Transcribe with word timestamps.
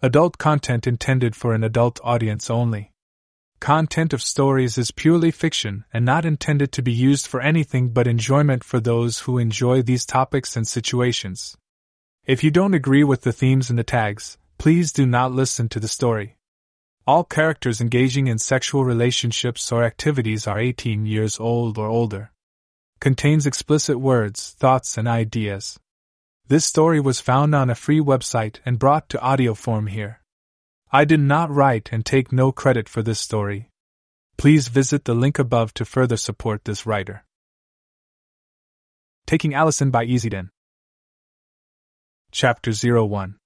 Adult 0.00 0.38
content 0.38 0.86
intended 0.86 1.34
for 1.34 1.54
an 1.54 1.64
adult 1.64 1.98
audience 2.04 2.48
only. 2.48 2.92
Content 3.58 4.12
of 4.12 4.22
stories 4.22 4.78
is 4.78 4.92
purely 4.92 5.32
fiction 5.32 5.84
and 5.92 6.04
not 6.04 6.24
intended 6.24 6.70
to 6.70 6.82
be 6.82 6.92
used 6.92 7.26
for 7.26 7.40
anything 7.40 7.88
but 7.88 8.06
enjoyment 8.06 8.62
for 8.62 8.78
those 8.78 9.20
who 9.20 9.38
enjoy 9.38 9.82
these 9.82 10.06
topics 10.06 10.56
and 10.56 10.68
situations. 10.68 11.56
If 12.24 12.44
you 12.44 12.52
don't 12.52 12.74
agree 12.74 13.02
with 13.02 13.22
the 13.22 13.32
themes 13.32 13.70
and 13.70 13.78
the 13.78 13.82
tags, 13.82 14.38
please 14.56 14.92
do 14.92 15.04
not 15.04 15.32
listen 15.32 15.68
to 15.70 15.80
the 15.80 15.88
story. 15.88 16.36
All 17.04 17.24
characters 17.24 17.80
engaging 17.80 18.28
in 18.28 18.38
sexual 18.38 18.84
relationships 18.84 19.72
or 19.72 19.82
activities 19.82 20.46
are 20.46 20.60
18 20.60 21.06
years 21.06 21.40
old 21.40 21.76
or 21.76 21.88
older. 21.88 22.30
Contains 23.00 23.46
explicit 23.46 23.98
words, 23.98 24.50
thoughts, 24.60 24.96
and 24.96 25.08
ideas. 25.08 25.80
This 26.48 26.64
story 26.64 26.98
was 26.98 27.20
found 27.20 27.54
on 27.54 27.68
a 27.68 27.74
free 27.74 28.00
website 28.00 28.60
and 28.64 28.78
brought 28.78 29.10
to 29.10 29.20
audio 29.20 29.52
form 29.52 29.86
here. 29.86 30.22
I 30.90 31.04
did 31.04 31.20
not 31.20 31.50
write 31.50 31.90
and 31.92 32.06
take 32.06 32.32
no 32.32 32.52
credit 32.52 32.88
for 32.88 33.02
this 33.02 33.20
story. 33.20 33.68
Please 34.38 34.68
visit 34.68 35.04
the 35.04 35.14
link 35.14 35.38
above 35.38 35.74
to 35.74 35.84
further 35.84 36.16
support 36.16 36.64
this 36.64 36.86
writer. 36.86 37.26
Taking 39.26 39.52
Allison 39.52 39.90
by 39.90 40.06
Easyden. 40.06 40.48
Chapter 42.32 42.72
01 42.72 43.36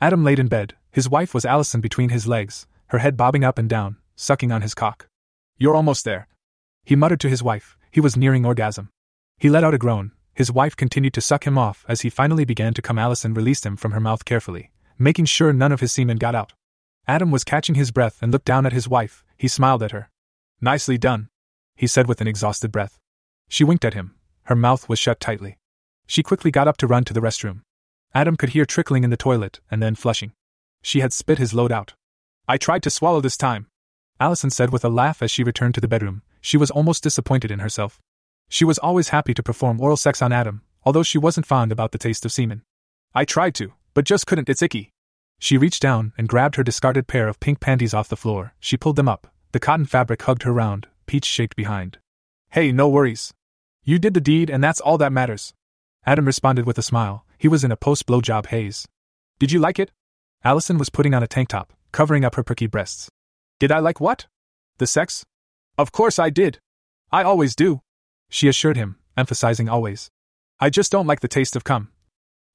Adam 0.00 0.24
laid 0.24 0.40
in 0.40 0.48
bed. 0.48 0.74
His 0.90 1.08
wife 1.08 1.32
was 1.32 1.44
Allison 1.44 1.80
between 1.80 2.08
his 2.08 2.26
legs, 2.26 2.66
her 2.88 2.98
head 2.98 3.16
bobbing 3.16 3.44
up 3.44 3.58
and 3.58 3.68
down, 3.68 3.98
sucking 4.16 4.50
on 4.50 4.62
his 4.62 4.74
cock. 4.74 5.06
You're 5.56 5.76
almost 5.76 6.04
there. 6.04 6.26
He 6.82 6.96
muttered 6.96 7.20
to 7.20 7.28
his 7.28 7.44
wife. 7.44 7.76
He 7.92 8.00
was 8.00 8.16
nearing 8.16 8.44
orgasm. 8.44 8.90
He 9.38 9.48
let 9.48 9.62
out 9.62 9.74
a 9.74 9.78
groan. 9.78 10.10
His 10.36 10.52
wife 10.52 10.76
continued 10.76 11.14
to 11.14 11.20
suck 11.20 11.44
him 11.44 11.58
off 11.58 11.84
as 11.88 12.02
he 12.02 12.10
finally 12.10 12.44
began 12.44 12.74
to 12.74 12.82
come. 12.82 12.98
Allison 12.98 13.34
released 13.34 13.66
him 13.66 13.76
from 13.76 13.90
her 13.90 14.00
mouth 14.00 14.24
carefully 14.24 14.70
making 14.98 15.26
sure 15.26 15.52
none 15.52 15.72
of 15.72 15.80
his 15.80 15.92
semen 15.92 16.16
got 16.16 16.34
out. 16.34 16.52
Adam 17.06 17.30
was 17.30 17.44
catching 17.44 17.74
his 17.74 17.90
breath 17.90 18.18
and 18.22 18.32
looked 18.32 18.46
down 18.46 18.66
at 18.66 18.72
his 18.72 18.88
wife. 18.88 19.24
He 19.36 19.48
smiled 19.48 19.82
at 19.82 19.92
her. 19.92 20.10
Nicely 20.60 20.98
done, 20.98 21.28
he 21.74 21.86
said 21.86 22.06
with 22.06 22.20
an 22.20 22.26
exhausted 22.26 22.72
breath. 22.72 22.98
She 23.48 23.64
winked 23.64 23.84
at 23.84 23.94
him. 23.94 24.14
Her 24.44 24.56
mouth 24.56 24.88
was 24.88 24.98
shut 24.98 25.20
tightly. 25.20 25.58
She 26.06 26.22
quickly 26.22 26.50
got 26.50 26.68
up 26.68 26.76
to 26.78 26.86
run 26.86 27.04
to 27.04 27.12
the 27.12 27.20
restroom. 27.20 27.62
Adam 28.14 28.36
could 28.36 28.50
hear 28.50 28.64
trickling 28.64 29.04
in 29.04 29.10
the 29.10 29.16
toilet 29.16 29.60
and 29.70 29.82
then 29.82 29.94
flushing. 29.94 30.32
She 30.82 31.00
had 31.00 31.12
spit 31.12 31.38
his 31.38 31.52
load 31.52 31.72
out. 31.72 31.94
I 32.48 32.56
tried 32.56 32.82
to 32.84 32.90
swallow 32.90 33.20
this 33.20 33.36
time, 33.36 33.66
Allison 34.18 34.50
said 34.50 34.72
with 34.72 34.84
a 34.84 34.88
laugh 34.88 35.20
as 35.20 35.30
she 35.30 35.44
returned 35.44 35.74
to 35.74 35.80
the 35.80 35.88
bedroom. 35.88 36.22
She 36.40 36.56
was 36.56 36.70
almost 36.70 37.02
disappointed 37.02 37.50
in 37.50 37.58
herself. 37.58 38.00
She 38.48 38.64
was 38.64 38.78
always 38.78 39.08
happy 39.08 39.34
to 39.34 39.42
perform 39.42 39.80
oral 39.80 39.96
sex 39.96 40.22
on 40.22 40.32
Adam, 40.32 40.62
although 40.84 41.02
she 41.02 41.18
wasn't 41.18 41.46
fond 41.46 41.72
about 41.72 41.92
the 41.92 41.98
taste 41.98 42.24
of 42.24 42.32
semen. 42.32 42.62
I 43.14 43.24
tried 43.24 43.54
to, 43.56 43.72
but 43.94 44.04
just 44.04 44.26
couldn't, 44.26 44.48
it's 44.48 44.62
icky. 44.62 44.90
She 45.38 45.58
reached 45.58 45.82
down 45.82 46.12
and 46.16 46.28
grabbed 46.28 46.56
her 46.56 46.62
discarded 46.62 47.06
pair 47.06 47.28
of 47.28 47.40
pink 47.40 47.60
panties 47.60 47.92
off 47.92 48.08
the 48.08 48.16
floor. 48.16 48.54
She 48.60 48.76
pulled 48.76 48.96
them 48.96 49.08
up. 49.08 49.26
The 49.52 49.60
cotton 49.60 49.86
fabric 49.86 50.22
hugged 50.22 50.44
her 50.44 50.52
round, 50.52 50.86
peach 51.06 51.24
shaped 51.24 51.56
behind. 51.56 51.98
Hey, 52.50 52.72
no 52.72 52.88
worries. 52.88 53.32
You 53.84 53.98
did 53.98 54.14
the 54.14 54.20
deed, 54.20 54.50
and 54.50 54.62
that's 54.62 54.80
all 54.80 54.98
that 54.98 55.12
matters. 55.12 55.52
Adam 56.04 56.24
responded 56.24 56.66
with 56.66 56.78
a 56.78 56.82
smile. 56.82 57.24
He 57.38 57.48
was 57.48 57.64
in 57.64 57.72
a 57.72 57.76
post 57.76 58.06
blowjob 58.06 58.46
haze. 58.46 58.86
Did 59.38 59.52
you 59.52 59.58
like 59.58 59.78
it? 59.78 59.92
Allison 60.44 60.78
was 60.78 60.90
putting 60.90 61.14
on 61.14 61.22
a 61.22 61.26
tank 61.26 61.48
top, 61.48 61.72
covering 61.92 62.24
up 62.24 62.36
her 62.36 62.42
perky 62.42 62.66
breasts. 62.66 63.10
Did 63.58 63.72
I 63.72 63.78
like 63.80 64.00
what? 64.00 64.26
The 64.78 64.86
sex? 64.86 65.24
Of 65.76 65.92
course 65.92 66.18
I 66.18 66.30
did. 66.30 66.58
I 67.10 67.22
always 67.22 67.54
do. 67.54 67.80
She 68.28 68.48
assured 68.48 68.76
him, 68.76 68.96
emphasizing 69.16 69.68
always. 69.68 70.10
I 70.58 70.70
just 70.70 70.90
don't 70.90 71.06
like 71.06 71.20
the 71.20 71.28
taste 71.28 71.56
of 71.56 71.64
cum. 71.64 71.90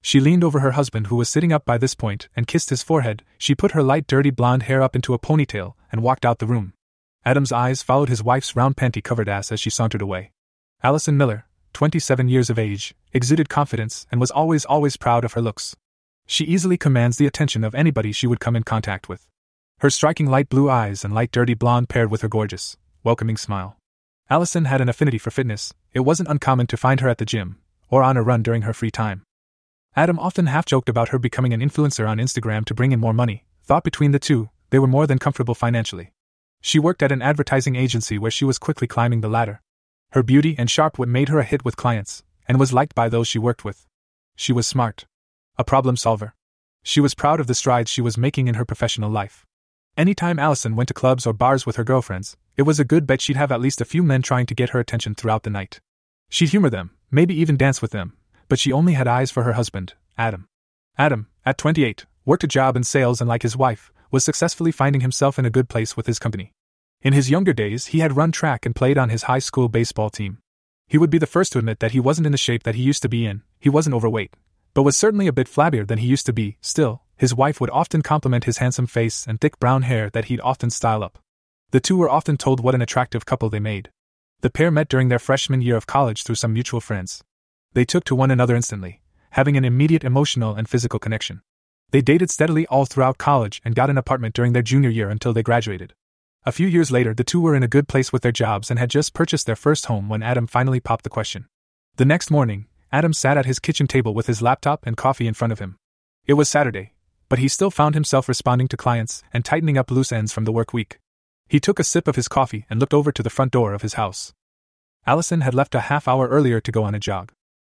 She 0.02 0.20
leaned 0.20 0.44
over 0.44 0.60
her 0.60 0.72
husband, 0.72 1.08
who 1.08 1.16
was 1.16 1.30
sitting 1.30 1.54
up 1.54 1.66
by 1.66 1.78
this 1.78 1.94
point, 1.94 2.28
and 2.36 2.48
kissed 2.48 2.72
his 2.72 2.82
forehead. 2.82 3.24
She 3.38 3.54
put 3.54 3.72
her 3.72 3.84
light, 3.84 4.08
dirty 4.08 4.32
blonde 4.32 4.64
hair 4.64 4.82
up 4.82 4.96
into 4.96 5.14
a 5.14 5.20
ponytail 5.20 5.74
and 5.92 6.02
walked 6.02 6.26
out 6.26 6.40
the 6.40 6.48
room. 6.48 6.74
Adam's 7.24 7.52
eyes 7.52 7.84
followed 7.84 8.10
his 8.10 8.24
wife's 8.24 8.56
round 8.56 8.76
panty 8.76 9.04
covered 9.04 9.30
ass 9.30 9.52
as 9.52 9.60
she 9.60 9.70
sauntered 9.70 10.02
away. 10.02 10.32
Allison 10.82 11.18
Miller, 11.18 11.46
27 11.74 12.28
years 12.28 12.50
of 12.50 12.58
age, 12.58 12.96
exuded 13.14 13.48
confidence 13.48 14.08
and 14.12 14.20
was 14.20 14.32
always, 14.32 14.66
always 14.66 14.98
proud 14.98 15.24
of 15.24 15.34
her 15.34 15.42
looks. 15.42 15.76
She 16.26 16.46
easily 16.46 16.78
commands 16.78 17.18
the 17.18 17.28
attention 17.28 17.64
of 17.64 17.76
anybody 17.76 18.12
she 18.12 18.26
would 18.26 18.40
come 18.40 18.56
in 18.56 18.64
contact 18.64 19.08
with. 19.08 19.28
Her 19.80 19.92
striking 19.92 20.26
light 20.26 20.50
blue 20.50 20.70
eyes 20.70 21.04
and 21.06 21.14
light 21.14 21.32
dirty 21.32 21.54
blonde 21.54 21.90
paired 21.90 22.10
with 22.10 22.22
her 22.22 22.28
gorgeous, 22.28 22.78
welcoming 23.04 23.38
smile. 23.38 23.78
Allison 24.32 24.64
had 24.64 24.80
an 24.80 24.88
affinity 24.88 25.18
for 25.18 25.30
fitness, 25.30 25.74
it 25.92 26.00
wasn't 26.00 26.30
uncommon 26.30 26.66
to 26.68 26.78
find 26.78 27.02
her 27.02 27.10
at 27.10 27.18
the 27.18 27.26
gym, 27.26 27.58
or 27.90 28.02
on 28.02 28.16
a 28.16 28.24
run 28.24 28.42
during 28.42 28.62
her 28.62 28.72
free 28.72 28.90
time. 28.90 29.24
Adam 29.94 30.18
often 30.18 30.46
half 30.46 30.66
joked 30.66 30.88
about 30.88 31.10
her 31.10 31.20
becoming 31.20 31.52
an 31.52 31.60
influencer 31.60 32.08
on 32.08 32.18
Instagram 32.18 32.64
to 32.64 32.74
bring 32.74 32.94
in 32.94 33.00
more 33.02 33.12
money, 33.12 33.44
thought 33.66 33.84
between 33.84 34.14
the 34.14 34.20
two, 34.20 34.50
they 34.70 34.80
were 34.80 34.88
more 34.88 35.06
than 35.06 35.20
comfortable 35.20 35.54
financially. 35.54 36.14
She 36.62 36.80
worked 36.80 37.04
at 37.04 37.12
an 37.12 37.22
advertising 37.22 37.76
agency 37.76 38.18
where 38.18 38.32
she 38.32 38.46
was 38.46 38.58
quickly 38.58 38.88
climbing 38.88 39.20
the 39.20 39.28
ladder. 39.28 39.60
Her 40.12 40.24
beauty 40.24 40.56
and 40.58 40.72
sharp 40.72 40.98
wit 40.98 41.10
made 41.10 41.28
her 41.28 41.40
a 41.40 41.44
hit 41.44 41.66
with 41.66 41.76
clients, 41.76 42.24
and 42.48 42.58
was 42.58 42.72
liked 42.72 42.96
by 42.96 43.10
those 43.10 43.28
she 43.28 43.38
worked 43.38 43.66
with. 43.66 43.86
She 44.38 44.54
was 44.54 44.66
smart. 44.66 45.08
A 45.58 45.66
problem 45.66 45.98
solver. 45.98 46.36
She 46.84 47.02
was 47.02 47.16
proud 47.16 47.42
of 47.42 47.48
the 47.48 47.54
strides 47.54 47.92
she 47.92 48.00
was 48.00 48.18
making 48.18 48.48
in 48.48 48.56
her 48.56 48.64
professional 48.64 49.10
life. 49.10 49.46
Anytime 49.98 50.40
Allison 50.40 50.78
went 50.78 50.88
to 50.88 50.94
clubs 50.94 51.28
or 51.28 51.34
bars 51.34 51.66
with 51.66 51.76
her 51.76 51.84
girlfriends, 51.84 52.38
it 52.58 52.64
was 52.64 52.80
a 52.80 52.86
good 52.86 53.08
bet 53.08 53.22
she'd 53.22 53.38
have 53.38 53.52
at 53.52 53.62
least 53.62 53.82
a 53.82 53.86
few 53.86 54.04
men 54.04 54.22
trying 54.22 54.46
to 54.46 54.56
get 54.56 54.72
her 54.72 54.80
attention 54.80 55.16
throughout 55.16 55.44
the 55.44 55.50
night. 55.50 55.80
She'd 56.30 56.50
humor 56.50 56.70
them, 56.70 56.92
maybe 57.10 57.34
even 57.34 57.58
dance 57.58 57.82
with 57.82 57.92
them, 57.92 58.14
but 58.48 58.60
she 58.60 58.72
only 58.72 58.94
had 58.94 59.08
eyes 59.08 59.32
for 59.32 59.44
her 59.44 59.54
husband, 59.54 59.94
Adam. 60.18 60.48
Adam, 60.98 61.28
at 61.46 61.58
28, 61.58 62.06
worked 62.26 62.44
a 62.44 62.48
job 62.48 62.76
in 62.76 62.84
sales 62.84 63.22
and, 63.22 63.28
like 63.28 63.42
his 63.42 63.58
wife, 63.58 63.92
was 64.12 64.24
successfully 64.24 64.72
finding 64.72 65.02
himself 65.02 65.40
in 65.40 65.46
a 65.46 65.50
good 65.50 65.70
place 65.70 65.96
with 65.96 66.06
his 66.06 66.20
company. 66.20 66.52
In 67.02 67.14
his 67.14 67.32
younger 67.32 67.54
days, 67.54 67.88
he 67.88 68.00
had 68.00 68.16
run 68.16 68.32
track 68.32 68.66
and 68.66 68.76
played 68.76 68.98
on 68.98 69.10
his 69.10 69.24
high 69.24 69.40
school 69.40 69.70
baseball 69.70 70.10
team. 70.10 70.38
He 70.88 70.98
would 70.98 71.10
be 71.10 71.18
the 71.18 71.26
first 71.26 71.54
to 71.54 71.60
admit 71.60 71.80
that 71.80 71.94
he 71.94 72.00
wasn't 72.00 72.26
in 72.28 72.32
the 72.32 72.38
shape 72.38 72.64
that 72.64 72.76
he 72.76 72.84
used 72.84 73.02
to 73.02 73.10
be 73.10 73.26
in, 73.26 73.44
he 73.60 73.70
wasn't 73.70 73.96
overweight, 73.96 74.34
but 74.74 74.84
was 74.84 74.98
certainly 74.98 75.28
a 75.28 75.34
bit 75.34 75.48
flabbier 75.48 75.88
than 75.88 76.00
he 76.00 76.08
used 76.08 76.26
to 76.26 76.34
be. 76.34 76.58
Still, 76.62 77.02
his 77.16 77.34
wife 77.34 77.60
would 77.62 77.70
often 77.70 78.02
compliment 78.02 78.44
his 78.44 78.58
handsome 78.58 78.88
face 78.88 79.26
and 79.26 79.40
thick 79.40 79.60
brown 79.60 79.84
hair 79.84 80.10
that 80.10 80.26
he'd 80.26 80.42
often 80.42 80.70
style 80.70 81.04
up. 81.04 81.18
The 81.72 81.80
two 81.80 81.96
were 81.96 82.10
often 82.10 82.36
told 82.36 82.60
what 82.60 82.76
an 82.76 82.82
attractive 82.82 83.26
couple 83.26 83.50
they 83.50 83.62
made. 83.62 83.92
The 84.42 84.50
pair 84.50 84.72
met 84.72 84.90
during 84.90 85.08
their 85.08 85.20
freshman 85.20 85.62
year 85.62 85.78
of 85.78 85.88
college 85.88 86.24
through 86.24 86.36
some 86.36 86.52
mutual 86.52 86.82
friends. 86.82 87.24
They 87.74 87.86
took 87.86 88.04
to 88.06 88.16
one 88.16 88.30
another 88.30 88.58
instantly, 88.58 89.02
having 89.32 89.56
an 89.56 89.64
immediate 89.64 90.04
emotional 90.04 90.54
and 90.54 90.68
physical 90.68 91.00
connection. 91.00 91.42
They 91.92 92.02
dated 92.02 92.30
steadily 92.30 92.68
all 92.68 92.86
throughout 92.86 93.18
college 93.18 93.62
and 93.64 93.74
got 93.76 93.90
an 93.90 93.98
apartment 93.98 94.36
during 94.36 94.52
their 94.52 94.62
junior 94.62 94.90
year 94.90 95.10
until 95.10 95.32
they 95.32 95.44
graduated. 95.44 95.94
A 96.46 96.52
few 96.52 96.68
years 96.68 96.92
later, 96.92 97.14
the 97.14 97.24
two 97.24 97.40
were 97.40 97.56
in 97.56 97.64
a 97.64 97.70
good 97.70 97.88
place 97.88 98.12
with 98.12 98.22
their 98.22 98.32
jobs 98.32 98.70
and 98.70 98.78
had 98.78 98.90
just 98.90 99.14
purchased 99.14 99.46
their 99.46 99.56
first 99.56 99.86
home 99.86 100.10
when 100.10 100.24
Adam 100.24 100.48
finally 100.48 100.80
popped 100.80 101.04
the 101.04 101.10
question. 101.10 101.48
The 101.96 102.06
next 102.06 102.32
morning, 102.32 102.68
Adam 102.92 103.14
sat 103.14 103.38
at 103.38 103.46
his 103.46 103.60
kitchen 103.60 103.88
table 103.88 104.14
with 104.14 104.28
his 104.28 104.42
laptop 104.42 104.86
and 104.86 104.98
coffee 104.98 105.28
in 105.28 105.34
front 105.34 105.54
of 105.54 105.60
him. 105.60 105.78
It 106.26 106.34
was 106.34 106.50
Saturday, 106.50 106.94
but 107.30 107.40
he 107.40 107.48
still 107.48 107.72
found 107.72 107.96
himself 107.96 108.28
responding 108.28 108.68
to 108.70 108.78
clients 108.78 109.24
and 109.32 109.46
tightening 109.46 109.78
up 109.78 109.92
loose 109.92 110.12
ends 110.12 110.34
from 110.34 110.44
the 110.46 110.52
work 110.52 110.74
week. 110.74 111.01
He 111.52 111.60
took 111.60 111.80
a 111.80 111.84
sip 111.84 112.08
of 112.08 112.16
his 112.16 112.30
coffee 112.30 112.66
and 112.70 112.80
looked 112.80 112.94
over 112.94 113.12
to 113.12 113.22
the 113.22 113.30
front 113.30 113.52
door 113.52 113.74
of 113.74 113.82
his 113.82 113.96
house. 113.96 114.34
Allison 115.06 115.42
had 115.42 115.54
left 115.54 115.76
a 115.76 115.82
half 115.92 116.08
hour 116.08 116.30
earlier 116.30 116.62
to 116.62 116.72
go 116.72 116.86
on 116.86 116.96
a 116.96 117.00
jog. 117.00 117.34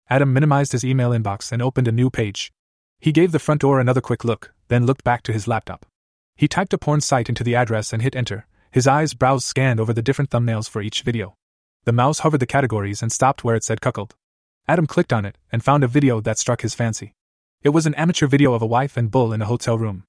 Adam 0.09 0.33
minimized 0.33 0.73
his 0.73 0.83
email 0.83 1.11
inbox 1.11 1.53
and 1.53 1.61
opened 1.61 1.87
a 1.87 1.93
new 1.93 2.09
page. 2.09 2.51
He 3.01 3.13
gave 3.13 3.33
the 3.33 3.39
front 3.39 3.61
door 3.61 3.79
another 3.79 4.01
quick 4.01 4.25
look, 4.25 4.55
then 4.69 4.87
looked 4.87 5.05
back 5.05 5.23
to 5.25 5.33
his 5.35 5.47
laptop. 5.47 5.85
He 6.37 6.49
typed 6.49 6.73
a 6.73 6.79
porn 6.79 7.03
site 7.03 7.29
into 7.29 7.45
the 7.45 7.55
address 7.55 7.93
and 7.93 8.01
hit 8.01 8.17
enter. 8.17 8.47
His 8.71 8.87
eyes 8.87 9.13
browsed 9.13 9.45
scanned 9.45 9.79
over 9.79 9.93
the 9.93 10.01
different 10.01 10.31
thumbnails 10.31 10.71
for 10.71 10.81
each 10.81 11.03
video. 11.03 11.35
The 11.85 11.93
mouse 11.93 12.21
hovered 12.21 12.41
the 12.41 12.47
categories 12.47 13.03
and 13.03 13.13
stopped 13.13 13.45
where 13.45 13.57
it 13.57 13.65
said 13.65 13.83
cuckold. 13.83 14.15
Adam 14.67 14.87
clicked 14.87 15.13
on 15.13 15.27
it 15.27 15.37
and 15.53 15.63
found 15.63 15.85
a 15.85 15.87
video 15.87 16.23
that 16.23 16.39
struck 16.39 16.63
his 16.63 16.75
fancy. 16.75 17.13
It 17.63 17.75
was 17.77 17.85
an 17.85 17.95
amateur 17.97 18.27
video 18.27 18.55
of 18.55 18.63
a 18.63 18.67
wife 18.67 18.97
and 18.97 19.11
bull 19.11 19.35
in 19.35 19.43
a 19.43 19.47
hotel 19.53 19.77
room. 19.77 20.05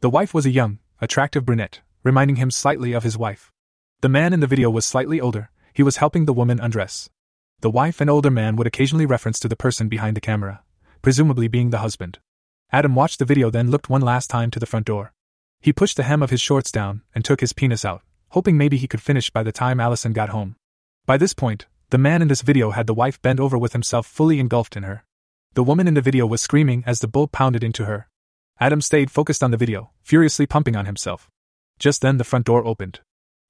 The 0.00 0.10
wife 0.10 0.34
was 0.34 0.44
a 0.44 0.50
young, 0.50 0.80
attractive 1.00 1.46
brunette, 1.46 1.82
reminding 2.02 2.36
him 2.36 2.50
slightly 2.50 2.92
of 2.92 3.02
his 3.02 3.18
wife. 3.18 3.52
The 4.00 4.08
man 4.08 4.32
in 4.32 4.40
the 4.40 4.46
video 4.46 4.70
was 4.70 4.84
slightly 4.84 5.20
older, 5.20 5.50
he 5.72 5.82
was 5.82 5.98
helping 5.98 6.24
the 6.24 6.32
woman 6.32 6.60
undress. 6.60 7.08
The 7.60 7.70
wife 7.70 8.00
and 8.00 8.10
older 8.10 8.30
man 8.30 8.56
would 8.56 8.66
occasionally 8.66 9.06
reference 9.06 9.38
to 9.40 9.48
the 9.48 9.56
person 9.56 9.88
behind 9.88 10.16
the 10.16 10.20
camera, 10.20 10.62
presumably 11.00 11.48
being 11.48 11.70
the 11.70 11.78
husband. 11.78 12.18
Adam 12.72 12.94
watched 12.94 13.18
the 13.18 13.24
video, 13.24 13.50
then 13.50 13.70
looked 13.70 13.90
one 13.90 14.00
last 14.00 14.28
time 14.28 14.50
to 14.50 14.58
the 14.58 14.66
front 14.66 14.86
door. 14.86 15.12
He 15.60 15.72
pushed 15.72 15.96
the 15.96 16.02
hem 16.02 16.22
of 16.22 16.30
his 16.30 16.40
shorts 16.40 16.72
down 16.72 17.02
and 17.14 17.24
took 17.24 17.40
his 17.40 17.52
penis 17.52 17.84
out, 17.84 18.02
hoping 18.30 18.56
maybe 18.56 18.76
he 18.76 18.88
could 18.88 19.00
finish 19.00 19.30
by 19.30 19.42
the 19.42 19.52
time 19.52 19.78
Allison 19.78 20.12
got 20.12 20.30
home. 20.30 20.56
By 21.06 21.16
this 21.16 21.34
point, 21.34 21.66
the 21.90 21.98
man 21.98 22.22
in 22.22 22.28
this 22.28 22.42
video 22.42 22.70
had 22.70 22.86
the 22.86 22.94
wife 22.94 23.20
bent 23.20 23.38
over 23.38 23.58
with 23.58 23.74
himself 23.74 24.06
fully 24.06 24.40
engulfed 24.40 24.76
in 24.76 24.82
her. 24.82 25.04
The 25.54 25.62
woman 25.62 25.86
in 25.86 25.94
the 25.94 26.00
video 26.00 26.26
was 26.26 26.40
screaming 26.40 26.82
as 26.86 27.00
the 27.00 27.08
bull 27.08 27.28
pounded 27.28 27.62
into 27.62 27.84
her. 27.84 28.08
Adam 28.58 28.80
stayed 28.80 29.10
focused 29.10 29.42
on 29.42 29.50
the 29.50 29.56
video, 29.56 29.90
furiously 30.02 30.46
pumping 30.46 30.74
on 30.74 30.86
himself. 30.86 31.30
Just 31.78 32.02
then 32.02 32.18
the 32.18 32.24
front 32.24 32.46
door 32.46 32.64
opened. 32.64 33.00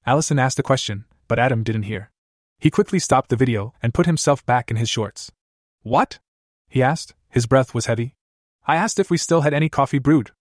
Allison 0.05 0.39
asked 0.39 0.59
a 0.59 0.63
question, 0.63 1.05
but 1.27 1.39
Adam 1.39 1.63
didn't 1.63 1.83
hear. 1.83 2.11
He 2.59 2.69
quickly 2.69 2.99
stopped 2.99 3.29
the 3.29 3.35
video 3.35 3.73
and 3.81 3.93
put 3.93 4.05
himself 4.05 4.45
back 4.45 4.71
in 4.71 4.77
his 4.77 4.89
shorts. 4.89 5.31
What? 5.81 6.19
he 6.69 6.81
asked. 6.81 7.13
His 7.29 7.45
breath 7.45 7.73
was 7.73 7.87
heavy. 7.87 8.15
I 8.65 8.75
asked 8.75 8.99
if 8.99 9.09
we 9.09 9.17
still 9.17 9.41
had 9.41 9.53
any 9.53 9.69
coffee 9.69 9.99
brewed. 9.99 10.31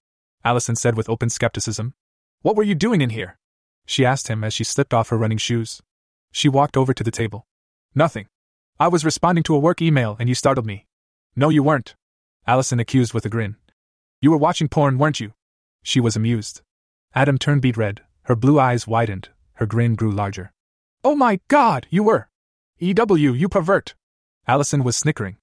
Allison 0.44 0.76
said 0.76 0.96
with 0.96 1.08
open 1.08 1.30
skepticism. 1.30 1.94
What 2.42 2.56
were 2.56 2.62
you 2.62 2.74
doing 2.74 3.00
in 3.00 3.10
here? 3.10 3.38
She 3.86 4.04
asked 4.04 4.28
him 4.28 4.44
as 4.44 4.54
she 4.54 4.64
slipped 4.64 4.94
off 4.94 5.08
her 5.08 5.18
running 5.18 5.38
shoes. 5.38 5.82
She 6.30 6.48
walked 6.48 6.76
over 6.76 6.94
to 6.94 7.04
the 7.04 7.10
table. 7.10 7.46
Nothing. 7.94 8.26
I 8.78 8.88
was 8.88 9.04
responding 9.04 9.44
to 9.44 9.54
a 9.54 9.58
work 9.58 9.82
email 9.82 10.16
and 10.18 10.28
you 10.28 10.34
startled 10.34 10.66
me. 10.66 10.86
No, 11.34 11.48
you 11.48 11.62
weren't. 11.62 11.94
Allison 12.46 12.80
accused 12.80 13.14
with 13.14 13.24
a 13.24 13.28
grin. 13.28 13.56
You 14.20 14.30
were 14.30 14.36
watching 14.36 14.68
porn, 14.68 14.98
weren't 14.98 15.20
you? 15.20 15.32
She 15.82 16.00
was 16.00 16.16
amused. 16.16 16.62
Adam 17.14 17.38
turned 17.38 17.62
beet 17.62 17.76
red, 17.76 18.00
her 18.22 18.36
blue 18.36 18.58
eyes 18.58 18.86
widened, 18.86 19.28
her 19.54 19.66
grin 19.66 19.94
grew 19.94 20.10
larger. 20.10 20.52
Oh 21.04 21.14
my 21.14 21.40
god, 21.48 21.86
you 21.90 22.02
were! 22.02 22.28
EW, 22.78 23.34
you 23.34 23.48
pervert! 23.48 23.94
Allison 24.46 24.82
was 24.82 24.96
snickering. 24.96 25.36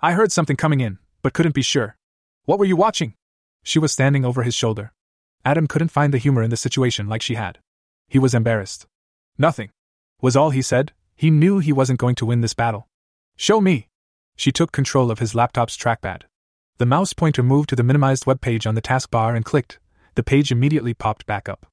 I 0.00 0.12
heard 0.12 0.32
something 0.32 0.56
coming 0.56 0.80
in, 0.80 0.98
but 1.22 1.32
couldn't 1.32 1.54
be 1.54 1.62
sure. 1.62 1.96
What 2.44 2.58
were 2.58 2.64
you 2.64 2.76
watching? 2.76 3.14
She 3.62 3.78
was 3.78 3.92
standing 3.92 4.24
over 4.24 4.42
his 4.42 4.54
shoulder. 4.54 4.92
Adam 5.44 5.66
couldn't 5.66 5.88
find 5.88 6.12
the 6.12 6.18
humor 6.18 6.42
in 6.42 6.50
the 6.50 6.56
situation 6.56 7.08
like 7.08 7.22
she 7.22 7.34
had. 7.34 7.58
He 8.08 8.18
was 8.18 8.34
embarrassed. 8.34 8.86
Nothing. 9.38 9.70
Was 10.20 10.36
all 10.36 10.50
he 10.50 10.62
said. 10.62 10.92
He 11.14 11.30
knew 11.30 11.58
he 11.60 11.72
wasn't 11.72 12.00
going 12.00 12.16
to 12.16 12.26
win 12.26 12.40
this 12.40 12.54
battle. 12.54 12.88
Show 13.36 13.60
me. 13.60 13.88
She 14.36 14.50
took 14.50 14.72
control 14.72 15.10
of 15.10 15.20
his 15.20 15.34
laptop's 15.34 15.76
trackpad. 15.76 16.22
The 16.78 16.86
mouse 16.86 17.12
pointer 17.12 17.42
moved 17.42 17.68
to 17.68 17.76
the 17.76 17.82
minimized 17.82 18.26
web 18.26 18.40
page 18.40 18.66
on 18.66 18.74
the 18.74 18.82
taskbar 18.82 19.36
and 19.36 19.44
clicked. 19.44 19.78
The 20.14 20.22
page 20.22 20.52
immediately 20.52 20.92
popped 20.94 21.24
back 21.24 21.48
up. 21.48 21.66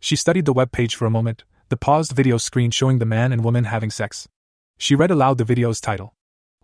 She 0.00 0.16
studied 0.16 0.46
the 0.46 0.52
web 0.52 0.72
page 0.72 0.96
for 0.96 1.06
a 1.06 1.10
moment, 1.10 1.44
the 1.68 1.76
paused 1.76 2.12
video 2.12 2.38
screen 2.38 2.70
showing 2.70 2.98
the 2.98 3.06
man 3.06 3.32
and 3.32 3.44
woman 3.44 3.64
having 3.64 3.90
sex. 3.90 4.28
She 4.76 4.94
read 4.94 5.10
aloud 5.10 5.38
the 5.38 5.44
video's 5.44 5.80
title 5.80 6.14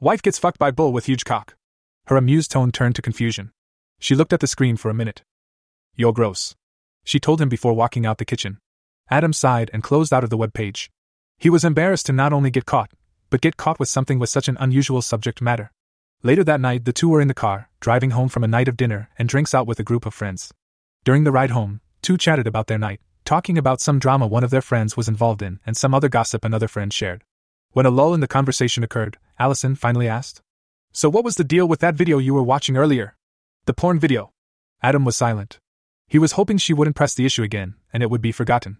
Wife 0.00 0.22
gets 0.22 0.38
fucked 0.38 0.58
by 0.58 0.70
bull 0.70 0.92
with 0.92 1.06
huge 1.06 1.24
cock. 1.24 1.54
Her 2.06 2.16
amused 2.16 2.50
tone 2.50 2.72
turned 2.72 2.96
to 2.96 3.02
confusion. 3.02 3.52
She 3.98 4.14
looked 4.14 4.32
at 4.32 4.40
the 4.40 4.46
screen 4.46 4.76
for 4.76 4.90
a 4.90 4.94
minute. 4.94 5.22
You're 5.94 6.12
gross. 6.12 6.56
She 7.04 7.20
told 7.20 7.40
him 7.40 7.48
before 7.48 7.74
walking 7.74 8.06
out 8.06 8.18
the 8.18 8.24
kitchen. 8.24 8.58
Adam 9.10 9.32
sighed 9.32 9.70
and 9.72 9.82
closed 9.82 10.12
out 10.12 10.24
of 10.24 10.30
the 10.30 10.36
web 10.36 10.52
page. 10.52 10.90
He 11.38 11.50
was 11.50 11.64
embarrassed 11.64 12.06
to 12.06 12.12
not 12.12 12.32
only 12.32 12.50
get 12.50 12.66
caught, 12.66 12.90
but 13.28 13.40
get 13.40 13.56
caught 13.56 13.78
with 13.78 13.88
something 13.88 14.18
with 14.18 14.30
such 14.30 14.48
an 14.48 14.56
unusual 14.58 15.02
subject 15.02 15.40
matter. 15.40 15.70
Later 16.22 16.44
that 16.44 16.60
night, 16.60 16.84
the 16.84 16.92
two 16.92 17.08
were 17.08 17.20
in 17.20 17.28
the 17.28 17.34
car, 17.34 17.70
driving 17.80 18.10
home 18.10 18.28
from 18.28 18.44
a 18.44 18.48
night 18.48 18.68
of 18.68 18.76
dinner 18.76 19.08
and 19.18 19.28
drinks 19.28 19.54
out 19.54 19.66
with 19.66 19.78
a 19.78 19.84
group 19.84 20.04
of 20.04 20.12
friends. 20.12 20.52
During 21.02 21.24
the 21.24 21.32
ride 21.32 21.50
home, 21.50 21.80
two 22.02 22.18
chatted 22.18 22.46
about 22.46 22.66
their 22.66 22.78
night, 22.78 23.00
talking 23.24 23.56
about 23.56 23.80
some 23.80 23.98
drama 23.98 24.26
one 24.26 24.44
of 24.44 24.50
their 24.50 24.60
friends 24.60 24.98
was 24.98 25.08
involved 25.08 25.40
in 25.40 25.58
and 25.64 25.74
some 25.74 25.94
other 25.94 26.10
gossip 26.10 26.44
another 26.44 26.68
friend 26.68 26.92
shared. 26.92 27.24
When 27.72 27.86
a 27.86 27.90
lull 27.90 28.12
in 28.12 28.20
the 28.20 28.28
conversation 28.28 28.84
occurred, 28.84 29.16
Allison 29.38 29.76
finally 29.76 30.06
asked, 30.06 30.42
So, 30.92 31.08
what 31.08 31.24
was 31.24 31.36
the 31.36 31.44
deal 31.44 31.66
with 31.66 31.80
that 31.80 31.94
video 31.94 32.18
you 32.18 32.34
were 32.34 32.42
watching 32.42 32.76
earlier? 32.76 33.16
The 33.64 33.72
porn 33.72 33.98
video. 33.98 34.32
Adam 34.82 35.06
was 35.06 35.16
silent. 35.16 35.58
He 36.06 36.18
was 36.18 36.32
hoping 36.32 36.58
she 36.58 36.74
wouldn't 36.74 36.96
press 36.96 37.14
the 37.14 37.24
issue 37.24 37.42
again, 37.42 37.76
and 37.94 38.02
it 38.02 38.10
would 38.10 38.20
be 38.20 38.32
forgotten. 38.32 38.76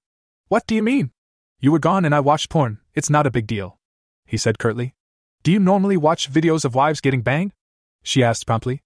What 0.49 0.67
do 0.67 0.75
you 0.75 0.83
mean? 0.83 1.13
You 1.59 1.73
were 1.73 1.79
gone 1.79 2.05
and 2.05 2.15
I 2.15 2.21
watched 2.21 2.51
porn, 2.51 2.81
it's 2.95 3.09
not 3.09 3.27
a 3.27 3.31
big 3.31 3.47
deal. 3.47 3.79
He 4.27 4.37
said 4.37 4.59
curtly. 4.59 4.95
Do 5.43 5.53
you 5.53 5.59
normally 5.59 5.97
watch 5.97 6.31
videos 6.31 6.67
of 6.67 6.75
wives 6.75 7.01
getting 7.01 7.23
banged? 7.23 7.53
She 8.03 8.23
asked 8.23 8.47
promptly. 8.47 8.83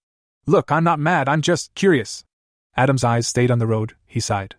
Look, 0.46 0.70
I'm 0.70 0.84
not 0.84 1.00
mad, 1.00 1.28
I'm 1.28 1.42
just 1.42 1.74
curious. 1.74 2.24
Adam's 2.76 3.04
eyes 3.04 3.26
stayed 3.26 3.50
on 3.50 3.58
the 3.58 3.66
road, 3.66 3.94
he 4.06 4.20
sighed. 4.20 4.56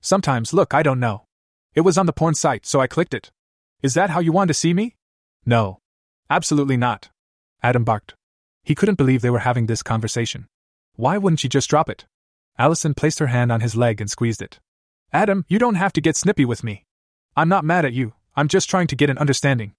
Sometimes, 0.00 0.52
look, 0.52 0.74
I 0.74 0.82
don't 0.82 1.00
know. 1.00 1.24
It 1.74 1.82
was 1.82 1.98
on 1.98 2.06
the 2.06 2.12
porn 2.12 2.34
site, 2.34 2.66
so 2.66 2.80
I 2.80 2.86
clicked 2.86 3.14
it. 3.14 3.30
Is 3.82 3.94
that 3.94 4.10
how 4.10 4.20
you 4.20 4.32
want 4.32 4.48
to 4.48 4.54
see 4.54 4.72
me? 4.74 4.96
No. 5.44 5.78
Absolutely 6.30 6.76
not. 6.76 7.10
Adam 7.62 7.84
barked. 7.84 8.14
He 8.62 8.74
couldn't 8.74 8.98
believe 8.98 9.22
they 9.22 9.30
were 9.30 9.40
having 9.40 9.66
this 9.66 9.82
conversation. 9.82 10.46
Why 10.96 11.18
wouldn't 11.18 11.40
she 11.40 11.48
just 11.48 11.70
drop 11.70 11.88
it? 11.88 12.06
Allison 12.58 12.94
placed 12.94 13.18
her 13.18 13.28
hand 13.28 13.52
on 13.52 13.60
his 13.60 13.76
leg 13.76 14.00
and 14.00 14.10
squeezed 14.10 14.42
it. 14.42 14.58
Adam, 15.12 15.44
you 15.48 15.58
don't 15.58 15.76
have 15.76 15.92
to 15.94 16.00
get 16.00 16.16
snippy 16.16 16.44
with 16.44 16.64
me. 16.64 16.84
I'm 17.36 17.48
not 17.48 17.64
mad 17.64 17.84
at 17.84 17.92
you, 17.92 18.14
I'm 18.36 18.48
just 18.48 18.68
trying 18.68 18.88
to 18.88 18.96
get 18.96 19.10
an 19.10 19.18
understanding. 19.18 19.74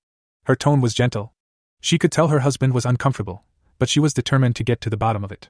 Her 0.45 0.55
tone 0.55 0.81
was 0.81 0.93
gentle, 0.93 1.33
she 1.81 1.97
could 1.97 2.11
tell 2.11 2.27
her 2.27 2.39
husband 2.39 2.73
was 2.73 2.85
uncomfortable, 2.85 3.43
but 3.77 3.89
she 3.89 3.99
was 3.99 4.13
determined 4.13 4.55
to 4.57 4.63
get 4.63 4.81
to 4.81 4.89
the 4.89 4.97
bottom 4.97 5.23
of 5.23 5.31
it. 5.31 5.49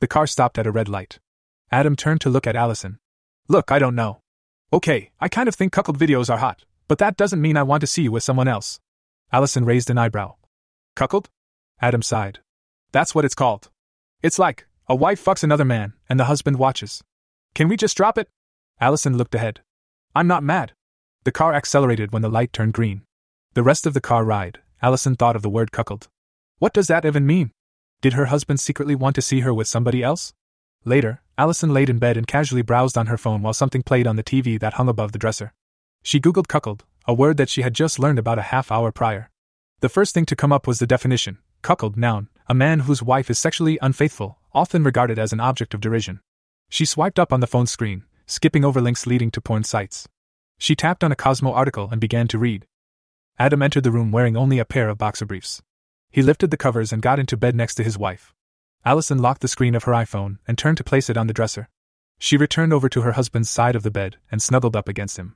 The 0.00 0.08
car 0.08 0.26
stopped 0.26 0.58
at 0.58 0.66
a 0.66 0.72
red 0.72 0.88
light. 0.88 1.18
Adam 1.70 1.96
turned 1.96 2.20
to 2.22 2.30
look 2.30 2.46
at 2.46 2.56
Allison. 2.56 2.98
Look, 3.48 3.70
I 3.70 3.78
don't 3.78 3.94
know. 3.94 4.20
Okay, 4.72 5.10
I 5.20 5.28
kind 5.28 5.48
of 5.48 5.54
think 5.54 5.72
cuckold 5.72 5.98
videos 5.98 6.30
are 6.30 6.38
hot, 6.38 6.64
but 6.88 6.98
that 6.98 7.16
doesn't 7.16 7.40
mean 7.40 7.56
I 7.56 7.62
want 7.62 7.80
to 7.82 7.86
see 7.86 8.02
you 8.02 8.12
with 8.12 8.22
someone 8.22 8.48
else. 8.48 8.80
Allison 9.32 9.64
raised 9.64 9.90
an 9.90 9.98
eyebrow. 9.98 10.34
Cuckold? 10.96 11.28
Adam 11.80 12.02
sighed. 12.02 12.40
That's 12.92 13.14
what 13.14 13.24
it's 13.24 13.34
called. 13.34 13.70
It's 14.22 14.38
like, 14.38 14.66
a 14.88 14.96
wife 14.96 15.22
fucks 15.22 15.44
another 15.44 15.64
man, 15.64 15.92
and 16.08 16.18
the 16.18 16.24
husband 16.24 16.58
watches. 16.58 17.02
Can 17.54 17.68
we 17.68 17.76
just 17.76 17.96
drop 17.96 18.16
it? 18.16 18.28
Allison 18.80 19.16
looked 19.16 19.34
ahead. 19.34 19.60
I'm 20.14 20.26
not 20.26 20.42
mad. 20.42 20.72
The 21.24 21.32
car 21.32 21.52
accelerated 21.52 22.12
when 22.12 22.22
the 22.22 22.30
light 22.30 22.52
turned 22.52 22.72
green. 22.72 23.02
The 23.54 23.62
rest 23.62 23.86
of 23.86 23.94
the 23.94 24.00
car 24.00 24.24
ride, 24.24 24.60
Allison 24.80 25.14
thought 25.14 25.36
of 25.36 25.42
the 25.42 25.50
word 25.50 25.72
cuckold. 25.72 26.08
What 26.58 26.72
does 26.72 26.86
that 26.86 27.04
even 27.04 27.26
mean? 27.26 27.52
Did 28.00 28.14
her 28.14 28.26
husband 28.26 28.60
secretly 28.60 28.94
want 28.94 29.14
to 29.16 29.22
see 29.22 29.40
her 29.40 29.52
with 29.52 29.68
somebody 29.68 30.02
else? 30.02 30.32
Later, 30.84 31.22
Allison 31.38 31.72
laid 31.72 31.88
in 31.88 32.00
bed 32.00 32.16
and 32.16 32.26
casually 32.26 32.62
browsed 32.62 32.98
on 32.98 33.06
her 33.06 33.16
phone 33.16 33.42
while 33.42 33.52
something 33.52 33.84
played 33.84 34.08
on 34.08 34.16
the 34.16 34.24
TV 34.24 34.58
that 34.58 34.74
hung 34.74 34.88
above 34.88 35.12
the 35.12 35.20
dresser. 35.20 35.52
She 36.02 36.20
googled 36.20 36.48
cuckold, 36.48 36.84
a 37.06 37.14
word 37.14 37.36
that 37.36 37.48
she 37.48 37.62
had 37.62 37.74
just 37.74 38.00
learned 38.00 38.18
about 38.18 38.40
a 38.40 38.50
half 38.50 38.72
hour 38.72 38.90
prior. 38.90 39.30
The 39.78 39.88
first 39.88 40.14
thing 40.14 40.26
to 40.26 40.34
come 40.34 40.52
up 40.52 40.66
was 40.66 40.80
the 40.80 40.86
definition 40.86 41.38
cuckold, 41.62 41.96
noun, 41.96 42.28
a 42.48 42.54
man 42.54 42.80
whose 42.80 43.04
wife 43.04 43.30
is 43.30 43.38
sexually 43.38 43.78
unfaithful, 43.80 44.38
often 44.52 44.82
regarded 44.82 45.16
as 45.16 45.32
an 45.32 45.38
object 45.38 45.74
of 45.74 45.80
derision. 45.80 46.20
She 46.70 46.84
swiped 46.84 47.20
up 47.20 47.32
on 47.32 47.38
the 47.38 47.46
phone 47.46 47.66
screen, 47.66 48.04
skipping 48.26 48.64
over 48.64 48.80
links 48.80 49.06
leading 49.06 49.30
to 49.30 49.40
porn 49.40 49.62
sites. 49.62 50.08
She 50.58 50.74
tapped 50.74 51.04
on 51.04 51.12
a 51.12 51.16
Cosmo 51.16 51.52
article 51.52 51.88
and 51.92 52.00
began 52.00 52.26
to 52.28 52.38
read. 52.38 52.66
Adam 53.38 53.62
entered 53.62 53.84
the 53.84 53.92
room 53.92 54.10
wearing 54.10 54.36
only 54.36 54.58
a 54.58 54.64
pair 54.64 54.88
of 54.88 54.98
boxer 54.98 55.24
briefs. 55.24 55.62
He 56.10 56.20
lifted 56.20 56.50
the 56.50 56.56
covers 56.56 56.92
and 56.92 57.00
got 57.00 57.20
into 57.20 57.36
bed 57.36 57.54
next 57.54 57.76
to 57.76 57.84
his 57.84 57.96
wife. 57.96 58.34
Allison 58.84 59.18
locked 59.18 59.40
the 59.40 59.48
screen 59.48 59.74
of 59.74 59.84
her 59.84 59.92
iPhone 59.92 60.38
and 60.46 60.56
turned 60.56 60.76
to 60.78 60.84
place 60.84 61.10
it 61.10 61.16
on 61.16 61.26
the 61.26 61.32
dresser. 61.32 61.68
She 62.18 62.36
returned 62.36 62.72
over 62.72 62.88
to 62.88 63.02
her 63.02 63.12
husband's 63.12 63.50
side 63.50 63.76
of 63.76 63.82
the 63.82 63.90
bed 63.90 64.16
and 64.30 64.42
snuggled 64.42 64.76
up 64.76 64.88
against 64.88 65.16
him. 65.16 65.34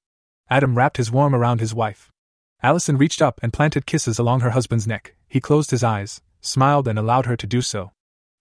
Adam 0.51 0.77
wrapped 0.77 0.97
his 0.97 1.11
warm 1.11 1.35
around 1.35 1.61
his 1.61 1.75
wife. 1.75 2.11
Allison 2.63 2.97
reached 2.97 3.23
up 3.23 3.41
and 3.43 3.53
planted 3.53 3.87
kisses 3.87 4.19
along 4.19 4.41
her 4.41 4.51
husband's 4.51 4.87
neck. 4.87 5.15
He 5.29 5.41
closed 5.41 5.71
his 5.71 5.83
eyes, 5.83 6.21
smiled, 6.41 6.87
and 6.87 6.99
allowed 6.99 7.27
her 7.27 7.37
to 7.37 7.47
do 7.47 7.63
so. 7.63 7.93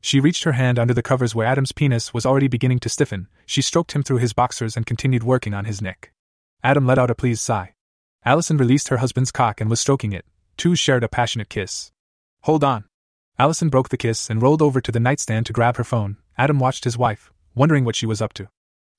She 0.02 0.20
reached 0.20 0.44
her 0.44 0.54
hand 0.54 0.80
under 0.80 0.94
the 0.94 1.04
covers 1.04 1.36
where 1.36 1.46
Adam's 1.46 1.72
penis 1.72 2.14
was 2.14 2.26
already 2.26 2.48
beginning 2.48 2.80
to 2.80 2.90
stiffen. 2.90 3.28
She 3.46 3.62
stroked 3.62 3.94
him 3.94 4.04
through 4.04 4.18
his 4.18 4.34
boxers 4.34 4.76
and 4.76 4.86
continued 4.86 5.24
working 5.24 5.54
on 5.54 5.66
his 5.66 5.82
neck. 5.82 6.12
Adam 6.64 6.86
let 6.86 6.98
out 6.98 7.12
a 7.12 7.16
pleased 7.16 7.42
sigh. 7.42 7.74
Allison 8.26 8.58
released 8.58 8.90
her 8.90 8.98
husband's 8.98 9.32
cock 9.32 9.62
and 9.62 9.70
was 9.70 9.80
stroking 9.80 10.12
it. 10.12 10.26
Two 10.58 10.76
shared 10.76 11.04
a 11.04 11.08
passionate 11.08 11.50
kiss. 11.50 11.92
Hold 12.42 12.64
on. 12.64 12.86
Allison 13.42 13.70
broke 13.70 13.90
the 13.90 13.98
kiss 13.98 14.30
and 14.30 14.40
rolled 14.40 14.62
over 14.62 14.80
to 14.80 14.92
the 14.92 15.00
nightstand 15.00 15.48
to 15.48 15.52
grab 15.52 15.78
her 15.78 15.84
phone. 15.84 16.18
Adam 16.38 16.60
watched 16.60 16.84
his 16.84 16.96
wife, 16.96 17.32
wondering 17.56 17.84
what 17.84 17.96
she 17.96 18.06
was 18.06 18.22
up 18.22 18.34
to. 18.34 18.48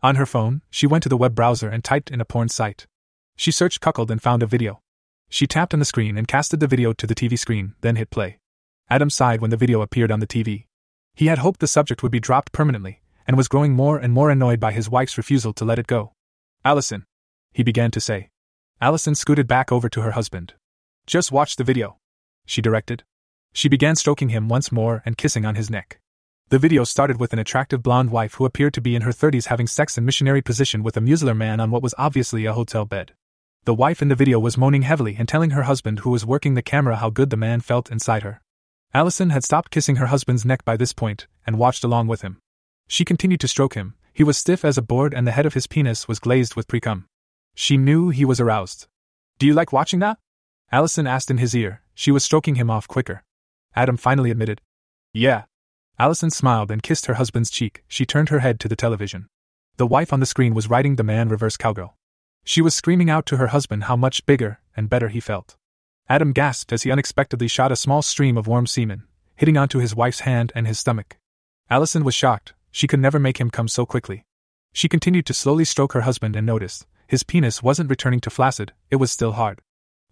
On 0.03 0.17
her 0.17 0.27
phone, 0.27 0.63
she 0.69 0.85
went 0.85 1.05
to 1.05 1.09
the 1.09 1.17
web 1.17 1.37
browser 1.37 1.69
and 1.69 1.85
typed 1.85 2.11
in 2.11 2.21
a 2.21 2.25
porn 2.25 2.49
site. 2.49 2.89
She 3.37 3.53
searched 3.53 3.81
cuckold 3.81 4.11
and 4.11 4.21
found 4.21 4.43
a 4.43 4.47
video. 4.47 4.81
She 5.29 5.47
tapped 5.47 5.73
on 5.75 5.79
the 5.79 5.85
screen 5.85 6.19
and 6.19 6.27
casted 6.27 6.59
the 6.59 6.67
video 6.67 6.93
to 6.93 7.07
the 7.07 7.15
TV 7.15 7.39
screen, 7.39 7.77
then 7.83 7.95
hit 7.95 8.11
play. 8.11 8.41
Adam 8.91 9.11
sighed 9.11 9.41
when 9.41 9.51
the 9.51 9.57
video 9.57 9.81
appeared 9.81 10.11
on 10.11 10.19
the 10.19 10.27
TV. 10.27 10.67
He 11.15 11.27
had 11.27 11.39
hoped 11.39 11.61
the 11.61 11.69
subject 11.69 12.03
would 12.03 12.11
be 12.11 12.19
dropped 12.19 12.51
permanently, 12.51 13.01
and 13.29 13.37
was 13.37 13.47
growing 13.47 13.75
more 13.75 13.97
and 13.97 14.13
more 14.13 14.29
annoyed 14.29 14.59
by 14.59 14.73
his 14.73 14.91
wife's 14.91 15.17
refusal 15.17 15.53
to 15.53 15.65
let 15.65 15.79
it 15.79 15.87
go. 15.87 16.15
Allison, 16.65 17.05
he 17.53 17.63
began 17.63 17.93
to 17.93 18.01
say. 18.01 18.31
Allison 18.81 19.15
scooted 19.15 19.47
back 19.47 19.71
over 19.71 19.89
to 19.89 20.01
her 20.01 20.11
husband. 20.19 20.55
Just 21.07 21.31
watch 21.31 21.55
the 21.55 21.63
video, 21.63 21.99
she 22.45 22.61
directed. 22.61 23.05
She 23.53 23.69
began 23.69 23.97
stroking 23.97 24.31
him 24.31 24.49
once 24.49 24.73
more 24.73 25.03
and 25.05 25.17
kissing 25.17 25.45
on 25.45 25.55
his 25.55 25.71
neck. 25.71 26.01
The 26.49 26.59
video 26.59 26.85
started 26.85 27.19
with 27.19 27.33
an 27.33 27.39
attractive 27.39 27.83
blonde 27.83 28.11
wife 28.11 28.35
who 28.35 28.45
appeared 28.45 28.75
to 28.75 28.81
be 28.81 28.95
in 28.95 29.03
her 29.03 29.11
30s 29.11 29.47
having 29.47 29.67
sex 29.67 29.97
in 29.97 30.05
missionary 30.05 30.43
position 30.43 30.83
with 30.83 30.97
a 30.97 31.01
muscular 31.01 31.35
man 31.35 31.61
on 31.61 31.71
what 31.71 31.83
was 31.83 31.95
obviously 31.97 32.45
a 32.45 32.53
hotel 32.53 32.85
bed. 32.85 33.13
The 33.65 33.75
wife 33.75 34.03
in 34.03 34.09
the 34.09 34.15
video 34.15 34.39
was 34.39 34.59
moaning 34.59 34.83
heavily 34.83 35.17
and 35.19 35.29
telling 35.29 35.51
her 35.51 35.63
husband, 35.63 36.01
who 36.01 36.11
was 36.11 36.27
working 36.27 36.55
the 36.55 36.63
camera, 36.63 36.97
how 36.97 37.11
good 37.11 37.31
the 37.31 37.37
man 37.37 37.61
felt 37.61 37.91
inside 37.91 38.23
her. 38.23 38.41
Allison 38.93 39.31
had 39.31 39.45
stopped 39.45 39.71
kissing 39.71 39.97
her 39.97 40.07
husband's 40.07 40.45
neck 40.45 40.65
by 40.65 40.77
this 40.77 40.93
point 40.93 41.27
and 41.47 41.59
watched 41.59 41.85
along 41.85 42.09
with 42.09 42.23
him. 42.23 42.39
She 42.89 43.05
continued 43.05 43.41
to 43.41 43.49
stroke 43.49 43.75
him. 43.75 43.95
He 44.13 44.25
was 44.25 44.37
stiff 44.37 44.65
as 44.65 44.77
a 44.77 44.83
board 44.83 45.15
and 45.15 45.27
the 45.27 45.33
head 45.33 45.47
of 45.47 45.55
his 45.55 45.67
penis 45.67 46.09
was 46.09 46.19
glazed 46.19 46.55
with 46.55 46.69
precum. 46.69 47.05
She 47.55 47.77
knew 47.77 48.11
he 48.11 48.25
was 48.25 48.41
aroused. 48.41 48.89
Do 49.39 49.47
you 49.47 49.55
like 49.55 49.73
watching 49.73 50.01
that? 50.01 50.19
Allison 50.71 51.07
asked 51.07 51.31
in 51.31 51.39
his 51.39 51.55
ear. 51.55 51.83
She 51.95 52.11
was 52.11 52.25
stroking 52.25 52.57
him 52.57 52.69
off 52.69 52.89
quicker. 52.89 53.23
Adam 53.75 53.97
finally 53.97 54.31
admitted. 54.31 54.61
Yeah. 55.13 55.45
Allison 55.99 56.31
smiled 56.31 56.71
and 56.71 56.83
kissed 56.83 57.07
her 57.07 57.15
husband's 57.15 57.51
cheek. 57.51 57.85
She 57.89 58.07
turned 58.07 58.29
her 58.29 58.41
head 58.41 58.61
to 58.61 58.69
the 58.69 58.77
television. 58.77 59.29
The 59.77 59.87
wife 59.87 60.13
on 60.13 60.21
the 60.21 60.27
screen 60.27 60.55
was 60.55 60.69
riding 60.71 60.97
the 60.97 61.03
man 61.03 61.29
reverse 61.29 61.57
cowgirl. 61.57 61.97
She 62.45 62.61
was 62.61 62.75
screaming 62.75 63.09
out 63.09 63.27
to 63.27 63.37
her 63.37 63.49
husband 63.49 63.85
how 63.85 63.97
much 63.97 64.27
bigger 64.27 64.61
and 64.77 64.91
better 64.91 65.09
he 65.09 65.21
felt. 65.21 65.57
Adam 66.09 66.33
gasped 66.33 66.73
as 66.73 66.83
he 66.83 66.91
unexpectedly 66.91 67.49
shot 67.49 67.73
a 67.73 67.77
small 67.77 68.03
stream 68.03 68.37
of 68.37 68.47
warm 68.47 68.67
semen, 68.67 69.05
hitting 69.37 69.57
onto 69.57 69.79
his 69.79 69.95
wife's 69.95 70.21
hand 70.21 70.53
and 70.55 70.67
his 70.67 70.79
stomach. 70.79 71.17
Allison 71.71 72.05
was 72.05 72.15
shocked, 72.15 72.55
she 72.71 72.87
could 72.87 73.01
never 73.01 73.19
make 73.19 73.39
him 73.39 73.51
come 73.51 73.69
so 73.69 73.87
quickly. 73.87 74.25
She 74.73 74.89
continued 74.89 75.27
to 75.27 75.35
slowly 75.35 75.65
stroke 75.65 75.93
her 75.93 76.03
husband 76.03 76.37
and 76.37 76.47
noticed 76.47 76.87
his 77.07 77.23
penis 77.23 77.63
wasn't 77.63 77.91
returning 77.91 78.21
to 78.21 78.31
flaccid, 78.31 78.73
it 78.91 78.97
was 78.97 79.13
still 79.13 79.33
hard. 79.33 79.61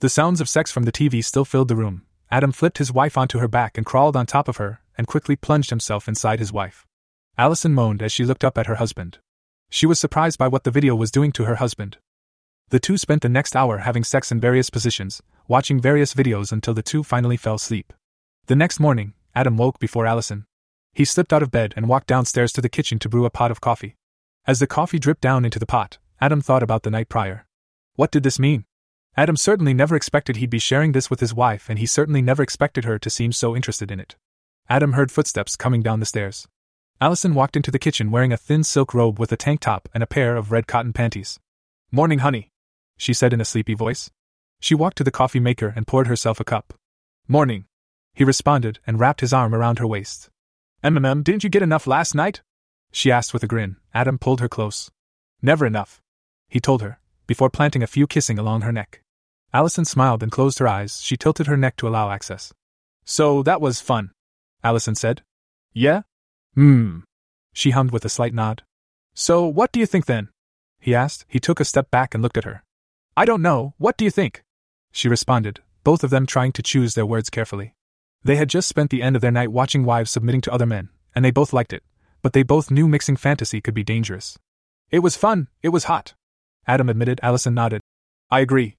The 0.01 0.09
sounds 0.09 0.41
of 0.41 0.49
sex 0.49 0.71
from 0.71 0.85
the 0.85 0.93
TV 0.93 1.25
still 1.25 1.45
filled 1.45 1.69
the 1.69 1.77
room. 1.77 2.03
Adam 2.31 2.53
flipped 2.53 2.79
his 2.79 2.93
wife 2.93 3.19
onto 3.19 3.39
her 3.39 3.49
back 3.49 3.77
and 3.77 3.85
crawled 3.85 4.17
on 4.17 4.27
top 4.27 4.47
of 4.47 4.59
her, 4.59 4.81
and 4.97 5.07
quickly 5.07 5.35
plunged 5.35 5.71
himself 5.71 6.07
inside 6.07 6.39
his 6.39 6.53
wife. 6.53 6.87
Allison 7.37 7.75
moaned 7.75 8.03
as 8.03 8.13
she 8.13 8.25
looked 8.25 8.45
up 8.45 8.57
at 8.57 8.67
her 8.67 8.77
husband. 8.77 9.19
She 9.71 9.87
was 9.87 9.99
surprised 9.99 10.39
by 10.39 10.49
what 10.49 10.65
the 10.65 10.71
video 10.71 10.95
was 10.95 11.11
doing 11.11 11.33
to 11.33 11.45
her 11.45 11.57
husband. 11.57 11.99
The 12.69 12.79
two 12.79 12.97
spent 12.97 13.23
the 13.23 13.29
next 13.29 13.57
hour 13.57 13.79
having 13.79 14.05
sex 14.05 14.31
in 14.31 14.41
various 14.41 14.71
positions, 14.71 15.23
watching 15.49 15.81
various 15.81 16.15
videos 16.15 16.53
until 16.53 16.75
the 16.75 16.83
two 16.83 17.03
finally 17.03 17.37
fell 17.37 17.57
asleep. 17.57 17.93
The 18.47 18.57
next 18.57 18.79
morning, 18.79 19.15
Adam 19.35 19.57
woke 19.57 19.79
before 19.81 20.07
Allison. 20.07 20.45
He 20.93 21.05
slipped 21.05 21.33
out 21.33 21.43
of 21.43 21.51
bed 21.51 21.75
and 21.77 21.89
walked 21.89 22.07
downstairs 22.07 22.53
to 22.53 22.61
the 22.61 22.69
kitchen 22.69 22.99
to 23.01 23.09
brew 23.09 23.25
a 23.25 23.31
pot 23.31 23.51
of 23.51 23.61
coffee. 23.61 23.97
As 24.47 24.59
the 24.61 24.67
coffee 24.67 24.99
dripped 24.99 25.21
down 25.21 25.45
into 25.45 25.59
the 25.59 25.67
pot, 25.67 25.99
Adam 26.21 26.41
thought 26.41 26.63
about 26.63 26.83
the 26.83 26.91
night 26.91 27.09
prior. 27.09 27.47
What 27.95 28.11
did 28.11 28.23
this 28.23 28.39
mean? 28.39 28.65
Adam 29.17 29.37
certainly 29.37 29.75
never 29.75 29.97
expected 29.97 30.37
he'd 30.37 30.51
be 30.51 30.59
sharing 30.59 30.93
this 30.93 31.11
with 31.11 31.21
his 31.21 31.35
wife, 31.35 31.69
and 31.69 31.79
he 31.79 31.87
certainly 31.87 32.23
never 32.23 32.43
expected 32.43 32.85
her 32.85 32.99
to 32.99 33.11
seem 33.11 33.33
so 33.33 33.57
interested 33.57 33.91
in 33.91 34.01
it. 34.01 34.17
Adam 34.69 34.93
heard 34.93 35.11
footsteps 35.11 35.57
coming 35.57 35.83
down 35.83 36.01
the 36.01 36.07
stairs. 36.07 36.47
Allison 37.01 37.35
walked 37.35 37.57
into 37.57 37.71
the 37.71 37.79
kitchen 37.79 38.11
wearing 38.11 38.33
a 38.33 38.37
thin 38.37 38.63
silk 38.63 38.95
robe 38.95 39.19
with 39.19 39.33
a 39.33 39.37
tank 39.37 39.61
top 39.61 39.89
and 39.93 40.03
a 40.03 40.07
pair 40.07 40.37
of 40.37 40.53
red 40.53 40.67
cotton 40.67 40.93
panties. 40.93 41.41
Morning, 41.91 42.21
honey, 42.21 42.51
she 42.97 43.13
said 43.13 43.33
in 43.33 43.41
a 43.41 43.45
sleepy 43.45 43.75
voice. 43.75 44.11
She 44.61 44.75
walked 44.75 44.99
to 44.99 45.05
the 45.05 45.11
coffee 45.11 45.41
maker 45.41 45.73
and 45.75 45.87
poured 45.87 46.07
herself 46.07 46.39
a 46.39 46.45
cup. 46.45 46.75
Morning, 47.27 47.65
he 48.15 48.23
responded 48.23 48.79
and 48.87 49.01
wrapped 49.01 49.23
his 49.23 49.33
arm 49.33 49.55
around 49.55 49.79
her 49.79 49.87
waist. 49.87 50.29
MMM, 50.85 51.25
didn't 51.25 51.43
you 51.43 51.51
get 51.51 51.63
enough 51.63 51.87
last 51.87 52.15
night? 52.15 52.43
She 52.93 53.11
asked 53.11 53.33
with 53.33 53.43
a 53.43 53.49
grin. 53.49 53.77
Adam 53.93 54.19
pulled 54.19 54.41
her 54.41 54.49
close. 54.49 54.91
Never 55.43 55.67
enough, 55.67 56.01
he 56.49 56.61
told 56.61 56.83
her, 56.83 57.00
before 57.31 57.49
planting 57.49 57.81
a 57.81 57.87
few 57.87 58.09
kissing 58.09 58.41
along 58.41 58.63
her 58.63 58.73
neck. 58.73 59.03
Allison 59.53 59.85
smiled 59.85 60.21
and 60.21 60.33
closed 60.33 60.59
her 60.59 60.67
eyes. 60.67 61.01
She 61.01 61.17
tilted 61.17 61.47
her 61.47 61.57
neck 61.57 61.77
to 61.77 61.87
allow 61.87 62.11
access. 62.11 62.53
So 63.05 63.45
that 63.45 63.61
was 63.61 63.81
fun, 63.81 64.11
Allison 64.65 64.97
said. 64.97 65.23
Yeah? 65.73 66.03
Hmm. 66.57 67.07
She 67.53 67.71
hummed 67.71 67.93
with 67.93 68.05
a 68.05 68.09
slight 68.09 68.35
nod. 68.35 68.65
So 69.15 69.47
what 69.47 69.71
do 69.71 69.79
you 69.79 69.87
think 69.87 70.07
then? 70.07 70.31
He 70.81 70.93
asked. 70.93 71.25
He 71.29 71.39
took 71.39 71.61
a 71.61 71.65
step 71.65 71.89
back 71.89 72.15
and 72.15 72.21
looked 72.21 72.37
at 72.37 72.51
her. 72.51 72.65
I 73.17 73.27
don't 73.27 73.43
know, 73.43 73.75
what 73.79 73.97
do 73.97 74.05
you 74.05 74.11
think? 74.11 74.43
She 74.91 75.09
responded, 75.09 75.61
both 75.85 76.03
of 76.03 76.11
them 76.11 76.27
trying 76.27 76.51
to 76.55 76.65
choose 76.65 76.95
their 76.95 77.07
words 77.07 77.31
carefully. 77.31 77.75
They 78.25 78.35
had 78.35 78.49
just 78.49 78.69
spent 78.69 78.91
the 78.91 79.03
end 79.03 79.15
of 79.15 79.23
their 79.23 79.31
night 79.31 79.53
watching 79.53 79.85
wives 79.85 80.11
submitting 80.11 80.41
to 80.41 80.53
other 80.53 80.67
men, 80.67 80.89
and 81.15 81.25
they 81.25 81.31
both 81.31 81.53
liked 81.53 81.73
it, 81.73 81.85
but 82.23 82.33
they 82.33 82.43
both 82.43 82.73
knew 82.73 82.89
mixing 82.89 83.15
fantasy 83.15 83.61
could 83.61 83.75
be 83.75 83.85
dangerous. 83.85 84.37
It 84.91 84.99
was 84.99 85.15
fun, 85.15 85.47
it 85.63 85.69
was 85.69 85.85
hot. 85.85 86.15
Adam 86.67 86.89
admitted, 86.89 87.21
Allison 87.23 87.55
nodded. 87.55 87.81
I 88.31 88.41
agree. 88.41 88.77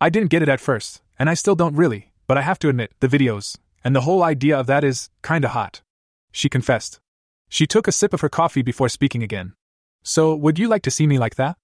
I 0.00 0.10
didn't 0.10 0.30
get 0.30 0.42
it 0.42 0.48
at 0.48 0.60
first, 0.60 1.02
and 1.18 1.30
I 1.30 1.34
still 1.34 1.54
don't 1.54 1.76
really, 1.76 2.12
but 2.26 2.38
I 2.38 2.42
have 2.42 2.58
to 2.60 2.68
admit, 2.68 2.92
the 3.00 3.08
videos, 3.08 3.56
and 3.84 3.94
the 3.94 4.02
whole 4.02 4.22
idea 4.22 4.58
of 4.58 4.66
that 4.66 4.84
is 4.84 5.10
kinda 5.22 5.48
hot. 5.48 5.82
She 6.30 6.48
confessed. 6.48 7.00
She 7.48 7.66
took 7.66 7.86
a 7.86 7.92
sip 7.92 8.12
of 8.12 8.20
her 8.20 8.28
coffee 8.28 8.62
before 8.62 8.88
speaking 8.88 9.22
again. 9.22 9.54
So, 10.02 10.34
would 10.34 10.58
you 10.58 10.68
like 10.68 10.82
to 10.82 10.90
see 10.90 11.06
me 11.06 11.18
like 11.18 11.36
that? 11.36 11.56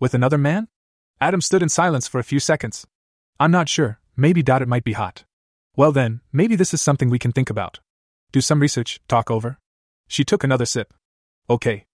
With 0.00 0.14
another 0.14 0.38
man? 0.38 0.68
Adam 1.20 1.40
stood 1.40 1.62
in 1.62 1.68
silence 1.68 2.08
for 2.08 2.18
a 2.18 2.24
few 2.24 2.40
seconds. 2.40 2.86
I'm 3.38 3.50
not 3.50 3.68
sure, 3.68 4.00
maybe 4.16 4.42
doubt 4.42 4.62
it 4.62 4.68
might 4.68 4.84
be 4.84 4.92
hot. 4.92 5.24
Well 5.76 5.92
then, 5.92 6.20
maybe 6.32 6.56
this 6.56 6.72
is 6.72 6.80
something 6.80 7.10
we 7.10 7.18
can 7.18 7.32
think 7.32 7.50
about. 7.50 7.80
Do 8.32 8.40
some 8.40 8.60
research, 8.60 9.00
talk 9.08 9.30
over. 9.30 9.58
She 10.08 10.24
took 10.24 10.44
another 10.44 10.66
sip. 10.66 10.94
Okay. 11.48 11.86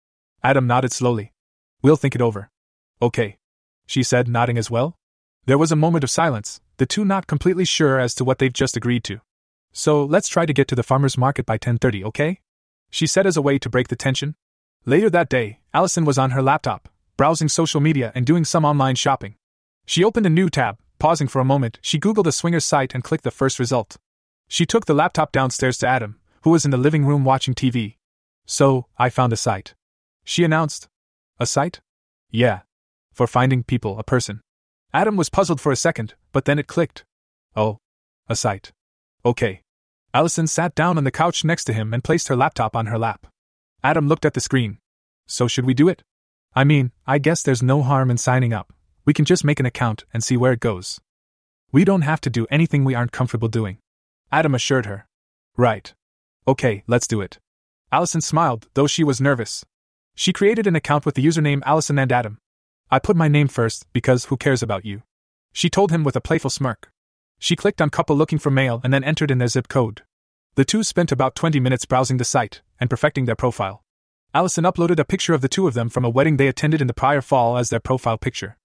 Adam 0.43 0.67
nodded 0.67 0.93
slowly. 0.93 1.33
We'll 1.83 1.97
think 1.97 2.15
it 2.15 2.23
over. 2.23 2.51
Okay. 3.03 3.39
She 3.87 4.03
said, 4.03 4.29
nodding 4.29 4.59
as 4.59 4.71
well. 4.71 4.97
There 5.47 5.59
was 5.59 5.73
a 5.73 5.77
moment 5.77 6.05
of 6.05 6.11
silence, 6.11 6.61
the 6.77 6.87
two 6.87 7.05
not 7.05 7.27
completely 7.27 7.65
sure 7.65 7.99
as 7.99 8.15
to 8.17 8.25
what 8.25 8.39
they've 8.39 8.53
just 8.53 8.77
agreed 8.77 9.05
to. 9.05 9.21
So, 9.73 10.05
let's 10.05 10.29
try 10.29 10.47
to 10.47 10.53
get 10.53 10.69
to 10.69 10.75
the 10.75 10.83
farmer's 10.83 11.17
market 11.17 11.47
by 11.47 11.59
10:30, 11.59 12.05
okay? 12.05 12.41
She 12.91 13.07
said 13.07 13.27
as 13.27 13.37
a 13.37 13.43
way 13.43 13.59
to 13.59 13.71
break 13.71 13.89
the 13.89 13.97
tension. 13.97 14.35
Later 14.85 15.11
that 15.11 15.29
day, 15.29 15.61
Allison 15.73 16.05
was 16.05 16.19
on 16.19 16.31
her 16.31 16.43
laptop, 16.43 16.89
browsing 17.17 17.49
social 17.49 17.81
media 17.81 18.13
and 18.15 18.27
doing 18.27 18.45
some 18.45 18.65
online 18.65 18.97
shopping. 18.97 19.37
She 19.87 20.05
opened 20.05 20.27
a 20.27 20.31
new 20.31 20.51
tab, 20.51 20.79
Pausing 21.01 21.29
for 21.29 21.41
a 21.41 21.47
moment, 21.47 21.79
she 21.81 21.99
Googled 21.99 22.27
a 22.27 22.33
swingers 22.33 22.67
site 22.67 22.95
and 22.95 23.03
clicked 23.03 23.25
the 23.25 23.31
first 23.31 23.59
result. 23.59 23.97
She 24.49 24.67
took 24.67 24.85
the 24.85 24.93
laptop 24.93 25.33
downstairs 25.33 25.79
to 25.79 25.89
Adam, 25.89 26.21
who 26.43 26.51
was 26.51 26.67
in 26.67 26.71
the 26.71 26.77
living 26.77 27.07
room 27.07 27.25
watching 27.25 27.55
TV. 27.55 27.97
So, 28.45 28.87
I 28.99 29.09
found 29.09 29.33
a 29.33 29.37
site. 29.37 29.75
She 30.25 30.45
announced. 30.45 30.89
A 31.39 31.47
site? 31.47 31.81
Yeah. 32.31 32.61
For 33.21 33.27
finding 33.27 33.65
people, 33.65 33.99
a 33.99 34.03
person. 34.03 34.41
Adam 34.95 35.15
was 35.15 35.29
puzzled 35.29 35.61
for 35.61 35.71
a 35.71 35.77
second, 35.77 36.15
but 36.33 36.47
then 36.47 36.59
it 36.59 36.67
clicked. 36.67 37.05
Oh. 37.55 37.77
A 38.31 38.35
site. 38.35 38.73
Okay. 39.27 39.61
Allison 40.15 40.47
sat 40.47 40.75
down 40.75 40.97
on 40.97 41.05
the 41.05 41.11
couch 41.11 41.45
next 41.45 41.65
to 41.65 41.75
him 41.75 41.93
and 41.93 42.03
placed 42.03 42.29
her 42.29 42.35
laptop 42.35 42.75
on 42.75 42.87
her 42.87 42.97
lap. 42.97 43.27
Adam 43.85 44.09
looked 44.09 44.25
at 44.25 44.33
the 44.33 44.41
screen. 44.41 44.79
So, 45.27 45.47
should 45.47 45.67
we 45.67 45.75
do 45.75 45.87
it? 45.87 46.03
I 46.55 46.65
mean, 46.65 46.93
I 47.07 47.19
guess 47.19 47.43
there's 47.43 47.63
no 47.63 47.83
harm 47.83 48.11
in 48.11 48.17
signing 48.17 48.55
up. 48.55 48.73
We 49.05 49.13
can 49.13 49.27
just 49.27 49.45
make 49.45 49.61
an 49.61 49.67
account 49.67 50.07
and 50.15 50.25
see 50.25 50.39
where 50.39 50.53
it 50.53 50.61
goes. 50.61 50.99
We 51.73 51.85
don't 51.85 52.09
have 52.09 52.23
to 52.23 52.31
do 52.31 52.47
anything 52.51 52.85
we 52.87 52.95
aren't 52.95 53.13
comfortable 53.13 53.49
doing. 53.49 53.77
Adam 54.33 54.55
assured 54.55 54.87
her. 54.87 55.07
Right. 55.59 55.93
Okay, 56.49 56.85
let's 56.87 57.07
do 57.07 57.21
it. 57.21 57.39
Allison 57.93 58.23
smiled, 58.23 58.69
though 58.73 58.87
she 58.87 59.05
was 59.05 59.21
nervous. 59.21 59.63
She 60.15 60.33
created 60.33 60.67
an 60.67 60.75
account 60.75 61.05
with 61.05 61.17
the 61.17 61.27
username 61.27 61.61
Allison 61.67 61.99
and 61.99 62.11
Adam. 62.11 62.39
I 62.93 62.99
put 62.99 63.15
my 63.15 63.29
name 63.29 63.47
first 63.47 63.87
because 63.93 64.25
who 64.25 64.37
cares 64.37 64.65
about 64.65 64.85
you? 64.85 65.03
She 65.53 65.71
told 65.71 65.93
him 65.93 66.03
with 66.03 66.17
a 66.17 66.21
playful 66.21 66.51
smirk. 66.51 66.91
She 67.39 67.55
clicked 67.55 67.81
on 67.81 67.89
couple 67.89 68.17
looking 68.17 68.41
for 68.41 68.51
male 68.51 68.81
and 68.83 68.93
then 68.93 69.05
entered 69.05 69.31
in 69.31 69.39
their 69.39 69.47
zip 69.47 69.69
code. 69.69 70.03
The 70.57 70.65
two 70.65 70.83
spent 70.83 71.13
about 71.13 71.37
20 71.37 71.61
minutes 71.61 71.85
browsing 71.85 72.17
the 72.17 72.25
site 72.25 72.63
and 72.81 72.91
perfecting 72.91 73.27
their 73.27 73.37
profile. 73.37 73.85
Allison 74.35 74.65
uploaded 74.65 74.99
a 74.99 75.05
picture 75.05 75.35
of 75.35 75.41
the 75.41 75.49
two 75.49 75.69
of 75.69 75.75
them 75.75 75.89
from 75.89 76.05
a 76.05 76.11
wedding 76.11 76.37
they 76.37 76.49
attended 76.49 76.81
in 76.81 76.89
the 76.89 76.93
prior 76.93 77.21
fall 77.21 77.57
as 77.57 77.69
their 77.69 77.79
profile 77.79 78.19
picture. 78.19 78.57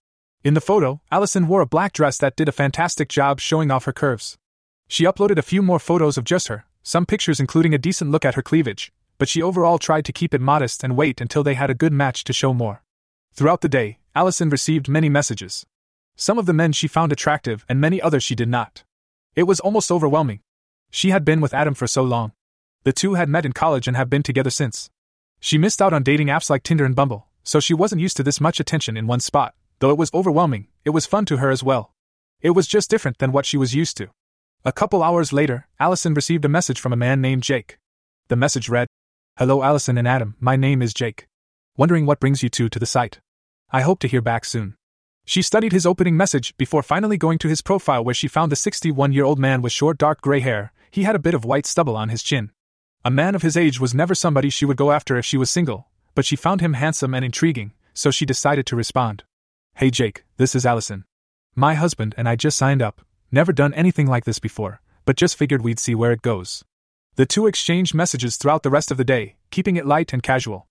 In 0.43 0.55
the 0.55 0.61
photo, 0.61 1.01
Allison 1.11 1.47
wore 1.47 1.61
a 1.61 1.67
black 1.67 1.93
dress 1.93 2.17
that 2.17 2.35
did 2.35 2.49
a 2.49 2.51
fantastic 2.51 3.09
job 3.09 3.39
showing 3.39 3.69
off 3.69 3.85
her 3.85 3.93
curves. 3.93 4.39
She 4.87 5.03
uploaded 5.03 5.37
a 5.37 5.43
few 5.43 5.61
more 5.61 5.79
photos 5.79 6.17
of 6.17 6.23
just 6.23 6.47
her, 6.47 6.65
some 6.81 7.05
pictures 7.05 7.39
including 7.39 7.75
a 7.75 7.79
decent 7.79 8.09
look 8.09 8.25
at 8.25 8.33
her 8.33 8.43
cleavage, 8.43 8.91
but 9.19 9.29
she 9.29 9.43
overall 9.43 9.77
tried 9.77 10.05
to 10.05 10.13
keep 10.13 10.33
it 10.33 10.41
modest 10.41 10.83
and 10.83 10.97
wait 10.97 11.21
until 11.21 11.43
they 11.43 11.53
had 11.53 11.69
a 11.69 11.75
good 11.75 11.93
match 11.93 12.23
to 12.23 12.33
show 12.33 12.51
more. 12.51 12.81
Throughout 13.35 13.59
the 13.59 13.67
day, 13.67 13.97
Allison 14.15 14.49
received 14.49 14.87
many 14.87 15.09
messages. 15.09 15.65
Some 16.15 16.39
of 16.39 16.45
the 16.45 16.53
men 16.53 16.71
she 16.71 16.87
found 16.87 17.11
attractive 17.11 17.65
and 17.67 17.81
many 17.81 18.01
others 18.01 18.23
she 18.23 18.33
did 18.33 18.47
not. 18.47 18.85
It 19.35 19.43
was 19.43 19.59
almost 19.59 19.91
overwhelming. 19.91 20.39
She 20.89 21.09
had 21.09 21.25
been 21.25 21.41
with 21.41 21.53
Adam 21.53 21.73
for 21.73 21.85
so 21.85 22.01
long. 22.01 22.31
The 22.85 22.93
two 22.93 23.15
had 23.15 23.27
met 23.27 23.45
in 23.45 23.51
college 23.51 23.89
and 23.89 23.97
have 23.97 24.09
been 24.09 24.23
together 24.23 24.49
since. 24.49 24.89
She 25.41 25.57
missed 25.57 25.81
out 25.81 25.91
on 25.91 26.01
dating 26.01 26.27
apps 26.27 26.49
like 26.49 26.63
Tinder 26.63 26.85
and 26.85 26.95
Bumble, 26.95 27.27
so 27.43 27.59
she 27.59 27.73
wasn't 27.73 28.01
used 28.01 28.15
to 28.15 28.23
this 28.23 28.39
much 28.39 28.61
attention 28.61 28.95
in 28.95 29.05
one 29.05 29.19
spot. 29.19 29.53
Though 29.79 29.89
it 29.89 29.97
was 29.97 30.13
overwhelming, 30.13 30.67
it 30.85 30.91
was 30.91 31.05
fun 31.05 31.25
to 31.25 31.37
her 31.37 31.49
as 31.49 31.61
well. 31.61 31.91
It 32.39 32.51
was 32.51 32.67
just 32.67 32.89
different 32.89 33.17
than 33.17 33.33
what 33.33 33.45
she 33.45 33.57
was 33.57 33.75
used 33.75 33.97
to. 33.97 34.07
A 34.63 34.71
couple 34.71 35.03
hours 35.03 35.33
later, 35.33 35.67
Allison 35.77 36.13
received 36.13 36.45
a 36.45 36.49
message 36.49 36.79
from 36.79 36.93
a 36.93 37.03
man 37.05 37.19
named 37.19 37.43
Jake. 37.43 37.79
The 38.29 38.37
message 38.37 38.69
read 38.69 38.87
Hello, 39.37 39.61
Allison 39.61 39.97
and 39.97 40.07
Adam, 40.07 40.35
my 40.39 40.55
name 40.55 40.81
is 40.81 40.93
Jake. 40.93 41.27
Wondering 41.77 42.05
what 42.05 42.21
brings 42.21 42.41
you 42.41 42.47
two 42.47 42.69
to 42.69 42.79
the 42.79 42.85
site. 42.85 43.19
I 43.69 43.81
hope 43.81 43.99
to 43.99 44.07
hear 44.07 44.21
back 44.21 44.45
soon. 44.45 44.75
She 45.25 45.41
studied 45.41 45.73
his 45.73 45.85
opening 45.85 46.15
message 46.15 46.55
before 46.55 46.81
finally 46.81 47.17
going 47.17 47.37
to 47.39 47.49
his 47.49 47.61
profile 47.61 48.01
where 48.01 48.15
she 48.15 48.29
found 48.29 48.49
the 48.49 48.55
61 48.55 49.11
year 49.11 49.25
old 49.25 49.39
man 49.39 49.61
with 49.61 49.73
short 49.73 49.97
dark 49.97 50.21
gray 50.21 50.39
hair, 50.39 50.71
he 50.89 51.03
had 51.03 51.15
a 51.15 51.19
bit 51.19 51.33
of 51.33 51.43
white 51.43 51.65
stubble 51.65 51.97
on 51.97 52.07
his 52.07 52.23
chin. 52.23 52.51
A 53.03 53.11
man 53.11 53.35
of 53.35 53.41
his 53.41 53.57
age 53.57 53.77
was 53.77 53.93
never 53.93 54.15
somebody 54.15 54.49
she 54.49 54.63
would 54.63 54.77
go 54.77 54.93
after 54.93 55.17
if 55.17 55.25
she 55.25 55.35
was 55.35 55.51
single, 55.51 55.89
but 56.13 56.23
she 56.23 56.37
found 56.37 56.61
him 56.61 56.73
handsome 56.73 57.13
and 57.13 57.25
intriguing, 57.25 57.73
so 57.93 58.09
she 58.09 58.25
decided 58.25 58.65
to 58.67 58.77
respond. 58.77 59.25
Hey 59.75 59.89
Jake, 59.89 60.23
this 60.37 60.55
is 60.55 60.65
Allison. 60.65 61.03
My 61.55 61.73
husband 61.73 62.15
and 62.17 62.29
I 62.29 62.37
just 62.37 62.57
signed 62.57 62.81
up, 62.81 63.01
never 63.33 63.51
done 63.51 63.73
anything 63.73 64.07
like 64.07 64.23
this 64.23 64.39
before, 64.39 64.79
but 65.03 65.17
just 65.17 65.35
figured 65.35 65.61
we'd 65.61 65.79
see 65.79 65.93
where 65.93 66.13
it 66.13 66.21
goes. 66.21 66.63
The 67.15 67.25
two 67.25 67.47
exchanged 67.47 67.93
messages 67.93 68.37
throughout 68.37 68.63
the 68.63 68.69
rest 68.69 68.91
of 68.91 68.97
the 68.97 69.03
day, 69.03 69.35
keeping 69.51 69.75
it 69.75 69.85
light 69.85 70.13
and 70.13 70.23
casual. 70.23 70.67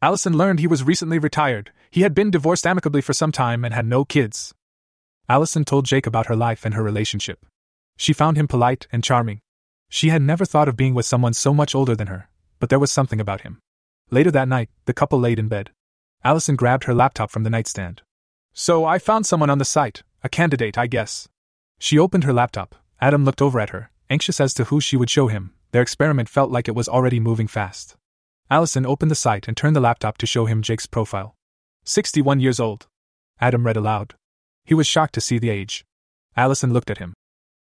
Allison 0.00 0.36
learned 0.36 0.60
he 0.60 0.68
was 0.68 0.84
recently 0.84 1.18
retired, 1.18 1.72
he 1.90 2.02
had 2.02 2.14
been 2.14 2.30
divorced 2.30 2.66
amicably 2.66 3.00
for 3.00 3.12
some 3.12 3.32
time 3.32 3.64
and 3.64 3.74
had 3.74 3.86
no 3.86 4.04
kids. 4.04 4.54
Allison 5.28 5.64
told 5.64 5.86
Jake 5.86 6.06
about 6.06 6.26
her 6.26 6.36
life 6.36 6.64
and 6.64 6.74
her 6.74 6.82
relationship. 6.82 7.44
She 7.96 8.12
found 8.12 8.36
him 8.36 8.46
polite 8.46 8.86
and 8.92 9.02
charming. 9.02 9.40
She 9.88 10.10
had 10.10 10.22
never 10.22 10.44
thought 10.44 10.68
of 10.68 10.76
being 10.76 10.94
with 10.94 11.06
someone 11.06 11.32
so 11.32 11.52
much 11.52 11.74
older 11.74 11.96
than 11.96 12.06
her, 12.06 12.28
but 12.60 12.68
there 12.68 12.78
was 12.78 12.92
something 12.92 13.20
about 13.20 13.40
him. 13.40 13.58
Later 14.10 14.30
that 14.30 14.48
night, 14.48 14.70
the 14.84 14.94
couple 14.94 15.18
laid 15.18 15.38
in 15.38 15.48
bed. 15.48 15.70
Allison 16.22 16.56
grabbed 16.56 16.84
her 16.84 16.94
laptop 16.94 17.30
from 17.30 17.42
the 17.42 17.50
nightstand. 17.50 18.02
So 18.52 18.84
I 18.84 18.98
found 18.98 19.26
someone 19.26 19.50
on 19.50 19.58
the 19.58 19.64
site, 19.64 20.02
a 20.22 20.28
candidate, 20.28 20.78
I 20.78 20.86
guess. 20.86 21.28
She 21.78 21.98
opened 21.98 22.24
her 22.24 22.32
laptop. 22.32 22.74
Adam 23.00 23.24
looked 23.24 23.42
over 23.42 23.60
at 23.60 23.70
her, 23.70 23.90
anxious 24.10 24.40
as 24.40 24.54
to 24.54 24.64
who 24.64 24.80
she 24.80 24.96
would 24.96 25.10
show 25.10 25.26
him. 25.26 25.54
Their 25.72 25.82
experiment 25.82 26.28
felt 26.28 26.50
like 26.50 26.68
it 26.68 26.74
was 26.74 26.88
already 26.88 27.20
moving 27.20 27.46
fast. 27.46 27.96
Allison 28.50 28.86
opened 28.86 29.10
the 29.10 29.14
site 29.14 29.46
and 29.46 29.56
turned 29.56 29.76
the 29.76 29.80
laptop 29.80 30.16
to 30.18 30.26
show 30.26 30.46
him 30.46 30.62
Jake's 30.62 30.86
profile. 30.86 31.34
61 31.84 32.40
years 32.40 32.58
old. 32.58 32.86
Adam 33.40 33.66
read 33.66 33.76
aloud. 33.76 34.14
He 34.64 34.74
was 34.74 34.86
shocked 34.86 35.14
to 35.14 35.20
see 35.20 35.38
the 35.38 35.50
age. 35.50 35.84
Allison 36.36 36.72
looked 36.72 36.90
at 36.90 36.98
him. 36.98 37.12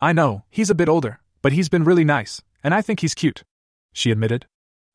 I 0.00 0.12
know, 0.12 0.44
he's 0.50 0.70
a 0.70 0.74
bit 0.74 0.88
older, 0.88 1.20
but 1.40 1.52
he's 1.52 1.70
been 1.70 1.84
really 1.84 2.04
nice, 2.04 2.42
and 2.62 2.74
I 2.74 2.82
think 2.82 3.00
he's 3.00 3.14
cute. 3.14 3.44
She 3.92 4.10
admitted. 4.10 4.46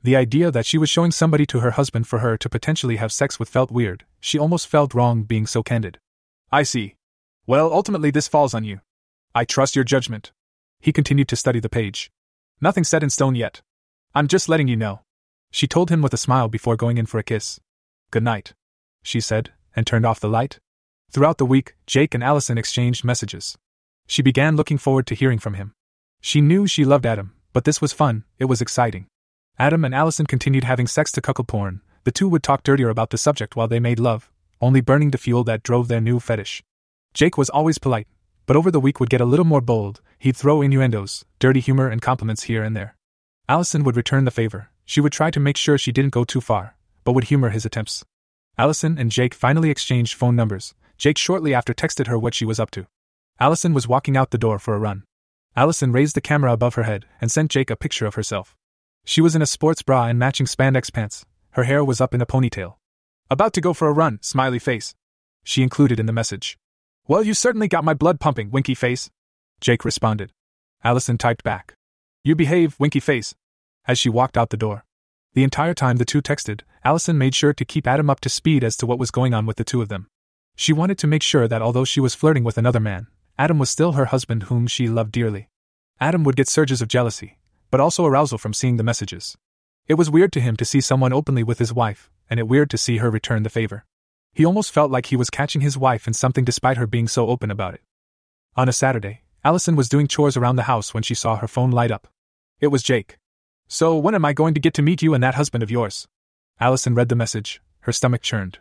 The 0.02 0.16
idea 0.16 0.50
that 0.50 0.64
she 0.64 0.78
was 0.78 0.88
showing 0.88 1.10
somebody 1.10 1.44
to 1.46 1.60
her 1.60 1.72
husband 1.72 2.06
for 2.06 2.20
her 2.20 2.36
to 2.36 2.48
potentially 2.48 2.96
have 2.96 3.12
sex 3.12 3.38
with 3.38 3.48
felt 3.48 3.70
weird, 3.70 4.04
she 4.20 4.38
almost 4.38 4.68
felt 4.68 4.94
wrong 4.94 5.24
being 5.24 5.46
so 5.46 5.62
candid. 5.62 5.98
I 6.52 6.62
see. 6.62 6.94
Well, 7.46 7.72
ultimately, 7.72 8.10
this 8.10 8.28
falls 8.28 8.54
on 8.54 8.64
you. 8.64 8.80
I 9.34 9.44
trust 9.44 9.74
your 9.74 9.84
judgment. 9.84 10.32
He 10.80 10.92
continued 10.92 11.28
to 11.28 11.36
study 11.36 11.60
the 11.60 11.68
page. 11.68 12.10
Nothing 12.60 12.84
set 12.84 13.02
in 13.02 13.10
stone 13.10 13.34
yet. 13.34 13.60
I'm 14.14 14.28
just 14.28 14.48
letting 14.48 14.68
you 14.68 14.76
know. 14.76 15.00
She 15.50 15.66
told 15.66 15.90
him 15.90 16.02
with 16.02 16.14
a 16.14 16.18
smile 16.18 16.48
before 16.48 16.76
going 16.76 16.98
in 16.98 17.06
for 17.06 17.18
a 17.18 17.24
kiss. 17.24 17.60
Good 18.10 18.22
night, 18.22 18.54
she 19.02 19.20
said, 19.20 19.52
and 19.74 19.86
turned 19.86 20.06
off 20.06 20.20
the 20.20 20.28
light. 20.28 20.58
Throughout 21.10 21.38
the 21.38 21.46
week, 21.46 21.74
Jake 21.86 22.14
and 22.14 22.22
Allison 22.22 22.58
exchanged 22.58 23.04
messages. 23.04 23.56
She 24.06 24.22
began 24.22 24.56
looking 24.56 24.78
forward 24.78 25.06
to 25.08 25.14
hearing 25.14 25.38
from 25.38 25.54
him. 25.54 25.72
She 26.20 26.40
knew 26.40 26.66
she 26.66 26.84
loved 26.84 27.06
Adam, 27.06 27.34
but 27.52 27.64
this 27.64 27.80
was 27.80 27.92
fun, 27.92 28.24
it 28.38 28.44
was 28.44 28.60
exciting. 28.60 29.06
Adam 29.58 29.84
and 29.84 29.94
Allison 29.94 30.26
continued 30.26 30.64
having 30.64 30.86
sex 30.86 31.12
to 31.12 31.20
cuckold 31.20 31.48
porn. 31.48 31.80
The 32.04 32.12
two 32.12 32.28
would 32.28 32.42
talk 32.42 32.62
dirtier 32.62 32.88
about 32.88 33.10
the 33.10 33.18
subject 33.18 33.56
while 33.56 33.68
they 33.68 33.80
made 33.80 33.98
love, 33.98 34.30
only 34.60 34.80
burning 34.80 35.10
the 35.10 35.18
fuel 35.18 35.44
that 35.44 35.62
drove 35.62 35.88
their 35.88 36.00
new 36.00 36.20
fetish. 36.20 36.62
Jake 37.12 37.36
was 37.36 37.50
always 37.50 37.78
polite, 37.78 38.06
but 38.46 38.56
over 38.56 38.70
the 38.70 38.80
week 38.80 39.00
would 39.00 39.10
get 39.10 39.20
a 39.20 39.26
little 39.26 39.44
more 39.44 39.60
bold. 39.60 40.00
He'd 40.18 40.36
throw 40.36 40.62
innuendos, 40.62 41.24
dirty 41.38 41.60
humor, 41.60 41.88
and 41.88 42.00
compliments 42.00 42.44
here 42.44 42.62
and 42.62 42.76
there. 42.76 42.96
Allison 43.48 43.84
would 43.84 43.96
return 43.96 44.24
the 44.24 44.30
favor. 44.30 44.70
She 44.84 45.00
would 45.00 45.12
try 45.12 45.30
to 45.30 45.40
make 45.40 45.56
sure 45.56 45.78
she 45.78 45.92
didn't 45.92 46.12
go 46.12 46.24
too 46.24 46.40
far, 46.40 46.76
but 47.04 47.12
would 47.12 47.24
humor 47.24 47.50
his 47.50 47.64
attempts. 47.64 48.04
Allison 48.58 48.98
and 48.98 49.10
Jake 49.10 49.34
finally 49.34 49.70
exchanged 49.70 50.14
phone 50.14 50.36
numbers. 50.36 50.74
Jake 50.98 51.16
shortly 51.16 51.54
after 51.54 51.72
texted 51.72 52.08
her 52.08 52.18
what 52.18 52.34
she 52.34 52.44
was 52.44 52.60
up 52.60 52.70
to. 52.72 52.86
Allison 53.38 53.72
was 53.72 53.88
walking 53.88 54.16
out 54.16 54.30
the 54.30 54.38
door 54.38 54.58
for 54.58 54.74
a 54.74 54.78
run. 54.78 55.04
Allison 55.56 55.92
raised 55.92 56.14
the 56.14 56.20
camera 56.20 56.52
above 56.52 56.74
her 56.74 56.82
head 56.82 57.06
and 57.20 57.30
sent 57.30 57.50
Jake 57.50 57.70
a 57.70 57.76
picture 57.76 58.06
of 58.06 58.14
herself. 58.14 58.56
She 59.04 59.20
was 59.20 59.34
in 59.34 59.42
a 59.42 59.46
sports 59.46 59.82
bra 59.82 60.06
and 60.06 60.18
matching 60.18 60.46
spandex 60.46 60.92
pants. 60.92 61.24
Her 61.52 61.64
hair 61.64 61.84
was 61.84 62.00
up 62.00 62.14
in 62.14 62.20
a 62.20 62.26
ponytail. 62.26 62.74
About 63.30 63.52
to 63.54 63.60
go 63.60 63.72
for 63.72 63.88
a 63.88 63.92
run, 63.92 64.18
smiley 64.22 64.58
face. 64.58 64.94
She 65.42 65.62
included 65.62 65.98
in 65.98 66.06
the 66.06 66.12
message. 66.12 66.58
Well, 67.08 67.22
you 67.22 67.34
certainly 67.34 67.66
got 67.66 67.82
my 67.82 67.94
blood 67.94 68.20
pumping, 68.20 68.50
winky 68.50 68.74
face. 68.74 69.10
Jake 69.60 69.84
responded. 69.84 70.32
Allison 70.84 71.18
typed 71.18 71.42
back. 71.42 71.74
You 72.24 72.36
behave, 72.36 72.76
winky 72.78 73.00
face. 73.00 73.34
As 73.86 73.98
she 73.98 74.08
walked 74.08 74.36
out 74.36 74.50
the 74.50 74.56
door. 74.56 74.84
The 75.34 75.44
entire 75.44 75.74
time 75.74 75.96
the 75.96 76.04
two 76.04 76.20
texted, 76.20 76.62
Allison 76.84 77.16
made 77.16 77.34
sure 77.34 77.52
to 77.52 77.64
keep 77.64 77.86
Adam 77.86 78.10
up 78.10 78.20
to 78.20 78.28
speed 78.28 78.64
as 78.64 78.76
to 78.78 78.86
what 78.86 78.98
was 78.98 79.10
going 79.10 79.34
on 79.34 79.46
with 79.46 79.56
the 79.56 79.64
two 79.64 79.80
of 79.80 79.88
them. 79.88 80.08
She 80.56 80.72
wanted 80.72 80.98
to 80.98 81.06
make 81.06 81.22
sure 81.22 81.46
that 81.46 81.62
although 81.62 81.84
she 81.84 82.00
was 82.00 82.14
flirting 82.14 82.44
with 82.44 82.58
another 82.58 82.80
man, 82.80 83.06
Adam 83.38 83.58
was 83.58 83.70
still 83.70 83.92
her 83.92 84.06
husband 84.06 84.44
whom 84.44 84.66
she 84.66 84.88
loved 84.88 85.12
dearly. 85.12 85.48
Adam 86.00 86.24
would 86.24 86.36
get 86.36 86.48
surges 86.48 86.82
of 86.82 86.88
jealousy, 86.88 87.38
but 87.70 87.80
also 87.80 88.04
arousal 88.04 88.38
from 88.38 88.52
seeing 88.52 88.76
the 88.76 88.82
messages. 88.82 89.36
It 89.86 89.94
was 89.94 90.10
weird 90.10 90.32
to 90.32 90.40
him 90.40 90.56
to 90.56 90.64
see 90.64 90.80
someone 90.80 91.12
openly 91.12 91.42
with 91.42 91.58
his 91.58 91.72
wife, 91.72 92.10
and 92.28 92.40
it 92.40 92.48
weird 92.48 92.70
to 92.70 92.78
see 92.78 92.98
her 92.98 93.10
return 93.10 93.42
the 93.42 93.50
favor. 93.50 93.84
He 94.32 94.44
almost 94.44 94.72
felt 94.72 94.90
like 94.90 95.06
he 95.06 95.16
was 95.16 95.30
catching 95.30 95.60
his 95.60 95.78
wife 95.78 96.06
in 96.06 96.14
something 96.14 96.44
despite 96.44 96.76
her 96.76 96.86
being 96.86 97.08
so 97.08 97.28
open 97.28 97.50
about 97.50 97.74
it. 97.74 97.82
On 98.56 98.68
a 98.68 98.72
Saturday, 98.72 99.22
Allison 99.44 99.76
was 99.76 99.88
doing 99.88 100.06
chores 100.06 100.36
around 100.36 100.56
the 100.56 100.64
house 100.64 100.92
when 100.92 101.02
she 101.02 101.14
saw 101.14 101.36
her 101.36 101.48
phone 101.48 101.70
light 101.70 101.90
up. 101.90 102.08
It 102.60 102.68
was 102.68 102.82
Jake. 102.82 103.18
So, 103.72 103.96
when 103.96 104.16
am 104.16 104.24
I 104.24 104.32
going 104.32 104.54
to 104.54 104.60
get 104.60 104.74
to 104.74 104.82
meet 104.82 105.00
you 105.00 105.14
and 105.14 105.22
that 105.22 105.36
husband 105.36 105.62
of 105.62 105.70
yours? 105.70 106.08
Allison 106.58 106.96
read 106.96 107.08
the 107.08 107.14
message, 107.14 107.62
her 107.82 107.92
stomach 107.92 108.20
churned. 108.20 108.58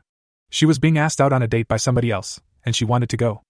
She 0.51 0.67
was 0.67 0.77
being 0.77 0.99
asked 0.99 1.19
out 1.19 1.33
on 1.33 1.41
a 1.41 1.47
date 1.47 1.67
by 1.67 1.77
somebody 1.77 2.11
else, 2.11 2.39
and 2.63 2.75
she 2.75 2.86
wanted 2.86 3.10
to 3.10 3.17
go. 3.17 3.41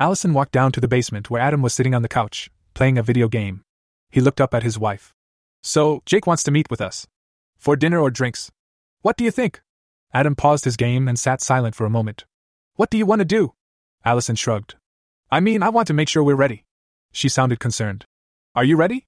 Allison 0.00 0.34
walked 0.34 0.50
down 0.50 0.72
to 0.72 0.80
the 0.80 0.88
basement 0.88 1.30
where 1.30 1.40
Adam 1.40 1.62
was 1.62 1.72
sitting 1.72 1.94
on 1.94 2.02
the 2.02 2.08
couch, 2.08 2.50
playing 2.74 2.98
a 2.98 3.02
video 3.04 3.28
game. 3.28 3.62
He 4.10 4.20
looked 4.20 4.40
up 4.40 4.54
at 4.54 4.64
his 4.64 4.76
wife. 4.76 5.14
So, 5.62 6.02
Jake 6.04 6.26
wants 6.26 6.42
to 6.42 6.50
meet 6.50 6.68
with 6.68 6.80
us. 6.80 7.06
For 7.58 7.76
dinner 7.76 8.00
or 8.00 8.10
drinks? 8.10 8.50
What 9.02 9.16
do 9.16 9.22
you 9.22 9.30
think? 9.30 9.62
Adam 10.12 10.34
paused 10.34 10.64
his 10.64 10.76
game 10.76 11.06
and 11.06 11.16
sat 11.16 11.40
silent 11.40 11.76
for 11.76 11.86
a 11.86 11.90
moment. 11.90 12.24
What 12.74 12.90
do 12.90 12.98
you 12.98 13.06
want 13.06 13.20
to 13.20 13.24
do? 13.24 13.54
Allison 14.04 14.34
shrugged. 14.34 14.74
I 15.30 15.38
mean, 15.38 15.62
I 15.62 15.68
want 15.68 15.86
to 15.86 15.94
make 15.94 16.08
sure 16.08 16.24
we're 16.24 16.34
ready. 16.34 16.64
She 17.12 17.28
sounded 17.28 17.60
concerned. 17.60 18.04
Are 18.56 18.64
you 18.64 18.76
ready? 18.76 19.06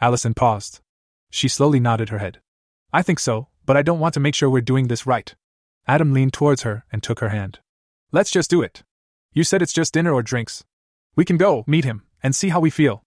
Allison 0.00 0.34
paused. 0.34 0.82
She 1.30 1.48
slowly 1.48 1.80
nodded 1.80 2.08
her 2.08 2.18
head. 2.18 2.40
I 2.92 3.02
think 3.02 3.18
so, 3.18 3.48
but 3.66 3.76
I 3.76 3.82
don't 3.82 4.00
want 4.00 4.14
to 4.14 4.20
make 4.20 4.34
sure 4.34 4.48
we're 4.48 4.60
doing 4.62 4.88
this 4.88 5.06
right. 5.06 5.34
Adam 5.86 6.12
leaned 6.12 6.32
towards 6.32 6.62
her 6.62 6.84
and 6.90 7.02
took 7.02 7.20
her 7.20 7.28
hand. 7.28 7.60
Let's 8.12 8.30
just 8.30 8.50
do 8.50 8.62
it. 8.62 8.82
You 9.32 9.44
said 9.44 9.62
it's 9.62 9.72
just 9.72 9.94
dinner 9.94 10.12
or 10.12 10.22
drinks. 10.22 10.64
We 11.16 11.24
can 11.24 11.36
go, 11.36 11.64
meet 11.66 11.84
him, 11.84 12.04
and 12.22 12.34
see 12.34 12.48
how 12.48 12.60
we 12.60 12.70
feel. 12.70 13.02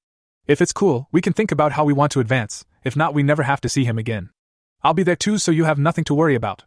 If 0.48 0.62
it's 0.62 0.74
cool, 0.74 1.08
we 1.12 1.22
can 1.22 1.34
think 1.34 1.52
about 1.52 1.74
how 1.74 1.84
we 1.84 1.94
want 1.94 2.12
to 2.14 2.20
advance, 2.20 2.66
if 2.84 2.96
not, 2.96 3.14
we 3.14 3.24
never 3.24 3.44
have 3.44 3.62
to 3.62 3.70
see 3.70 3.86
him 3.86 3.98
again. 3.98 4.30
I'll 4.84 4.94
be 4.94 5.04
there 5.04 5.16
too, 5.16 5.38
so 5.38 5.52
you 5.52 5.66
have 5.66 5.78
nothing 5.78 6.04
to 6.06 6.16
worry 6.16 6.36
about. 6.36 6.64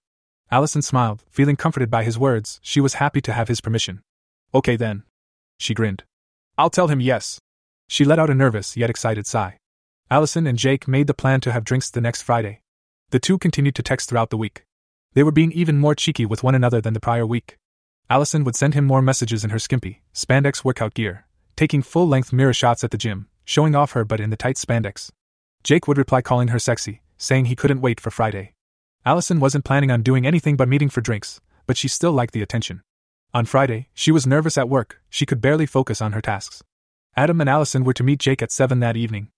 Allison 0.51 0.83
smiled, 0.83 1.25
feeling 1.31 1.57
comforted 1.57 1.91
by 1.91 2.05
his 2.05 2.19
words, 2.19 2.61
she 2.63 2.81
was 2.81 2.95
happy 2.95 3.21
to 3.23 3.33
have 3.33 3.49
his 3.49 3.61
permission. 3.61 4.03
Okay 4.55 4.77
then. 4.77 5.03
She 5.59 5.75
grinned. 5.75 6.05
I'll 6.57 6.71
tell 6.71 6.89
him 6.89 7.01
yes. 7.01 7.41
She 7.89 8.05
let 8.05 8.19
out 8.19 8.31
a 8.31 8.35
nervous 8.35 8.77
yet 8.77 8.91
excited 8.91 9.27
sigh. 9.27 9.59
Allison 10.11 10.47
and 10.47 10.59
Jake 10.59 10.87
made 10.87 11.07
the 11.07 11.15
plan 11.15 11.41
to 11.41 11.53
have 11.53 11.65
drinks 11.65 11.91
the 11.91 12.01
next 12.01 12.23
Friday. 12.23 12.61
The 13.11 13.19
two 13.19 13.39
continued 13.39 13.75
to 13.77 13.83
text 13.83 14.09
throughout 14.09 14.29
the 14.29 14.37
week. 14.37 14.67
They 15.15 15.23
were 15.23 15.33
being 15.33 15.53
even 15.53 15.79
more 15.79 15.95
cheeky 15.95 16.27
with 16.27 16.43
one 16.43 16.55
another 16.55 16.81
than 16.81 16.93
the 16.93 17.01
prior 17.01 17.27
week. 17.27 17.57
Allison 18.11 18.45
would 18.45 18.55
send 18.55 18.75
him 18.75 18.85
more 18.85 19.01
messages 19.01 19.45
in 19.45 19.51
her 19.51 19.59
skimpy, 19.59 20.03
spandex 20.13 20.63
workout 20.63 20.93
gear, 20.93 21.27
taking 21.57 21.81
full 21.81 22.07
length 22.07 22.35
mirror 22.35 22.53
shots 22.53 22.85
at 22.85 22.91
the 22.91 22.99
gym, 22.99 23.29
showing 23.47 23.75
off 23.75 23.93
her 23.93 24.05
butt 24.05 24.21
in 24.21 24.29
the 24.29 24.37
tight 24.37 24.57
spandex. 24.57 25.11
Jake 25.63 25.89
would 25.89 25.97
reply 25.97 26.21
calling 26.21 26.49
her 26.49 26.59
sexy, 26.59 27.01
saying 27.17 27.47
he 27.47 27.57
couldn't 27.57 27.81
wait 27.81 27.99
for 27.99 28.11
Friday. 28.11 28.53
Allison 29.07 29.41
wasn't 29.41 29.65
planning 29.65 29.91
on 29.91 30.03
doing 30.03 30.27
anything 30.27 30.57
but 30.57 30.69
meeting 30.69 30.91
for 30.91 31.01
drinks, 31.01 31.41
but 31.67 31.79
she 31.79 31.89
still 31.89 32.13
liked 32.13 32.35
the 32.35 32.43
attention. 32.43 32.83
On 33.33 33.47
Friday, 33.47 33.89
she 33.95 34.13
was 34.13 34.27
nervous 34.27 34.59
at 34.59 34.69
work, 34.69 35.01
she 35.09 35.25
could 35.25 35.41
barely 35.41 35.67
focus 35.67 36.03
on 36.03 36.13
her 36.13 36.21
tasks. 36.21 36.63
Adam 37.17 37.41
and 37.41 37.49
Allison 37.49 37.85
were 37.85 37.95
to 37.95 38.03
meet 38.03 38.19
Jake 38.19 38.43
at 38.43 38.53
7 38.53 38.81
that 38.81 38.97
evening. 38.97 39.31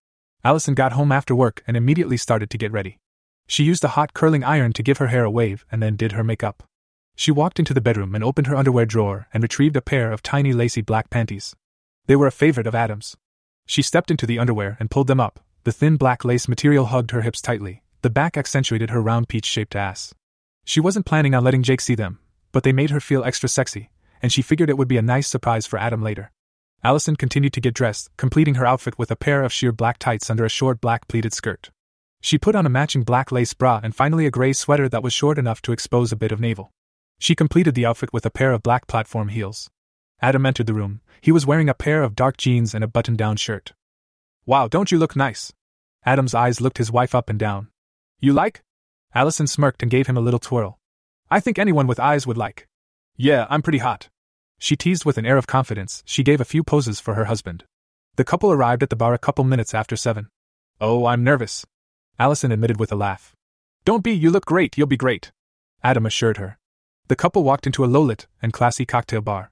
Allison 0.46 0.74
got 0.74 0.92
home 0.92 1.10
after 1.10 1.34
work 1.34 1.64
and 1.66 1.76
immediately 1.76 2.16
started 2.16 2.50
to 2.50 2.56
get 2.56 2.70
ready. 2.70 3.00
She 3.48 3.64
used 3.64 3.82
a 3.82 3.96
hot 3.98 4.14
curling 4.14 4.44
iron 4.44 4.72
to 4.74 4.82
give 4.84 4.98
her 4.98 5.08
hair 5.08 5.24
a 5.24 5.30
wave 5.30 5.66
and 5.72 5.82
then 5.82 5.96
did 5.96 6.12
her 6.12 6.22
makeup. 6.22 6.62
She 7.16 7.32
walked 7.32 7.58
into 7.58 7.74
the 7.74 7.80
bedroom 7.80 8.14
and 8.14 8.22
opened 8.22 8.46
her 8.46 8.54
underwear 8.54 8.86
drawer 8.86 9.26
and 9.34 9.42
retrieved 9.42 9.74
a 9.74 9.82
pair 9.82 10.12
of 10.12 10.22
tiny 10.22 10.52
lacy 10.52 10.82
black 10.82 11.10
panties. 11.10 11.56
They 12.06 12.14
were 12.14 12.28
a 12.28 12.42
favorite 12.42 12.68
of 12.68 12.76
Adam's. 12.76 13.16
She 13.66 13.82
stepped 13.82 14.08
into 14.08 14.24
the 14.24 14.38
underwear 14.38 14.76
and 14.78 14.88
pulled 14.88 15.08
them 15.08 15.18
up. 15.18 15.40
The 15.64 15.72
thin 15.72 15.96
black 15.96 16.24
lace 16.24 16.46
material 16.46 16.86
hugged 16.86 17.10
her 17.10 17.22
hips 17.22 17.42
tightly. 17.42 17.82
The 18.02 18.10
back 18.10 18.36
accentuated 18.36 18.90
her 18.90 19.02
round 19.02 19.28
peach 19.28 19.46
shaped 19.46 19.74
ass. 19.74 20.14
She 20.64 20.78
wasn't 20.78 21.06
planning 21.06 21.34
on 21.34 21.42
letting 21.42 21.64
Jake 21.64 21.80
see 21.80 21.96
them, 21.96 22.20
but 22.52 22.62
they 22.62 22.72
made 22.72 22.90
her 22.90 23.00
feel 23.00 23.24
extra 23.24 23.48
sexy, 23.48 23.90
and 24.22 24.32
she 24.32 24.42
figured 24.42 24.70
it 24.70 24.78
would 24.78 24.86
be 24.86 24.96
a 24.96 25.02
nice 25.02 25.26
surprise 25.26 25.66
for 25.66 25.76
Adam 25.76 26.04
later. 26.04 26.30
Allison 26.86 27.16
continued 27.16 27.52
to 27.54 27.60
get 27.60 27.74
dressed, 27.74 28.10
completing 28.16 28.54
her 28.54 28.64
outfit 28.64 28.96
with 28.96 29.10
a 29.10 29.16
pair 29.16 29.42
of 29.42 29.52
sheer 29.52 29.72
black 29.72 29.98
tights 29.98 30.30
under 30.30 30.44
a 30.44 30.48
short 30.48 30.80
black 30.80 31.08
pleated 31.08 31.32
skirt. 31.32 31.70
She 32.20 32.38
put 32.38 32.54
on 32.54 32.64
a 32.64 32.68
matching 32.68 33.02
black 33.02 33.32
lace 33.32 33.54
bra 33.54 33.80
and 33.82 33.92
finally 33.92 34.24
a 34.24 34.30
gray 34.30 34.52
sweater 34.52 34.88
that 34.90 35.02
was 35.02 35.12
short 35.12 35.36
enough 35.36 35.60
to 35.62 35.72
expose 35.72 36.12
a 36.12 36.16
bit 36.22 36.30
of 36.30 36.38
navel. 36.38 36.70
She 37.18 37.34
completed 37.34 37.74
the 37.74 37.86
outfit 37.86 38.12
with 38.12 38.24
a 38.24 38.30
pair 38.30 38.52
of 38.52 38.62
black 38.62 38.86
platform 38.86 39.30
heels. 39.30 39.68
Adam 40.22 40.46
entered 40.46 40.68
the 40.68 40.74
room. 40.74 41.00
He 41.20 41.32
was 41.32 41.44
wearing 41.44 41.68
a 41.68 41.74
pair 41.74 42.04
of 42.04 42.14
dark 42.14 42.36
jeans 42.36 42.72
and 42.72 42.84
a 42.84 42.86
button 42.86 43.16
down 43.16 43.34
shirt. 43.36 43.72
Wow, 44.44 44.68
don't 44.68 44.92
you 44.92 44.98
look 45.00 45.16
nice? 45.16 45.52
Adam's 46.04 46.34
eyes 46.34 46.60
looked 46.60 46.78
his 46.78 46.92
wife 46.92 47.16
up 47.16 47.28
and 47.28 47.36
down. 47.36 47.66
You 48.20 48.32
like? 48.32 48.62
Allison 49.12 49.48
smirked 49.48 49.82
and 49.82 49.90
gave 49.90 50.06
him 50.06 50.16
a 50.16 50.20
little 50.20 50.38
twirl. 50.38 50.78
I 51.32 51.40
think 51.40 51.58
anyone 51.58 51.88
with 51.88 51.98
eyes 51.98 52.28
would 52.28 52.38
like. 52.38 52.68
Yeah, 53.16 53.48
I'm 53.50 53.62
pretty 53.62 53.78
hot. 53.78 54.08
She 54.58 54.76
teased 54.76 55.04
with 55.04 55.18
an 55.18 55.26
air 55.26 55.36
of 55.36 55.46
confidence. 55.46 56.02
She 56.06 56.22
gave 56.22 56.40
a 56.40 56.44
few 56.44 56.64
poses 56.64 57.00
for 57.00 57.14
her 57.14 57.26
husband. 57.26 57.64
The 58.16 58.24
couple 58.24 58.50
arrived 58.50 58.82
at 58.82 58.90
the 58.90 58.96
bar 58.96 59.14
a 59.14 59.18
couple 59.18 59.44
minutes 59.44 59.74
after 59.74 59.96
seven. 59.96 60.28
Oh, 60.80 61.06
I'm 61.06 61.22
nervous. 61.22 61.66
Allison 62.18 62.52
admitted 62.52 62.80
with 62.80 62.90
a 62.92 62.96
laugh. 62.96 63.34
Don't 63.84 64.02
be, 64.02 64.12
you 64.12 64.30
look 64.30 64.46
great, 64.46 64.76
you'll 64.78 64.86
be 64.86 64.96
great. 64.96 65.32
Adam 65.84 66.06
assured 66.06 66.38
her. 66.38 66.58
The 67.08 67.16
couple 67.16 67.44
walked 67.44 67.66
into 67.66 67.84
a 67.84 67.86
low 67.86 68.02
lit 68.02 68.26
and 68.42 68.52
classy 68.52 68.84
cocktail 68.84 69.20
bar. 69.20 69.50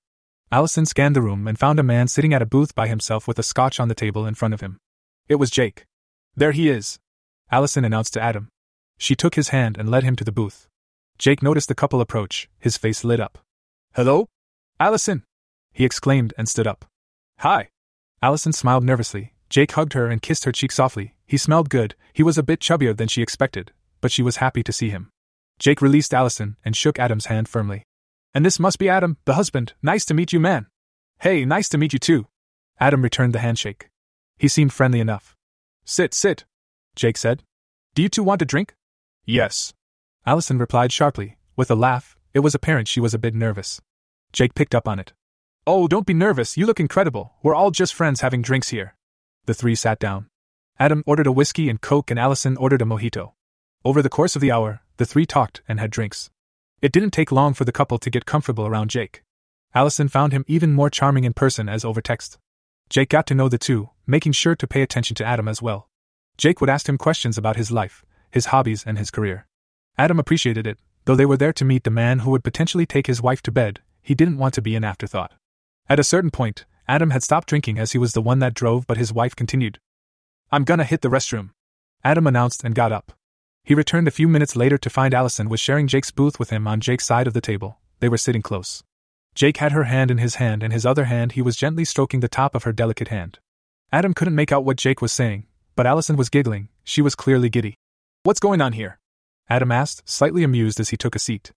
Allison 0.50 0.86
scanned 0.86 1.14
the 1.14 1.22
room 1.22 1.46
and 1.46 1.58
found 1.58 1.78
a 1.78 1.82
man 1.82 2.08
sitting 2.08 2.32
at 2.32 2.42
a 2.42 2.46
booth 2.46 2.74
by 2.74 2.88
himself 2.88 3.28
with 3.28 3.38
a 3.38 3.42
scotch 3.42 3.78
on 3.78 3.88
the 3.88 3.94
table 3.94 4.26
in 4.26 4.34
front 4.34 4.54
of 4.54 4.60
him. 4.60 4.78
It 5.28 5.36
was 5.36 5.50
Jake. 5.50 5.84
There 6.34 6.52
he 6.52 6.68
is, 6.68 6.98
Allison 7.50 7.84
announced 7.84 8.14
to 8.14 8.20
Adam. 8.20 8.48
She 8.98 9.14
took 9.14 9.34
his 9.34 9.48
hand 9.48 9.76
and 9.78 9.90
led 9.90 10.02
him 10.02 10.16
to 10.16 10.24
the 10.24 10.32
booth. 10.32 10.66
Jake 11.18 11.42
noticed 11.42 11.68
the 11.68 11.74
couple 11.74 12.00
approach, 12.00 12.48
his 12.58 12.76
face 12.76 13.04
lit 13.04 13.20
up. 13.20 13.38
Hello? 13.94 14.26
Allison! 14.80 15.22
He 15.72 15.84
exclaimed 15.84 16.34
and 16.36 16.48
stood 16.48 16.66
up. 16.66 16.84
Hi! 17.38 17.70
Allison 18.20 18.52
smiled 18.52 18.84
nervously. 18.84 19.32
Jake 19.48 19.72
hugged 19.72 19.92
her 19.92 20.08
and 20.08 20.22
kissed 20.22 20.44
her 20.44 20.52
cheek 20.52 20.72
softly. 20.72 21.14
He 21.26 21.36
smelled 21.36 21.70
good, 21.70 21.94
he 22.12 22.22
was 22.22 22.38
a 22.38 22.42
bit 22.42 22.60
chubbier 22.60 22.96
than 22.96 23.08
she 23.08 23.22
expected, 23.22 23.72
but 24.00 24.10
she 24.10 24.22
was 24.22 24.36
happy 24.36 24.62
to 24.62 24.72
see 24.72 24.90
him. 24.90 25.10
Jake 25.58 25.80
released 25.80 26.12
Allison 26.12 26.56
and 26.64 26.76
shook 26.76 26.98
Adam's 26.98 27.26
hand 27.26 27.48
firmly. 27.48 27.84
And 28.34 28.44
this 28.44 28.58
must 28.58 28.78
be 28.78 28.88
Adam, 28.88 29.16
the 29.24 29.34
husband. 29.34 29.74
Nice 29.82 30.04
to 30.06 30.14
meet 30.14 30.32
you, 30.32 30.40
man. 30.40 30.66
Hey, 31.20 31.44
nice 31.44 31.68
to 31.68 31.78
meet 31.78 31.92
you 31.92 32.00
too. 32.00 32.26
Adam 32.80 33.02
returned 33.02 33.32
the 33.32 33.38
handshake. 33.38 33.88
He 34.38 34.48
seemed 34.48 34.72
friendly 34.72 34.98
enough. 34.98 35.36
Sit, 35.84 36.12
sit, 36.12 36.44
Jake 36.96 37.16
said. 37.16 37.44
Do 37.94 38.02
you 38.02 38.08
two 38.08 38.24
want 38.24 38.42
a 38.42 38.44
drink? 38.44 38.74
Yes. 39.24 39.72
Allison 40.26 40.58
replied 40.58 40.90
sharply, 40.90 41.36
with 41.54 41.70
a 41.70 41.76
laugh. 41.76 42.16
It 42.32 42.40
was 42.40 42.54
apparent 42.54 42.88
she 42.88 43.00
was 43.00 43.14
a 43.14 43.18
bit 43.18 43.34
nervous. 43.34 43.80
Jake 44.34 44.56
picked 44.56 44.74
up 44.74 44.88
on 44.88 44.98
it. 44.98 45.12
Oh, 45.64 45.86
don't 45.86 46.06
be 46.06 46.12
nervous, 46.12 46.56
you 46.56 46.66
look 46.66 46.80
incredible. 46.80 47.34
We're 47.44 47.54
all 47.54 47.70
just 47.70 47.94
friends 47.94 48.20
having 48.20 48.42
drinks 48.42 48.70
here. 48.70 48.96
The 49.46 49.54
three 49.54 49.76
sat 49.76 50.00
down. 50.00 50.26
Adam 50.76 51.04
ordered 51.06 51.28
a 51.28 51.32
whiskey 51.32 51.70
and 51.70 51.80
Coke, 51.80 52.10
and 52.10 52.18
Allison 52.18 52.56
ordered 52.56 52.82
a 52.82 52.84
mojito. 52.84 53.34
Over 53.84 54.02
the 54.02 54.08
course 54.08 54.34
of 54.34 54.42
the 54.42 54.50
hour, 54.50 54.80
the 54.96 55.06
three 55.06 55.24
talked 55.24 55.62
and 55.68 55.78
had 55.78 55.92
drinks. 55.92 56.30
It 56.82 56.90
didn't 56.90 57.12
take 57.12 57.30
long 57.30 57.54
for 57.54 57.64
the 57.64 57.70
couple 57.70 57.96
to 57.98 58.10
get 58.10 58.26
comfortable 58.26 58.66
around 58.66 58.90
Jake. 58.90 59.22
Allison 59.72 60.08
found 60.08 60.32
him 60.32 60.44
even 60.48 60.72
more 60.72 60.90
charming 60.90 61.22
in 61.22 61.32
person 61.32 61.68
as 61.68 61.84
over 61.84 62.00
text. 62.00 62.36
Jake 62.90 63.10
got 63.10 63.28
to 63.28 63.36
know 63.36 63.48
the 63.48 63.56
two, 63.56 63.90
making 64.04 64.32
sure 64.32 64.56
to 64.56 64.66
pay 64.66 64.82
attention 64.82 65.14
to 65.14 65.24
Adam 65.24 65.46
as 65.46 65.62
well. 65.62 65.88
Jake 66.36 66.60
would 66.60 66.70
ask 66.70 66.88
him 66.88 66.98
questions 66.98 67.38
about 67.38 67.54
his 67.54 67.70
life, 67.70 68.04
his 68.32 68.46
hobbies, 68.46 68.82
and 68.84 68.98
his 68.98 69.12
career. 69.12 69.46
Adam 69.96 70.18
appreciated 70.18 70.66
it, 70.66 70.80
though 71.04 71.14
they 71.14 71.24
were 71.24 71.36
there 71.36 71.52
to 71.52 71.64
meet 71.64 71.84
the 71.84 71.90
man 71.90 72.18
who 72.18 72.32
would 72.32 72.42
potentially 72.42 72.84
take 72.84 73.06
his 73.06 73.22
wife 73.22 73.40
to 73.40 73.52
bed, 73.52 73.80
he 74.04 74.14
didn't 74.14 74.38
want 74.38 74.54
to 74.54 74.62
be 74.62 74.76
an 74.76 74.84
afterthought. 74.84 75.32
At 75.88 75.98
a 75.98 76.04
certain 76.04 76.30
point, 76.30 76.66
Adam 76.86 77.10
had 77.10 77.22
stopped 77.22 77.48
drinking 77.48 77.78
as 77.78 77.92
he 77.92 77.98
was 77.98 78.12
the 78.12 78.22
one 78.22 78.38
that 78.38 78.54
drove, 78.54 78.86
but 78.86 78.98
his 78.98 79.12
wife 79.12 79.34
continued. 79.34 79.80
I'm 80.52 80.64
gonna 80.64 80.84
hit 80.84 81.00
the 81.00 81.08
restroom. 81.08 81.50
Adam 82.04 82.26
announced 82.26 82.62
and 82.62 82.74
got 82.74 82.92
up. 82.92 83.12
He 83.64 83.74
returned 83.74 84.06
a 84.06 84.12
few 84.12 84.28
minutes 84.28 84.54
later 84.54 84.76
to 84.76 84.90
find 84.90 85.14
Allison 85.14 85.48
was 85.48 85.58
sharing 85.58 85.88
Jake's 85.88 86.10
booth 86.10 86.38
with 86.38 86.50
him 86.50 86.68
on 86.68 86.80
Jake's 86.80 87.06
side 87.06 87.26
of 87.26 87.32
the 87.32 87.40
table. 87.40 87.78
They 88.00 88.10
were 88.10 88.18
sitting 88.18 88.42
close. 88.42 88.82
Jake 89.34 89.56
had 89.56 89.72
her 89.72 89.84
hand 89.84 90.10
in 90.10 90.18
his 90.18 90.34
hand, 90.34 90.62
and 90.62 90.72
his 90.72 90.84
other 90.84 91.06
hand 91.06 91.32
he 91.32 91.42
was 91.42 91.56
gently 91.56 91.84
stroking 91.84 92.20
the 92.20 92.28
top 92.28 92.54
of 92.54 92.64
her 92.64 92.72
delicate 92.72 93.08
hand. 93.08 93.38
Adam 93.90 94.12
couldn't 94.12 94.34
make 94.34 94.52
out 94.52 94.64
what 94.64 94.76
Jake 94.76 95.00
was 95.00 95.12
saying, 95.12 95.46
but 95.76 95.86
Allison 95.86 96.16
was 96.16 96.28
giggling, 96.28 96.68
she 96.84 97.00
was 97.00 97.14
clearly 97.14 97.48
giddy. 97.48 97.74
What's 98.22 98.40
going 98.40 98.60
on 98.60 98.74
here? 98.74 98.98
Adam 99.48 99.72
asked, 99.72 100.08
slightly 100.08 100.42
amused 100.44 100.78
as 100.78 100.90
he 100.90 100.96
took 100.96 101.16
a 101.16 101.18
seat. 101.18 101.52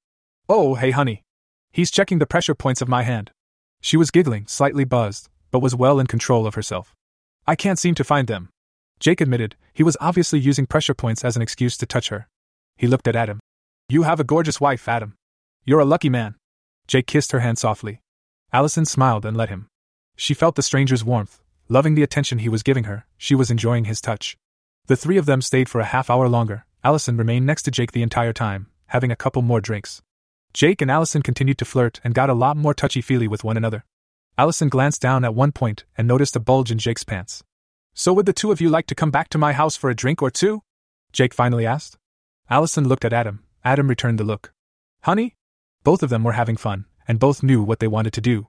Oh, 0.47 0.75
hey, 0.75 0.91
honey. 0.91 1.23
He's 1.71 1.91
checking 1.91 2.19
the 2.19 2.25
pressure 2.25 2.56
points 2.56 2.82
of 2.82 2.88
my 2.88 3.03
hand. 3.03 3.32
She 3.82 3.97
was 3.97 4.12
giggling, 4.12 4.47
slightly 4.47 4.84
buzzed, 4.84 5.30
but 5.51 5.60
was 5.60 5.75
well 5.75 5.99
in 5.99 6.08
control 6.08 6.47
of 6.47 6.56
herself. 6.56 6.95
I 7.45 7.56
can't 7.56 7.80
seem 7.80 7.95
to 7.95 8.03
find 8.03 8.27
them. 8.27 8.49
Jake 8.99 9.21
admitted, 9.21 9.56
he 9.73 9.84
was 9.84 9.97
obviously 10.01 10.39
using 10.39 10.65
pressure 10.65 10.93
points 10.93 11.23
as 11.23 11.36
an 11.36 11.41
excuse 11.41 11.77
to 11.77 11.86
touch 11.86 12.10
her. 12.10 12.27
He 12.75 12.88
looked 12.88 13.08
at 13.08 13.15
Adam. 13.15 13.39
You 13.89 14.03
have 14.03 14.19
a 14.19 14.23
gorgeous 14.23 14.60
wife, 14.60 14.88
Adam. 14.88 15.15
You're 15.65 15.80
a 15.80 15.86
lucky 15.86 16.10
man. 16.10 16.36
Jake 16.88 17.08
kissed 17.08 17.32
her 17.32 17.39
hand 17.39 17.58
softly. 17.58 18.01
Allison 18.51 18.86
smiled 18.86 19.25
and 19.25 19.38
let 19.38 19.49
him. 19.49 19.67
She 20.15 20.34
felt 20.34 20.56
the 20.56 20.63
stranger's 20.63 21.03
warmth, 21.03 21.41
loving 21.69 21.95
the 21.95 22.03
attention 22.03 22.39
he 22.39 22.49
was 22.49 22.63
giving 22.63 22.86
her, 22.86 23.06
she 23.17 23.36
was 23.36 23.51
enjoying 23.51 23.86
his 23.86 24.01
touch. 24.01 24.38
The 24.88 24.95
three 24.95 25.17
of 25.17 25.25
them 25.25 25.41
stayed 25.41 25.69
for 25.69 25.82
a 25.82 25.86
half 25.86 26.10
hour 26.10 26.27
longer. 26.27 26.65
Allison 26.84 27.17
remained 27.17 27.45
next 27.45 27.63
to 27.63 27.71
Jake 27.71 27.91
the 27.91 28.01
entire 28.01 28.34
time, 28.34 28.67
having 28.88 29.12
a 29.12 29.15
couple 29.15 29.41
more 29.41 29.62
drinks. 29.62 30.01
Jake 30.53 30.81
and 30.81 30.89
Allison 30.89 31.21
continued 31.21 31.57
to 31.60 31.65
flirt 31.65 31.99
and 32.03 32.13
got 32.13 32.29
a 32.29 32.33
lot 32.33 32.57
more 32.57 32.73
touchy 32.73 33.01
feely 33.01 33.27
with 33.27 33.43
one 33.43 33.57
another. 33.57 33.86
Allison 34.38 34.69
glanced 34.69 35.01
down 35.01 35.25
at 35.25 35.36
one 35.36 35.51
point 35.51 35.86
and 35.97 36.07
noticed 36.07 36.36
a 36.36 36.39
bulge 36.39 36.71
in 36.71 36.77
Jake's 36.77 37.03
pants. 37.03 37.43
So 37.93 38.13
would 38.13 38.25
the 38.27 38.33
two 38.33 38.51
of 38.51 38.62
you 38.62 38.69
like 38.69 38.88
to 38.88 38.95
come 38.95 39.12
back 39.12 39.29
to 39.29 39.38
my 39.38 39.53
house 39.53 39.75
for 39.75 39.89
a 39.89 39.95
drink 39.95 40.21
or 40.21 40.29
two? 40.29 40.62
Jake 41.12 41.33
finally 41.33 41.65
asked. 41.65 41.97
Allison 42.49 42.88
looked 42.88 43.05
at 43.05 43.13
Adam. 43.13 43.43
Adam 43.63 43.88
returned 43.88 44.19
the 44.19 44.23
look. 44.23 44.53
Honey? 45.01 45.36
Both 45.83 46.03
of 46.03 46.10
them 46.10 46.23
were 46.23 46.33
having 46.33 46.57
fun, 46.57 46.86
and 47.07 47.19
both 47.19 47.41
knew 47.41 47.63
what 47.63 47.79
they 47.79 47.88
wanted 47.88 48.13
to 48.13 48.21
do. 48.21 48.47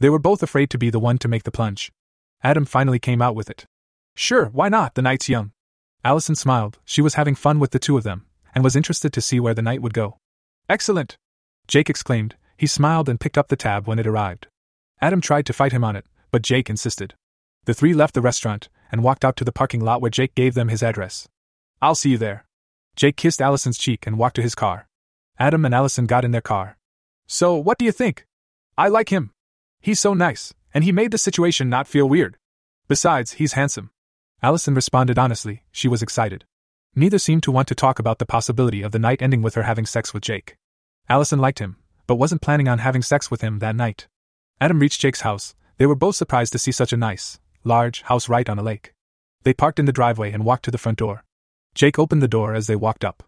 They 0.00 0.10
were 0.10 0.18
both 0.18 0.42
afraid 0.42 0.70
to 0.70 0.78
be 0.78 0.90
the 0.90 1.00
one 1.00 1.18
to 1.18 1.28
make 1.28 1.44
the 1.44 1.50
plunge. 1.50 1.92
Adam 2.42 2.64
finally 2.64 2.98
came 2.98 3.22
out 3.22 3.34
with 3.34 3.50
it. 3.50 3.66
Sure, 4.14 4.46
why 4.46 4.68
not? 4.68 4.94
The 4.94 5.02
night's 5.02 5.28
young. 5.28 5.52
Allison 6.04 6.34
smiled. 6.34 6.78
She 6.84 7.02
was 7.02 7.14
having 7.14 7.34
fun 7.34 7.58
with 7.58 7.70
the 7.70 7.78
two 7.78 7.96
of 7.96 8.04
them, 8.04 8.26
and 8.54 8.64
was 8.64 8.76
interested 8.76 9.12
to 9.12 9.20
see 9.20 9.38
where 9.38 9.54
the 9.54 9.62
night 9.62 9.82
would 9.82 9.94
go. 9.94 10.18
Excellent! 10.68 11.16
Jake 11.68 11.90
exclaimed. 11.90 12.34
He 12.56 12.66
smiled 12.66 13.08
and 13.08 13.20
picked 13.20 13.38
up 13.38 13.48
the 13.48 13.56
tab 13.56 13.86
when 13.86 13.98
it 13.98 14.06
arrived. 14.06 14.48
Adam 15.00 15.20
tried 15.20 15.46
to 15.46 15.52
fight 15.52 15.72
him 15.72 15.84
on 15.84 15.94
it, 15.94 16.06
but 16.32 16.42
Jake 16.42 16.68
insisted. 16.68 17.14
The 17.66 17.74
three 17.74 17.94
left 17.94 18.14
the 18.14 18.22
restaurant 18.22 18.68
and 18.90 19.04
walked 19.04 19.24
out 19.24 19.36
to 19.36 19.44
the 19.44 19.52
parking 19.52 19.84
lot 19.84 20.00
where 20.00 20.10
Jake 20.10 20.34
gave 20.34 20.54
them 20.54 20.68
his 20.68 20.82
address. 20.82 21.28
I'll 21.80 21.94
see 21.94 22.10
you 22.10 22.18
there. 22.18 22.46
Jake 22.96 23.16
kissed 23.16 23.40
Allison's 23.40 23.78
cheek 23.78 24.06
and 24.06 24.18
walked 24.18 24.36
to 24.36 24.42
his 24.42 24.54
car. 24.54 24.88
Adam 25.38 25.64
and 25.64 25.74
Allison 25.74 26.06
got 26.06 26.24
in 26.24 26.32
their 26.32 26.40
car. 26.40 26.78
So, 27.28 27.54
what 27.54 27.78
do 27.78 27.84
you 27.84 27.92
think? 27.92 28.26
I 28.76 28.88
like 28.88 29.10
him. 29.10 29.30
He's 29.80 30.00
so 30.00 30.14
nice, 30.14 30.54
and 30.74 30.82
he 30.82 30.90
made 30.90 31.12
the 31.12 31.18
situation 31.18 31.68
not 31.68 31.86
feel 31.86 32.08
weird. 32.08 32.38
Besides, 32.88 33.32
he's 33.32 33.52
handsome. 33.52 33.90
Allison 34.42 34.74
responded 34.74 35.18
honestly, 35.18 35.62
she 35.70 35.86
was 35.86 36.02
excited. 36.02 36.44
Neither 36.94 37.18
seemed 37.18 37.42
to 37.44 37.52
want 37.52 37.68
to 37.68 37.74
talk 37.74 37.98
about 37.98 38.18
the 38.18 38.26
possibility 38.26 38.82
of 38.82 38.92
the 38.92 38.98
night 38.98 39.22
ending 39.22 39.42
with 39.42 39.54
her 39.54 39.64
having 39.64 39.86
sex 39.86 40.14
with 40.14 40.22
Jake. 40.22 40.56
Allison 41.10 41.38
liked 41.38 41.58
him, 41.58 41.76
but 42.06 42.16
wasn't 42.16 42.42
planning 42.42 42.68
on 42.68 42.78
having 42.78 43.00
sex 43.00 43.30
with 43.30 43.40
him 43.40 43.60
that 43.60 43.74
night. 43.76 44.08
Adam 44.60 44.78
reached 44.78 45.00
Jake's 45.00 45.22
house. 45.22 45.54
They 45.78 45.86
were 45.86 45.94
both 45.94 46.16
surprised 46.16 46.52
to 46.52 46.58
see 46.58 46.72
such 46.72 46.92
a 46.92 46.98
nice, 46.98 47.40
large 47.64 48.02
house 48.02 48.28
right 48.28 48.48
on 48.48 48.58
a 48.58 48.62
lake. 48.62 48.92
They 49.42 49.54
parked 49.54 49.78
in 49.78 49.86
the 49.86 49.92
driveway 49.92 50.32
and 50.32 50.44
walked 50.44 50.64
to 50.66 50.70
the 50.70 50.78
front 50.78 50.98
door. 50.98 51.24
Jake 51.74 51.98
opened 51.98 52.22
the 52.22 52.28
door 52.28 52.54
as 52.54 52.66
they 52.66 52.76
walked 52.76 53.04
up. 53.04 53.22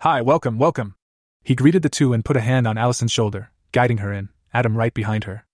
Hi, 0.00 0.22
welcome, 0.22 0.58
welcome. 0.58 0.96
He 1.44 1.54
greeted 1.54 1.82
the 1.82 1.88
two 1.88 2.12
and 2.12 2.24
put 2.24 2.36
a 2.36 2.40
hand 2.40 2.66
on 2.66 2.78
Allison's 2.78 3.12
shoulder, 3.12 3.50
guiding 3.70 3.98
her 3.98 4.12
in, 4.12 4.30
Adam 4.52 4.76
right 4.76 4.92
behind 4.92 5.24
her. 5.24 5.44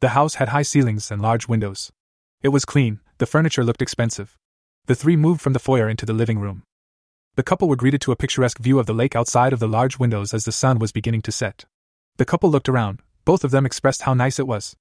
The 0.00 0.10
house 0.10 0.34
had 0.34 0.50
high 0.50 0.62
ceilings 0.62 1.10
and 1.10 1.20
large 1.20 1.48
windows. 1.48 1.90
It 2.42 2.48
was 2.48 2.64
clean, 2.64 3.00
the 3.18 3.26
furniture 3.26 3.64
looked 3.64 3.82
expensive. 3.82 4.36
The 4.86 4.94
three 4.94 5.16
moved 5.16 5.40
from 5.40 5.54
the 5.54 5.58
foyer 5.58 5.88
into 5.88 6.06
the 6.06 6.12
living 6.12 6.38
room. 6.38 6.62
The 7.36 7.42
couple 7.42 7.68
were 7.68 7.74
greeted 7.74 8.00
to 8.02 8.12
a 8.12 8.16
picturesque 8.16 8.60
view 8.60 8.78
of 8.78 8.86
the 8.86 8.94
lake 8.94 9.16
outside 9.16 9.52
of 9.52 9.58
the 9.58 9.66
large 9.66 9.98
windows 9.98 10.32
as 10.32 10.44
the 10.44 10.52
sun 10.52 10.78
was 10.78 10.92
beginning 10.92 11.22
to 11.22 11.32
set. 11.32 11.64
The 12.16 12.24
couple 12.24 12.48
looked 12.48 12.68
around, 12.68 13.00
both 13.24 13.42
of 13.42 13.50
them 13.50 13.66
expressed 13.66 14.02
how 14.02 14.14
nice 14.14 14.38
it 14.38 14.46
was. 14.46 14.76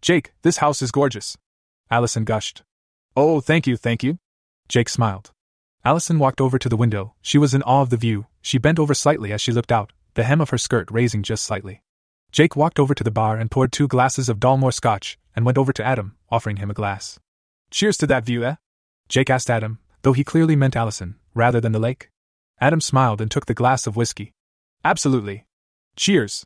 Jake, 0.00 0.32
this 0.40 0.56
house 0.58 0.80
is 0.80 0.90
gorgeous. 0.90 1.36
Allison 1.90 2.24
gushed. 2.24 2.62
Oh, 3.14 3.40
thank 3.40 3.66
you, 3.66 3.76
thank 3.76 4.02
you. 4.02 4.18
Jake 4.68 4.88
smiled. 4.88 5.32
Allison 5.84 6.18
walked 6.18 6.40
over 6.40 6.58
to 6.58 6.68
the 6.68 6.78
window. 6.78 7.14
She 7.20 7.36
was 7.36 7.52
in 7.52 7.62
awe 7.62 7.82
of 7.82 7.90
the 7.90 7.96
view. 7.98 8.26
She 8.40 8.56
bent 8.56 8.78
over 8.78 8.94
slightly 8.94 9.30
as 9.32 9.42
she 9.42 9.52
looked 9.52 9.72
out, 9.72 9.92
the 10.14 10.24
hem 10.24 10.40
of 10.40 10.48
her 10.50 10.58
skirt 10.58 10.90
raising 10.90 11.22
just 11.22 11.44
slightly. 11.44 11.82
Jake 12.32 12.56
walked 12.56 12.78
over 12.78 12.94
to 12.94 13.04
the 13.04 13.10
bar 13.10 13.36
and 13.36 13.50
poured 13.50 13.70
two 13.70 13.88
glasses 13.88 14.30
of 14.30 14.40
Dalmore 14.40 14.72
scotch 14.72 15.18
and 15.36 15.44
went 15.44 15.58
over 15.58 15.72
to 15.74 15.84
Adam, 15.84 16.16
offering 16.30 16.56
him 16.56 16.70
a 16.70 16.74
glass. 16.74 17.18
Cheers 17.70 17.98
to 17.98 18.06
that 18.06 18.24
view, 18.24 18.44
eh? 18.44 18.54
Jake 19.08 19.30
asked 19.30 19.50
Adam, 19.50 19.78
though 20.02 20.14
he 20.14 20.24
clearly 20.24 20.56
meant 20.56 20.76
Allison, 20.76 21.16
rather 21.38 21.60
than 21.60 21.72
the 21.72 21.78
lake. 21.78 22.10
Adam 22.60 22.80
smiled 22.80 23.20
and 23.20 23.30
took 23.30 23.46
the 23.46 23.54
glass 23.54 23.86
of 23.86 23.96
whiskey. 23.96 24.34
Absolutely. 24.84 25.46
Cheers. 25.96 26.44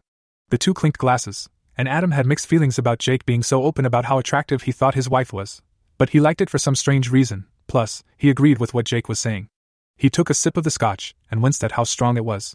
The 0.50 0.58
two 0.58 0.74
clinked 0.74 0.98
glasses, 0.98 1.48
and 1.76 1.88
Adam 1.88 2.10
had 2.10 2.26
mixed 2.26 2.46
feelings 2.46 2.78
about 2.78 2.98
Jake 2.98 3.24
being 3.24 3.42
so 3.42 3.64
open 3.64 3.86
about 3.86 4.04
how 4.04 4.18
attractive 4.18 4.62
he 4.62 4.72
thought 4.72 4.94
his 4.94 5.08
wife 5.08 5.32
was. 5.32 5.62
But 5.98 6.10
he 6.10 6.20
liked 6.20 6.40
it 6.40 6.50
for 6.50 6.58
some 6.58 6.74
strange 6.74 7.10
reason, 7.10 7.46
plus, 7.66 8.04
he 8.16 8.30
agreed 8.30 8.58
with 8.58 8.74
what 8.74 8.84
Jake 8.84 9.08
was 9.08 9.18
saying. 9.18 9.48
He 9.96 10.10
took 10.10 10.30
a 10.30 10.34
sip 10.34 10.56
of 10.56 10.64
the 10.64 10.70
scotch 10.70 11.14
and 11.30 11.42
winced 11.42 11.64
at 11.64 11.72
how 11.72 11.84
strong 11.84 12.16
it 12.16 12.24
was. 12.24 12.54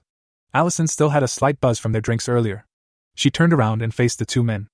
Allison 0.54 0.88
still 0.88 1.10
had 1.10 1.24
a 1.24 1.28
slight 1.28 1.60
buzz 1.60 1.80
from 1.80 1.92
their 1.92 2.02
drinks 2.02 2.30
earlier. 2.30 2.66
She 3.16 3.32
turned 3.32 3.54
around 3.54 3.82
and 3.82 3.94
faced 3.94 4.20
the 4.20 4.26
two 4.26 4.44
men. 4.44 4.68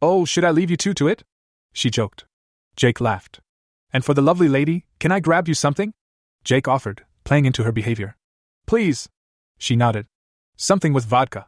Oh, 0.00 0.24
should 0.24 0.44
I 0.44 0.50
leave 0.50 0.70
you 0.70 0.76
two 0.76 0.94
to 0.94 1.08
it? 1.08 1.24
She 1.72 1.90
joked. 1.90 2.26
Jake 2.76 3.00
laughed. 3.00 3.40
And 3.92 4.04
for 4.04 4.14
the 4.14 4.22
lovely 4.22 4.48
lady, 4.48 4.86
can 5.00 5.10
I 5.10 5.20
grab 5.20 5.48
you 5.48 5.54
something? 5.54 5.92
Jake 6.44 6.68
offered, 6.68 7.04
playing 7.28 7.44
into 7.44 7.62
her 7.62 7.72
behavior. 7.72 8.16
Please. 8.66 9.06
She 9.58 9.76
nodded. 9.76 10.06
Something 10.56 10.94
with 10.94 11.04
vodka. 11.04 11.46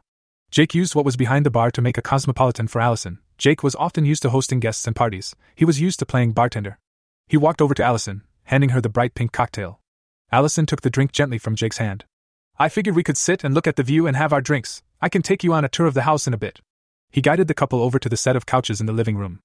Jake 0.51 0.75
used 0.75 0.93
what 0.93 1.05
was 1.05 1.17
behind 1.17 1.43
the 1.43 1.49
bar 1.49 1.71
to 1.71 1.81
make 1.81 1.97
a 1.97 2.03
cosmopolitan 2.03 2.67
for 2.67 2.79
Allison. 2.79 3.17
Jake 3.39 3.63
was 3.63 3.73
often 3.73 4.05
used 4.05 4.21
to 4.21 4.29
hosting 4.29 4.59
guests 4.59 4.85
and 4.85 4.95
parties, 4.95 5.35
he 5.55 5.65
was 5.65 5.81
used 5.81 5.97
to 5.97 6.05
playing 6.05 6.33
bartender. 6.33 6.77
He 7.27 7.35
walked 7.35 7.63
over 7.63 7.73
to 7.73 7.83
Allison, 7.83 8.21
handing 8.43 8.69
her 8.69 8.79
the 8.79 8.89
bright 8.89 9.15
pink 9.15 9.31
cocktail. 9.31 9.79
Allison 10.31 10.67
took 10.67 10.81
the 10.81 10.91
drink 10.91 11.13
gently 11.13 11.39
from 11.39 11.55
Jake's 11.55 11.79
hand. 11.79 12.05
I 12.59 12.69
figured 12.69 12.95
we 12.95 13.01
could 13.01 13.17
sit 13.17 13.43
and 13.43 13.55
look 13.55 13.65
at 13.65 13.75
the 13.75 13.81
view 13.81 14.05
and 14.05 14.15
have 14.15 14.31
our 14.31 14.39
drinks. 14.39 14.83
I 15.01 15.09
can 15.09 15.23
take 15.23 15.43
you 15.43 15.51
on 15.51 15.65
a 15.65 15.69
tour 15.69 15.87
of 15.87 15.95
the 15.95 16.03
house 16.03 16.27
in 16.27 16.33
a 16.35 16.37
bit. 16.37 16.61
He 17.09 17.21
guided 17.21 17.47
the 17.47 17.55
couple 17.55 17.81
over 17.81 17.97
to 17.97 18.09
the 18.09 18.17
set 18.17 18.35
of 18.35 18.45
couches 18.45 18.81
in 18.81 18.85
the 18.85 18.93
living 18.93 19.17
room. 19.17 19.39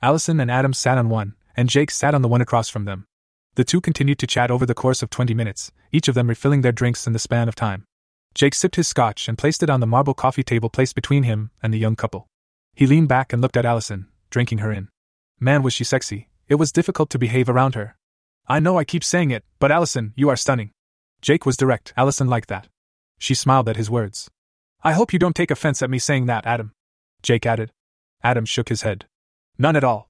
Allison 0.00 0.38
and 0.38 0.52
Adam 0.52 0.72
sat 0.72 0.98
on 0.98 1.08
one, 1.08 1.34
and 1.56 1.68
Jake 1.68 1.90
sat 1.90 2.14
on 2.14 2.22
the 2.22 2.28
one 2.28 2.40
across 2.40 2.68
from 2.68 2.84
them. 2.84 3.06
The 3.60 3.64
two 3.64 3.82
continued 3.82 4.18
to 4.20 4.26
chat 4.26 4.50
over 4.50 4.64
the 4.64 4.72
course 4.72 5.02
of 5.02 5.10
20 5.10 5.34
minutes, 5.34 5.70
each 5.92 6.08
of 6.08 6.14
them 6.14 6.30
refilling 6.30 6.62
their 6.62 6.72
drinks 6.72 7.06
in 7.06 7.12
the 7.12 7.18
span 7.18 7.46
of 7.46 7.54
time. 7.54 7.84
Jake 8.32 8.54
sipped 8.54 8.76
his 8.76 8.88
scotch 8.88 9.28
and 9.28 9.36
placed 9.36 9.62
it 9.62 9.68
on 9.68 9.80
the 9.80 9.86
marble 9.86 10.14
coffee 10.14 10.42
table 10.42 10.70
placed 10.70 10.94
between 10.94 11.24
him 11.24 11.50
and 11.62 11.70
the 11.70 11.78
young 11.78 11.94
couple. 11.94 12.26
He 12.74 12.86
leaned 12.86 13.08
back 13.08 13.34
and 13.34 13.42
looked 13.42 13.58
at 13.58 13.66
Allison, 13.66 14.08
drinking 14.30 14.60
her 14.60 14.72
in. 14.72 14.88
Man, 15.38 15.62
was 15.62 15.74
she 15.74 15.84
sexy. 15.84 16.30
It 16.48 16.54
was 16.54 16.72
difficult 16.72 17.10
to 17.10 17.18
behave 17.18 17.50
around 17.50 17.74
her. 17.74 17.96
I 18.48 18.60
know 18.60 18.78
I 18.78 18.84
keep 18.84 19.04
saying 19.04 19.30
it, 19.30 19.44
but 19.58 19.70
Allison, 19.70 20.14
you 20.16 20.30
are 20.30 20.36
stunning. 20.36 20.70
Jake 21.20 21.44
was 21.44 21.58
direct, 21.58 21.92
Allison 21.98 22.28
liked 22.28 22.48
that. 22.48 22.66
She 23.18 23.34
smiled 23.34 23.68
at 23.68 23.76
his 23.76 23.90
words. 23.90 24.30
I 24.82 24.94
hope 24.94 25.12
you 25.12 25.18
don't 25.18 25.36
take 25.36 25.50
offense 25.50 25.82
at 25.82 25.90
me 25.90 25.98
saying 25.98 26.24
that, 26.24 26.46
Adam. 26.46 26.72
Jake 27.22 27.44
added. 27.44 27.72
Adam 28.22 28.46
shook 28.46 28.70
his 28.70 28.80
head. 28.80 29.04
None 29.58 29.76
at 29.76 29.84
all. 29.84 30.08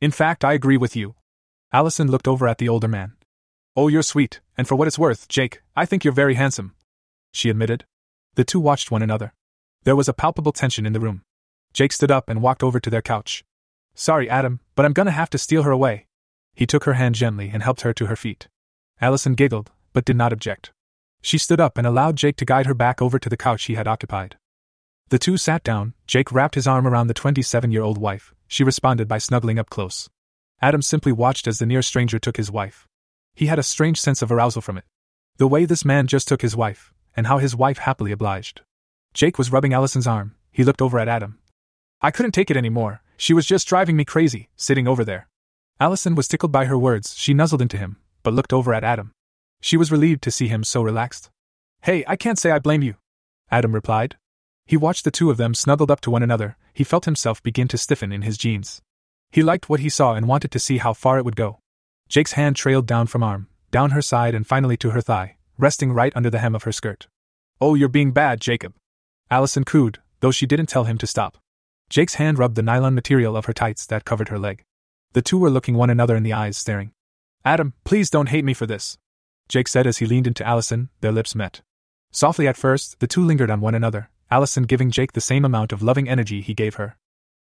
In 0.00 0.12
fact, 0.12 0.44
I 0.44 0.52
agree 0.52 0.76
with 0.76 0.94
you. 0.94 1.16
Allison 1.74 2.10
looked 2.10 2.28
over 2.28 2.46
at 2.46 2.58
the 2.58 2.68
older 2.68 2.88
man. 2.88 3.14
Oh, 3.74 3.88
you're 3.88 4.02
sweet, 4.02 4.40
and 4.58 4.68
for 4.68 4.74
what 4.74 4.86
it's 4.88 4.98
worth, 4.98 5.26
Jake, 5.28 5.62
I 5.74 5.86
think 5.86 6.04
you're 6.04 6.12
very 6.12 6.34
handsome. 6.34 6.74
She 7.32 7.48
admitted. 7.48 7.86
The 8.34 8.44
two 8.44 8.60
watched 8.60 8.90
one 8.90 9.02
another. 9.02 9.32
There 9.84 9.96
was 9.96 10.08
a 10.08 10.12
palpable 10.12 10.52
tension 10.52 10.84
in 10.84 10.92
the 10.92 11.00
room. 11.00 11.22
Jake 11.72 11.92
stood 11.92 12.10
up 12.10 12.28
and 12.28 12.42
walked 12.42 12.62
over 12.62 12.78
to 12.78 12.90
their 12.90 13.00
couch. 13.00 13.42
Sorry, 13.94 14.28
Adam, 14.28 14.60
but 14.74 14.84
I'm 14.84 14.92
gonna 14.92 15.10
have 15.12 15.30
to 15.30 15.38
steal 15.38 15.62
her 15.62 15.70
away. 15.70 16.06
He 16.54 16.66
took 16.66 16.84
her 16.84 16.92
hand 16.92 17.14
gently 17.14 17.50
and 17.50 17.62
helped 17.62 17.80
her 17.80 17.94
to 17.94 18.06
her 18.06 18.16
feet. 18.16 18.48
Allison 19.00 19.32
giggled, 19.32 19.70
but 19.94 20.04
did 20.04 20.16
not 20.16 20.32
object. 20.32 20.72
She 21.22 21.38
stood 21.38 21.60
up 21.60 21.78
and 21.78 21.86
allowed 21.86 22.16
Jake 22.16 22.36
to 22.36 22.44
guide 22.44 22.66
her 22.66 22.74
back 22.74 23.00
over 23.00 23.18
to 23.18 23.28
the 23.30 23.36
couch 23.36 23.64
he 23.64 23.74
had 23.76 23.88
occupied. 23.88 24.36
The 25.08 25.18
two 25.18 25.38
sat 25.38 25.64
down, 25.64 25.94
Jake 26.06 26.32
wrapped 26.32 26.54
his 26.54 26.66
arm 26.66 26.86
around 26.86 27.06
the 27.06 27.14
27 27.14 27.70
year 27.70 27.82
old 27.82 27.96
wife. 27.96 28.34
She 28.46 28.62
responded 28.62 29.08
by 29.08 29.18
snuggling 29.18 29.58
up 29.58 29.70
close. 29.70 30.10
Adam 30.62 30.80
simply 30.80 31.10
watched 31.10 31.48
as 31.48 31.58
the 31.58 31.66
near 31.66 31.82
stranger 31.82 32.20
took 32.20 32.36
his 32.36 32.50
wife. 32.50 32.86
He 33.34 33.46
had 33.46 33.58
a 33.58 33.64
strange 33.64 34.00
sense 34.00 34.22
of 34.22 34.30
arousal 34.30 34.62
from 34.62 34.78
it. 34.78 34.84
The 35.38 35.48
way 35.48 35.64
this 35.64 35.84
man 35.84 36.06
just 36.06 36.28
took 36.28 36.40
his 36.40 36.54
wife, 36.54 36.94
and 37.16 37.26
how 37.26 37.38
his 37.38 37.56
wife 37.56 37.78
happily 37.78 38.12
obliged. 38.12 38.60
Jake 39.12 39.38
was 39.38 39.50
rubbing 39.50 39.74
Allison's 39.74 40.06
arm. 40.06 40.36
He 40.52 40.62
looked 40.62 40.80
over 40.80 41.00
at 41.00 41.08
Adam. 41.08 41.40
I 42.00 42.12
couldn't 42.12 42.30
take 42.30 42.48
it 42.48 42.56
anymore. 42.56 43.02
She 43.16 43.34
was 43.34 43.44
just 43.44 43.66
driving 43.66 43.96
me 43.96 44.04
crazy, 44.04 44.50
sitting 44.54 44.86
over 44.86 45.04
there. 45.04 45.26
Allison 45.80 46.14
was 46.14 46.28
tickled 46.28 46.52
by 46.52 46.66
her 46.66 46.78
words. 46.78 47.16
She 47.16 47.34
nuzzled 47.34 47.62
into 47.62 47.76
him, 47.76 47.96
but 48.22 48.32
looked 48.32 48.52
over 48.52 48.72
at 48.72 48.84
Adam. 48.84 49.12
She 49.60 49.76
was 49.76 49.90
relieved 49.90 50.22
to 50.22 50.30
see 50.30 50.46
him 50.46 50.62
so 50.62 50.82
relaxed. 50.82 51.28
Hey, 51.80 52.04
I 52.06 52.14
can't 52.14 52.38
say 52.38 52.52
I 52.52 52.60
blame 52.60 52.82
you, 52.82 52.94
Adam 53.50 53.74
replied. 53.74 54.16
He 54.66 54.76
watched 54.76 55.04
the 55.04 55.10
two 55.10 55.30
of 55.30 55.38
them 55.38 55.54
snuggled 55.54 55.90
up 55.90 56.00
to 56.02 56.10
one 56.10 56.22
another, 56.22 56.56
he 56.72 56.84
felt 56.84 57.04
himself 57.04 57.42
begin 57.42 57.66
to 57.68 57.78
stiffen 57.78 58.12
in 58.12 58.22
his 58.22 58.38
jeans. 58.38 58.80
He 59.32 59.42
liked 59.42 59.70
what 59.70 59.80
he 59.80 59.88
saw 59.88 60.12
and 60.12 60.28
wanted 60.28 60.50
to 60.50 60.58
see 60.58 60.76
how 60.76 60.92
far 60.92 61.16
it 61.18 61.24
would 61.24 61.36
go. 61.36 61.58
Jake's 62.08 62.32
hand 62.32 62.54
trailed 62.54 62.86
down 62.86 63.06
from 63.06 63.22
arm, 63.22 63.48
down 63.70 63.90
her 63.90 64.02
side, 64.02 64.34
and 64.34 64.46
finally 64.46 64.76
to 64.76 64.90
her 64.90 65.00
thigh, 65.00 65.36
resting 65.56 65.90
right 65.90 66.12
under 66.14 66.28
the 66.28 66.38
hem 66.38 66.54
of 66.54 66.64
her 66.64 66.72
skirt. 66.72 67.06
Oh, 67.58 67.74
you're 67.74 67.88
being 67.88 68.12
bad, 68.12 68.42
Jacob. 68.42 68.74
Allison 69.30 69.64
cooed, 69.64 70.00
though 70.20 70.30
she 70.30 70.44
didn't 70.44 70.66
tell 70.66 70.84
him 70.84 70.98
to 70.98 71.06
stop. 71.06 71.38
Jake's 71.88 72.14
hand 72.14 72.38
rubbed 72.38 72.56
the 72.56 72.62
nylon 72.62 72.94
material 72.94 73.34
of 73.34 73.46
her 73.46 73.54
tights 73.54 73.86
that 73.86 74.04
covered 74.04 74.28
her 74.28 74.38
leg. 74.38 74.64
The 75.14 75.22
two 75.22 75.38
were 75.38 75.50
looking 75.50 75.76
one 75.76 75.88
another 75.88 76.14
in 76.14 76.24
the 76.24 76.34
eyes, 76.34 76.58
staring. 76.58 76.92
Adam, 77.42 77.72
please 77.84 78.10
don't 78.10 78.28
hate 78.28 78.44
me 78.44 78.52
for 78.52 78.66
this. 78.66 78.98
Jake 79.48 79.68
said 79.68 79.86
as 79.86 79.98
he 79.98 80.06
leaned 80.06 80.26
into 80.26 80.46
Allison, 80.46 80.90
their 81.00 81.12
lips 81.12 81.34
met. 81.34 81.62
Softly 82.10 82.46
at 82.46 82.58
first, 82.58 83.00
the 83.00 83.06
two 83.06 83.24
lingered 83.24 83.50
on 83.50 83.62
one 83.62 83.74
another, 83.74 84.10
Allison 84.30 84.64
giving 84.64 84.90
Jake 84.90 85.12
the 85.12 85.20
same 85.22 85.44
amount 85.46 85.72
of 85.72 85.82
loving 85.82 86.06
energy 86.06 86.42
he 86.42 86.52
gave 86.52 86.74
her. 86.74 86.96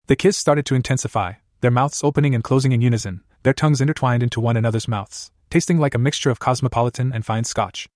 The 0.08 0.16
kiss 0.16 0.38
started 0.38 0.66
to 0.68 0.76
intensify, 0.76 1.34
their 1.62 1.72
mouths 1.72 2.04
opening 2.04 2.36
and 2.36 2.44
closing 2.44 2.72
in 2.72 2.82
unison, 2.82 3.24
their 3.44 3.54
tongues 3.54 3.82
intertwined 3.82 4.24
into 4.24 4.42
one 4.42 4.58
another's 4.58 4.88
mouths, 4.88 5.32
tasting 5.50 5.78
like 5.78 5.96
a 5.96 6.00
mixture 6.00 6.30
of 6.30 6.40
cosmopolitan 6.40 7.14
and 7.14 7.26
fine 7.26 7.44
scotch. 7.44 7.88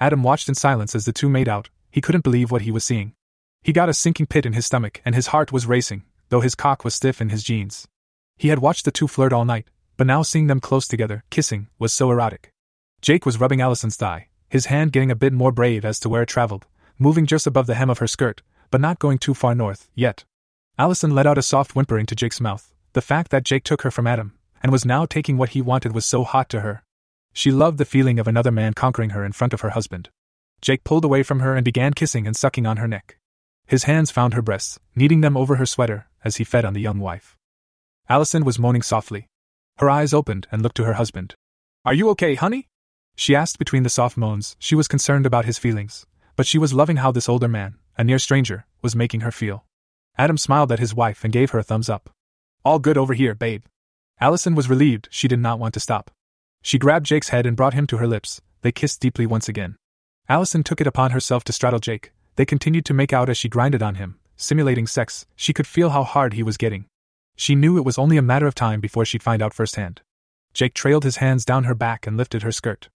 Adam 0.00 0.22
watched 0.22 0.48
in 0.48 0.54
silence 0.54 0.94
as 0.94 1.04
the 1.04 1.12
two 1.12 1.28
made 1.28 1.48
out, 1.48 1.70
he 1.90 2.00
couldn't 2.00 2.24
believe 2.24 2.50
what 2.50 2.62
he 2.62 2.70
was 2.70 2.84
seeing. 2.84 3.12
He 3.62 3.72
got 3.72 3.90
a 3.90 3.94
sinking 3.94 4.26
pit 4.26 4.46
in 4.46 4.54
his 4.54 4.66
stomach 4.66 5.02
and 5.04 5.14
his 5.14 5.28
heart 5.28 5.52
was 5.52 5.66
racing, 5.66 6.04
though 6.30 6.40
his 6.40 6.54
cock 6.54 6.84
was 6.84 6.94
stiff 6.94 7.20
in 7.20 7.28
his 7.28 7.42
jeans. 7.42 7.86
He 8.38 8.48
had 8.48 8.60
watched 8.60 8.86
the 8.86 8.90
two 8.90 9.06
flirt 9.06 9.32
all 9.32 9.44
night, 9.44 9.68
but 9.98 10.06
now 10.06 10.22
seeing 10.22 10.46
them 10.46 10.60
close 10.60 10.88
together, 10.88 11.24
kissing, 11.28 11.68
was 11.78 11.92
so 11.92 12.10
erotic. 12.10 12.52
Jake 13.02 13.26
was 13.26 13.38
rubbing 13.38 13.60
Allison's 13.60 13.96
thigh, 13.96 14.28
his 14.48 14.66
hand 14.66 14.92
getting 14.92 15.10
a 15.10 15.16
bit 15.16 15.34
more 15.34 15.52
brave 15.52 15.84
as 15.84 16.00
to 16.00 16.08
where 16.08 16.22
it 16.22 16.28
traveled, 16.28 16.66
moving 16.98 17.26
just 17.26 17.46
above 17.46 17.66
the 17.66 17.74
hem 17.74 17.90
of 17.90 17.98
her 17.98 18.06
skirt, 18.06 18.40
but 18.70 18.80
not 18.80 18.98
going 18.98 19.18
too 19.18 19.34
far 19.34 19.54
north, 19.54 19.88
yet. 19.94 20.24
Allison 20.78 21.14
let 21.14 21.26
out 21.26 21.36
a 21.36 21.42
soft 21.42 21.74
whimpering 21.74 22.06
to 22.06 22.14
Jake's 22.14 22.40
mouth. 22.40 22.72
The 22.92 23.02
fact 23.02 23.30
that 23.30 23.44
Jake 23.44 23.64
took 23.64 23.82
her 23.82 23.90
from 23.90 24.06
Adam, 24.06 24.34
and 24.62 24.72
was 24.72 24.84
now 24.84 25.06
taking 25.06 25.36
what 25.36 25.50
he 25.50 25.62
wanted 25.62 25.92
was 25.92 26.04
so 26.04 26.24
hot 26.24 26.48
to 26.50 26.60
her. 26.60 26.82
She 27.32 27.50
loved 27.50 27.78
the 27.78 27.84
feeling 27.84 28.18
of 28.18 28.26
another 28.26 28.50
man 28.50 28.74
conquering 28.74 29.10
her 29.10 29.24
in 29.24 29.32
front 29.32 29.52
of 29.52 29.60
her 29.60 29.70
husband. 29.70 30.10
Jake 30.60 30.84
pulled 30.84 31.04
away 31.04 31.22
from 31.22 31.40
her 31.40 31.54
and 31.54 31.64
began 31.64 31.94
kissing 31.94 32.26
and 32.26 32.36
sucking 32.36 32.66
on 32.66 32.78
her 32.78 32.88
neck. 32.88 33.18
His 33.66 33.84
hands 33.84 34.10
found 34.10 34.34
her 34.34 34.42
breasts, 34.42 34.80
kneading 34.96 35.20
them 35.20 35.36
over 35.36 35.56
her 35.56 35.66
sweater 35.66 36.08
as 36.24 36.36
he 36.36 36.44
fed 36.44 36.64
on 36.64 36.74
the 36.74 36.80
young 36.80 36.98
wife. 36.98 37.36
Allison 38.08 38.44
was 38.44 38.58
moaning 38.58 38.82
softly. 38.82 39.28
Her 39.78 39.88
eyes 39.88 40.12
opened 40.12 40.48
and 40.50 40.60
looked 40.60 40.76
to 40.76 40.84
her 40.84 40.94
husband. 40.94 41.34
Are 41.84 41.94
you 41.94 42.08
okay, 42.10 42.34
honey? 42.34 42.68
She 43.14 43.36
asked 43.36 43.58
between 43.58 43.84
the 43.84 43.88
soft 43.88 44.16
moans. 44.16 44.56
She 44.58 44.74
was 44.74 44.88
concerned 44.88 45.26
about 45.26 45.44
his 45.44 45.58
feelings, 45.58 46.06
but 46.34 46.46
she 46.46 46.58
was 46.58 46.74
loving 46.74 46.96
how 46.96 47.12
this 47.12 47.28
older 47.28 47.48
man, 47.48 47.76
a 47.96 48.02
near 48.02 48.18
stranger, 48.18 48.66
was 48.82 48.96
making 48.96 49.20
her 49.20 49.30
feel. 49.30 49.64
Adam 50.18 50.36
smiled 50.36 50.72
at 50.72 50.80
his 50.80 50.94
wife 50.94 51.22
and 51.22 51.32
gave 51.32 51.50
her 51.52 51.60
a 51.60 51.62
thumbs 51.62 51.88
up. 51.88 52.10
All 52.62 52.78
good 52.78 52.98
over 52.98 53.14
here, 53.14 53.34
babe. 53.34 53.64
Allison 54.20 54.54
was 54.54 54.68
relieved, 54.68 55.08
she 55.10 55.28
did 55.28 55.38
not 55.38 55.58
want 55.58 55.72
to 55.74 55.80
stop. 55.80 56.10
She 56.62 56.78
grabbed 56.78 57.06
Jake's 57.06 57.30
head 57.30 57.46
and 57.46 57.56
brought 57.56 57.72
him 57.72 57.86
to 57.86 57.96
her 57.96 58.06
lips. 58.06 58.42
They 58.60 58.70
kissed 58.70 59.00
deeply 59.00 59.24
once 59.24 59.48
again. 59.48 59.76
Allison 60.28 60.62
took 60.62 60.80
it 60.80 60.86
upon 60.86 61.12
herself 61.12 61.42
to 61.44 61.54
straddle 61.54 61.80
Jake. 61.80 62.12
They 62.36 62.44
continued 62.44 62.84
to 62.84 62.94
make 62.94 63.14
out 63.14 63.30
as 63.30 63.38
she 63.38 63.48
grinded 63.48 63.82
on 63.82 63.94
him, 63.94 64.18
simulating 64.36 64.86
sex. 64.86 65.26
She 65.36 65.54
could 65.54 65.66
feel 65.66 65.90
how 65.90 66.04
hard 66.04 66.34
he 66.34 66.42
was 66.42 66.58
getting. 66.58 66.84
She 67.34 67.54
knew 67.54 67.78
it 67.78 67.84
was 67.84 67.98
only 67.98 68.18
a 68.18 68.22
matter 68.22 68.46
of 68.46 68.54
time 68.54 68.80
before 68.80 69.06
she'd 69.06 69.22
find 69.22 69.40
out 69.40 69.54
firsthand. 69.54 70.02
Jake 70.52 70.74
trailed 70.74 71.04
his 71.04 71.16
hands 71.16 71.46
down 71.46 71.64
her 71.64 71.74
back 71.74 72.06
and 72.06 72.18
lifted 72.18 72.42
her 72.42 72.52
skirt. 72.52 72.90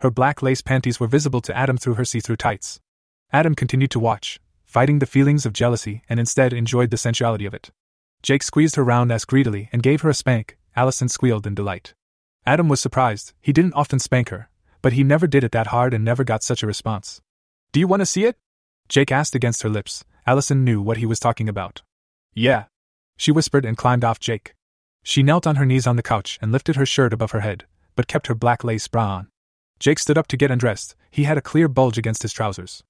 Her 0.00 0.10
black 0.10 0.40
lace 0.40 0.62
panties 0.62 0.98
were 0.98 1.06
visible 1.06 1.42
to 1.42 1.56
Adam 1.56 1.76
through 1.76 1.94
her 1.94 2.06
see 2.06 2.20
through 2.20 2.36
tights. 2.36 2.80
Adam 3.34 3.54
continued 3.54 3.90
to 3.90 4.00
watch, 4.00 4.40
fighting 4.64 4.98
the 4.98 5.06
feelings 5.06 5.44
of 5.44 5.52
jealousy, 5.52 6.02
and 6.08 6.18
instead 6.18 6.54
enjoyed 6.54 6.90
the 6.90 6.96
sensuality 6.96 7.44
of 7.44 7.52
it. 7.52 7.70
Jake 8.22 8.42
squeezed 8.42 8.76
her 8.76 8.84
round 8.84 9.10
as 9.10 9.24
greedily 9.24 9.68
and 9.72 9.82
gave 9.82 10.02
her 10.02 10.10
a 10.10 10.14
spank. 10.14 10.58
Allison 10.76 11.08
squealed 11.08 11.46
in 11.46 11.54
delight. 11.54 11.94
Adam 12.46 12.68
was 12.68 12.80
surprised, 12.80 13.32
he 13.40 13.52
didn't 13.52 13.74
often 13.74 13.98
spank 13.98 14.28
her, 14.30 14.48
but 14.82 14.92
he 14.92 15.04
never 15.04 15.26
did 15.26 15.44
it 15.44 15.52
that 15.52 15.68
hard 15.68 15.92
and 15.92 16.04
never 16.04 16.24
got 16.24 16.42
such 16.42 16.62
a 16.62 16.66
response. 16.66 17.20
Do 17.72 17.80
you 17.80 17.86
want 17.86 18.00
to 18.00 18.06
see 18.06 18.24
it? 18.24 18.36
Jake 18.88 19.12
asked 19.12 19.34
against 19.34 19.62
her 19.62 19.68
lips. 19.68 20.04
Allison 20.26 20.64
knew 20.64 20.82
what 20.82 20.96
he 20.96 21.06
was 21.06 21.20
talking 21.20 21.48
about. 21.48 21.82
Yeah. 22.34 22.64
She 23.16 23.32
whispered 23.32 23.64
and 23.64 23.76
climbed 23.76 24.04
off 24.04 24.20
Jake. 24.20 24.54
She 25.02 25.22
knelt 25.22 25.46
on 25.46 25.56
her 25.56 25.66
knees 25.66 25.86
on 25.86 25.96
the 25.96 26.02
couch 26.02 26.38
and 26.42 26.52
lifted 26.52 26.76
her 26.76 26.86
shirt 26.86 27.12
above 27.12 27.30
her 27.30 27.40
head, 27.40 27.64
but 27.96 28.08
kept 28.08 28.26
her 28.26 28.34
black 28.34 28.64
lace 28.64 28.88
bra 28.88 29.16
on. 29.16 29.28
Jake 29.78 29.98
stood 29.98 30.18
up 30.18 30.26
to 30.28 30.36
get 30.36 30.50
undressed, 30.50 30.94
he 31.10 31.24
had 31.24 31.38
a 31.38 31.42
clear 31.42 31.68
bulge 31.68 31.98
against 31.98 32.22
his 32.22 32.32
trousers. 32.32 32.82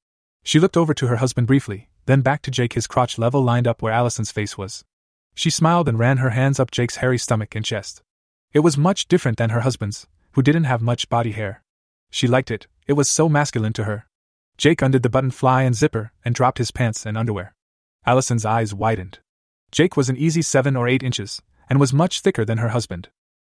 She 0.42 0.58
looked 0.58 0.76
over 0.76 0.94
to 0.94 1.06
her 1.06 1.16
husband 1.16 1.46
briefly, 1.46 1.88
then 2.06 2.20
back 2.22 2.42
to 2.42 2.50
Jake, 2.50 2.72
his 2.72 2.86
crotch 2.86 3.18
level 3.18 3.42
lined 3.42 3.68
up 3.68 3.82
where 3.82 3.92
Allison's 3.92 4.32
face 4.32 4.58
was. 4.58 4.84
She 5.40 5.48
smiled 5.48 5.88
and 5.88 5.98
ran 5.98 6.18
her 6.18 6.29
hands 6.37 6.61
up 6.61 6.70
Jake's 6.70 6.96
hairy 6.96 7.16
stomach 7.16 7.55
and 7.55 7.64
chest. 7.64 8.03
It 8.53 8.59
was 8.59 8.76
much 8.76 9.09
different 9.09 9.38
than 9.38 9.48
her 9.48 9.62
husband's, 9.62 10.07
who 10.33 10.42
didn't 10.42 10.64
have 10.64 10.83
much 10.83 11.09
body 11.09 11.33
hair. 11.33 11.62
She 12.11 12.29
liked 12.29 12.50
it, 12.50 12.66
it 12.87 12.92
was 12.92 13.09
so 13.09 13.26
masculine 13.26 13.72
to 13.72 13.85
her. 13.85 14.05
Jake 14.59 14.83
undid 14.83 15.03
the 15.03 15.09
button 15.09 15.31
fly 15.31 15.62
and 15.62 15.74
zipper 15.74 16.12
and 16.26 16.35
dropped 16.35 16.59
his 16.59 16.70
pants 16.70 17.07
and 17.07 17.16
underwear. 17.16 17.55
Allison's 18.05 18.44
eyes 18.44 18.74
widened. 18.74 19.20
Jake 19.72 19.96
was 19.96 20.11
an 20.11 20.16
easy 20.18 20.42
seven 20.42 20.76
or 20.76 20.87
eight 20.87 21.03
inches, 21.03 21.40
and 21.70 21.81
was 21.81 21.90
much 21.90 22.20
thicker 22.20 22.44
than 22.44 22.59
her 22.59 22.68
husband. 22.68 23.09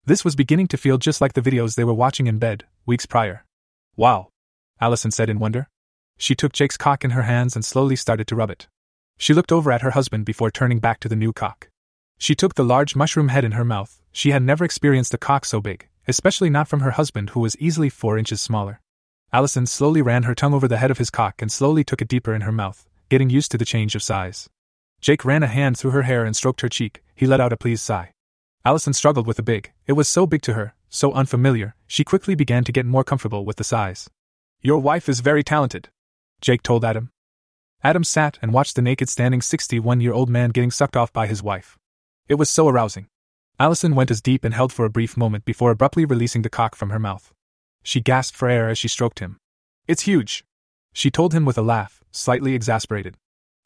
This 0.05 0.25
was 0.25 0.35
beginning 0.35 0.69
to 0.69 0.77
feel 0.77 0.97
just 0.97 1.21
like 1.21 1.33
the 1.33 1.47
videos 1.49 1.75
they 1.75 1.83
were 1.83 1.93
watching 1.93 2.25
in 2.25 2.39
bed, 2.39 2.65
weeks 2.87 3.05
prior. 3.05 3.45
Wow, 3.95 4.29
Allison 4.81 5.11
said 5.11 5.29
in 5.29 5.37
wonder. 5.37 5.67
She 6.17 6.33
took 6.33 6.51
Jake's 6.51 6.77
cock 6.77 7.05
in 7.05 7.11
her 7.11 7.29
hands 7.29 7.55
and 7.55 7.63
slowly 7.63 7.95
started 7.95 8.25
to 8.29 8.35
rub 8.35 8.49
it. 8.49 8.65
She 9.19 9.35
looked 9.35 9.51
over 9.51 9.71
at 9.71 9.83
her 9.83 9.91
husband 9.91 10.25
before 10.25 10.49
turning 10.49 10.79
back 10.79 10.99
to 11.01 11.07
the 11.07 11.15
new 11.15 11.31
cock. 11.31 11.69
She 12.17 12.35
took 12.35 12.55
the 12.55 12.63
large 12.63 12.95
mushroom 12.95 13.27
head 13.27 13.45
in 13.45 13.53
her 13.53 13.65
mouth. 13.65 14.01
She 14.11 14.31
had 14.31 14.43
never 14.43 14.63
experienced 14.63 15.13
a 15.13 15.17
cock 15.17 15.45
so 15.45 15.59
big, 15.61 15.87
especially 16.07 16.49
not 16.49 16.67
from 16.67 16.79
her 16.79 16.91
husband, 16.91 17.31
who 17.31 17.41
was 17.41 17.57
easily 17.57 17.89
four 17.89 18.17
inches 18.17 18.41
smaller. 18.41 18.81
Allison 19.33 19.65
slowly 19.65 20.01
ran 20.01 20.23
her 20.23 20.35
tongue 20.35 20.53
over 20.53 20.67
the 20.67 20.77
head 20.77 20.91
of 20.91 20.97
his 20.97 21.09
cock 21.09 21.41
and 21.41 21.51
slowly 21.51 21.83
took 21.83 22.01
it 22.01 22.07
deeper 22.07 22.33
in 22.33 22.41
her 22.41 22.51
mouth, 22.51 22.87
getting 23.09 23.29
used 23.29 23.51
to 23.51 23.57
the 23.57 23.65
change 23.65 23.95
of 23.95 24.03
size. 24.03 24.49
Jake 25.01 25.25
ran 25.25 25.43
a 25.43 25.47
hand 25.47 25.77
through 25.77 25.91
her 25.91 26.03
hair 26.03 26.23
and 26.23 26.35
stroked 26.35 26.61
her 26.61 26.69
cheek. 26.69 27.03
He 27.13 27.27
let 27.27 27.41
out 27.41 27.53
a 27.53 27.57
pleased 27.57 27.83
sigh. 27.83 28.11
Allison 28.63 28.93
struggled 28.93 29.27
with 29.27 29.37
the 29.37 29.43
big. 29.43 29.71
It 29.85 29.93
was 29.93 30.07
so 30.07 30.25
big 30.25 30.41
to 30.43 30.53
her, 30.53 30.73
so 30.89 31.11
unfamiliar, 31.11 31.75
she 31.85 32.03
quickly 32.03 32.33
began 32.33 32.63
to 32.63 32.71
get 32.71 32.85
more 32.85 33.03
comfortable 33.03 33.45
with 33.45 33.57
the 33.57 33.63
size. 33.63 34.09
Your 34.61 34.79
wife 34.79 35.09
is 35.09 35.19
very 35.19 35.43
talented, 35.43 35.89
Jake 36.41 36.63
told 36.63 36.85
Adam. 36.85 37.11
Adam 37.83 38.03
sat 38.03 38.39
and 38.41 38.53
watched 38.53 38.75
the 38.75 38.81
naked 38.81 39.09
standing 39.09 39.41
61 39.41 40.01
year 40.01 40.13
old 40.13 40.29
man 40.29 40.49
getting 40.49 40.71
sucked 40.71 40.97
off 40.97 41.13
by 41.13 41.27
his 41.27 41.43
wife. 41.43 41.77
It 42.27 42.35
was 42.35 42.49
so 42.49 42.67
arousing. 42.67 43.07
Allison 43.59 43.95
went 43.95 44.11
as 44.11 44.21
deep 44.21 44.43
and 44.43 44.53
held 44.53 44.73
for 44.73 44.85
a 44.85 44.89
brief 44.89 45.15
moment 45.15 45.45
before 45.45 45.71
abruptly 45.71 46.05
releasing 46.05 46.41
the 46.41 46.49
cock 46.49 46.75
from 46.75 46.89
her 46.89 46.99
mouth. 46.99 47.33
She 47.83 48.01
gasped 48.01 48.35
for 48.37 48.49
air 48.49 48.69
as 48.69 48.77
she 48.77 48.87
stroked 48.87 49.19
him. 49.19 49.37
It's 49.87 50.03
huge, 50.03 50.43
she 50.95 51.11
told 51.11 51.33
him 51.33 51.43
with 51.43 51.57
a 51.57 51.61
laugh, 51.61 52.01
slightly 52.11 52.55
exasperated. 52.55 53.17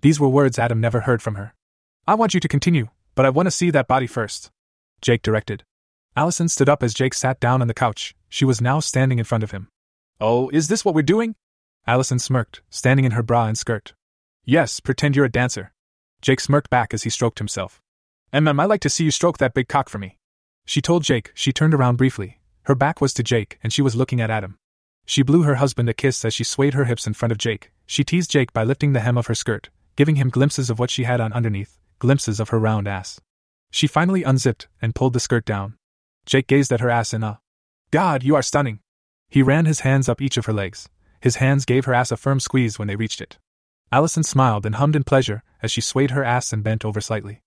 These 0.02 0.20
were 0.20 0.28
words 0.28 0.58
Adam 0.58 0.82
never 0.82 1.02
heard 1.02 1.22
from 1.22 1.36
her. 1.36 1.54
I 2.08 2.16
want 2.16 2.34
you 2.34 2.40
to 2.40 2.48
continue, 2.48 2.88
but 3.14 3.24
I 3.24 3.30
want 3.30 3.46
to 3.46 3.52
see 3.52 3.70
that 3.70 3.88
body 3.88 4.08
first. 4.08 4.50
Jake 5.00 5.22
directed. 5.22 5.64
Allison 6.16 6.48
stood 6.48 6.68
up 6.68 6.82
as 6.82 6.96
Jake 6.96 7.14
sat 7.14 7.40
down 7.40 7.62
on 7.62 7.68
the 7.68 7.74
couch. 7.76 8.16
She 8.30 8.46
was 8.46 8.62
now 8.62 8.80
standing 8.80 9.20
in 9.20 9.26
front 9.26 9.44
of 9.44 9.52
him. 9.52 9.68
Oh, 10.20 10.50
is 10.50 10.70
this 10.70 10.84
what 10.84 10.96
we're 10.96 11.04
doing? 11.04 11.36
Allison 11.86 12.18
smirked, 12.18 12.64
standing 12.72 13.06
in 13.06 13.12
her 13.12 13.22
bra 13.22 13.46
and 13.46 13.58
skirt. 13.58 13.94
Yes, 14.44 14.80
pretend 14.80 15.16
you're 15.16 15.26
a 15.26 15.32
dancer. 15.32 15.72
Jake 16.24 16.40
smirked 16.40 16.72
back 16.72 16.96
as 16.96 17.04
he 17.04 17.12
stroked 17.12 17.38
himself. 17.38 17.80
MM, 18.32 18.62
I 18.62 18.66
like 18.66 18.82
to 18.82 18.90
see 18.90 19.06
you 19.06 19.12
stroke 19.12 19.40
that 19.40 19.56
big 19.56 19.68
cock 19.68 19.90
for 19.90 19.98
me. 19.98 20.18
She 20.66 20.82
told 20.82 21.04
Jake, 21.04 21.32
she 21.34 21.52
turned 21.52 21.74
around 21.74 21.96
briefly. 21.96 22.40
Her 22.64 22.76
back 22.76 23.02
was 23.02 23.12
to 23.16 23.24
Jake, 23.24 23.58
and 23.64 23.74
she 23.74 23.82
was 23.82 23.96
looking 23.96 24.22
at 24.22 24.30
Adam. 24.30 24.60
She 25.08 25.24
blew 25.24 25.42
her 25.42 25.56
husband 25.56 25.90
a 25.90 25.96
kiss 25.96 26.24
as 26.24 26.36
she 26.36 26.44
swayed 26.44 26.76
her 26.76 26.86
hips 26.86 27.08
in 27.08 27.16
front 27.16 27.32
of 27.32 27.40
Jake. 27.40 27.72
She 27.88 28.04
teased 28.04 28.30
Jake 28.30 28.54
by 28.54 28.64
lifting 28.64 28.94
the 28.94 29.00
hem 29.00 29.18
of 29.18 29.26
her 29.26 29.34
skirt, 29.34 29.70
giving 29.96 30.18
him 30.18 30.30
glimpses 30.30 30.70
of 30.70 30.78
what 30.78 30.92
she 30.92 31.06
had 31.06 31.20
on 31.20 31.34
underneath, 31.34 31.80
glimpses 31.98 32.40
of 32.40 32.50
her 32.50 32.60
round 32.60 32.88
ass. 32.88 33.20
She 33.72 33.88
finally 33.88 34.24
unzipped 34.24 34.68
and 34.80 34.94
pulled 34.94 35.14
the 35.14 35.20
skirt 35.20 35.46
down. 35.46 35.78
Jake 36.28 36.46
gazed 36.46 36.72
at 36.72 36.82
her 36.82 36.90
ass 36.92 37.16
in 37.16 37.24
awe. 37.24 37.38
God, 37.90 38.22
you 38.22 38.36
are 38.36 38.44
stunning. 38.44 38.82
He 39.28 39.42
ran 39.42 39.66
his 39.66 39.80
hands 39.80 40.08
up 40.08 40.22
each 40.22 40.38
of 40.38 40.46
her 40.46 40.54
legs. 40.54 40.88
His 41.20 41.38
hands 41.38 41.66
gave 41.66 41.86
her 41.86 41.96
ass 41.96 42.12
a 42.12 42.18
firm 42.18 42.40
squeeze 42.40 42.78
when 42.78 42.88
they 42.88 42.96
reached 42.96 43.22
it. 43.22 43.40
Allison 43.92 44.22
smiled 44.22 44.68
and 44.68 44.76
hummed 44.76 44.96
in 44.96 45.04
pleasure 45.04 45.42
as 45.64 45.72
she 45.72 45.82
swayed 45.82 46.12
her 46.12 46.24
ass 46.24 46.54
and 46.54 46.64
bent 46.64 46.86
over 46.86 47.02
slightly. 47.02 47.42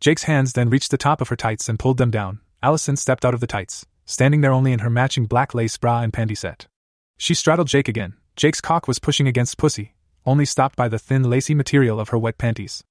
Jake's 0.00 0.24
hands 0.24 0.52
then 0.52 0.70
reached 0.70 0.92
the 0.92 0.96
top 0.96 1.20
of 1.20 1.28
her 1.28 1.36
tights 1.36 1.68
and 1.68 1.78
pulled 1.78 1.98
them 1.98 2.10
down. 2.10 2.40
Allison 2.62 2.96
stepped 2.96 3.24
out 3.24 3.34
of 3.34 3.40
the 3.40 3.46
tights, 3.46 3.84
standing 4.04 4.40
there 4.40 4.52
only 4.52 4.72
in 4.72 4.78
her 4.80 4.90
matching 4.90 5.26
black 5.26 5.54
lace 5.54 5.76
bra 5.76 6.02
and 6.02 6.12
panty 6.12 6.36
set. 6.38 6.68
She 7.16 7.34
straddled 7.34 7.68
Jake 7.68 7.88
again. 7.88 8.14
Jake's 8.36 8.60
cock 8.60 8.86
was 8.86 9.00
pushing 9.00 9.26
against 9.26 9.58
pussy, 9.58 9.94
only 10.24 10.44
stopped 10.44 10.76
by 10.76 10.88
the 10.88 10.98
thin, 10.98 11.28
lacy 11.28 11.54
material 11.54 11.98
of 11.98 12.10
her 12.10 12.18
wet 12.18 12.38
panties. 12.38 12.84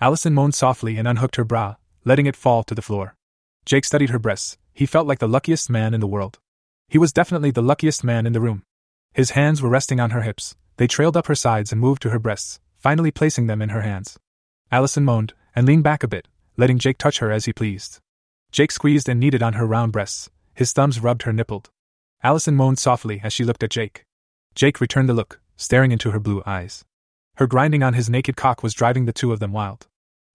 Allison 0.00 0.34
moaned 0.34 0.54
softly 0.54 0.96
and 0.96 1.08
unhooked 1.08 1.36
her 1.36 1.44
bra, 1.44 1.76
letting 2.04 2.26
it 2.26 2.36
fall 2.36 2.62
to 2.62 2.74
the 2.74 2.82
floor. 2.82 3.16
Jake 3.64 3.84
studied 3.84 4.10
her 4.10 4.18
breasts. 4.18 4.56
He 4.72 4.86
felt 4.86 5.06
like 5.06 5.18
the 5.18 5.28
luckiest 5.28 5.68
man 5.68 5.94
in 5.94 6.00
the 6.00 6.06
world. 6.06 6.38
He 6.88 6.98
was 6.98 7.12
definitely 7.12 7.50
the 7.50 7.62
luckiest 7.62 8.04
man 8.04 8.24
in 8.24 8.32
the 8.32 8.40
room. 8.40 8.62
His 9.12 9.30
hands 9.30 9.60
were 9.60 9.68
resting 9.68 9.98
on 9.98 10.10
her 10.10 10.22
hips, 10.22 10.56
they 10.76 10.86
trailed 10.86 11.16
up 11.16 11.26
her 11.26 11.34
sides 11.34 11.72
and 11.72 11.80
moved 11.80 12.02
to 12.02 12.10
her 12.10 12.18
breasts, 12.18 12.60
finally 12.78 13.10
placing 13.10 13.46
them 13.46 13.60
in 13.60 13.70
her 13.70 13.82
hands. 13.82 14.18
Allison 14.70 15.04
moaned 15.04 15.34
and 15.54 15.66
leaned 15.66 15.84
back 15.84 16.02
a 16.02 16.08
bit, 16.08 16.28
letting 16.56 16.78
Jake 16.78 16.98
touch 16.98 17.18
her 17.18 17.30
as 17.30 17.44
he 17.44 17.52
pleased. 17.52 17.98
Jake 18.50 18.70
squeezed 18.70 19.08
and 19.08 19.18
kneaded 19.18 19.42
on 19.42 19.54
her 19.54 19.66
round 19.66 19.92
breasts, 19.92 20.30
his 20.54 20.72
thumbs 20.72 21.00
rubbed 21.00 21.22
her 21.22 21.32
nippled. 21.32 21.70
Allison 22.22 22.54
moaned 22.54 22.78
softly 22.78 23.20
as 23.24 23.32
she 23.32 23.44
looked 23.44 23.62
at 23.62 23.70
Jake. 23.70 24.04
Jake 24.54 24.80
returned 24.80 25.08
the 25.08 25.14
look, 25.14 25.40
staring 25.56 25.92
into 25.92 26.10
her 26.10 26.20
blue 26.20 26.42
eyes. 26.44 26.84
Her 27.36 27.46
grinding 27.46 27.82
on 27.82 27.94
his 27.94 28.10
naked 28.10 28.36
cock 28.36 28.62
was 28.62 28.74
driving 28.74 29.06
the 29.06 29.12
two 29.12 29.32
of 29.32 29.40
them 29.40 29.52
wild. 29.52 29.86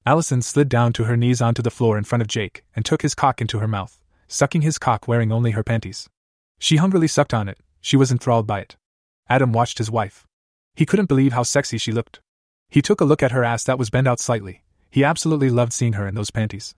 Allison 0.05 0.41
slid 0.41 0.69
down 0.69 0.93
to 0.93 1.03
her 1.03 1.17
knees 1.17 1.41
onto 1.41 1.61
the 1.61 1.69
floor 1.69 1.97
in 1.97 2.03
front 2.03 2.21
of 2.21 2.27
Jake 2.27 2.63
and 2.75 2.83
took 2.83 3.01
his 3.01 3.13
cock 3.13 3.39
into 3.39 3.59
her 3.59 3.67
mouth, 3.67 4.01
sucking 4.27 4.61
his 4.61 4.77
cock 4.77 5.07
wearing 5.07 5.31
only 5.31 5.51
her 5.51 5.63
panties. 5.63 6.09
She 6.59 6.77
hungrily 6.77 7.07
sucked 7.07 7.33
on 7.33 7.47
it, 7.47 7.59
she 7.81 7.97
was 7.97 8.11
enthralled 8.11 8.47
by 8.47 8.61
it. 8.61 8.77
Adam 9.29 9.51
watched 9.51 9.77
his 9.77 9.91
wife. 9.91 10.25
He 10.75 10.85
couldn't 10.85 11.09
believe 11.09 11.33
how 11.33 11.43
sexy 11.43 11.77
she 11.77 11.91
looked. 11.91 12.21
He 12.69 12.81
took 12.81 13.01
a 13.01 13.05
look 13.05 13.21
at 13.21 13.31
her 13.31 13.43
ass 13.43 13.63
that 13.65 13.77
was 13.77 13.89
bent 13.89 14.07
out 14.07 14.19
slightly. 14.19 14.63
He 14.97 15.03
absolutely 15.03 15.51
loved 15.51 15.73
seeing 15.73 15.93
her 15.93 16.07
in 16.07 16.15
those 16.15 16.31
panties. 16.31 16.73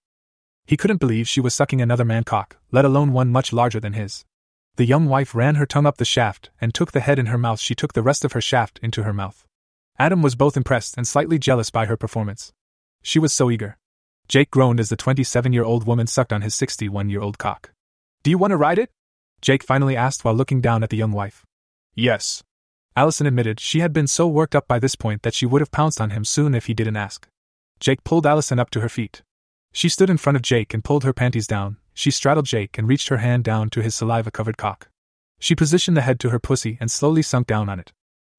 He 0.66 0.76
couldn't 0.76 1.00
believe 1.00 1.26
she 1.26 1.40
was 1.40 1.56
sucking 1.56 1.80
another 1.80 2.04
man 2.04 2.26
cock, 2.26 2.58
let 2.70 2.84
alone 2.84 3.14
one 3.14 3.32
much 3.32 3.54
larger 3.54 3.80
than 3.80 3.94
his. 3.94 4.26
The 4.76 4.84
young 4.84 5.06
wife 5.06 5.34
ran 5.34 5.56
her 5.56 5.66
tongue 5.66 5.86
up 5.86 5.96
the 5.96 6.04
shaft 6.04 6.50
and 6.60 6.74
took 6.74 6.92
the 6.92 7.00
head 7.00 7.18
in 7.18 7.28
her 7.28 7.38
mouth. 7.38 7.62
She 7.62 7.76
took 7.76 7.94
the 7.94 8.02
rest 8.02 8.26
of 8.26 8.34
her 8.34 8.42
shaft 8.42 8.78
into 8.84 9.04
her 9.04 9.14
mouth. 9.14 9.48
Adam 9.98 10.22
was 10.22 10.36
both 10.36 10.58
impressed 10.58 10.98
and 10.98 11.08
slightly 11.08 11.40
jealous 11.40 11.70
by 11.70 11.86
her 11.86 11.96
performance. 11.96 12.52
She 13.02 13.20
was 13.20 13.32
so 13.32 13.50
eager. 13.50 13.78
Jake 14.28 14.52
groaned 14.52 14.82
as 14.82 14.90
the 14.90 14.98
27 14.98 15.54
year 15.54 15.64
old 15.64 15.88
woman 15.88 16.06
sucked 16.06 16.34
on 16.34 16.42
his 16.42 16.54
61 16.56 17.10
year 17.10 17.22
old 17.22 17.38
cock. 17.38 17.72
Do 18.24 18.32
you 18.32 18.38
want 18.38 18.52
to 18.52 18.58
ride 18.58 18.80
it? 18.80 18.92
Jake 19.42 19.64
finally 19.64 19.96
asked 19.96 20.26
while 20.26 20.36
looking 20.36 20.60
down 20.60 20.84
at 20.84 20.90
the 20.90 20.98
young 20.98 21.14
wife. 21.14 21.46
Yes. 21.96 22.44
Allison 22.98 23.28
admitted 23.28 23.62
she 23.62 23.80
had 23.80 23.94
been 23.94 24.08
so 24.08 24.28
worked 24.28 24.58
up 24.58 24.68
by 24.68 24.78
this 24.78 24.98
point 24.98 25.22
that 25.22 25.34
she 25.34 25.46
would 25.46 25.62
have 25.62 25.72
pounced 25.72 26.02
on 26.02 26.10
him 26.10 26.26
soon 26.26 26.54
if 26.54 26.66
he 26.66 26.74
didn't 26.74 26.98
ask. 26.98 27.26
Jake 27.80 28.04
pulled 28.04 28.28
Allison 28.28 28.60
up 28.60 28.70
to 28.72 28.82
her 28.82 28.90
feet. 28.90 29.22
She 29.72 29.88
stood 29.88 30.10
in 30.10 30.18
front 30.18 30.36
of 30.36 30.42
Jake 30.42 30.74
and 30.74 30.84
pulled 30.84 31.04
her 31.04 31.14
panties 31.14 31.48
down. 31.48 31.78
She 31.94 32.12
straddled 32.12 32.46
Jake 32.46 32.78
and 32.78 32.88
reached 32.88 33.10
her 33.10 33.18
hand 33.18 33.44
down 33.44 33.70
to 33.70 33.82
his 33.82 33.96
saliva 33.96 34.32
covered 34.32 34.58
cock. 34.58 34.90
She 35.40 35.56
positioned 35.56 35.96
the 35.96 36.02
head 36.02 36.20
to 36.22 36.30
her 36.30 36.40
pussy 36.40 36.78
and 36.82 36.92
slowly 36.92 37.22
sunk 37.22 37.48
down 37.48 37.70
on 37.70 37.80
it. 37.80 37.94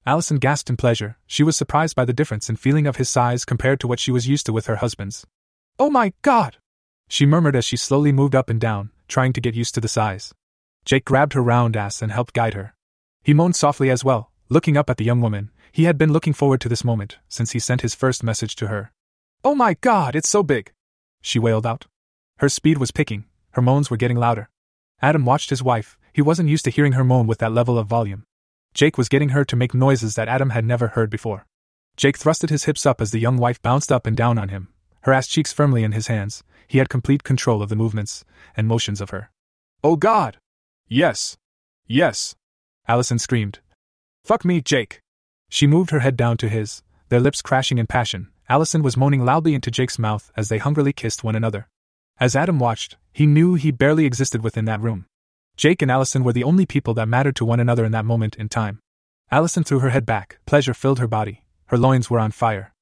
Allison 0.06 0.38
gasped 0.38 0.70
in 0.70 0.76
pleasure. 0.76 1.18
She 1.26 1.42
was 1.42 1.56
surprised 1.56 1.94
by 1.94 2.04
the 2.04 2.12
difference 2.12 2.48
in 2.48 2.56
feeling 2.56 2.86
of 2.86 2.96
his 2.96 3.08
size 3.08 3.44
compared 3.44 3.80
to 3.80 3.86
what 3.86 4.00
she 4.00 4.10
was 4.10 4.28
used 4.28 4.46
to 4.46 4.52
with 4.52 4.66
her 4.66 4.76
husband's. 4.76 5.26
Oh 5.78 5.90
my 5.90 6.12
god! 6.22 6.56
She 7.08 7.26
murmured 7.26 7.56
as 7.56 7.64
she 7.64 7.76
slowly 7.76 8.12
moved 8.12 8.34
up 8.34 8.50
and 8.50 8.60
down, 8.60 8.90
trying 9.08 9.32
to 9.34 9.40
get 9.40 9.54
used 9.54 9.74
to 9.74 9.80
the 9.80 9.88
size. 9.88 10.34
Jake 10.84 11.04
grabbed 11.04 11.32
her 11.34 11.42
round 11.42 11.76
ass 11.76 12.02
and 12.02 12.12
helped 12.12 12.34
guide 12.34 12.54
her. 12.54 12.74
He 13.22 13.34
moaned 13.34 13.56
softly 13.56 13.90
as 13.90 14.04
well, 14.04 14.30
looking 14.48 14.76
up 14.76 14.88
at 14.88 14.96
the 14.96 15.04
young 15.04 15.20
woman. 15.20 15.50
He 15.72 15.84
had 15.84 15.98
been 15.98 16.12
looking 16.12 16.32
forward 16.32 16.60
to 16.62 16.68
this 16.68 16.84
moment 16.84 17.18
since 17.28 17.52
he 17.52 17.58
sent 17.58 17.82
his 17.82 17.94
first 17.94 18.22
message 18.22 18.56
to 18.56 18.68
her. 18.68 18.92
Oh 19.42 19.54
my 19.54 19.74
god, 19.80 20.14
it's 20.14 20.28
so 20.28 20.42
big! 20.42 20.72
She 21.22 21.38
wailed 21.38 21.66
out. 21.66 21.86
Her 22.38 22.50
speed 22.50 22.76
was 22.76 22.90
picking, 22.90 23.24
her 23.52 23.62
moans 23.62 23.90
were 23.90 23.96
getting 23.96 24.18
louder. 24.18 24.50
Adam 25.00 25.24
watched 25.24 25.48
his 25.48 25.62
wife, 25.62 25.96
he 26.12 26.20
wasn't 26.20 26.50
used 26.50 26.64
to 26.66 26.70
hearing 26.70 26.92
her 26.92 27.04
moan 27.04 27.26
with 27.26 27.38
that 27.38 27.52
level 27.52 27.78
of 27.78 27.86
volume. 27.86 28.24
Jake 28.74 28.98
was 28.98 29.08
getting 29.08 29.30
her 29.30 29.44
to 29.46 29.56
make 29.56 29.72
noises 29.72 30.14
that 30.14 30.28
Adam 30.28 30.50
had 30.50 30.66
never 30.66 30.88
heard 30.88 31.08
before. 31.08 31.46
Jake 31.96 32.18
thrusted 32.18 32.50
his 32.50 32.64
hips 32.64 32.84
up 32.84 33.00
as 33.00 33.12
the 33.12 33.18
young 33.18 33.38
wife 33.38 33.62
bounced 33.62 33.90
up 33.90 34.06
and 34.06 34.16
down 34.16 34.38
on 34.38 34.50
him, 34.50 34.68
her 35.02 35.12
ass 35.12 35.26
cheeks 35.26 35.52
firmly 35.52 35.84
in 35.84 35.92
his 35.92 36.08
hands. 36.08 36.42
He 36.68 36.78
had 36.78 36.88
complete 36.88 37.24
control 37.24 37.62
of 37.62 37.68
the 37.68 37.76
movements 37.76 38.24
and 38.56 38.68
motions 38.68 39.00
of 39.00 39.10
her. 39.10 39.30
Oh 39.82 39.96
God! 39.96 40.38
Yes! 40.86 41.38
Yes! 41.86 42.36
Allison 42.86 43.18
screamed. 43.18 43.60
Fuck 44.22 44.44
me, 44.44 44.60
Jake! 44.60 45.00
She 45.48 45.66
moved 45.66 45.90
her 45.90 46.00
head 46.00 46.16
down 46.16 46.36
to 46.38 46.48
his, 46.48 46.82
their 47.08 47.20
lips 47.20 47.42
crashing 47.42 47.78
in 47.78 47.86
passion. 47.86 48.28
Allison 48.50 48.82
was 48.82 48.96
moaning 48.96 49.24
loudly 49.24 49.54
into 49.54 49.70
Jake's 49.70 49.96
mouth 49.96 50.32
as 50.36 50.48
they 50.48 50.58
hungrily 50.58 50.92
kissed 50.92 51.22
one 51.22 51.36
another. 51.36 51.68
As 52.18 52.34
Adam 52.34 52.58
watched, 52.58 52.96
he 53.12 53.24
knew 53.24 53.54
he 53.54 53.70
barely 53.70 54.04
existed 54.04 54.42
within 54.42 54.64
that 54.64 54.80
room. 54.80 55.06
Jake 55.56 55.82
and 55.82 55.90
Allison 55.90 56.24
were 56.24 56.32
the 56.32 56.42
only 56.42 56.66
people 56.66 56.92
that 56.94 57.06
mattered 57.06 57.36
to 57.36 57.44
one 57.44 57.60
another 57.60 57.84
in 57.84 57.92
that 57.92 58.04
moment 58.04 58.34
in 58.34 58.48
time. 58.48 58.80
Allison 59.30 59.62
threw 59.62 59.78
her 59.78 59.90
head 59.90 60.04
back, 60.04 60.40
pleasure 60.46 60.74
filled 60.74 60.98
her 60.98 61.06
body, 61.06 61.44
her 61.66 61.78
loins 61.78 62.10
were 62.10 62.18
on 62.18 62.32
fire. 62.32 62.74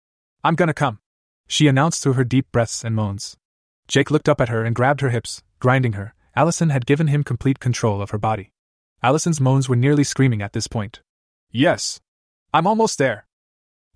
I'm 0.43 0.55
gonna 0.55 0.73
come, 0.73 1.01
she 1.47 1.69
announced 1.69 2.03
through 2.03 2.15
her 2.15 2.25
deep 2.25 2.51
breaths 2.51 2.83
and 2.83 2.97
moans. 2.97 3.37
Jake 3.89 4.11
looked 4.11 4.29
up 4.31 4.41
at 4.41 4.49
her 4.49 4.65
and 4.65 4.75
grabbed 4.75 5.03
her 5.03 5.11
hips, 5.11 5.43
grinding 5.61 5.93
her. 5.93 6.15
Allison 6.35 6.71
had 6.71 6.87
given 6.87 7.09
him 7.09 7.23
complete 7.23 7.61
control 7.61 8.01
of 8.01 8.09
her 8.09 8.19
body. 8.19 8.53
Allison's 9.03 9.39
moans 9.39 9.69
were 9.69 9.77
nearly 9.77 10.05
screaming 10.05 10.41
at 10.41 10.55
this 10.55 10.67
point. 10.67 11.01
Yes. 11.51 12.01
I'm 12.55 12.67
almost 12.67 12.97
there. 12.97 13.27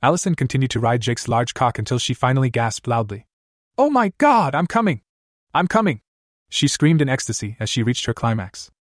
Allison 0.05 0.35
continued 0.35 0.73
to 0.73 0.81
ride 0.81 1.01
Jake's 1.01 1.29
large 1.29 1.55
cock 1.55 1.79
until 1.79 1.99
she 1.99 2.13
finally 2.13 2.51
gasped 2.51 2.89
loudly. 2.89 3.27
Oh 3.79 3.89
my 3.89 4.13
god, 4.19 4.53
I'm 4.53 4.67
coming! 4.67 5.03
I'm 5.55 5.69
coming! 5.69 6.01
She 6.49 6.67
screamed 6.67 7.01
in 7.01 7.09
ecstasy 7.09 7.57
as 7.61 7.71
she 7.71 7.85
reached 7.85 8.07
her 8.07 8.15
climax. 8.15 8.73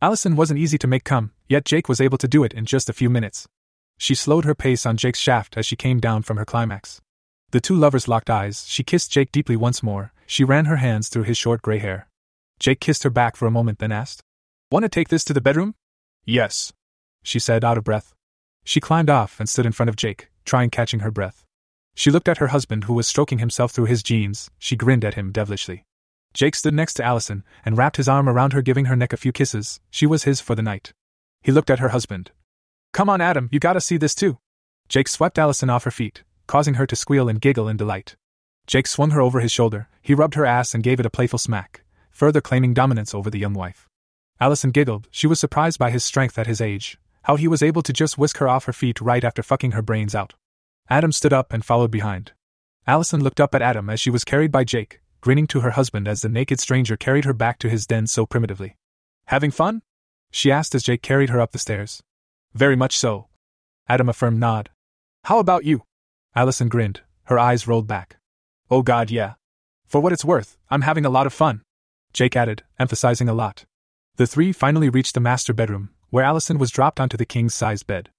Allison 0.00 0.36
wasn't 0.36 0.58
easy 0.58 0.78
to 0.78 0.86
make 0.86 1.04
come, 1.04 1.32
yet 1.50 1.66
Jake 1.66 1.86
was 1.86 2.00
able 2.00 2.16
to 2.16 2.26
do 2.26 2.44
it 2.44 2.54
in 2.54 2.64
just 2.64 2.88
a 2.88 2.94
few 2.94 3.10
minutes. 3.10 3.46
She 3.98 4.14
slowed 4.14 4.46
her 4.46 4.54
pace 4.54 4.86
on 4.86 4.96
Jake's 4.96 5.18
shaft 5.18 5.58
as 5.58 5.66
she 5.66 5.76
came 5.76 6.00
down 6.00 6.22
from 6.22 6.38
her 6.38 6.46
climax. 6.46 7.02
The 7.50 7.60
two 7.60 7.76
lovers 7.76 8.08
locked 8.08 8.30
eyes, 8.30 8.66
she 8.66 8.82
kissed 8.82 9.12
Jake 9.12 9.30
deeply 9.32 9.56
once 9.56 9.82
more, 9.82 10.14
she 10.26 10.44
ran 10.44 10.64
her 10.64 10.76
hands 10.76 11.10
through 11.10 11.24
his 11.24 11.36
short 11.36 11.60
gray 11.60 11.78
hair. 11.78 12.08
Jake 12.58 12.80
kissed 12.80 13.02
her 13.02 13.10
back 13.10 13.36
for 13.36 13.46
a 13.46 13.50
moment, 13.50 13.80
then 13.80 13.92
asked, 13.92 14.22
Want 14.70 14.84
to 14.84 14.88
take 14.88 15.08
this 15.08 15.24
to 15.24 15.34
the 15.34 15.42
bedroom? 15.42 15.74
Yes, 16.24 16.72
she 17.22 17.38
said, 17.38 17.64
out 17.64 17.76
of 17.76 17.84
breath. 17.84 18.14
She 18.64 18.80
climbed 18.80 19.10
off 19.10 19.38
and 19.38 19.46
stood 19.46 19.66
in 19.66 19.72
front 19.72 19.90
of 19.90 19.96
Jake, 19.96 20.29
trying 20.44 20.70
catching 20.70 21.00
her 21.00 21.10
breath. 21.10 21.44
She 21.94 22.10
looked 22.10 22.28
at 22.28 22.38
her 22.38 22.48
husband, 22.48 22.84
who 22.84 22.94
was 22.94 23.06
stroking 23.06 23.38
himself 23.38 23.72
through 23.72 23.86
his 23.86 24.02
jeans, 24.02 24.50
she 24.58 24.76
grinned 24.76 25.04
at 25.04 25.14
him 25.14 25.32
devilishly. 25.32 25.84
Jake 26.32 26.54
stood 26.54 26.74
next 26.74 26.94
to 26.94 27.04
Allison 27.04 27.44
and 27.64 27.76
wrapped 27.76 27.96
his 27.96 28.08
arm 28.08 28.28
around 28.28 28.52
her, 28.52 28.62
giving 28.62 28.84
her 28.86 28.96
neck 28.96 29.12
a 29.12 29.16
few 29.16 29.32
kisses. 29.32 29.80
She 29.90 30.06
was 30.06 30.24
his 30.24 30.40
for 30.40 30.54
the 30.54 30.62
night. 30.62 30.92
He 31.42 31.52
looked 31.52 31.70
at 31.70 31.80
her 31.80 31.88
husband. 31.88 32.30
Come 32.92 33.08
on, 33.08 33.20
Adam, 33.20 33.48
you 33.52 33.58
gotta 33.58 33.80
see 33.80 33.96
this 33.96 34.14
too. 34.14 34.38
Jake 34.88 35.08
swept 35.08 35.38
Allison 35.38 35.70
off 35.70 35.84
her 35.84 35.90
feet, 35.90 36.22
causing 36.46 36.74
her 36.74 36.86
to 36.86 36.96
squeal 36.96 37.28
and 37.28 37.40
giggle 37.40 37.68
in 37.68 37.76
delight. 37.76 38.16
Jake 38.66 38.86
swung 38.86 39.10
her 39.10 39.20
over 39.20 39.40
his 39.40 39.52
shoulder, 39.52 39.88
he 40.02 40.14
rubbed 40.14 40.34
her 40.34 40.46
ass 40.46 40.74
and 40.74 40.82
gave 40.82 41.00
it 41.00 41.06
a 41.06 41.10
playful 41.10 41.38
smack, 41.38 41.82
further 42.10 42.40
claiming 42.40 42.74
dominance 42.74 43.14
over 43.14 43.30
the 43.30 43.38
young 43.38 43.54
wife. 43.54 43.88
Allison 44.40 44.70
giggled, 44.70 45.08
she 45.10 45.26
was 45.26 45.40
surprised 45.40 45.78
by 45.78 45.90
his 45.90 46.04
strength 46.04 46.38
at 46.38 46.46
his 46.46 46.60
age, 46.60 46.98
how 47.22 47.36
he 47.36 47.48
was 47.48 47.62
able 47.62 47.82
to 47.82 47.92
just 47.92 48.18
whisk 48.18 48.38
her 48.38 48.48
off 48.48 48.64
her 48.64 48.72
feet 48.72 49.00
right 49.00 49.24
after 49.24 49.42
fucking 49.42 49.72
her 49.72 49.82
brains 49.82 50.14
out. 50.14 50.34
Adam 50.88 51.12
stood 51.12 51.32
up 51.32 51.52
and 51.52 51.64
followed 51.64 51.90
behind. 51.90 52.32
Allison 52.86 53.22
looked 53.22 53.40
up 53.40 53.54
at 53.54 53.62
Adam 53.62 53.88
as 53.90 54.00
she 54.00 54.10
was 54.10 54.24
carried 54.24 54.50
by 54.50 54.64
Jake, 54.64 55.00
grinning 55.20 55.46
to 55.48 55.60
her 55.60 55.70
husband 55.70 56.08
as 56.08 56.22
the 56.22 56.28
naked 56.28 56.58
stranger 56.58 56.96
carried 56.96 57.24
her 57.24 57.32
back 57.32 57.58
to 57.58 57.68
his 57.68 57.86
den 57.86 58.06
so 58.06 58.26
primitively. 58.26 58.76
Having 59.26 59.52
fun? 59.52 59.82
She 60.30 60.50
asked 60.50 60.74
as 60.74 60.82
Jake 60.82 61.02
carried 61.02 61.30
her 61.30 61.40
up 61.40 61.52
the 61.52 61.58
stairs. 61.58 62.02
Very 62.54 62.76
much 62.76 62.98
so. 62.98 63.28
Adam 63.88 64.08
affirmed 64.08 64.40
nod. 64.40 64.70
How 65.24 65.38
about 65.38 65.64
you? 65.64 65.82
Allison 66.34 66.68
grinned, 66.68 67.02
her 67.24 67.38
eyes 67.38 67.68
rolled 67.68 67.86
back. 67.86 68.16
Oh 68.70 68.82
god, 68.82 69.10
yeah. 69.10 69.34
For 69.86 70.00
what 70.00 70.12
it's 70.12 70.24
worth, 70.24 70.56
I'm 70.70 70.82
having 70.82 71.04
a 71.04 71.10
lot 71.10 71.26
of 71.26 71.32
fun. 71.32 71.62
Jake 72.12 72.36
added, 72.36 72.62
emphasizing 72.78 73.28
a 73.28 73.34
lot. 73.34 73.66
The 74.16 74.26
three 74.26 74.52
finally 74.52 74.88
reached 74.88 75.14
the 75.14 75.20
master 75.20 75.52
bedroom, 75.52 75.90
where 76.10 76.24
Allison 76.24 76.58
was 76.58 76.70
dropped 76.70 77.00
onto 77.00 77.16
the 77.16 77.24
king 77.24 77.48
sized 77.48 77.86
bed. 77.86 78.10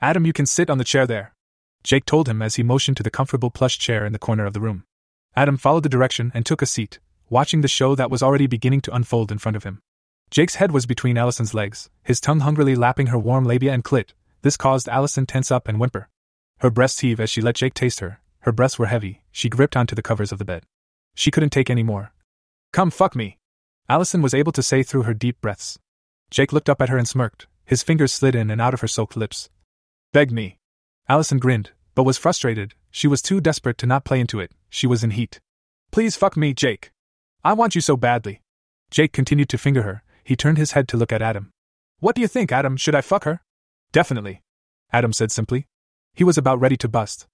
Adam, 0.00 0.24
you 0.24 0.32
can 0.32 0.46
sit 0.46 0.70
on 0.70 0.78
the 0.78 0.84
chair 0.84 1.06
there. 1.06 1.34
Jake 1.82 2.04
told 2.04 2.28
him 2.28 2.40
as 2.40 2.54
he 2.54 2.62
motioned 2.62 2.96
to 2.96 3.02
the 3.02 3.10
comfortable 3.10 3.50
plush 3.50 3.78
chair 3.78 4.06
in 4.06 4.12
the 4.12 4.18
corner 4.18 4.46
of 4.46 4.52
the 4.52 4.60
room. 4.60 4.84
Adam 5.34 5.56
followed 5.56 5.82
the 5.82 5.88
direction 5.88 6.30
and 6.34 6.44
took 6.44 6.62
a 6.62 6.66
seat, 6.66 6.98
watching 7.30 7.60
the 7.60 7.68
show 7.68 7.94
that 7.94 8.10
was 8.10 8.22
already 8.22 8.46
beginning 8.46 8.80
to 8.82 8.94
unfold 8.94 9.32
in 9.32 9.38
front 9.38 9.56
of 9.56 9.64
him. 9.64 9.80
Jake's 10.30 10.56
head 10.56 10.72
was 10.72 10.86
between 10.86 11.16
Allison's 11.16 11.54
legs, 11.54 11.88
his 12.02 12.20
tongue 12.20 12.40
hungrily 12.40 12.74
lapping 12.74 13.08
her 13.08 13.18
warm 13.18 13.44
labia 13.44 13.72
and 13.72 13.84
clit. 13.84 14.10
This 14.42 14.56
caused 14.56 14.88
Allison 14.88 15.26
tense 15.26 15.50
up 15.50 15.68
and 15.68 15.80
whimper. 15.80 16.08
Her 16.58 16.70
breasts 16.70 17.00
heave 17.00 17.20
as 17.20 17.30
she 17.30 17.40
let 17.40 17.54
Jake 17.56 17.74
taste 17.74 18.00
her. 18.00 18.20
Her 18.40 18.52
breasts 18.52 18.78
were 18.78 18.86
heavy. 18.86 19.22
She 19.32 19.48
gripped 19.48 19.76
onto 19.76 19.94
the 19.94 20.02
covers 20.02 20.32
of 20.32 20.38
the 20.38 20.44
bed. 20.44 20.64
She 21.14 21.30
couldn't 21.30 21.50
take 21.50 21.70
any 21.70 21.82
more. 21.82 22.12
Come 22.72 22.90
fuck 22.90 23.16
me. 23.16 23.38
Allison 23.88 24.20
was 24.20 24.34
able 24.34 24.52
to 24.52 24.62
say 24.62 24.82
through 24.82 25.04
her 25.04 25.14
deep 25.14 25.40
breaths. 25.40 25.78
Jake 26.30 26.52
looked 26.52 26.68
up 26.68 26.82
at 26.82 26.88
her 26.88 26.98
and 26.98 27.08
smirked. 27.08 27.46
His 27.64 27.82
fingers 27.82 28.12
slid 28.12 28.34
in 28.34 28.50
and 28.50 28.60
out 28.60 28.74
of 28.74 28.80
her 28.80 28.88
soaked 28.88 29.16
lips. 29.16 29.50
Beg 30.12 30.30
me. 30.30 30.58
Allison 31.08 31.38
grinned, 31.38 31.70
but 31.94 32.04
was 32.04 32.18
frustrated. 32.18 32.74
She 32.90 33.06
was 33.06 33.22
too 33.22 33.40
desperate 33.40 33.78
to 33.78 33.86
not 33.86 34.04
play 34.04 34.20
into 34.20 34.40
it. 34.40 34.52
She 34.68 34.86
was 34.86 35.04
in 35.04 35.10
heat. 35.10 35.40
Please 35.90 36.16
fuck 36.16 36.36
me, 36.36 36.54
Jake. 36.54 36.90
I 37.44 37.52
want 37.52 37.74
you 37.74 37.80
so 37.80 37.96
badly. 37.96 38.42
Jake 38.90 39.12
continued 39.12 39.48
to 39.50 39.58
finger 39.58 39.82
her. 39.82 40.02
He 40.24 40.36
turned 40.36 40.58
his 40.58 40.72
head 40.72 40.88
to 40.88 40.96
look 40.96 41.12
at 41.12 41.22
Adam. 41.22 41.50
What 42.00 42.14
do 42.14 42.20
you 42.20 42.28
think, 42.28 42.52
Adam? 42.52 42.76
Should 42.76 42.94
I 42.94 43.00
fuck 43.00 43.24
her? 43.24 43.40
Definitely. 43.92 44.42
Adam 44.92 45.12
said 45.12 45.32
simply. 45.32 45.66
He 46.14 46.24
was 46.24 46.38
about 46.38 46.60
ready 46.60 46.76
to 46.78 46.88
bust. 46.88 47.26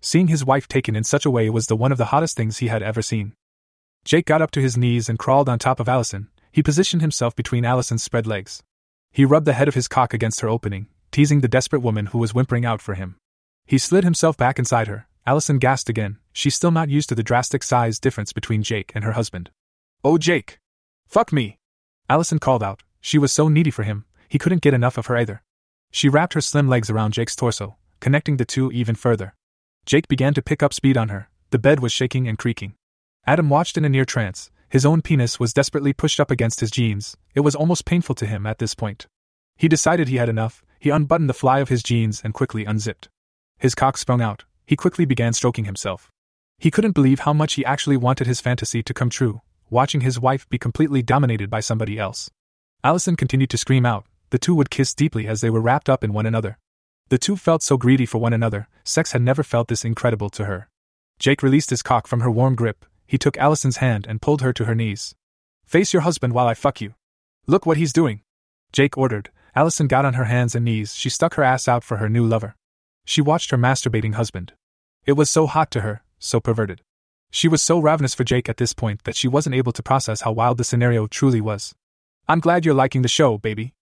Seeing 0.00 0.28
his 0.28 0.44
wife 0.44 0.66
taken 0.66 0.96
in 0.96 1.04
such 1.04 1.24
a 1.24 1.30
way 1.30 1.48
was 1.48 1.66
the 1.66 1.76
one 1.76 1.92
of 1.92 1.98
the 1.98 2.06
hottest 2.06 2.36
things 2.36 2.58
he 2.58 2.68
had 2.68 2.82
ever 2.82 3.02
seen. 3.02 3.34
Jake 4.04 4.26
got 4.26 4.42
up 4.42 4.50
to 4.52 4.60
his 4.60 4.76
knees 4.76 5.08
and 5.08 5.18
crawled 5.18 5.48
on 5.48 5.58
top 5.58 5.78
of 5.78 5.88
Allison. 5.88 6.28
He 6.52 6.62
positioned 6.62 7.02
himself 7.02 7.34
between 7.34 7.64
Allison's 7.64 8.02
spread 8.02 8.26
legs. 8.26 8.62
He 9.10 9.24
rubbed 9.24 9.46
the 9.46 9.54
head 9.54 9.68
of 9.68 9.74
his 9.74 9.88
cock 9.88 10.14
against 10.14 10.40
her 10.40 10.48
opening, 10.48 10.86
teasing 11.10 11.40
the 11.40 11.48
desperate 11.48 11.80
woman 11.80 12.06
who 12.06 12.18
was 12.18 12.34
whimpering 12.34 12.64
out 12.64 12.80
for 12.80 12.94
him. 12.94 13.16
He 13.66 13.78
slid 13.78 14.04
himself 14.04 14.36
back 14.36 14.58
inside 14.58 14.86
her. 14.86 15.06
Allison 15.26 15.58
gasped 15.58 15.88
again. 15.88 16.18
She's 16.32 16.54
still 16.54 16.70
not 16.70 16.88
used 16.88 17.08
to 17.08 17.14
the 17.14 17.22
drastic 17.22 17.62
size 17.62 17.98
difference 17.98 18.32
between 18.32 18.62
Jake 18.62 18.92
and 18.94 19.02
her 19.04 19.12
husband. 19.12 19.50
Oh, 20.04 20.18
Jake! 20.18 20.58
Fuck 21.08 21.32
me! 21.32 21.58
Allison 22.08 22.38
called 22.38 22.62
out. 22.62 22.82
She 23.00 23.18
was 23.18 23.32
so 23.32 23.48
needy 23.48 23.70
for 23.70 23.82
him, 23.82 24.04
he 24.28 24.38
couldn't 24.38 24.62
get 24.62 24.74
enough 24.74 24.98
of 24.98 25.06
her 25.06 25.16
either. 25.16 25.42
She 25.90 26.08
wrapped 26.08 26.34
her 26.34 26.40
slim 26.40 26.68
legs 26.68 26.88
around 26.88 27.12
Jake's 27.12 27.36
torso, 27.36 27.76
connecting 28.00 28.36
the 28.36 28.44
two 28.44 28.72
even 28.72 28.94
further. 28.94 29.34
Jake 29.84 30.08
began 30.08 30.32
to 30.34 30.42
pick 30.42 30.62
up 30.62 30.72
speed 30.72 30.96
on 30.96 31.08
her. 31.08 31.28
The 31.50 31.58
bed 31.58 31.80
was 31.80 31.92
shaking 31.92 32.26
and 32.26 32.38
creaking. 32.38 32.74
Adam 33.26 33.50
watched 33.50 33.76
in 33.76 33.84
a 33.84 33.88
near 33.88 34.04
trance. 34.04 34.50
His 34.72 34.86
own 34.86 35.02
penis 35.02 35.38
was 35.38 35.52
desperately 35.52 35.92
pushed 35.92 36.18
up 36.18 36.30
against 36.30 36.60
his 36.60 36.70
jeans. 36.70 37.14
It 37.34 37.40
was 37.40 37.54
almost 37.54 37.84
painful 37.84 38.14
to 38.14 38.24
him 38.24 38.46
at 38.46 38.58
this 38.58 38.74
point. 38.74 39.06
He 39.54 39.68
decided 39.68 40.08
he 40.08 40.16
had 40.16 40.30
enough. 40.30 40.64
He 40.80 40.88
unbuttoned 40.88 41.28
the 41.28 41.34
fly 41.34 41.58
of 41.58 41.68
his 41.68 41.82
jeans 41.82 42.22
and 42.24 42.32
quickly 42.32 42.64
unzipped. 42.64 43.10
His 43.58 43.74
cock 43.74 43.98
sprung 43.98 44.22
out. 44.22 44.46
He 44.64 44.74
quickly 44.74 45.04
began 45.04 45.34
stroking 45.34 45.66
himself. 45.66 46.10
He 46.58 46.70
couldn't 46.70 46.94
believe 46.94 47.20
how 47.20 47.34
much 47.34 47.52
he 47.52 47.66
actually 47.66 47.98
wanted 47.98 48.26
his 48.26 48.40
fantasy 48.40 48.82
to 48.82 48.94
come 48.94 49.10
true, 49.10 49.42
watching 49.68 50.00
his 50.00 50.18
wife 50.18 50.48
be 50.48 50.56
completely 50.56 51.02
dominated 51.02 51.50
by 51.50 51.60
somebody 51.60 51.98
else. 51.98 52.30
Allison 52.82 53.14
continued 53.14 53.50
to 53.50 53.58
scream 53.58 53.84
out. 53.84 54.06
The 54.30 54.38
two 54.38 54.54
would 54.54 54.70
kiss 54.70 54.94
deeply 54.94 55.26
as 55.26 55.42
they 55.42 55.50
were 55.50 55.60
wrapped 55.60 55.90
up 55.90 56.02
in 56.02 56.14
one 56.14 56.24
another. 56.24 56.56
The 57.10 57.18
two 57.18 57.36
felt 57.36 57.62
so 57.62 57.76
greedy 57.76 58.06
for 58.06 58.22
one 58.22 58.32
another, 58.32 58.68
sex 58.84 59.12
had 59.12 59.20
never 59.20 59.42
felt 59.42 59.68
this 59.68 59.84
incredible 59.84 60.30
to 60.30 60.46
her. 60.46 60.70
Jake 61.18 61.42
released 61.42 61.68
his 61.68 61.82
cock 61.82 62.06
from 62.06 62.20
her 62.20 62.30
warm 62.30 62.54
grip, 62.54 62.86
he 63.12 63.18
took 63.18 63.36
Allison's 63.36 63.76
hand 63.76 64.06
and 64.08 64.22
pulled 64.22 64.40
her 64.40 64.54
to 64.54 64.64
her 64.64 64.74
knees. 64.74 65.14
Face 65.66 65.92
your 65.92 66.00
husband 66.00 66.32
while 66.32 66.46
I 66.46 66.54
fuck 66.54 66.80
you. 66.80 66.94
Look 67.46 67.66
what 67.66 67.76
he's 67.76 67.92
doing. 67.92 68.22
Jake 68.72 68.96
ordered. 68.96 69.28
Allison 69.54 69.86
got 69.86 70.06
on 70.06 70.14
her 70.14 70.24
hands 70.24 70.54
and 70.54 70.64
knees, 70.64 70.94
she 70.94 71.10
stuck 71.10 71.34
her 71.34 71.42
ass 71.42 71.68
out 71.68 71.84
for 71.84 71.98
her 71.98 72.08
new 72.08 72.24
lover. 72.24 72.56
She 73.04 73.20
watched 73.20 73.50
her 73.50 73.58
masturbating 73.58 74.14
husband. 74.14 74.54
It 75.04 75.12
was 75.12 75.28
so 75.28 75.46
hot 75.46 75.70
to 75.72 75.82
her, 75.82 76.02
so 76.18 76.40
perverted. 76.40 76.80
She 77.30 77.48
was 77.48 77.60
so 77.60 77.78
ravenous 77.78 78.14
for 78.14 78.24
Jake 78.24 78.48
at 78.48 78.56
this 78.56 78.72
point 78.72 79.04
that 79.04 79.14
she 79.14 79.28
wasn't 79.28 79.56
able 79.56 79.72
to 79.72 79.82
process 79.82 80.22
how 80.22 80.32
wild 80.32 80.56
the 80.56 80.64
scenario 80.64 81.06
truly 81.06 81.42
was. 81.42 81.74
I'm 82.26 82.40
glad 82.40 82.64
you're 82.64 82.72
liking 82.72 83.02
the 83.02 83.08
show, 83.08 83.36
baby. 83.36 83.74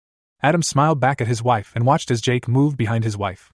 Adam 0.43 0.65
smiled 0.65 0.99
back 0.99 1.21
at 1.21 1.29
his 1.29 1.41
wife 1.41 1.71
and 1.77 1.87
watched 1.87 2.11
as 2.11 2.21
Jake 2.21 2.49
moved 2.49 2.77
behind 2.77 3.05
his 3.05 3.17
wife. 3.17 3.53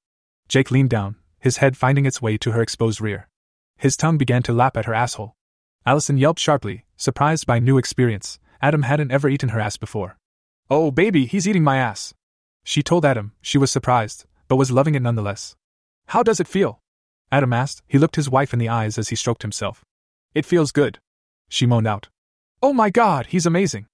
Jake 0.48 0.70
leaned 0.70 0.88
down, 0.88 1.16
his 1.38 1.58
head 1.58 1.76
finding 1.76 2.06
its 2.06 2.22
way 2.22 2.38
to 2.38 2.52
her 2.52 2.62
exposed 2.62 3.02
rear. 3.02 3.28
His 3.76 3.94
tongue 3.94 4.16
began 4.16 4.42
to 4.44 4.54
lap 4.54 4.78
at 4.78 4.86
her 4.86 4.94
asshole. 4.94 5.36
Allison 5.86 6.18
yelped 6.18 6.40
sharply, 6.40 6.84
surprised 6.96 7.46
by 7.46 7.60
new 7.60 7.78
experience. 7.78 8.40
Adam 8.60 8.82
hadn't 8.82 9.12
ever 9.12 9.28
eaten 9.28 9.50
her 9.50 9.60
ass 9.60 9.76
before. 9.76 10.18
Oh, 10.68 10.90
baby, 10.90 11.26
he's 11.26 11.46
eating 11.46 11.62
my 11.62 11.76
ass. 11.76 12.12
She 12.64 12.82
told 12.82 13.04
Adam, 13.04 13.32
she 13.40 13.56
was 13.56 13.70
surprised, 13.70 14.26
but 14.48 14.56
was 14.56 14.72
loving 14.72 14.96
it 14.96 15.02
nonetheless. 15.02 15.54
How 16.08 16.24
does 16.24 16.40
it 16.40 16.48
feel? 16.48 16.80
Adam 17.30 17.52
asked. 17.52 17.82
He 17.86 17.98
looked 17.98 18.16
his 18.16 18.28
wife 18.28 18.52
in 18.52 18.58
the 18.58 18.68
eyes 18.68 18.98
as 18.98 19.10
he 19.10 19.16
stroked 19.16 19.42
himself. 19.42 19.84
It 20.34 20.44
feels 20.44 20.72
good. 20.72 20.98
She 21.48 21.66
moaned 21.66 21.86
out. 21.86 22.08
Oh 22.60 22.72
my 22.72 22.90
god, 22.90 23.26
he's 23.26 23.46
amazing. 23.46 23.86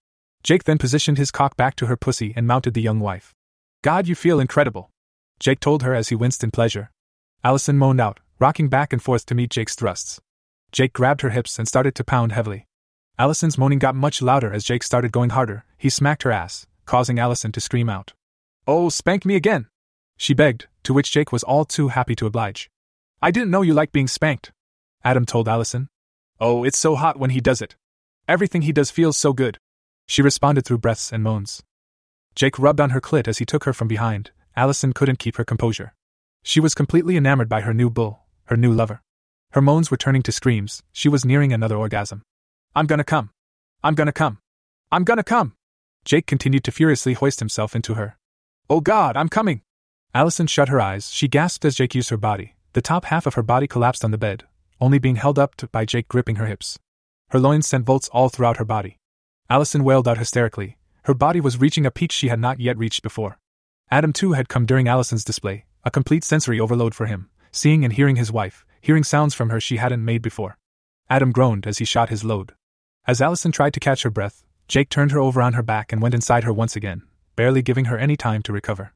Jake 0.43 0.64
then 0.64 0.78
positioned 0.78 1.18
his 1.18 1.30
cock 1.30 1.59
back 1.59 1.76
to 1.76 1.86
her 1.86 1.97
pussy 1.97 2.32
and 2.34 2.47
mounted 2.47 2.72
the 2.72 2.80
young 2.80 3.01
wife. 3.01 3.34
God, 3.82 4.09
you 4.09 4.14
feel 4.14 4.40
incredible. 4.40 4.90
Jake 5.38 5.61
told 5.61 5.82
her 5.82 5.95
as 5.95 6.09
he 6.09 6.14
winced 6.14 6.43
in 6.43 6.51
pleasure. 6.51 6.90
Allison 7.45 7.76
moaned 7.76 8.01
out, 8.01 8.20
rocking 8.38 8.68
back 8.68 8.95
and 8.95 9.03
forth 9.03 9.26
to 9.26 9.34
meet 9.34 9.51
Jake's 9.51 9.74
thrusts. 9.74 10.20
Jake 10.72 10.94
grabbed 10.94 11.20
her 11.20 11.30
hips 11.30 11.58
and 11.58 11.68
started 11.68 11.94
to 11.94 12.04
pound 12.04 12.32
heavily. 12.32 12.66
Allison's 13.18 13.58
moaning 13.58 13.78
got 13.78 13.94
much 13.94 14.22
louder 14.22 14.52
as 14.52 14.64
Jake 14.64 14.82
started 14.82 15.12
going 15.12 15.30
harder. 15.30 15.64
He 15.76 15.90
smacked 15.90 16.22
her 16.22 16.32
ass, 16.32 16.66
causing 16.86 17.18
Allison 17.18 17.52
to 17.52 17.60
scream 17.60 17.90
out. 17.90 18.14
Oh, 18.66 18.88
spank 18.88 19.26
me 19.26 19.36
again! 19.36 19.66
She 20.16 20.34
begged, 20.34 20.68
to 20.84 20.94
which 20.94 21.12
Jake 21.12 21.30
was 21.30 21.42
all 21.42 21.64
too 21.64 21.88
happy 21.88 22.14
to 22.16 22.26
oblige. 22.26 22.70
I 23.20 23.30
didn't 23.30 23.50
know 23.50 23.62
you 23.62 23.74
liked 23.74 23.92
being 23.92 24.08
spanked. 24.08 24.50
Adam 25.04 25.26
told 25.26 25.46
Allison. 25.48 25.88
Oh, 26.40 26.64
it's 26.64 26.78
so 26.78 26.94
hot 26.94 27.18
when 27.18 27.30
he 27.30 27.40
does 27.40 27.60
it. 27.60 27.76
Everything 28.26 28.62
he 28.62 28.72
does 28.72 28.90
feels 28.90 29.16
so 29.16 29.32
good. 29.32 29.58
She 30.06 30.22
responded 30.22 30.64
through 30.64 30.78
breaths 30.78 31.12
and 31.12 31.22
moans. 31.22 31.62
Jake 32.34 32.58
rubbed 32.58 32.80
on 32.80 32.90
her 32.90 33.00
clit 33.00 33.28
as 33.28 33.38
he 33.38 33.44
took 33.44 33.64
her 33.64 33.72
from 33.72 33.88
behind. 33.88 34.30
Allison 34.56 34.92
couldn't 34.92 35.18
keep 35.18 35.36
her 35.36 35.44
composure. 35.44 35.92
She 36.42 36.60
was 36.60 36.74
completely 36.74 37.16
enamored 37.16 37.48
by 37.48 37.60
her 37.60 37.74
new 37.74 37.90
bull, 37.90 38.24
her 38.44 38.56
new 38.56 38.72
lover. 38.72 39.02
Her 39.53 39.61
moans 39.61 39.90
were 39.90 39.98
turning 39.98 40.22
to 40.22 40.32
screams, 40.32 40.82
she 40.92 41.09
was 41.09 41.24
nearing 41.24 41.53
another 41.53 41.76
orgasm. 41.76 42.22
I'm 42.74 42.86
gonna 42.86 43.05
come. 43.05 43.30
I'm 43.84 43.94
gonna 43.94 44.12
come. 44.12 44.38
I'm 44.90 45.05
gonna 45.05 45.22
come. 45.22 45.55
Jake 46.07 46.26
continued 46.26 46.64
to 46.64 46.72
furiously 46.72 47.12
hoist 47.12 47.40
himself 47.40 47.76
into 47.76 47.94
her. 47.94 48.16
Oh 48.70 48.80
God, 48.80 49.16
I'm 49.16 49.28
coming! 49.28 49.61
Allison 50.14 50.46
shut 50.46 50.70
her 50.70 50.80
eyes, 50.80 51.11
she 51.11 51.28
gasped 51.28 51.66
as 51.66 51.74
Jake 51.74 51.94
used 51.94 52.09
her 52.09 52.16
body. 52.16 52.55
The 52.72 52.80
top 52.80 53.05
half 53.07 53.26
of 53.26 53.34
her 53.34 53.42
body 53.42 53.66
collapsed 53.66 54.05
on 54.05 54.11
the 54.11 54.18
bed, 54.18 54.44
only 54.80 54.98
being 54.98 55.16
held 55.16 55.38
up 55.38 55.55
by 55.70 55.84
Jake 55.84 56.09
gripping 56.09 56.36
her 56.36 56.46
hips. 56.46 56.78
Her 57.28 57.38
loins 57.38 57.66
sent 57.66 57.84
volts 57.84 58.09
all 58.09 58.30
throughout 58.30 58.57
her 58.57 58.64
body. 58.64 58.96
Allison 59.50 59.84
wailed 59.84 60.09
out 60.09 60.16
hysterically. 60.16 60.78
Her 61.05 61.14
body 61.14 61.40
was 61.40 61.61
reaching 61.61 61.84
a 61.84 61.90
peak 61.90 62.11
she 62.11 62.28
had 62.28 62.40
not 62.40 62.59
yet 62.59 62.78
reached 62.78 63.03
before. 63.03 63.38
Adam, 63.90 64.14
too, 64.14 64.32
had 64.32 64.48
come 64.48 64.64
during 64.64 64.88
Allison's 64.88 65.24
display, 65.24 65.66
a 65.84 65.90
complete 65.90 66.24
sensory 66.24 66.59
overload 66.59 66.94
for 66.94 67.05
him, 67.05 67.28
seeing 67.50 67.84
and 67.84 67.92
hearing 67.92 68.16
his 68.16 68.32
wife, 68.32 68.64
hearing 68.83 69.05
sounds 69.05 69.33
from 69.33 69.49
her 69.49 69.61
she 69.61 69.78
hadn't 69.78 70.05
made 70.05 70.20
before. 70.20 70.59
Adam 71.09 71.33
groaned 71.33 71.66
as 71.66 71.78
he 71.78 71.85
shot 71.85 72.11
his 72.11 72.24
load. 72.24 72.53
As 73.07 73.22
Allison 73.22 73.53
tried 73.53 73.72
to 73.74 73.80
catch 73.80 74.03
her 74.03 74.11
breath, 74.11 74.45
Jake 74.68 74.91
turned 74.91 75.12
her 75.12 75.20
over 75.20 75.41
on 75.41 75.55
her 75.55 75.62
back 75.62 75.93
and 75.93 76.03
went 76.03 76.14
inside 76.14 76.45
her 76.45 76.53
once 76.53 76.76
again, 76.76 77.03
barely 77.37 77.62
giving 77.62 77.87
her 77.87 77.97
any 77.97 78.16
time 78.16 78.43
to 78.43 78.53
recover. 78.53 78.93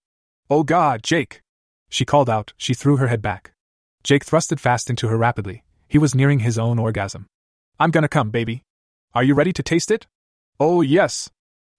Oh 0.51 0.63
God, 0.63 1.03
Jake! 1.03 1.43
She 1.89 2.05
called 2.05 2.29
out, 2.29 2.53
she 2.57 2.75
threw 2.75 2.97
her 2.97 3.09
head 3.09 3.23
back. 3.23 3.53
Jake 4.03 4.25
thrusted 4.25 4.61
fast 4.61 4.91
into 4.91 5.09
her 5.09 5.17
rapidly. 5.17 5.65
He 5.89 5.99
was 5.99 6.15
nearing 6.15 6.41
his 6.41 6.59
own 6.59 6.79
orgasm. 6.79 7.27
I'm 7.79 7.91
gonna 7.91 8.09
come, 8.09 8.31
baby. 8.31 8.63
Are 9.15 9.23
you 9.23 9.35
ready 9.35 9.53
to 9.53 9.63
taste 9.63 9.91
it? 9.91 10.07
Oh, 10.59 10.81
yes. 10.81 11.31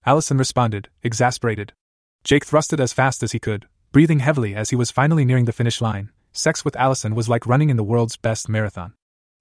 Allison 0.04 0.38
responded, 0.38 0.88
exasperated. 1.02 1.72
Jake 2.24 2.46
thrusted 2.46 2.80
as 2.80 2.92
fast 2.92 3.22
as 3.22 3.32
he 3.32 3.38
could, 3.38 3.66
breathing 3.92 4.20
heavily 4.20 4.54
as 4.54 4.70
he 4.70 4.76
was 4.76 4.90
finally 4.90 5.24
nearing 5.24 5.44
the 5.44 5.52
finish 5.52 5.80
line. 5.80 6.10
Sex 6.32 6.64
with 6.64 6.76
Allison 6.76 7.14
was 7.14 7.28
like 7.28 7.46
running 7.46 7.70
in 7.70 7.76
the 7.76 7.84
world's 7.84 8.16
best 8.16 8.48
marathon. 8.48 8.94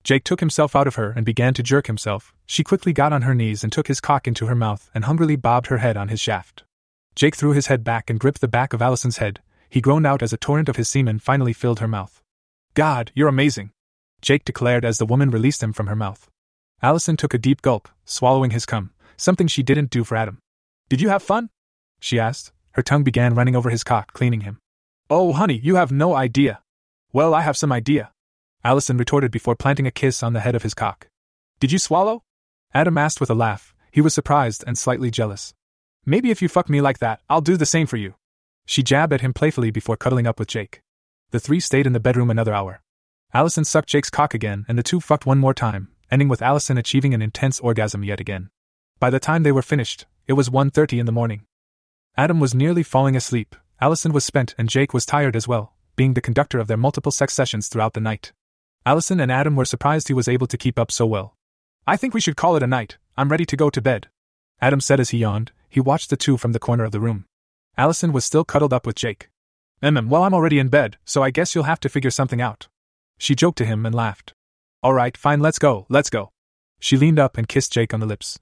Jake 0.03 0.23
took 0.23 0.39
himself 0.39 0.75
out 0.75 0.87
of 0.87 0.95
her 0.95 1.11
and 1.11 1.25
began 1.25 1.53
to 1.53 1.63
jerk 1.63 1.87
himself. 1.87 2.33
She 2.45 2.63
quickly 2.63 2.93
got 2.93 3.13
on 3.13 3.23
her 3.23 3.35
knees 3.35 3.63
and 3.63 3.71
took 3.71 3.87
his 3.87 3.99
cock 3.99 4.27
into 4.27 4.45
her 4.45 4.55
mouth 4.55 4.89
and 4.93 5.05
hungrily 5.05 5.35
bobbed 5.35 5.67
her 5.67 5.79
head 5.79 5.97
on 5.97 6.07
his 6.07 6.21
shaft. 6.21 6.63
Jake 7.15 7.35
threw 7.35 7.51
his 7.51 7.67
head 7.67 7.83
back 7.83 8.09
and 8.09 8.19
gripped 8.19 8.41
the 8.41 8.47
back 8.47 8.73
of 8.73 8.81
Allison's 8.81 9.17
head. 9.17 9.41
He 9.69 9.81
groaned 9.81 10.07
out 10.07 10.23
as 10.23 10.31
a 10.31 10.37
torrent 10.37 10.69
of 10.69 10.75
his 10.75 10.87
semen 10.87 11.19
finally 11.19 11.53
filled 11.53 11.79
her 11.79 11.87
mouth. 11.87 12.21
God, 12.73 13.11
you're 13.15 13.27
amazing! 13.27 13.71
Jake 14.21 14.45
declared 14.45 14.85
as 14.85 14.97
the 14.97 15.05
woman 15.05 15.29
released 15.29 15.61
him 15.61 15.73
from 15.73 15.87
her 15.87 15.95
mouth. 15.95 16.29
Allison 16.81 17.17
took 17.17 17.33
a 17.33 17.39
deep 17.39 17.61
gulp, 17.61 17.89
swallowing 18.05 18.51
his 18.51 18.65
cum 18.65 18.91
something 19.17 19.47
she 19.47 19.63
didn't 19.63 19.89
do 19.89 20.03
for 20.03 20.15
Adam. 20.15 20.39
Did 20.89 21.01
you 21.01 21.09
have 21.09 21.23
fun? 21.23 21.49
She 21.99 22.19
asked. 22.19 22.51
Her 22.71 22.83
tongue 22.83 23.03
began 23.03 23.33
running 23.33 23.55
over 23.55 23.71
his 23.71 23.83
cock, 23.83 24.13
cleaning 24.13 24.41
him. 24.41 24.59
Oh, 25.09 25.33
honey, 25.33 25.59
you 25.61 25.75
have 25.75 25.91
no 25.91 26.15
idea. 26.15 26.61
Well, 27.17 27.33
I 27.33 27.41
have 27.41 27.57
some 27.57 27.71
idea. 27.71 28.11
Allison 28.63 28.95
retorted 28.95 29.31
before 29.31 29.55
planting 29.55 29.87
a 29.87 29.97
kiss 29.99 30.21
on 30.21 30.33
the 30.33 30.39
head 30.39 30.53
of 30.53 30.61
his 30.61 30.75
cock. 30.75 31.07
Did 31.59 31.71
you 31.71 31.79
swallow? 31.79 32.21
Adam 32.75 32.95
asked 32.95 33.19
with 33.19 33.31
a 33.31 33.33
laugh. 33.33 33.73
He 33.91 34.01
was 34.01 34.13
surprised 34.13 34.63
and 34.67 34.77
slightly 34.77 35.09
jealous. 35.09 35.55
Maybe 36.05 36.29
if 36.29 36.43
you 36.43 36.47
fuck 36.47 36.69
me 36.69 36.79
like 36.79 36.99
that, 36.99 37.21
I'll 37.27 37.41
do 37.41 37.57
the 37.57 37.65
same 37.65 37.87
for 37.87 37.97
you. 37.97 38.13
She 38.67 38.83
jabbed 38.83 39.13
at 39.13 39.21
him 39.21 39.33
playfully 39.33 39.71
before 39.71 39.97
cuddling 39.97 40.27
up 40.27 40.37
with 40.37 40.47
Jake. 40.47 40.83
The 41.31 41.39
three 41.39 41.59
stayed 41.59 41.87
in 41.87 41.93
the 41.93 41.99
bedroom 41.99 42.29
another 42.29 42.53
hour. 42.53 42.83
Allison 43.33 43.65
sucked 43.65 43.89
Jake's 43.89 44.11
cock 44.11 44.35
again, 44.35 44.63
and 44.67 44.77
the 44.77 44.83
two 44.83 44.99
fucked 44.99 45.25
one 45.25 45.39
more 45.39 45.55
time, 45.55 45.87
ending 46.11 46.29
with 46.29 46.43
Allison 46.43 46.77
achieving 46.77 47.15
an 47.15 47.23
intense 47.23 47.59
orgasm 47.59 48.03
yet 48.03 48.19
again. 48.19 48.51
By 48.99 49.09
the 49.09 49.19
time 49.19 49.41
they 49.41 49.51
were 49.51 49.63
finished, 49.63 50.05
it 50.27 50.33
was 50.33 50.51
1:30 50.51 50.99
in 50.99 51.07
the 51.07 51.11
morning. 51.19 51.47
Adam 52.15 52.39
was 52.39 52.53
nearly 52.53 52.83
falling 52.83 53.15
asleep, 53.15 53.55
Allison 53.81 54.13
was 54.13 54.23
spent, 54.23 54.53
and 54.55 54.69
Jake 54.69 54.93
was 54.93 55.03
tired 55.03 55.35
as 55.35 55.47
well, 55.47 55.73
being 55.97 56.13
the 56.13 56.21
conductor 56.21 56.59
of 56.59 56.67
their 56.67 56.77
multiple 56.77 57.11
sex 57.11 57.33
sessions 57.33 57.67
throughout 57.67 57.93
the 57.93 57.99
night. 57.99 58.31
Allison 58.85 59.19
and 59.19 59.29
Adam 59.29 59.57
were 59.57 59.65
surprised 59.65 60.07
he 60.07 60.13
was 60.13 60.29
able 60.29 60.47
to 60.47 60.57
keep 60.57 60.79
up 60.79 60.91
so 60.91 61.05
well. 61.05 61.35
I 61.85 61.97
think 61.97 62.13
we 62.13 62.21
should 62.21 62.37
call 62.37 62.55
it 62.55 62.63
a 62.63 62.67
night. 62.67 62.97
I'm 63.17 63.29
ready 63.29 63.45
to 63.45 63.57
go 63.57 63.69
to 63.69 63.81
bed. 63.81 64.07
Adam 64.61 64.79
said 64.79 65.01
as 65.01 65.09
he 65.09 65.17
yawned. 65.17 65.51
He 65.69 65.81
watched 65.81 66.09
the 66.09 66.15
two 66.15 66.37
from 66.37 66.53
the 66.53 66.59
corner 66.59 66.85
of 66.85 66.91
the 66.91 66.99
room. 67.01 67.25
Allison 67.77 68.13
was 68.13 68.23
still 68.23 68.45
cuddled 68.45 68.73
up 68.73 68.85
with 68.85 68.95
Jake. 68.95 69.29
Mm, 69.83 70.07
well, 70.07 70.23
I'm 70.23 70.33
already 70.33 70.57
in 70.57 70.69
bed, 70.69 70.97
so 71.05 71.21
I 71.21 71.29
guess 71.29 71.53
you'll 71.53 71.65
have 71.65 71.79
to 71.81 71.89
figure 71.89 72.09
something 72.09 72.41
out. 72.41 72.67
She 73.17 73.35
joked 73.35 73.57
to 73.59 73.65
him 73.65 73.85
and 73.85 73.93
laughed. 73.93 74.33
All 74.81 74.93
right, 74.93 75.17
fine, 75.17 75.39
let's 75.39 75.59
go, 75.59 75.85
let's 75.89 76.09
go. 76.09 76.29
She 76.79 76.97
leaned 76.97 77.19
up 77.19 77.37
and 77.37 77.47
kissed 77.47 77.73
Jake 77.73 77.93
on 77.93 77.99
the 77.99 78.05
lips. 78.05 78.39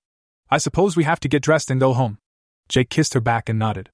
I 0.50 0.58
suppose 0.58 0.96
we 0.96 1.06
have 1.06 1.20
to 1.22 1.28
get 1.28 1.42
dressed 1.42 1.72
and 1.72 1.80
go 1.80 1.94
home. 1.94 2.20
Jake 2.70 2.90
kissed 2.90 3.14
her 3.14 3.22
back 3.22 3.50
and 3.50 3.58
nodded. 3.58 3.90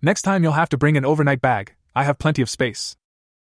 Next 0.00 0.22
time 0.22 0.42
you'll 0.42 0.52
have 0.52 0.68
to 0.70 0.78
bring 0.78 0.96
an 0.96 1.04
overnight 1.04 1.40
bag, 1.40 1.74
I 1.94 2.04
have 2.04 2.18
plenty 2.18 2.42
of 2.42 2.50
space. 2.50 2.96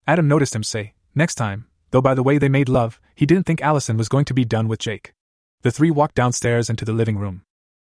Adam 0.06 0.28
noticed 0.28 0.54
him 0.54 0.62
say, 0.62 0.94
next 1.14 1.34
time, 1.36 1.66
though 1.90 2.02
by 2.02 2.14
the 2.14 2.22
way 2.22 2.38
they 2.38 2.48
made 2.48 2.68
love, 2.68 3.00
he 3.14 3.24
didn't 3.26 3.46
think 3.46 3.62
Allison 3.62 3.96
was 3.96 4.08
going 4.08 4.24
to 4.26 4.34
be 4.34 4.44
done 4.44 4.68
with 4.68 4.80
Jake. 4.80 5.14
The 5.62 5.70
three 5.70 5.90
walked 5.90 6.14
downstairs 6.14 6.68
into 6.68 6.84
the 6.84 6.92
living 6.92 7.16
room. 7.16 7.42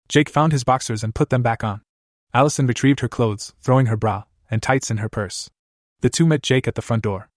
Jake 0.09 0.29
found 0.29 0.51
his 0.51 0.63
boxers 0.63 1.03
and 1.03 1.15
put 1.15 1.29
them 1.29 1.41
back 1.41 1.63
on. 1.63 1.81
Allison 2.33 2.67
retrieved 2.67 2.99
her 2.99 3.07
clothes, 3.07 3.53
throwing 3.61 3.85
her 3.85 3.95
bra 3.95 4.23
and 4.51 4.61
tights 4.61 4.91
in 4.91 4.97
her 4.97 5.09
purse. 5.09 5.49
The 6.01 6.09
two 6.09 6.25
met 6.25 6.43
Jake 6.43 6.67
at 6.67 6.75
the 6.75 6.81
front 6.81 7.03
door. 7.03 7.29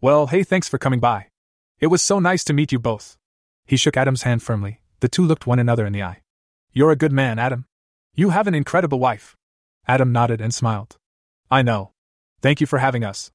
Well, 0.00 0.28
hey, 0.28 0.42
thanks 0.42 0.68
for 0.68 0.78
coming 0.78 1.00
by. 1.00 1.26
It 1.78 1.88
was 1.88 2.02
so 2.02 2.18
nice 2.18 2.44
to 2.44 2.52
meet 2.52 2.72
you 2.72 2.78
both. 2.78 3.16
He 3.66 3.76
shook 3.76 3.96
Adam's 3.96 4.22
hand 4.22 4.42
firmly. 4.42 4.80
The 5.00 5.08
two 5.08 5.24
looked 5.24 5.46
one 5.46 5.58
another 5.58 5.86
in 5.86 5.92
the 5.92 6.02
eye. 6.02 6.22
You're 6.72 6.92
a 6.92 6.96
good 6.96 7.12
man, 7.12 7.38
Adam. 7.38 7.66
You 8.14 8.30
have 8.30 8.46
an 8.46 8.54
incredible 8.54 8.98
wife. 8.98 9.36
Adam 9.86 10.12
nodded 10.12 10.40
and 10.40 10.54
smiled. 10.54 10.96
I 11.50 11.62
know. 11.62 11.92
Thank 12.40 12.60
you 12.60 12.66
for 12.66 12.78
having 12.78 13.04
us. 13.04 13.30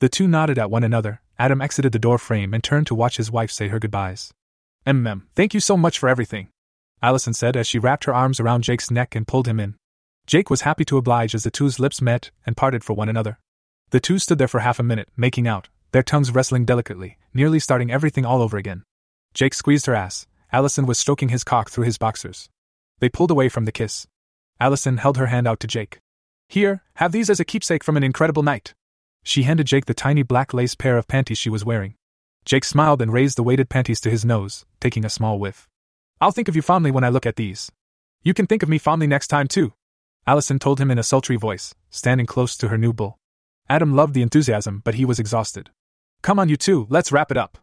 The 0.00 0.08
two 0.08 0.28
nodded 0.28 0.58
at 0.58 0.70
one 0.70 0.84
another. 0.84 1.20
Adam 1.38 1.60
exited 1.60 1.92
the 1.92 1.98
door 1.98 2.18
frame 2.18 2.54
and 2.54 2.62
turned 2.62 2.86
to 2.88 2.94
watch 2.94 3.16
his 3.16 3.30
wife 3.30 3.50
say 3.50 3.68
her 3.68 3.78
goodbyes. 3.78 4.32
Mm, 4.86 5.22
thank 5.34 5.54
you 5.54 5.60
so 5.60 5.76
much 5.76 5.98
for 5.98 6.08
everything. 6.08 6.48
Allison 7.02 7.34
said 7.34 7.56
as 7.56 7.66
she 7.66 7.78
wrapped 7.78 8.04
her 8.04 8.14
arms 8.14 8.40
around 8.40 8.62
Jake's 8.62 8.90
neck 8.90 9.14
and 9.14 9.26
pulled 9.26 9.46
him 9.46 9.60
in. 9.60 9.74
Jake 10.26 10.50
was 10.50 10.62
happy 10.62 10.84
to 10.84 10.98
oblige 10.98 11.34
as 11.34 11.44
the 11.44 11.50
two's 11.50 11.78
lips 11.78 12.02
met 12.02 12.30
and 12.44 12.56
parted 12.56 12.84
for 12.84 12.94
one 12.94 13.08
another. 13.08 13.38
The 13.90 14.00
two 14.00 14.18
stood 14.18 14.38
there 14.38 14.48
for 14.48 14.60
half 14.60 14.78
a 14.78 14.82
minute, 14.82 15.08
making 15.16 15.48
out, 15.48 15.68
their 15.92 16.02
tongues 16.02 16.30
wrestling 16.30 16.64
delicately, 16.64 17.18
nearly 17.32 17.58
starting 17.58 17.90
everything 17.90 18.26
all 18.26 18.42
over 18.42 18.56
again. 18.56 18.82
Jake 19.32 19.54
squeezed 19.54 19.86
her 19.86 19.94
ass. 19.94 20.26
Allison 20.52 20.86
was 20.86 20.98
stroking 20.98 21.30
his 21.30 21.44
cock 21.44 21.70
through 21.70 21.84
his 21.84 21.98
boxers. 21.98 22.48
They 22.98 23.08
pulled 23.08 23.30
away 23.30 23.48
from 23.48 23.64
the 23.64 23.72
kiss. 23.72 24.06
Allison 24.60 24.98
held 24.98 25.16
her 25.16 25.26
hand 25.26 25.46
out 25.46 25.60
to 25.60 25.66
Jake. 25.66 26.00
Here, 26.48 26.82
have 26.94 27.12
these 27.12 27.30
as 27.30 27.40
a 27.40 27.44
keepsake 27.44 27.84
from 27.84 27.96
an 27.96 28.04
incredible 28.04 28.42
night. 28.42 28.74
She 29.22 29.42
handed 29.42 29.66
Jake 29.66 29.86
the 29.86 29.94
tiny 29.94 30.22
black 30.22 30.54
lace 30.54 30.74
pair 30.74 30.96
of 30.96 31.08
panties 31.08 31.38
she 31.38 31.50
was 31.50 31.64
wearing. 31.64 31.94
Jake 32.44 32.64
smiled 32.64 33.02
and 33.02 33.12
raised 33.12 33.36
the 33.36 33.42
weighted 33.42 33.68
panties 33.68 34.00
to 34.00 34.10
his 34.10 34.24
nose, 34.24 34.64
taking 34.80 35.04
a 35.04 35.10
small 35.10 35.38
whiff. 35.38 35.68
I'll 36.20 36.30
think 36.30 36.48
of 36.48 36.56
you 36.56 36.62
fondly 36.62 36.90
when 36.90 37.04
I 37.04 37.10
look 37.10 37.26
at 37.26 37.36
these. 37.36 37.70
You 38.22 38.34
can 38.34 38.46
think 38.46 38.62
of 38.62 38.68
me 38.68 38.78
fondly 38.78 39.06
next 39.06 39.28
time, 39.28 39.48
too. 39.48 39.74
Allison 40.26 40.58
told 40.58 40.80
him 40.80 40.90
in 40.90 40.98
a 40.98 41.02
sultry 41.02 41.36
voice, 41.36 41.74
standing 41.90 42.26
close 42.26 42.56
to 42.56 42.68
her 42.68 42.78
new 42.78 42.92
bull. 42.92 43.18
Adam 43.68 43.94
loved 43.94 44.14
the 44.14 44.22
enthusiasm, 44.22 44.80
but 44.84 44.94
he 44.94 45.04
was 45.04 45.18
exhausted. 45.18 45.70
Come 46.22 46.38
on, 46.38 46.48
you 46.48 46.56
two, 46.56 46.86
let's 46.90 47.12
wrap 47.12 47.30
it 47.30 47.36
up. 47.36 47.58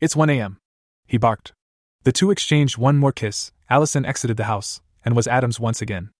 It's 0.00 0.14
1 0.14 0.30
a.m. 0.30 0.58
He 1.06 1.16
barked. 1.16 1.52
The 2.04 2.12
two 2.12 2.30
exchanged 2.30 2.78
one 2.78 2.98
more 2.98 3.12
kiss. 3.12 3.52
Allison 3.68 4.04
exited 4.04 4.36
the 4.36 4.44
house, 4.44 4.80
and 5.04 5.16
was 5.16 5.26
Adam's 5.26 5.58
once 5.58 5.82
again. 5.82 6.10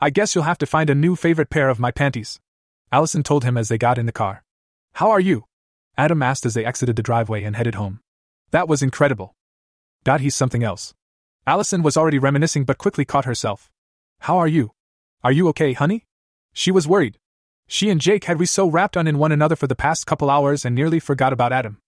I 0.00 0.10
guess 0.10 0.34
you'll 0.34 0.44
have 0.44 0.58
to 0.58 0.66
find 0.66 0.90
a 0.90 0.94
new 0.94 1.16
favorite 1.16 1.50
pair 1.50 1.68
of 1.68 1.80
my 1.80 1.90
panties. 1.90 2.38
Allison 2.92 3.22
told 3.22 3.42
him 3.42 3.56
as 3.56 3.68
they 3.68 3.78
got 3.78 3.96
in 3.96 4.04
the 4.04 4.12
car. 4.12 4.44
How 4.92 5.10
are 5.10 5.18
you? 5.18 5.46
Adam 5.96 6.22
asked 6.22 6.44
as 6.44 6.52
they 6.52 6.64
exited 6.66 6.94
the 6.94 7.02
driveway 7.02 7.42
and 7.42 7.56
headed 7.56 7.74
home. 7.74 8.00
That 8.50 8.68
was 8.68 8.82
incredible. 8.82 9.34
Dot 10.04 10.20
he's 10.20 10.34
something 10.34 10.62
else. 10.62 10.92
Allison 11.46 11.82
was 11.82 11.96
already 11.96 12.18
reminiscing 12.18 12.64
but 12.64 12.76
quickly 12.76 13.06
caught 13.06 13.24
herself. 13.24 13.70
How 14.20 14.36
are 14.36 14.46
you? 14.46 14.72
Are 15.24 15.32
you 15.32 15.48
okay, 15.48 15.72
honey? 15.72 16.04
She 16.52 16.70
was 16.70 16.86
worried. 16.86 17.18
She 17.66 17.88
and 17.88 17.98
Jake 17.98 18.24
had 18.24 18.38
we 18.38 18.44
so 18.44 18.68
wrapped 18.68 18.98
on 18.98 19.06
in 19.06 19.16
one 19.16 19.32
another 19.32 19.56
for 19.56 19.66
the 19.66 19.74
past 19.74 20.06
couple 20.06 20.28
hours 20.28 20.66
and 20.66 20.74
nearly 20.74 21.00
forgot 21.00 21.32
about 21.32 21.52
Adam. 21.52 21.78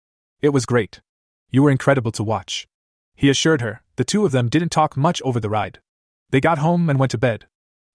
It 0.40 0.48
was 0.50 0.64
great. 0.64 1.02
You 1.50 1.62
were 1.62 1.70
incredible 1.70 2.12
to 2.12 2.24
watch. 2.24 2.66
He 3.14 3.28
assured 3.28 3.60
her, 3.60 3.82
the 3.96 4.04
two 4.04 4.24
of 4.24 4.32
them 4.32 4.48
didn't 4.48 4.70
talk 4.70 4.96
much 4.96 5.20
over 5.22 5.38
the 5.38 5.50
ride. 5.50 5.80
They 6.30 6.40
got 6.40 6.58
home 6.58 6.88
and 6.88 6.98
went 6.98 7.10
to 7.10 7.18
bed. 7.18 7.46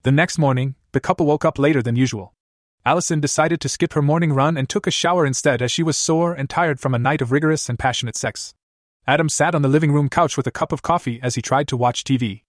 The 0.03 0.11
next 0.11 0.37
morning, 0.37 0.75
the 0.91 0.99
couple 0.99 1.25
woke 1.25 1.43
up 1.43 1.57
later 1.57 1.81
than 1.81 1.95
usual. 1.95 2.33
Allison 2.89 3.19
decided 3.19 3.61
to 3.61 3.69
skip 3.69 3.93
her 3.93 4.01
morning 4.01 4.33
run 4.33 4.57
and 4.57 4.67
took 4.67 4.87
a 4.87 4.89
shower 4.89 5.23
instead 5.23 5.61
as 5.61 5.71
she 5.71 5.83
was 5.83 5.95
sore 5.95 6.33
and 6.33 6.49
tired 6.49 6.79
from 6.79 6.95
a 6.95 6.97
night 6.97 7.21
of 7.21 7.31
rigorous 7.31 7.69
and 7.69 7.77
passionate 7.77 8.15
sex. 8.15 8.55
Adam 9.05 9.29
sat 9.29 9.53
on 9.53 9.61
the 9.61 9.67
living 9.67 9.91
room 9.91 10.09
couch 10.09 10.35
with 10.35 10.47
a 10.47 10.57
cup 10.59 10.71
of 10.71 10.81
coffee 10.81 11.19
as 11.21 11.35
he 11.35 11.41
tried 11.43 11.67
to 11.67 11.77
watch 11.77 12.03
TV. 12.03 12.41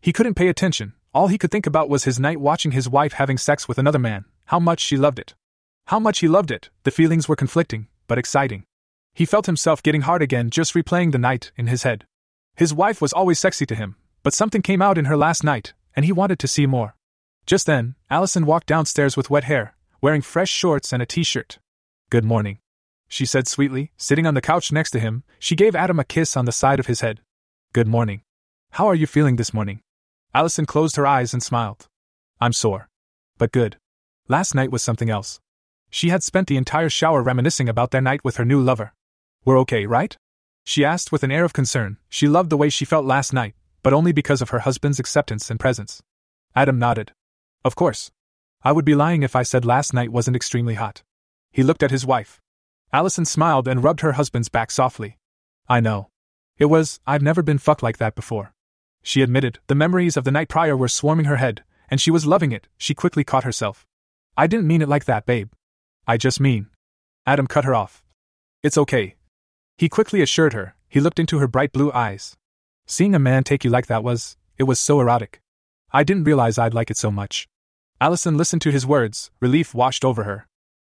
He 0.00 0.12
couldn't 0.12 0.36
pay 0.36 0.46
attention, 0.46 0.92
all 1.12 1.26
he 1.26 1.36
could 1.36 1.50
think 1.50 1.66
about 1.66 1.88
was 1.88 2.04
his 2.04 2.20
night 2.20 2.38
watching 2.38 2.70
his 2.70 2.88
wife 2.88 3.14
having 3.14 3.36
sex 3.38 3.66
with 3.66 3.76
another 3.76 3.98
man, 3.98 4.24
how 4.44 4.60
much 4.60 4.78
she 4.78 4.96
loved 4.96 5.18
it. 5.18 5.34
How 5.86 5.98
much 5.98 6.20
he 6.20 6.28
loved 6.28 6.52
it, 6.52 6.70
the 6.84 6.92
feelings 6.92 7.28
were 7.28 7.34
conflicting, 7.34 7.88
but 8.06 8.18
exciting. 8.18 8.62
He 9.14 9.24
felt 9.24 9.46
himself 9.46 9.82
getting 9.82 10.02
hard 10.02 10.22
again 10.22 10.48
just 10.50 10.74
replaying 10.74 11.10
the 11.10 11.18
night 11.18 11.50
in 11.56 11.66
his 11.66 11.82
head. 11.82 12.06
His 12.54 12.72
wife 12.72 13.00
was 13.02 13.12
always 13.12 13.40
sexy 13.40 13.66
to 13.66 13.74
him, 13.74 13.96
but 14.22 14.32
something 14.32 14.62
came 14.62 14.80
out 14.80 14.96
in 14.96 15.06
her 15.06 15.16
last 15.16 15.42
night, 15.42 15.74
and 15.96 16.04
he 16.04 16.12
wanted 16.12 16.38
to 16.38 16.46
see 16.46 16.66
more. 16.66 16.94
Just 17.46 17.66
then, 17.66 17.96
Allison 18.08 18.46
walked 18.46 18.68
downstairs 18.68 19.16
with 19.16 19.30
wet 19.30 19.42
hair, 19.44 19.74
wearing 20.00 20.22
fresh 20.22 20.50
shorts 20.50 20.92
and 20.92 21.02
a 21.02 21.06
t 21.06 21.22
shirt. 21.22 21.58
Good 22.10 22.24
morning. 22.24 22.58
She 23.08 23.26
said 23.26 23.48
sweetly, 23.48 23.90
sitting 23.96 24.26
on 24.26 24.34
the 24.34 24.40
couch 24.40 24.70
next 24.70 24.90
to 24.92 25.00
him, 25.00 25.24
she 25.38 25.56
gave 25.56 25.74
Adam 25.74 25.98
a 25.98 26.04
kiss 26.04 26.36
on 26.36 26.44
the 26.44 26.52
side 26.52 26.78
of 26.78 26.86
his 26.86 27.00
head. 27.00 27.20
Good 27.72 27.88
morning. 27.88 28.22
How 28.72 28.86
are 28.86 28.94
you 28.94 29.06
feeling 29.06 29.36
this 29.36 29.54
morning? 29.54 29.80
Allison 30.34 30.66
closed 30.66 30.96
her 30.96 31.06
eyes 31.06 31.32
and 31.32 31.42
smiled. 31.42 31.88
I'm 32.40 32.52
sore. 32.52 32.88
But 33.38 33.50
good. 33.50 33.78
Last 34.28 34.54
night 34.54 34.70
was 34.70 34.82
something 34.82 35.10
else. 35.10 35.40
She 35.90 36.10
had 36.10 36.22
spent 36.22 36.48
the 36.48 36.58
entire 36.58 36.90
shower 36.90 37.22
reminiscing 37.22 37.68
about 37.68 37.90
their 37.90 38.02
night 38.02 38.22
with 38.22 38.36
her 38.36 38.44
new 38.44 38.60
lover. 38.60 38.92
We're 39.44 39.58
okay, 39.60 39.86
right? 39.86 40.16
She 40.64 40.84
asked 40.84 41.10
with 41.10 41.22
an 41.22 41.32
air 41.32 41.44
of 41.44 41.54
concern. 41.54 41.96
She 42.10 42.28
loved 42.28 42.50
the 42.50 42.58
way 42.58 42.68
she 42.68 42.84
felt 42.84 43.06
last 43.06 43.32
night, 43.32 43.54
but 43.82 43.94
only 43.94 44.12
because 44.12 44.42
of 44.42 44.50
her 44.50 44.60
husband's 44.60 45.00
acceptance 45.00 45.50
and 45.50 45.58
presence. 45.58 46.02
Adam 46.54 46.78
nodded. 46.78 47.12
Of 47.64 47.74
course. 47.74 48.10
I 48.62 48.72
would 48.72 48.84
be 48.84 48.94
lying 48.94 49.22
if 49.22 49.36
I 49.36 49.42
said 49.42 49.64
last 49.64 49.94
night 49.94 50.10
wasn't 50.10 50.36
extremely 50.36 50.74
hot. 50.74 51.02
He 51.52 51.62
looked 51.62 51.82
at 51.82 51.90
his 51.90 52.06
wife. 52.06 52.40
Allison 52.92 53.24
smiled 53.24 53.68
and 53.68 53.84
rubbed 53.84 54.00
her 54.00 54.12
husband's 54.12 54.48
back 54.48 54.70
softly. 54.70 55.18
I 55.68 55.80
know. 55.80 56.08
It 56.56 56.66
was, 56.66 57.00
I've 57.06 57.22
never 57.22 57.42
been 57.42 57.58
fucked 57.58 57.82
like 57.82 57.98
that 57.98 58.14
before. 58.14 58.52
She 59.02 59.22
admitted, 59.22 59.60
the 59.68 59.74
memories 59.74 60.16
of 60.16 60.24
the 60.24 60.32
night 60.32 60.48
prior 60.48 60.76
were 60.76 60.88
swarming 60.88 61.26
her 61.26 61.36
head, 61.36 61.62
and 61.88 62.00
she 62.00 62.10
was 62.10 62.26
loving 62.26 62.52
it, 62.52 62.66
she 62.76 62.94
quickly 62.94 63.24
caught 63.24 63.44
herself. 63.44 63.86
I 64.36 64.46
didn't 64.46 64.66
mean 64.66 64.82
it 64.82 64.88
like 64.88 65.04
that, 65.04 65.26
babe. 65.26 65.50
I 66.06 66.16
just 66.16 66.40
mean. 66.40 66.68
Adam 67.26 67.46
cut 67.46 67.64
her 67.64 67.74
off. 67.74 68.02
It's 68.62 68.78
okay. 68.78 69.14
He 69.76 69.88
quickly 69.88 70.20
assured 70.20 70.52
her, 70.54 70.74
he 70.88 71.00
looked 71.00 71.20
into 71.20 71.38
her 71.38 71.46
bright 71.46 71.72
blue 71.72 71.92
eyes. 71.92 72.36
Seeing 72.86 73.14
a 73.14 73.18
man 73.18 73.44
take 73.44 73.64
you 73.64 73.70
like 73.70 73.86
that 73.86 74.02
was, 74.02 74.36
it 74.56 74.64
was 74.64 74.80
so 74.80 75.00
erotic. 75.00 75.40
I 75.92 76.02
didn't 76.02 76.24
realize 76.24 76.58
I'd 76.58 76.74
like 76.74 76.90
it 76.90 76.96
so 76.96 77.10
much. 77.10 77.46
Allison 78.00 78.36
listened 78.36 78.62
to 78.62 78.70
his 78.70 78.86
words, 78.86 79.32
relief 79.40 79.74
washed 79.74 80.04
over 80.04 80.22
her. 80.22 80.46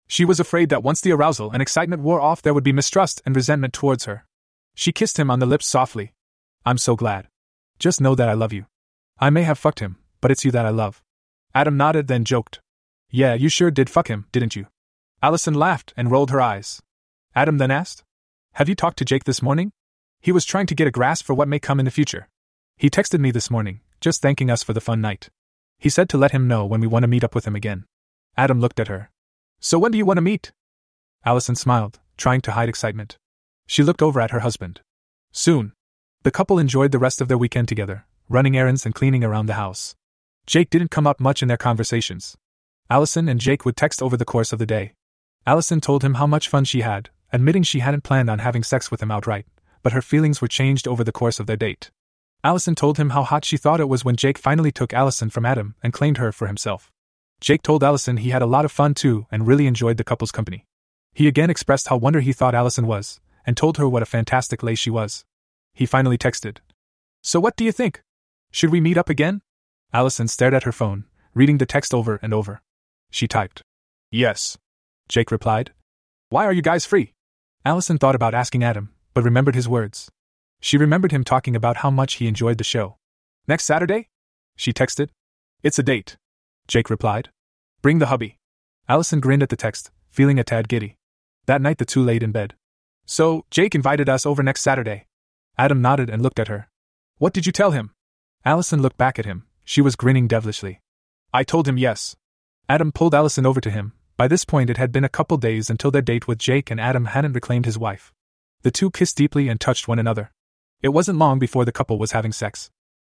She 0.08 0.26
was 0.26 0.40
afraid 0.40 0.70
that 0.70 0.84
once 0.84 1.02
the 1.02 1.12
arousal 1.12 1.52
and 1.52 1.62
excitement 1.62 2.04
wore 2.04 2.22
off, 2.22 2.42
there 2.42 2.54
would 2.54 2.64
be 2.64 2.72
mistrust 2.72 3.22
and 3.26 3.36
resentment 3.36 3.74
towards 3.74 4.06
her. 4.06 4.26
She 4.76 4.92
kissed 4.92 5.18
him 5.18 5.32
on 5.32 5.40
the 5.40 5.48
lips 5.48 5.66
softly. 5.66 6.14
I'm 6.66 6.78
so 6.78 6.96
glad. 6.96 7.28
Just 7.80 8.00
know 8.00 8.14
that 8.14 8.30
I 8.30 8.34
love 8.34 8.54
you. 8.54 8.66
I 9.20 9.32
may 9.32 9.42
have 9.42 9.58
fucked 9.58 9.80
him, 9.80 9.98
but 10.22 10.30
it's 10.30 10.46
you 10.46 10.52
that 10.52 10.68
I 10.68 10.70
love. 10.70 11.02
Adam 11.56 11.78
nodded, 11.78 12.08
then 12.08 12.26
joked. 12.26 12.60
Yeah, 13.10 13.34
you 13.34 13.50
sure 13.50 13.72
did 13.72 13.90
fuck 13.90 14.08
him, 14.08 14.28
didn't 14.32 14.56
you? 14.56 14.68
Allison 15.24 15.56
laughed 15.56 15.94
and 15.98 16.12
rolled 16.12 16.30
her 16.30 16.40
eyes. 16.40 16.80
Adam 17.36 17.58
then 17.58 17.72
asked, 17.72 18.04
Have 18.54 18.70
you 18.70 18.76
talked 18.76 19.00
to 19.00 19.06
Jake 19.06 19.24
this 19.24 19.42
morning? 19.42 19.72
He 20.22 20.32
was 20.32 20.46
trying 20.46 20.68
to 20.68 20.76
get 20.76 20.88
a 20.88 20.92
grasp 20.92 21.26
for 21.26 21.34
what 21.34 21.48
may 21.48 21.60
come 21.60 21.80
in 21.80 21.86
the 21.86 21.92
future. 21.92 22.30
He 22.78 22.90
texted 22.90 23.20
me 23.20 23.32
this 23.32 23.50
morning, 23.50 23.82
just 24.00 24.22
thanking 24.22 24.52
us 24.52 24.62
for 24.62 24.74
the 24.74 24.82
fun 24.82 25.02
night. 25.02 25.30
He 25.80 25.90
said 25.90 26.10
to 26.10 26.18
let 26.18 26.32
him 26.32 26.48
know 26.48 26.66
when 26.66 26.82
we 26.82 26.88
want 26.88 27.04
to 27.04 27.08
meet 27.08 27.24
up 27.24 27.34
with 27.34 27.48
him 27.48 27.56
again. 27.56 27.86
Adam 28.38 28.60
looked 28.60 28.80
at 28.80 28.90
her. 28.90 29.10
So 29.60 29.80
when 29.80 29.92
do 29.92 29.98
you 29.98 30.06
want 30.06 30.18
to 30.18 30.22
meet? 30.22 30.52
Allison 31.26 31.56
smiled, 31.56 32.00
trying 32.18 32.42
to 32.42 32.52
hide 32.52 32.70
excitement. 32.70 33.18
She 33.66 33.84
looked 33.84 34.02
over 34.02 34.20
at 34.20 34.32
her 34.32 34.42
husband. 34.42 34.82
Soon. 35.32 35.74
The 36.24 36.32
couple 36.32 36.60
enjoyed 36.60 36.92
the 36.92 37.00
rest 37.00 37.22
of 37.22 37.30
their 37.30 37.38
weekend 37.38 37.70
together, 37.70 38.06
running 38.28 38.58
errands 38.58 38.86
and 38.86 38.94
cleaning 38.94 39.24
around 39.24 39.46
the 39.46 39.54
house. 39.54 39.96
Jake 40.46 40.70
didn't 40.70 40.92
come 40.92 41.08
up 41.08 41.20
much 41.20 41.42
in 41.42 41.48
their 41.48 41.58
conversations. 41.58 42.36
Allison 42.90 43.30
and 43.30 43.40
Jake 43.40 43.64
would 43.64 43.78
text 43.78 44.02
over 44.02 44.18
the 44.18 44.26
course 44.26 44.52
of 44.52 44.60
the 44.60 44.66
day. 44.66 44.94
Allison 45.46 45.80
told 45.80 46.04
him 46.04 46.16
how 46.16 46.28
much 46.28 46.50
fun 46.50 46.66
she 46.66 46.82
had, 46.82 47.10
admitting 47.32 47.64
she 47.64 47.80
hadn't 47.80 48.04
planned 48.04 48.30
on 48.30 48.40
having 48.40 48.64
sex 48.64 48.92
with 48.92 49.02
him 49.02 49.12
outright, 49.12 49.46
but 49.84 49.94
her 49.94 50.02
feelings 50.02 50.42
were 50.42 50.48
changed 50.48 50.88
over 50.88 51.04
the 51.04 51.12
course 51.12 51.40
of 51.40 51.48
their 51.48 51.56
date. 51.56 51.92
Allison 52.42 52.74
told 52.74 52.98
him 52.98 53.10
how 53.10 53.24
hot 53.24 53.44
she 53.44 53.58
thought 53.58 53.82
it 53.82 53.90
was 53.90 54.06
when 54.06 54.16
Jake 54.16 54.38
finally 54.38 54.72
took 54.72 54.94
Allison 54.94 55.30
from 55.30 55.46
Adam 55.46 55.76
and 55.84 55.92
claimed 55.92 56.18
her 56.18 56.32
for 56.32 56.48
himself. 56.48 56.90
Jake 57.42 57.62
told 57.62 57.84
Allison 57.84 58.18
he 58.18 58.30
had 58.30 58.42
a 58.42 58.48
lot 58.48 58.64
of 58.66 58.72
fun 58.72 58.94
too 58.94 59.28
and 59.30 59.46
really 59.46 59.68
enjoyed 59.68 59.98
the 59.98 60.06
couple's 60.06 60.32
company. 60.32 60.66
He 61.14 61.28
again 61.28 61.50
expressed 61.50 61.90
how 61.90 61.98
wonder 61.98 62.22
he 62.22 62.32
thought 62.32 62.56
Allison 62.56 62.88
was, 62.88 63.20
and 63.46 63.58
told 63.58 63.78
her 63.78 63.90
what 63.90 64.04
a 64.04 64.06
fantastic 64.06 64.64
lay 64.64 64.76
she 64.76 64.90
was. 64.90 65.26
He 65.74 65.86
finally 65.86 66.18
texted. 66.18 66.58
So 67.22 67.40
what 67.42 67.58
do 67.58 67.66
you 67.66 67.74
think? 67.74 68.02
Should 68.52 68.70
we 68.70 68.80
meet 68.80 68.98
up 68.98 69.10
again? 69.10 69.42
Allison 69.92 70.28
stared 70.30 70.54
at 70.54 70.64
her 70.64 70.72
phone, 70.72 71.06
reading 71.34 71.58
the 71.58 71.66
text 71.66 71.94
over 71.94 72.20
and 72.22 72.34
over. 72.34 72.62
She 73.12 73.28
typed. 73.28 73.64
Yes. 74.12 74.58
Jake 75.10 75.32
replied. 75.32 75.72
Why 76.30 76.46
are 76.46 76.54
you 76.54 76.62
guys 76.62 76.86
free? 76.86 77.14
Allison 77.66 77.98
thought 77.98 78.16
about 78.16 78.34
asking 78.34 78.64
Adam, 78.64 78.94
but 79.14 79.24
remembered 79.24 79.56
his 79.56 79.68
words. 79.68 80.10
She 80.60 80.78
remembered 80.78 81.12
him 81.12 81.24
talking 81.24 81.56
about 81.56 81.78
how 81.78 81.90
much 81.90 82.16
he 82.16 82.28
enjoyed 82.28 82.58
the 82.58 82.64
show. 82.64 82.98
Next 83.48 83.66
Saturday? 83.66 84.10
She 84.56 84.74
texted. 84.74 85.10
It's 85.64 85.80
a 85.80 85.84
date. 85.84 86.18
Jake 86.68 86.90
replied. 86.90 87.30
Bring 87.82 88.00
the 88.00 88.08
hubby. 88.08 88.40
Allison 88.88 89.20
grinned 89.20 89.44
at 89.44 89.50
the 89.50 89.56
text, 89.56 89.92
feeling 90.10 90.40
a 90.40 90.44
tad 90.44 90.68
giddy. 90.68 90.98
That 91.46 91.62
night 91.62 91.78
the 91.78 91.86
two 91.86 92.04
laid 92.04 92.24
in 92.24 92.32
bed. 92.32 92.56
So, 93.06 93.46
Jake 93.50 93.74
invited 93.74 94.10
us 94.10 94.26
over 94.26 94.44
next 94.44 94.62
Saturday. 94.62 95.08
Adam 95.58 95.82
nodded 95.82 96.10
and 96.10 96.22
looked 96.22 96.40
at 96.40 96.48
her. 96.48 96.70
What 97.18 97.34
did 97.34 97.46
you 97.46 97.52
tell 97.52 97.72
him? 97.72 97.92
Allison 98.46 98.82
looked 98.82 98.98
back 98.98 99.18
at 99.18 99.26
him. 99.26 99.46
She 99.64 99.82
was 99.82 99.96
grinning 99.96 100.28
devilishly. 100.28 100.82
I 101.34 101.44
told 101.44 101.68
him 101.68 101.78
yes. 101.78 102.16
Adam 102.68 102.92
pulled 102.92 103.16
Allison 103.16 103.46
over 103.46 103.62
to 103.62 103.70
him. 103.70 103.94
By 104.18 104.28
this 104.28 104.46
point, 104.46 104.70
it 104.70 104.78
had 104.78 104.92
been 104.92 105.04
a 105.04 105.10
couple 105.10 105.38
days 105.38 105.70
until 105.70 105.92
their 105.92 106.02
date 106.02 106.28
with 106.28 106.38
Jake, 106.38 106.70
and 106.70 106.80
Adam 106.80 107.06
hadn't 107.06 107.34
reclaimed 107.34 107.66
his 107.66 107.78
wife. 107.78 108.14
The 108.62 108.72
two 108.72 108.92
kissed 108.92 109.18
deeply 109.18 109.48
and 109.48 109.60
touched 109.60 109.88
one 109.88 110.00
another. 110.00 110.32
It 110.82 110.90
wasn't 110.90 111.20
long 111.20 111.40
before 111.40 111.66
the 111.66 111.74
couple 111.74 112.00
was 112.00 112.14
having 112.14 112.32
sex. 112.32 112.72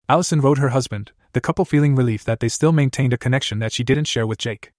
Allison 0.07 0.39
wrote 0.39 0.59
her 0.59 0.69
husband, 0.69 1.11
the 1.33 1.41
couple 1.41 1.65
feeling 1.65 1.95
relief 1.95 2.23
that 2.23 2.39
they 2.39 2.47
still 2.47 2.71
maintained 2.71 3.11
a 3.11 3.17
connection 3.17 3.57
that 3.59 3.71
she 3.71 3.83
didn't 3.83 4.05
share 4.05 4.27
with 4.27 4.37
Jake. 4.37 4.71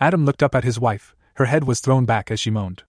Adam 0.00 0.24
looked 0.24 0.42
up 0.42 0.54
at 0.54 0.64
his 0.64 0.80
wife, 0.80 1.14
her 1.36 1.44
head 1.44 1.64
was 1.64 1.80
thrown 1.80 2.04
back 2.04 2.30
as 2.30 2.40
she 2.40 2.50
moaned. 2.50 2.82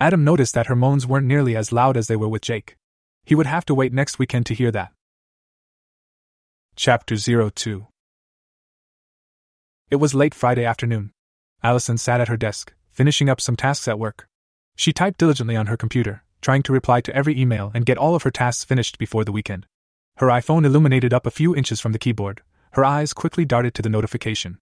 Adam 0.00 0.24
noticed 0.24 0.54
that 0.54 0.66
her 0.66 0.74
moans 0.74 1.06
weren't 1.06 1.26
nearly 1.26 1.54
as 1.54 1.70
loud 1.70 1.98
as 1.98 2.06
they 2.06 2.16
were 2.16 2.28
with 2.28 2.42
Jake. 2.42 2.76
He 3.24 3.34
would 3.34 3.46
have 3.46 3.66
to 3.66 3.74
wait 3.74 3.92
next 3.92 4.18
weekend 4.18 4.46
to 4.46 4.54
hear 4.54 4.70
that. 4.72 4.92
Chapter 6.74 7.16
02 7.16 7.86
It 9.90 9.96
was 9.96 10.14
late 10.14 10.34
Friday 10.34 10.64
afternoon. 10.64 11.12
Allison 11.62 11.98
sat 11.98 12.20
at 12.20 12.28
her 12.28 12.36
desk, 12.36 12.72
finishing 12.90 13.28
up 13.28 13.40
some 13.40 13.54
tasks 13.54 13.86
at 13.86 13.98
work. 13.98 14.26
She 14.74 14.92
typed 14.92 15.18
diligently 15.18 15.56
on 15.56 15.66
her 15.66 15.76
computer, 15.76 16.23
trying 16.44 16.62
to 16.62 16.74
reply 16.74 17.00
to 17.00 17.16
every 17.16 17.40
email 17.40 17.72
and 17.74 17.86
get 17.86 17.96
all 17.96 18.14
of 18.14 18.22
her 18.22 18.30
tasks 18.30 18.64
finished 18.64 18.98
before 18.98 19.24
the 19.24 19.32
weekend. 19.32 19.66
Her 20.18 20.28
iPhone 20.28 20.66
illuminated 20.66 21.14
up 21.14 21.26
a 21.26 21.30
few 21.30 21.56
inches 21.56 21.80
from 21.80 21.92
the 21.92 21.98
keyboard. 21.98 22.42
Her 22.72 22.84
eyes 22.84 23.14
quickly 23.14 23.46
darted 23.46 23.72
to 23.74 23.82
the 23.82 23.88
notification. 23.88 24.58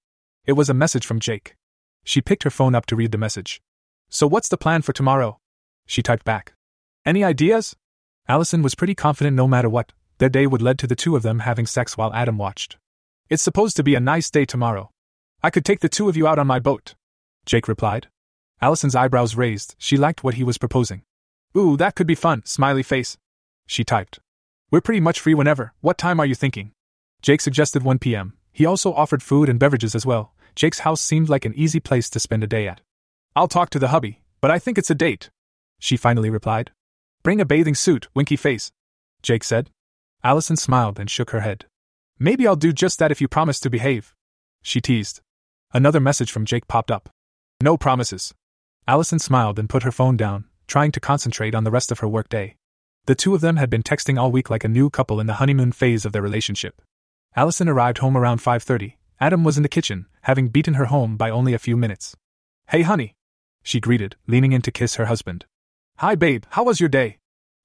It 0.46 0.52
was 0.52 0.70
a 0.70 0.74
message 0.74 1.04
from 1.04 1.18
Jake. 1.18 1.56
She 2.04 2.20
picked 2.20 2.44
her 2.44 2.50
phone 2.50 2.76
up 2.76 2.86
to 2.86 2.96
read 2.96 3.10
the 3.10 3.18
message. 3.18 3.60
So, 4.08 4.28
what's 4.28 4.48
the 4.48 4.56
plan 4.56 4.82
for 4.82 4.92
tomorrow? 4.92 5.40
She 5.86 6.02
typed 6.02 6.24
back. 6.24 6.54
Any 7.04 7.24
ideas? 7.24 7.74
Allison 8.28 8.62
was 8.62 8.76
pretty 8.76 8.94
confident 8.94 9.36
no 9.36 9.48
matter 9.48 9.68
what, 9.68 9.92
their 10.18 10.28
day 10.28 10.46
would 10.46 10.62
lead 10.62 10.78
to 10.78 10.86
the 10.86 10.94
two 10.94 11.16
of 11.16 11.22
them 11.22 11.40
having 11.40 11.66
sex 11.66 11.96
while 11.96 12.14
Adam 12.14 12.38
watched. 12.38 12.76
It's 13.28 13.42
supposed 13.42 13.76
to 13.76 13.82
be 13.82 13.96
a 13.96 14.00
nice 14.00 14.30
day 14.30 14.44
tomorrow. 14.44 14.90
I 15.42 15.50
could 15.50 15.64
take 15.64 15.80
the 15.80 15.88
two 15.88 16.08
of 16.08 16.16
you 16.16 16.28
out 16.28 16.38
on 16.38 16.46
my 16.46 16.60
boat. 16.60 16.94
Jake 17.44 17.66
replied. 17.66 18.06
Allison's 18.60 18.94
eyebrows 18.94 19.34
raised, 19.34 19.74
she 19.78 19.96
liked 19.96 20.22
what 20.22 20.34
he 20.34 20.44
was 20.44 20.58
proposing. 20.58 21.02
Ooh, 21.56 21.76
that 21.76 21.94
could 21.94 22.06
be 22.06 22.14
fun, 22.14 22.42
smiley 22.44 22.82
face. 22.82 23.18
She 23.66 23.84
typed. 23.84 24.18
We're 24.70 24.80
pretty 24.80 25.00
much 25.00 25.20
free 25.20 25.34
whenever. 25.34 25.74
What 25.80 25.98
time 25.98 26.18
are 26.18 26.26
you 26.26 26.34
thinking? 26.34 26.72
Jake 27.20 27.40
suggested 27.40 27.82
1 27.82 27.98
p.m. 27.98 28.34
He 28.52 28.64
also 28.64 28.92
offered 28.92 29.22
food 29.22 29.48
and 29.48 29.58
beverages 29.58 29.94
as 29.94 30.06
well. 30.06 30.34
Jake's 30.54 30.80
house 30.80 31.00
seemed 31.00 31.28
like 31.28 31.44
an 31.44 31.54
easy 31.54 31.80
place 31.80 32.10
to 32.10 32.20
spend 32.20 32.42
a 32.42 32.46
day 32.46 32.66
at. 32.68 32.80
I'll 33.36 33.48
talk 33.48 33.70
to 33.70 33.78
the 33.78 33.88
hubby, 33.88 34.22
but 34.40 34.50
I 34.50 34.58
think 34.58 34.78
it's 34.78 34.90
a 34.90 34.94
date. 34.94 35.30
She 35.78 35.96
finally 35.96 36.30
replied. 36.30 36.70
Bring 37.22 37.40
a 37.40 37.44
bathing 37.44 37.74
suit, 37.74 38.08
winky 38.14 38.36
face. 38.36 38.72
Jake 39.22 39.44
said. 39.44 39.70
Allison 40.24 40.56
smiled 40.56 40.98
and 40.98 41.10
shook 41.10 41.30
her 41.30 41.40
head. 41.40 41.66
Maybe 42.18 42.46
I'll 42.46 42.56
do 42.56 42.72
just 42.72 42.98
that 42.98 43.10
if 43.10 43.20
you 43.20 43.28
promise 43.28 43.60
to 43.60 43.70
behave. 43.70 44.14
She 44.62 44.80
teased. 44.80 45.20
Another 45.72 46.00
message 46.00 46.30
from 46.30 46.44
Jake 46.44 46.68
popped 46.68 46.90
up. 46.90 47.08
No 47.60 47.76
promises. 47.76 48.34
Allison 48.86 49.18
smiled 49.18 49.58
and 49.58 49.68
put 49.68 49.82
her 49.82 49.92
phone 49.92 50.16
down, 50.16 50.44
trying 50.72 50.90
to 50.90 51.00
concentrate 51.00 51.54
on 51.54 51.64
the 51.64 51.70
rest 51.70 51.92
of 51.92 51.98
her 51.98 52.08
workday. 52.08 52.56
The 53.04 53.14
two 53.14 53.34
of 53.34 53.42
them 53.42 53.56
had 53.56 53.68
been 53.68 53.82
texting 53.82 54.18
all 54.18 54.32
week 54.32 54.48
like 54.48 54.64
a 54.64 54.68
new 54.68 54.88
couple 54.88 55.20
in 55.20 55.26
the 55.26 55.34
honeymoon 55.34 55.70
phase 55.70 56.06
of 56.06 56.12
their 56.12 56.22
relationship. 56.22 56.80
Allison 57.36 57.68
arrived 57.68 57.98
home 57.98 58.16
around 58.16 58.40
5:30. 58.40 58.96
Adam 59.20 59.44
was 59.44 59.58
in 59.58 59.62
the 59.62 59.68
kitchen, 59.76 60.06
having 60.22 60.48
beaten 60.48 60.74
her 60.80 60.86
home 60.86 61.18
by 61.18 61.28
only 61.28 61.52
a 61.52 61.58
few 61.58 61.76
minutes. 61.76 62.16
"Hey 62.68 62.80
honey," 62.80 63.14
she 63.62 63.80
greeted, 63.80 64.16
leaning 64.26 64.52
in 64.52 64.62
to 64.62 64.72
kiss 64.72 64.94
her 64.94 65.04
husband. 65.12 65.44
"Hi 65.98 66.14
babe, 66.14 66.44
how 66.52 66.64
was 66.64 66.80
your 66.80 66.88
day?" 66.88 67.18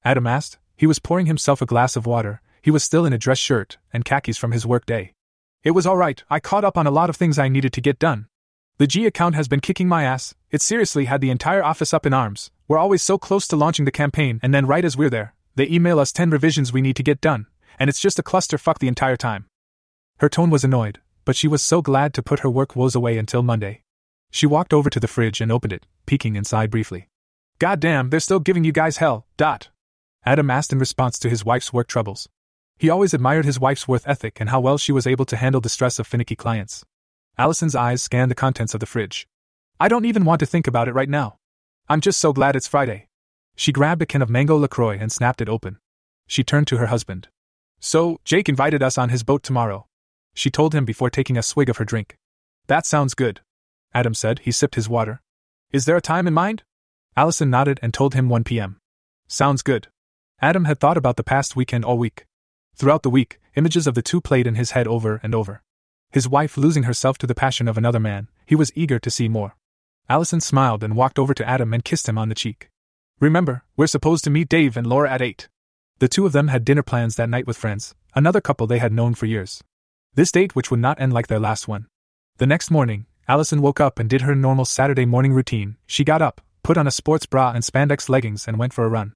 Adam 0.04 0.28
asked. 0.28 0.60
He 0.76 0.86
was 0.86 1.00
pouring 1.00 1.28
himself 1.28 1.62
a 1.62 1.72
glass 1.74 1.96
of 1.96 2.06
water. 2.06 2.42
He 2.62 2.72
was 2.72 2.84
still 2.84 3.06
in 3.06 3.14
a 3.14 3.24
dress 3.26 3.40
shirt 3.40 3.78
and 3.94 4.04
khakis 4.04 4.38
from 4.38 4.52
his 4.52 4.66
work 4.66 4.86
day. 4.86 5.14
It 5.64 5.72
was 5.72 5.88
all 5.88 5.96
right. 5.96 6.22
I 6.30 6.42
caught 6.42 6.66
up 6.66 6.78
on 6.78 6.88
a 6.88 6.98
lot 7.00 7.10
of 7.10 7.16
things 7.16 7.40
I 7.40 7.48
needed 7.48 7.72
to 7.72 7.88
get 7.88 8.00
done. 8.00 8.28
The 8.80 8.88
G 8.94 9.06
account 9.06 9.36
has 9.36 9.48
been 9.48 9.62
kicking 9.62 9.88
my 9.88 10.04
ass. 10.04 10.36
It 10.50 10.62
seriously 10.62 11.06
had 11.06 11.20
the 11.20 11.30
entire 11.30 11.62
office 11.62 11.94
up 11.94 12.06
in 12.06 12.14
arms. 12.14 12.52
We're 12.70 12.78
always 12.78 13.02
so 13.02 13.18
close 13.18 13.50
to 13.50 13.58
launching 13.58 13.84
the 13.84 13.92
campaign, 13.92 14.40
and 14.42 14.54
then 14.54 14.66
right 14.66 14.86
as 14.86 14.96
we're 14.96 15.10
there, 15.10 15.34
they 15.56 15.68
email 15.68 16.00
us 16.00 16.14
10 16.14 16.30
revisions 16.30 16.72
we 16.72 16.82
need 16.82 16.96
to 16.96 17.04
get 17.04 17.20
done, 17.20 17.48
and 17.78 17.90
it's 17.90 18.00
just 18.00 18.18
a 18.18 18.24
clusterfuck 18.24 18.80
the 18.80 18.88
entire 18.88 19.18
time. 19.18 19.48
Her 20.20 20.30
tone 20.30 20.50
was 20.50 20.64
annoyed, 20.64 21.00
but 21.26 21.36
she 21.36 21.50
was 21.50 21.62
so 21.62 21.82
glad 21.82 22.14
to 22.14 22.24
put 22.24 22.40
her 22.40 22.50
work 22.50 22.78
woes 22.78 22.96
away 22.96 23.18
until 23.18 23.44
Monday. 23.44 23.82
She 24.32 24.46
walked 24.46 24.74
over 24.74 24.90
to 24.90 25.00
the 25.02 25.08
fridge 25.08 25.42
and 25.42 25.52
opened 25.52 25.74
it, 25.74 25.86
peeking 26.06 26.38
inside 26.38 26.72
briefly. 26.72 27.10
God 27.60 27.82
damn, 27.82 28.10
they're 28.10 28.22
still 28.22 28.40
giving 28.40 28.64
you 28.64 28.72
guys 28.72 28.98
hell, 28.98 29.26
dot. 29.36 29.68
Adam 30.26 30.50
asked 30.50 30.72
in 30.72 30.80
response 30.80 31.20
to 31.20 31.30
his 31.30 31.44
wife's 31.44 31.74
work 31.74 31.88
troubles. 31.88 32.30
He 32.78 32.90
always 32.90 33.14
admired 33.14 33.46
his 33.46 33.60
wife's 33.60 33.88
worth 33.88 34.08
ethic 34.08 34.40
and 34.40 34.50
how 34.50 34.62
well 34.62 34.78
she 34.78 34.94
was 34.94 35.08
able 35.08 35.26
to 35.26 35.36
handle 35.36 35.60
the 35.60 35.68
stress 35.68 36.00
of 36.00 36.08
finicky 36.08 36.38
clients. 36.38 36.86
Allison's 37.38 37.76
eyes 37.76 38.02
scanned 38.02 38.32
the 38.32 38.36
contents 38.36 38.74
of 38.74 38.80
the 38.80 38.86
fridge. 38.86 39.28
I 39.80 39.88
don't 39.88 40.06
even 40.06 40.26
want 40.26 40.40
to 40.40 40.46
think 40.46 40.66
about 40.66 40.88
it 40.88 40.94
right 40.94 41.10
now. 41.10 41.38
I'm 41.88 42.02
just 42.02 42.20
so 42.20 42.34
glad 42.34 42.56
it's 42.56 42.68
Friday. 42.68 43.08
She 43.56 43.72
grabbed 43.72 44.02
a 44.02 44.06
can 44.06 44.22
of 44.22 44.30
mango 44.30 44.58
LaCroix 44.58 44.98
and 45.00 45.12
snapped 45.12 45.42
it 45.42 45.50
open. 45.50 45.78
She 46.26 46.44
turned 46.44 46.68
to 46.68 46.78
her 46.78 46.88
husband. 46.88 47.28
So, 47.80 48.20
Jake 48.26 48.50
invited 48.50 48.82
us 48.82 48.98
on 48.98 49.10
his 49.10 49.24
boat 49.24 49.44
tomorrow. 49.44 49.88
She 50.34 50.50
told 50.50 50.74
him 50.74 50.84
before 50.84 51.10
taking 51.10 51.38
a 51.38 51.44
swig 51.44 51.70
of 51.70 51.78
her 51.78 51.86
drink. 51.86 52.18
That 52.68 52.86
sounds 52.86 53.14
good. 53.14 53.42
Adam 53.94 54.14
said. 54.14 54.40
He 54.40 54.52
sipped 54.52 54.76
his 54.76 54.90
water. 54.90 55.22
Is 55.72 55.86
there 55.86 55.98
a 55.98 56.02
time 56.02 56.28
in 56.28 56.34
mind? 56.34 56.64
Allison 57.16 57.50
nodded 57.50 57.80
and 57.84 57.94
told 57.94 58.16
him 58.16 58.30
1 58.30 58.44
p.m. 58.44 58.80
Sounds 59.28 59.62
good. 59.62 59.90
Adam 60.42 60.66
had 60.66 60.80
thought 60.80 60.98
about 60.98 61.18
the 61.18 61.24
past 61.24 61.56
weekend 61.56 61.86
all 61.86 61.98
week. 61.98 62.26
Throughout 62.76 63.04
the 63.04 63.10
week, 63.10 63.40
images 63.56 63.86
of 63.86 63.96
the 63.96 64.02
two 64.02 64.22
played 64.22 64.48
in 64.48 64.56
his 64.56 64.72
head 64.72 64.88
over 64.88 65.20
and 65.24 65.36
over 65.36 65.62
his 66.12 66.28
wife 66.28 66.58
losing 66.58 66.84
herself 66.84 67.18
to 67.18 67.28
the 67.28 67.36
passion 67.36 67.68
of 67.68 67.78
another 67.78 68.00
man, 68.00 68.30
he 68.46 68.56
was 68.56 68.72
eager 68.76 69.00
to 69.00 69.12
see 69.12 69.28
more. 69.28 69.56
Allison 70.10 70.40
smiled 70.40 70.84
and 70.84 70.96
walked 70.96 71.20
over 71.20 71.34
to 71.34 71.48
Adam 71.48 71.74
and 71.74 71.84
kissed 71.84 72.08
him 72.08 72.18
on 72.18 72.30
the 72.30 72.36
cheek. 72.36 72.70
Remember, 73.20 73.64
we're 73.76 73.88
supposed 73.88 74.24
to 74.24 74.30
meet 74.30 74.48
Dave 74.48 74.78
and 74.78 74.88
Laura 74.88 75.12
at 75.12 75.22
8. 75.22 75.50
The 76.00 76.08
two 76.08 76.26
of 76.26 76.32
them 76.32 76.48
had 76.48 76.64
dinner 76.64 76.84
plans 76.84 77.16
that 77.16 77.30
night 77.30 77.46
with 77.46 77.58
friends, 77.58 77.94
another 78.16 78.40
couple 78.40 78.68
they 78.68 78.80
had 78.80 78.94
known 78.94 79.16
for 79.16 79.26
years. 79.26 79.62
This 80.16 80.32
date, 80.32 80.56
which 80.56 80.72
would 80.72 80.80
not 80.80 81.02
end 81.02 81.14
like 81.14 81.28
their 81.28 81.40
last 81.40 81.68
one. 81.68 81.88
The 82.38 82.48
next 82.48 82.72
morning, 82.72 83.06
Allison 83.28 83.62
woke 83.62 83.82
up 83.82 84.00
and 84.00 84.10
did 84.10 84.22
her 84.22 84.34
normal 84.34 84.64
Saturday 84.64 85.06
morning 85.06 85.34
routine. 85.34 85.76
She 85.88 86.06
got 86.06 86.22
up, 86.22 86.40
put 86.64 86.78
on 86.78 86.88
a 86.88 86.92
sports 86.92 87.26
bra 87.26 87.52
and 87.52 87.64
spandex 87.64 88.08
leggings, 88.08 88.48
and 88.48 88.58
went 88.58 88.74
for 88.74 88.86
a 88.86 88.90
run. 88.90 89.14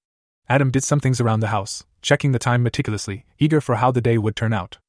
Adam 0.50 0.72
did 0.72 0.84
some 0.84 1.00
things 1.00 1.22
around 1.22 1.40
the 1.40 1.48
house, 1.48 1.86
checking 2.02 2.34
the 2.34 2.40
time 2.40 2.64
meticulously, 2.64 3.26
eager 3.40 3.62
for 3.62 3.76
how 3.76 3.92
the 3.92 4.02
day 4.02 4.18
would 4.18 4.36
turn 4.36 4.52
out. 4.52 4.80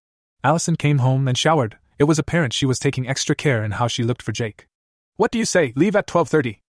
Allison 0.43 0.75
came 0.75 0.99
home 0.99 1.29
and 1.29 1.39
showered, 1.39 1.79
it 1.99 2.05
was 2.05 2.19
apparent 2.19 2.53
she 2.53 2.67
was 2.67 2.81
taking 2.81 3.07
extra 3.07 3.37
care 3.37 3.63
in 3.63 3.73
how 3.73 3.87
she 3.87 4.03
looked 4.03 4.23
for 4.23 4.33
Jake. 4.33 4.67
What 5.17 5.31
do 5.31 5.39
you 5.39 5.45
say, 5.45 5.73
leave 5.77 5.95
at 5.95 6.07
12:30? 6.07 6.61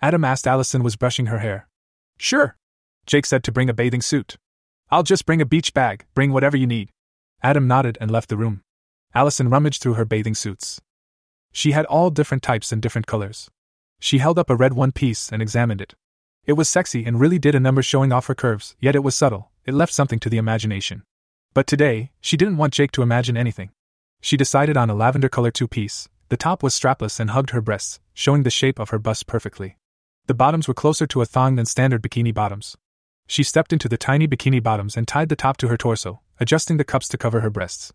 Adam 0.00 0.24
asked 0.24 0.46
Allison 0.46 0.82
was 0.82 0.96
brushing 0.96 1.26
her 1.26 1.38
hair. 1.38 1.68
Sure. 2.18 2.56
Jake 3.06 3.26
said 3.26 3.44
to 3.44 3.52
bring 3.52 3.70
a 3.70 3.74
bathing 3.74 4.02
suit. 4.02 4.36
I'll 4.90 5.02
just 5.02 5.26
bring 5.26 5.40
a 5.40 5.46
beach 5.46 5.72
bag, 5.72 6.04
bring 6.14 6.32
whatever 6.32 6.56
you 6.56 6.66
need. 6.66 6.90
Adam 7.42 7.66
nodded 7.66 7.98
and 8.00 8.10
left 8.10 8.28
the 8.28 8.36
room. 8.36 8.62
Allison 9.14 9.48
rummaged 9.48 9.82
through 9.82 9.94
her 9.94 10.04
bathing 10.04 10.34
suits. 10.34 10.80
She 11.52 11.72
had 11.72 11.86
all 11.86 12.10
different 12.10 12.42
types 12.42 12.72
and 12.72 12.82
different 12.82 13.06
colors. 13.06 13.50
She 14.00 14.18
held 14.18 14.38
up 14.38 14.50
a 14.50 14.56
red 14.56 14.72
one 14.72 14.92
piece 14.92 15.30
and 15.30 15.40
examined 15.40 15.80
it. 15.80 15.94
It 16.44 16.54
was 16.54 16.68
sexy 16.68 17.04
and 17.04 17.20
really 17.20 17.38
did 17.38 17.54
a 17.54 17.60
number 17.60 17.82
showing 17.82 18.12
off 18.12 18.26
her 18.26 18.34
curves, 18.34 18.74
yet 18.80 18.96
it 18.96 19.04
was 19.04 19.14
subtle, 19.14 19.52
it 19.64 19.74
left 19.74 19.94
something 19.94 20.18
to 20.20 20.28
the 20.28 20.38
imagination. 20.38 21.04
But 21.54 21.68
today, 21.68 22.10
she 22.20 22.36
didn't 22.36 22.56
want 22.56 22.72
Jake 22.72 22.90
to 22.92 23.02
imagine 23.02 23.36
anything. 23.36 23.70
She 24.20 24.36
decided 24.36 24.76
on 24.76 24.90
a 24.90 24.94
lavender 24.94 25.28
color 25.28 25.50
two 25.50 25.68
piece, 25.68 26.08
The 26.32 26.38
top 26.38 26.62
was 26.62 26.74
strapless 26.74 27.20
and 27.20 27.28
hugged 27.28 27.50
her 27.50 27.60
breasts, 27.60 28.00
showing 28.14 28.42
the 28.42 28.48
shape 28.48 28.78
of 28.78 28.88
her 28.88 28.98
bust 28.98 29.26
perfectly. 29.26 29.76
The 30.28 30.32
bottoms 30.32 30.66
were 30.66 30.72
closer 30.72 31.06
to 31.08 31.20
a 31.20 31.26
thong 31.26 31.56
than 31.56 31.66
standard 31.66 32.00
bikini 32.00 32.32
bottoms. 32.32 32.74
She 33.26 33.42
stepped 33.42 33.70
into 33.70 33.86
the 33.86 33.98
tiny 33.98 34.26
bikini 34.26 34.62
bottoms 34.62 34.96
and 34.96 35.06
tied 35.06 35.28
the 35.28 35.36
top 35.36 35.58
to 35.58 35.68
her 35.68 35.76
torso, 35.76 36.22
adjusting 36.40 36.78
the 36.78 36.84
cups 36.84 37.06
to 37.08 37.18
cover 37.18 37.40
her 37.40 37.50
breasts. 37.50 37.92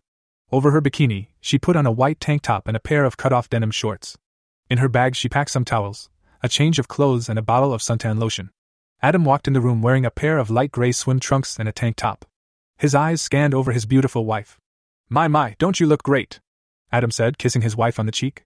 Over 0.52 0.70
her 0.70 0.80
bikini, 0.80 1.30
she 1.40 1.58
put 1.58 1.74
on 1.74 1.84
a 1.84 1.90
white 1.90 2.20
tank 2.20 2.42
top 2.42 2.68
and 2.68 2.76
a 2.76 2.86
pair 2.88 3.04
of 3.04 3.16
cut 3.16 3.32
off 3.32 3.50
denim 3.50 3.72
shorts. 3.72 4.16
In 4.70 4.78
her 4.78 4.88
bag, 4.88 5.16
she 5.16 5.28
packed 5.28 5.50
some 5.50 5.64
towels, 5.64 6.08
a 6.40 6.48
change 6.48 6.78
of 6.78 6.86
clothes, 6.86 7.28
and 7.28 7.40
a 7.40 7.48
bottle 7.50 7.74
of 7.74 7.82
suntan 7.82 8.20
lotion. 8.20 8.50
Adam 9.02 9.24
walked 9.24 9.48
in 9.48 9.52
the 9.52 9.60
room 9.60 9.82
wearing 9.82 10.06
a 10.06 10.12
pair 10.12 10.38
of 10.38 10.48
light 10.48 10.70
gray 10.70 10.92
swim 10.92 11.18
trunks 11.18 11.58
and 11.58 11.68
a 11.68 11.72
tank 11.72 11.96
top. 11.96 12.24
His 12.76 12.94
eyes 12.94 13.20
scanned 13.20 13.52
over 13.52 13.72
his 13.72 13.84
beautiful 13.84 14.24
wife. 14.24 14.60
My, 15.08 15.26
my, 15.26 15.56
don't 15.58 15.80
you 15.80 15.88
look 15.88 16.04
great? 16.04 16.38
Adam 16.90 17.10
said, 17.10 17.38
kissing 17.38 17.62
his 17.62 17.76
wife 17.76 17.98
on 17.98 18.06
the 18.06 18.12
cheek. 18.12 18.44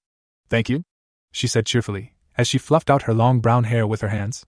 Thank 0.49 0.68
you, 0.68 0.82
she 1.30 1.47
said 1.47 1.66
cheerfully, 1.66 2.14
as 2.36 2.49
she 2.49 2.59
fluffed 2.59 2.90
out 2.90 3.03
her 3.03 3.14
long 3.14 3.40
brown 3.40 3.64
hair 3.64 3.86
with 3.86 4.01
her 4.01 4.09
hands. 4.09 4.45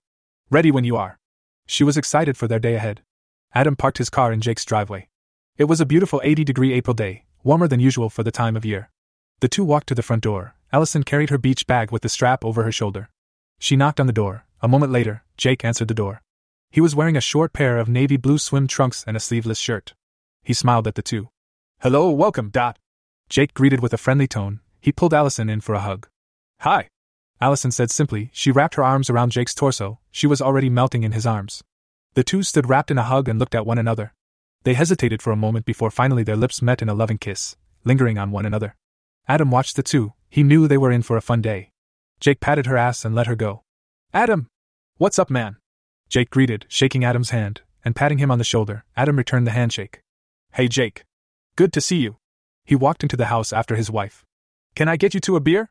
Ready 0.49 0.71
when 0.71 0.83
you 0.83 0.95
are. 0.95 1.17
She 1.65 1.83
was 1.83 1.97
excited 1.97 2.37
for 2.37 2.47
their 2.47 2.59
day 2.59 2.75
ahead. 2.75 3.01
Adam 3.53 3.75
parked 3.75 3.97
his 3.97 4.09
car 4.09 4.31
in 4.31 4.41
Jake's 4.41 4.65
driveway. 4.65 5.07
It 5.57 5.65
was 5.65 5.79
a 5.79 5.85
beautiful 5.85 6.21
80 6.23 6.43
degree 6.43 6.73
April 6.73 6.93
day, 6.93 7.23
warmer 7.43 7.67
than 7.67 7.79
usual 7.79 8.09
for 8.09 8.23
the 8.23 8.31
time 8.31 8.55
of 8.55 8.65
year. 8.65 8.89
The 9.39 9.47
two 9.47 9.63
walked 9.63 9.87
to 9.87 9.95
the 9.95 10.03
front 10.03 10.23
door. 10.23 10.55
Allison 10.71 11.03
carried 11.03 11.29
her 11.29 11.37
beach 11.37 11.65
bag 11.65 11.91
with 11.91 12.01
the 12.01 12.09
strap 12.09 12.43
over 12.43 12.63
her 12.63 12.71
shoulder. 12.71 13.09
She 13.59 13.75
knocked 13.75 13.99
on 13.99 14.07
the 14.07 14.13
door. 14.13 14.45
A 14.61 14.67
moment 14.67 14.91
later, 14.91 15.23
Jake 15.37 15.63
answered 15.63 15.87
the 15.87 15.93
door. 15.93 16.21
He 16.69 16.81
was 16.81 16.95
wearing 16.95 17.15
a 17.15 17.21
short 17.21 17.53
pair 17.53 17.77
of 17.77 17.87
navy 17.87 18.17
blue 18.17 18.37
swim 18.37 18.67
trunks 18.67 19.03
and 19.07 19.15
a 19.15 19.19
sleeveless 19.19 19.59
shirt. 19.59 19.93
He 20.43 20.53
smiled 20.53 20.87
at 20.87 20.95
the 20.95 21.01
two. 21.01 21.29
Hello, 21.79 22.09
welcome, 22.09 22.49
Dot. 22.49 22.77
Jake 23.29 23.53
greeted 23.53 23.81
with 23.81 23.93
a 23.93 23.97
friendly 23.97 24.27
tone. 24.27 24.59
He 24.79 24.91
pulled 24.91 25.13
Allison 25.13 25.49
in 25.49 25.61
for 25.61 25.73
a 25.73 25.79
hug. 25.79 26.07
Hi. 26.61 26.89
Allison 27.41 27.71
said 27.71 27.89
simply. 27.89 28.29
She 28.33 28.51
wrapped 28.51 28.75
her 28.75 28.83
arms 28.83 29.09
around 29.09 29.31
Jake's 29.31 29.55
torso. 29.55 29.99
She 30.11 30.27
was 30.27 30.41
already 30.41 30.69
melting 30.69 31.03
in 31.03 31.11
his 31.11 31.25
arms. 31.25 31.63
The 32.13 32.23
two 32.23 32.43
stood 32.43 32.69
wrapped 32.69 32.91
in 32.91 32.97
a 32.97 33.03
hug 33.03 33.27
and 33.27 33.39
looked 33.39 33.55
at 33.55 33.65
one 33.65 33.77
another. 33.77 34.13
They 34.63 34.73
hesitated 34.73 35.21
for 35.21 35.31
a 35.31 35.35
moment 35.35 35.65
before 35.65 35.91
finally 35.91 36.23
their 36.23 36.35
lips 36.35 36.61
met 36.61 36.81
in 36.81 36.89
a 36.89 36.93
loving 36.93 37.17
kiss, 37.17 37.55
lingering 37.83 38.17
on 38.17 38.31
one 38.31 38.45
another. 38.45 38.75
Adam 39.27 39.51
watched 39.51 39.75
the 39.75 39.83
two, 39.83 40.13
he 40.29 40.43
knew 40.43 40.67
they 40.67 40.77
were 40.77 40.91
in 40.91 41.01
for 41.01 41.17
a 41.17 41.21
fun 41.21 41.41
day. 41.41 41.71
Jake 42.19 42.39
patted 42.39 42.67
her 42.67 42.77
ass 42.77 43.03
and 43.03 43.13
let 43.13 43.27
her 43.27 43.35
go. 43.35 43.63
Adam! 44.13 44.47
What's 44.97 45.19
up, 45.19 45.29
man? 45.29 45.57
Jake 46.09 46.29
greeted, 46.29 46.65
shaking 46.69 47.03
Adam's 47.03 47.31
hand, 47.31 47.61
and 47.83 47.95
patting 47.95 48.19
him 48.19 48.31
on 48.31 48.37
the 48.37 48.43
shoulder. 48.43 48.85
Adam 48.95 49.17
returned 49.17 49.45
the 49.45 49.51
handshake. 49.51 50.01
Hey, 50.53 50.67
Jake. 50.67 51.03
Good 51.55 51.73
to 51.73 51.81
see 51.81 51.97
you. 51.97 52.17
He 52.65 52.75
walked 52.75 53.03
into 53.03 53.15
the 53.15 53.27
house 53.27 53.53
after 53.53 53.75
his 53.75 53.91
wife. 53.91 54.25
Can 54.75 54.89
I 54.89 54.97
get 54.97 55.13
you 55.13 55.19
two 55.19 55.35
a 55.35 55.39
beer? 55.39 55.69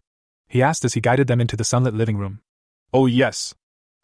He 0.48 0.62
asked 0.62 0.84
as 0.84 0.94
he 0.94 1.00
guided 1.00 1.26
them 1.26 1.40
into 1.40 1.56
the 1.56 1.64
sunlit 1.64 1.94
living 1.94 2.16
room. 2.16 2.40
Oh, 2.92 3.06
yes. 3.06 3.54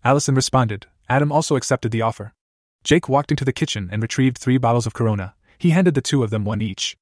Allison 0.05 0.35
responded. 0.35 0.87
Adam 1.09 1.31
also 1.31 1.57
accepted 1.57 1.93
the 1.93 2.03
offer. 2.03 2.35
Jake 2.83 3.09
walked 3.09 3.31
into 3.31 3.45
the 3.45 3.53
kitchen 3.53 3.89
and 3.93 4.03
retrieved 4.03 4.39
three 4.39 4.59
bottles 4.59 4.87
of 4.87 4.95
Corona. 4.95 5.35
He 5.59 5.71
handed 5.71 5.95
the 5.95 6.01
two 6.01 6.23
of 6.23 6.31
them 6.31 6.45
one 6.45 6.63
each. 6.63 6.97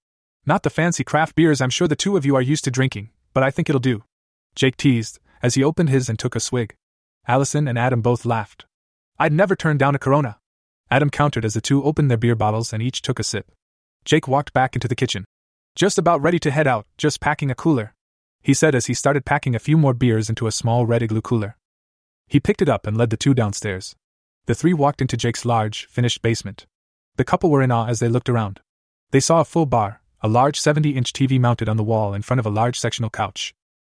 Not 0.45 0.63
the 0.63 0.71
fancy 0.71 1.05
craft 1.05 1.35
beers 1.35 1.61
I'm 1.61 1.71
sure 1.71 1.89
the 1.89 1.97
two 1.97 2.17
of 2.17 2.27
you 2.27 2.35
are 2.37 2.43
used 2.43 2.65
to 2.65 2.71
drinking, 2.71 3.11
but 3.33 3.43
I 3.43 3.51
think 3.51 3.69
it'll 3.69 3.81
do. 3.81 4.05
Jake 4.55 4.77
teased, 4.77 5.21
as 5.43 5.55
he 5.55 5.65
opened 5.65 5.89
his 5.89 6.09
and 6.09 6.19
took 6.19 6.35
a 6.35 6.41
swig. 6.41 6.75
Allison 7.27 7.69
and 7.69 7.79
Adam 7.79 8.03
both 8.03 8.25
laughed. 8.25 8.67
I'd 9.19 9.33
never 9.33 9.55
turn 9.55 9.79
down 9.79 9.95
a 9.95 9.99
Corona. 9.99 10.39
Adam 10.91 11.11
countered 11.11 11.45
as 11.45 11.55
the 11.55 11.61
two 11.61 11.85
opened 11.85 12.11
their 12.11 12.19
beer 12.19 12.35
bottles 12.35 12.73
and 12.73 12.83
each 12.83 13.03
took 13.03 13.19
a 13.19 13.23
sip. 13.23 13.53
Jake 14.05 14.27
walked 14.27 14.53
back 14.53 14.75
into 14.75 14.89
the 14.89 14.97
kitchen. 14.97 15.25
Just 15.79 15.97
about 15.97 16.21
ready 16.21 16.41
to 16.41 16.51
head 16.51 16.67
out, 16.67 16.89
just 16.97 17.21
packing 17.21 17.53
a 17.53 17.55
cooler. 17.55 17.95
He 18.43 18.53
said 18.53 18.75
as 18.75 18.87
he 18.87 18.95
started 18.95 19.25
packing 19.25 19.55
a 19.55 19.61
few 19.61 19.77
more 19.77 19.95
beers 19.95 20.29
into 20.29 20.49
a 20.49 20.51
small 20.51 20.87
red 20.87 21.05
igloo 21.05 21.21
cooler. 21.21 21.57
He 22.27 22.41
picked 22.41 22.61
it 22.61 22.69
up 22.69 22.85
and 22.85 22.97
led 22.97 23.11
the 23.11 23.17
two 23.17 23.33
downstairs. 23.33 23.95
The 24.47 24.57
three 24.57 24.75
walked 24.75 25.01
into 25.01 25.17
Jake's 25.17 25.45
large, 25.45 25.87
finished 25.87 26.21
basement. 26.21 26.67
The 27.15 27.23
couple 27.23 27.49
were 27.49 27.63
in 27.63 27.71
awe 27.71 27.87
as 27.87 28.01
they 28.01 28.09
looked 28.09 28.29
around. 28.29 28.59
They 29.13 29.21
saw 29.21 29.39
a 29.39 29.45
full 29.45 29.67
bar, 29.67 30.03
a 30.21 30.27
large 30.27 30.59
70 30.59 30.97
inch 30.97 31.13
TV 31.13 31.39
mounted 31.39 31.69
on 31.69 31.77
the 31.77 31.85
wall 31.85 32.13
in 32.13 32.23
front 32.23 32.41
of 32.41 32.47
a 32.47 32.51
large 32.51 32.77
sectional 32.77 33.09
couch. 33.09 33.55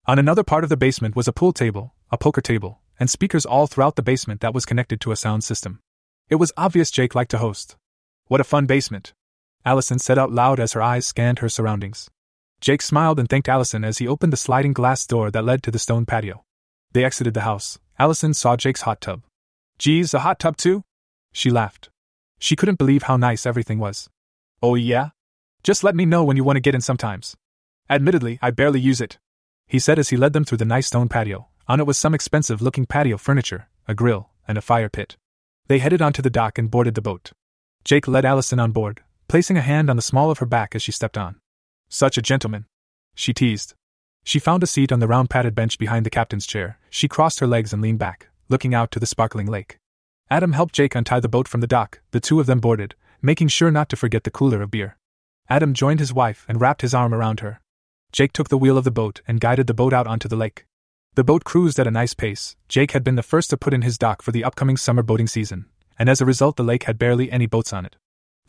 On 0.06 0.20
another 0.20 0.44
part 0.44 0.66
of 0.66 0.70
the 0.70 0.76
basement 0.76 1.16
was 1.16 1.30
a 1.30 1.34
pool 1.40 1.54
table, 1.54 1.96
a 2.12 2.18
poker 2.18 2.42
table, 2.42 2.82
and 3.00 3.10
speakers 3.10 3.46
all 3.46 3.68
throughout 3.68 3.96
the 3.96 4.04
basement 4.04 4.42
that 4.42 4.54
was 4.54 4.66
connected 4.66 5.00
to 5.00 5.14
a 5.14 5.16
sound 5.16 5.46
system. 5.46 5.80
It 6.30 6.36
was 6.36 6.52
obvious 6.58 6.92
Jake 6.92 7.16
liked 7.16 7.32
to 7.32 7.38
host. 7.38 7.78
What 8.28 8.42
a 8.42 8.44
fun 8.44 8.66
basement! 8.66 9.14
Allison 9.66 10.00
said 10.00 10.18
out 10.18 10.32
loud 10.32 10.60
as 10.60 10.74
her 10.74 10.82
eyes 10.82 11.06
scanned 11.06 11.40
her 11.40 11.50
surroundings. 11.50 12.10
Jake 12.62 12.82
smiled 12.82 13.20
and 13.20 13.30
thanked 13.30 13.50
Allison 13.50 13.84
as 13.84 14.00
he 14.00 14.08
opened 14.08 14.34
the 14.34 14.38
sliding 14.38 14.74
glass 14.74 15.06
door 15.06 15.32
that 15.32 15.46
led 15.46 15.64
to 15.64 15.72
the 15.72 15.80
stone 15.80 16.06
patio. 16.06 16.44
They 16.92 17.04
exited 17.04 17.34
the 17.34 17.42
house. 17.42 17.80
Allison 17.98 18.34
saw 18.34 18.56
Jake's 18.56 18.82
hot 18.82 19.02
tub. 19.02 19.24
Geez, 19.78 20.14
a 20.14 20.20
hot 20.20 20.40
tub 20.40 20.58
too? 20.58 20.84
She 21.32 21.50
laughed. 21.50 21.90
She 22.40 22.56
couldn't 22.56 22.78
believe 22.78 23.04
how 23.04 23.18
nice 23.18 23.46
everything 23.46 23.80
was. 23.80 24.10
Oh, 24.62 24.76
yeah? 24.76 25.10
Just 25.64 25.84
let 25.84 25.96
me 25.96 26.06
know 26.06 26.24
when 26.24 26.38
you 26.38 26.44
want 26.44 26.58
to 26.58 26.62
get 26.62 26.76
in 26.76 26.82
sometimes. 26.82 27.36
Admittedly, 27.90 28.40
I 28.42 28.52
barely 28.52 28.80
use 28.80 29.02
it. 29.02 29.20
He 29.68 29.80
said 29.80 30.00
as 30.00 30.10
he 30.10 30.18
led 30.18 30.34
them 30.34 30.46
through 30.46 30.58
the 30.58 30.66
nice 30.66 30.88
stone 30.88 31.10
patio. 31.10 31.48
On 31.68 31.80
it 31.80 31.86
was 31.86 31.98
some 31.98 32.16
expensive 32.16 32.62
looking 32.62 32.86
patio 32.86 33.18
furniture, 33.18 33.68
a 33.88 33.94
grill, 33.94 34.30
and 34.48 34.58
a 34.58 34.62
fire 34.62 34.90
pit. 34.90 35.18
They 35.68 35.80
headed 35.80 36.02
onto 36.02 36.22
the 36.22 36.30
dock 36.30 36.58
and 36.58 36.72
boarded 36.72 36.96
the 36.96 37.02
boat. 37.02 37.32
Jake 37.84 38.08
led 38.08 38.26
Allison 38.26 38.60
on 38.60 38.72
board, 38.72 39.04
placing 39.30 39.58
a 39.58 39.62
hand 39.62 39.92
on 39.92 39.96
the 39.96 40.02
small 40.02 40.32
of 40.32 40.40
her 40.40 40.46
back 40.46 40.74
as 40.74 40.82
she 40.82 40.92
stepped 40.92 41.18
on. 41.18 41.36
Such 41.88 42.18
a 42.18 42.22
gentleman. 42.22 42.66
She 43.14 43.32
teased. 43.32 43.76
She 44.24 44.40
found 44.40 44.64
a 44.64 44.68
seat 44.68 44.92
on 44.92 45.00
the 45.00 45.08
round 45.08 45.30
padded 45.30 45.54
bench 45.54 45.78
behind 45.78 46.04
the 46.04 46.10
captain's 46.10 46.48
chair. 46.48 46.80
She 46.90 47.08
crossed 47.08 47.40
her 47.40 47.48
legs 47.48 47.72
and 47.72 47.82
leaned 47.82 48.00
back, 48.00 48.30
looking 48.50 48.74
out 48.74 48.90
to 48.92 49.00
the 49.00 49.06
sparkling 49.06 49.46
lake. 49.46 49.78
Adam 50.32 50.54
helped 50.54 50.74
Jake 50.74 50.96
untie 50.96 51.20
the 51.20 51.30
boat 51.30 51.48
from 51.48 51.62
the 51.62 51.68
dock, 51.68 52.02
the 52.10 52.20
two 52.20 52.40
of 52.40 52.48
them 52.48 52.60
boarded, 52.60 52.96
making 53.22 53.50
sure 53.50 53.70
not 53.70 53.88
to 53.90 53.96
forget 53.96 54.24
the 54.24 54.32
cooler 54.32 54.64
of 54.64 54.72
beer. 54.72 54.98
Adam 55.48 55.76
joined 55.76 56.00
his 56.00 56.14
wife 56.14 56.44
and 56.48 56.60
wrapped 56.60 56.82
his 56.82 56.96
arm 56.96 57.14
around 57.14 57.40
her. 57.40 57.62
Jake 58.12 58.34
took 58.34 58.50
the 58.50 58.58
wheel 58.58 58.80
of 58.80 58.84
the 58.84 58.92
boat 58.92 59.22
and 59.28 59.40
guided 59.40 59.68
the 59.68 59.74
boat 59.76 59.94
out 59.94 60.08
onto 60.08 60.28
the 60.28 60.36
lake. 60.36 60.66
The 61.14 61.24
boat 61.24 61.44
cruised 61.44 61.80
at 61.80 61.88
a 61.88 61.92
nice 61.92 62.16
pace. 62.16 62.56
Jake 62.68 62.92
had 62.92 63.04
been 63.04 63.16
the 63.16 63.24
first 63.24 63.52
to 63.52 63.58
put 63.58 63.76
in 63.76 63.84
his 63.84 64.00
dock 64.00 64.24
for 64.24 64.32
the 64.32 64.44
upcoming 64.44 64.78
summer 64.78 65.04
boating 65.04 65.28
season, 65.28 65.68
and 66.00 66.10
as 66.10 66.20
a 66.20 66.26
result, 66.26 66.56
the 66.56 66.64
lake 66.64 66.86
had 66.86 66.98
barely 66.98 67.32
any 67.32 67.46
boats 67.46 67.74
on 67.74 67.86
it. 67.86 67.96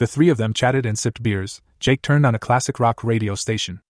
The 0.00 0.06
three 0.06 0.30
of 0.30 0.38
them 0.38 0.54
chatted 0.54 0.86
and 0.86 0.98
sipped 0.98 1.22
beers. 1.22 1.60
Jake 1.78 2.00
turned 2.00 2.24
on 2.24 2.34
a 2.34 2.38
classic 2.38 2.80
rock 2.80 3.04
radio 3.04 3.34
station. 3.34 3.82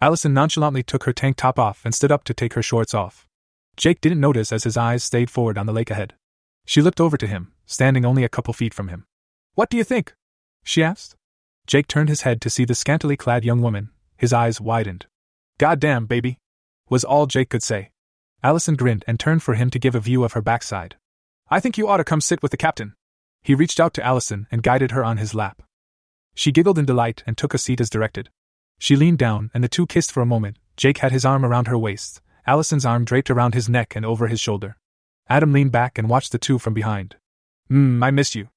Allison 0.00 0.32
nonchalantly 0.32 0.82
took 0.82 1.04
her 1.04 1.12
tank 1.12 1.36
top 1.36 1.58
off 1.58 1.82
and 1.84 1.94
stood 1.94 2.10
up 2.10 2.24
to 2.24 2.32
take 2.32 2.54
her 2.54 2.62
shorts 2.62 2.94
off. 2.94 3.28
Jake 3.76 4.00
didn't 4.00 4.18
notice 4.18 4.50
as 4.50 4.64
his 4.64 4.78
eyes 4.78 5.04
stayed 5.04 5.28
forward 5.28 5.58
on 5.58 5.66
the 5.66 5.72
lake 5.74 5.90
ahead. 5.90 6.14
She 6.64 6.80
looked 6.80 7.02
over 7.02 7.18
to 7.18 7.26
him, 7.26 7.52
standing 7.66 8.06
only 8.06 8.24
a 8.24 8.30
couple 8.30 8.54
feet 8.54 8.72
from 8.72 8.88
him. 8.88 9.04
What 9.56 9.68
do 9.68 9.76
you 9.76 9.84
think? 9.84 10.14
she 10.64 10.82
asked. 10.82 11.16
Jake 11.66 11.86
turned 11.86 12.08
his 12.08 12.22
head 12.22 12.40
to 12.40 12.48
see 12.48 12.64
the 12.64 12.74
scantily 12.74 13.18
clad 13.18 13.44
young 13.44 13.60
woman. 13.60 13.90
His 14.16 14.32
eyes 14.32 14.62
widened. 14.62 15.04
Goddamn, 15.58 16.06
baby, 16.06 16.38
was 16.88 17.04
all 17.04 17.26
Jake 17.26 17.50
could 17.50 17.62
say. 17.62 17.90
Allison 18.42 18.74
grinned 18.74 19.04
and 19.06 19.20
turned 19.20 19.42
for 19.42 19.52
him 19.52 19.68
to 19.68 19.78
give 19.78 19.94
a 19.94 20.00
view 20.00 20.24
of 20.24 20.32
her 20.32 20.40
backside. 20.40 20.96
I 21.50 21.60
think 21.60 21.76
you 21.76 21.88
ought 21.88 21.98
to 21.98 22.04
come 22.04 22.22
sit 22.22 22.42
with 22.42 22.52
the 22.52 22.56
captain. 22.56 22.94
He 23.48 23.54
reached 23.54 23.80
out 23.80 23.94
to 23.94 24.04
Allison 24.04 24.46
and 24.50 24.62
guided 24.62 24.90
her 24.90 25.02
on 25.02 25.16
his 25.16 25.34
lap. 25.34 25.62
She 26.34 26.52
giggled 26.52 26.78
in 26.78 26.84
delight 26.84 27.22
and 27.26 27.34
took 27.34 27.54
a 27.54 27.56
seat 27.56 27.80
as 27.80 27.88
directed. 27.88 28.28
She 28.78 28.94
leaned 28.94 29.16
down 29.16 29.50
and 29.54 29.64
the 29.64 29.70
two 29.70 29.86
kissed 29.86 30.12
for 30.12 30.20
a 30.20 30.26
moment. 30.26 30.58
Jake 30.76 30.98
had 30.98 31.12
his 31.12 31.24
arm 31.24 31.46
around 31.46 31.66
her 31.66 31.78
waist, 31.78 32.20
Allison's 32.46 32.84
arm 32.84 33.06
draped 33.06 33.30
around 33.30 33.54
his 33.54 33.66
neck 33.66 33.96
and 33.96 34.04
over 34.04 34.26
his 34.26 34.38
shoulder. 34.38 34.76
Adam 35.30 35.54
leaned 35.54 35.72
back 35.72 35.96
and 35.96 36.10
watched 36.10 36.30
the 36.30 36.38
two 36.38 36.58
from 36.58 36.74
behind. 36.74 37.16
Mmm, 37.70 38.04
I 38.04 38.10
miss 38.10 38.34
you. 38.34 38.50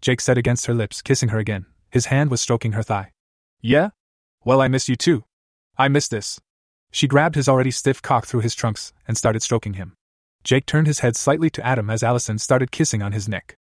Jake 0.00 0.22
said 0.22 0.38
against 0.38 0.64
her 0.64 0.72
lips, 0.72 1.02
kissing 1.02 1.28
her 1.28 1.38
again. 1.38 1.66
His 1.90 2.06
hand 2.06 2.30
was 2.30 2.40
stroking 2.40 2.72
her 2.72 2.82
thigh. 2.82 3.12
Yeah? 3.60 3.90
Well, 4.46 4.62
I 4.62 4.68
miss 4.68 4.88
you 4.88 4.96
too. 4.96 5.24
I 5.76 5.88
miss 5.88 6.08
this. 6.08 6.40
She 6.90 7.06
grabbed 7.06 7.34
his 7.34 7.50
already 7.50 7.70
stiff 7.70 8.00
cock 8.00 8.24
through 8.24 8.40
his 8.40 8.54
trunks 8.54 8.94
and 9.06 9.14
started 9.14 9.42
stroking 9.42 9.74
him. 9.74 9.92
Jake 10.42 10.64
turned 10.64 10.86
his 10.86 11.00
head 11.00 11.16
slightly 11.16 11.50
to 11.50 11.66
Adam 11.66 11.90
as 11.90 12.02
Allison 12.02 12.38
started 12.38 12.70
kissing 12.70 13.02
on 13.02 13.12
his 13.12 13.28
neck. 13.28 13.58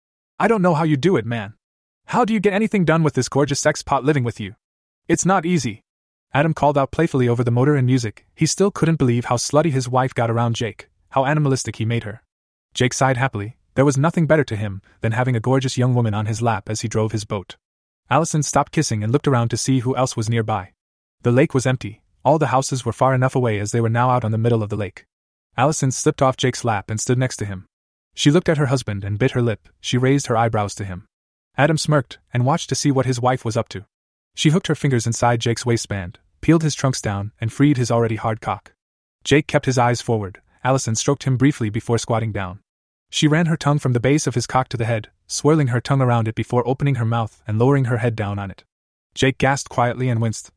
I 0.41 0.47
don't 0.47 0.63
know 0.63 0.73
how 0.73 0.85
you 0.85 0.97
do 0.97 1.17
it, 1.17 1.25
man. 1.27 1.53
How 2.07 2.25
do 2.25 2.33
you 2.33 2.39
get 2.39 2.51
anything 2.51 2.83
done 2.83 3.03
with 3.03 3.13
this 3.13 3.29
gorgeous 3.29 3.59
sex 3.59 3.83
pot 3.83 4.03
living 4.03 4.23
with 4.23 4.39
you? 4.39 4.55
It's 5.07 5.23
not 5.23 5.45
easy. 5.45 5.83
Adam 6.33 6.55
called 6.55 6.79
out 6.79 6.89
playfully 6.89 7.27
over 7.29 7.43
the 7.43 7.51
motor 7.51 7.75
and 7.75 7.85
music. 7.85 8.25
He 8.33 8.47
still 8.47 8.71
couldn't 8.71 8.95
believe 8.95 9.25
how 9.25 9.35
slutty 9.35 9.69
his 9.69 9.87
wife 9.87 10.15
got 10.15 10.31
around 10.31 10.55
Jake, 10.55 10.89
how 11.09 11.25
animalistic 11.25 11.75
he 11.75 11.85
made 11.85 12.05
her. 12.05 12.23
Jake 12.73 12.95
sighed 12.95 13.17
happily. 13.17 13.57
There 13.75 13.85
was 13.85 13.99
nothing 13.99 14.25
better 14.25 14.43
to 14.45 14.55
him 14.55 14.81
than 15.01 15.11
having 15.11 15.35
a 15.35 15.39
gorgeous 15.39 15.77
young 15.77 15.93
woman 15.93 16.15
on 16.15 16.25
his 16.25 16.41
lap 16.41 16.71
as 16.71 16.81
he 16.81 16.87
drove 16.87 17.11
his 17.11 17.23
boat. 17.23 17.57
Allison 18.09 18.41
stopped 18.41 18.71
kissing 18.71 19.03
and 19.03 19.13
looked 19.13 19.27
around 19.27 19.49
to 19.49 19.57
see 19.57 19.81
who 19.81 19.95
else 19.95 20.17
was 20.17 20.27
nearby. 20.27 20.73
The 21.21 21.31
lake 21.31 21.53
was 21.53 21.67
empty. 21.67 22.01
All 22.25 22.39
the 22.39 22.47
houses 22.47 22.83
were 22.83 22.93
far 22.93 23.13
enough 23.13 23.35
away 23.35 23.59
as 23.59 23.73
they 23.73 23.81
were 23.81 23.89
now 23.89 24.09
out 24.09 24.25
on 24.25 24.31
the 24.31 24.39
middle 24.39 24.63
of 24.63 24.69
the 24.69 24.75
lake. 24.75 25.05
Allison 25.55 25.91
slipped 25.91 26.23
off 26.23 26.35
Jake's 26.35 26.65
lap 26.65 26.89
and 26.89 26.99
stood 26.99 27.19
next 27.19 27.37
to 27.37 27.45
him. 27.45 27.67
She 28.13 28.31
looked 28.31 28.49
at 28.49 28.57
her 28.57 28.67
husband 28.67 29.03
and 29.03 29.19
bit 29.19 29.31
her 29.31 29.41
lip. 29.41 29.69
She 29.79 29.97
raised 29.97 30.27
her 30.27 30.37
eyebrows 30.37 30.75
to 30.75 30.85
him. 30.85 31.07
Adam 31.57 31.77
smirked 31.77 32.19
and 32.33 32.45
watched 32.45 32.69
to 32.69 32.75
see 32.75 32.91
what 32.91 33.05
his 33.05 33.19
wife 33.19 33.43
was 33.43 33.57
up 33.57 33.69
to. 33.69 33.85
She 34.35 34.49
hooked 34.49 34.67
her 34.67 34.75
fingers 34.75 35.05
inside 35.05 35.41
Jake's 35.41 35.65
waistband, 35.65 36.19
peeled 36.41 36.63
his 36.63 36.75
trunks 36.75 37.01
down, 37.01 37.31
and 37.39 37.51
freed 37.51 37.77
his 37.77 37.91
already 37.91 38.15
hard 38.15 38.41
cock. 38.41 38.73
Jake 39.23 39.47
kept 39.47 39.65
his 39.65 39.77
eyes 39.77 40.01
forward. 40.01 40.41
Allison 40.63 40.95
stroked 40.95 41.23
him 41.23 41.37
briefly 41.37 41.69
before 41.69 41.97
squatting 41.97 42.31
down. 42.31 42.59
She 43.09 43.27
ran 43.27 43.47
her 43.47 43.57
tongue 43.57 43.79
from 43.79 43.93
the 43.93 43.99
base 43.99 44.25
of 44.25 44.35
his 44.35 44.47
cock 44.47 44.69
to 44.69 44.77
the 44.77 44.85
head, 44.85 45.09
swirling 45.27 45.67
her 45.67 45.81
tongue 45.81 46.01
around 46.01 46.27
it 46.27 46.35
before 46.35 46.67
opening 46.67 46.95
her 46.95 47.05
mouth 47.05 47.41
and 47.45 47.59
lowering 47.59 47.85
her 47.85 47.97
head 47.97 48.15
down 48.15 48.39
on 48.39 48.49
it. 48.49 48.63
Jake 49.13 49.37
gasped 49.37 49.69
quietly 49.69 50.07
and 50.07 50.21
winced. 50.21 50.51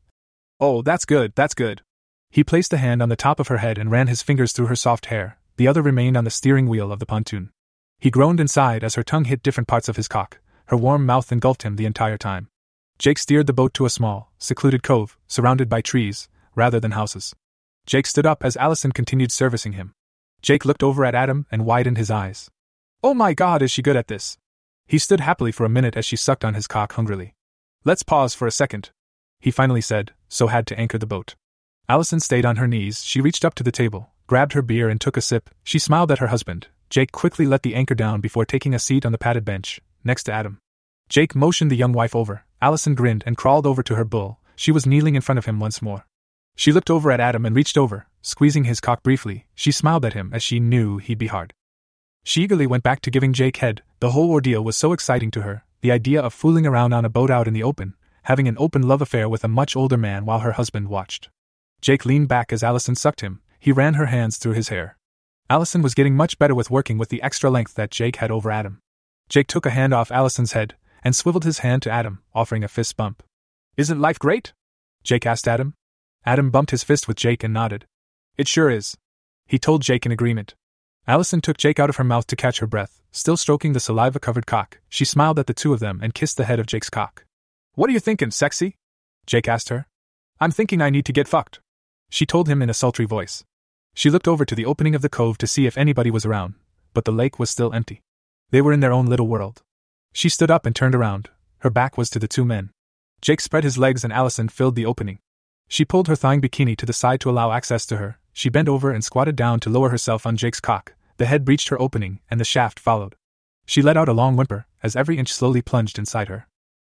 Oh, 0.59 0.81
that's 0.81 1.05
good, 1.05 1.33
that's 1.35 1.53
good. 1.53 1.81
He 2.29 2.43
placed 2.43 2.71
a 2.71 2.77
hand 2.77 3.01
on 3.01 3.09
the 3.09 3.15
top 3.15 3.39
of 3.39 3.49
her 3.49 3.57
head 3.57 3.77
and 3.77 3.91
ran 3.91 4.07
his 4.07 4.21
fingers 4.21 4.53
through 4.53 4.67
her 4.67 4.75
soft 4.75 5.07
hair, 5.07 5.37
the 5.57 5.67
other 5.67 5.81
remained 5.81 6.17
on 6.17 6.23
the 6.23 6.29
steering 6.29 6.67
wheel 6.67 6.91
of 6.91 6.99
the 6.99 7.05
pontoon. 7.05 7.51
He 7.99 8.11
groaned 8.11 8.39
and 8.39 8.49
sighed 8.49 8.83
as 8.83 8.95
her 8.95 9.03
tongue 9.03 9.25
hit 9.25 9.43
different 9.43 9.67
parts 9.67 9.87
of 9.87 9.95
his 9.95 10.07
cock. 10.07 10.39
Her 10.67 10.77
warm 10.77 11.05
mouth 11.05 11.31
engulfed 11.31 11.63
him 11.63 11.75
the 11.75 11.85
entire 11.85 12.17
time. 12.17 12.49
Jake 12.97 13.17
steered 13.17 13.47
the 13.47 13.53
boat 13.53 13.73
to 13.75 13.85
a 13.85 13.89
small, 13.89 14.31
secluded 14.37 14.83
cove, 14.83 15.17
surrounded 15.27 15.69
by 15.69 15.81
trees, 15.81 16.27
rather 16.55 16.79
than 16.79 16.91
houses. 16.91 17.33
Jake 17.85 18.07
stood 18.07 18.25
up 18.25 18.43
as 18.43 18.57
Allison 18.57 18.91
continued 18.91 19.31
servicing 19.31 19.73
him. 19.73 19.93
Jake 20.41 20.65
looked 20.65 20.83
over 20.83 21.05
at 21.05 21.15
Adam 21.15 21.45
and 21.51 21.65
widened 21.65 21.97
his 21.97 22.09
eyes. 22.09 22.49
Oh 23.03 23.13
my 23.13 23.33
god, 23.33 23.61
is 23.61 23.71
she 23.71 23.81
good 23.81 23.95
at 23.95 24.07
this? 24.07 24.37
He 24.87 24.97
stood 24.97 25.19
happily 25.19 25.51
for 25.51 25.65
a 25.65 25.69
minute 25.69 25.95
as 25.95 26.05
she 26.05 26.15
sucked 26.15 26.45
on 26.45 26.53
his 26.53 26.67
cock 26.67 26.93
hungrily. 26.93 27.35
Let's 27.83 28.03
pause 28.03 28.33
for 28.33 28.47
a 28.47 28.51
second, 28.51 28.91
he 29.39 29.51
finally 29.51 29.81
said, 29.81 30.13
so 30.27 30.47
had 30.47 30.65
to 30.67 30.79
anchor 30.79 30.97
the 30.97 31.05
boat. 31.05 31.35
Allison 31.87 32.19
stayed 32.19 32.45
on 32.45 32.55
her 32.55 32.67
knees. 32.67 33.03
She 33.03 33.21
reached 33.21 33.45
up 33.45 33.53
to 33.55 33.63
the 33.63 33.71
table, 33.71 34.09
grabbed 34.27 34.53
her 34.53 34.61
beer, 34.61 34.89
and 34.89 34.99
took 34.99 35.17
a 35.17 35.21
sip. 35.21 35.49
She 35.63 35.79
smiled 35.79 36.11
at 36.11 36.19
her 36.19 36.27
husband. 36.27 36.67
Jake 36.89 37.11
quickly 37.11 37.45
let 37.45 37.63
the 37.63 37.75
anchor 37.75 37.95
down 37.95 38.21
before 38.21 38.45
taking 38.45 38.73
a 38.73 38.79
seat 38.79 39.05
on 39.05 39.11
the 39.11 39.17
padded 39.17 39.45
bench, 39.45 39.81
next 40.03 40.23
to 40.23 40.33
Adam. 40.33 40.59
Jake 41.09 41.35
motioned 41.35 41.71
the 41.71 41.75
young 41.75 41.93
wife 41.93 42.15
over. 42.15 42.45
Allison 42.61 42.95
grinned 42.95 43.23
and 43.25 43.37
crawled 43.37 43.67
over 43.67 43.83
to 43.83 43.95
her 43.95 44.05
bull. 44.05 44.39
She 44.55 44.71
was 44.71 44.85
kneeling 44.85 45.15
in 45.15 45.21
front 45.21 45.37
of 45.37 45.45
him 45.45 45.59
once 45.59 45.81
more. 45.81 46.05
She 46.55 46.71
looked 46.71 46.89
over 46.89 47.11
at 47.11 47.19
Adam 47.19 47.45
and 47.45 47.55
reached 47.55 47.77
over, 47.77 48.07
squeezing 48.21 48.63
his 48.63 48.79
cock 48.79 49.03
briefly. 49.03 49.45
She 49.55 49.71
smiled 49.71 50.05
at 50.05 50.13
him 50.13 50.31
as 50.33 50.41
she 50.41 50.59
knew 50.59 50.97
he'd 50.97 51.17
be 51.17 51.27
hard. 51.27 51.53
She 52.23 52.43
eagerly 52.43 52.65
went 52.65 52.83
back 52.83 53.01
to 53.01 53.11
giving 53.11 53.33
Jake 53.33 53.57
head. 53.57 53.83
The 53.99 54.11
whole 54.11 54.31
ordeal 54.31 54.63
was 54.63 54.77
so 54.77 54.93
exciting 54.93 55.31
to 55.31 55.41
her. 55.41 55.63
The 55.81 55.91
idea 55.91 56.21
of 56.21 56.33
fooling 56.33 56.65
around 56.65 56.93
on 56.93 57.05
a 57.05 57.09
boat 57.09 57.29
out 57.29 57.47
in 57.47 57.53
the 57.53 57.61
open, 57.61 57.93
having 58.23 58.47
an 58.47 58.57
open 58.57 58.81
love 58.81 59.01
affair 59.01 59.29
with 59.29 59.43
a 59.43 59.47
much 59.47 59.75
older 59.75 59.97
man 59.97 60.25
while 60.25 60.39
her 60.39 60.53
husband 60.53 60.87
watched. 60.87 61.29
Jake 61.81 62.05
leaned 62.05 62.27
back 62.27 62.51
as 62.51 62.63
Allison 62.63 62.95
sucked 62.95 63.21
him. 63.21 63.41
He 63.65 63.71
ran 63.71 63.95
her 63.95 64.05
hands 64.05 64.37
through 64.37 64.53
his 64.53 64.69
hair. 64.69 64.95
Allison 65.49 65.81
was 65.81 65.95
getting 65.95 66.15
much 66.15 66.37
better 66.37 66.53
with 66.53 66.69
working 66.69 66.99
with 66.99 67.09
the 67.09 67.19
extra 67.23 67.49
length 67.49 67.73
that 67.73 67.89
Jake 67.89 68.17
had 68.17 68.29
over 68.29 68.51
Adam. 68.51 68.77
Jake 69.27 69.47
took 69.47 69.65
a 69.65 69.71
hand 69.71 69.91
off 69.91 70.11
Allison's 70.11 70.51
head 70.51 70.75
and 71.03 71.15
swiveled 71.15 71.45
his 71.45 71.57
hand 71.65 71.81
to 71.81 71.89
Adam, 71.89 72.21
offering 72.35 72.63
a 72.63 72.67
fist 72.67 72.95
bump. 72.95 73.23
Isn't 73.75 73.99
life 73.99 74.19
great? 74.19 74.53
Jake 75.01 75.25
asked 75.25 75.47
Adam. 75.47 75.73
Adam 76.27 76.51
bumped 76.51 76.69
his 76.69 76.83
fist 76.83 77.07
with 77.07 77.17
Jake 77.17 77.43
and 77.43 77.55
nodded. 77.55 77.87
It 78.37 78.47
sure 78.47 78.69
is. 78.69 78.97
He 79.47 79.57
told 79.57 79.81
Jake 79.81 80.05
in 80.05 80.11
agreement. 80.11 80.53
Allison 81.07 81.41
took 81.41 81.57
Jake 81.57 81.79
out 81.79 81.89
of 81.89 81.95
her 81.95 82.03
mouth 82.03 82.27
to 82.27 82.35
catch 82.35 82.59
her 82.59 82.67
breath, 82.67 83.01
still 83.11 83.35
stroking 83.35 83.73
the 83.73 83.79
saliva 83.79 84.19
covered 84.19 84.45
cock. 84.45 84.79
She 84.89 85.05
smiled 85.05 85.39
at 85.39 85.47
the 85.47 85.55
two 85.55 85.73
of 85.73 85.79
them 85.79 86.01
and 86.03 86.13
kissed 86.13 86.37
the 86.37 86.45
head 86.45 86.59
of 86.59 86.67
Jake's 86.67 86.91
cock. 86.91 87.25
What 87.73 87.89
are 87.89 87.93
you 87.93 87.99
thinking, 87.99 88.29
sexy? 88.29 88.77
Jake 89.25 89.47
asked 89.47 89.69
her. 89.69 89.87
I'm 90.39 90.51
thinking 90.51 90.83
I 90.83 90.91
need 90.91 91.05
to 91.07 91.13
get 91.13 91.27
fucked. 91.27 91.61
She 92.11 92.27
told 92.27 92.47
him 92.47 92.61
in 92.61 92.69
a 92.69 92.73
sultry 92.75 93.05
voice. 93.05 93.43
She 93.95 94.09
looked 94.09 94.27
over 94.27 94.43
to 94.43 94.55
the 94.55 94.65
opening 94.65 94.93
of 94.93 95.01
the 95.01 95.09
cove 95.09 95.37
to 95.39 95.47
see 95.47 95.65
if 95.65 95.77
anybody 95.77 96.11
was 96.11 96.25
around, 96.25 96.55
but 96.93 97.05
the 97.05 97.13
lake 97.13 97.39
was 97.39 97.49
still 97.49 97.73
empty. 97.73 98.01
They 98.51 98.61
were 98.61 98.73
in 98.73 98.81
their 98.81 98.91
own 98.91 99.05
little 99.05 99.27
world. 99.27 99.63
She 100.11 100.27
stood 100.27 100.51
up 100.51 100.65
and 100.65 100.75
turned 100.75 100.93
around. 100.93 101.29
Her 101.59 101.69
back 101.69 101.97
was 101.97 102.09
to 102.09 102.19
the 102.19 102.27
two 102.27 102.43
men. 102.43 102.71
Jake 103.21 103.39
spread 103.39 103.63
his 103.63 103.77
legs 103.77 104.03
and 104.03 104.11
Allison 104.11 104.49
filled 104.49 104.75
the 104.75 104.85
opening. 104.85 105.19
She 105.69 105.85
pulled 105.85 106.09
her 106.09 106.15
thawing 106.15 106.41
bikini 106.41 106.75
to 106.77 106.85
the 106.85 106.93
side 106.93 107.21
to 107.21 107.29
allow 107.29 107.53
access 107.53 107.85
to 107.87 107.97
her. 107.97 108.19
She 108.33 108.49
bent 108.49 108.67
over 108.67 108.91
and 108.91 109.03
squatted 109.03 109.37
down 109.37 109.61
to 109.61 109.69
lower 109.69 109.89
herself 109.89 110.25
on 110.25 110.35
Jake's 110.35 110.59
cock. 110.59 110.93
The 111.15 111.25
head 111.25 111.45
breached 111.45 111.69
her 111.69 111.81
opening, 111.81 112.19
and 112.29 112.37
the 112.37 112.45
shaft 112.45 112.81
followed. 112.81 113.15
She 113.65 113.81
let 113.81 113.95
out 113.95 114.09
a 114.09 114.13
long 114.13 114.35
whimper 114.35 114.67
as 114.83 114.97
every 114.97 115.17
inch 115.17 115.31
slowly 115.31 115.61
plunged 115.61 115.97
inside 115.97 116.27
her. 116.27 116.47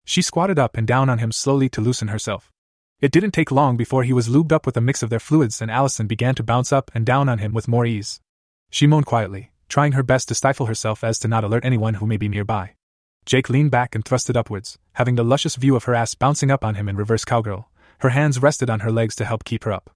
She 0.05 0.21
squatted 0.21 0.57
up 0.57 0.77
and 0.77 0.87
down 0.87 1.09
on 1.09 1.19
him 1.19 1.33
slowly 1.33 1.67
to 1.69 1.81
loosen 1.81 2.07
herself. 2.07 2.52
It 3.03 3.11
didn't 3.11 3.31
take 3.31 3.51
long 3.51 3.75
before 3.75 4.03
he 4.03 4.13
was 4.13 4.29
lubed 4.29 4.53
up 4.53 4.65
with 4.65 4.77
a 4.77 4.81
mix 4.81 5.03
of 5.03 5.09
their 5.09 5.19
fluids 5.19 5.61
and 5.61 5.69
Allison 5.69 6.07
began 6.07 6.35
to 6.35 6.41
bounce 6.41 6.71
up 6.71 6.89
and 6.95 7.05
down 7.05 7.27
on 7.27 7.39
him 7.39 7.51
with 7.51 7.67
more 7.67 7.85
ease. 7.85 8.21
She 8.69 8.87
moaned 8.87 9.07
quietly, 9.07 9.51
trying 9.67 9.91
her 9.91 10.03
best 10.03 10.29
to 10.29 10.35
stifle 10.35 10.67
herself 10.67 11.03
as 11.03 11.19
to 11.19 11.27
not 11.27 11.43
alert 11.43 11.65
anyone 11.65 11.95
who 11.95 12.07
may 12.07 12.15
be 12.15 12.29
nearby. 12.29 12.75
Jake 13.25 13.49
leaned 13.49 13.71
back 13.71 13.93
and 13.93 14.05
thrusted 14.05 14.37
upwards, 14.37 14.77
having 14.93 15.15
the 15.15 15.23
luscious 15.25 15.57
view 15.57 15.75
of 15.75 15.83
her 15.83 15.93
ass 15.93 16.15
bouncing 16.15 16.49
up 16.49 16.63
on 16.63 16.75
him 16.75 16.87
in 16.87 16.95
reverse 16.95 17.25
cowgirl. 17.25 17.69
Her 17.99 18.11
hands 18.11 18.41
rested 18.41 18.69
on 18.69 18.79
her 18.79 18.91
legs 18.91 19.17
to 19.17 19.25
help 19.25 19.43
keep 19.43 19.65
her 19.65 19.73
up. 19.73 19.89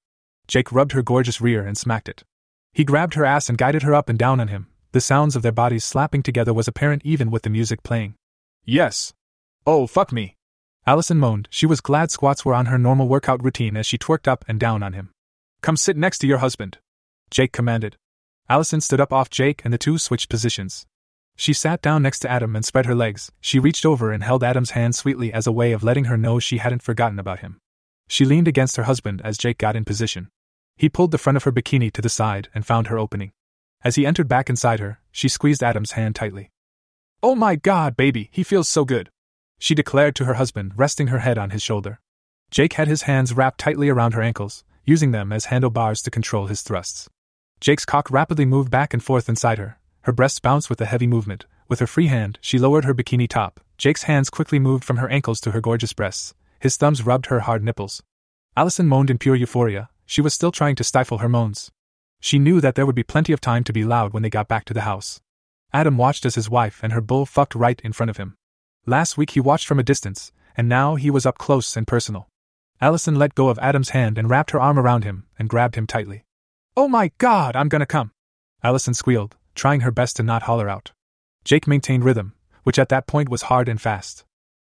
Jake 0.50 0.74
rubbed 0.74 0.92
her 0.92 1.02
gorgeous 1.02 1.40
rear 1.40 1.66
and 1.66 1.78
smacked 1.78 2.10
it. 2.10 2.26
He 2.74 2.84
grabbed 2.84 3.14
her 3.14 3.24
ass 3.24 3.48
and 3.48 3.58
guided 3.58 3.84
her 3.84 3.96
up 3.96 4.10
and 4.10 4.20
down 4.20 4.42
on 4.42 4.50
him. 4.50 4.68
The 4.92 5.00
sounds 5.00 5.38
of 5.38 5.44
their 5.44 5.54
bodies 5.54 5.86
slapping 5.86 6.24
together 6.24 6.54
was 6.54 6.68
apparent 6.68 7.04
even 7.06 7.32
with 7.32 7.44
the 7.44 7.50
music 7.50 7.84
playing. 7.84 8.16
Yes. 8.66 9.14
Oh, 9.66 9.88
fuck 9.88 10.12
me. 10.12 10.37
Allison 10.88 11.18
moaned. 11.18 11.50
She 11.52 11.66
was 11.66 11.82
glad 11.82 12.12
squats 12.12 12.46
were 12.46 12.54
on 12.54 12.68
her 12.68 12.78
normal 12.78 13.10
workout 13.10 13.44
routine 13.44 13.76
as 13.76 13.86
she 13.86 13.98
twerked 13.98 14.26
up 14.26 14.46
and 14.48 14.58
down 14.58 14.82
on 14.82 14.94
him. 14.94 15.10
Come 15.62 15.76
sit 15.76 15.98
next 15.98 16.20
to 16.20 16.28
your 16.28 16.38
husband. 16.38 16.78
Jake 17.30 17.52
commanded. 17.52 17.98
Allison 18.48 18.80
stood 18.80 19.02
up 19.02 19.12
off 19.12 19.30
Jake 19.30 19.62
and 19.66 19.74
the 19.74 19.78
two 19.78 19.98
switched 19.98 20.30
positions. 20.30 20.86
She 21.36 21.52
sat 21.52 21.82
down 21.82 22.04
next 22.04 22.20
to 22.20 22.32
Adam 22.32 22.56
and 22.56 22.64
spread 22.64 22.86
her 22.86 22.96
legs. 22.96 23.34
She 23.42 23.60
reached 23.60 23.86
over 23.86 24.14
and 24.14 24.24
held 24.24 24.46
Adam's 24.46 24.72
hand 24.72 24.96
sweetly 24.96 25.34
as 25.34 25.46
a 25.46 25.52
way 25.52 25.74
of 25.74 25.84
letting 25.84 26.06
her 26.06 26.16
know 26.16 26.40
she 26.40 26.60
hadn't 26.60 26.84
forgotten 26.84 27.20
about 27.20 27.40
him. 27.40 27.58
She 28.08 28.24
leaned 28.24 28.48
against 28.48 28.78
her 28.78 28.84
husband 28.84 29.22
as 29.26 29.38
Jake 29.38 29.58
got 29.58 29.76
in 29.76 29.84
position. 29.84 30.30
He 30.78 30.88
pulled 30.88 31.12
the 31.12 31.18
front 31.18 31.36
of 31.36 31.44
her 31.44 31.52
bikini 31.52 31.92
to 31.92 32.02
the 32.02 32.08
side 32.08 32.48
and 32.56 32.66
found 32.66 32.88
her 32.88 32.98
opening. 32.98 33.34
As 33.84 33.96
he 33.96 34.06
entered 34.06 34.30
back 34.30 34.50
inside 34.50 34.80
her, 34.80 35.02
she 35.12 35.28
squeezed 35.28 35.62
Adam's 35.62 35.92
hand 35.92 36.16
tightly. 36.16 36.50
Oh 37.22 37.36
my 37.36 37.58
god, 37.58 37.98
baby, 37.98 38.30
he 38.32 38.42
feels 38.42 38.70
so 38.70 38.86
good 38.86 39.10
she 39.60 39.76
declared 39.76 40.16
to 40.16 40.26
her 40.26 40.36
husband, 40.36 40.74
resting 40.76 41.08
her 41.08 41.20
head 41.20 41.38
on 41.38 41.50
his 41.50 41.64
shoulder. 41.64 42.00
Jake 42.52 42.74
had 42.74 42.88
his 42.88 43.04
hands 43.04 43.34
wrapped 43.34 43.60
tightly 43.60 43.90
around 43.90 44.14
her 44.14 44.22
ankles, 44.22 44.64
using 44.86 45.12
them 45.12 45.34
as 45.34 45.46
handlebars 45.46 46.02
to 46.02 46.12
control 46.12 46.48
his 46.48 46.62
thrusts. 46.62 47.10
Jake's 47.60 47.86
cock 47.86 48.10
rapidly 48.12 48.46
moved 48.46 48.72
back 48.72 48.94
and 48.94 49.04
forth 49.04 49.28
inside 49.28 49.58
her. 49.58 49.80
Her 50.02 50.14
breasts 50.14 50.40
bounced 50.40 50.70
with 50.70 50.80
a 50.80 50.86
heavy 50.86 51.08
movement. 51.08 51.46
With 51.68 51.80
her 51.80 51.88
free 51.88 52.08
hand, 52.08 52.40
she 52.42 52.58
lowered 52.58 52.86
her 52.86 52.94
bikini 52.94 53.28
top. 53.28 53.60
Jake's 53.78 54.04
hands 54.04 54.30
quickly 54.30 54.60
moved 54.60 54.86
from 54.86 54.98
her 54.98 55.10
ankles 55.10 55.42
to 55.42 55.52
her 55.52 55.60
gorgeous 55.60 55.92
breasts. 55.92 56.34
His 56.60 56.78
thumbs 56.78 57.06
rubbed 57.06 57.26
her 57.26 57.42
hard 57.42 57.64
nipples. 57.64 58.02
Allison 58.56 58.88
moaned 58.88 59.10
in 59.10 59.18
pure 59.18 59.36
euphoria. 59.36 59.90
She 60.06 60.22
was 60.22 60.34
still 60.34 60.52
trying 60.52 60.76
to 60.78 60.84
stifle 60.84 61.18
her 61.18 61.28
moans. 61.30 61.70
She 62.20 62.40
knew 62.40 62.62
that 62.62 62.76
there 62.76 62.86
would 62.86 62.96
be 62.96 63.04
plenty 63.04 63.34
of 63.34 63.42
time 63.42 63.64
to 63.66 63.74
be 63.74 63.84
loud 63.84 64.14
when 64.14 64.24
they 64.24 64.30
got 64.30 64.48
back 64.48 64.66
to 64.66 64.74
the 64.74 64.82
house. 64.82 65.20
Adam 65.74 65.98
watched 65.98 66.26
as 66.26 66.36
his 66.36 66.50
wife 66.50 66.80
and 66.82 66.94
her 66.94 67.02
bull 67.02 67.26
fucked 67.26 67.54
right 67.54 67.80
in 67.84 67.92
front 67.92 68.10
of 68.10 68.18
him. 68.18 68.38
Last 68.90 69.18
week 69.18 69.32
he 69.32 69.42
watched 69.42 69.68
from 69.68 69.80
a 69.80 69.84
distance, 69.84 70.32
and 70.56 70.70
now 70.70 70.96
he 70.96 71.12
was 71.12 71.26
up 71.26 71.38
close 71.38 71.76
and 71.76 71.86
personal. 71.86 72.30
Allison 72.80 73.16
let 73.16 73.36
go 73.36 73.50
of 73.50 73.60
Adam's 73.60 73.90
hand 73.90 74.18
and 74.18 74.30
wrapped 74.30 74.52
her 74.52 74.62
arm 74.62 74.80
around 74.80 75.04
him 75.04 75.26
and 75.38 75.50
grabbed 75.50 75.76
him 75.76 75.86
tightly. 75.86 76.24
Oh 76.78 76.88
my 76.88 77.12
god, 77.18 77.58
I'm 77.58 77.68
gonna 77.68 77.86
come! 77.86 78.12
Allison 78.64 78.94
squealed, 78.94 79.36
trying 79.56 79.82
her 79.82 79.92
best 79.92 80.16
to 80.16 80.24
not 80.24 80.44
holler 80.44 80.70
out. 80.70 80.94
Jake 81.44 81.68
maintained 81.68 82.06
rhythm, 82.06 82.34
which 82.64 82.80
at 82.80 82.88
that 82.88 83.08
point 83.08 83.28
was 83.28 83.44
hard 83.44 83.68
and 83.68 83.82
fast. 83.82 84.24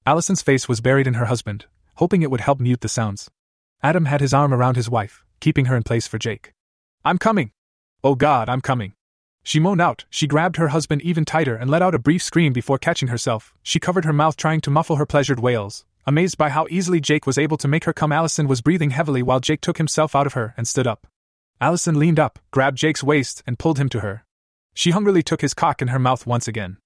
Allison's 0.06 0.42
face 0.42 0.70
was 0.70 0.80
buried 0.80 1.08
in 1.08 1.16
her 1.16 1.26
husband, 1.26 1.66
hoping 1.96 2.22
it 2.22 2.32
would 2.32 2.42
help 2.42 2.62
mute 2.62 2.80
the 2.80 2.88
sounds. 2.88 3.30
Adam 3.84 4.06
had 4.06 4.22
his 4.22 4.34
arm 4.34 4.54
around 4.54 4.78
his 4.78 4.90
wife, 4.90 5.26
keeping 5.42 5.66
her 5.66 5.76
in 5.76 5.84
place 5.84 6.08
for 6.08 6.18
Jake. 6.18 6.54
I'm 7.04 7.18
coming! 7.18 7.52
Oh 8.02 8.16
god, 8.16 8.48
I'm 8.48 8.62
coming! 8.62 8.94
She 9.48 9.60
moaned 9.60 9.80
out, 9.80 10.06
she 10.10 10.26
grabbed 10.26 10.58
her 10.58 10.70
husband 10.70 11.04
even 11.04 11.24
tighter 11.24 11.56
and 11.56 11.70
let 11.70 11.84
out 11.84 11.94
a 11.94 12.00
brief 12.00 12.24
scream 12.24 12.52
before 12.52 12.80
catching 12.80 13.10
herself. 13.10 13.54
She 13.62 13.80
covered 13.80 14.04
her 14.04 14.12
mouth 14.12 14.36
trying 14.36 14.60
to 14.62 14.72
muffle 14.72 14.96
her 14.96 15.06
pleasured 15.06 15.40
wails. 15.40 15.86
Amazed 16.08 16.36
by 16.36 16.50
how 16.50 16.66
easily 16.72 17.00
Jake 17.00 17.28
was 17.28 17.38
able 17.38 17.56
to 17.58 17.68
make 17.68 17.84
her 17.84 17.94
come, 17.94 18.12
Allison 18.12 18.48
was 18.48 18.62
breathing 18.62 18.90
heavily 18.90 19.22
while 19.22 19.40
Jake 19.40 19.62
took 19.62 19.78
himself 19.78 20.16
out 20.16 20.26
of 20.26 20.34
her 20.34 20.56
and 20.58 20.68
stood 20.68 20.88
up. 20.88 21.06
Allison 21.62 22.00
leaned 22.00 22.20
up, 22.20 22.40
grabbed 22.50 22.80
Jake's 22.80 23.04
waist, 23.04 23.44
and 23.46 23.60
pulled 23.60 23.78
him 23.78 23.88
to 23.90 24.00
her. 24.00 24.26
She 24.74 24.90
hungrily 24.90 25.22
took 25.22 25.42
his 25.42 25.54
cock 25.54 25.80
in 25.80 25.90
her 25.90 26.00
mouth 26.00 26.26
once 26.26 26.48
again. 26.48 26.78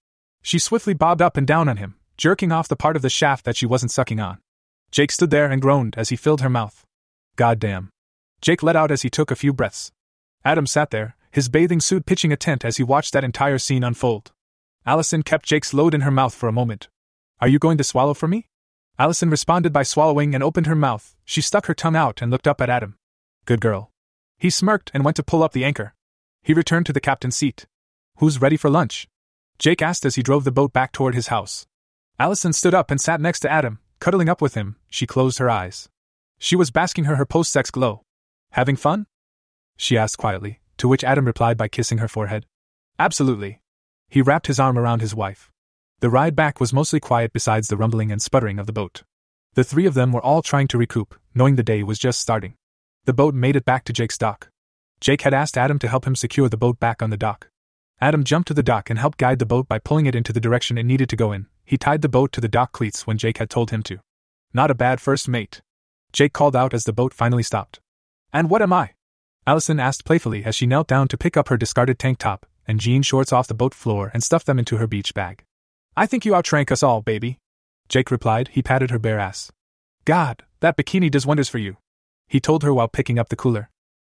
She 0.41 0.60
swiftly 0.60 0.93
bobbed 0.93 1.22
up 1.22 1.38
and 1.38 1.47
down 1.47 1.70
on 1.70 1.78
him, 1.78 1.95
jerking 2.18 2.51
off 2.51 2.68
the 2.68 2.76
part 2.76 2.97
of 2.97 3.01
the 3.01 3.10
shaft 3.10 3.45
that 3.45 3.55
she 3.55 3.66
wasn't 3.66 3.93
sucking 3.93 4.20
on. 4.20 4.39
Jake 4.91 5.14
stood 5.14 5.30
there 5.30 5.49
and 5.49 5.62
groaned 5.62 5.95
as 5.97 6.10
he 6.10 6.18
filled 6.18 6.41
her 6.41 6.49
mouth. 6.49 6.86
Goddamn. 7.38 7.89
Jake 8.41 8.62
let 8.62 8.76
out 8.76 8.91
as 8.91 9.03
he 9.03 9.10
took 9.10 9.32
a 9.32 9.38
few 9.38 9.53
breaths. 9.53 9.93
Adam 10.43 10.68
sat 10.68 10.91
there, 10.91 11.16
his 11.32 11.50
bathing 11.50 11.80
suit 11.80 12.06
pitching 12.06 12.32
a 12.32 12.38
tent 12.38 12.66
as 12.66 12.78
he 12.78 12.84
watched 12.84 13.14
that 13.14 13.24
entire 13.24 13.58
scene 13.58 13.84
unfold. 13.84 14.32
Allison 14.86 15.24
kept 15.24 15.46
Jake's 15.46 15.74
load 15.74 15.94
in 15.94 16.02
her 16.02 16.12
mouth 16.12 16.34
for 16.34 16.50
a 16.50 16.54
moment. 16.54 16.88
Are 17.40 17.48
you 17.48 17.60
going 17.60 17.78
to 17.78 17.84
swallow 17.84 18.14
for 18.14 18.28
me? 18.28 18.48
Allison 18.98 19.30
responded 19.30 19.72
by 19.72 19.84
swallowing 19.84 20.34
and 20.34 20.44
opened 20.44 20.68
her 20.68 20.76
mouth. 20.76 21.16
She 21.24 21.42
stuck 21.42 21.68
her 21.68 21.74
tongue 21.74 21.96
out 21.96 22.22
and 22.22 22.32
looked 22.32 22.48
up 22.48 22.60
at 22.60 22.70
Adam. 22.70 22.98
Good 23.46 23.62
girl. 23.62 23.92
He 24.38 24.50
smirked 24.50 24.92
and 24.94 25.06
went 25.06 25.16
to 25.18 25.24
pull 25.24 25.44
up 25.44 25.54
the 25.54 25.64
anchor. 25.64 25.94
He 26.44 26.54
returned 26.54 26.86
to 26.88 26.94
the 26.94 27.00
captain's 27.00 27.36
seat. 27.36 27.66
Who's 28.18 28.42
ready 28.42 28.58
for 28.58 28.70
lunch? 28.70 29.08
Jake 29.58 29.82
asked 29.82 30.06
as 30.06 30.16
he 30.16 30.24
drove 30.24 30.44
the 30.44 30.52
boat 30.52 30.74
back 30.74 30.92
toward 30.92 31.16
his 31.16 31.28
house. 31.28 31.66
Allison 32.18 32.54
stood 32.54 32.74
up 32.74 32.92
and 32.92 33.00
sat 33.00 33.22
next 33.22 33.42
to 33.42 33.52
Adam, 33.52 33.80
cuddling 34.00 34.30
up 34.30 34.42
with 34.42 34.56
him. 34.56 34.76
She 34.90 35.06
closed 35.06 35.38
her 35.40 35.50
eyes. 35.50 35.90
She 36.38 36.56
was 36.56 36.72
basking 36.72 37.06
her 37.06 37.16
her 37.16 37.26
post 37.26 37.52
sex 37.52 37.72
glow. 37.72 38.02
Having 38.52 38.78
fun? 38.78 39.06
she 39.78 39.98
asked 39.98 40.18
quietly, 40.18 40.59
to 40.80 40.88
which 40.88 41.04
Adam 41.04 41.26
replied 41.26 41.58
by 41.58 41.68
kissing 41.68 42.00
her 42.00 42.08
forehead. 42.08 42.46
Absolutely. 42.98 43.62
He 44.10 44.22
wrapped 44.22 44.48
his 44.48 44.60
arm 44.60 44.78
around 44.78 45.02
his 45.02 45.16
wife. 45.16 45.52
The 46.00 46.10
ride 46.10 46.36
back 46.36 46.60
was 46.60 46.74
mostly 46.74 47.00
quiet 47.00 47.34
besides 47.34 47.68
the 47.68 47.78
rumbling 47.78 48.12
and 48.12 48.22
sputtering 48.22 48.58
of 48.58 48.66
the 48.66 48.74
boat. 48.74 49.04
The 49.54 49.64
three 49.64 49.86
of 49.86 49.94
them 49.94 50.12
were 50.12 50.22
all 50.22 50.42
trying 50.42 50.68
to 50.70 50.78
recoup, 50.78 51.16
knowing 51.36 51.56
the 51.56 51.64
day 51.64 51.84
was 51.84 52.00
just 52.00 52.20
starting. 52.20 52.56
The 53.06 53.14
boat 53.14 53.34
made 53.34 53.56
it 53.56 53.66
back 53.66 53.84
to 53.86 53.94
Jake's 53.94 54.18
dock. 54.18 54.50
Jake 55.02 55.22
had 55.22 55.34
asked 55.34 55.58
Adam 55.58 55.80
to 55.80 55.88
help 55.88 56.06
him 56.06 56.16
secure 56.16 56.50
the 56.50 56.58
boat 56.58 56.80
back 56.80 57.02
on 57.02 57.10
the 57.10 57.18
dock. 57.18 57.50
Adam 58.02 58.24
jumped 58.24 58.48
to 58.48 58.54
the 58.54 58.64
dock 58.64 58.90
and 58.90 58.98
helped 58.98 59.18
guide 59.18 59.40
the 59.40 59.46
boat 59.46 59.68
by 59.68 59.80
pulling 59.80 60.06
it 60.06 60.16
into 60.16 60.32
the 60.32 60.40
direction 60.40 60.78
it 60.78 60.84
needed 60.84 61.10
to 61.10 61.16
go 61.16 61.32
in. 61.32 61.48
He 61.66 61.78
tied 61.78 62.02
the 62.02 62.10
boat 62.10 62.32
to 62.34 62.42
the 62.42 62.48
dock 62.48 62.72
cleats 62.72 63.06
when 63.06 63.18
Jake 63.18 63.38
had 63.38 63.50
told 63.50 63.72
him 63.72 63.84
to. 63.84 64.00
Not 64.54 64.72
a 64.72 64.76
bad 64.76 65.02
first 65.02 65.28
mate. 65.28 65.62
Jake 66.14 66.34
called 66.34 66.56
out 66.56 66.74
as 66.74 66.86
the 66.86 66.94
boat 66.94 67.14
finally 67.14 67.44
stopped. 67.44 67.80
And 68.32 68.50
what 68.50 68.62
am 68.62 68.72
I? 68.74 68.92
Allison 69.48 69.80
asked 69.80 70.06
playfully 70.06 70.44
as 70.44 70.56
she 70.56 70.68
knelt 70.68 70.88
down 70.88 71.08
to 71.08 71.18
pick 71.18 71.36
up 71.36 71.50
her 71.50 71.58
discarded 71.58 71.98
tank 71.98 72.18
top 72.18 72.46
and 72.68 72.80
jean 72.80 73.02
shorts 73.02 73.34
off 73.34 73.48
the 73.48 73.54
boat 73.56 73.74
floor 73.74 74.12
and 74.14 74.24
stuff 74.24 74.46
them 74.46 74.60
into 74.60 74.78
her 74.78 74.86
beach 74.86 75.14
bag. 75.16 75.44
I 75.98 76.06
think 76.06 76.24
you 76.24 76.36
outrank 76.36 76.72
us 76.72 76.84
all, 76.84 77.02
baby. 77.02 77.40
Jake 77.88 78.12
replied. 78.12 78.50
He 78.50 78.62
patted 78.62 78.92
her 78.92 79.00
bare 79.00 79.20
ass. 79.20 79.52
God, 80.06 80.44
that 80.60 80.78
bikini 80.78 81.10
does 81.10 81.26
wonders 81.26 81.50
for 81.50 81.58
you. 81.58 81.78
He 82.28 82.40
told 82.40 82.62
her 82.62 82.74
while 82.74 82.88
picking 82.88 83.18
up 83.18 83.30
the 83.30 83.36
cooler. 83.36 83.72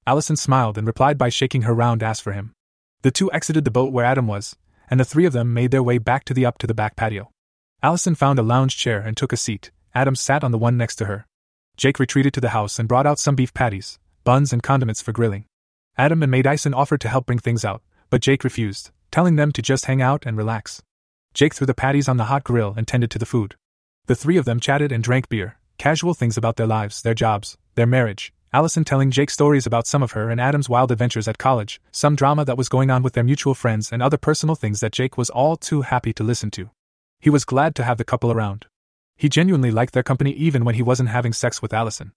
Allison 0.06 0.36
smiled 0.36 0.78
and 0.78 0.86
replied 0.86 1.18
by 1.18 1.30
shaking 1.30 1.64
her 1.64 1.74
round 1.74 2.04
ass 2.04 2.20
for 2.20 2.34
him. 2.34 2.54
The 3.02 3.12
two 3.12 3.32
exited 3.32 3.66
the 3.66 3.72
boat 3.72 3.92
where 3.92 4.06
Adam 4.06 4.28
was, 4.28 4.56
and 4.88 5.00
the 5.00 5.06
three 5.06 5.26
of 5.26 5.34
them 5.34 5.54
made 5.54 5.72
their 5.72 5.82
way 5.82 5.98
back 5.98 6.24
to 6.26 6.34
the 6.34 6.46
up 6.46 6.60
to 6.60 6.68
the 6.68 6.76
back 6.76 6.96
patio. 6.96 7.32
Allison 7.82 8.14
found 8.14 8.38
a 8.38 8.44
lounge 8.44 8.78
chair 8.78 9.00
and 9.00 9.18
took 9.18 9.34
a 9.34 9.38
seat. 9.38 9.72
Adam 9.96 10.16
sat 10.16 10.44
on 10.44 10.52
the 10.52 10.58
one 10.58 10.78
next 10.78 10.98
to 10.98 11.06
her. 11.06 11.26
Jake 11.76 12.00
retreated 12.00 12.34
to 12.34 12.42
the 12.42 12.50
house 12.50 12.78
and 12.78 12.88
brought 12.88 13.08
out 13.08 13.18
some 13.18 13.36
beef 13.36 13.54
patties, 13.54 13.98
buns, 14.24 14.54
and 14.54 14.64
condiments 14.64 15.02
for 15.02 15.12
grilling. 15.12 15.46
Adam 15.98 16.24
and 16.24 16.34
Allison 16.36 16.74
offered 16.74 17.02
to 17.02 17.10
help 17.10 17.26
bring 17.26 17.40
things 17.40 17.64
out, 17.64 17.82
but 18.10 18.22
Jake 18.22 18.44
refused, 18.44 18.92
telling 19.12 19.36
them 19.36 19.52
to 19.52 19.62
just 19.62 19.86
hang 19.86 20.02
out 20.02 20.26
and 20.26 20.38
relax. 20.38 20.82
Jake 21.34 21.54
threw 21.54 21.68
the 21.68 21.74
patties 21.74 22.08
on 22.08 22.18
the 22.18 22.26
hot 22.26 22.44
grill 22.44 22.74
and 22.78 22.88
tended 22.88 23.12
to 23.12 23.20
the 23.20 23.26
food. 23.26 23.56
The 24.06 24.16
three 24.16 24.38
of 24.38 24.46
them 24.46 24.60
chatted 24.60 24.92
and 24.92 25.04
drank 25.04 25.30
beer, 25.30 25.58
casual 25.78 26.14
things 26.14 26.38
about 26.38 26.56
their 26.56 26.68
lives, 26.68 27.02
their 27.02 27.14
jobs, 27.14 27.58
their 27.76 27.88
marriage, 27.88 28.34
Allison 28.56 28.84
telling 28.84 29.10
Jake 29.10 29.32
stories 29.32 29.66
about 29.66 29.88
some 29.88 30.04
of 30.04 30.12
her 30.12 30.30
and 30.30 30.40
Adam's 30.40 30.70
wild 30.70 30.92
adventures 30.92 31.28
at 31.28 31.40
college, 31.40 31.82
some 31.92 32.16
drama 32.16 32.46
that 32.46 32.58
was 32.58 32.70
going 32.70 32.92
on 32.92 33.02
with 33.02 33.14
their 33.14 33.24
mutual 33.24 33.56
friends, 33.56 33.92
and 33.92 34.04
other 34.04 34.16
personal 34.16 34.54
things 34.54 34.80
that 34.80 34.92
Jake 34.92 35.18
was 35.18 35.32
all 35.32 35.58
too 35.58 35.82
happy 35.82 36.14
to 36.14 36.24
listen 36.24 36.52
to. 36.52 36.70
He 37.20 37.32
was 37.32 37.46
glad 37.46 37.74
to 37.76 37.84
have 37.84 37.98
the 37.98 38.04
couple 38.04 38.32
around. 38.32 38.68
He 39.18 39.28
genuinely 39.28 39.72
liked 39.72 39.94
their 39.94 40.04
company 40.04 40.34
even 40.34 40.66
when 40.66 40.76
he 40.76 40.84
wasn't 40.84 41.10
having 41.10 41.34
sex 41.34 41.64
with 41.64 41.74
Allison. 41.74 42.12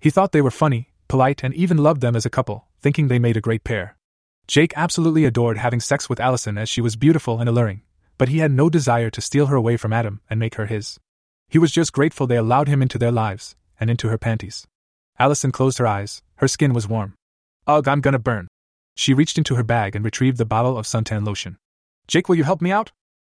He 0.00 0.08
thought 0.08 0.32
they 0.32 0.40
were 0.40 0.50
funny, 0.50 0.91
polite, 1.12 1.44
and 1.44 1.52
even 1.52 1.76
loved 1.76 2.00
them 2.00 2.16
as 2.16 2.24
a 2.24 2.30
couple, 2.30 2.68
thinking 2.80 3.08
they 3.08 3.18
made 3.18 3.36
a 3.36 3.46
great 3.46 3.64
pair. 3.64 3.98
Jake 4.46 4.72
absolutely 4.76 5.26
adored 5.26 5.58
having 5.58 5.78
sex 5.78 6.08
with 6.08 6.18
Allison 6.18 6.56
as 6.56 6.70
she 6.70 6.80
was 6.80 6.96
beautiful 6.96 7.38
and 7.38 7.50
alluring, 7.50 7.82
but 8.16 8.30
he 8.30 8.38
had 8.38 8.50
no 8.50 8.70
desire 8.70 9.10
to 9.10 9.20
steal 9.20 9.48
her 9.48 9.54
away 9.54 9.76
from 9.76 9.92
Adam 9.92 10.22
and 10.30 10.40
make 10.40 10.54
her 10.54 10.64
his. 10.64 10.98
He 11.50 11.58
was 11.58 11.70
just 11.70 11.92
grateful 11.92 12.26
they 12.26 12.38
allowed 12.38 12.66
him 12.66 12.80
into 12.80 12.96
their 12.96 13.12
lives, 13.12 13.54
and 13.78 13.90
into 13.90 14.08
her 14.08 14.16
panties. 14.16 14.66
Allison 15.18 15.52
closed 15.52 15.76
her 15.76 15.86
eyes, 15.86 16.22
her 16.36 16.48
skin 16.48 16.72
was 16.72 16.88
warm. 16.88 17.12
Ugh, 17.66 17.86
I'm 17.86 18.00
gonna 18.00 18.18
burn. 18.18 18.48
She 18.94 19.12
reached 19.12 19.36
into 19.36 19.56
her 19.56 19.62
bag 19.62 19.94
and 19.94 20.02
retrieved 20.02 20.38
the 20.38 20.46
bottle 20.46 20.78
of 20.78 20.86
suntan 20.86 21.26
lotion. 21.26 21.58
Jake, 22.08 22.26
will 22.26 22.36
you 22.36 22.44
help 22.44 22.62
me 22.62 22.72
out? 22.72 22.90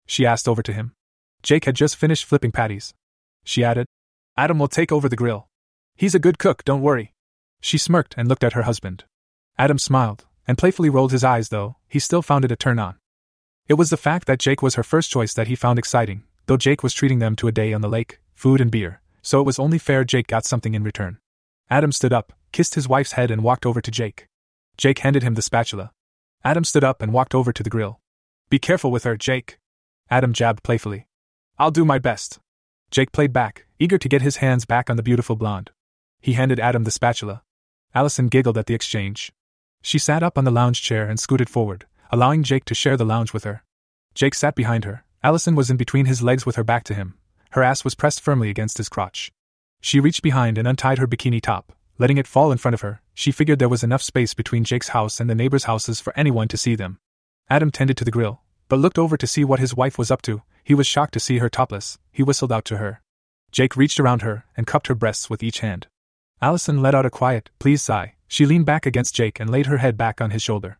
She 0.07 0.25
asked 0.25 0.49
over 0.49 0.63
to 0.63 0.73
him. 0.73 0.95
Jake 1.43 1.67
had 1.67 1.77
just 1.77 1.97
finished 1.97 2.25
flipping 2.25 2.53
patties. 2.53 2.95
She 3.45 3.63
added, 3.63 3.85
Adam 4.35 4.59
will 4.59 4.77
take 4.79 4.91
over 4.91 5.11
the 5.11 5.23
grill. 5.23 5.49
He's 5.95 6.15
a 6.15 6.25
good 6.27 6.39
cook, 6.39 6.65
don't 6.65 6.81
worry. 6.81 7.13
She 7.61 7.79
smirked 7.79 8.15
and 8.17 8.29
looked 8.29 8.45
at 8.45 8.53
her 8.53 8.63
husband. 8.63 9.05
Adam 9.59 9.79
smiled, 9.79 10.27
and 10.47 10.59
playfully 10.59 10.91
rolled 10.91 11.13
his 11.13 11.25
eyes, 11.25 11.49
though, 11.49 11.77
he 11.89 11.99
still 11.99 12.23
found 12.23 12.45
it 12.45 12.53
a 12.53 12.57
turn 12.57 12.79
on. 12.79 12.97
It 13.69 13.75
was 13.75 13.91
the 13.91 13.97
fact 13.97 14.27
that 14.27 14.39
Jake 14.39 14.63
was 14.63 14.77
her 14.77 14.83
first 14.83 15.11
choice 15.11 15.35
that 15.35 15.49
he 15.49 15.57
found 15.57 15.79
exciting, 15.79 16.23
though 16.47 16.57
Jake 16.57 16.83
was 16.83 16.95
treating 16.95 17.19
them 17.19 17.35
to 17.37 17.49
a 17.49 17.53
day 17.53 17.73
on 17.73 17.81
the 17.81 17.89
lake, 17.89 18.21
food 18.35 18.61
and 18.61 18.71
beer, 18.71 19.01
so 19.23 19.41
it 19.41 19.47
was 19.47 19.59
only 19.59 19.79
fair 19.79 20.05
Jake 20.05 20.29
got 20.29 20.45
something 20.45 20.75
in 20.75 20.85
return. 20.85 21.19
Adam 21.69 21.91
stood 21.91 22.13
up, 22.13 22.33
kissed 22.53 22.77
his 22.77 22.89
wife's 22.89 23.13
head, 23.13 23.31
and 23.31 23.43
walked 23.43 23.67
over 23.67 23.81
to 23.81 23.91
Jake. 23.91 24.29
Jake 24.77 25.01
handed 25.01 25.25
him 25.25 25.35
the 25.35 25.43
spatula. 25.43 25.91
Adam 26.45 26.63
stood 26.63 26.85
up 26.85 27.03
and 27.03 27.13
walked 27.13 27.35
over 27.35 27.53
to 27.53 27.63
the 27.63 27.71
grill. 27.71 28.01
Be 28.51 28.61
careful 28.61 28.93
with 28.93 29.03
her, 29.03 29.17
Jake. 29.17 29.59
Adam 30.09 30.33
jabbed 30.33 30.63
playfully. 30.63 31.09
I'll 31.59 31.73
do 31.73 31.85
my 31.85 31.99
best. 31.99 32.39
Jake 32.93 33.11
played 33.11 33.33
back, 33.33 33.67
eager 33.81 33.99
to 33.99 34.09
get 34.09 34.23
his 34.23 34.37
hands 34.37 34.65
back 34.65 34.89
on 34.89 34.97
the 34.97 35.03
beautiful 35.03 35.35
blonde. 35.35 35.73
He 36.21 36.35
handed 36.35 36.61
Adam 36.61 36.85
the 36.85 36.93
spatula. 36.93 37.43
Allison 37.97 38.29
giggled 38.29 38.59
at 38.59 38.67
the 38.67 38.75
exchange. 38.75 39.33
She 39.81 39.99
sat 39.99 40.23
up 40.23 40.37
on 40.37 40.45
the 40.45 40.51
lounge 40.51 40.83
chair 40.83 41.09
and 41.09 41.19
scooted 41.19 41.49
forward, 41.49 41.87
allowing 42.11 42.43
Jake 42.43 42.67
to 42.67 42.75
share 42.75 42.95
the 42.95 43.07
lounge 43.07 43.33
with 43.33 43.45
her. 43.45 43.65
Jake 44.15 44.35
sat 44.35 44.55
behind 44.55 44.85
her. 44.85 45.07
Allison 45.23 45.55
was 45.55 45.71
in 45.71 45.79
between 45.79 46.05
his 46.05 46.23
legs 46.23 46.45
with 46.45 46.57
her 46.57 46.63
back 46.63 46.85
to 46.85 46.95
him. 46.95 47.15
Her 47.53 47.63
ass 47.63 47.85
was 47.85 47.95
pressed 47.95 48.21
firmly 48.21 48.51
against 48.51 48.77
his 48.77 48.91
crotch. 48.91 49.33
She 49.81 49.99
reached 49.99 50.21
behind 50.21 50.59
and 50.59 50.69
untied 50.69 50.99
her 50.99 51.07
bikini 51.07 51.41
top, 51.41 51.73
letting 51.97 52.19
it 52.19 52.27
fall 52.27 52.53
in 52.53 52.59
front 52.59 52.75
of 52.75 52.83
her. 52.83 53.01
She 53.15 53.33
figured 53.33 53.59
there 53.59 53.67
was 53.67 53.83
enough 53.83 54.03
space 54.03 54.35
between 54.35 54.65
Jake's 54.65 54.89
house 54.89 55.19
and 55.19 55.31
the 55.31 55.35
neighbors' 55.35 55.65
houses 55.65 55.99
for 55.99 56.13
anyone 56.19 56.49
to 56.49 56.59
see 56.59 56.75
them. 56.75 56.99
Adam 57.49 57.71
tended 57.71 57.97
to 57.97 58.05
the 58.05 58.11
grill, 58.11 58.43
but 58.69 58.79
looked 58.79 58.99
over 58.99 59.17
to 59.17 59.27
see 59.27 59.43
what 59.43 59.59
his 59.59 59.75
wife 59.75 59.97
was 59.97 60.11
up 60.11 60.21
to. 60.21 60.43
He 60.63 60.75
was 60.75 60.87
shocked 60.87 61.15
to 61.15 61.21
see 61.21 61.39
her 61.39 61.49
topless. 61.49 61.97
He 62.13 62.23
whistled 62.23 62.53
out 62.53 62.67
to 62.67 62.77
her. 62.77 63.01
Jake 63.53 63.75
reached 63.75 63.99
around 63.99 64.21
her 64.21 64.45
and 64.55 64.67
cupped 64.67 64.89
her 64.89 64.95
breasts 64.95 65.31
with 65.31 65.43
each 65.43 65.61
hand. 65.61 65.87
Allison 66.43 66.83
let 66.83 66.95
out 66.95 67.07
a 67.07 67.11
quiet, 67.11 67.49
please 67.59 67.81
sigh. 67.81 68.15
She 68.29 68.45
leaned 68.45 68.67
back 68.67 68.85
against 68.85 69.15
Jake 69.15 69.41
and 69.41 69.49
laid 69.49 69.67
her 69.67 69.79
head 69.79 69.97
back 69.97 70.21
on 70.21 70.31
his 70.31 70.43
shoulder. 70.43 70.79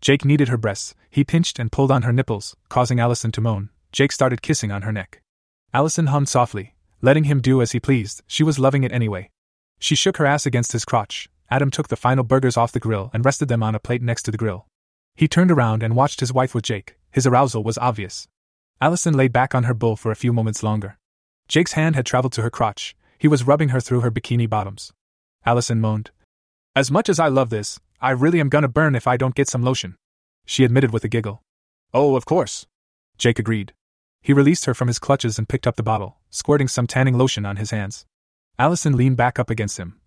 Jake 0.00 0.24
kneaded 0.24 0.48
her 0.48 0.58
breasts. 0.58 0.94
He 1.10 1.24
pinched 1.24 1.58
and 1.58 1.72
pulled 1.72 1.90
on 1.90 2.02
her 2.02 2.12
nipples, 2.12 2.54
causing 2.68 3.00
Allison 3.00 3.32
to 3.32 3.40
moan. 3.40 3.70
Jake 3.90 4.12
started 4.12 4.42
kissing 4.42 4.70
on 4.70 4.82
her 4.82 4.92
neck. 4.92 5.22
Allison 5.72 6.08
hummed 6.08 6.28
softly, 6.28 6.74
letting 7.00 7.24
him 7.24 7.40
do 7.40 7.62
as 7.62 7.72
he 7.72 7.80
pleased, 7.80 8.22
she 8.26 8.42
was 8.42 8.58
loving 8.58 8.84
it 8.84 8.92
anyway. 8.92 9.30
She 9.78 9.94
shook 9.94 10.18
her 10.18 10.26
ass 10.26 10.44
against 10.44 10.72
his 10.72 10.84
crotch. 10.84 11.28
Adam 11.50 11.70
took 11.70 11.88
the 11.88 11.96
final 11.96 12.24
burgers 12.24 12.58
off 12.58 12.72
the 12.72 12.80
grill 12.80 13.10
and 13.14 13.24
rested 13.24 13.48
them 13.48 13.62
on 13.62 13.74
a 13.74 13.80
plate 13.80 14.02
next 14.02 14.24
to 14.24 14.30
the 14.30 14.36
grill. 14.36 14.66
He 15.14 15.26
turned 15.26 15.50
around 15.50 15.82
and 15.82 15.96
watched 15.96 16.20
his 16.20 16.32
wife 16.32 16.54
with 16.54 16.64
Jake. 16.64 16.96
His 17.10 17.26
arousal 17.26 17.64
was 17.64 17.78
obvious. 17.78 18.28
Allison 18.80 19.14
lay 19.14 19.28
back 19.28 19.54
on 19.54 19.64
her 19.64 19.74
bull 19.74 19.96
for 19.96 20.10
a 20.10 20.16
few 20.16 20.32
moments 20.32 20.62
longer. 20.62 20.98
Jake's 21.48 21.72
hand 21.72 21.96
had 21.96 22.04
traveled 22.04 22.34
to 22.34 22.42
her 22.42 22.50
crotch. 22.50 22.94
He 23.18 23.26
was 23.26 23.46
rubbing 23.46 23.70
her 23.70 23.80
through 23.80 24.00
her 24.00 24.10
bikini 24.10 24.48
bottoms. 24.48 24.92
Allison 25.48 25.80
moaned. 25.80 26.10
As 26.76 26.90
much 26.90 27.08
as 27.08 27.18
I 27.18 27.28
love 27.28 27.48
this, 27.48 27.80
I 28.02 28.10
really 28.10 28.38
am 28.38 28.50
gonna 28.50 28.68
burn 28.68 28.94
if 28.94 29.06
I 29.06 29.16
don't 29.16 29.34
get 29.34 29.48
some 29.48 29.62
lotion. 29.62 29.96
She 30.44 30.62
admitted 30.62 30.92
with 30.92 31.04
a 31.04 31.08
giggle. 31.08 31.42
Oh, 31.94 32.16
of 32.16 32.26
course. 32.26 32.66
Jake 33.16 33.38
agreed. 33.38 33.72
He 34.20 34.34
released 34.34 34.66
her 34.66 34.74
from 34.74 34.88
his 34.88 34.98
clutches 34.98 35.38
and 35.38 35.48
picked 35.48 35.66
up 35.66 35.76
the 35.76 35.82
bottle, 35.82 36.18
squirting 36.28 36.68
some 36.68 36.86
tanning 36.86 37.16
lotion 37.16 37.46
on 37.46 37.56
his 37.56 37.70
hands. 37.70 38.04
Allison 38.58 38.94
leaned 38.94 39.16
back 39.16 39.38
up 39.38 39.48
against 39.48 39.78
him. 39.78 39.98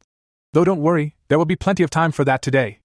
Though 0.54 0.64
don't 0.64 0.80
worry, 0.80 1.16
there 1.28 1.40
will 1.40 1.46
be 1.46 1.56
plenty 1.56 1.82
of 1.82 1.90
time 1.90 2.12
for 2.12 2.24
that 2.26 2.44
today. 2.44 2.78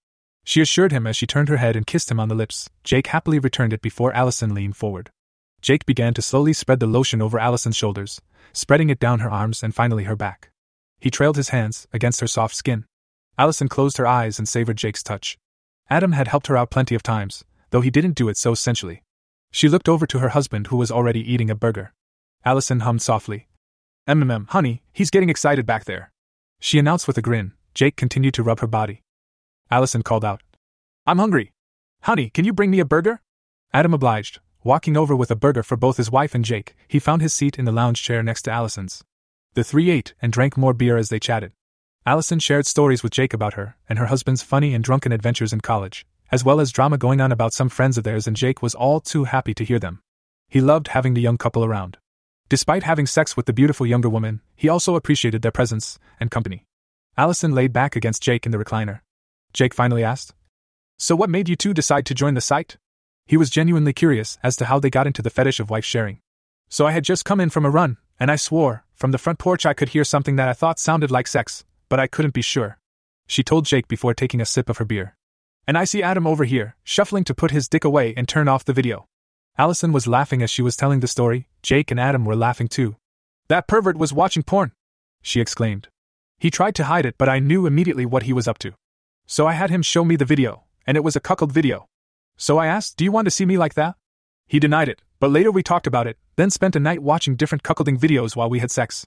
She 0.42 0.62
assured 0.62 0.92
him 0.92 1.06
as 1.06 1.14
she 1.14 1.26
turned 1.26 1.50
her 1.50 1.58
head 1.58 1.76
and 1.76 1.86
kissed 1.86 2.10
him 2.10 2.18
on 2.18 2.30
the 2.30 2.34
lips. 2.34 2.70
Jake 2.84 3.08
happily 3.08 3.38
returned 3.38 3.74
it 3.74 3.82
before 3.82 4.14
Allison 4.14 4.54
leaned 4.54 4.78
forward. 4.78 5.10
Jake 5.60 5.84
began 5.84 6.14
to 6.14 6.22
slowly 6.22 6.54
spread 6.54 6.80
the 6.80 6.86
lotion 6.86 7.20
over 7.20 7.38
Allison's 7.38 7.76
shoulders, 7.76 8.22
spreading 8.54 8.88
it 8.88 8.98
down 8.98 9.18
her 9.18 9.30
arms 9.30 9.62
and 9.62 9.74
finally 9.74 10.04
her 10.04 10.16
back. 10.16 10.48
He 11.00 11.10
trailed 11.10 11.36
his 11.36 11.50
hands 11.50 11.86
against 11.92 12.20
her 12.20 12.26
soft 12.26 12.54
skin. 12.54 12.84
Allison 13.38 13.68
closed 13.68 13.98
her 13.98 14.06
eyes 14.06 14.38
and 14.38 14.48
savored 14.48 14.76
Jake's 14.76 15.02
touch. 15.02 15.38
Adam 15.90 16.12
had 16.12 16.28
helped 16.28 16.46
her 16.46 16.56
out 16.56 16.70
plenty 16.70 16.94
of 16.94 17.02
times, 17.02 17.44
though 17.70 17.80
he 17.80 17.90
didn't 17.90 18.16
do 18.16 18.28
it 18.28 18.36
so 18.36 18.54
sensually. 18.54 19.02
She 19.50 19.68
looked 19.68 19.88
over 19.88 20.06
to 20.06 20.18
her 20.18 20.30
husband 20.30 20.68
who 20.68 20.76
was 20.76 20.90
already 20.90 21.20
eating 21.20 21.50
a 21.50 21.54
burger. 21.54 21.92
Allison 22.44 22.80
hummed 22.80 23.02
softly. 23.02 23.48
MMM, 24.08 24.48
honey, 24.50 24.82
he's 24.92 25.10
getting 25.10 25.30
excited 25.30 25.66
back 25.66 25.84
there. 25.84 26.12
She 26.60 26.78
announced 26.78 27.06
with 27.06 27.18
a 27.18 27.22
grin. 27.22 27.52
Jake 27.74 27.96
continued 27.96 28.34
to 28.34 28.42
rub 28.42 28.60
her 28.60 28.66
body. 28.66 29.02
Allison 29.70 30.02
called 30.02 30.24
out. 30.24 30.42
I'm 31.06 31.18
hungry. 31.18 31.52
Honey, 32.02 32.30
can 32.30 32.44
you 32.44 32.52
bring 32.52 32.70
me 32.70 32.80
a 32.80 32.84
burger? 32.84 33.20
Adam 33.72 33.92
obliged, 33.92 34.40
walking 34.64 34.96
over 34.96 35.14
with 35.14 35.30
a 35.30 35.36
burger 35.36 35.62
for 35.62 35.76
both 35.76 35.96
his 35.96 36.10
wife 36.10 36.34
and 36.34 36.44
Jake. 36.44 36.74
He 36.88 36.98
found 36.98 37.20
his 37.20 37.34
seat 37.34 37.58
in 37.58 37.64
the 37.64 37.72
lounge 37.72 38.02
chair 38.02 38.22
next 38.22 38.42
to 38.42 38.50
Allison's. 38.50 39.04
The 39.56 39.64
three 39.64 39.90
ate 39.90 40.14
and 40.22 40.32
drank 40.32 40.56
more 40.56 40.72
beer 40.72 40.96
as 40.96 41.08
they 41.08 41.18
chatted. 41.18 41.50
Allison 42.06 42.38
shared 42.38 42.66
stories 42.66 43.02
with 43.02 43.12
Jake 43.12 43.34
about 43.34 43.54
her 43.54 43.76
and 43.88 43.98
her 43.98 44.06
husband's 44.06 44.42
funny 44.42 44.72
and 44.72 44.84
drunken 44.84 45.10
adventures 45.10 45.52
in 45.52 45.60
college 45.60 46.06
as 46.30 46.44
well 46.44 46.60
as 46.60 46.72
drama 46.72 46.98
going 46.98 47.20
on 47.20 47.32
about 47.32 47.52
some 47.52 47.68
friends 47.68 47.96
of 47.96 48.04
theirs, 48.04 48.26
and 48.26 48.36
Jake 48.36 48.62
was 48.62 48.74
all 48.74 49.00
too 49.00 49.24
happy 49.24 49.54
to 49.54 49.64
hear 49.64 49.78
them. 49.78 50.00
He 50.48 50.60
loved 50.60 50.88
having 50.88 51.14
the 51.14 51.20
young 51.20 51.38
couple 51.38 51.64
around. 51.64 51.98
Despite 52.48 52.84
having 52.84 53.06
sex 53.06 53.36
with 53.36 53.46
the 53.46 53.52
beautiful 53.52 53.86
younger 53.86 54.08
woman, 54.08 54.40
he 54.54 54.68
also 54.68 54.94
appreciated 54.96 55.42
their 55.42 55.52
presence 55.52 55.98
and 56.20 56.30
company. 56.30 56.64
Allison 57.16 57.54
laid 57.54 57.72
back 57.72 57.96
against 57.96 58.22
Jake 58.22 58.46
in 58.46 58.52
the 58.52 58.58
recliner. 58.58 59.00
Jake 59.52 59.74
finally 59.74 60.04
asked, 60.04 60.34
So, 60.98 61.16
what 61.16 61.30
made 61.30 61.48
you 61.48 61.56
two 61.56 61.74
decide 61.74 62.06
to 62.06 62.14
join 62.14 62.34
the 62.34 62.40
site? 62.40 62.76
He 63.26 63.36
was 63.36 63.50
genuinely 63.50 63.92
curious 63.92 64.38
as 64.42 64.54
to 64.56 64.66
how 64.66 64.78
they 64.78 64.90
got 64.90 65.06
into 65.06 65.22
the 65.22 65.30
fetish 65.30 65.58
of 65.58 65.70
wife 65.70 65.84
sharing. 65.84 66.20
So, 66.68 66.86
I 66.86 66.92
had 66.92 67.04
just 67.04 67.24
come 67.24 67.40
in 67.40 67.50
from 67.50 67.64
a 67.64 67.70
run, 67.70 67.96
and 68.18 68.30
I 68.30 68.36
swore, 68.36 68.84
from 68.94 69.10
the 69.10 69.18
front 69.18 69.38
porch, 69.38 69.66
I 69.66 69.74
could 69.74 69.90
hear 69.90 70.04
something 70.04 70.36
that 70.36 70.48
I 70.48 70.52
thought 70.54 70.78
sounded 70.78 71.10
like 71.10 71.26
sex, 71.26 71.64
but 71.88 72.00
I 72.00 72.06
couldn't 72.06 72.34
be 72.34 72.42
sure. 72.42 72.78
She 73.26 73.42
told 73.42 73.66
Jake 73.66 73.88
before 73.88 74.14
taking 74.14 74.40
a 74.40 74.46
sip 74.46 74.70
of 74.70 74.78
her 74.78 74.84
beer. 74.84 75.16
And 75.66 75.76
I 75.76 75.84
see 75.84 76.02
Adam 76.02 76.26
over 76.26 76.44
here, 76.44 76.76
shuffling 76.84 77.24
to 77.24 77.34
put 77.34 77.50
his 77.50 77.68
dick 77.68 77.84
away 77.84 78.14
and 78.16 78.28
turn 78.28 78.48
off 78.48 78.64
the 78.64 78.72
video. 78.72 79.06
Allison 79.58 79.92
was 79.92 80.06
laughing 80.06 80.42
as 80.42 80.50
she 80.50 80.62
was 80.62 80.76
telling 80.76 81.00
the 81.00 81.08
story, 81.08 81.48
Jake 81.62 81.90
and 81.90 81.98
Adam 81.98 82.24
were 82.24 82.36
laughing 82.36 82.68
too. 82.68 82.96
That 83.48 83.66
pervert 83.66 83.96
was 83.96 84.12
watching 84.12 84.42
porn! 84.42 84.72
She 85.22 85.40
exclaimed. 85.40 85.88
He 86.38 86.50
tried 86.50 86.74
to 86.76 86.84
hide 86.84 87.06
it, 87.06 87.16
but 87.18 87.28
I 87.28 87.38
knew 87.38 87.66
immediately 87.66 88.06
what 88.06 88.24
he 88.24 88.32
was 88.32 88.46
up 88.46 88.58
to. 88.58 88.74
So 89.26 89.46
I 89.46 89.54
had 89.54 89.70
him 89.70 89.82
show 89.82 90.04
me 90.04 90.16
the 90.16 90.24
video, 90.24 90.64
and 90.86 90.96
it 90.96 91.04
was 91.04 91.16
a 91.16 91.20
cuckold 91.20 91.52
video. 91.52 91.88
So 92.36 92.58
I 92.58 92.66
asked, 92.66 92.96
Do 92.96 93.04
you 93.04 93.12
want 93.12 93.24
to 93.26 93.30
see 93.30 93.46
me 93.46 93.58
like 93.58 93.74
that? 93.74 93.96
He 94.46 94.60
denied 94.60 94.88
it, 94.88 95.02
but 95.18 95.30
later 95.30 95.50
we 95.50 95.62
talked 95.62 95.86
about 95.86 96.06
it, 96.06 96.18
then 96.36 96.50
spent 96.50 96.76
a 96.76 96.80
night 96.80 97.02
watching 97.02 97.36
different 97.36 97.62
cuckolding 97.62 97.98
videos 97.98 98.36
while 98.36 98.50
we 98.50 98.58
had 98.58 98.70
sex. 98.70 99.06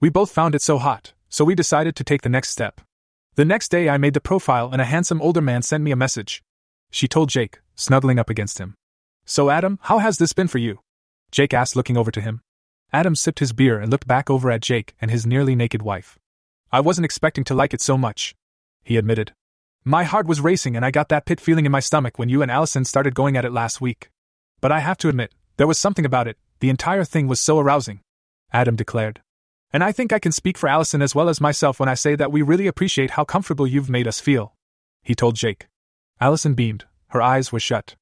We 0.00 0.08
both 0.08 0.30
found 0.30 0.54
it 0.54 0.62
so 0.62 0.78
hot, 0.78 1.12
so 1.28 1.44
we 1.44 1.54
decided 1.54 1.96
to 1.96 2.04
take 2.04 2.22
the 2.22 2.28
next 2.28 2.50
step. 2.50 2.80
The 3.34 3.44
next 3.44 3.70
day 3.70 3.88
I 3.88 3.98
made 3.98 4.14
the 4.14 4.20
profile 4.20 4.70
and 4.72 4.80
a 4.80 4.84
handsome 4.84 5.22
older 5.22 5.40
man 5.40 5.62
sent 5.62 5.84
me 5.84 5.90
a 5.90 5.96
message. 5.96 6.42
She 6.90 7.08
told 7.08 7.28
Jake, 7.28 7.60
snuggling 7.74 8.18
up 8.18 8.30
against 8.30 8.58
him. 8.58 8.74
So, 9.24 9.50
Adam, 9.50 9.78
how 9.82 9.98
has 9.98 10.18
this 10.18 10.32
been 10.32 10.48
for 10.48 10.58
you? 10.58 10.80
Jake 11.30 11.52
asked, 11.52 11.76
looking 11.76 11.96
over 11.96 12.10
to 12.10 12.20
him. 12.20 12.40
Adam 12.92 13.14
sipped 13.14 13.40
his 13.40 13.52
beer 13.52 13.78
and 13.78 13.90
looked 13.90 14.06
back 14.06 14.30
over 14.30 14.50
at 14.50 14.62
Jake 14.62 14.94
and 15.00 15.10
his 15.10 15.26
nearly 15.26 15.54
naked 15.54 15.82
wife. 15.82 16.18
I 16.72 16.80
wasn't 16.80 17.04
expecting 17.04 17.44
to 17.44 17.54
like 17.54 17.74
it 17.74 17.82
so 17.82 17.98
much, 17.98 18.34
he 18.82 18.96
admitted. 18.96 19.32
My 19.84 20.04
heart 20.04 20.26
was 20.26 20.40
racing 20.40 20.76
and 20.76 20.84
I 20.84 20.90
got 20.90 21.08
that 21.10 21.26
pit 21.26 21.40
feeling 21.40 21.66
in 21.66 21.72
my 21.72 21.80
stomach 21.80 22.18
when 22.18 22.28
you 22.28 22.42
and 22.42 22.50
Allison 22.50 22.84
started 22.84 23.14
going 23.14 23.36
at 23.36 23.44
it 23.44 23.52
last 23.52 23.80
week. 23.80 24.10
But 24.60 24.72
I 24.72 24.80
have 24.80 24.98
to 24.98 25.08
admit, 25.08 25.32
there 25.58 25.66
was 25.66 25.78
something 25.78 26.06
about 26.06 26.26
it, 26.26 26.38
the 26.60 26.70
entire 26.70 27.04
thing 27.04 27.26
was 27.26 27.40
so 27.40 27.58
arousing. 27.58 28.00
Adam 28.52 28.76
declared. 28.76 29.20
And 29.72 29.84
I 29.84 29.92
think 29.92 30.12
I 30.12 30.18
can 30.18 30.32
speak 30.32 30.56
for 30.56 30.68
Allison 30.68 31.02
as 31.02 31.14
well 31.14 31.28
as 31.28 31.40
myself 31.40 31.78
when 31.78 31.88
I 31.88 31.94
say 31.94 32.14
that 32.14 32.32
we 32.32 32.42
really 32.42 32.66
appreciate 32.66 33.10
how 33.10 33.24
comfortable 33.24 33.66
you've 33.66 33.90
made 33.90 34.08
us 34.08 34.20
feel. 34.20 34.54
He 35.02 35.14
told 35.14 35.36
Jake. 35.36 35.66
Allison 36.20 36.54
beamed, 36.54 36.86
her 37.08 37.20
eyes 37.20 37.52
were 37.52 37.60
shut. 37.60 37.96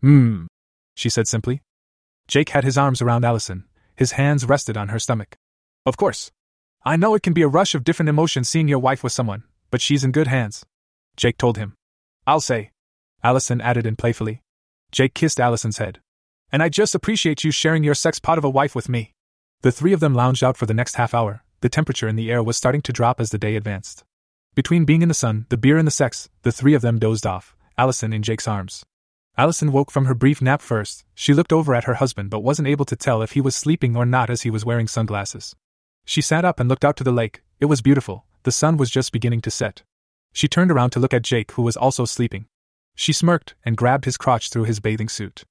Hmm, 0.00 0.46
she 0.94 1.08
said 1.08 1.28
simply. 1.28 1.62
Jake 2.26 2.48
had 2.48 2.64
his 2.64 2.78
arms 2.78 3.00
around 3.00 3.24
Allison, 3.24 3.64
his 3.94 4.12
hands 4.12 4.46
rested 4.46 4.76
on 4.76 4.88
her 4.88 4.98
stomach. 4.98 5.36
Of 5.86 5.96
course. 5.96 6.32
I 6.84 6.96
know 6.96 7.14
it 7.14 7.22
can 7.22 7.32
be 7.32 7.42
a 7.42 7.48
rush 7.48 7.74
of 7.74 7.84
different 7.84 8.08
emotions 8.08 8.48
seeing 8.48 8.68
your 8.68 8.78
wife 8.78 9.04
with 9.04 9.12
someone, 9.12 9.44
but 9.70 9.80
she's 9.80 10.02
in 10.02 10.12
good 10.12 10.26
hands. 10.26 10.64
Jake 11.16 11.38
told 11.38 11.56
him. 11.58 11.74
I'll 12.26 12.40
say. 12.40 12.70
Allison 13.22 13.60
added 13.60 13.86
in 13.86 13.96
playfully. 13.96 14.42
Jake 14.90 15.14
kissed 15.14 15.38
Allison's 15.38 15.78
head. 15.78 16.00
And 16.52 16.62
I 16.62 16.68
just 16.68 16.94
appreciate 16.94 17.44
you 17.44 17.50
sharing 17.50 17.82
your 17.82 17.94
sex 17.94 18.18
pot 18.18 18.36
of 18.36 18.44
a 18.44 18.50
wife 18.50 18.74
with 18.74 18.88
me. 18.88 19.14
The 19.62 19.72
three 19.72 19.94
of 19.94 20.00
them 20.00 20.14
lounged 20.14 20.44
out 20.44 20.58
for 20.58 20.66
the 20.66 20.74
next 20.74 20.96
half 20.96 21.14
hour. 21.14 21.42
The 21.60 21.70
temperature 21.70 22.08
in 22.08 22.16
the 22.16 22.30
air 22.30 22.42
was 22.42 22.58
starting 22.58 22.82
to 22.82 22.92
drop 22.92 23.20
as 23.20 23.30
the 23.30 23.38
day 23.38 23.56
advanced. 23.56 24.04
Between 24.54 24.84
being 24.84 25.00
in 25.00 25.08
the 25.08 25.14
sun, 25.14 25.46
the 25.48 25.56
beer, 25.56 25.78
and 25.78 25.86
the 25.86 25.92
sex, 25.92 26.28
the 26.42 26.52
three 26.52 26.74
of 26.74 26.82
them 26.82 26.98
dozed 26.98 27.26
off, 27.26 27.56
Allison 27.78 28.12
in 28.12 28.22
Jake's 28.22 28.46
arms. 28.46 28.84
Allison 29.38 29.72
woke 29.72 29.90
from 29.90 30.04
her 30.04 30.14
brief 30.14 30.42
nap 30.42 30.60
first. 30.60 31.06
She 31.14 31.32
looked 31.32 31.54
over 31.54 31.74
at 31.74 31.84
her 31.84 31.94
husband 31.94 32.28
but 32.28 32.42
wasn't 32.42 32.68
able 32.68 32.84
to 32.84 32.96
tell 32.96 33.22
if 33.22 33.32
he 33.32 33.40
was 33.40 33.56
sleeping 33.56 33.96
or 33.96 34.04
not 34.04 34.28
as 34.28 34.42
he 34.42 34.50
was 34.50 34.66
wearing 34.66 34.86
sunglasses. 34.86 35.56
She 36.04 36.20
sat 36.20 36.44
up 36.44 36.60
and 36.60 36.68
looked 36.68 36.84
out 36.84 36.98
to 36.98 37.04
the 37.04 37.12
lake. 37.12 37.40
It 37.60 37.66
was 37.66 37.80
beautiful, 37.80 38.26
the 38.42 38.52
sun 38.52 38.76
was 38.76 38.90
just 38.90 39.10
beginning 39.10 39.40
to 39.42 39.50
set. 39.50 39.84
She 40.34 40.48
turned 40.48 40.70
around 40.70 40.90
to 40.90 41.00
look 41.00 41.14
at 41.14 41.22
Jake, 41.22 41.52
who 41.52 41.62
was 41.62 41.78
also 41.78 42.04
sleeping. 42.04 42.44
She 42.94 43.14
smirked 43.14 43.54
and 43.64 43.76
grabbed 43.76 44.04
his 44.04 44.18
crotch 44.18 44.50
through 44.50 44.64
his 44.64 44.80
bathing 44.80 45.08
suit. 45.08 45.44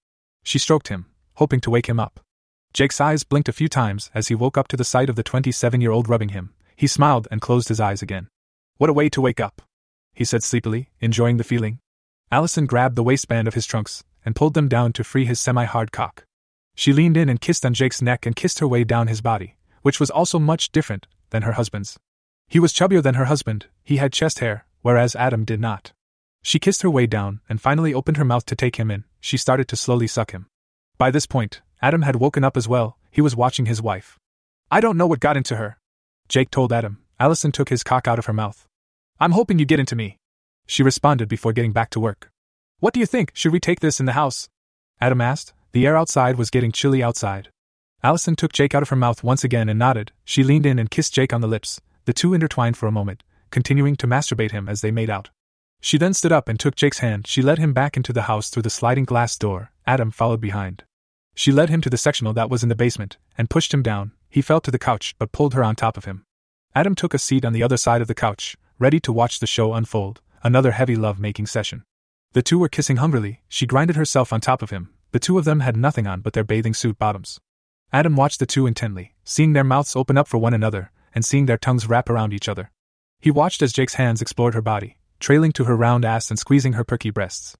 She 0.44 0.60
stroked 0.60 0.88
him, 0.88 1.06
hoping 1.36 1.60
to 1.62 1.70
wake 1.70 1.88
him 1.88 2.00
up. 2.00 2.20
Jake's 2.74 3.02
eyes 3.02 3.24
blinked 3.24 3.50
a 3.50 3.54
few 3.54 3.68
times 3.68 4.10
as 4.14 4.30
he 4.30 4.36
woke 4.36 4.58
up 4.58 4.68
to 4.70 4.78
the 4.78 4.84
sight 4.84 5.10
of 5.10 5.16
the 5.16 5.24
27 5.24 5.82
year 5.82 5.92
old 5.92 6.08
rubbing 6.08 6.30
him. 6.30 6.54
He 6.76 6.88
smiled 6.88 7.28
and 7.30 7.42
closed 7.42 7.68
his 7.68 7.80
eyes 7.80 8.02
again. 8.02 8.28
What 8.78 8.90
a 8.90 8.94
way 8.94 9.10
to 9.10 9.22
wake 9.22 9.40
up! 9.40 9.62
He 10.14 10.26
said 10.26 10.44
sleepily, 10.44 10.90
enjoying 11.00 11.38
the 11.38 11.44
feeling. 11.44 11.80
Allison 12.32 12.66
grabbed 12.66 12.96
the 12.96 13.04
waistband 13.04 13.48
of 13.48 13.54
his 13.54 13.66
trunks 13.66 14.04
and 14.26 14.36
pulled 14.36 14.54
them 14.54 14.68
down 14.68 14.94
to 14.94 15.04
free 15.04 15.26
his 15.26 15.40
semi 15.40 15.66
hard 15.66 15.92
cock. 15.92 16.26
She 16.76 16.94
leaned 16.94 17.18
in 17.18 17.30
and 17.30 17.42
kissed 17.42 17.66
on 17.66 17.74
Jake's 17.74 18.02
neck 18.02 18.26
and 18.26 18.36
kissed 18.36 18.60
her 18.60 18.68
way 18.68 18.84
down 18.84 19.08
his 19.08 19.22
body, 19.22 19.58
which 19.82 20.00
was 20.00 20.10
also 20.10 20.40
much 20.40 20.72
different 20.72 21.08
than 21.32 21.44
her 21.44 21.54
husband's. 21.54 22.00
He 22.48 22.60
was 22.60 22.74
chubbier 22.74 23.02
than 23.02 23.16
her 23.16 23.26
husband, 23.26 23.68
he 23.84 23.98
had 23.98 24.14
chest 24.14 24.40
hair, 24.40 24.66
whereas 24.82 25.16
Adam 25.16 25.44
did 25.46 25.60
not. 25.60 25.92
She 26.44 26.60
kissed 26.60 26.82
her 26.82 26.90
way 26.90 27.06
down 27.06 27.42
and 27.48 27.62
finally 27.62 27.94
opened 27.94 28.18
her 28.18 28.26
mouth 28.26 28.46
to 28.46 28.56
take 28.56 28.78
him 28.78 28.90
in. 28.90 29.04
She 29.20 29.38
started 29.38 29.68
to 29.70 29.76
slowly 29.76 30.08
suck 30.08 30.32
him. 30.32 30.48
By 30.98 31.12
this 31.12 31.26
point, 31.26 31.62
Adam 31.82 32.02
had 32.02 32.16
woken 32.16 32.44
up 32.44 32.58
as 32.58 32.68
well, 32.68 32.98
he 33.10 33.22
was 33.22 33.36
watching 33.36 33.66
his 33.66 33.82
wife. 33.82 34.18
I 34.70 34.82
don't 34.82 34.98
know 34.98 35.08
what 35.08 35.20
got 35.20 35.38
into 35.38 35.58
her. 35.58 35.78
Jake 36.28 36.50
told 36.50 36.72
Adam. 36.72 37.00
Allison 37.20 37.52
took 37.52 37.70
his 37.70 37.84
cock 37.84 38.08
out 38.08 38.20
of 38.20 38.26
her 38.26 38.34
mouth. 38.34 38.68
I'm 39.20 39.32
hoping 39.32 39.60
you 39.60 39.66
get 39.66 39.80
into 39.80 39.96
me 39.96 40.18
she 40.72 40.84
responded 40.84 41.28
before 41.28 41.52
getting 41.52 41.74
back 41.74 41.90
to 41.90 42.00
work. 42.00 42.32
What 42.80 42.94
do 42.94 43.02
you 43.02 43.06
think? 43.06 43.32
Should 43.34 43.52
we 43.52 43.60
take 43.60 43.82
this 43.82 44.00
in 44.00 44.06
the 44.06 44.14
house? 44.14 44.48
Adam 45.02 45.20
asked. 45.20 45.54
The 45.74 45.86
air 45.86 45.98
outside 45.98 46.38
was 46.38 46.50
getting 46.50 46.72
chilly 46.72 47.04
outside. 47.04 47.50
Allison 48.02 48.38
took 48.38 48.54
Jake 48.54 48.74
out 48.74 48.82
of 48.82 48.88
her 48.88 48.96
mouth 48.96 49.22
once 49.22 49.44
again 49.44 49.68
and 49.68 49.78
nodded. 49.78 50.14
She 50.24 50.46
leaned 50.46 50.66
in 50.66 50.80
and 50.80 50.90
kissed 50.90 51.14
Jake 51.14 51.34
on 51.34 51.42
the 51.42 51.48
lips. 51.48 51.82
The 52.06 52.14
two 52.14 52.34
intertwined 52.34 52.78
for 52.78 52.88
a 52.88 52.92
moment, 52.92 53.24
continuing 53.52 53.98
to 53.98 54.08
masturbate 54.08 54.52
him 54.52 54.70
as 54.70 54.80
they 54.80 54.92
made 54.92 55.10
out. 55.10 55.30
She 55.82 55.98
then 55.98 56.14
stood 56.14 56.32
up 56.32 56.48
and 56.48 56.60
took 56.60 56.76
Jake's 56.76 57.00
hand. 57.00 57.28
She 57.28 57.42
led 57.42 57.58
him 57.58 57.74
back 57.74 57.98
into 57.98 58.14
the 58.14 58.24
house 58.24 58.50
through 58.50 58.64
the 58.64 58.70
sliding 58.70 59.06
glass 59.06 59.38
door. 59.38 59.72
Adam 59.86 60.12
followed 60.12 60.40
behind. 60.40 60.84
She 61.36 61.52
led 61.52 61.70
him 61.70 61.82
to 61.82 61.90
the 61.90 61.98
sectional 61.98 62.34
that 62.34 62.50
was 62.50 62.64
in 62.64 62.70
the 62.70 62.76
basement 62.76 63.18
and 63.38 63.50
pushed 63.50 63.74
him 63.74 63.82
down. 63.82 64.12
He 64.30 64.42
fell 64.42 64.62
to 64.62 64.72
the 64.72 64.80
couch 64.80 65.16
but 65.18 65.32
pulled 65.32 65.54
her 65.54 65.64
on 65.64 65.76
top 65.76 65.98
of 65.98 66.06
him. 66.06 66.24
Adam 66.74 66.96
took 66.96 67.14
a 67.14 67.20
seat 67.20 67.44
on 67.44 67.52
the 67.52 67.64
other 67.64 67.78
side 67.78 68.02
of 68.02 68.08
the 68.08 68.16
couch, 68.16 68.56
ready 68.80 69.00
to 69.02 69.12
watch 69.12 69.40
the 69.40 69.48
show 69.48 69.74
unfold 69.74 70.22
another 70.44 70.72
heavy 70.72 70.96
love 70.96 71.20
making 71.20 71.46
session. 71.46 71.84
The 72.34 72.42
two 72.42 72.60
were 72.60 72.70
kissing 72.70 72.98
hungrily, 72.98 73.42
she 73.48 73.66
grinded 73.66 73.96
herself 73.96 74.32
on 74.34 74.42
top 74.42 74.62
of 74.62 74.70
him, 74.70 74.90
the 75.12 75.20
two 75.20 75.38
of 75.38 75.46
them 75.46 75.60
had 75.60 75.76
nothing 75.76 76.08
on 76.08 76.22
but 76.22 76.34
their 76.34 76.44
bathing 76.44 76.74
suit 76.74 76.98
bottoms. 76.98 77.40
Adam 77.94 78.16
watched 78.16 78.40
the 78.40 78.46
two 78.46 78.66
intently, 78.66 79.14
seeing 79.24 79.54
their 79.54 79.64
mouths 79.64 79.96
open 79.96 80.18
up 80.18 80.28
for 80.28 80.38
one 80.38 80.54
another, 80.54 80.92
and 81.14 81.26
seeing 81.26 81.46
their 81.46 81.58
tongues 81.58 81.88
wrap 81.88 82.10
around 82.10 82.34
each 82.34 82.48
other. 82.48 82.72
He 83.20 83.30
watched 83.30 83.62
as 83.62 83.74
Jake's 83.74 83.96
hands 83.96 84.22
explored 84.22 84.54
her 84.54 84.62
body, 84.62 84.98
trailing 85.22 85.52
to 85.54 85.66
her 85.66 85.78
round 85.78 86.04
ass 86.04 86.30
and 86.30 86.38
squeezing 86.38 86.74
her 86.74 86.84
perky 86.84 87.12
breasts. 87.12 87.56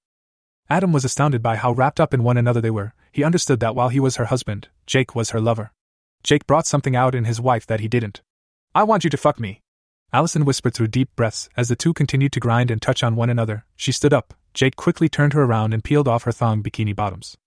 Adam 0.70 0.92
was 0.92 1.06
astounded 1.06 1.42
by 1.42 1.56
how 1.56 1.72
wrapped 1.72 2.00
up 2.00 2.14
in 2.14 2.24
one 2.24 2.38
another 2.38 2.60
they 2.60 2.72
were. 2.72 2.94
He 3.12 3.24
understood 3.24 3.60
that 3.60 3.76
while 3.76 3.90
he 3.90 4.00
was 4.00 4.16
her 4.16 4.26
husband, 4.26 4.70
Jake 4.88 5.16
was 5.16 5.30
her 5.30 5.40
lover. 5.40 5.72
Jake 6.24 6.48
brought 6.48 6.66
something 6.66 6.96
out 6.96 7.14
in 7.14 7.26
his 7.26 7.42
wife 7.42 7.66
that 7.68 7.80
he 7.80 7.88
didn't. 7.88 8.22
I 8.74 8.84
want 8.84 9.04
you 9.04 9.10
to 9.10 9.18
fuck 9.18 9.40
me. 9.40 9.62
Allison 10.14 10.44
whispered 10.44 10.74
through 10.74 10.88
deep 10.88 11.10
breaths 11.16 11.50
as 11.56 11.70
the 11.70 11.76
two 11.76 11.94
continued 11.94 12.32
to 12.34 12.40
grind 12.40 12.72
and 12.72 12.82
touch 12.82 13.04
on 13.04 13.16
one 13.16 13.30
another. 13.30 13.66
She 13.76 13.92
stood 13.92 14.14
up. 14.14 14.34
Jake 14.54 14.76
quickly 14.76 15.08
turned 15.08 15.34
her 15.34 15.44
around 15.44 15.74
and 15.74 15.84
peeled 15.84 16.08
off 16.08 16.24
her 16.24 16.32
thong 16.32 16.62
bikini 16.62 16.96
bottoms. 16.96 17.38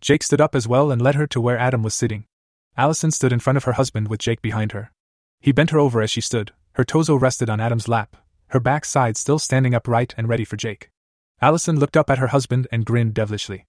Jake 0.00 0.22
stood 0.22 0.40
up 0.40 0.54
as 0.54 0.68
well 0.68 0.90
and 0.90 1.02
led 1.02 1.14
her 1.14 1.26
to 1.28 1.40
where 1.40 1.58
Adam 1.58 1.82
was 1.82 1.94
sitting. 1.94 2.26
Allison 2.76 3.10
stood 3.10 3.32
in 3.32 3.40
front 3.40 3.56
of 3.56 3.64
her 3.64 3.72
husband 3.72 4.08
with 4.08 4.20
Jake 4.20 4.42
behind 4.42 4.72
her. 4.72 4.90
He 5.40 5.52
bent 5.52 5.70
her 5.70 5.78
over 5.78 6.00
as 6.00 6.10
she 6.10 6.20
stood, 6.20 6.52
her 6.72 6.84
torso 6.84 7.14
rested 7.14 7.48
on 7.48 7.60
Adam's 7.60 7.88
lap, 7.88 8.16
her 8.54 8.60
backside 8.60 9.18
still 9.18 9.38
standing 9.38 9.74
upright 9.74 10.14
and 10.16 10.28
ready 10.28 10.44
for 10.44 10.56
Jake. 10.56 10.90
Allison 11.42 11.78
looked 11.78 11.96
up 11.96 12.08
at 12.08 12.18
her 12.18 12.28
husband 12.28 12.66
and 12.72 12.86
grinned 12.86 13.12
devilishly. 13.12 13.66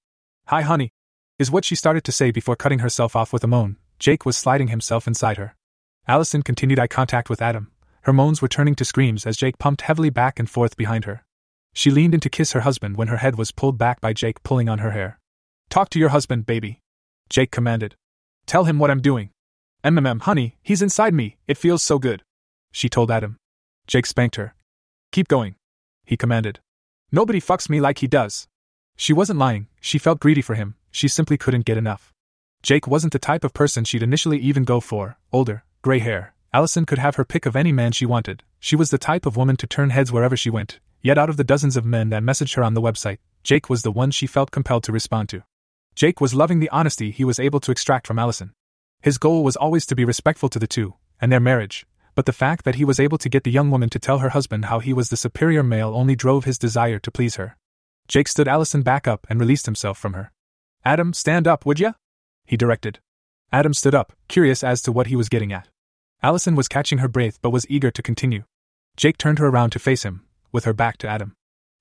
Hi, 0.47 0.61
honey, 0.61 0.93
is 1.37 1.51
what 1.51 1.65
she 1.65 1.75
started 1.75 2.05
to 2.05 2.13
say 2.13 2.31
before 2.31 2.55
cutting 2.55 2.79
herself 2.79 3.15
off 3.15 3.33
with 3.33 3.43
a 3.43 3.47
moan. 3.47 3.75
Jake 3.99 4.25
was 4.25 4.37
sliding 4.37 4.69
himself 4.69 5.07
inside 5.07 5.37
her. 5.37 5.55
Allison 6.07 6.41
continued 6.41 6.79
eye 6.79 6.87
contact 6.87 7.29
with 7.29 7.41
Adam, 7.41 7.71
her 8.05 8.13
moans 8.13 8.39
were 8.39 8.47
turning 8.47 8.75
to 8.75 8.85
screams 8.85 9.25
as 9.25 9.35
Jake 9.35 9.57
pumped 9.57 9.81
heavily 9.81 10.11
back 10.11 10.37
and 10.37 10.47
forth 10.47 10.77
behind 10.77 11.05
her. 11.05 11.25
She 11.73 11.89
leaned 11.89 12.13
in 12.13 12.19
to 12.19 12.29
kiss 12.29 12.51
her 12.51 12.59
husband 12.59 12.97
when 12.97 13.07
her 13.07 13.17
head 13.17 13.35
was 13.35 13.51
pulled 13.51 13.79
back 13.79 13.99
by 13.99 14.13
Jake 14.13 14.43
pulling 14.43 14.69
on 14.69 14.77
her 14.77 14.91
hair. 14.91 15.19
Talk 15.71 15.89
to 15.89 15.99
your 15.99 16.09
husband, 16.09 16.45
baby. 16.45 16.81
Jake 17.29 17.49
commanded. 17.49 17.95
Tell 18.45 18.65
him 18.65 18.77
what 18.77 18.91
I'm 18.91 19.01
doing. 19.01 19.31
MMM, 19.83 20.21
honey, 20.21 20.55
he's 20.61 20.83
inside 20.83 21.15
me, 21.15 21.37
it 21.47 21.57
feels 21.57 21.81
so 21.81 21.97
good. 21.97 22.21
She 22.71 22.89
told 22.89 23.09
Adam. 23.09 23.37
Jake 23.87 24.05
spanked 24.05 24.35
her. 24.35 24.53
Keep 25.15 25.29
going. 25.29 25.55
He 26.03 26.17
commanded. 26.17 26.59
Nobody 27.09 27.39
fucks 27.39 27.69
me 27.69 27.79
like 27.79 27.99
he 27.99 28.05
does. 28.05 28.49
She 28.97 29.13
wasn't 29.13 29.39
lying, 29.39 29.67
she 29.79 29.97
felt 29.97 30.19
greedy 30.19 30.41
for 30.41 30.55
him, 30.55 30.75
she 30.91 31.07
simply 31.07 31.37
couldn't 31.37 31.63
get 31.63 31.77
enough. 31.77 32.11
Jake 32.61 32.85
wasn't 32.85 33.13
the 33.13 33.27
type 33.31 33.45
of 33.45 33.53
person 33.53 33.85
she'd 33.85 34.03
initially 34.03 34.39
even 34.39 34.65
go 34.65 34.81
for 34.81 35.17
older, 35.31 35.63
gray 35.81 35.99
hair, 35.99 36.33
Allison 36.51 36.85
could 36.85 36.97
have 36.97 37.15
her 37.15 37.23
pick 37.23 37.45
of 37.45 37.55
any 37.55 37.71
man 37.71 37.93
she 37.93 38.05
wanted. 38.05 38.43
She 38.59 38.75
was 38.75 38.89
the 38.89 38.97
type 38.97 39.25
of 39.25 39.37
woman 39.37 39.55
to 39.55 39.67
turn 39.67 39.91
heads 39.91 40.11
wherever 40.11 40.35
she 40.35 40.49
went, 40.49 40.81
yet 41.01 41.17
out 41.17 41.29
of 41.29 41.37
the 41.37 41.45
dozens 41.45 41.77
of 41.77 41.85
men 41.85 42.09
that 42.09 42.21
messaged 42.21 42.57
her 42.57 42.63
on 42.63 42.73
the 42.73 42.81
website, 42.81 43.19
Jake 43.41 43.69
was 43.69 43.83
the 43.83 43.93
one 43.93 44.11
she 44.11 44.27
felt 44.27 44.51
compelled 44.51 44.83
to 44.83 44.91
respond 44.91 45.29
to. 45.29 45.43
Jake 45.95 46.19
was 46.19 46.33
loving 46.33 46.59
the 46.59 46.69
honesty 46.71 47.11
he 47.11 47.23
was 47.23 47.39
able 47.39 47.61
to 47.61 47.71
extract 47.71 48.05
from 48.05 48.19
Allison. 48.19 48.51
His 49.01 49.17
goal 49.17 49.45
was 49.45 49.55
always 49.55 49.85
to 49.85 49.95
be 49.95 50.03
respectful 50.03 50.49
to 50.49 50.59
the 50.59 50.67
two, 50.67 50.95
and 51.21 51.31
their 51.31 51.39
marriage, 51.39 51.87
but 52.15 52.25
the 52.25 52.33
fact 52.33 52.63
that 52.65 52.75
he 52.75 52.85
was 52.85 52.99
able 52.99 53.17
to 53.17 53.29
get 53.29 53.43
the 53.43 53.51
young 53.51 53.69
woman 53.69 53.89
to 53.89 53.99
tell 53.99 54.19
her 54.19 54.29
husband 54.29 54.65
how 54.65 54.79
he 54.79 54.93
was 54.93 55.09
the 55.09 55.17
superior 55.17 55.61
male 55.61 55.93
only 55.93 56.15
drove 56.15 56.45
his 56.45 56.57
desire 56.57 56.97
to 56.99 57.11
please 57.11 57.35
her. 57.35 57.57
Jake 58.07 58.27
stood 58.27 58.47
Allison 58.47 58.81
back 58.81 59.07
up 59.07 59.27
and 59.29 59.39
released 59.39 59.65
himself 59.65 59.97
from 59.97 60.13
her. 60.13 60.31
Adam, 60.83 61.13
stand 61.13 61.47
up, 61.47 61.65
would 61.65 61.79
ya? 61.79 61.93
He 62.45 62.55
directed. 62.55 62.99
Adam 63.51 63.73
stood 63.73 63.95
up, 63.95 64.13
curious 64.27 64.63
as 64.63 64.81
to 64.81 64.91
what 64.91 65.07
he 65.07 65.15
was 65.15 65.29
getting 65.29 65.51
at. 65.51 65.67
Allison 66.23 66.55
was 66.55 66.67
catching 66.67 66.99
her 66.99 67.07
breath 67.07 67.39
but 67.41 67.49
was 67.49 67.69
eager 67.69 67.91
to 67.91 68.01
continue. 68.01 68.43
Jake 68.95 69.17
turned 69.17 69.39
her 69.39 69.47
around 69.47 69.71
to 69.71 69.79
face 69.79 70.03
him, 70.03 70.25
with 70.51 70.65
her 70.65 70.73
back 70.73 70.97
to 70.97 71.07
Adam. 71.07 71.35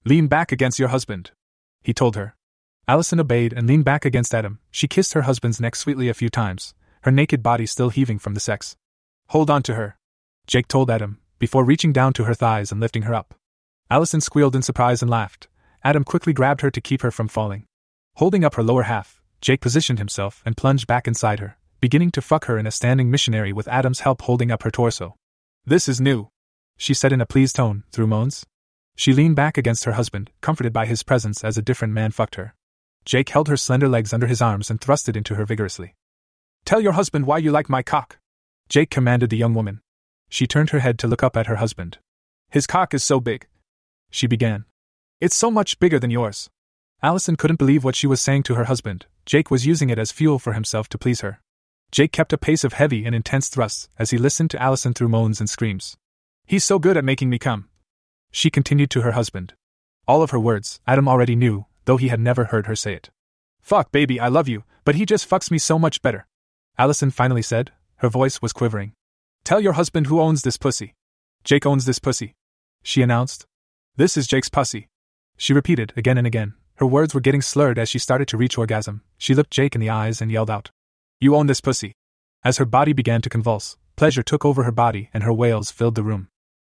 Lean 0.04 0.26
back 0.26 0.52
against 0.52 0.78
your 0.78 0.88
husband, 0.88 1.30
he 1.84 1.94
told 1.94 2.16
her. 2.16 2.34
Allison 2.88 3.20
obeyed 3.20 3.52
and 3.52 3.66
leaned 3.66 3.84
back 3.84 4.04
against 4.04 4.34
Adam. 4.34 4.58
She 4.70 4.88
kissed 4.88 5.12
her 5.12 5.22
husband's 5.22 5.60
neck 5.60 5.76
sweetly 5.76 6.08
a 6.08 6.14
few 6.14 6.28
times, 6.28 6.74
her 7.02 7.10
naked 7.10 7.42
body 7.42 7.66
still 7.66 7.90
heaving 7.90 8.18
from 8.18 8.34
the 8.34 8.40
sex. 8.40 8.76
Hold 9.28 9.50
on 9.50 9.62
to 9.64 9.74
her, 9.74 9.96
Jake 10.46 10.68
told 10.68 10.90
Adam, 10.90 11.18
before 11.38 11.64
reaching 11.64 11.92
down 11.92 12.12
to 12.14 12.24
her 12.24 12.34
thighs 12.34 12.70
and 12.70 12.80
lifting 12.80 13.02
her 13.02 13.14
up. 13.14 13.34
Allison 13.90 14.20
squealed 14.20 14.56
in 14.56 14.62
surprise 14.62 15.02
and 15.02 15.10
laughed. 15.10 15.48
Adam 15.82 16.04
quickly 16.04 16.32
grabbed 16.32 16.62
her 16.62 16.70
to 16.70 16.80
keep 16.80 17.02
her 17.02 17.10
from 17.10 17.28
falling. 17.28 17.66
Holding 18.16 18.44
up 18.44 18.54
her 18.54 18.62
lower 18.62 18.84
half, 18.84 19.20
Jake 19.40 19.60
positioned 19.60 19.98
himself 19.98 20.42
and 20.46 20.56
plunged 20.56 20.86
back 20.86 21.06
inside 21.06 21.40
her, 21.40 21.58
beginning 21.80 22.10
to 22.12 22.22
fuck 22.22 22.46
her 22.46 22.58
in 22.58 22.66
a 22.66 22.70
standing 22.70 23.10
missionary 23.10 23.52
with 23.52 23.68
Adam's 23.68 24.00
help 24.00 24.22
holding 24.22 24.50
up 24.50 24.62
her 24.62 24.70
torso. 24.70 25.16
This 25.66 25.88
is 25.88 26.00
new, 26.00 26.28
she 26.76 26.94
said 26.94 27.12
in 27.12 27.20
a 27.20 27.26
pleased 27.26 27.56
tone, 27.56 27.84
through 27.92 28.06
moans. 28.06 28.46
She 28.96 29.12
leaned 29.12 29.36
back 29.36 29.58
against 29.58 29.84
her 29.84 29.92
husband, 29.92 30.30
comforted 30.40 30.72
by 30.72 30.86
his 30.86 31.02
presence 31.02 31.44
as 31.44 31.58
a 31.58 31.62
different 31.62 31.92
man 31.92 32.10
fucked 32.10 32.36
her. 32.36 32.54
Jake 33.04 33.28
held 33.28 33.48
her 33.48 33.56
slender 33.56 33.88
legs 33.88 34.12
under 34.14 34.26
his 34.26 34.40
arms 34.40 34.70
and 34.70 34.80
thrust 34.80 35.08
it 35.08 35.16
into 35.16 35.34
her 35.34 35.44
vigorously. 35.44 35.94
Tell 36.64 36.80
your 36.80 36.92
husband 36.92 37.26
why 37.26 37.38
you 37.38 37.50
like 37.50 37.68
my 37.68 37.82
cock, 37.82 38.18
Jake 38.70 38.88
commanded 38.88 39.28
the 39.28 39.36
young 39.36 39.52
woman. 39.52 39.82
She 40.28 40.46
turned 40.46 40.70
her 40.70 40.80
head 40.80 40.98
to 41.00 41.06
look 41.06 41.22
up 41.22 41.36
at 41.36 41.46
her 41.46 41.56
husband. 41.56 41.98
His 42.50 42.66
cock 42.66 42.94
is 42.94 43.04
so 43.04 43.20
big. 43.20 43.46
She 44.10 44.26
began. 44.26 44.64
It's 45.20 45.36
so 45.36 45.50
much 45.50 45.78
bigger 45.78 45.98
than 45.98 46.10
yours. 46.10 46.50
Allison 47.02 47.36
couldn't 47.36 47.58
believe 47.58 47.84
what 47.84 47.96
she 47.96 48.06
was 48.06 48.20
saying 48.20 48.44
to 48.44 48.54
her 48.54 48.64
husband. 48.64 49.06
Jake 49.26 49.50
was 49.50 49.66
using 49.66 49.90
it 49.90 49.98
as 49.98 50.12
fuel 50.12 50.38
for 50.38 50.52
himself 50.52 50.88
to 50.90 50.98
please 50.98 51.20
her. 51.20 51.40
Jake 51.90 52.12
kept 52.12 52.32
a 52.32 52.38
pace 52.38 52.64
of 52.64 52.72
heavy 52.72 53.04
and 53.04 53.14
intense 53.14 53.48
thrusts 53.48 53.88
as 53.98 54.10
he 54.10 54.18
listened 54.18 54.50
to 54.50 54.62
Allison 54.62 54.94
through 54.94 55.08
moans 55.08 55.40
and 55.40 55.48
screams. 55.48 55.96
He's 56.46 56.64
so 56.64 56.78
good 56.78 56.96
at 56.96 57.04
making 57.04 57.30
me 57.30 57.38
come. 57.38 57.68
She 58.30 58.50
continued 58.50 58.90
to 58.90 59.02
her 59.02 59.12
husband. 59.12 59.54
All 60.06 60.22
of 60.22 60.30
her 60.30 60.40
words, 60.40 60.80
Adam 60.86 61.08
already 61.08 61.36
knew, 61.36 61.66
though 61.84 61.96
he 61.96 62.08
had 62.08 62.20
never 62.20 62.46
heard 62.46 62.66
her 62.66 62.76
say 62.76 62.94
it. 62.94 63.10
Fuck, 63.60 63.92
baby, 63.92 64.18
I 64.18 64.28
love 64.28 64.48
you, 64.48 64.64
but 64.84 64.96
he 64.96 65.06
just 65.06 65.28
fucks 65.28 65.50
me 65.50 65.58
so 65.58 65.78
much 65.78 66.02
better. 66.02 66.26
Allison 66.76 67.10
finally 67.10 67.42
said, 67.42 67.70
her 67.96 68.08
voice 68.08 68.42
was 68.42 68.52
quivering. 68.52 68.92
Tell 69.44 69.60
your 69.60 69.74
husband 69.74 70.06
who 70.06 70.22
owns 70.22 70.40
this 70.40 70.56
pussy. 70.56 70.94
Jake 71.44 71.66
owns 71.66 71.84
this 71.84 71.98
pussy. 71.98 72.34
She 72.82 73.02
announced. 73.02 73.44
This 73.94 74.16
is 74.16 74.26
Jake's 74.26 74.48
pussy. 74.48 74.88
She 75.36 75.52
repeated 75.52 75.92
again 75.98 76.16
and 76.16 76.26
again, 76.26 76.54
her 76.76 76.86
words 76.86 77.12
were 77.12 77.20
getting 77.20 77.42
slurred 77.42 77.78
as 77.78 77.90
she 77.90 77.98
started 77.98 78.26
to 78.28 78.38
reach 78.38 78.56
orgasm. 78.56 79.02
She 79.18 79.34
looked 79.34 79.50
Jake 79.50 79.74
in 79.74 79.82
the 79.82 79.90
eyes 79.90 80.22
and 80.22 80.32
yelled 80.32 80.50
out, 80.50 80.70
You 81.20 81.36
own 81.36 81.46
this 81.46 81.60
pussy. 81.60 81.92
As 82.42 82.56
her 82.56 82.64
body 82.64 82.94
began 82.94 83.20
to 83.20 83.28
convulse, 83.28 83.76
pleasure 83.96 84.22
took 84.22 84.46
over 84.46 84.62
her 84.62 84.72
body 84.72 85.10
and 85.12 85.22
her 85.22 85.32
wails 85.32 85.70
filled 85.70 85.94
the 85.94 86.02
room. 86.02 86.28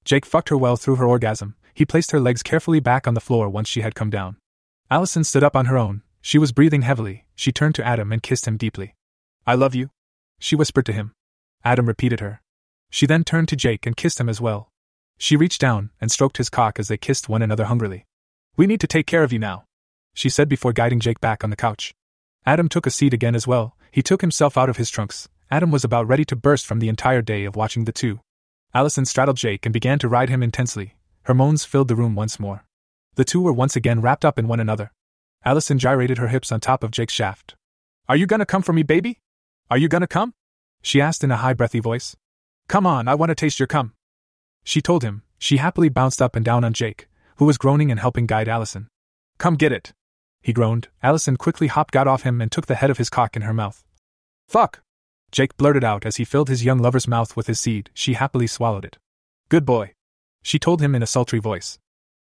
Jake 0.05 0.25
fucked 0.25 0.51
her 0.51 0.57
well 0.57 0.77
through 0.77 0.97
her 0.97 1.07
orgasm. 1.07 1.57
He 1.75 1.85
placed 1.85 2.13
her 2.13 2.21
legs 2.21 2.43
carefully 2.43 2.79
back 2.79 3.09
on 3.09 3.15
the 3.15 3.21
floor 3.21 3.49
once 3.49 3.69
she 3.69 3.81
had 3.81 3.97
come 3.97 4.11
down. 4.11 4.37
Allison 4.89 5.25
stood 5.25 5.43
up 5.43 5.57
on 5.57 5.67
her 5.67 5.77
own. 5.77 6.03
She 6.23 6.39
was 6.39 6.53
breathing 6.53 6.83
heavily. 6.83 7.27
She 7.35 7.51
turned 7.51 7.75
to 7.75 7.87
Adam 7.87 8.13
and 8.13 8.23
kissed 8.23 8.47
him 8.47 8.57
deeply. 8.57 8.95
I 9.45 9.55
love 9.55 9.75
you, 9.75 9.91
she 10.39 10.55
whispered 10.55 10.87
to 10.87 10.93
him. 10.93 11.13
Adam 11.65 11.87
repeated 11.87 12.21
her. 12.21 12.41
She 12.91 13.07
then 13.07 13.25
turned 13.25 13.49
to 13.49 13.57
Jake 13.57 13.87
and 13.87 13.97
kissed 13.97 14.21
him 14.21 14.29
as 14.29 14.41
well. 14.41 14.71
She 15.17 15.37
reached 15.37 15.61
down 15.61 15.91
and 16.01 16.11
stroked 16.11 16.37
his 16.37 16.51
cock 16.51 16.79
as 16.79 16.89
they 16.89 16.97
kissed 16.97 17.29
one 17.29 17.43
another 17.43 17.65
hungrily. 17.65 18.05
We 18.57 18.67
need 18.67 18.81
to 18.81 18.87
take 18.87 19.07
care 19.07 19.23
of 19.23 19.33
you 19.33 19.39
now, 19.39 19.65
she 20.15 20.29
said 20.29 20.49
before 20.49 20.73
guiding 20.73 21.01
Jake 21.01 21.21
back 21.21 21.45
on 21.45 21.51
the 21.51 21.57
couch. 21.57 21.95
Adam 22.45 22.69
took 22.69 22.87
a 22.87 22.91
seat 22.91 23.15
again 23.15 23.35
as 23.35 23.47
well. 23.47 23.77
He 23.91 24.03
took 24.03 24.21
himself 24.21 24.59
out 24.59 24.69
of 24.69 24.77
his 24.77 24.91
trunks. 24.91 25.29
Adam 25.51 25.71
was 25.71 25.85
about 25.85 26.09
ready 26.09 26.25
to 26.25 26.37
burst 26.37 26.67
from 26.67 26.79
the 26.79 26.89
entire 26.89 27.23
day 27.23 27.45
of 27.45 27.57
watching 27.57 27.85
the 27.85 27.93
two. 27.93 28.21
Allison 28.73 29.05
straddled 29.05 29.37
Jake 29.37 29.67
and 29.67 29.73
began 29.73 29.99
to 29.99 30.09
ride 30.09 30.29
him 30.29 30.43
intensely. 30.43 30.95
Her 31.25 31.35
moans 31.35 31.65
filled 31.65 31.89
the 31.89 31.97
room 31.97 32.15
once 32.15 32.39
more. 32.39 32.65
The 33.17 33.25
two 33.25 33.43
were 33.43 33.53
once 33.53 33.77
again 33.77 34.01
wrapped 34.01 34.25
up 34.25 34.39
in 34.39 34.49
one 34.49 34.61
another. 34.61 34.93
Allison 35.45 35.79
gyrated 35.79 36.19
her 36.19 36.29
hips 36.29 36.53
on 36.53 36.61
top 36.61 36.85
of 36.85 36.91
Jake's 36.91 37.13
shaft. 37.13 37.57
Are 38.09 38.17
you 38.17 38.27
gonna 38.27 38.47
come 38.47 38.63
for 38.63 38.73
me, 38.73 38.83
baby? 38.83 39.19
Are 39.71 39.79
you 39.79 39.89
gonna 39.89 40.07
come? 40.07 40.35
She 40.83 41.01
asked 41.01 41.25
in 41.25 41.31
a 41.31 41.37
high 41.37 41.53
breathy 41.53 41.81
voice. 41.81 42.17
Come 42.71 42.87
on, 42.87 43.09
I 43.09 43.17
want 43.17 43.31
to 43.31 43.35
taste 43.35 43.59
your 43.59 43.67
cum. 43.67 43.95
She 44.63 44.81
told 44.81 45.03
him. 45.03 45.25
She 45.41 45.57
happily 45.57 45.89
bounced 45.89 46.23
up 46.23 46.37
and 46.37 46.45
down 46.45 46.63
on 46.63 46.73
Jake, 46.73 47.09
who 47.39 47.45
was 47.45 47.59
groaning 47.59 47.91
and 47.91 47.99
helping 47.99 48.27
guide 48.27 48.49
Allison. 48.49 48.87
Come 49.39 49.57
get 49.57 49.73
it. 49.73 49.93
He 50.41 50.53
groaned. 50.53 50.87
Allison 51.03 51.37
quickly 51.37 51.67
hopped 51.67 51.93
got 51.93 52.07
off 52.07 52.23
him 52.23 52.41
and 52.41 52.53
took 52.53 52.67
the 52.67 52.77
head 52.77 52.89
of 52.89 52.99
his 52.99 53.11
cock 53.11 53.35
in 53.35 53.43
her 53.43 53.53
mouth. 53.53 53.83
Fuck! 54.47 54.83
Jake 55.33 55.57
blurted 55.57 55.83
out 55.83 56.07
as 56.07 56.19
he 56.19 56.25
filled 56.25 56.49
his 56.49 56.65
young 56.65 56.79
lover's 56.79 57.09
mouth 57.09 57.37
with 57.37 57.49
his 57.49 57.59
seed. 57.59 57.91
She 57.93 58.13
happily 58.13 58.47
swallowed 58.47 58.85
it. 58.85 58.99
Good 59.49 59.67
boy. 59.67 59.95
She 60.45 60.61
told 60.61 60.81
him 60.81 60.95
in 60.95 61.03
a 61.03 61.09
sultry 61.09 61.41
voice. 61.41 61.77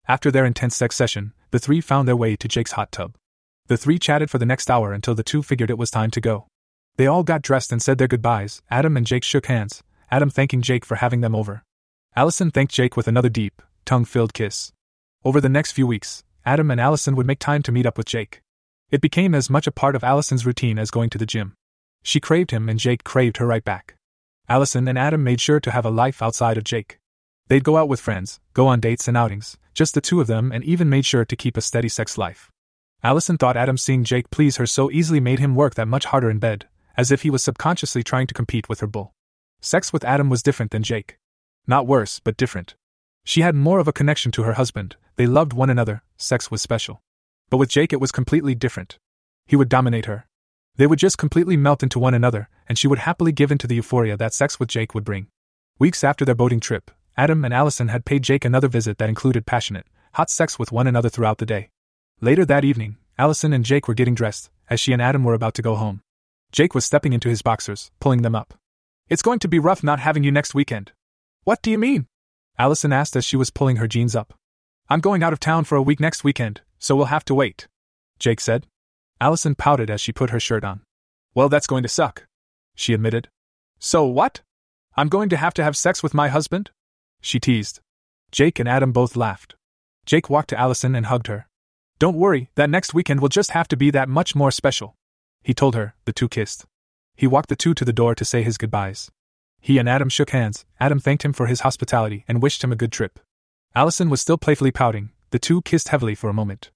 After 0.08 0.32
their 0.32 0.46
intense 0.46 0.78
sex 0.78 0.96
session, 0.96 1.34
the 1.52 1.60
three 1.60 1.82
found 1.82 2.08
their 2.08 2.16
way 2.16 2.38
to 2.38 2.48
Jake's 2.48 2.72
hot 2.72 2.94
tub. 2.94 3.18
The 3.66 3.76
three 3.76 4.00
chatted 4.00 4.30
for 4.30 4.38
the 4.38 4.46
next 4.46 4.72
hour 4.72 4.94
until 4.94 5.14
the 5.14 5.24
two 5.24 5.44
figured 5.44 5.70
it 5.70 5.78
was 5.78 5.92
time 5.92 6.12
to 6.12 6.22
go. 6.22 6.48
They 6.96 7.06
all 7.06 7.24
got 7.24 7.42
dressed 7.42 7.74
and 7.74 7.82
said 7.82 7.98
their 7.98 8.08
goodbyes. 8.08 8.62
Adam 8.72 8.96
and 8.96 9.06
Jake 9.06 9.26
shook 9.26 9.48
hands, 9.48 9.84
Adam 10.10 10.30
thanking 10.30 10.62
Jake 10.62 10.86
for 10.86 10.96
having 10.96 11.22
them 11.22 11.36
over. 11.36 11.64
Allison 12.16 12.50
thanked 12.50 12.74
Jake 12.74 12.96
with 12.96 13.08
another 13.08 13.30
deep, 13.30 13.62
tongue 13.86 14.06
filled 14.06 14.34
kiss. 14.34 14.72
Over 15.26 15.42
the 15.42 15.50
next 15.50 15.74
few 15.74 15.86
weeks, 15.86 16.24
Adam 16.46 16.72
and 16.72 16.80
Allison 16.80 17.16
would 17.16 17.28
make 17.28 17.40
time 17.40 17.62
to 17.64 17.74
meet 17.74 17.86
up 17.86 17.98
with 17.98 18.08
Jake. 18.08 18.42
It 18.90 19.02
became 19.02 19.36
as 19.36 19.50
much 19.50 19.68
a 19.68 19.72
part 19.72 19.96
of 19.96 20.04
Allison's 20.06 20.46
routine 20.46 20.80
as 20.80 20.92
going 20.92 21.10
to 21.10 21.18
the 21.18 21.26
gym. 21.26 21.56
She 22.04 22.22
craved 22.22 22.52
him 22.52 22.70
and 22.70 22.80
Jake 22.80 23.04
craved 23.04 23.38
her 23.38 23.46
right 23.46 23.64
back. 23.64 23.96
Allison 24.48 24.88
and 24.88 24.98
Adam 24.98 25.26
made 25.26 25.42
sure 25.42 25.60
to 25.60 25.72
have 25.72 25.86
a 25.86 25.90
life 25.90 26.22
outside 26.22 26.58
of 26.58 26.64
Jake. 26.64 27.00
They'd 27.50 27.66
go 27.66 27.76
out 27.76 27.90
with 27.90 28.00
friends, 28.00 28.40
go 28.54 28.68
on 28.68 28.80
dates 28.80 29.10
and 29.10 29.18
outings, 29.18 29.58
just 29.74 29.94
the 29.94 30.00
two 30.00 30.22
of 30.22 30.28
them, 30.28 30.54
and 30.54 30.64
even 30.64 30.90
made 30.90 31.06
sure 31.06 31.26
to 31.26 31.36
keep 31.36 31.58
a 31.58 31.62
steady 31.62 31.90
sex 31.90 32.18
life. 32.18 32.50
Allison 33.04 33.38
thought 33.38 33.58
Adam 33.58 33.78
seeing 33.78 34.06
Jake 34.06 34.30
please 34.30 34.56
her 34.56 34.66
so 34.66 34.90
easily 34.90 35.20
made 35.20 35.40
him 35.40 35.54
work 35.54 35.76
that 35.76 35.88
much 35.90 36.06
harder 36.06 36.30
in 36.30 36.40
bed, 36.40 36.66
as 36.96 37.12
if 37.12 37.24
he 37.24 37.30
was 37.30 37.44
subconsciously 37.44 38.04
trying 38.04 38.28
to 38.28 38.34
compete 38.34 38.70
with 38.70 38.80
her 38.80 38.88
bull. 38.88 39.14
Sex 39.62 39.92
with 39.92 40.06
Adam 40.06 40.30
was 40.30 40.44
different 40.44 40.72
than 40.72 40.84
Jake. 40.84 41.18
Not 41.66 41.88
worse, 41.88 42.20
but 42.20 42.38
different. 42.38 42.76
She 43.24 43.42
had 43.42 43.56
more 43.56 43.80
of 43.80 43.88
a 43.88 43.94
connection 43.94 44.32
to 44.34 44.44
her 44.44 44.54
husband, 44.54 44.96
they 45.18 45.26
loved 45.26 45.52
one 45.52 45.70
another, 45.70 46.04
sex 46.16 46.50
was 46.52 46.62
special. 46.62 47.02
But 47.50 47.58
with 47.58 47.70
Jake, 47.70 47.92
it 47.92 48.00
was 48.00 48.12
completely 48.12 48.56
different. 48.56 49.00
He 49.46 49.56
would 49.56 49.68
dominate 49.68 50.06
her. 50.06 50.28
They 50.76 50.88
would 50.88 51.00
just 51.00 51.18
completely 51.18 51.58
melt 51.58 51.82
into 51.82 51.98
one 51.98 52.14
another, 52.14 52.50
and 52.70 52.78
she 52.78 52.88
would 52.88 53.00
happily 53.00 53.32
give 53.32 53.52
in 53.52 53.58
to 53.58 53.68
the 53.68 53.76
euphoria 53.76 54.16
that 54.16 54.34
sex 54.34 54.60
with 54.60 54.70
Jake 54.70 54.94
would 54.94 55.04
bring. 55.04 55.28
Weeks 55.80 56.04
after 56.04 56.24
their 56.24 56.36
boating 56.36 56.60
trip, 56.60 56.92
Adam 57.18 57.44
and 57.44 57.54
Allison 57.54 57.88
had 57.88 58.06
paid 58.06 58.24
Jake 58.24 58.46
another 58.46 58.68
visit 58.68 59.00
that 59.00 59.10
included 59.10 59.48
passionate, 59.48 59.88
hot 60.14 60.30
sex 60.30 60.60
with 60.60 60.72
one 60.72 60.86
another 60.86 61.10
throughout 61.10 61.40
the 61.40 61.46
day. 61.46 61.70
Later 62.22 62.46
that 62.46 62.64
evening, 62.64 62.98
Allison 63.18 63.54
and 63.54 63.66
Jake 63.66 63.88
were 63.88 63.96
getting 63.96 64.14
dressed, 64.14 64.52
as 64.70 64.80
she 64.80 64.94
and 64.94 65.02
Adam 65.02 65.24
were 65.24 65.34
about 65.34 65.56
to 65.56 65.64
go 65.64 65.76
home. 65.76 66.02
Jake 66.52 66.76
was 66.76 66.86
stepping 66.86 67.14
into 67.14 67.30
his 67.30 67.42
boxers, 67.42 67.90
pulling 68.00 68.22
them 68.22 68.36
up. 68.36 68.54
It's 69.10 69.22
going 69.22 69.40
to 69.40 69.48
be 69.48 69.60
rough 69.60 69.84
not 69.84 70.00
having 70.00 70.24
you 70.24 70.32
next 70.32 70.54
weekend. 70.54 70.92
What 71.46 71.62
do 71.62 71.72
you 71.72 71.78
mean? 71.78 72.08
Allison 72.60 72.92
asked 72.92 73.16
as 73.16 73.24
she 73.24 73.38
was 73.38 73.50
pulling 73.50 73.78
her 73.78 73.88
jeans 73.88 74.16
up. 74.16 74.34
I'm 74.90 75.00
going 75.00 75.24
out 75.24 75.32
of 75.32 75.40
town 75.40 75.64
for 75.64 75.76
a 75.76 75.82
week 75.82 76.00
next 76.00 76.26
weekend, 76.26 76.62
so 76.78 76.96
we'll 76.96 77.06
have 77.06 77.24
to 77.26 77.36
wait. 77.36 77.68
Jake 78.20 78.42
said. 78.42 78.68
Allison 79.22 79.56
pouted 79.56 79.90
as 79.90 80.02
she 80.02 80.12
put 80.12 80.32
her 80.32 80.40
shirt 80.40 80.66
on. 80.66 80.82
Well, 81.34 81.48
that's 81.48 81.68
going 81.68 81.84
to 81.84 81.90
suck. 81.90 82.26
She 82.76 82.94
admitted. 82.94 83.30
So 83.80 84.06
what? 84.06 84.42
I'm 84.96 85.08
going 85.08 85.30
to 85.30 85.38
have 85.38 85.54
to 85.56 85.64
have 85.64 85.78
sex 85.78 86.04
with 86.04 86.14
my 86.14 86.28
husband? 86.28 86.72
She 87.22 87.40
teased. 87.40 87.80
Jake 88.32 88.60
and 88.60 88.68
Adam 88.68 88.92
both 88.92 89.16
laughed. 89.16 89.56
Jake 90.06 90.30
walked 90.30 90.50
to 90.50 90.60
Allison 90.60 90.96
and 90.96 91.06
hugged 91.06 91.28
her. 91.28 91.48
Don't 92.00 92.18
worry, 92.18 92.50
that 92.56 92.70
next 92.70 92.94
weekend 92.94 93.22
will 93.22 93.30
just 93.30 93.52
have 93.52 93.68
to 93.70 93.78
be 93.78 93.90
that 93.92 94.10
much 94.10 94.36
more 94.36 94.52
special. 94.52 94.96
He 95.44 95.54
told 95.54 95.76
her, 95.76 95.96
the 96.06 96.14
two 96.14 96.28
kissed. 96.28 96.66
He 97.18 97.26
walked 97.26 97.50
the 97.50 97.56
two 97.56 97.74
to 97.74 97.84
the 97.84 97.92
door 97.92 98.14
to 98.14 98.24
say 98.24 98.44
his 98.44 98.58
goodbyes. 98.60 99.10
He 99.60 99.80
and 99.80 99.90
Adam 99.90 100.08
shook 100.08 100.30
hands. 100.30 100.66
Adam 100.80 101.00
thanked 101.00 101.26
him 101.26 101.34
for 101.34 101.48
his 101.48 101.62
hospitality 101.62 102.24
and 102.28 102.44
wished 102.44 102.64
him 102.64 102.72
a 102.72 102.76
good 102.76 102.92
trip. 102.92 103.20
Allison 103.74 104.10
was 104.12 104.22
still 104.22 104.38
playfully 104.38 104.72
pouting. 104.72 105.10
The 105.32 105.40
two 105.40 105.64
kissed 105.64 105.90
heavily 105.90 106.14
for 106.14 106.30
a 106.30 106.34
moment. 106.34 106.70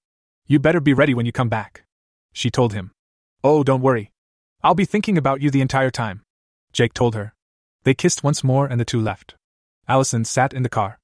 You 0.46 0.58
better 0.58 0.80
be 0.80 0.92
ready 0.92 1.14
when 1.14 1.26
you 1.26 1.32
come 1.32 1.48
back. 1.48 1.84
She 2.32 2.50
told 2.50 2.72
him. 2.72 2.90
Oh, 3.44 3.62
don't 3.62 3.80
worry. 3.80 4.10
I'll 4.64 4.74
be 4.74 4.84
thinking 4.84 5.16
about 5.16 5.40
you 5.40 5.50
the 5.50 5.60
entire 5.60 5.90
time. 5.90 6.22
Jake 6.72 6.92
told 6.92 7.14
her. 7.14 7.34
They 7.84 7.94
kissed 7.94 8.24
once 8.24 8.42
more 8.42 8.66
and 8.66 8.80
the 8.80 8.84
two 8.84 9.00
left. 9.00 9.36
Allison 9.86 10.24
sat 10.24 10.52
in 10.52 10.64
the 10.64 10.68
car. 10.68 10.98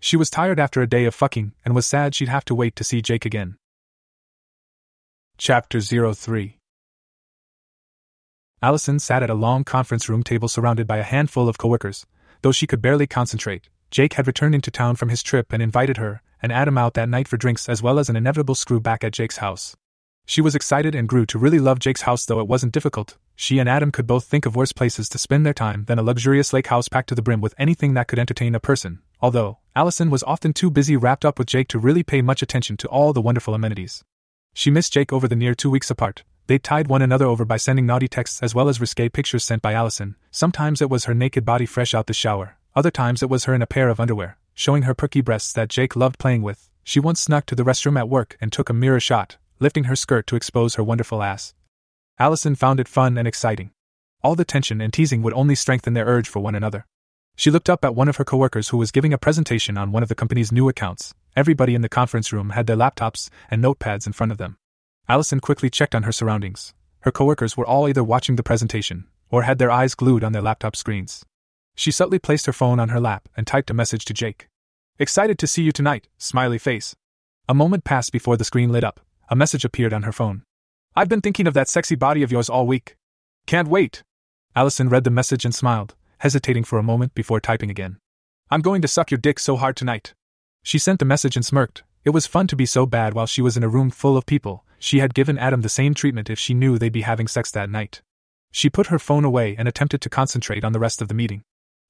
She 0.00 0.16
was 0.16 0.30
tired 0.30 0.60
after 0.60 0.82
a 0.82 0.88
day 0.88 1.04
of 1.04 1.14
fucking 1.14 1.52
and 1.64 1.74
was 1.74 1.86
sad 1.86 2.14
she'd 2.14 2.28
have 2.28 2.44
to 2.44 2.54
wait 2.54 2.76
to 2.76 2.84
see 2.84 3.02
Jake 3.02 3.24
again. 3.24 3.56
Chapter 5.36 5.80
03 5.80 6.58
Allison 8.64 8.98
sat 8.98 9.22
at 9.22 9.28
a 9.28 9.34
long 9.34 9.62
conference 9.62 10.08
room 10.08 10.22
table 10.22 10.48
surrounded 10.48 10.86
by 10.86 10.96
a 10.96 11.02
handful 11.02 11.50
of 11.50 11.58
coworkers. 11.58 12.06
Though 12.40 12.50
she 12.50 12.66
could 12.66 12.80
barely 12.80 13.06
concentrate, 13.06 13.68
Jake 13.90 14.14
had 14.14 14.26
returned 14.26 14.54
into 14.54 14.70
town 14.70 14.96
from 14.96 15.10
his 15.10 15.22
trip 15.22 15.52
and 15.52 15.62
invited 15.62 15.98
her 15.98 16.22
and 16.40 16.50
Adam 16.50 16.78
out 16.78 16.94
that 16.94 17.10
night 17.10 17.28
for 17.28 17.36
drinks 17.36 17.68
as 17.68 17.82
well 17.82 17.98
as 17.98 18.08
an 18.08 18.16
inevitable 18.16 18.54
screw 18.54 18.80
back 18.80 19.04
at 19.04 19.12
Jake's 19.12 19.36
house. 19.36 19.76
She 20.24 20.40
was 20.40 20.54
excited 20.54 20.94
and 20.94 21.06
grew 21.06 21.26
to 21.26 21.38
really 21.38 21.58
love 21.58 21.78
Jake's 21.78 22.00
house, 22.08 22.24
though 22.24 22.40
it 22.40 22.48
wasn't 22.48 22.72
difficult. 22.72 23.18
She 23.36 23.58
and 23.58 23.68
Adam 23.68 23.92
could 23.92 24.06
both 24.06 24.24
think 24.24 24.46
of 24.46 24.56
worse 24.56 24.72
places 24.72 25.10
to 25.10 25.18
spend 25.18 25.44
their 25.44 25.52
time 25.52 25.84
than 25.84 25.98
a 25.98 26.02
luxurious 26.02 26.54
lake 26.54 26.68
house 26.68 26.88
packed 26.88 27.10
to 27.10 27.14
the 27.14 27.20
brim 27.20 27.42
with 27.42 27.54
anything 27.58 27.92
that 27.92 28.08
could 28.08 28.18
entertain 28.18 28.54
a 28.54 28.60
person, 28.60 29.00
although, 29.20 29.58
Allison 29.76 30.08
was 30.08 30.22
often 30.22 30.54
too 30.54 30.70
busy 30.70 30.96
wrapped 30.96 31.26
up 31.26 31.38
with 31.38 31.48
Jake 31.48 31.68
to 31.68 31.78
really 31.78 32.02
pay 32.02 32.22
much 32.22 32.40
attention 32.40 32.78
to 32.78 32.88
all 32.88 33.12
the 33.12 33.20
wonderful 33.20 33.52
amenities. 33.52 34.02
She 34.54 34.70
missed 34.70 34.94
Jake 34.94 35.12
over 35.12 35.28
the 35.28 35.36
near 35.36 35.54
two 35.54 35.68
weeks 35.68 35.90
apart. 35.90 36.24
They 36.46 36.58
tied 36.58 36.88
one 36.88 37.00
another 37.00 37.24
over 37.24 37.46
by 37.46 37.56
sending 37.56 37.86
naughty 37.86 38.06
texts 38.06 38.42
as 38.42 38.54
well 38.54 38.68
as 38.68 38.78
risque 38.78 39.08
pictures 39.08 39.42
sent 39.42 39.62
by 39.62 39.72
Allison. 39.72 40.16
Sometimes 40.30 40.82
it 40.82 40.90
was 40.90 41.06
her 41.06 41.14
naked 41.14 41.42
body 41.46 41.64
fresh 41.64 41.94
out 41.94 42.06
the 42.06 42.12
shower, 42.12 42.58
other 42.76 42.90
times 42.90 43.22
it 43.22 43.30
was 43.30 43.44
her 43.44 43.54
in 43.54 43.62
a 43.62 43.66
pair 43.66 43.88
of 43.88 43.98
underwear, 43.98 44.36
showing 44.52 44.82
her 44.82 44.94
perky 44.94 45.22
breasts 45.22 45.54
that 45.54 45.70
Jake 45.70 45.96
loved 45.96 46.18
playing 46.18 46.42
with. 46.42 46.68
She 46.82 47.00
once 47.00 47.20
snuck 47.20 47.46
to 47.46 47.54
the 47.54 47.64
restroom 47.64 47.98
at 47.98 48.10
work 48.10 48.36
and 48.42 48.52
took 48.52 48.68
a 48.68 48.74
mirror 48.74 49.00
shot, 49.00 49.38
lifting 49.58 49.84
her 49.84 49.96
skirt 49.96 50.26
to 50.26 50.36
expose 50.36 50.74
her 50.74 50.84
wonderful 50.84 51.22
ass. 51.22 51.54
Allison 52.18 52.54
found 52.54 52.78
it 52.78 52.88
fun 52.88 53.16
and 53.16 53.26
exciting. 53.26 53.70
All 54.22 54.34
the 54.34 54.44
tension 54.44 54.82
and 54.82 54.92
teasing 54.92 55.22
would 55.22 55.32
only 55.32 55.54
strengthen 55.54 55.94
their 55.94 56.04
urge 56.04 56.28
for 56.28 56.40
one 56.40 56.54
another. 56.54 56.84
She 57.36 57.50
looked 57.50 57.70
up 57.70 57.86
at 57.86 57.94
one 57.94 58.08
of 58.08 58.16
her 58.16 58.24
coworkers 58.24 58.68
who 58.68 58.76
was 58.76 58.90
giving 58.90 59.14
a 59.14 59.18
presentation 59.18 59.78
on 59.78 59.92
one 59.92 60.02
of 60.02 60.10
the 60.10 60.14
company's 60.14 60.52
new 60.52 60.68
accounts. 60.68 61.14
Everybody 61.34 61.74
in 61.74 61.80
the 61.80 61.88
conference 61.88 62.34
room 62.34 62.50
had 62.50 62.66
their 62.66 62.76
laptops 62.76 63.30
and 63.50 63.64
notepads 63.64 64.06
in 64.06 64.12
front 64.12 64.30
of 64.30 64.36
them. 64.36 64.58
Allison 65.08 65.40
quickly 65.40 65.70
checked 65.70 65.94
on 65.94 66.04
her 66.04 66.12
surroundings. 66.12 66.74
Her 67.00 67.12
coworkers 67.12 67.56
were 67.56 67.66
all 67.66 67.88
either 67.88 68.02
watching 68.02 68.36
the 68.36 68.42
presentation 68.42 69.06
or 69.30 69.42
had 69.42 69.58
their 69.58 69.70
eyes 69.70 69.94
glued 69.94 70.24
on 70.24 70.32
their 70.32 70.42
laptop 70.42 70.76
screens. 70.76 71.24
She 71.74 71.90
subtly 71.90 72.18
placed 72.18 72.46
her 72.46 72.52
phone 72.52 72.78
on 72.80 72.88
her 72.90 73.00
lap 73.00 73.28
and 73.36 73.46
typed 73.46 73.70
a 73.70 73.74
message 73.74 74.04
to 74.06 74.14
Jake. 74.14 74.48
Excited 74.98 75.38
to 75.38 75.46
see 75.46 75.62
you 75.62 75.72
tonight, 75.72 76.08
smiley 76.18 76.58
face. 76.58 76.94
A 77.48 77.54
moment 77.54 77.84
passed 77.84 78.12
before 78.12 78.36
the 78.36 78.44
screen 78.44 78.70
lit 78.70 78.84
up. 78.84 79.00
A 79.28 79.36
message 79.36 79.64
appeared 79.64 79.92
on 79.92 80.04
her 80.04 80.12
phone. 80.12 80.42
I've 80.94 81.08
been 81.08 81.20
thinking 81.20 81.46
of 81.46 81.54
that 81.54 81.68
sexy 81.68 81.94
body 81.96 82.22
of 82.22 82.30
yours 82.32 82.48
all 82.48 82.66
week. 82.66 82.96
Can't 83.46 83.68
wait. 83.68 84.02
Allison 84.56 84.88
read 84.88 85.04
the 85.04 85.10
message 85.10 85.44
and 85.44 85.54
smiled 85.54 85.94
hesitating 86.24 86.64
for 86.64 86.78
a 86.78 86.82
moment 86.82 87.14
before 87.14 87.38
typing 87.38 87.70
again. 87.70 87.98
I'm 88.50 88.62
going 88.62 88.80
to 88.80 88.88
suck 88.88 89.10
your 89.10 89.18
dick 89.18 89.38
so 89.38 89.56
hard 89.56 89.76
tonight. 89.76 90.14
She 90.62 90.78
sent 90.78 90.98
the 90.98 91.04
message 91.04 91.36
and 91.36 91.44
smirked. 91.44 91.82
It 92.02 92.10
was 92.10 92.26
fun 92.26 92.46
to 92.46 92.56
be 92.56 92.64
so 92.64 92.86
bad 92.86 93.12
while 93.12 93.26
she 93.26 93.42
was 93.42 93.58
in 93.58 93.62
a 93.62 93.68
room 93.68 93.90
full 93.90 94.16
of 94.16 94.24
people. 94.24 94.63
She 94.84 94.98
had 94.98 95.14
given 95.14 95.38
Adam 95.38 95.62
the 95.62 95.70
same 95.70 95.94
treatment 95.94 96.28
if 96.28 96.38
she 96.38 96.52
knew 96.52 96.76
they'd 96.76 96.92
be 96.92 97.08
having 97.08 97.26
sex 97.26 97.50
that 97.52 97.70
night. 97.70 98.02
She 98.50 98.68
put 98.68 98.88
her 98.88 98.98
phone 98.98 99.24
away 99.24 99.56
and 99.56 99.66
attempted 99.66 100.02
to 100.02 100.10
concentrate 100.10 100.62
on 100.62 100.72
the 100.72 100.78
rest 100.78 101.00
of 101.00 101.08
the 101.08 101.14
meeting. 101.14 101.42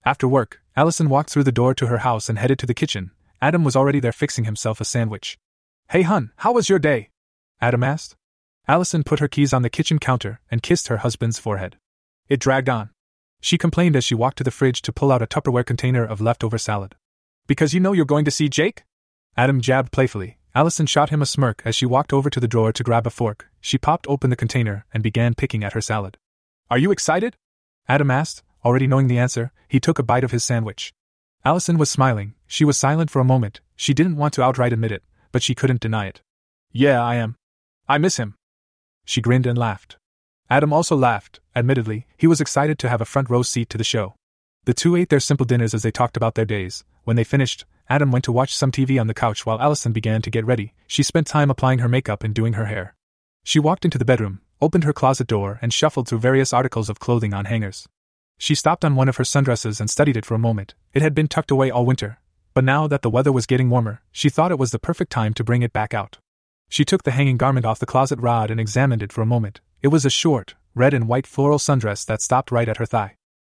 After 0.05 0.29
work, 0.29 0.61
Allison 0.77 1.09
walked 1.09 1.31
through 1.31 1.43
the 1.43 1.51
door 1.51 1.75
to 1.75 1.89
her 1.89 1.99
house 1.99 2.29
and 2.29 2.39
headed 2.39 2.57
to 2.61 2.67
the 2.67 2.81
kitchen. 2.83 3.11
Adam 3.43 3.65
was 3.65 3.75
already 3.75 3.99
there 3.99 4.13
fixing 4.13 4.45
himself 4.45 4.81
a 4.81 4.85
sandwich. 4.85 5.37
Hey, 5.89 6.03
hun, 6.03 6.31
how 6.37 6.53
was 6.53 6.69
your 6.69 6.79
day? 6.79 7.09
Adam 7.61 7.83
asked. 7.83 8.15
Allison 8.69 9.03
put 9.03 9.19
her 9.19 9.27
keys 9.27 9.53
on 9.53 9.63
the 9.63 9.77
kitchen 9.77 9.99
counter 9.99 10.39
and 10.49 10.63
kissed 10.63 10.87
her 10.87 10.99
husband's 10.99 11.41
forehead. 11.41 11.79
It 12.29 12.39
dragged 12.39 12.69
on. 12.69 12.91
She 13.41 13.59
complained 13.59 13.97
as 13.97 14.05
she 14.05 14.15
walked 14.15 14.39
to 14.39 14.45
the 14.45 14.53
fridge 14.53 14.83
to 14.83 14.93
pull 14.93 15.11
out 15.11 15.21
a 15.21 15.27
Tupperware 15.27 15.67
container 15.67 16.05
of 16.05 16.21
leftover 16.21 16.59
salad. 16.59 16.95
Because 17.49 17.75
you 17.75 17.81
know 17.81 17.93
you're 17.93 18.05
going 18.05 18.25
to 18.25 18.31
see 18.31 18.49
Jake? 18.49 18.85
Adam 19.37 19.61
jabbed 19.61 19.91
playfully. 19.91 20.39
Allison 20.57 20.87
shot 20.87 21.11
him 21.11 21.21
a 21.21 21.27
smirk 21.27 21.63
as 21.65 21.75
she 21.75 21.85
walked 21.85 22.13
over 22.13 22.31
to 22.31 22.39
the 22.39 22.47
drawer 22.47 22.73
to 22.73 22.85
grab 22.85 23.09
a 23.09 23.11
fork. 23.11 23.51
She 23.61 23.77
popped 23.77 24.07
open 24.09 24.31
the 24.31 24.37
container 24.37 24.87
and 24.95 25.03
began 25.03 25.35
picking 25.35 25.65
at 25.65 25.73
her 25.73 25.81
salad. 25.81 26.17
Are 26.71 26.79
you 26.79 26.93
excited? 26.93 27.37
Adam 27.89 28.11
asked, 28.11 28.45
already 28.65 28.87
knowing 28.87 29.09
the 29.09 29.19
answer. 29.19 29.53
He 29.67 29.81
took 29.81 29.99
a 29.99 30.05
bite 30.05 30.23
of 30.23 30.31
his 30.31 30.45
sandwich. 30.45 30.93
Allison 31.45 31.77
was 31.77 31.91
smiling. 31.91 32.35
She 32.47 32.65
was 32.65 32.79
silent 32.79 33.11
for 33.11 33.21
a 33.21 33.25
moment. 33.25 33.61
She 33.75 33.93
didn't 33.93 34.17
want 34.17 34.33
to 34.35 34.45
outright 34.45 34.73
admit 34.73 34.93
it, 34.93 35.03
but 35.33 35.43
she 35.43 35.57
couldn't 35.57 35.81
deny 35.81 36.07
it. 36.07 36.23
Yeah, 36.71 37.03
I 37.03 37.17
am. 37.17 37.35
I 37.89 37.99
miss 37.99 38.17
him. 38.17 38.37
She 39.05 39.21
grinned 39.21 39.47
and 39.47 39.59
laughed. 39.59 39.97
Adam 40.49 40.73
also 40.73 40.95
laughed. 40.95 41.41
Admittedly, 41.57 42.07
he 42.17 42.29
was 42.29 42.41
excited 42.41 42.79
to 42.79 42.89
have 42.89 43.01
a 43.01 43.05
front 43.05 43.29
row 43.29 43.43
seat 43.43 43.69
to 43.71 43.79
the 43.79 43.85
show. 43.85 44.15
The 44.65 44.75
two 44.75 44.97
ate 44.97 45.11
their 45.11 45.21
simple 45.21 45.45
dinners 45.45 45.75
as 45.75 45.83
they 45.83 45.91
talked 45.91 46.17
about 46.17 46.35
their 46.37 46.47
days. 46.47 46.85
When 47.05 47.17
they 47.17 47.25
finished, 47.25 47.67
Adam 47.89 48.11
went 48.11 48.25
to 48.25 48.33
watch 48.33 48.57
some 48.57 48.73
TV 48.73 48.99
on 48.99 49.09
the 49.09 49.15
couch 49.15 49.45
while 49.45 49.61
Allison 49.61 49.93
began 49.93 50.23
to 50.23 50.31
get 50.31 50.47
ready. 50.47 50.73
She 50.87 51.03
spent 51.03 51.27
time 51.27 51.51
applying 51.51 51.81
her 51.81 51.89
makeup 51.89 52.25
and 52.25 52.35
doing 52.35 52.55
her 52.55 52.65
hair. 52.65 52.95
She 53.45 53.59
walked 53.59 53.85
into 53.85 53.99
the 53.99 54.07
bedroom, 54.07 54.41
opened 54.63 54.85
her 54.85 54.95
closet 54.95 55.27
door, 55.27 55.59
and 55.61 55.71
shuffled 55.71 56.09
through 56.09 56.21
various 56.21 56.55
articles 56.55 56.89
of 56.89 56.99
clothing 56.99 57.35
on 57.35 57.45
hangers. 57.45 57.87
She 58.39 58.55
stopped 58.55 58.87
on 58.87 58.97
one 58.97 59.09
of 59.09 59.17
her 59.17 59.25
sundresses 59.25 59.81
and 59.81 59.91
studied 59.91 60.17
it 60.17 60.25
for 60.25 60.35
a 60.35 60.39
moment. 60.39 60.75
It 60.95 61.03
had 61.03 61.15
been 61.15 61.29
tucked 61.29 61.51
away 61.51 61.71
all 61.71 61.85
winter, 61.85 62.19
but 62.55 62.65
now 62.65 62.87
that 62.87 63.03
the 63.03 63.11
weather 63.11 63.33
was 63.33 63.45
getting 63.45 63.69
warmer, 63.69 64.01
she 64.13 64.31
thought 64.31 64.51
it 64.51 64.59
was 64.59 64.71
the 64.71 64.79
perfect 64.79 65.13
time 65.13 65.35
to 65.35 65.45
bring 65.45 65.61
it 65.61 65.75
back 65.75 65.93
out. 65.93 66.19
She 66.71 66.87
took 66.87 67.03
the 67.03 67.11
hanging 67.11 67.37
garment 67.37 67.67
off 67.67 67.79
the 67.79 67.87
closet 67.87 68.19
rod 68.19 68.51
and 68.51 68.59
examined 68.59 69.03
it 69.03 69.13
for 69.13 69.21
a 69.21 69.27
moment, 69.27 69.61
it 69.83 69.89
was 69.89 70.07
a 70.07 70.11
short, 70.11 70.55
red 70.75 70.95
and 70.95 71.07
white 71.07 71.27
floral 71.27 71.59
sundress 71.59 72.07
that 72.07 72.23
stopped 72.23 72.51
right 72.51 72.69
at 72.69 72.79
her 72.79 72.87
thigh. 72.87 73.17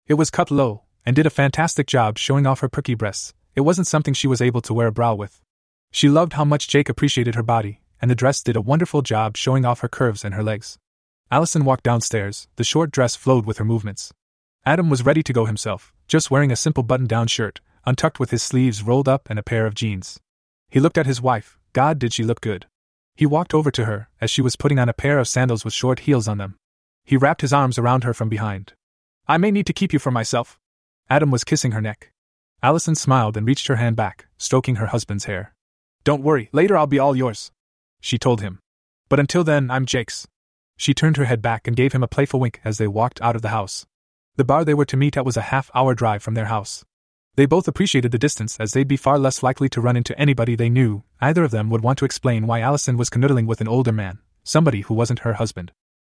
It 0.08 0.14
was 0.14 0.30
cut 0.30 0.50
low, 0.50 0.82
and 1.06 1.14
did 1.16 1.24
a 1.24 1.30
fantastic 1.30 1.86
job 1.86 2.18
showing 2.18 2.46
off 2.46 2.60
her 2.60 2.68
perky 2.68 2.94
breasts. 2.94 3.32
It 3.54 3.62
wasn't 3.62 3.86
something 3.86 4.12
she 4.12 4.26
was 4.26 4.42
able 4.42 4.60
to 4.62 4.74
wear 4.74 4.88
a 4.88 4.92
bra 4.92 5.14
with. 5.14 5.40
She 5.92 6.08
loved 6.08 6.34
how 6.34 6.44
much 6.44 6.68
Jake 6.68 6.88
appreciated 6.88 7.36
her 7.36 7.42
body, 7.42 7.80
and 8.02 8.10
the 8.10 8.16
dress 8.16 8.42
did 8.42 8.56
a 8.56 8.60
wonderful 8.60 9.00
job 9.00 9.36
showing 9.36 9.64
off 9.64 9.80
her 9.80 9.88
curves 9.88 10.24
and 10.24 10.34
her 10.34 10.42
legs. 10.42 10.76
Allison 11.30 11.64
walked 11.64 11.84
downstairs, 11.84 12.48
the 12.56 12.64
short 12.64 12.90
dress 12.90 13.16
flowed 13.16 13.46
with 13.46 13.58
her 13.58 13.64
movements. 13.64 14.12
Adam 14.66 14.90
was 14.90 15.06
ready 15.06 15.22
to 15.22 15.32
go 15.32 15.46
himself, 15.46 15.94
just 16.08 16.30
wearing 16.30 16.52
a 16.52 16.56
simple 16.56 16.82
button 16.82 17.06
down 17.06 17.28
shirt, 17.28 17.60
untucked 17.86 18.18
with 18.18 18.30
his 18.30 18.42
sleeves 18.42 18.82
rolled 18.82 19.08
up 19.08 19.30
and 19.30 19.38
a 19.38 19.44
pair 19.44 19.64
of 19.64 19.74
jeans. 19.74 20.18
He 20.68 20.80
looked 20.80 20.98
at 20.98 21.06
his 21.06 21.22
wife. 21.22 21.58
God, 21.72 21.98
did 21.98 22.12
she 22.12 22.24
look 22.24 22.40
good. 22.40 22.66
He 23.14 23.26
walked 23.26 23.54
over 23.54 23.70
to 23.70 23.84
her 23.84 24.08
as 24.20 24.30
she 24.30 24.42
was 24.42 24.56
putting 24.56 24.78
on 24.78 24.88
a 24.88 24.92
pair 24.92 25.18
of 25.18 25.28
sandals 25.28 25.64
with 25.64 25.72
short 25.72 26.00
heels 26.00 26.28
on 26.28 26.38
them. 26.38 26.56
He 27.04 27.16
wrapped 27.16 27.40
his 27.40 27.52
arms 27.52 27.78
around 27.78 28.04
her 28.04 28.12
from 28.12 28.28
behind. 28.28 28.74
I 29.28 29.38
may 29.38 29.50
need 29.50 29.66
to 29.66 29.72
keep 29.72 29.92
you 29.92 29.98
for 29.98 30.10
myself. 30.10 30.58
Adam 31.08 31.30
was 31.30 31.44
kissing 31.44 31.72
her 31.72 31.80
neck. 31.80 32.10
Allison 32.62 32.94
smiled 32.94 33.36
and 33.36 33.46
reached 33.46 33.68
her 33.68 33.76
hand 33.76 33.94
back, 33.94 34.26
stroking 34.38 34.76
her 34.76 34.86
husband's 34.86 35.26
hair. 35.26 35.54
Don't 36.02 36.22
worry, 36.22 36.48
later 36.52 36.76
I'll 36.76 36.86
be 36.86 36.98
all 36.98 37.14
yours. 37.14 37.52
She 38.00 38.18
told 38.18 38.40
him. 38.40 38.58
But 39.08 39.20
until 39.20 39.44
then, 39.44 39.70
I'm 39.70 39.86
Jake's. 39.86 40.26
She 40.76 40.94
turned 40.94 41.16
her 41.16 41.24
head 41.24 41.40
back 41.40 41.66
and 41.66 41.76
gave 41.76 41.92
him 41.92 42.02
a 42.02 42.08
playful 42.08 42.40
wink 42.40 42.60
as 42.64 42.78
they 42.78 42.88
walked 42.88 43.22
out 43.22 43.36
of 43.36 43.42
the 43.42 43.50
house. 43.50 43.86
The 44.36 44.44
bar 44.44 44.64
they 44.64 44.74
were 44.74 44.84
to 44.86 44.96
meet 44.96 45.16
at 45.16 45.24
was 45.24 45.36
a 45.36 45.42
half 45.52 45.70
hour 45.74 45.94
drive 45.94 46.22
from 46.22 46.34
their 46.34 46.46
house. 46.46 46.84
They 47.36 47.46
both 47.46 47.68
appreciated 47.68 48.12
the 48.12 48.18
distance 48.18 48.58
as 48.58 48.72
they'd 48.72 48.88
be 48.88 48.96
far 48.96 49.18
less 49.18 49.42
likely 49.42 49.68
to 49.70 49.80
run 49.80 49.96
into 49.96 50.18
anybody 50.18 50.56
they 50.56 50.68
knew. 50.68 51.04
Either 51.20 51.44
of 51.44 51.52
them 51.52 51.70
would 51.70 51.82
want 51.82 51.98
to 51.98 52.04
explain 52.04 52.46
why 52.46 52.60
Allison 52.60 52.96
was 52.96 53.10
canoodling 53.10 53.46
with 53.46 53.60
an 53.60 53.68
older 53.68 53.92
man, 53.92 54.18
somebody 54.42 54.80
who 54.80 54.94
wasn't 54.94 55.20
her 55.20 55.34
husband. 55.34 55.70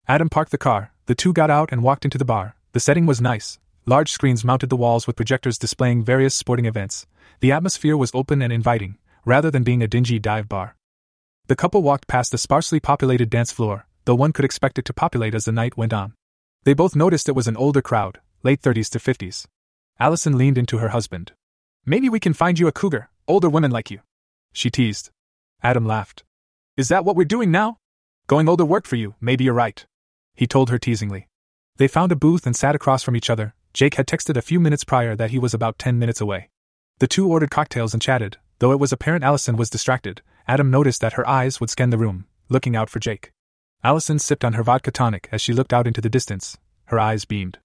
Adam 0.08 0.30
parked 0.30 0.52
the 0.52 0.58
car, 0.58 0.94
the 1.06 1.16
two 1.16 1.32
got 1.32 1.52
out 1.52 1.72
and 1.72 1.84
walked 1.84 2.06
into 2.06 2.18
the 2.18 2.26
bar. 2.26 2.56
The 2.72 2.80
setting 2.80 3.06
was 3.06 3.22
nice. 3.22 3.60
Large 3.86 4.12
screens 4.12 4.46
mounted 4.46 4.70
the 4.70 4.76
walls 4.76 5.08
with 5.08 5.16
projectors 5.16 5.58
displaying 5.58 6.04
various 6.04 6.36
sporting 6.36 6.66
events. 6.66 7.08
The 7.40 7.52
atmosphere 7.52 7.98
was 7.98 8.12
open 8.14 8.42
and 8.42 8.52
inviting, 8.54 8.98
rather 9.26 9.50
than 9.50 9.64
being 9.64 9.82
a 9.82 9.88
dingy 9.88 10.20
dive 10.20 10.50
bar. 10.50 10.76
The 11.48 11.56
couple 11.56 11.82
walked 11.82 12.08
past 12.08 12.32
the 12.32 12.38
sparsely 12.38 12.80
populated 12.80 13.30
dance 13.30 13.52
floor, 13.52 13.88
though 14.06 14.16
one 14.16 14.34
could 14.34 14.46
expect 14.46 14.78
it 14.78 14.86
to 14.86 14.94
populate 14.94 15.34
as 15.34 15.46
the 15.46 15.52
night 15.52 15.78
went 15.78 15.94
on. 15.94 16.14
They 16.64 16.74
both 16.74 16.96
noticed 16.96 17.30
it 17.30 17.36
was 17.36 17.48
an 17.48 17.58
older 17.58 17.82
crowd, 17.82 18.20
late 18.44 18.62
30s 18.62 18.90
to 18.90 19.00
50s. 19.00 19.46
Allison 20.00 20.38
leaned 20.38 20.58
into 20.58 20.78
her 20.78 20.90
husband. 20.90 21.32
Maybe 21.86 22.10
we 22.10 22.20
can 22.20 22.34
find 22.34 22.60
you 22.60 22.68
a 22.68 22.72
cougar, 22.72 23.10
older 23.28 23.50
women 23.50 23.72
like 23.72 23.90
you. 23.90 24.00
She 24.54 24.70
teased. 24.70 25.10
Adam 25.64 25.86
laughed. 25.86 26.24
Is 26.78 26.90
that 26.90 27.04
what 27.04 27.16
we're 27.16 27.26
doing 27.26 27.52
now? 27.52 27.78
Going 28.28 28.48
older 28.48 28.66
worked 28.66 28.88
for 28.88 28.96
you, 28.96 29.16
maybe 29.20 29.44
you're 29.44 29.54
right. 29.54 29.86
He 30.36 30.48
told 30.48 30.70
her 30.70 30.78
teasingly. 30.78 31.28
They 31.78 31.88
found 31.88 32.12
a 32.12 32.16
booth 32.16 32.46
and 32.46 32.56
sat 32.56 32.76
across 32.76 33.04
from 33.04 33.16
each 33.16 33.30
other. 33.30 33.56
Jake 33.74 33.96
had 33.96 34.08
texted 34.08 34.36
a 34.36 34.42
few 34.42 34.60
minutes 34.60 34.84
prior 34.84 35.16
that 35.16 35.32
he 35.32 35.40
was 35.40 35.54
about 35.54 35.78
10 35.78 36.00
minutes 36.00 36.22
away. 36.22 36.50
The 37.00 37.08
two 37.08 37.30
ordered 37.30 37.52
cocktails 37.52 37.94
and 37.94 38.02
chatted. 38.02 38.38
Though 38.60 38.72
it 38.72 38.80
was 38.80 38.92
apparent 38.92 39.24
Allison 39.24 39.56
was 39.56 39.70
distracted, 39.70 40.22
Adam 40.48 40.70
noticed 40.70 41.02
that 41.02 41.14
her 41.14 41.28
eyes 41.28 41.60
would 41.60 41.70
scan 41.70 41.92
the 41.92 41.98
room, 41.98 42.26
looking 42.50 42.76
out 42.76 42.90
for 42.90 43.00
Jake. 43.00 43.32
Allison 43.84 44.20
sipped 44.20 44.44
on 44.44 44.54
her 44.54 44.64
vodka 44.64 44.92
tonic 44.92 45.30
as 45.32 45.42
she 45.42 45.54
looked 45.54 45.72
out 45.72 45.88
into 45.88 46.02
the 46.02 46.10
distance. 46.10 46.58
Her 46.86 47.00
eyes 47.00 47.24
beamed. 47.24 47.60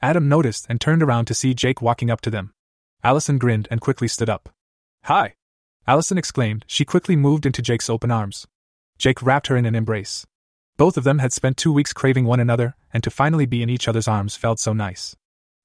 Adam 0.00 0.28
noticed 0.28 0.66
and 0.68 0.80
turned 0.80 1.02
around 1.02 1.26
to 1.26 1.34
see 1.34 1.52
Jake 1.52 1.82
walking 1.82 2.10
up 2.10 2.20
to 2.22 2.30
them. 2.30 2.54
Allison 3.04 3.38
grinned 3.38 3.68
and 3.70 3.80
quickly 3.80 4.08
stood 4.08 4.30
up. 4.30 4.48
Hi! 5.04 5.34
Allison 5.86 6.16
exclaimed. 6.16 6.64
She 6.66 6.84
quickly 6.84 7.16
moved 7.16 7.44
into 7.44 7.62
Jake's 7.62 7.90
open 7.90 8.10
arms. 8.10 8.46
Jake 8.96 9.22
wrapped 9.22 9.48
her 9.48 9.56
in 9.56 9.66
an 9.66 9.74
embrace. 9.74 10.26
Both 10.76 10.96
of 10.96 11.04
them 11.04 11.18
had 11.18 11.32
spent 11.32 11.56
two 11.56 11.72
weeks 11.72 11.92
craving 11.92 12.24
one 12.24 12.40
another, 12.40 12.76
and 12.92 13.02
to 13.02 13.10
finally 13.10 13.46
be 13.46 13.62
in 13.62 13.70
each 13.70 13.88
other's 13.88 14.08
arms 14.08 14.36
felt 14.36 14.60
so 14.60 14.72
nice. 14.72 15.16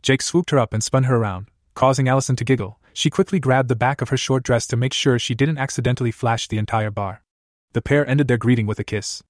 Jake 0.04 0.22
swooped 0.22 0.52
her 0.52 0.60
up 0.60 0.74
and 0.74 0.84
spun 0.84 1.06
her 1.06 1.16
around, 1.16 1.48
causing 1.74 2.08
Allison 2.08 2.36
to 2.36 2.44
giggle. 2.44 2.78
She 2.94 3.10
quickly 3.10 3.40
grabbed 3.40 3.70
the 3.70 3.76
back 3.76 4.02
of 4.02 4.10
her 4.10 4.18
short 4.18 4.44
dress 4.44 4.68
to 4.68 4.78
make 4.78 4.94
sure 4.94 5.18
she 5.18 5.34
didn't 5.34 5.58
accidentally 5.58 6.12
flash 6.12 6.48
the 6.48 6.58
entire 6.58 6.92
bar. 6.92 7.24
The 7.72 7.82
pair 7.82 8.08
ended 8.08 8.28
their 8.28 8.38
greeting 8.38 8.68
with 8.68 8.80
a 8.80 8.84
kiss. 8.84 9.24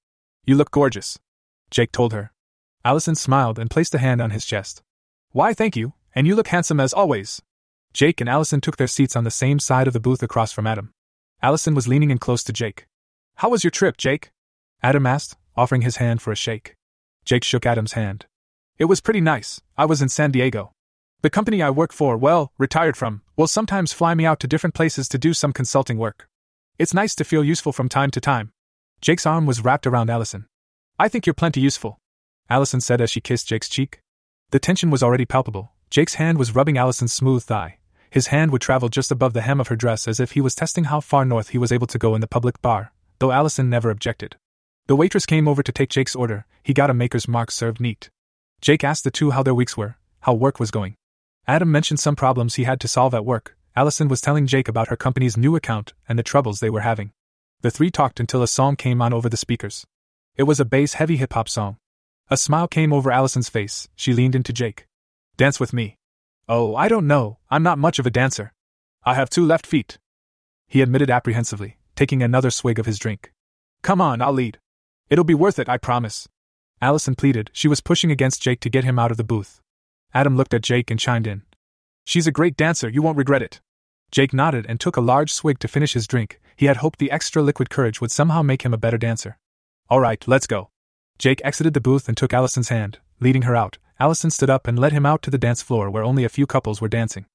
You 0.44 0.56
look 0.56 0.72
gorgeous, 0.72 1.20
Jake 1.70 1.91
told 1.91 2.12
her. 2.12 2.34
Allison 2.84 3.16
smiled 3.16 3.58
and 3.58 3.70
placed 3.70 3.95
a 3.95 4.00
hand 4.00 4.20
on 4.20 4.32
his 4.32 4.45
chest. 4.45 4.82
Why, 5.32 5.54
thank 5.54 5.78
you, 5.78 5.94
and 6.14 6.28
you 6.28 6.36
look 6.36 6.48
handsome 6.48 6.80
as 6.80 6.91
always. 6.91 7.41
Jake 7.94 8.20
and 8.20 8.30
Allison 8.30 8.60
took 8.60 8.78
their 8.78 8.88
seats 8.88 9.16
on 9.16 9.24
the 9.24 9.32
same 9.32 9.60
side 9.60 9.88
of 9.88 9.94
the 9.94 10.00
booth 10.00 10.24
across 10.24 10.52
from 10.52 10.68
Adam. 10.68 10.91
Allison 11.41 11.76
was 11.76 11.88
leaning 11.88 12.10
in 12.10 12.18
close 12.18 12.44
to 12.44 12.52
Jake. 12.52 12.88
How 13.36 13.50
was 13.50 13.64
your 13.64 13.72
trip, 13.72 13.95
Jake? 13.95 14.32
Adam 14.82 15.06
asked, 15.06 15.38
offering 15.56 15.84
his 15.84 15.98
hand 15.98 16.22
for 16.22 16.32
a 16.32 16.36
shake. 16.36 16.76
Jake 17.26 17.44
shook 17.44 17.66
Adam's 17.66 17.94
hand. 17.94 18.26
It 18.80 18.86
was 18.86 19.02
pretty 19.02 19.22
nice. 19.22 19.62
I 19.78 19.86
was 19.86 20.02
in 20.02 20.10
San 20.10 20.32
Diego. 20.32 20.72
The 21.22 21.30
company 21.30 21.62
I 21.62 21.70
work 21.70 21.94
for, 21.94 22.18
well, 22.18 22.52
retired 22.58 22.98
from, 22.98 23.22
will 23.38 23.48
sometimes 23.48 23.94
fly 23.94 24.16
me 24.16 24.26
out 24.26 24.40
to 24.40 24.48
different 24.48 24.74
places 24.74 25.08
to 25.10 25.18
do 25.18 25.34
some 25.34 25.54
consulting 25.54 25.98
work. 25.98 26.28
It's 26.80 26.94
nice 26.94 27.14
to 27.16 27.24
feel 27.24 27.44
useful 27.44 27.72
from 27.72 27.88
time 27.88 28.10
to 28.12 28.20
time. 28.20 28.52
Jake's 29.00 29.26
arm 29.26 29.45
was 29.45 29.64
wrapped 29.64 29.86
around 29.86 30.10
Allison. 30.10 30.48
I 30.98 31.08
think 31.08 31.26
you're 31.26 31.34
plenty 31.34 31.62
useful, 31.62 32.00
Allison 32.50 32.82
said 32.82 33.00
as 33.00 33.12
she 33.12 33.22
kissed 33.22 33.48
Jake's 33.48 33.70
cheek. 33.70 34.02
The 34.50 34.60
tension 34.60 34.90
was 34.90 35.04
already 35.04 35.26
palpable. 35.26 35.72
Jake's 35.90 36.16
hand 36.16 36.38
was 36.38 36.56
rubbing 36.56 36.78
Allison's 36.78 37.14
smooth 37.14 37.44
thigh. 37.44 37.78
His 38.10 38.28
hand 38.28 38.52
would 38.52 38.62
travel 38.62 38.90
just 38.90 39.12
above 39.12 39.34
the 39.34 39.41
hem 39.41 39.60
of 39.60 39.68
her 39.70 39.76
dress 39.76 40.08
as 40.08 40.20
if 40.20 40.32
he 40.32 40.41
was 40.41 40.56
testing 40.56 40.86
how 40.86 41.00
far 41.00 41.26
north 41.26 41.50
he 41.50 41.58
was 41.58 41.72
able 41.72 41.88
to 41.88 41.98
go 41.98 42.16
in 42.16 42.22
the 42.22 42.28
public 42.28 42.62
bar, 42.62 42.91
though 43.20 43.32
Allison 43.32 43.70
never 43.70 43.90
objected. 43.90 44.36
The 44.88 44.95
waitress 44.95 45.26
came 45.26 45.48
over 45.48 45.64
to 45.64 45.72
take 45.72 45.90
Jake's 45.90 46.16
order. 46.16 46.45
He 46.64 46.74
got 46.74 46.90
a 46.90 46.94
maker's 46.94 47.28
mark 47.28 47.50
served 47.50 47.80
neat. 47.80 48.10
Jake 48.64 48.85
asked 48.85 49.03
the 49.03 49.11
two 49.11 49.31
how 49.31 49.44
their 49.44 49.53
weeks 49.53 49.76
were, 49.76 49.98
how 50.22 50.34
work 50.34 50.57
was 50.57 50.72
going. 50.72 50.95
Adam 51.45 51.69
mentioned 51.69 51.99
some 51.99 52.15
problems 52.15 52.56
he 52.56 52.64
had 52.64 52.80
to 52.80 52.88
solve 52.88 53.14
at 53.14 53.26
work. 53.26 53.57
Allison 53.76 54.07
was 54.07 54.22
telling 54.22 54.48
Jake 54.48 54.69
about 54.69 54.88
her 54.88 54.95
company's 54.95 55.35
new 55.35 55.57
account 55.57 55.91
and 56.07 56.18
the 56.18 56.23
troubles 56.23 56.61
they 56.61 56.69
were 56.69 56.80
having. 56.80 57.11
The 57.60 57.69
three 57.69 57.91
talked 57.91 58.22
until 58.22 58.41
a 58.41 58.48
song 58.48 58.77
came 58.77 59.02
on 59.02 59.11
over 59.11 59.27
the 59.27 59.35
speakers. 59.35 59.85
It 60.38 60.44
was 60.44 60.61
a 60.61 60.65
bass 60.65 60.94
heavy 60.94 61.18
hip 61.18 61.34
hop 61.34 61.49
song. 61.49 61.76
A 62.30 62.38
smile 62.38 62.69
came 62.69 62.94
over 62.94 63.11
Allison's 63.11 63.49
face. 63.49 63.90
She 63.98 64.14
leaned 64.14 64.34
into 64.34 64.53
Jake. 64.53 64.88
Dance 65.35 65.60
with 65.60 65.73
me. 65.73 65.98
Oh, 66.48 66.73
I 66.73 66.88
don't 66.88 67.06
know, 67.06 67.40
I'm 67.49 67.64
not 67.64 67.77
much 67.77 67.99
of 67.99 68.06
a 68.06 68.11
dancer. 68.11 68.53
I 69.03 69.15
have 69.15 69.30
two 69.30 69.45
left 69.45 69.68
feet. 69.68 69.98
He 70.69 70.81
admitted 70.81 71.11
apprehensively, 71.11 71.80
taking 71.98 72.23
another 72.23 72.49
swig 72.49 72.80
of 72.80 72.85
his 72.85 72.98
drink. 72.98 73.34
Come 73.81 73.99
on, 73.99 74.22
I'll 74.22 74.31
lead. 74.31 74.57
It'll 75.10 75.26
be 75.26 75.34
worth 75.34 75.60
it, 75.60 75.68
I 75.68 75.77
promise. 75.77 76.30
Allison 76.84 77.16
pleaded, 77.16 77.50
she 77.54 77.70
was 77.70 77.80
pushing 77.80 78.12
against 78.12 78.42
Jake 78.42 78.60
to 78.60 78.70
get 78.70 78.84
him 78.84 79.00
out 79.00 79.10
of 79.10 79.16
the 79.16 79.24
booth. 79.24 79.62
Adam 80.14 80.36
looked 80.36 80.54
at 80.54 80.64
Jake 80.64 80.92
and 80.92 81.00
chimed 81.00 81.26
in. 81.26 81.44
She's 82.04 82.28
a 82.28 82.32
great 82.32 82.58
dancer, 82.58 82.90
you 82.90 83.02
won't 83.02 83.18
regret 83.18 83.42
it. 83.42 83.62
Jake 84.12 84.34
nodded 84.34 84.66
and 84.68 84.82
took 84.82 84.98
a 84.98 85.02
large 85.02 85.32
swig 85.32 85.60
to 85.60 85.70
finish 85.70 85.94
his 85.94 86.08
drink. 86.08 86.42
He 86.58 86.66
had 86.66 86.78
hoped 86.78 87.00
the 87.00 87.10
extra 87.10 87.42
liquid 87.42 87.70
courage 87.70 88.02
would 88.02 88.12
somehow 88.12 88.42
make 88.42 88.64
him 88.64 88.74
a 88.74 88.78
better 88.78 88.98
dancer. 88.98 89.38
All 89.90 90.02
right, 90.02 90.28
let's 90.28 90.46
go. 90.46 90.72
Jake 91.18 91.40
exited 91.46 91.74
the 91.74 91.80
booth 91.80 92.10
and 92.10 92.18
took 92.18 92.34
Allison's 92.34 92.68
hand, 92.68 93.00
leading 93.22 93.44
her 93.44 93.56
out. 93.56 93.78
Allison 93.98 94.30
stood 94.30 94.50
up 94.50 94.68
and 94.68 94.78
led 94.78 94.92
him 94.92 95.06
out 95.06 95.22
to 95.22 95.32
the 95.32 95.38
dance 95.38 95.62
floor 95.62 95.90
where 95.90 96.04
only 96.04 96.26
a 96.26 96.36
few 96.38 96.46
couples 96.46 96.82
were 96.82 96.90
dancing. 96.90 97.28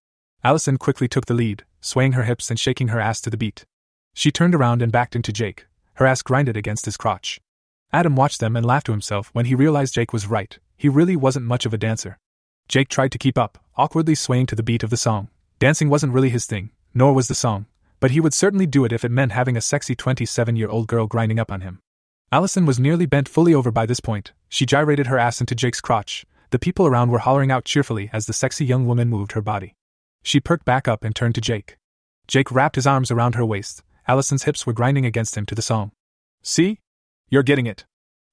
Allison 0.45 0.77
quickly 0.77 1.09
took 1.09 1.25
the 1.25 1.33
lead, 1.33 1.65
swaying 1.81 2.13
her 2.13 2.25
hips 2.25 2.51
and 2.51 2.61
shaking 2.61 2.89
her 2.89 3.01
ass 3.01 3.19
to 3.23 3.31
the 3.31 3.39
beat. 3.39 3.65
She 4.13 4.31
turned 4.31 4.55
around 4.55 4.83
and 4.83 4.93
backed 4.93 5.17
into 5.17 5.33
Jake. 5.33 5.67
Her 5.95 6.05
ass 6.05 6.21
grinded 6.21 6.59
against 6.59 6.85
his 6.85 6.99
crotch. 6.99 7.41
Adam 7.93 8.17
watched 8.17 8.41
them 8.41 8.55
and 8.55 8.67
laughed 8.67 8.87
to 8.87 8.93
himself 8.93 9.31
when 9.33 9.47
he 9.47 9.55
realized 9.55 9.95
Jake 9.95 10.13
was 10.13 10.27
right. 10.27 10.59
He 10.77 10.89
really 10.89 11.17
wasn't 11.17 11.47
much 11.47 11.65
of 11.65 11.73
a 11.73 11.79
dancer. 11.79 12.19
Jake 12.69 12.89
tried 12.89 13.13
to 13.13 13.19
keep 13.19 13.39
up, 13.39 13.65
awkwardly 13.77 14.15
swaying 14.15 14.47
to 14.47 14.55
the 14.55 14.63
beat 14.63 14.83
of 14.83 14.91
the 14.91 14.97
song. 14.97 15.29
Dancing 15.59 15.89
wasn't 15.89 16.13
really 16.13 16.29
his 16.29 16.45
thing, 16.45 16.71
nor 16.93 17.15
was 17.15 17.29
the 17.29 17.35
song, 17.35 17.65
but 17.99 18.11
he 18.11 18.21
would 18.21 18.35
certainly 18.35 18.67
do 18.67 18.85
it 18.85 18.93
if 18.93 19.05
it 19.05 19.11
meant 19.11 19.33
having 19.33 19.57
a 19.57 19.63
sexy 19.63 19.95
27 19.95 20.55
year 20.55 20.69
old 20.69 20.87
girl 20.87 21.07
grinding 21.07 21.39
up 21.39 21.51
on 21.51 21.63
him. 21.63 21.81
Allison 22.31 22.67
was 22.67 22.79
nearly 22.79 23.07
bent 23.07 23.27
fully 23.27 23.55
over 23.55 23.71
by 23.71 23.87
this 23.87 24.01
point. 24.01 24.33
She 24.51 24.67
gyrated 24.67 25.07
her 25.07 25.19
ass 25.19 25.41
into 25.41 25.55
Jake's 25.55 25.81
crotch. 25.81 26.27
The 26.51 26.59
people 26.59 26.87
around 26.87 27.11
were 27.11 27.21
hollering 27.21 27.51
out 27.51 27.65
cheerfully 27.65 28.11
as 28.13 28.27
the 28.27 28.35
sexy 28.35 28.67
young 28.67 28.87
woman 28.87 29.09
moved 29.09 29.33
her 29.33 29.41
body. 29.41 29.75
She 30.23 30.41
perked 30.41 30.67
back 30.67 30.87
up 30.87 31.05
and 31.05 31.17
turned 31.17 31.37
to 31.37 31.41
Jake. 31.41 31.79
Jake 32.27 32.53
wrapped 32.53 32.77
his 32.77 32.87
arms 32.87 33.11
around 33.11 33.35
her 33.35 33.47
waist. 33.47 33.83
Allison's 34.07 34.43
hips 34.43 34.67
were 34.67 34.75
grinding 34.75 35.07
against 35.07 35.37
him 35.39 35.47
to 35.47 35.55
the 35.55 35.63
song. 35.63 35.93
See? 36.43 36.81
You're 37.29 37.43
getting 37.43 37.67
it. 37.67 37.85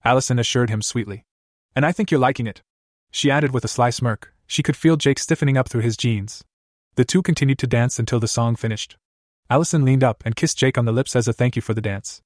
Allison 0.03 0.39
assured 0.39 0.69
him 0.69 0.81
sweetly. 0.81 1.25
And 1.75 1.85
I 1.85 1.91
think 1.91 2.11
you're 2.11 2.19
liking 2.19 2.47
it 2.47 2.61
she 3.15 3.31
added 3.31 3.53
with 3.53 3.63
a 3.63 3.69
sly 3.69 3.91
smirk. 3.91 4.33
She 4.45 4.61
could 4.61 4.75
feel 4.75 4.97
Jake 4.97 5.19
stiffening 5.19 5.55
up 5.57 5.69
through 5.69 5.83
his 5.83 5.95
jeans. 5.95 6.43
The 6.95 7.05
two 7.05 7.21
continued 7.21 7.57
to 7.59 7.65
dance 7.65 7.97
until 7.97 8.19
the 8.19 8.27
song 8.27 8.57
finished. 8.57 8.97
Allison 9.49 9.85
leaned 9.85 10.03
up 10.03 10.21
and 10.25 10.35
kissed 10.35 10.57
Jake 10.57 10.77
on 10.77 10.83
the 10.83 10.91
lips 10.91 11.15
as 11.15 11.25
a 11.25 11.31
thank 11.31 11.55
you 11.55 11.61
for 11.61 11.73
the 11.73 11.79
dance. 11.79 12.21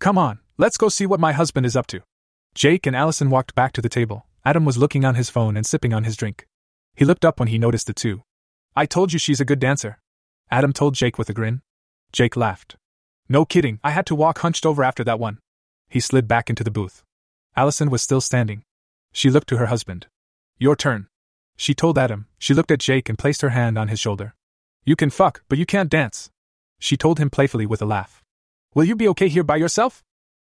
Come 0.00 0.18
on, 0.18 0.40
let's 0.58 0.76
go 0.76 0.88
see 0.88 1.06
what 1.06 1.20
my 1.20 1.30
husband 1.30 1.64
is 1.64 1.76
up 1.76 1.86
to. 1.88 2.02
Jake 2.56 2.86
and 2.86 2.96
Allison 2.96 3.30
walked 3.30 3.54
back 3.54 3.72
to 3.74 3.80
the 3.80 3.88
table. 3.88 4.26
Adam 4.44 4.64
was 4.64 4.76
looking 4.76 5.04
on 5.04 5.14
his 5.14 5.30
phone 5.30 5.56
and 5.56 5.64
sipping 5.64 5.94
on 5.94 6.02
his 6.02 6.16
drink. 6.16 6.48
He 6.96 7.04
looked 7.04 7.24
up 7.24 7.38
when 7.38 7.48
he 7.48 7.56
noticed 7.56 7.86
the 7.86 7.94
two. 7.94 8.24
I 8.74 8.84
told 8.84 9.12
you 9.12 9.20
she's 9.20 9.40
a 9.40 9.44
good 9.44 9.60
dancer. 9.60 10.00
Adam 10.50 10.72
told 10.72 10.94
Jake 10.94 11.18
with 11.18 11.30
a 11.30 11.32
grin. 11.32 11.62
Jake 12.10 12.36
laughed. 12.36 12.74
No 13.28 13.44
kidding, 13.44 13.78
I 13.84 13.90
had 13.90 14.06
to 14.06 14.16
walk 14.16 14.40
hunched 14.40 14.66
over 14.66 14.82
after 14.82 15.04
that 15.04 15.20
one. 15.20 15.38
He 15.92 16.00
slid 16.00 16.26
back 16.26 16.48
into 16.48 16.64
the 16.64 16.70
booth. 16.70 17.04
Allison 17.54 17.90
was 17.90 18.00
still 18.00 18.22
standing. 18.22 18.64
She 19.12 19.28
looked 19.28 19.50
to 19.50 19.58
her 19.58 19.66
husband. 19.66 20.06
Your 20.58 20.74
turn. 20.74 21.08
She 21.58 21.74
told 21.74 21.98
Adam. 21.98 22.28
She 22.38 22.54
looked 22.54 22.70
at 22.70 22.78
Jake 22.78 23.10
and 23.10 23.18
placed 23.18 23.42
her 23.42 23.50
hand 23.50 23.76
on 23.76 23.88
his 23.88 24.00
shoulder. 24.00 24.34
You 24.86 24.96
can 24.96 25.10
fuck, 25.10 25.42
but 25.50 25.58
you 25.58 25.66
can't 25.66 25.90
dance. 25.90 26.30
She 26.78 26.96
told 26.96 27.18
him 27.18 27.28
playfully 27.28 27.66
with 27.66 27.82
a 27.82 27.84
laugh. 27.84 28.22
Will 28.74 28.84
you 28.84 28.96
be 28.96 29.06
okay 29.08 29.28
here 29.28 29.42
by 29.42 29.56
yourself? 29.56 30.02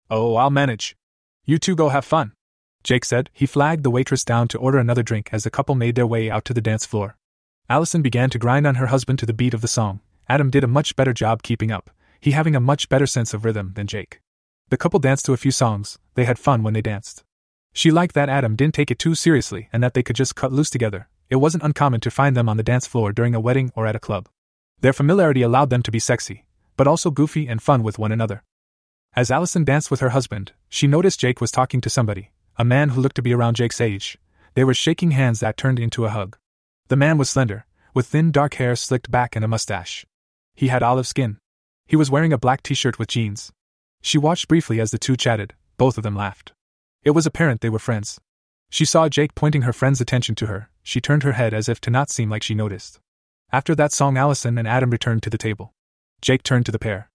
Oh, 0.10 0.36
I'll 0.36 0.49
manage. 0.49 0.98
You 1.45 1.60
two 1.60 1.78
go 1.78 1.88
have 1.88 2.03
fun. 2.03 2.34
Jake 2.84 3.06
said. 3.06 3.30
He 3.32 3.45
flagged 3.45 3.84
the 3.84 3.90
waitress 3.90 4.26
down 4.26 4.49
to 4.49 4.57
order 4.57 4.80
another 4.80 5.02
drink 5.02 5.30
as 5.32 5.45
the 5.45 5.49
couple 5.49 5.76
made 5.76 5.95
their 5.95 6.06
way 6.06 6.30
out 6.30 6.44
to 6.44 6.53
the 6.53 6.60
dance 6.60 6.86
floor. 6.86 7.15
Allison 7.69 8.02
began 8.02 8.30
to 8.32 8.38
grind 8.38 8.68
on 8.68 8.76
her 8.76 8.88
husband 8.88 9.18
to 9.19 9.26
the 9.26 9.40
beat 9.41 9.53
of 9.53 9.61
the 9.61 9.69
song. 9.69 10.02
Adam 10.28 10.49
did 10.49 10.65
a 10.65 10.68
much 10.68 10.98
better 10.98 11.14
job 11.14 11.41
keeping 11.41 11.72
up, 11.72 11.90
he 12.19 12.32
having 12.32 12.53
a 12.53 12.60
much 12.60 12.90
better 12.90 13.07
sense 13.07 13.34
of 13.34 13.45
rhythm 13.45 13.72
than 13.76 13.88
Jake. 13.88 14.19
The 14.69 14.77
couple 14.77 14.99
danced 14.99 15.26
to 15.26 15.34
a 15.34 15.38
few 15.38 15.52
songs, 15.52 15.98
they 16.15 16.26
had 16.26 16.38
fun 16.38 16.61
when 16.61 16.73
they 16.73 16.81
danced. 16.81 17.23
She 17.73 17.89
liked 17.89 18.15
that 18.15 18.27
Adam 18.27 18.56
didn't 18.56 18.73
take 18.73 18.91
it 18.91 18.99
too 18.99 19.15
seriously 19.15 19.69
and 19.72 19.81
that 19.81 19.94
they 19.94 20.03
could 20.03 20.15
just 20.15 20.35
cut 20.35 20.52
loose 20.52 20.69
together. 20.69 21.07
It 21.30 21.38
wasn't 21.38 21.64
uncommon 21.64 22.02
to 22.02 22.11
find 22.11 22.35
them 22.35 22.49
on 22.49 22.57
the 22.57 22.64
dance 22.64 22.88
floor 22.88 23.14
during 23.14 23.34
a 23.34 23.39
wedding 23.39 23.72
or 23.76 23.85
at 23.88 23.95
a 23.95 23.99
club. 23.99 24.27
Their 24.81 24.94
familiarity 24.94 25.41
allowed 25.41 25.69
them 25.69 25.84
to 25.84 25.91
be 25.91 25.99
sexy, 25.99 26.45
but 26.76 26.88
also 26.88 27.11
goofy 27.11 27.48
and 27.48 27.61
fun 27.61 27.81
with 27.81 27.98
one 27.98 28.11
another. 28.11 28.44
As 29.15 29.31
Allison 29.31 29.64
danced 29.64 29.89
with 29.89 29.99
her 30.02 30.10
husband, 30.10 30.52
she 30.69 30.85
noticed 30.85 31.19
Jake 31.19 31.39
was 31.39 31.52
talking 31.52 31.81
to 31.81 31.89
somebody, 31.89 32.31
a 32.57 32.65
man 32.65 32.89
who 32.89 33.02
looked 33.02 33.15
to 33.15 33.22
be 33.22 33.34
around 33.34 33.56
Jake's 33.56 33.81
age. 33.81 34.18
They 34.53 34.64
were 34.64 34.73
shaking 34.73 35.11
hands 35.11 35.39
that 35.39 35.57
turned 35.57 35.80
into 35.80 36.06
a 36.06 36.10
hug. 36.10 36.38
The 36.89 36.95
man 36.95 37.18
was 37.18 37.30
slender, 37.30 37.65
with 37.94 38.07
thin 38.07 38.31
dark 38.31 38.56
hair 38.56 38.76
slicked 38.76 39.10
back 39.10 39.35
and 39.35 39.45
a 39.45 39.48
mustache. 39.48 40.06
He 40.56 40.68
had 40.68 40.84
olive 40.84 41.07
skin. 41.07 41.38
He 41.88 41.95
was 41.95 42.11
wearing 42.11 42.34
a 42.34 42.38
black 42.38 42.64
t 42.64 42.73
shirt 42.73 42.99
with 42.99 43.07
jeans. 43.07 43.52
She 44.02 44.18
watched 44.18 44.48
briefly 44.48 44.80
as 44.80 44.91
the 44.91 44.98
two 44.98 45.18
chatted, 45.18 45.53
both 45.78 45.98
of 45.98 46.03
them 46.03 46.15
laughed. 46.15 46.53
It 47.03 47.11
was 47.11 47.26
apparent 47.26 47.61
they 47.61 47.69
were 47.69 47.80
friends. 47.80 48.19
She 48.69 48.86
saw 48.86 49.10
Jake 49.10 49.36
pointing 49.36 49.61
her 49.64 49.74
friend's 49.74 50.02
attention 50.02 50.36
to 50.36 50.48
her, 50.48 50.69
she 50.84 51.02
turned 51.02 51.24
her 51.24 51.34
head 51.34 51.53
as 51.53 51.69
if 51.69 51.80
to 51.82 51.90
not 51.90 52.10
seem 52.10 52.30
like 52.30 52.44
she 52.44 52.56
noticed. 52.56 52.99
After 53.52 53.74
that 53.76 53.94
song, 53.94 54.18
Allison 54.18 54.57
and 54.57 54.68
Adam 54.68 54.90
returned 54.90 55.24
to 55.24 55.30
the 55.30 55.38
table. 55.38 55.74
Jake 56.22 56.44
turned 56.44 56.65
to 56.65 56.72
the 56.72 56.80
pair. 56.80 57.10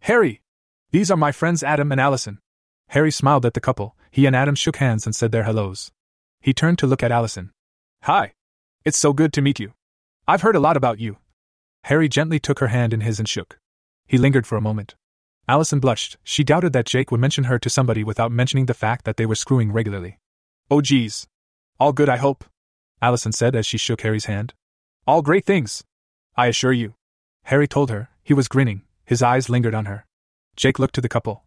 Harry! 0.00 0.42
These 0.90 1.10
are 1.10 1.16
my 1.16 1.32
friends 1.32 1.62
Adam 1.62 1.92
and 1.92 2.00
Allison. 2.00 2.38
Harry 2.88 3.10
smiled 3.10 3.46
at 3.46 3.54
the 3.54 3.60
couple, 3.60 3.96
he 4.10 4.26
and 4.26 4.34
Adam 4.34 4.54
shook 4.54 4.76
hands 4.76 5.06
and 5.06 5.14
said 5.14 5.32
their 5.32 5.44
hellos. 5.44 5.90
He 6.40 6.52
turned 6.52 6.78
to 6.78 6.86
look 6.86 7.02
at 7.02 7.12
Allison. 7.12 7.52
Hi. 8.02 8.32
It's 8.84 8.98
so 8.98 9.12
good 9.12 9.32
to 9.34 9.42
meet 9.42 9.58
you. 9.58 9.72
I've 10.26 10.42
heard 10.42 10.56
a 10.56 10.60
lot 10.60 10.76
about 10.76 11.00
you. 11.00 11.18
Harry 11.84 12.08
gently 12.08 12.38
took 12.38 12.58
her 12.58 12.68
hand 12.68 12.92
in 12.92 13.00
his 13.00 13.18
and 13.18 13.28
shook. 13.28 13.58
He 14.06 14.18
lingered 14.18 14.46
for 14.46 14.56
a 14.56 14.62
moment. 14.62 14.94
Allison 15.48 15.80
blushed. 15.80 16.18
She 16.22 16.44
doubted 16.44 16.74
that 16.74 16.84
Jake 16.84 17.10
would 17.10 17.20
mention 17.20 17.44
her 17.44 17.58
to 17.58 17.70
somebody 17.70 18.04
without 18.04 18.30
mentioning 18.30 18.66
the 18.66 18.74
fact 18.74 19.06
that 19.06 19.16
they 19.16 19.24
were 19.24 19.34
screwing 19.34 19.72
regularly. 19.72 20.18
Oh, 20.70 20.82
geez. 20.82 21.26
All 21.80 21.94
good, 21.94 22.10
I 22.10 22.18
hope? 22.18 22.44
Allison 23.00 23.32
said 23.32 23.56
as 23.56 23.64
she 23.64 23.78
shook 23.78 24.02
Harry's 24.02 24.26
hand. 24.26 24.52
All 25.06 25.22
great 25.22 25.46
things. 25.46 25.82
I 26.36 26.48
assure 26.48 26.72
you. 26.72 26.94
Harry 27.44 27.66
told 27.66 27.90
her. 27.90 28.10
He 28.22 28.34
was 28.34 28.46
grinning. 28.46 28.82
His 29.06 29.22
eyes 29.22 29.48
lingered 29.48 29.74
on 29.74 29.86
her. 29.86 30.04
Jake 30.54 30.78
looked 30.78 30.94
to 30.96 31.00
the 31.00 31.08
couple. 31.08 31.44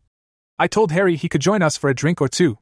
I 0.58 0.66
told 0.66 0.92
Harry 0.92 1.16
he 1.16 1.30
could 1.30 1.42
join 1.42 1.62
us 1.62 1.78
for 1.78 1.90
a 1.90 1.96
drink 1.96 2.22
or 2.22 2.28
two. 2.28 2.58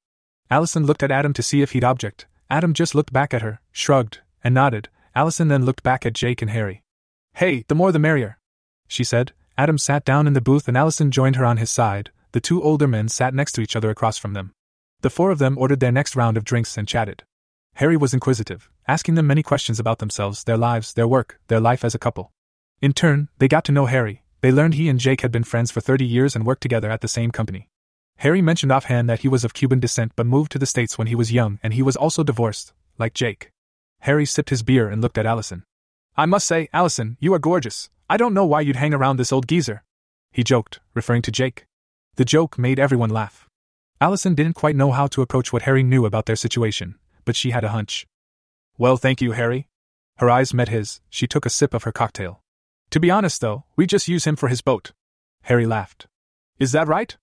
Allison 0.52 0.86
looked 0.86 1.04
at 1.04 1.12
Adam 1.12 1.32
to 1.34 1.44
see 1.44 1.62
if 1.62 1.72
he'd 1.72 1.86
object. 1.86 2.28
Adam 2.50 2.74
just 2.74 2.96
looked 2.96 3.14
back 3.14 3.34
at 3.34 3.44
her, 3.44 3.62
shrugged, 3.72 4.20
and 4.44 4.54
nodded. 4.54 4.90
Allison 5.16 5.48
then 5.48 5.64
looked 5.64 5.84
back 5.84 6.06
at 6.06 6.14
Jake 6.14 6.42
and 6.42 6.52
Harry. 6.52 6.84
Hey, 7.36 7.64
the 7.68 7.76
more 7.76 7.92
the 7.94 8.00
merrier, 8.00 8.40
she 8.88 9.04
said, 9.04 9.32
Adam 9.60 9.78
sat 9.78 10.06
down 10.06 10.26
in 10.26 10.32
the 10.32 10.40
booth 10.40 10.70
and 10.70 10.78
Allison 10.78 11.12
joined 11.12 11.36
her 11.36 11.44
on 11.44 11.58
his 11.58 11.70
side. 11.70 12.12
The 12.32 12.40
two 12.40 12.64
older 12.64 12.88
men 12.88 13.10
sat 13.10 13.34
next 13.34 13.52
to 13.52 13.62
each 13.62 13.76
other 13.76 13.90
across 13.90 14.18
from 14.18 14.32
them. 14.32 14.54
The 15.02 15.10
four 15.10 15.32
of 15.32 15.40
them 15.40 15.58
ordered 15.58 15.82
their 15.82 15.92
next 15.92 16.16
round 16.16 16.38
of 16.38 16.46
drinks 16.46 16.78
and 16.78 16.88
chatted. 16.88 17.24
Harry 17.74 17.98
was 17.98 18.14
inquisitive, 18.14 18.70
asking 18.88 19.16
them 19.16 19.28
many 19.28 19.44
questions 19.44 19.78
about 19.78 20.00
themselves, 20.00 20.46
their 20.46 20.56
lives, 20.56 20.94
their 20.94 21.10
work, 21.10 21.42
their 21.48 21.60
life 21.60 21.84
as 21.84 21.94
a 21.94 22.00
couple. 22.00 22.32
In 22.82 22.94
turn, 22.94 23.28
they 23.40 23.50
got 23.50 23.66
to 23.66 23.74
know 23.74 23.88
Harry. 23.88 24.24
They 24.40 24.54
learned 24.54 24.76
he 24.76 24.88
and 24.88 24.98
Jake 24.98 25.20
had 25.20 25.32
been 25.32 25.44
friends 25.44 25.72
for 25.72 25.82
30 25.82 26.06
years 26.06 26.38
and 26.38 26.46
worked 26.46 26.62
together 26.62 26.90
at 26.90 27.02
the 27.02 27.10
same 27.10 27.30
company. 27.30 27.68
Harry 28.20 28.42
mentioned 28.42 28.72
offhand 28.72 29.10
that 29.10 29.24
he 29.24 29.28
was 29.28 29.44
of 29.44 29.54
Cuban 29.54 29.82
descent 29.82 30.14
but 30.16 30.26
moved 30.26 30.54
to 30.54 30.58
the 30.58 30.66
States 30.66 30.98
when 30.98 31.08
he 31.08 31.16
was 31.16 31.34
young 31.34 31.60
and 31.62 31.74
he 31.74 31.84
was 31.84 31.98
also 31.98 32.24
divorced, 32.24 32.72
like 32.98 33.14
Jake. 33.14 33.52
Harry 34.04 34.26
sipped 34.26 34.52
his 34.52 34.64
beer 34.64 34.88
and 34.88 35.02
looked 35.02 35.18
at 35.18 35.26
Allison. 35.26 35.66
I 36.16 36.28
must 36.28 36.48
say, 36.48 36.70
Allison, 36.72 37.18
you 37.20 37.34
are 37.34 37.40
gorgeous. 37.40 37.90
I 38.12 38.18
don't 38.18 38.34
know 38.34 38.46
why 38.46 38.62
you'd 38.62 38.76
hang 38.76 38.94
around 38.94 39.18
this 39.18 39.32
old 39.32 39.48
geezer. 39.48 39.84
He 40.32 40.44
joked, 40.44 40.80
referring 40.96 41.22
to 41.24 41.32
Jake. 41.32 41.68
The 42.16 42.26
joke 42.26 42.58
made 42.58 42.80
everyone 42.80 43.12
laugh. 43.12 43.48
Allison 44.02 44.34
didn't 44.34 44.56
quite 44.56 44.76
know 44.76 44.92
how 44.92 45.06
to 45.08 45.22
approach 45.22 45.54
what 45.54 45.62
Harry 45.64 45.84
knew 45.84 46.06
about 46.06 46.26
their 46.26 46.36
situation, 46.36 46.96
but 47.24 47.36
she 47.36 47.52
had 47.52 47.64
a 47.64 47.70
hunch. 47.70 48.08
Well, 48.80 48.98
thank 48.98 49.22
you, 49.22 49.34
Harry. 49.34 49.68
Her 50.18 50.30
eyes 50.30 50.56
met 50.56 50.70
his, 50.70 51.02
she 51.10 51.28
took 51.28 51.46
a 51.46 51.52
sip 51.52 51.76
of 51.76 51.84
her 51.84 51.92
cocktail. 51.92 52.42
To 52.90 53.00
be 53.00 53.12
honest, 53.12 53.42
though, 53.42 53.66
we 53.76 53.86
just 53.86 54.08
use 54.08 54.26
him 54.26 54.36
for 54.36 54.48
his 54.48 54.62
boat. 54.62 54.92
Harry 55.44 55.68
laughed. 55.68 56.08
Is 56.58 56.72
that 56.72 56.88
right? 56.88 57.16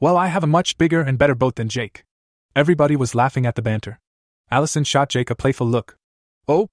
Well, 0.00 0.16
I 0.16 0.28
have 0.28 0.42
a 0.42 0.46
much 0.46 0.78
bigger 0.78 1.02
and 1.02 1.18
better 1.18 1.34
boat 1.34 1.56
than 1.56 1.68
Jake. 1.68 2.04
Everybody 2.56 2.96
was 2.96 3.14
laughing 3.14 3.44
at 3.44 3.56
the 3.56 3.62
banter. 3.62 4.00
Allison 4.50 4.84
shot 4.84 5.10
Jake 5.10 5.28
a 5.28 5.34
playful 5.34 5.66
look. 5.66 5.98
Oh? 6.48 6.68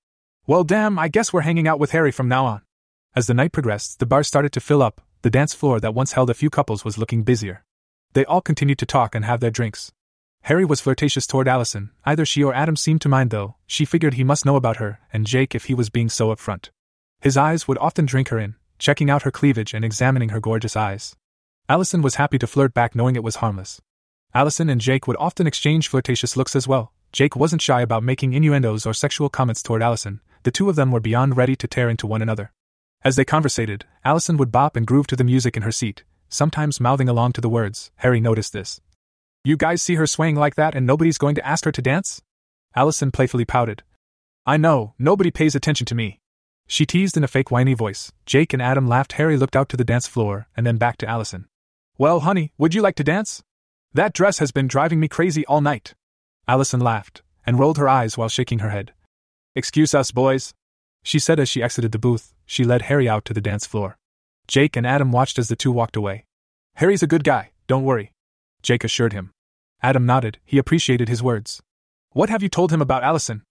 Well, 0.45 0.63
damn, 0.63 0.97
I 0.97 1.09
guess 1.09 1.33
we're 1.33 1.41
hanging 1.41 1.67
out 1.67 1.79
with 1.79 1.91
Harry 1.91 2.11
from 2.11 2.29
now 2.29 2.45
on. 2.45 2.61
As 3.17 3.25
the 3.25 3.33
night 3.33 3.51
progressed, 3.51 3.97
the 3.97 4.05
bar 4.05 4.21
started 4.21 4.51
to 4.51 4.59
fill 4.59 4.83
up, 4.83 5.01
the 5.23 5.31
dance 5.31 5.51
floor 5.51 5.79
that 5.79 5.95
once 5.95 6.11
held 6.11 6.29
a 6.29 6.35
few 6.35 6.51
couples 6.51 6.85
was 6.85 6.99
looking 6.99 7.23
busier. 7.23 7.63
They 8.13 8.23
all 8.25 8.41
continued 8.41 8.77
to 8.77 8.85
talk 8.85 9.15
and 9.15 9.25
have 9.25 9.39
their 9.39 9.49
drinks. 9.49 9.91
Harry 10.43 10.63
was 10.63 10.81
flirtatious 10.81 11.25
toward 11.25 11.47
Allison, 11.47 11.89
either 12.05 12.27
she 12.27 12.43
or 12.43 12.53
Adam 12.53 12.75
seemed 12.75 13.01
to 13.01 13.09
mind 13.09 13.31
though, 13.31 13.55
she 13.65 13.85
figured 13.85 14.13
he 14.13 14.23
must 14.23 14.45
know 14.45 14.55
about 14.55 14.77
her, 14.77 14.99
and 15.11 15.25
Jake 15.25 15.55
if 15.55 15.65
he 15.65 15.73
was 15.73 15.89
being 15.89 16.09
so 16.09 16.27
upfront. 16.27 16.69
His 17.19 17.37
eyes 17.37 17.67
would 17.67 17.79
often 17.79 18.05
drink 18.05 18.27
her 18.27 18.37
in, 18.37 18.53
checking 18.77 19.09
out 19.09 19.23
her 19.23 19.31
cleavage 19.31 19.73
and 19.73 19.83
examining 19.83 20.29
her 20.29 20.39
gorgeous 20.39 20.75
eyes. 20.75 21.15
Allison 21.67 22.03
was 22.03 22.21
happy 22.21 22.37
to 22.37 22.45
flirt 22.45 22.75
back 22.75 22.93
knowing 22.93 23.15
it 23.15 23.23
was 23.23 23.37
harmless. 23.37 23.81
Allison 24.35 24.69
and 24.69 24.79
Jake 24.79 25.07
would 25.07 25.17
often 25.17 25.47
exchange 25.47 25.87
flirtatious 25.87 26.37
looks 26.37 26.55
as 26.55 26.67
well. 26.67 26.93
Jake 27.11 27.35
wasn't 27.35 27.63
shy 27.63 27.81
about 27.81 28.03
making 28.03 28.33
innuendos 28.33 28.85
or 28.85 28.93
sexual 28.93 29.27
comments 29.27 29.63
toward 29.63 29.81
Allison, 29.81 30.21
the 30.43 30.51
two 30.51 30.69
of 30.69 30.75
them 30.75 30.91
were 30.91 30.99
beyond 30.99 31.35
ready 31.35 31.55
to 31.55 31.67
tear 31.67 31.89
into 31.89 32.05
one 32.05 32.21
another. 32.21 32.51
As 33.03 33.15
they 33.15 33.25
conversated, 33.25 33.85
Allison 34.03 34.37
would 34.37 34.51
bop 34.51 34.75
and 34.75 34.87
groove 34.87 35.07
to 35.07 35.15
the 35.15 35.23
music 35.23 35.55
in 35.55 35.63
her 35.63 35.71
seat, 35.71 36.03
sometimes 36.29 36.79
mouthing 36.79 37.07
along 37.07 37.33
to 37.33 37.41
the 37.41 37.49
words. 37.49 37.91
Harry 37.97 38.19
noticed 38.19 38.53
this. 38.53 38.81
You 39.43 39.55
guys 39.55 39.81
see 39.81 39.95
her 39.95 40.07
swaying 40.07 40.35
like 40.35 40.55
that 40.55 40.75
and 40.75 40.85
nobody's 40.85 41.17
going 41.17 41.35
to 41.35 41.47
ask 41.47 41.65
her 41.65 41.71
to 41.71 41.81
dance? 41.81 42.21
Allison 42.75 43.11
playfully 43.11 43.45
pouted. 43.45 43.83
I 44.45 44.57
know, 44.57 44.93
nobody 44.99 45.31
pays 45.31 45.55
attention 45.55 45.85
to 45.85 45.95
me. 45.95 46.19
She 46.67 46.85
teased 46.85 47.15
in 47.15 47.23
a 47.23 47.29
fake 47.29 47.49
whiny 47.49 47.73
voice. 47.73 48.11
Jake 48.25 48.51
and 48.51 48.61
Adam 48.61 48.87
laughed. 48.87 49.13
Harry 49.13 49.37
looked 49.37 49.55
out 49.55 49.69
to 49.69 49.77
the 49.77 49.85
dance 49.85 50.05
floor 50.05 50.47
and 50.57 50.65
then 50.65 50.77
back 50.77 50.97
to 50.97 51.07
Allison. 51.07 51.47
Well, 51.97 52.19
honey, 52.21 52.51
would 52.57 52.73
you 52.73 52.81
like 52.81 52.95
to 52.95 53.03
dance? 53.03 53.41
That 53.93 54.13
dress 54.13 54.39
has 54.39 54.51
been 54.51 54.67
driving 54.67 54.99
me 54.99 55.07
crazy 55.07 55.45
all 55.45 55.61
night. 55.61 55.95
Allison 56.47 56.81
laughed 56.81 57.23
and 57.45 57.57
rolled 57.57 57.77
her 57.77 57.87
eyes 57.87 58.17
while 58.17 58.29
shaking 58.29 58.59
her 58.59 58.69
head. 58.69 58.93
Excuse 59.55 59.95
us, 59.95 60.11
boys, 60.11 60.53
she 61.07 61.19
said 61.19 61.39
as 61.39 61.47
she 61.47 61.63
exited 61.63 61.93
the 61.93 61.97
booth. 61.97 62.33
She 62.45 62.65
led 62.65 62.81
Harry 62.83 63.07
out 63.07 63.23
to 63.25 63.33
the 63.33 63.39
dance 63.39 63.65
floor. 63.65 63.97
Jake 64.45 64.75
and 64.75 64.85
Adam 64.85 65.13
watched 65.13 65.39
as 65.39 65.47
the 65.47 65.55
two 65.55 65.71
walked 65.71 65.95
away. 65.95 66.25
Harry's 66.75 67.01
a 67.01 67.07
good 67.07 67.23
guy, 67.23 67.51
don't 67.65 67.85
worry. 67.85 68.11
Jake 68.61 68.83
assured 68.83 69.13
him. 69.13 69.31
Adam 69.81 70.05
nodded, 70.05 70.39
he 70.43 70.57
appreciated 70.57 71.07
his 71.07 71.23
words. 71.23 71.61
What 72.11 72.29
have 72.29 72.43
you 72.43 72.49
told 72.49 72.73
him 72.73 72.81
about 72.81 73.05
Allison? 73.05 73.43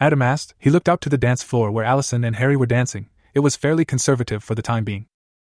Adam 0.00 0.22
asked. 0.22 0.54
He 0.58 0.70
looked 0.70 0.88
out 0.88 1.02
to 1.02 1.10
the 1.10 1.18
dance 1.18 1.42
floor 1.42 1.70
where 1.70 1.84
Allison 1.84 2.24
and 2.24 2.36
Harry 2.36 2.56
were 2.56 2.64
dancing. 2.64 3.10
It 3.34 3.40
was 3.40 3.56
fairly 3.56 3.84
conservative 3.84 4.42
for 4.42 4.54
the 4.54 4.62
time 4.62 4.84
being. 4.84 5.04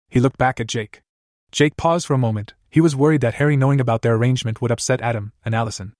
He 0.09 0.20
looked 0.20 0.38
back 0.38 0.60
at 0.60 0.68
Jake. 0.68 1.02
Jake 1.51 1.76
paused 1.76 2.06
for 2.06 2.14
a 2.14 2.26
moment. 2.26 2.55
He 2.70 2.80
was 2.80 2.94
worried 2.94 3.22
that 3.22 3.34
Harry 3.34 3.56
knowing 3.56 3.80
about 3.80 4.02
their 4.02 4.14
arrangement 4.14 4.62
would 4.62 4.70
upset 4.70 5.01
Adam 5.01 5.32
and 5.44 5.52
Allison. 5.52 5.94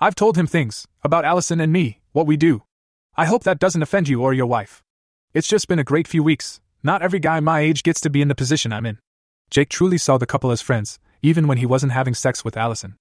I've 0.00 0.14
told 0.14 0.38
him 0.38 0.46
things 0.46 0.86
about 1.04 1.26
Allison 1.26 1.60
and 1.60 1.70
me, 1.70 2.00
what 2.12 2.26
we 2.26 2.38
do. 2.38 2.62
I 3.16 3.26
hope 3.26 3.44
that 3.44 3.58
doesn't 3.58 3.82
offend 3.82 4.08
you 4.08 4.22
or 4.22 4.32
your 4.32 4.46
wife. 4.46 4.82
It's 5.32 5.46
just 5.46 5.68
been 5.68 5.78
a 5.78 5.84
great 5.84 6.08
few 6.08 6.24
weeks. 6.24 6.60
Not 6.82 7.02
every 7.02 7.20
guy 7.20 7.38
my 7.38 7.60
age 7.60 7.84
gets 7.84 8.00
to 8.00 8.10
be 8.10 8.20
in 8.20 8.26
the 8.26 8.34
position 8.34 8.72
I'm 8.72 8.84
in. 8.84 8.98
Jake 9.48 9.68
truly 9.68 9.96
saw 9.96 10.18
the 10.18 10.26
couple 10.26 10.50
as 10.50 10.60
friends, 10.60 10.98
even 11.22 11.46
when 11.46 11.58
he 11.58 11.66
wasn't 11.66 11.92
having 11.92 12.14
sex 12.14 12.44
with 12.44 12.56
Allison. 12.56 12.96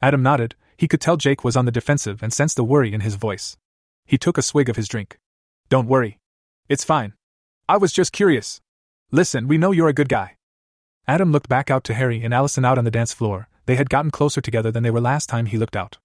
Adam 0.00 0.22
nodded, 0.22 0.54
he 0.78 0.88
could 0.88 1.02
tell 1.02 1.18
Jake 1.18 1.44
was 1.44 1.56
on 1.56 1.66
the 1.66 1.70
defensive 1.70 2.22
and 2.22 2.32
sensed 2.32 2.56
the 2.56 2.64
worry 2.64 2.94
in 2.94 3.02
his 3.02 3.16
voice. 3.16 3.58
He 4.06 4.16
took 4.16 4.38
a 4.38 4.42
swig 4.42 4.70
of 4.70 4.76
his 4.76 4.88
drink. 4.88 5.18
Don't 5.68 5.86
worry. 5.86 6.18
It's 6.70 6.84
fine. 6.84 7.12
I 7.68 7.76
was 7.76 7.92
just 7.92 8.12
curious. 8.12 8.62
Listen, 9.10 9.46
we 9.46 9.58
know 9.58 9.70
you're 9.70 9.88
a 9.88 9.92
good 9.92 10.08
guy. 10.08 10.36
Adam 11.06 11.32
looked 11.32 11.50
back 11.50 11.70
out 11.70 11.84
to 11.84 11.94
Harry 11.94 12.22
and 12.24 12.32
Allison 12.32 12.64
out 12.64 12.78
on 12.78 12.84
the 12.84 12.90
dance 12.90 13.12
floor. 13.12 13.48
They 13.66 13.76
had 13.76 13.90
gotten 13.90 14.10
closer 14.10 14.40
together 14.40 14.70
than 14.70 14.84
they 14.84 14.90
were 14.90 15.02
last 15.02 15.28
time 15.28 15.46
he 15.46 15.58
looked 15.58 15.76
out. 15.76 15.98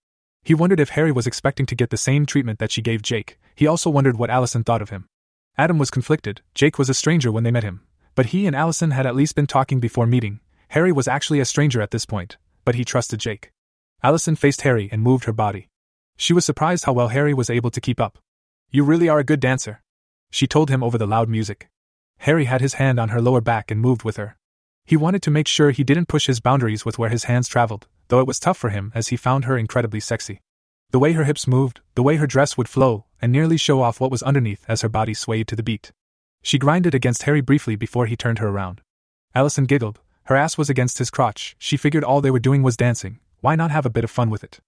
He 0.43 0.53
wondered 0.53 0.81
if 0.81 0.89
Harry 0.89 1.14
was 1.14 1.26
expecting 1.26 1.65
to 1.68 1.76
get 1.76 1.89
the 1.89 1.95
same 1.95 2.26
treatment 2.26 2.60
that 2.60 2.72
she 2.72 2.81
gave 2.81 3.01
Jake. 3.01 3.39
He 3.56 3.65
also 3.65 3.89
wondered 3.89 4.18
what 4.18 4.30
Allison 4.30 4.65
thought 4.65 4.81
of 4.81 4.89
him. 4.89 5.09
Adam 5.60 5.77
was 5.77 5.91
conflicted. 5.91 6.40
Jake 6.56 6.80
was 6.80 6.90
a 6.90 6.94
stranger 6.94 7.34
when 7.34 7.44
they 7.44 7.52
met 7.52 7.65
him, 7.65 7.81
but 8.15 8.27
he 8.27 8.48
and 8.48 8.56
Allison 8.56 8.91
had 8.91 9.06
at 9.06 9.14
least 9.14 9.36
been 9.36 9.45
talking 9.45 9.81
before 9.81 10.07
meeting. 10.07 10.40
Harry 10.69 10.94
was 10.94 11.06
actually 11.06 11.41
a 11.41 11.52
stranger 11.53 11.81
at 11.81 11.91
this 11.91 12.06
point, 12.06 12.38
but 12.64 12.76
he 12.76 12.86
trusted 12.86 13.19
Jake. 13.19 13.52
Allison 14.02 14.38
faced 14.38 14.61
Harry 14.61 14.88
and 14.90 15.02
moved 15.02 15.26
her 15.26 15.34
body. 15.34 15.68
She 16.15 16.31
was 16.31 16.45
surprised 16.45 16.86
how 16.86 16.94
well 16.94 17.10
Harry 17.10 17.34
was 17.34 17.49
able 17.49 17.72
to 17.72 17.81
keep 17.81 17.99
up. 17.99 18.18
You 18.72 18.86
really 18.86 19.10
are 19.10 19.19
a 19.19 19.26
good 19.26 19.41
dancer, 19.41 19.81
she 20.31 20.48
told 20.48 20.69
him 20.69 20.81
over 20.81 20.98
the 20.98 21.06
loud 21.06 21.27
music. 21.27 21.68
Harry 22.19 22.45
had 22.45 22.61
his 22.61 22.76
hand 22.76 22.98
on 22.98 23.10
her 23.10 23.22
lower 23.22 23.41
back 23.41 23.69
and 23.69 23.81
moved 23.81 24.03
with 24.03 24.15
her. 24.15 24.38
He 24.86 24.95
wanted 24.95 25.22
to 25.23 25.31
make 25.31 25.49
sure 25.49 25.72
he 25.72 25.84
didn't 25.84 26.07
push 26.07 26.27
his 26.27 26.40
boundaries 26.40 26.86
with 26.86 26.98
where 26.98 27.10
his 27.10 27.26
hands 27.26 27.49
traveled, 27.49 27.86
though 28.07 28.22
it 28.22 28.27
was 28.27 28.40
tough 28.40 28.57
for 28.57 28.69
him 28.69 28.94
as 28.95 29.10
he 29.10 29.18
found 29.18 29.44
her 29.44 29.57
incredibly 29.57 29.99
sexy. 29.99 30.40
The 30.91 30.99
way 30.99 31.11
her 31.11 31.26
hips 31.26 31.48
moved, 31.48 31.81
the 31.95 32.03
way 32.03 32.15
her 32.15 32.27
dress 32.27 32.57
would 32.57 32.69
flow, 32.69 33.07
and 33.22 33.32
nearly 33.32 33.58
show 33.58 33.82
off 33.82 34.00
what 34.00 34.12
was 34.12 34.24
underneath 34.24 34.66
as 34.68 34.82
her 34.82 34.90
body 34.90 35.14
swayed 35.14 35.48
to 35.48 35.56
the 35.56 35.64
beat. 35.64 35.91
She 36.41 36.58
grinded 36.58 36.96
against 36.96 37.24
Harry 37.24 37.41
briefly 37.41 37.76
before 37.76 38.06
he 38.06 38.16
turned 38.16 38.40
her 38.40 38.48
around. 38.48 38.82
Allison 39.36 39.66
giggled. 39.66 40.00
Her 40.24 40.36
ass 40.36 40.58
was 40.58 40.70
against 40.70 41.00
his 41.00 41.10
crotch. 41.10 41.56
She 41.60 41.78
figured 41.78 42.04
all 42.04 42.22
they 42.22 42.32
were 42.32 42.40
doing 42.40 42.64
was 42.64 42.78
dancing. 42.78 43.20
Why 43.41 43.56
not 43.56 43.72
have 43.72 43.86
a 43.86 43.90
bit 43.90 44.04
of 44.04 44.12
fun 44.12 44.30
with 44.30 44.44
it? 44.44 44.60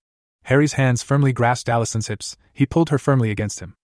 Harry's 0.45 0.73
hands 0.73 1.03
firmly 1.03 1.33
grasped 1.33 1.69
Allison's 1.69 2.07
hips. 2.07 2.35
He 2.53 2.65
pulled 2.65 2.89
her 2.89 2.97
firmly 2.97 3.31
against 3.31 3.59
him. 3.59 3.75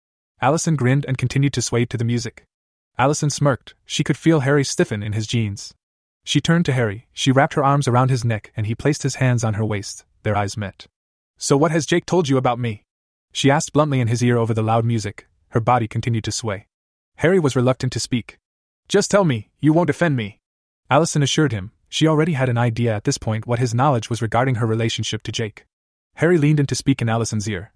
Allison 0.40 0.76
grinned 0.76 1.04
and 1.06 1.18
continued 1.18 1.52
to 1.54 1.62
sway 1.62 1.84
to 1.84 1.96
the 1.96 2.04
music. 2.04 2.44
Allison 2.98 3.30
smirked. 3.30 3.74
She 3.84 4.04
could 4.04 4.16
feel 4.16 4.40
Harry 4.40 4.64
stiffen 4.64 5.02
in 5.02 5.12
his 5.12 5.26
jeans. 5.26 5.74
She 6.24 6.40
turned 6.40 6.64
to 6.64 6.72
Harry, 6.72 7.06
she 7.12 7.30
wrapped 7.30 7.54
her 7.54 7.62
arms 7.62 7.86
around 7.86 8.10
his 8.10 8.24
neck, 8.24 8.52
and 8.56 8.66
he 8.66 8.74
placed 8.74 9.02
his 9.02 9.16
hands 9.16 9.44
on 9.44 9.54
her 9.54 9.64
waist. 9.64 10.04
Their 10.24 10.36
eyes 10.36 10.56
met. 10.56 10.86
So, 11.38 11.56
what 11.56 11.70
has 11.70 11.86
Jake 11.86 12.06
told 12.06 12.28
you 12.28 12.36
about 12.36 12.58
me? 12.58 12.82
She 13.36 13.50
asked 13.50 13.74
bluntly 13.74 14.00
in 14.00 14.08
his 14.08 14.22
ear 14.22 14.38
over 14.38 14.54
the 14.54 14.62
loud 14.62 14.86
music. 14.86 15.28
Her 15.50 15.60
body 15.60 15.86
continued 15.86 16.24
to 16.24 16.32
sway. 16.32 16.68
Harry 17.16 17.38
was 17.38 17.54
reluctant 17.54 17.92
to 17.92 18.00
speak. 18.00 18.38
Just 18.88 19.10
tell 19.10 19.26
me, 19.26 19.50
you 19.60 19.74
won't 19.74 19.90
offend 19.90 20.16
me. 20.16 20.40
Allison 20.88 21.22
assured 21.22 21.52
him. 21.52 21.72
She 21.90 22.06
already 22.06 22.32
had 22.32 22.48
an 22.48 22.56
idea 22.56 22.94
at 22.96 23.04
this 23.04 23.18
point 23.18 23.46
what 23.46 23.58
his 23.58 23.74
knowledge 23.74 24.08
was 24.08 24.22
regarding 24.22 24.54
her 24.54 24.66
relationship 24.66 25.22
to 25.24 25.32
Jake. 25.32 25.66
Harry 26.14 26.38
leaned 26.38 26.60
in 26.60 26.64
to 26.64 26.74
speak 26.74 27.02
in 27.02 27.10
Allison's 27.10 27.46
ear. 27.46 27.74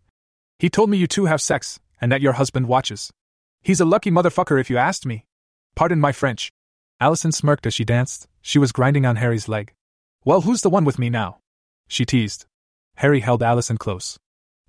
He 0.59 0.71
told 0.71 0.89
me 0.89 0.97
you 0.97 1.07
two 1.07 1.27
have 1.27 1.43
sex, 1.43 1.79
and 2.01 2.11
that 2.11 2.23
your 2.23 2.33
husband 2.41 2.67
watches. 2.67 3.13
He's 3.61 3.83
a 3.83 3.85
lucky 3.85 4.11
motherfucker 4.11 4.59
if 4.59 4.71
you 4.71 4.79
asked 4.79 5.05
me. 5.05 5.27
Pardon 5.75 6.01
my 6.01 6.13
French. 6.13 6.51
Allison 7.01 7.33
smirked 7.33 7.67
as 7.67 7.75
she 7.75 7.85
danced, 7.85 8.29
she 8.41 8.59
was 8.59 8.73
grinding 8.73 9.05
on 9.05 9.17
Harry's 9.17 9.47
leg. 9.47 9.75
Well, 10.25 10.41
who's 10.41 10.63
the 10.63 10.71
one 10.71 10.87
with 10.87 10.99
me 10.99 11.11
now? 11.11 11.41
She 11.87 12.07
teased. 12.07 12.47
Harry 12.97 13.21
held 13.21 13.43
Allison 13.43 13.77
close. 13.77 14.19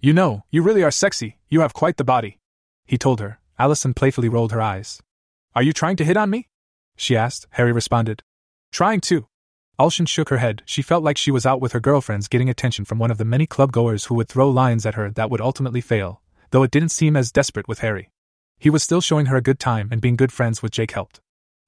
You 0.04 0.14
know, 0.14 0.46
you 0.50 0.64
really 0.64 0.82
are 0.82 0.90
sexy, 0.90 1.38
you 1.48 1.62
have 1.62 1.76
quite 1.76 1.98
the 1.98 2.04
body. 2.04 2.40
He 2.88 2.98
told 2.98 3.20
her. 3.20 3.40
Allison 3.60 3.94
playfully 3.94 4.30
rolled 4.30 4.52
her 4.52 4.60
eyes. 4.60 5.00
Are 5.54 5.62
you 5.62 5.74
trying 5.74 5.96
to 5.98 6.04
hit 6.04 6.18
on 6.18 6.32
me? 6.32 6.48
She 6.96 7.16
asked. 7.16 7.46
Harry 7.52 7.72
responded. 7.72 8.24
Trying 8.72 9.02
to. 9.02 9.28
Allison 9.78 10.08
shook 10.08 10.30
her 10.30 10.40
head. 10.40 10.64
She 10.66 10.82
felt 10.82 11.04
like 11.04 11.18
she 11.18 11.30
was 11.30 11.46
out 11.46 11.62
with 11.62 11.74
her 11.74 11.80
girlfriends 11.80 12.28
getting 12.28 12.50
attention 12.50 12.84
from 12.84 12.98
one 12.98 13.12
of 13.12 13.20
the 13.20 13.26
many 13.26 13.46
club 13.46 13.72
goers 13.72 14.06
who 14.06 14.16
would 14.16 14.28
throw 14.28 14.50
lines 14.50 14.88
at 14.88 14.96
her 14.96 15.12
that 15.12 15.30
would 15.30 15.40
ultimately 15.40 15.82
fail, 15.82 16.24
though 16.50 16.64
it 16.64 16.72
didn't 16.72 16.90
seem 16.90 17.16
as 17.16 17.32
desperate 17.32 17.68
with 17.68 17.80
Harry. 17.80 18.10
He 18.58 18.72
was 18.72 18.82
still 18.82 19.02
showing 19.02 19.28
her 19.28 19.38
a 19.38 19.42
good 19.42 19.60
time 19.60 19.90
and 19.92 20.02
being 20.02 20.16
good 20.16 20.32
friends 20.32 20.64
with 20.64 20.72
Jake 20.72 20.94
helped. 20.94 21.22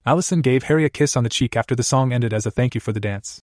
Allison 0.08 0.42
gave 0.42 0.64
Harry 0.64 0.86
a 0.86 0.90
kiss 0.90 1.16
on 1.16 1.24
the 1.24 1.30
cheek 1.30 1.56
after 1.56 1.76
the 1.76 1.84
song 1.84 2.12
ended 2.12 2.34
as 2.34 2.48
a 2.48 2.52
thank 2.52 2.74
you 2.74 2.82
for 2.82 2.94
the 2.94 3.00
dance. 3.00 3.42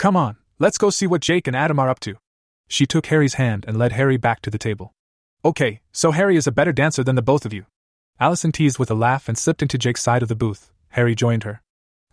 Come 0.00 0.16
on, 0.16 0.36
let's 0.58 0.78
go 0.78 0.90
see 0.90 1.06
what 1.06 1.20
Jake 1.20 1.46
and 1.46 1.54
Adam 1.54 1.78
are 1.78 1.88
up 1.88 2.00
to. 2.00 2.16
She 2.72 2.86
took 2.86 3.04
Harry's 3.08 3.34
hand 3.34 3.66
and 3.68 3.76
led 3.76 3.92
Harry 3.92 4.16
back 4.16 4.40
to 4.40 4.50
the 4.50 4.56
table. 4.56 4.94
Okay, 5.44 5.82
so 5.92 6.10
Harry 6.12 6.36
is 6.36 6.46
a 6.46 6.58
better 6.58 6.72
dancer 6.72 7.04
than 7.04 7.16
the 7.16 7.20
both 7.20 7.44
of 7.44 7.52
you. 7.52 7.66
Allison 8.18 8.50
teased 8.50 8.78
with 8.78 8.90
a 8.90 8.94
laugh 8.94 9.28
and 9.28 9.36
slipped 9.36 9.60
into 9.60 9.76
Jake's 9.76 10.00
side 10.00 10.22
of 10.22 10.30
the 10.30 10.34
booth. 10.34 10.72
Harry 10.92 11.14
joined 11.14 11.44
her. 11.44 11.60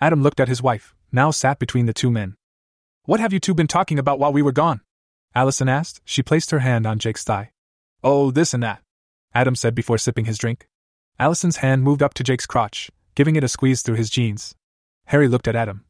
Adam 0.02 0.22
looked 0.22 0.42
at 0.42 0.50
his 0.50 0.62
wife, 0.62 0.94
now 1.14 1.32
sat 1.32 1.60
between 1.60 1.86
the 1.86 1.94
two 1.94 2.12
men. 2.12 2.36
What 3.06 3.22
have 3.22 3.32
you 3.32 3.40
two 3.40 3.54
been 3.54 3.68
talking 3.68 3.98
about 3.98 4.20
while 4.20 4.34
we 4.34 4.42
were 4.42 4.52
gone? 4.52 4.82
Allison 5.34 5.70
asked. 5.70 6.02
She 6.04 6.22
placed 6.22 6.52
her 6.52 6.60
hand 6.60 6.86
on 6.86 7.00
Jake's 7.00 7.24
thigh. 7.24 7.52
Oh, 8.04 8.30
this 8.30 8.54
and 8.54 8.62
that, 8.62 8.82
Adam 9.34 9.56
said 9.56 9.74
before 9.74 9.98
sipping 9.98 10.26
his 10.26 10.38
drink. 10.38 10.68
Allison's 11.18 11.64
hand 11.64 11.84
moved 11.84 12.04
up 12.04 12.14
to 12.16 12.24
Jake's 12.24 12.46
crotch, 12.46 12.92
giving 13.16 13.38
it 13.38 13.46
a 13.46 13.48
squeeze 13.48 13.82
through 13.82 13.96
his 13.96 14.10
jeans. 14.10 14.56
Harry 15.06 15.30
looked 15.30 15.48
at 15.48 15.56
Adam. 15.56 15.86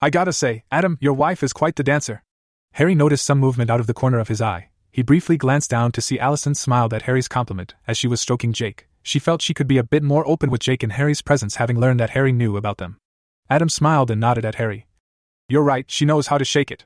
I 0.00 0.10
gotta 0.10 0.32
say, 0.32 0.62
Adam, 0.70 0.98
your 1.00 1.14
wife 1.14 1.42
is 1.42 1.52
quite 1.52 1.74
the 1.74 1.82
dancer. 1.82 2.22
Harry 2.74 2.96
noticed 2.96 3.24
some 3.24 3.38
movement 3.38 3.70
out 3.70 3.78
of 3.78 3.86
the 3.86 3.94
corner 3.94 4.18
of 4.18 4.26
his 4.26 4.42
eye. 4.42 4.68
He 4.90 5.00
briefly 5.02 5.36
glanced 5.36 5.70
down 5.70 5.92
to 5.92 6.00
see 6.00 6.18
Allison 6.18 6.56
smiled 6.56 6.92
at 6.92 7.02
Harry's 7.02 7.28
compliment 7.28 7.74
as 7.86 7.96
she 7.96 8.08
was 8.08 8.20
stroking 8.20 8.52
Jake. 8.52 8.88
She 9.00 9.20
felt 9.20 9.42
she 9.42 9.54
could 9.54 9.68
be 9.68 9.78
a 9.78 9.84
bit 9.84 10.02
more 10.02 10.26
open 10.26 10.50
with 10.50 10.60
Jake 10.60 10.82
in 10.82 10.90
Harry's 10.90 11.22
presence, 11.22 11.54
having 11.54 11.78
learned 11.78 12.00
that 12.00 12.10
Harry 12.10 12.32
knew 12.32 12.56
about 12.56 12.78
them. 12.78 12.96
Adam 13.48 13.68
smiled 13.68 14.10
and 14.10 14.20
nodded 14.20 14.44
at 14.44 14.56
Harry. 14.56 14.88
You're 15.48 15.62
right, 15.62 15.88
she 15.88 16.04
knows 16.04 16.26
how 16.26 16.36
to 16.36 16.44
shake 16.44 16.72
it. 16.72 16.84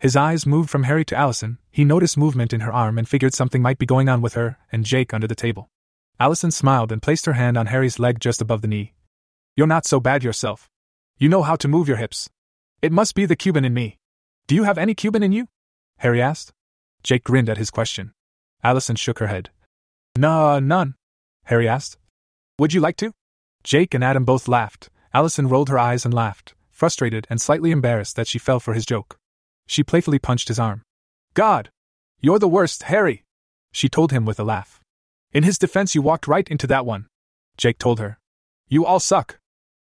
His 0.00 0.16
eyes 0.16 0.44
moved 0.44 0.70
from 0.70 0.84
Harry 0.84 1.04
to 1.04 1.16
Allison. 1.16 1.58
He 1.70 1.84
noticed 1.84 2.18
movement 2.18 2.52
in 2.52 2.60
her 2.60 2.72
arm 2.72 2.98
and 2.98 3.08
figured 3.08 3.32
something 3.32 3.62
might 3.62 3.78
be 3.78 3.86
going 3.86 4.08
on 4.08 4.20
with 4.20 4.34
her 4.34 4.56
and 4.72 4.84
Jake 4.84 5.14
under 5.14 5.28
the 5.28 5.36
table. 5.36 5.70
Allison 6.18 6.50
smiled 6.50 6.90
and 6.90 7.00
placed 7.00 7.26
her 7.26 7.34
hand 7.34 7.56
on 7.56 7.66
Harry's 7.66 8.00
leg 8.00 8.18
just 8.18 8.40
above 8.40 8.60
the 8.60 8.66
knee. 8.66 8.94
You're 9.54 9.68
not 9.68 9.86
so 9.86 10.00
bad 10.00 10.24
yourself. 10.24 10.68
You 11.16 11.28
know 11.28 11.42
how 11.42 11.54
to 11.54 11.68
move 11.68 11.86
your 11.86 11.98
hips. 11.98 12.28
It 12.82 12.90
must 12.90 13.14
be 13.14 13.24
the 13.24 13.36
Cuban 13.36 13.64
in 13.64 13.72
me. 13.72 13.97
Do 14.48 14.54
you 14.54 14.64
have 14.64 14.78
any 14.78 14.94
Cuban 14.94 15.22
in 15.22 15.30
you? 15.30 15.46
Harry 15.98 16.22
asked. 16.22 16.52
Jake 17.02 17.22
grinned 17.22 17.50
at 17.50 17.58
his 17.58 17.70
question. 17.70 18.12
Allison 18.64 18.96
shook 18.96 19.18
her 19.18 19.26
head. 19.26 19.50
Nah, 20.16 20.58
none. 20.58 20.94
Harry 21.44 21.68
asked. 21.68 21.98
Would 22.58 22.72
you 22.72 22.80
like 22.80 22.96
to? 22.96 23.12
Jake 23.62 23.92
and 23.92 24.02
Adam 24.02 24.24
both 24.24 24.48
laughed. 24.48 24.88
Allison 25.12 25.48
rolled 25.48 25.68
her 25.68 25.78
eyes 25.78 26.06
and 26.06 26.14
laughed, 26.14 26.54
frustrated 26.70 27.26
and 27.28 27.42
slightly 27.42 27.72
embarrassed 27.72 28.16
that 28.16 28.26
she 28.26 28.38
fell 28.38 28.58
for 28.58 28.72
his 28.72 28.86
joke. 28.86 29.18
She 29.66 29.84
playfully 29.84 30.18
punched 30.18 30.48
his 30.48 30.58
arm. 30.58 30.80
God! 31.34 31.68
You're 32.18 32.38
the 32.38 32.48
worst, 32.48 32.84
Harry! 32.84 33.24
She 33.70 33.90
told 33.90 34.12
him 34.12 34.24
with 34.24 34.40
a 34.40 34.44
laugh. 34.44 34.80
In 35.30 35.44
his 35.44 35.58
defense, 35.58 35.94
you 35.94 36.00
walked 36.00 36.26
right 36.26 36.48
into 36.48 36.66
that 36.68 36.86
one. 36.86 37.06
Jake 37.58 37.76
told 37.76 38.00
her. 38.00 38.18
You 38.66 38.86
all 38.86 38.98
suck. 38.98 39.38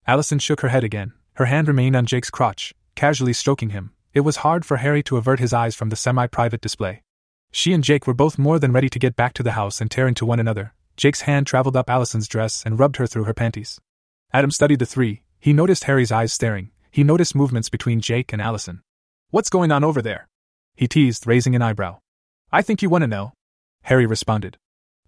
Allison 0.08 0.40
shook 0.40 0.62
her 0.62 0.70
head 0.70 0.84
again. 0.84 1.14
Her 1.34 1.46
hand 1.46 1.68
remained 1.68 1.96
on 1.96 2.08
Jake's 2.08 2.32
crotch, 2.32 2.74
casually 2.96 3.34
stroking 3.34 3.70
him. 3.70 3.92
It 4.16 4.22
was 4.22 4.38
hard 4.38 4.66
for 4.66 4.78
Harry 4.78 5.04
to 5.04 5.18
avert 5.18 5.42
his 5.42 5.52
eyes 5.52 5.76
from 5.76 5.90
the 5.90 5.98
semi 5.98 6.26
private 6.28 6.62
display. 6.62 7.04
She 7.52 7.74
and 7.74 7.84
Jake 7.84 8.08
were 8.08 8.14
both 8.14 8.38
more 8.38 8.60
than 8.60 8.72
ready 8.72 8.88
to 8.88 8.98
get 8.98 9.18
back 9.18 9.34
to 9.34 9.44
the 9.44 9.52
house 9.52 9.82
and 9.82 9.92
tear 9.92 10.08
into 10.08 10.26
one 10.26 10.40
another. 10.40 10.74
Jake's 10.96 11.22
hand 11.22 11.46
traveled 11.46 11.76
up 11.76 11.90
Allison's 11.90 12.30
dress 12.30 12.64
and 12.66 12.80
rubbed 12.80 12.96
her 12.96 13.08
through 13.08 13.26
her 13.26 13.34
panties. 13.34 13.78
Adam 14.32 14.52
studied 14.52 14.80
the 14.80 14.86
three. 14.86 15.24
He 15.38 15.52
noticed 15.52 15.84
Harry's 15.84 16.14
eyes 16.14 16.32
staring. 16.32 16.72
He 16.90 17.04
noticed 17.04 17.36
movements 17.36 17.68
between 17.68 18.00
Jake 18.00 18.32
and 18.32 18.42
Allison. 18.42 18.82
What's 19.32 19.50
going 19.50 19.70
on 19.70 19.84
over 19.84 20.02
there? 20.02 20.30
He 20.78 20.88
teased, 20.88 21.28
raising 21.28 21.54
an 21.54 21.62
eyebrow. 21.62 21.98
I 22.54 22.62
think 22.62 22.82
you 22.82 22.90
want 22.90 23.02
to 23.02 23.08
know. 23.08 23.34
Harry 23.84 24.06
responded. 24.06 24.58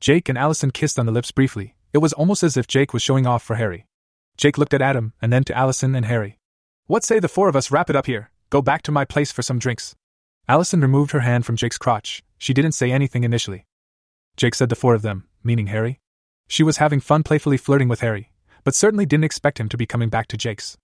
Jake 0.02 0.28
and 0.28 0.38
Allison 0.38 0.72
kissed 0.72 1.00
on 1.00 1.06
the 1.06 1.14
lips 1.14 1.32
briefly. 1.32 1.76
It 1.94 2.00
was 2.00 2.12
almost 2.12 2.44
as 2.44 2.58
if 2.58 2.68
Jake 2.68 2.92
was 2.92 3.04
showing 3.04 3.26
off 3.26 3.42
for 3.42 3.56
Harry. 3.56 3.86
Jake 4.36 4.58
looked 4.58 4.74
at 4.74 4.82
Adam 4.82 5.14
and 5.22 5.32
then 5.32 5.46
to 5.46 5.58
Allison 5.58 5.96
and 5.96 6.06
Harry. 6.06 6.40
What 6.88 7.06
say 7.06 7.20
the 7.20 7.30
four 7.30 7.48
of 7.48 7.56
us 7.56 7.72
wrap 7.72 7.90
it 7.90 7.96
up 7.96 8.06
here, 8.06 8.32
go 8.49 8.61
back 8.61 8.82
to 8.84 8.91
my 8.91 9.06
place 9.06 9.32
for 9.32 9.41
some 9.41 9.60
drinks? 9.60 9.95
Allison 10.48 10.82
removed 10.82 11.11
her 11.11 11.19
hand 11.22 11.45
from 11.45 11.57
Jake's 11.57 11.78
crotch. 11.78 12.24
She 12.38 12.53
didn't 12.53 12.72
say 12.74 12.91
anything 12.91 13.24
initially. 13.24 13.65
Jake 14.38 14.56
said 14.56 14.69
the 14.69 14.76
four 14.76 14.94
of 14.94 15.02
them, 15.02 15.28
meaning 15.44 15.68
Harry. 15.68 15.99
She 16.48 16.64
was 16.64 16.78
having 16.78 16.99
fun 16.99 17.24
playfully 17.24 17.57
flirting 17.57 17.90
with 17.90 18.02
Harry, 18.02 18.32
but 18.64 18.76
certainly 18.76 19.06
didn't 19.06 19.26
expect 19.26 19.60
him 19.60 19.68
to 19.69 19.78
be 19.78 19.86
coming 19.86 20.10
back 20.10 20.28
to 20.28 20.38
Jake's. 20.38 20.78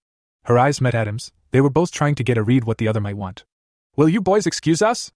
Her 0.45 0.59
eyes 0.59 0.81
met 0.81 0.95
Adam's, 0.95 1.31
they 1.51 1.61
were 1.61 1.69
both 1.69 1.91
trying 1.91 2.15
to 2.15 2.23
get 2.23 2.37
a 2.37 2.43
read 2.43 2.65
what 2.65 2.79
the 2.79 2.87
other 2.87 2.99
might 2.99 3.15
want. 3.15 3.45
Will 3.95 4.09
you 4.09 4.21
boys 4.21 4.47
excuse 4.47 4.81
us? 4.81 5.11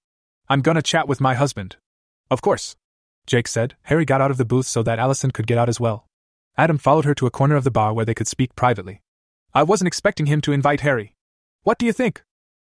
I'm 0.48 0.62
gonna 0.62 0.82
chat 0.82 1.08
with 1.08 1.20
my 1.20 1.34
husband. 1.34 1.76
Of 2.30 2.42
course. 2.42 2.76
Jake 3.26 3.48
said. 3.48 3.76
Harry 3.84 4.06
got 4.06 4.22
out 4.22 4.32
of 4.32 4.38
the 4.38 4.46
booth 4.46 4.68
so 4.68 4.84
that 4.84 5.00
Allison 5.00 5.32
could 5.32 5.48
get 5.48 5.58
out 5.58 5.68
as 5.68 5.80
well. 5.80 6.08
Adam 6.58 6.78
followed 6.78 7.06
her 7.06 7.16
to 7.16 7.28
a 7.28 7.32
corner 7.32 7.56
of 7.56 7.64
the 7.64 7.72
bar 7.72 7.94
where 7.94 8.06
they 8.06 8.14
could 8.14 8.28
speak 8.28 8.56
privately. 8.56 9.02
I 9.54 9.64
wasn't 9.64 9.88
expecting 9.88 10.28
him 10.28 10.40
to 10.42 10.54
invite 10.54 10.82
Harry. 10.82 11.16
What 11.64 11.78
do 11.78 11.86
you 11.86 11.92
think? 11.92 12.24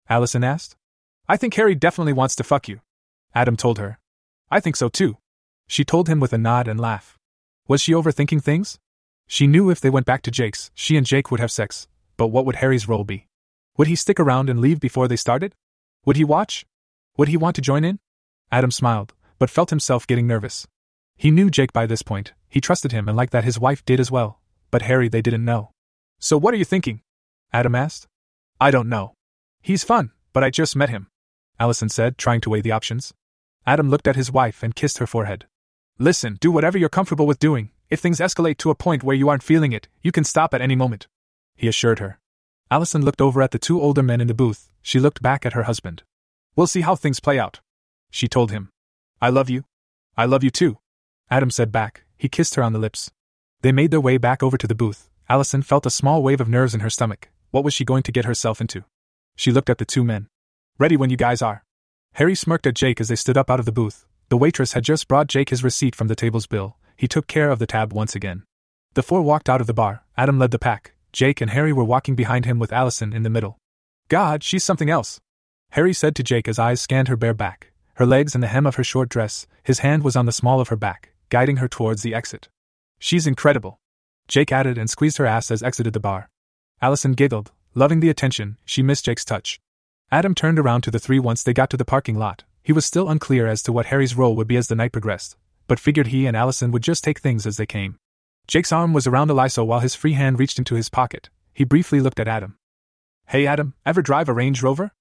Allison 0.09 0.43
asked. 0.43 0.75
I 1.27 1.37
think 1.37 1.53
Harry 1.53 1.75
definitely 1.75 2.13
wants 2.13 2.35
to 2.35 2.43
fuck 2.43 2.67
you. 2.67 2.81
Adam 3.33 3.55
told 3.55 3.79
her. 3.79 3.99
I 4.49 4.59
think 4.59 4.75
so 4.75 4.89
too. 4.89 5.17
She 5.67 5.85
told 5.85 6.09
him 6.09 6.19
with 6.19 6.33
a 6.33 6.37
nod 6.37 6.67
and 6.67 6.79
laugh. 6.79 7.17
Was 7.67 7.81
she 7.81 7.93
overthinking 7.93 8.43
things? 8.43 8.77
She 9.27 9.47
knew 9.47 9.69
if 9.69 9.79
they 9.79 9.89
went 9.89 10.05
back 10.05 10.21
to 10.23 10.31
Jake's, 10.31 10.71
she 10.73 10.97
and 10.97 11.05
Jake 11.05 11.31
would 11.31 11.39
have 11.39 11.51
sex, 11.51 11.87
but 12.17 12.27
what 12.27 12.45
would 12.45 12.57
Harry's 12.57 12.89
role 12.89 13.05
be? 13.05 13.27
Would 13.77 13.87
he 13.87 13.95
stick 13.95 14.19
around 14.19 14.49
and 14.49 14.59
leave 14.59 14.81
before 14.81 15.07
they 15.07 15.15
started? 15.15 15.55
Would 16.05 16.17
he 16.17 16.25
watch? 16.25 16.65
Would 17.17 17.29
he 17.29 17.37
want 17.37 17.55
to 17.55 17.61
join 17.61 17.85
in? 17.85 17.99
Adam 18.51 18.71
smiled, 18.71 19.13
but 19.39 19.49
felt 19.49 19.69
himself 19.69 20.05
getting 20.05 20.27
nervous. 20.27 20.67
He 21.15 21.31
knew 21.31 21.49
Jake 21.49 21.71
by 21.71 21.85
this 21.85 22.01
point, 22.01 22.33
he 22.49 22.59
trusted 22.59 22.91
him 22.91 23.07
and 23.07 23.15
liked 23.15 23.31
that 23.31 23.45
his 23.45 23.59
wife 23.59 23.85
did 23.85 23.99
as 24.01 24.11
well, 24.11 24.41
but 24.71 24.81
Harry 24.81 25.07
they 25.07 25.21
didn't 25.21 25.45
know. 25.45 25.71
So 26.19 26.37
what 26.37 26.53
are 26.53 26.57
you 26.57 26.65
thinking? 26.65 27.01
Adam 27.53 27.75
asked. 27.75 28.07
I 28.59 28.71
don't 28.71 28.89
know. 28.89 29.13
He's 29.61 29.83
fun, 29.83 30.11
but 30.33 30.43
I 30.43 30.49
just 30.49 30.75
met 30.75 30.89
him. 30.89 31.07
Allison 31.59 31.89
said, 31.89 32.17
trying 32.17 32.41
to 32.41 32.49
weigh 32.49 32.61
the 32.61 32.71
options. 32.71 33.13
Adam 33.65 33.89
looked 33.89 34.07
at 34.07 34.15
his 34.15 34.31
wife 34.31 34.63
and 34.63 34.75
kissed 34.75 34.97
her 34.97 35.05
forehead. 35.05 35.45
Listen, 35.99 36.37
do 36.41 36.51
whatever 36.51 36.77
you're 36.77 36.89
comfortable 36.89 37.27
with 37.27 37.37
doing. 37.37 37.69
If 37.89 37.99
things 37.99 38.19
escalate 38.19 38.57
to 38.57 38.71
a 38.71 38.75
point 38.75 39.03
where 39.03 39.15
you 39.15 39.29
aren't 39.29 39.43
feeling 39.43 39.71
it, 39.71 39.87
you 40.01 40.11
can 40.11 40.23
stop 40.23 40.53
at 40.53 40.61
any 40.61 40.75
moment. 40.75 41.07
He 41.55 41.67
assured 41.67 41.99
her. 41.99 42.19
Allison 42.71 43.05
looked 43.05 43.21
over 43.21 43.41
at 43.41 43.51
the 43.51 43.59
two 43.59 43.79
older 43.79 44.01
men 44.01 44.21
in 44.21 44.27
the 44.27 44.33
booth. 44.33 44.71
She 44.81 44.99
looked 44.99 45.21
back 45.21 45.45
at 45.45 45.53
her 45.53 45.63
husband. 45.63 46.01
We'll 46.55 46.67
see 46.67 46.81
how 46.81 46.95
things 46.95 47.19
play 47.19 47.37
out. 47.37 47.59
She 48.09 48.27
told 48.27 48.49
him. 48.49 48.69
I 49.21 49.29
love 49.29 49.49
you. 49.49 49.65
I 50.17 50.25
love 50.25 50.43
you 50.43 50.49
too. 50.49 50.79
Adam 51.29 51.51
said 51.51 51.71
back. 51.71 52.05
He 52.17 52.29
kissed 52.29 52.55
her 52.55 52.63
on 52.63 52.73
the 52.73 52.79
lips. 52.79 53.11
They 53.61 53.71
made 53.71 53.91
their 53.91 54.01
way 54.01 54.17
back 54.17 54.41
over 54.41 54.57
to 54.57 54.67
the 54.67 54.75
booth. 54.75 55.09
Allison 55.29 55.61
felt 55.61 55.85
a 55.85 55.91
small 55.91 56.23
wave 56.23 56.41
of 56.41 56.49
nerves 56.49 56.73
in 56.73 56.79
her 56.79 56.89
stomach. 56.89 57.29
What 57.51 57.63
was 57.63 57.73
she 57.73 57.85
going 57.85 58.03
to 58.03 58.11
get 58.11 58.25
herself 58.25 58.59
into? 58.59 58.85
She 59.35 59.51
looked 59.51 59.69
at 59.69 59.77
the 59.77 59.85
two 59.85 60.03
men. 60.03 60.27
Ready 60.77 60.97
when 60.97 61.09
you 61.09 61.17
guys 61.17 61.41
are. 61.41 61.63
Harry 62.13 62.35
smirked 62.35 62.67
at 62.67 62.75
Jake 62.75 62.99
as 62.99 63.07
they 63.07 63.15
stood 63.15 63.37
up 63.37 63.49
out 63.49 63.59
of 63.59 63.65
the 63.65 63.71
booth. 63.71 64.05
The 64.29 64.37
waitress 64.37 64.73
had 64.73 64.83
just 64.83 65.07
brought 65.07 65.27
Jake 65.27 65.49
his 65.49 65.63
receipt 65.63 65.95
from 65.95 66.07
the 66.07 66.15
table's 66.15 66.47
bill. 66.47 66.77
He 66.97 67.07
took 67.07 67.27
care 67.27 67.49
of 67.49 67.59
the 67.59 67.67
tab 67.67 67.93
once 67.93 68.15
again. 68.15 68.43
The 68.93 69.03
four 69.03 69.21
walked 69.21 69.49
out 69.49 69.61
of 69.61 69.67
the 69.67 69.73
bar. 69.73 70.03
Adam 70.17 70.37
led 70.37 70.51
the 70.51 70.59
pack. 70.59 70.93
Jake 71.13 71.41
and 71.41 71.51
Harry 71.51 71.73
were 71.73 71.83
walking 71.83 72.15
behind 72.15 72.45
him 72.45 72.59
with 72.59 72.73
Allison 72.73 73.13
in 73.13 73.23
the 73.23 73.29
middle. 73.29 73.57
God, 74.07 74.43
she's 74.43 74.63
something 74.63 74.89
else. 74.89 75.19
Harry 75.71 75.93
said 75.93 76.15
to 76.15 76.23
Jake 76.23 76.47
as 76.47 76.59
eyes 76.59 76.81
scanned 76.81 77.07
her 77.07 77.15
bare 77.15 77.33
back, 77.33 77.71
her 77.95 78.05
legs 78.05 78.35
and 78.35 78.43
the 78.43 78.47
hem 78.47 78.65
of 78.65 78.75
her 78.75 78.83
short 78.83 79.09
dress. 79.09 79.47
His 79.63 79.79
hand 79.79 80.03
was 80.03 80.15
on 80.15 80.25
the 80.25 80.31
small 80.31 80.59
of 80.59 80.67
her 80.67 80.75
back, 80.75 81.13
guiding 81.29 81.57
her 81.57 81.67
towards 81.67 82.01
the 82.01 82.13
exit. 82.13 82.49
She's 82.99 83.27
incredible. 83.27 83.79
Jake 84.27 84.51
added 84.51 84.77
and 84.77 84.89
squeezed 84.89 85.17
her 85.17 85.25
ass 85.25 85.51
as 85.51 85.63
exited 85.63 85.93
the 85.93 85.99
bar. 85.99 86.29
Allison 86.81 87.13
giggled, 87.13 87.51
loving 87.73 87.99
the 87.99 88.09
attention, 88.09 88.57
she 88.65 88.83
missed 88.83 89.05
Jake's 89.05 89.25
touch. 89.25 89.59
Adam 90.11 90.35
turned 90.35 90.59
around 90.59 90.81
to 90.81 90.91
the 90.91 90.99
three 90.99 91.19
once 91.19 91.43
they 91.43 91.53
got 91.53 91.69
to 91.69 91.77
the 91.77 91.85
parking 91.85 92.17
lot. 92.17 92.43
He 92.63 92.73
was 92.73 92.85
still 92.85 93.09
unclear 93.09 93.47
as 93.47 93.63
to 93.63 93.71
what 93.71 93.87
Harry's 93.87 94.15
role 94.15 94.35
would 94.35 94.47
be 94.47 94.57
as 94.57 94.67
the 94.67 94.75
night 94.75 94.91
progressed, 94.91 95.37
but 95.67 95.79
figured 95.79 96.07
he 96.07 96.25
and 96.25 96.35
Allison 96.35 96.71
would 96.71 96.83
just 96.83 97.03
take 97.03 97.19
things 97.19 97.45
as 97.45 97.57
they 97.57 97.65
came. 97.65 97.97
Jake's 98.47 98.71
arm 98.71 98.93
was 98.93 99.07
around 99.07 99.31
Allison 99.31 99.65
while 99.65 99.79
his 99.79 99.95
free 99.95 100.13
hand 100.13 100.37
reached 100.37 100.59
into 100.59 100.75
his 100.75 100.89
pocket. 100.89 101.29
He 101.53 101.63
briefly 101.63 102.01
looked 102.01 102.19
at 102.19 102.27
Adam. 102.27 102.57
Hey 103.27 103.47
Adam, 103.47 103.73
ever 103.85 104.01
drive 104.01 104.27
a 104.27 104.33
Range 104.33 104.61
Rover? 104.61 104.91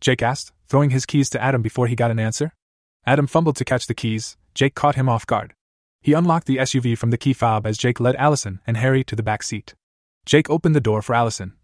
Jake 0.00 0.22
asked, 0.22 0.52
throwing 0.68 0.90
his 0.90 1.06
keys 1.06 1.30
to 1.30 1.42
Adam 1.42 1.62
before 1.62 1.86
he 1.86 1.96
got 1.96 2.10
an 2.10 2.18
answer. 2.18 2.52
Adam 3.06 3.26
fumbled 3.26 3.56
to 3.56 3.64
catch 3.64 3.86
the 3.86 3.94
keys. 3.94 4.36
Jake 4.54 4.74
caught 4.74 4.94
him 4.94 5.08
off 5.08 5.26
guard. 5.26 5.54
He 6.02 6.12
unlocked 6.12 6.46
the 6.46 6.58
SUV 6.58 6.96
from 6.96 7.10
the 7.10 7.18
key 7.18 7.32
fob 7.32 7.66
as 7.66 7.78
Jake 7.78 7.98
led 7.98 8.16
Allison 8.16 8.60
and 8.66 8.76
Harry 8.76 9.02
to 9.04 9.16
the 9.16 9.22
back 9.22 9.42
seat. 9.42 9.74
Jake 10.26 10.50
opened 10.50 10.74
the 10.74 10.80
door 10.80 11.00
for 11.00 11.14
Allison. 11.14 11.54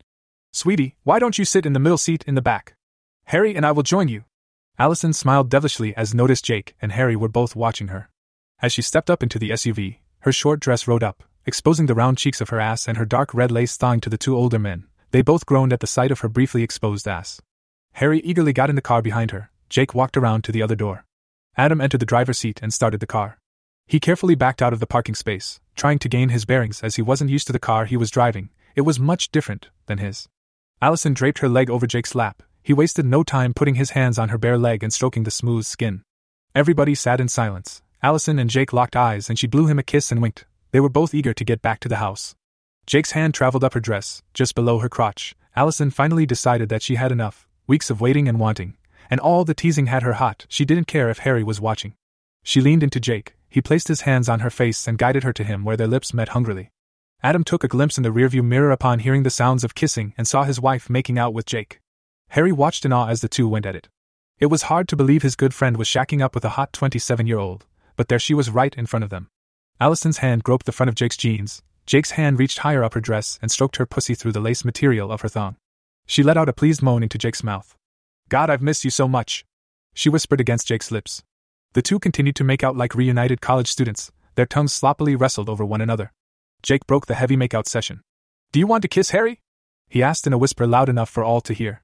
Sweetie, 0.55 0.95
why 1.03 1.19
don't 1.19 1.37
you 1.37 1.45
sit 1.45 1.67
in 1.67 1.73
the 1.73 1.81
middle 1.81 1.99
seat 1.99 2.23
in 2.29 2.37
the 2.37 2.41
back? 2.41 2.77
Harry 3.25 3.57
and 3.57 3.67
I 3.67 3.73
will 3.73 3.83
join 3.83 4.07
you. 4.07 4.23
Allison 4.79 5.13
smiled 5.13 5.51
devilishly 5.51 5.97
as 5.97 6.15
noticed 6.15 6.45
Jake 6.45 6.77
and 6.81 6.93
Harry 6.93 7.17
were 7.17 7.29
both 7.29 7.57
watching 7.57 7.89
her. 7.89 8.09
As 8.63 8.73
she 8.73 8.81
stepped 8.81 9.11
up 9.11 9.21
into 9.21 9.41
the 9.41 9.51
SUV, 9.51 9.99
her 10.21 10.31
short 10.31 10.61
dress 10.61 10.87
rode 10.87 11.03
up, 11.03 11.25
exposing 11.45 11.87
the 11.87 11.95
round 11.95 12.19
cheeks 12.19 12.41
of 12.41 12.51
her 12.51 12.61
ass 12.61 12.87
and 12.87 12.97
her 12.99 13.05
dark 13.05 13.35
red 13.35 13.51
lace 13.51 13.77
thong 13.77 13.99
to 13.99 14.09
the 14.09 14.17
two 14.17 14.37
older 14.37 14.61
men. 14.61 14.87
They 15.11 15.23
both 15.23 15.45
groaned 15.45 15.73
at 15.73 15.81
the 15.81 15.89
sight 15.89 16.13
of 16.13 16.21
her 16.21 16.29
briefly 16.29 16.63
exposed 16.63 17.09
ass. 17.09 17.43
Harry 17.95 18.21
eagerly 18.21 18.53
got 18.53 18.71
in 18.71 18.77
the 18.77 18.81
car 18.81 19.03
behind 19.03 19.33
her. 19.33 19.51
Jake 19.69 19.93
walked 19.93 20.17
around 20.17 20.45
to 20.45 20.53
the 20.53 20.63
other 20.63 20.77
door. 20.77 21.05
Adam 21.57 21.81
entered 21.81 21.99
the 21.99 22.07
driver's 22.07 22.39
seat 22.39 22.61
and 22.63 22.73
started 22.73 23.01
the 23.01 23.09
car. 23.09 23.39
He 23.89 23.99
carefully 23.99 24.37
backed 24.37 24.63
out 24.63 24.73
of 24.73 24.79
the 24.79 24.87
parking 24.87 25.17
space, 25.17 25.59
trying 25.75 25.99
to 25.99 26.09
gain 26.09 26.29
his 26.29 26.45
bearings 26.45 26.81
as 26.81 26.95
he 26.95 27.03
wasn't 27.03 27.31
used 27.31 27.49
to 27.49 27.53
the 27.53 27.59
car 27.59 27.87
he 27.87 27.97
was 27.97 28.13
driving. 28.13 28.51
It 28.77 28.83
was 28.83 29.01
much 29.01 29.33
different 29.33 29.71
than 29.87 29.99
his. 29.99 30.29
Allison 30.85 31.15
draped 31.15 31.39
her 31.39 31.49
leg 31.49 31.71
over 31.71 31.87
Jake's 31.87 32.15
lap, 32.15 32.43
he 32.63 32.75
wasted 32.75 33.07
no 33.07 33.23
time 33.23 33.55
putting 33.55 33.77
his 33.77 33.93
hands 33.93 34.19
on 34.19 34.29
her 34.29 34.37
bare 34.37 34.59
leg 34.59 34.83
and 34.83 34.93
stroking 34.93 35.23
the 35.23 35.31
smooth 35.31 35.65
skin. 35.65 36.03
Everybody 36.55 36.95
sat 36.95 37.23
in 37.23 37.29
silence. 37.29 37.81
Allison 38.03 38.39
and 38.39 38.51
Jake 38.51 38.71
locked 38.71 38.95
eyes 38.95 39.31
and 39.31 39.39
she 39.39 39.47
blew 39.47 39.67
him 39.67 39.79
a 39.79 39.83
kiss 39.83 40.13
and 40.13 40.21
winked. 40.21 40.45
They 40.73 40.81
were 40.81 40.91
both 40.91 41.15
eager 41.15 41.33
to 41.33 41.43
get 41.43 41.63
back 41.63 41.81
to 41.81 41.89
the 41.89 42.05
house. 42.05 42.35
Jake's 42.87 43.13
hand 43.13 43.33
traveled 43.33 43.65
up 43.65 43.73
her 43.73 43.81
dress, 43.81 44.23
just 44.35 44.55
below 44.55 44.79
her 44.81 44.91
crotch. 44.91 45.35
Allison 45.57 45.91
finally 45.91 46.27
decided 46.27 46.69
that 46.69 46.83
she 46.83 46.97
had 46.97 47.11
enough 47.11 47.49
weeks 47.67 47.89
of 47.89 48.03
waiting 48.03 48.29
and 48.29 48.39
wanting, 48.39 48.77
and 49.09 49.21
all 49.21 49.47
the 49.47 49.55
teasing 49.55 49.87
had 49.87 50.03
her 50.03 50.13
hot. 50.13 50.45
She 50.51 50.67
didn't 50.67 50.87
care 50.87 51.09
if 51.09 51.21
Harry 51.21 51.43
was 51.43 51.63
watching. 51.63 51.95
She 52.43 52.61
leaned 52.61 52.83
into 52.83 53.01
Jake. 53.01 53.37
He 53.49 53.63
placed 53.63 53.89
his 53.89 54.03
hands 54.03 54.29
on 54.29 54.41
her 54.41 54.51
face 54.51 54.87
and 54.87 54.99
guided 54.99 55.23
her 55.23 55.33
to 55.33 55.45
him 55.45 55.65
where 55.65 55.79
their 55.79 55.87
lips 55.87 56.13
met 56.13 56.37
hungrily. 56.37 56.73
Adam 57.23 57.45
took 57.45 57.65
a 57.65 57.69
glimpse 57.69 57.97
in 57.97 58.03
the 58.03 58.11
rearview 58.11 58.45
mirror 58.45 58.71
upon 58.71 58.99
hearing 58.99 59.23
the 59.23 59.31
sounds 59.31 59.65
of 59.65 59.75
kissing 59.75 60.13
and 60.19 60.29
saw 60.29 60.45
his 60.45 60.61
wife 60.61 60.91
making 60.91 61.19
out 61.19 61.33
with 61.33 61.47
Jake. 61.47 61.81
Harry 62.31 62.53
watched 62.53 62.85
in 62.85 62.93
awe 62.93 63.09
as 63.09 63.21
the 63.21 63.29
two 63.29 63.49
went 63.49 63.67
at 63.67 63.77
it. 63.77 63.89
It 64.39 64.47
was 64.47 64.63
hard 64.63 64.89
to 64.89 64.97
believe 64.97 65.23
his 65.23 65.37
good 65.37 65.55
friend 65.55 65.77
was 65.77 65.89
shacking 65.89 66.21
up 66.21 66.35
with 66.35 66.45
a 66.45 66.51
hot 66.51 66.73
27 66.73 67.27
year 67.27 67.39
old, 67.39 67.67
but 67.97 68.09
there 68.09 68.19
she 68.19 68.35
was 68.35 68.51
right 68.51 68.75
in 68.75 68.87
front 68.87 69.05
of 69.05 69.11
them. 69.11 69.29
Allison's 69.81 70.19
hand 70.19 70.45
groped 70.45 70.67
the 70.67 70.73
front 70.73 70.89
of 70.89 70.95
Jake's 70.95 71.17
jeans. 71.17 71.63
Jake's 71.87 72.13
hand 72.13 72.39
reached 72.39 72.59
higher 72.59 72.83
up 72.83 72.95
her 72.95 73.01
dress 73.01 73.39
and 73.41 73.51
stroked 73.51 73.77
her 73.77 73.87
pussy 73.87 74.15
through 74.15 74.33
the 74.33 74.41
lace 74.41 74.65
material 74.65 75.13
of 75.13 75.21
her 75.21 75.29
thong. 75.29 75.57
She 76.07 76.23
let 76.23 76.37
out 76.37 76.49
a 76.49 76.53
pleased 76.53 76.83
moan 76.83 77.03
into 77.03 77.19
Jake's 77.19 77.43
mouth. 77.43 77.77
God, 78.29 78.51
I've 78.51 78.63
missed 78.63 78.85
you 78.85 78.91
so 78.91 79.07
much. 79.07 79.45
She 79.95 80.09
whispered 80.09 80.41
against 80.41 80.69
Jake's 80.69 80.91
lips. 80.91 81.23
The 81.75 81.83
two 81.83 81.99
continued 81.99 82.37
to 82.37 82.45
make 82.45 82.63
out 82.63 82.77
like 82.77 82.95
reunited 82.95 83.41
college 83.41 83.71
students. 83.71 84.11
their 84.35 84.47
tongues 84.47 84.73
sloppily 84.73 85.15
wrestled 85.15 85.49
over 85.49 85.65
one 85.65 85.81
another. 85.81 86.13
Jake 86.65 86.87
broke 86.87 87.05
the 87.05 87.15
heavy 87.15 87.37
makeout 87.37 87.69
session. 87.69 88.01
Do 88.51 88.59
you 88.59 88.67
want 88.67 88.81
to 88.83 88.89
kiss 88.89 89.11
Harry? 89.11 89.43
He 89.91 90.03
asked 90.03 90.27
in 90.27 90.33
a 90.33 90.39
whisper 90.39 90.67
loud 90.67 90.89
enough 90.89 91.11
for 91.11 91.23
all 91.23 91.43
to 91.43 91.53
hear. 91.53 91.83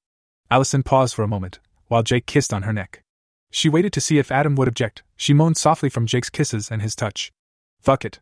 Allison 0.51 0.83
paused 0.83 1.15
for 1.15 1.23
a 1.23 1.29
moment, 1.29 1.61
while 1.89 2.03
Jake 2.03 2.25
kissed 2.25 2.51
on 2.51 2.63
her 2.63 2.73
neck. 2.73 3.03
She 3.51 3.69
waited 3.69 3.93
to 3.93 4.01
see 4.01 4.17
if 4.17 4.33
Adam 4.33 4.55
would 4.55 4.69
object. 4.69 5.03
She 5.17 5.35
moaned 5.35 5.59
softly 5.59 5.91
from 5.91 6.07
Jake's 6.07 6.31
kisses 6.31 6.71
and 6.71 6.81
his 6.81 6.97
touch. 6.97 7.31
Fuck 7.83 8.07
it. 8.07 8.21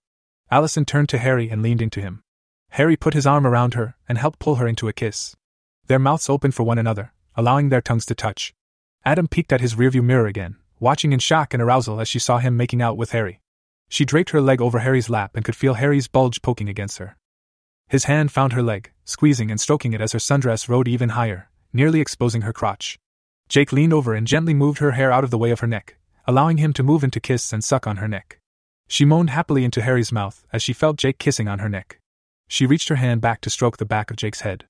Allison 0.51 0.85
turned 0.85 1.09
to 1.11 1.19
Harry 1.19 1.49
and 1.49 1.63
leaned 1.63 1.81
into 1.81 2.01
him. 2.01 2.25
Harry 2.71 2.97
put 2.97 3.15
his 3.15 3.27
arm 3.27 3.47
around 3.47 3.75
her 3.75 3.95
and 4.09 4.19
helped 4.19 4.41
pull 4.41 4.57
her 4.57 4.67
into 4.67 4.89
a 4.89 4.93
kiss. 4.93 5.37
Their 5.87 6.01
mouths 6.01 6.29
opened 6.29 6.57
for 6.57 6.65
one 6.65 6.79
another, 6.79 7.13
allowing 7.37 7.69
their 7.69 7.81
tongues 7.81 8.07
to 8.07 8.17
touch. 8.17 8.53
Adam 9.05 9.29
peeked 9.29 9.53
at 9.53 9.61
his 9.61 9.77
rearview 9.77 10.03
mirror 10.03 10.27
again, 10.27 10.57
watching 10.81 11.13
in 11.13 11.21
shock 11.21 11.55
and 11.55 11.63
arousal 11.63 12.01
as 12.01 12.09
she 12.09 12.19
saw 12.19 12.39
him 12.39 12.57
making 12.57 12.83
out 12.83 12.97
with 12.97 13.13
Harry. 13.13 13.41
She 13.89 14.05
draped 14.05 14.31
her 14.31 14.41
leg 14.41 14.61
over 14.61 14.81
Harry's 14.81 15.09
lap 15.09 15.33
and 15.35 15.45
could 15.45 15.57
feel 15.57 15.75
Harry's 15.75 16.09
bulge 16.09 16.43
poking 16.43 16.69
against 16.69 16.99
her. 16.99 17.17
His 17.89 18.05
hand 18.05 18.31
found 18.31 18.53
her 18.53 18.63
leg, 18.63 18.93
squeezing 19.05 19.51
and 19.51 19.61
stroking 19.61 19.95
it 19.95 20.01
as 20.01 20.13
her 20.13 20.19
sundress 20.19 20.69
rode 20.69 20.89
even 20.89 21.11
higher, 21.11 21.49
nearly 21.73 22.01
exposing 22.01 22.43
her 22.43 22.53
crotch. 22.53 22.99
Jake 23.49 23.73
leaned 23.73 23.95
over 23.95 24.15
and 24.15 24.27
gently 24.27 24.53
moved 24.53 24.79
her 24.79 24.93
hair 24.93 25.11
out 25.11 25.25
of 25.25 25.31
the 25.31 25.39
way 25.39 25.51
of 25.51 25.61
her 25.61 25.67
neck, 25.67 25.97
allowing 26.27 26.59
him 26.59 26.75
to 26.75 26.83
move 26.83 27.03
in 27.03 27.11
to 27.11 27.21
kiss 27.21 27.51
and 27.53 27.65
suck 27.65 27.87
on 27.87 27.97
her 27.97 28.09
neck. 28.09 28.41
She 28.89 29.07
moaned 29.07 29.31
happily 29.31 29.65
into 29.65 29.83
Harry's 29.83 30.13
mouth 30.13 30.45
as 30.53 30.63
she 30.63 30.75
felt 30.75 30.97
Jake 30.97 31.19
kissing 31.19 31.49
on 31.49 31.61
her 31.61 31.69
neck. 31.69 32.01
She 32.47 32.67
reached 32.67 32.89
her 32.89 32.97
hand 32.97 33.23
back 33.23 33.41
to 33.43 33.51
stroke 33.51 33.79
the 33.79 33.87
back 33.87 34.11
of 34.11 34.17
Jake's 34.17 34.43
head. 34.43 34.67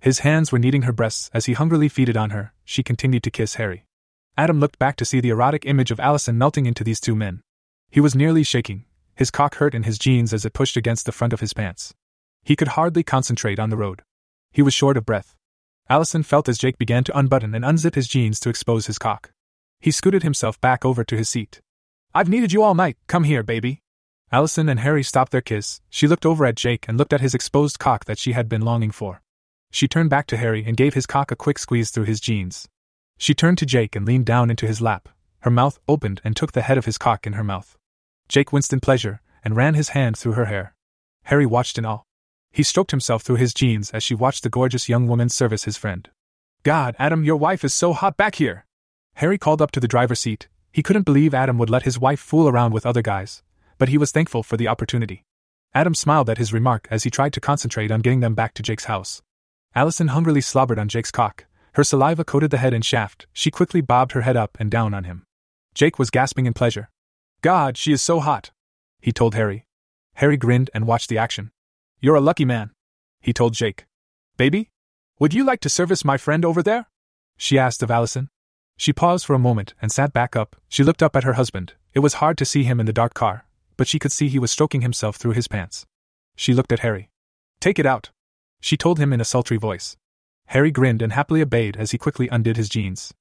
His 0.00 0.20
hands 0.20 0.50
were 0.50 0.58
kneading 0.58 0.82
her 0.82 0.92
breasts 0.92 1.30
as 1.32 1.44
he 1.44 1.52
hungrily 1.52 1.88
feeded 1.88 2.16
on 2.16 2.30
her. 2.30 2.52
She 2.64 2.82
continued 2.82 3.22
to 3.24 3.30
kiss 3.30 3.54
Harry. 3.54 3.84
Adam 4.36 4.60
looked 4.60 4.78
back 4.78 4.96
to 4.96 5.04
see 5.04 5.20
the 5.20 5.28
erotic 5.28 5.66
image 5.66 5.90
of 5.90 6.00
Allison 6.00 6.38
melting 6.38 6.66
into 6.66 6.82
these 6.82 7.00
two 7.00 7.14
men. 7.14 7.42
He 7.92 8.00
was 8.00 8.14
nearly 8.14 8.42
shaking, 8.42 8.86
his 9.14 9.30
cock 9.30 9.56
hurt 9.56 9.74
in 9.74 9.82
his 9.82 9.98
jeans 9.98 10.32
as 10.32 10.46
it 10.46 10.54
pushed 10.54 10.78
against 10.78 11.04
the 11.04 11.12
front 11.12 11.34
of 11.34 11.40
his 11.40 11.52
pants. 11.52 11.92
He 12.42 12.56
could 12.56 12.68
hardly 12.68 13.02
concentrate 13.02 13.58
on 13.58 13.68
the 13.68 13.76
road. 13.76 14.00
He 14.50 14.62
was 14.62 14.72
short 14.72 14.96
of 14.96 15.04
breath. 15.04 15.36
Allison 15.90 16.22
felt 16.22 16.48
as 16.48 16.56
Jake 16.56 16.78
began 16.78 17.04
to 17.04 17.18
unbutton 17.18 17.54
and 17.54 17.66
unzip 17.66 17.94
his 17.94 18.08
jeans 18.08 18.40
to 18.40 18.48
expose 18.48 18.86
his 18.86 18.98
cock. 18.98 19.30
He 19.78 19.90
scooted 19.90 20.22
himself 20.22 20.58
back 20.58 20.86
over 20.86 21.04
to 21.04 21.18
his 21.18 21.28
seat. 21.28 21.60
I've 22.14 22.30
needed 22.30 22.50
you 22.50 22.62
all 22.62 22.74
night, 22.74 22.96
come 23.08 23.24
here, 23.24 23.42
baby. 23.42 23.82
Allison 24.32 24.70
and 24.70 24.80
Harry 24.80 25.02
stopped 25.02 25.30
their 25.30 25.42
kiss. 25.42 25.82
She 25.90 26.08
looked 26.08 26.24
over 26.24 26.46
at 26.46 26.56
Jake 26.56 26.86
and 26.88 26.96
looked 26.96 27.12
at 27.12 27.20
his 27.20 27.34
exposed 27.34 27.78
cock 27.78 28.06
that 28.06 28.18
she 28.18 28.32
had 28.32 28.48
been 28.48 28.62
longing 28.62 28.90
for. 28.90 29.20
She 29.70 29.86
turned 29.86 30.08
back 30.08 30.26
to 30.28 30.38
Harry 30.38 30.64
and 30.64 30.78
gave 30.78 30.94
his 30.94 31.04
cock 31.04 31.30
a 31.30 31.36
quick 31.36 31.58
squeeze 31.58 31.90
through 31.90 32.04
his 32.04 32.20
jeans. 32.20 32.70
She 33.18 33.34
turned 33.34 33.58
to 33.58 33.66
Jake 33.66 33.94
and 33.94 34.06
leaned 34.06 34.24
down 34.24 34.48
into 34.48 34.66
his 34.66 34.80
lap. 34.80 35.10
Her 35.40 35.50
mouth 35.50 35.78
opened 35.86 36.22
and 36.24 36.34
took 36.34 36.52
the 36.52 36.62
head 36.62 36.78
of 36.78 36.86
his 36.86 36.96
cock 36.96 37.26
in 37.26 37.34
her 37.34 37.44
mouth. 37.44 37.76
Jake 38.32 38.50
winced 38.50 38.72
in 38.72 38.80
pleasure 38.80 39.20
and 39.44 39.54
ran 39.54 39.74
his 39.74 39.90
hand 39.90 40.16
through 40.16 40.32
her 40.32 40.46
hair. 40.46 40.74
Harry 41.24 41.44
watched 41.44 41.76
in 41.76 41.84
awe. 41.84 42.00
He 42.50 42.62
stroked 42.62 42.90
himself 42.90 43.22
through 43.22 43.36
his 43.36 43.52
jeans 43.52 43.90
as 43.90 44.02
she 44.02 44.14
watched 44.14 44.42
the 44.42 44.48
gorgeous 44.48 44.88
young 44.88 45.06
woman 45.06 45.28
service 45.28 45.64
his 45.64 45.76
friend. 45.76 46.08
God, 46.62 46.96
Adam, 46.98 47.24
your 47.24 47.36
wife 47.36 47.62
is 47.62 47.74
so 47.74 47.92
hot 47.92 48.16
back 48.16 48.36
here! 48.36 48.64
Harry 49.16 49.36
called 49.36 49.60
up 49.60 49.70
to 49.72 49.80
the 49.80 49.86
driver's 49.86 50.20
seat. 50.20 50.48
He 50.72 50.82
couldn't 50.82 51.02
believe 51.04 51.34
Adam 51.34 51.58
would 51.58 51.68
let 51.68 51.82
his 51.82 51.98
wife 51.98 52.20
fool 52.20 52.48
around 52.48 52.72
with 52.72 52.86
other 52.86 53.02
guys, 53.02 53.42
but 53.76 53.90
he 53.90 53.98
was 53.98 54.12
thankful 54.12 54.42
for 54.42 54.56
the 54.56 54.66
opportunity. 54.66 55.26
Adam 55.74 55.94
smiled 55.94 56.30
at 56.30 56.38
his 56.38 56.54
remark 56.54 56.88
as 56.90 57.04
he 57.04 57.10
tried 57.10 57.34
to 57.34 57.40
concentrate 57.40 57.90
on 57.90 58.00
getting 58.00 58.20
them 58.20 58.34
back 58.34 58.54
to 58.54 58.62
Jake's 58.62 58.86
house. 58.86 59.20
Allison 59.74 60.08
hungrily 60.08 60.40
slobbered 60.40 60.78
on 60.78 60.88
Jake's 60.88 61.10
cock. 61.10 61.44
Her 61.74 61.84
saliva 61.84 62.24
coated 62.24 62.50
the 62.50 62.56
head 62.56 62.72
and 62.72 62.82
shaft. 62.82 63.26
She 63.34 63.50
quickly 63.50 63.82
bobbed 63.82 64.12
her 64.12 64.22
head 64.22 64.38
up 64.38 64.56
and 64.58 64.70
down 64.70 64.94
on 64.94 65.04
him. 65.04 65.26
Jake 65.74 65.98
was 65.98 66.08
gasping 66.08 66.46
in 66.46 66.54
pleasure. 66.54 66.88
God, 67.42 67.76
she 67.76 67.92
is 67.92 68.00
so 68.00 68.20
hot! 68.20 68.52
He 69.00 69.12
told 69.12 69.34
Harry. 69.34 69.66
Harry 70.14 70.36
grinned 70.36 70.70
and 70.72 70.86
watched 70.86 71.08
the 71.08 71.18
action. 71.18 71.50
You're 72.00 72.14
a 72.14 72.20
lucky 72.20 72.44
man, 72.44 72.70
he 73.20 73.32
told 73.32 73.54
Jake. 73.54 73.86
Baby? 74.36 74.70
Would 75.18 75.34
you 75.34 75.44
like 75.44 75.60
to 75.60 75.68
service 75.68 76.04
my 76.04 76.16
friend 76.16 76.44
over 76.44 76.62
there? 76.62 76.86
She 77.36 77.58
asked 77.58 77.82
of 77.82 77.90
Allison. 77.90 78.30
She 78.76 78.92
paused 78.92 79.26
for 79.26 79.34
a 79.34 79.40
moment 79.40 79.74
and 79.82 79.90
sat 79.92 80.12
back 80.12 80.34
up. 80.36 80.56
She 80.68 80.84
looked 80.84 81.02
up 81.02 81.16
at 81.16 81.24
her 81.24 81.34
husband. 81.34 81.74
It 81.94 82.00
was 82.00 82.14
hard 82.14 82.38
to 82.38 82.44
see 82.44 82.62
him 82.62 82.80
in 82.80 82.86
the 82.86 82.92
dark 82.92 83.14
car, 83.14 83.46
but 83.76 83.86
she 83.86 83.98
could 83.98 84.12
see 84.12 84.28
he 84.28 84.38
was 84.38 84.50
stroking 84.50 84.80
himself 84.80 85.16
through 85.16 85.32
his 85.32 85.48
pants. 85.48 85.84
She 86.36 86.54
looked 86.54 86.72
at 86.72 86.80
Harry. 86.80 87.10
Take 87.60 87.78
it 87.78 87.86
out, 87.86 88.10
she 88.60 88.76
told 88.76 88.98
him 88.98 89.12
in 89.12 89.20
a 89.20 89.24
sultry 89.24 89.56
voice. 89.56 89.96
Harry 90.46 90.70
grinned 90.70 91.02
and 91.02 91.12
happily 91.12 91.42
obeyed 91.42 91.76
as 91.76 91.90
he 91.90 91.98
quickly 91.98 92.28
undid 92.28 92.56
his 92.56 92.68
jeans. 92.68 93.12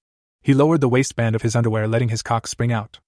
He 0.41 0.53
lowered 0.53 0.81
the 0.81 0.89
waistband 0.89 1.35
of 1.35 1.41
his 1.41 1.55
underwear, 1.55 1.87
letting 1.87 2.09
his 2.09 2.21
cock 2.21 2.47
spring 2.47 2.71
out. 2.71 2.99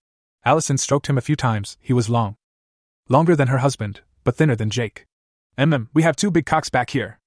Allison 0.45 0.77
stroked 0.77 1.07
him 1.07 1.17
a 1.17 1.21
few 1.21 1.35
times. 1.35 1.77
He 1.79 1.93
was 1.93 2.09
long. 2.09 2.35
Longer 3.07 3.35
than 3.35 3.47
her 3.47 3.59
husband, 3.59 4.01
but 4.23 4.35
thinner 4.35 4.55
than 4.55 4.69
Jake. 4.69 5.05
Mm, 5.57 5.87
we 5.93 6.03
have 6.03 6.15
two 6.15 6.31
big 6.31 6.45
cocks 6.45 6.69
back 6.69 6.89
here. 6.89 7.19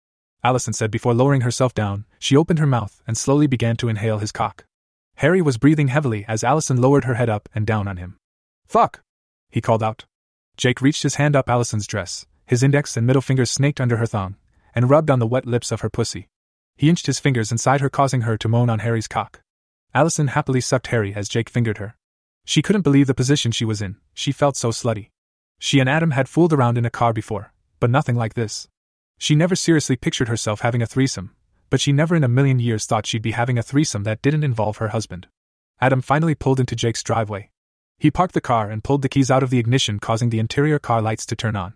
Allison 0.45 0.75
said 0.75 0.91
before 0.91 1.15
lowering 1.15 1.41
herself 1.41 1.73
down. 1.73 2.05
She 2.19 2.37
opened 2.37 2.59
her 2.59 2.67
mouth 2.67 3.03
and 3.07 3.17
slowly 3.17 3.47
began 3.47 3.77
to 3.77 3.89
inhale 3.89 4.19
his 4.19 4.33
cock. 4.33 4.67
Harry 5.17 5.41
was 5.41 5.57
breathing 5.57 5.89
heavily 5.89 6.27
as 6.29 6.45
Allison 6.45 6.81
lowered 6.81 7.05
her 7.05 7.15
head 7.15 7.31
up 7.31 7.49
and 7.55 7.67
down 7.67 7.89
on 7.89 7.97
him. 7.97 8.19
Fuck! 8.67 9.01
He 9.51 9.63
called 9.63 9.83
out. 9.83 10.05
Jake 10.57 10.83
reached 10.83 11.03
his 11.03 11.15
hand 11.15 11.35
up 11.35 11.49
Allison's 11.49 11.87
dress, 11.87 12.27
his 12.45 12.63
index 12.63 12.97
and 12.97 13.07
middle 13.07 13.23
fingers 13.23 13.51
snaked 13.51 13.81
under 13.81 13.97
her 13.97 14.07
thong, 14.07 14.37
and 14.75 14.91
rubbed 14.91 15.11
on 15.11 15.21
the 15.21 15.27
wet 15.27 15.47
lips 15.47 15.73
of 15.73 15.81
her 15.81 15.91
pussy. 15.91 16.29
He 16.77 16.91
inched 16.91 17.07
his 17.07 17.19
fingers 17.19 17.51
inside 17.51 17.81
her, 17.81 17.89
causing 17.89 18.23
her 18.23 18.37
to 18.37 18.49
moan 18.49 18.69
on 18.69 18.81
Harry's 18.81 19.09
cock. 19.09 19.41
Allison 19.95 20.29
happily 20.29 20.61
sucked 20.61 20.89
Harry 20.89 21.15
as 21.15 21.29
Jake 21.29 21.49
fingered 21.49 21.79
her. 21.79 21.97
She 22.49 22.63
couldn't 22.63 22.83
believe 22.83 23.09
the 23.09 23.15
position 23.15 23.51
she 23.51 23.65
was 23.65 23.83
in, 23.83 23.97
she 24.15 24.31
felt 24.31 24.57
so 24.57 24.71
slutty. 24.71 25.11
She 25.59 25.81
and 25.81 25.89
Adam 25.89 26.13
had 26.13 26.29
fooled 26.29 26.53
around 26.53 26.79
in 26.79 26.87
a 26.87 26.91
car 26.91 27.13
before, 27.13 27.53
but 27.81 27.91
nothing 27.91 28.15
like 28.15 28.35
this. 28.35 28.69
She 29.19 29.35
never 29.35 29.57
seriously 29.57 29.97
pictured 29.97 30.29
herself 30.29 30.61
having 30.61 30.81
a 30.81 30.87
threesome, 30.87 31.35
but 31.71 31.81
she 31.81 31.91
never 31.91 32.15
in 32.15 32.23
a 32.23 32.29
million 32.29 32.61
years 32.61 32.87
thought 32.87 33.05
she'd 33.05 33.21
be 33.21 33.33
having 33.33 33.59
a 33.59 33.65
threesome 33.65 34.05
that 34.05 34.23
didn't 34.23 34.45
involve 34.45 34.77
her 34.77 34.89
husband. 34.89 35.27
Adam 35.81 36.01
finally 36.01 36.37
pulled 36.37 36.61
into 36.61 36.77
Jake's 36.77 37.03
driveway. 37.03 37.51
He 37.99 38.13
parked 38.13 38.35
the 38.35 38.41
car 38.41 38.71
and 38.71 38.85
pulled 38.85 39.03
the 39.03 39.09
keys 39.09 39.31
out 39.31 39.43
of 39.43 39.51
the 39.51 39.59
ignition, 39.59 39.99
causing 39.99 40.31
the 40.31 40.39
interior 40.39 40.79
car 40.79 41.03
lights 41.03 41.27
to 41.27 41.37
turn 41.37 41.57
on. 41.57 41.75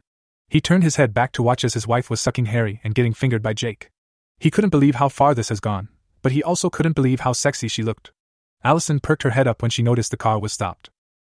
He 0.49 0.61
turned 0.61 0.85
his 0.85 0.97
head 0.97 1.13
back 1.13 1.33
to 1.33 1.43
watch 1.43 1.65
as 1.65 1.75
his 1.75 1.89
wife 1.89 2.11
was 2.11 2.21
sucking 2.21 2.47
Harry 2.47 2.81
and 2.85 2.95
getting 2.95 3.13
fingered 3.15 3.43
by 3.43 3.55
Jake. 3.55 3.91
He 4.39 4.53
couldn't 4.53 4.71
believe 4.71 4.95
how 4.95 5.09
far 5.09 5.35
this 5.35 5.49
has 5.49 5.59
gone, 5.59 5.89
but 6.23 6.31
he 6.31 6.45
also 6.45 6.71
couldn't 6.71 6.95
believe 6.95 7.21
how 7.21 7.33
sexy 7.33 7.67
she 7.67 7.83
looked. 7.83 8.13
Allison 8.63 9.01
perked 9.01 9.23
her 9.23 9.31
head 9.31 9.47
up 9.47 9.63
when 9.63 9.71
she 9.71 9.83
noticed 9.83 10.11
the 10.11 10.17
car 10.17 10.39
was 10.39 10.53
stopped. 10.53 10.91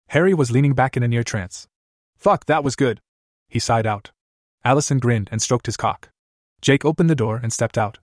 Harry 0.08 0.32
was 0.32 0.50
leaning 0.50 0.72
back 0.72 0.96
in 0.96 1.02
a 1.02 1.08
near 1.08 1.22
trance. 1.22 1.68
Fuck, 2.16 2.46
that 2.46 2.64
was 2.64 2.76
good. 2.76 3.00
He 3.48 3.58
sighed 3.58 3.86
out. 3.86 4.10
Allison 4.64 4.98
grinned 4.98 5.28
and 5.30 5.40
stroked 5.40 5.66
his 5.66 5.76
cock. 5.76 6.10
Jake 6.60 6.84
opened 6.84 7.10
the 7.10 7.14
door 7.14 7.38
and 7.42 7.52
stepped 7.52 7.78
out. 7.78 7.98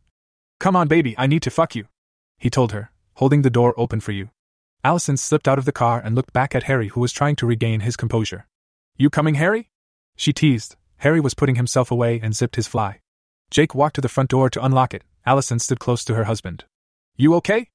Come 0.59 0.75
on, 0.75 0.87
baby, 0.87 1.15
I 1.17 1.27
need 1.27 1.41
to 1.43 1.49
fuck 1.49 1.75
you. 1.75 1.85
He 2.37 2.49
told 2.49 2.71
her, 2.71 2.91
holding 3.15 3.41
the 3.41 3.49
door 3.49 3.73
open 3.77 3.99
for 3.99 4.11
you. 4.11 4.29
Allison 4.83 5.17
slipped 5.17 5.47
out 5.47 5.57
of 5.57 5.65
the 5.65 5.71
car 5.71 5.99
and 6.03 6.15
looked 6.15 6.31
back 6.31 6.53
at 6.53 6.63
Harry, 6.63 6.89
who 6.89 6.99
was 6.99 7.11
trying 7.11 7.35
to 7.37 7.47
regain 7.47 7.79
his 7.79 7.97
composure. 7.97 8.45
You 8.97 9.09
coming, 9.09 9.35
Harry? 9.35 9.69
She 10.15 10.31
teased. 10.31 10.75
Harry 10.97 11.19
was 11.19 11.33
putting 11.33 11.55
himself 11.55 11.91
away 11.91 12.19
and 12.21 12.35
zipped 12.35 12.55
his 12.55 12.67
fly. 12.67 13.01
Jake 13.49 13.75
walked 13.75 13.95
to 13.95 14.01
the 14.01 14.09
front 14.09 14.29
door 14.29 14.49
to 14.51 14.63
unlock 14.63 14.93
it. 14.93 15.03
Allison 15.25 15.59
stood 15.59 15.79
close 15.79 16.05
to 16.05 16.15
her 16.15 16.25
husband. 16.25 16.65
You 17.17 17.33
okay? 17.35 17.69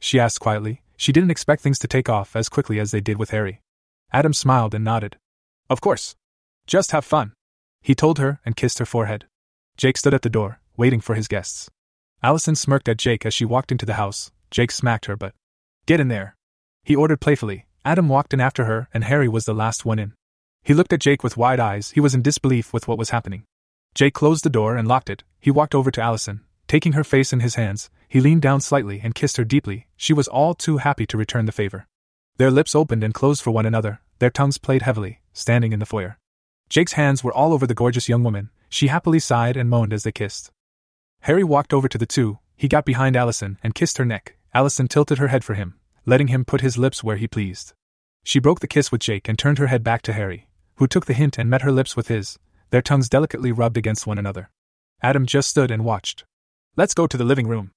She 0.00 0.20
asked 0.20 0.40
quietly. 0.40 0.82
She 0.96 1.12
didn't 1.12 1.30
expect 1.30 1.62
things 1.62 1.78
to 1.80 1.88
take 1.88 2.08
off 2.08 2.34
as 2.34 2.48
quickly 2.48 2.80
as 2.80 2.90
they 2.90 3.00
did 3.00 3.18
with 3.18 3.30
Harry. 3.30 3.60
Adam 4.12 4.32
smiled 4.32 4.74
and 4.74 4.84
nodded. 4.84 5.16
Of 5.68 5.80
course. 5.80 6.16
Just 6.66 6.92
have 6.92 7.04
fun. 7.04 7.32
He 7.82 7.94
told 7.94 8.18
her 8.18 8.40
and 8.44 8.56
kissed 8.56 8.78
her 8.78 8.86
forehead. 8.86 9.26
Jake 9.76 9.96
stood 9.96 10.14
at 10.14 10.22
the 10.22 10.30
door, 10.30 10.60
waiting 10.76 11.00
for 11.00 11.14
his 11.14 11.28
guests. 11.28 11.68
Allison 12.22 12.54
smirked 12.54 12.88
at 12.88 12.96
Jake 12.96 13.26
as 13.26 13.34
she 13.34 13.44
walked 13.44 13.70
into 13.70 13.86
the 13.86 13.94
house. 13.94 14.32
Jake 14.50 14.70
smacked 14.70 15.06
her, 15.06 15.16
but. 15.16 15.34
Get 15.86 16.00
in 16.00 16.08
there. 16.08 16.34
He 16.82 16.96
ordered 16.96 17.20
playfully. 17.20 17.66
Adam 17.84 18.08
walked 18.08 18.32
in 18.32 18.40
after 18.40 18.64
her, 18.64 18.88
and 18.92 19.04
Harry 19.04 19.28
was 19.28 19.44
the 19.44 19.54
last 19.54 19.84
one 19.84 19.98
in. 19.98 20.14
He 20.64 20.74
looked 20.74 20.92
at 20.92 21.00
Jake 21.00 21.22
with 21.22 21.36
wide 21.36 21.60
eyes. 21.60 21.90
He 21.90 22.00
was 22.00 22.14
in 22.14 22.22
disbelief 22.22 22.72
with 22.72 22.88
what 22.88 22.98
was 22.98 23.10
happening. 23.10 23.44
Jake 23.94 24.14
closed 24.14 24.44
the 24.44 24.50
door 24.50 24.76
and 24.76 24.88
locked 24.88 25.10
it. 25.10 25.22
He 25.38 25.50
walked 25.50 25.74
over 25.74 25.90
to 25.90 26.02
Allison. 26.02 26.40
Taking 26.68 26.92
her 26.92 27.04
face 27.04 27.32
in 27.32 27.40
his 27.40 27.54
hands, 27.54 27.90
he 28.08 28.20
leaned 28.20 28.42
down 28.42 28.60
slightly 28.60 29.00
and 29.02 29.14
kissed 29.14 29.36
her 29.36 29.44
deeply. 29.44 29.86
She 29.96 30.12
was 30.12 30.28
all 30.28 30.54
too 30.54 30.78
happy 30.78 31.06
to 31.06 31.16
return 31.16 31.46
the 31.46 31.52
favor. 31.52 31.86
Their 32.38 32.50
lips 32.50 32.74
opened 32.74 33.04
and 33.04 33.14
closed 33.14 33.42
for 33.42 33.52
one 33.52 33.66
another, 33.66 34.00
their 34.18 34.30
tongues 34.30 34.58
played 34.58 34.82
heavily, 34.82 35.20
standing 35.32 35.72
in 35.72 35.78
the 35.78 35.86
foyer. 35.86 36.18
Jake's 36.68 36.94
hands 36.94 37.22
were 37.22 37.32
all 37.32 37.52
over 37.52 37.66
the 37.66 37.74
gorgeous 37.74 38.08
young 38.08 38.24
woman. 38.24 38.50
She 38.68 38.88
happily 38.88 39.20
sighed 39.20 39.56
and 39.56 39.70
moaned 39.70 39.92
as 39.92 40.02
they 40.02 40.12
kissed. 40.12 40.50
Harry 41.20 41.44
walked 41.44 41.72
over 41.72 41.88
to 41.88 41.98
the 41.98 42.06
two. 42.06 42.38
He 42.56 42.68
got 42.68 42.84
behind 42.84 43.16
Allison 43.16 43.58
and 43.62 43.74
kissed 43.74 43.98
her 43.98 44.04
neck. 44.04 44.36
Allison 44.52 44.88
tilted 44.88 45.18
her 45.18 45.28
head 45.28 45.44
for 45.44 45.54
him, 45.54 45.78
letting 46.04 46.28
him 46.28 46.44
put 46.44 46.62
his 46.62 46.76
lips 46.76 47.04
where 47.04 47.16
he 47.16 47.28
pleased. 47.28 47.72
She 48.24 48.40
broke 48.40 48.60
the 48.60 48.66
kiss 48.66 48.90
with 48.90 49.02
Jake 49.02 49.28
and 49.28 49.38
turned 49.38 49.58
her 49.58 49.68
head 49.68 49.84
back 49.84 50.02
to 50.02 50.12
Harry, 50.12 50.48
who 50.76 50.88
took 50.88 51.06
the 51.06 51.14
hint 51.14 51.38
and 51.38 51.48
met 51.48 51.62
her 51.62 51.70
lips 51.70 51.94
with 51.94 52.08
his, 52.08 52.38
their 52.70 52.82
tongues 52.82 53.08
delicately 53.08 53.52
rubbed 53.52 53.76
against 53.76 54.06
one 54.06 54.18
another. 54.18 54.50
Adam 55.02 55.26
just 55.26 55.48
stood 55.48 55.70
and 55.70 55.84
watched. 55.84 56.24
Let's 56.78 56.92
go 56.92 57.06
to 57.06 57.16
the 57.16 57.24
living 57.24 57.48
room. 57.48 57.70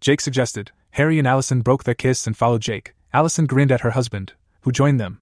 Jake 0.00 0.20
suggested. 0.20 0.70
Harry 0.92 1.18
and 1.18 1.26
Allison 1.26 1.60
broke 1.60 1.82
their 1.82 1.94
kiss 1.94 2.24
and 2.24 2.36
followed 2.36 2.62
Jake. 2.62 2.94
Allison 3.12 3.46
grinned 3.46 3.72
at 3.72 3.80
her 3.80 3.90
husband, 3.90 4.34
who 4.60 4.70
joined 4.70 5.00
them. 5.00 5.18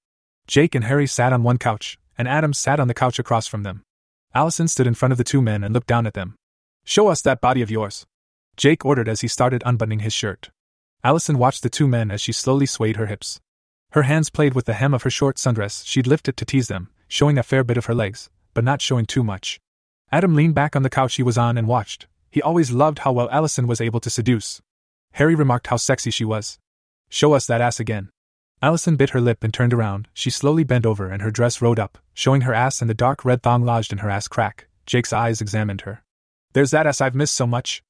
Jake 0.46 0.74
and 0.74 0.84
Harry 0.84 1.06
sat 1.06 1.32
on 1.32 1.42
one 1.42 1.56
couch, 1.56 1.98
and 2.18 2.28
Adam 2.28 2.52
sat 2.52 2.78
on 2.78 2.88
the 2.88 2.94
couch 2.94 3.18
across 3.18 3.46
from 3.46 3.62
them. 3.62 3.84
Allison 4.34 4.68
stood 4.68 4.86
in 4.86 4.92
front 4.92 5.12
of 5.12 5.18
the 5.18 5.24
two 5.24 5.40
men 5.40 5.64
and 5.64 5.72
looked 5.72 5.86
down 5.86 6.06
at 6.06 6.12
them. 6.12 6.34
Show 6.84 7.08
us 7.08 7.22
that 7.22 7.40
body 7.40 7.62
of 7.62 7.70
yours. 7.70 8.04
Jake 8.58 8.84
ordered 8.84 9.08
as 9.08 9.22
he 9.22 9.28
started 9.28 9.62
unbuttoning 9.64 10.00
his 10.00 10.12
shirt. 10.12 10.50
Allison 11.02 11.38
watched 11.38 11.62
the 11.62 11.70
two 11.70 11.88
men 11.88 12.10
as 12.10 12.20
she 12.20 12.32
slowly 12.32 12.66
swayed 12.66 12.96
her 12.96 13.06
hips. 13.06 13.40
Her 13.92 14.02
hands 14.02 14.28
played 14.28 14.52
with 14.52 14.66
the 14.66 14.74
hem 14.74 14.92
of 14.92 15.04
her 15.04 15.10
short 15.10 15.36
sundress, 15.36 15.86
she'd 15.86 16.06
lift 16.06 16.28
it 16.28 16.36
to 16.36 16.44
tease 16.44 16.68
them, 16.68 16.90
showing 17.08 17.38
a 17.38 17.42
fair 17.42 17.64
bit 17.64 17.78
of 17.78 17.86
her 17.86 17.94
legs, 17.94 18.28
but 18.52 18.62
not 18.62 18.82
showing 18.82 19.06
too 19.06 19.24
much. 19.24 19.58
Adam 20.10 20.34
leaned 20.34 20.54
back 20.54 20.76
on 20.76 20.82
the 20.82 20.90
couch 20.90 21.14
he 21.14 21.22
was 21.22 21.38
on 21.38 21.56
and 21.56 21.66
watched. 21.66 22.06
He 22.32 22.40
always 22.40 22.72
loved 22.72 23.00
how 23.00 23.12
well 23.12 23.28
Allison 23.30 23.66
was 23.66 23.82
able 23.82 24.00
to 24.00 24.08
seduce. 24.08 24.62
Harry 25.12 25.34
remarked 25.34 25.66
how 25.66 25.76
sexy 25.76 26.10
she 26.10 26.24
was. 26.24 26.58
Show 27.10 27.34
us 27.34 27.46
that 27.46 27.60
ass 27.60 27.78
again. 27.78 28.08
Allison 28.62 28.96
bit 28.96 29.10
her 29.10 29.20
lip 29.20 29.44
and 29.44 29.52
turned 29.52 29.74
around. 29.74 30.08
She 30.14 30.30
slowly 30.30 30.64
bent 30.64 30.86
over 30.86 31.10
and 31.10 31.20
her 31.20 31.30
dress 31.30 31.60
rode 31.60 31.78
up, 31.78 31.98
showing 32.14 32.40
her 32.40 32.54
ass 32.54 32.80
and 32.80 32.88
the 32.88 32.94
dark 32.94 33.26
red 33.26 33.42
thong 33.42 33.66
lodged 33.66 33.92
in 33.92 33.98
her 33.98 34.08
ass 34.08 34.28
crack. 34.28 34.66
Jake's 34.86 35.12
eyes 35.12 35.42
examined 35.42 35.82
her. 35.82 36.02
There's 36.54 36.70
that 36.70 36.86
ass 36.86 37.02
I've 37.02 37.14
missed 37.14 37.34
so 37.34 37.46
much. 37.46 37.82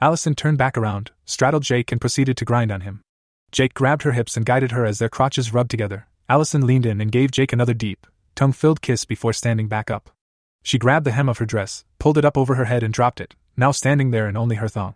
Allison 0.00 0.36
turned 0.36 0.58
back 0.58 0.78
around, 0.78 1.10
straddled 1.24 1.64
Jake, 1.64 1.90
and 1.90 2.00
proceeded 2.00 2.36
to 2.36 2.44
grind 2.44 2.70
on 2.70 2.82
him. 2.82 3.02
Jake 3.50 3.74
grabbed 3.74 4.04
her 4.04 4.12
hips 4.12 4.36
and 4.36 4.46
guided 4.46 4.70
her 4.70 4.86
as 4.86 5.00
their 5.00 5.08
crotches 5.08 5.52
rubbed 5.52 5.72
together. 5.72 6.06
Allison 6.28 6.64
leaned 6.64 6.86
in 6.86 7.00
and 7.00 7.10
gave 7.10 7.32
Jake 7.32 7.52
another 7.52 7.74
deep, 7.74 8.06
tongue 8.36 8.52
filled 8.52 8.80
kiss 8.80 9.04
before 9.04 9.32
standing 9.32 9.66
back 9.66 9.90
up. 9.90 10.10
She 10.62 10.78
grabbed 10.78 11.04
the 11.04 11.12
hem 11.12 11.28
of 11.28 11.38
her 11.38 11.46
dress, 11.46 11.84
pulled 11.98 12.16
it 12.16 12.24
up 12.24 12.38
over 12.38 12.54
her 12.54 12.66
head, 12.66 12.84
and 12.84 12.94
dropped 12.94 13.20
it, 13.20 13.34
now 13.58 13.72
standing 13.72 14.10
there 14.10 14.28
in 14.28 14.36
only 14.36 14.56
her 14.56 14.68
thong. 14.68 14.94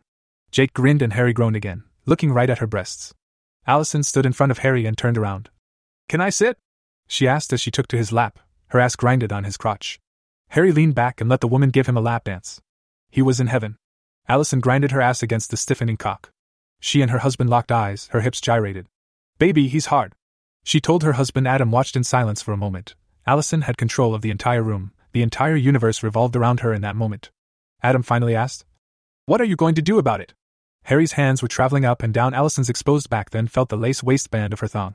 Jake 0.51 0.72
grinned 0.72 1.02
and 1.02 1.12
Harry 1.12 1.32
groaned 1.32 1.56
again, 1.56 1.84
looking 2.06 2.32
right 2.32 2.48
at 2.48 2.59
her 2.59 2.66
breasts. 2.66 3.12
Allison 3.66 4.02
stood 4.02 4.24
in 4.24 4.32
front 4.32 4.52
of 4.52 4.59
Harry 4.59 4.86
and 4.86 4.97
turned 4.97 5.18
around. 5.18 5.51
Can 6.09 6.20
I 6.20 6.30
sit? 6.30 6.56
She 7.09 7.28
asked 7.28 7.52
as 7.52 7.60
she 7.60 7.70
took 7.70 7.89
to 7.89 7.97
his 7.97 8.12
lap, 8.12 8.39
her 8.68 8.80
ass 8.80 8.97
grinded 8.97 9.32
on 9.32 9.44
his 9.44 9.56
crotch. 9.56 9.98
Harry 10.51 10.72
leaned 10.72 10.94
back 10.94 11.20
and 11.20 11.28
let 11.28 11.40
the 11.40 11.48
woman 11.48 11.70
give 11.70 11.86
him 11.86 11.97
a 11.97 12.01
lap 12.01 12.24
dance. 12.24 12.60
He 13.10 13.22
was 13.22 13.40
in 13.40 13.47
heaven. 13.48 13.76
Allison 14.28 14.60
grinded 14.60 14.93
her 14.93 15.01
ass 15.01 15.22
against 15.22 15.51
the 15.51 15.56
stiffening 15.56 15.97
cock. 15.97 16.30
She 16.80 17.02
and 17.02 17.10
her 17.10 17.18
husband 17.18 17.51
locked 17.51 17.72
eyes, 17.72 18.09
her 18.12 18.20
hips 18.20 18.40
gyrated. 18.40 18.86
Baby, 19.39 19.68
he's 19.68 19.86
hard. 19.86 20.14
She 20.64 20.80
told 20.80 21.02
her 21.02 21.14
husband 21.14 21.48
Adam 21.48 21.70
watched 21.70 21.97
in 21.97 22.05
silence 22.05 22.43
for 22.43 22.52
a 22.52 22.56
moment. 22.56 22.94
Allison 23.26 23.62
had 23.62 23.76
control 23.76 24.14
of 24.14 24.22
the 24.22 24.30
entire 24.30 24.62
room, 24.62 24.93
the 25.12 25.22
entire 25.22 25.56
universe 25.56 26.02
revolved 26.02 26.36
around 26.36 26.60
her 26.60 26.72
in 26.72 26.82
that 26.82 26.97
moment. 26.97 27.30
Adam 27.82 28.02
finally 28.02 28.34
asked. 28.34 28.64
What 29.26 29.40
are 29.40 29.44
you 29.44 29.56
going 29.56 29.74
to 29.74 29.82
do 29.82 29.98
about 29.98 30.20
it? 30.20 30.34
Harry's 30.84 31.12
hands 31.12 31.42
were 31.42 31.48
traveling 31.48 31.84
up 31.84 32.02
and 32.02 32.12
down 32.12 32.34
Allison's 32.34 32.68
exposed 32.68 33.09
back, 33.09 33.30
then 33.30 33.46
felt 33.46 33.68
the 33.68 33.76
lace 33.76 34.02
waistband 34.02 34.52
of 34.52 34.60
her 34.60 34.68
thong. 34.68 34.94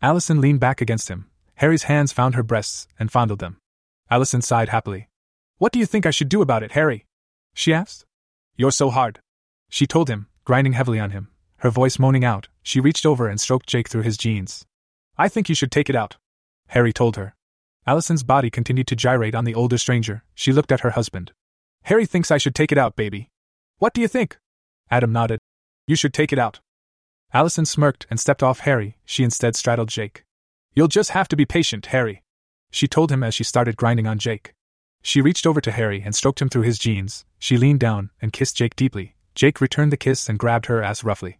Allison 0.00 0.40
leaned 0.40 0.60
back 0.60 0.80
against 0.80 1.08
him. 1.08 1.30
Harry's 1.56 1.84
hands 1.84 2.12
found 2.12 2.34
her 2.34 2.42
breasts 2.42 2.86
and 2.98 3.10
fondled 3.10 3.40
them. 3.40 3.56
Allison 4.10 4.42
sighed 4.42 4.68
happily. 4.68 5.08
What 5.58 5.72
do 5.72 5.78
you 5.78 5.86
think 5.86 6.06
I 6.06 6.10
should 6.10 6.28
do 6.28 6.42
about 6.42 6.62
it, 6.62 6.72
Harry? 6.72 7.06
She 7.54 7.72
asked. 7.72 8.04
You're 8.56 8.70
so 8.70 8.90
hard. 8.90 9.20
She 9.70 9.86
told 9.86 10.08
him, 10.08 10.28
grinding 10.44 10.74
heavily 10.74 11.00
on 11.00 11.10
him, 11.10 11.28
her 11.58 11.70
voice 11.70 11.98
moaning 11.98 12.24
out. 12.24 12.48
She 12.62 12.80
reached 12.80 13.06
over 13.06 13.28
and 13.28 13.40
stroked 13.40 13.68
Jake 13.68 13.88
through 13.88 14.02
his 14.02 14.16
jeans. 14.16 14.66
I 15.16 15.28
think 15.28 15.48
you 15.48 15.54
should 15.54 15.72
take 15.72 15.88
it 15.88 15.96
out. 15.96 16.16
Harry 16.68 16.92
told 16.92 17.16
her. 17.16 17.34
Allison's 17.86 18.22
body 18.22 18.50
continued 18.50 18.86
to 18.88 18.96
gyrate 18.96 19.34
on 19.34 19.44
the 19.44 19.54
older 19.54 19.78
stranger. 19.78 20.24
She 20.34 20.52
looked 20.52 20.72
at 20.72 20.80
her 20.80 20.90
husband. 20.90 21.32
Harry 21.84 22.06
thinks 22.06 22.30
I 22.30 22.38
should 22.38 22.54
take 22.54 22.72
it 22.72 22.78
out, 22.78 22.96
baby. 22.96 23.28
What 23.78 23.92
do 23.92 24.00
you 24.00 24.08
think? 24.08 24.38
Adam 24.90 25.12
nodded. 25.12 25.38
You 25.86 25.96
should 25.96 26.14
take 26.14 26.32
it 26.32 26.38
out. 26.38 26.60
Allison 27.32 27.66
smirked 27.66 28.06
and 28.08 28.18
stepped 28.18 28.42
off 28.42 28.60
Harry, 28.60 28.96
she 29.04 29.22
instead 29.22 29.54
straddled 29.54 29.90
Jake. 29.90 30.24
You'll 30.74 30.88
just 30.88 31.10
have 31.10 31.28
to 31.28 31.36
be 31.36 31.44
patient, 31.44 31.86
Harry. 31.86 32.22
She 32.70 32.88
told 32.88 33.12
him 33.12 33.22
as 33.22 33.34
she 33.34 33.44
started 33.44 33.76
grinding 33.76 34.06
on 34.06 34.18
Jake. 34.18 34.54
She 35.02 35.20
reached 35.20 35.46
over 35.46 35.60
to 35.60 35.72
Harry 35.72 36.02
and 36.02 36.14
stroked 36.14 36.40
him 36.40 36.48
through 36.48 36.62
his 36.62 36.78
jeans. 36.78 37.26
She 37.38 37.58
leaned 37.58 37.80
down 37.80 38.10
and 38.22 38.32
kissed 38.32 38.56
Jake 38.56 38.74
deeply. 38.74 39.14
Jake 39.34 39.60
returned 39.60 39.92
the 39.92 39.98
kiss 39.98 40.28
and 40.28 40.38
grabbed 40.38 40.66
her 40.66 40.82
ass 40.82 41.04
roughly. 41.04 41.38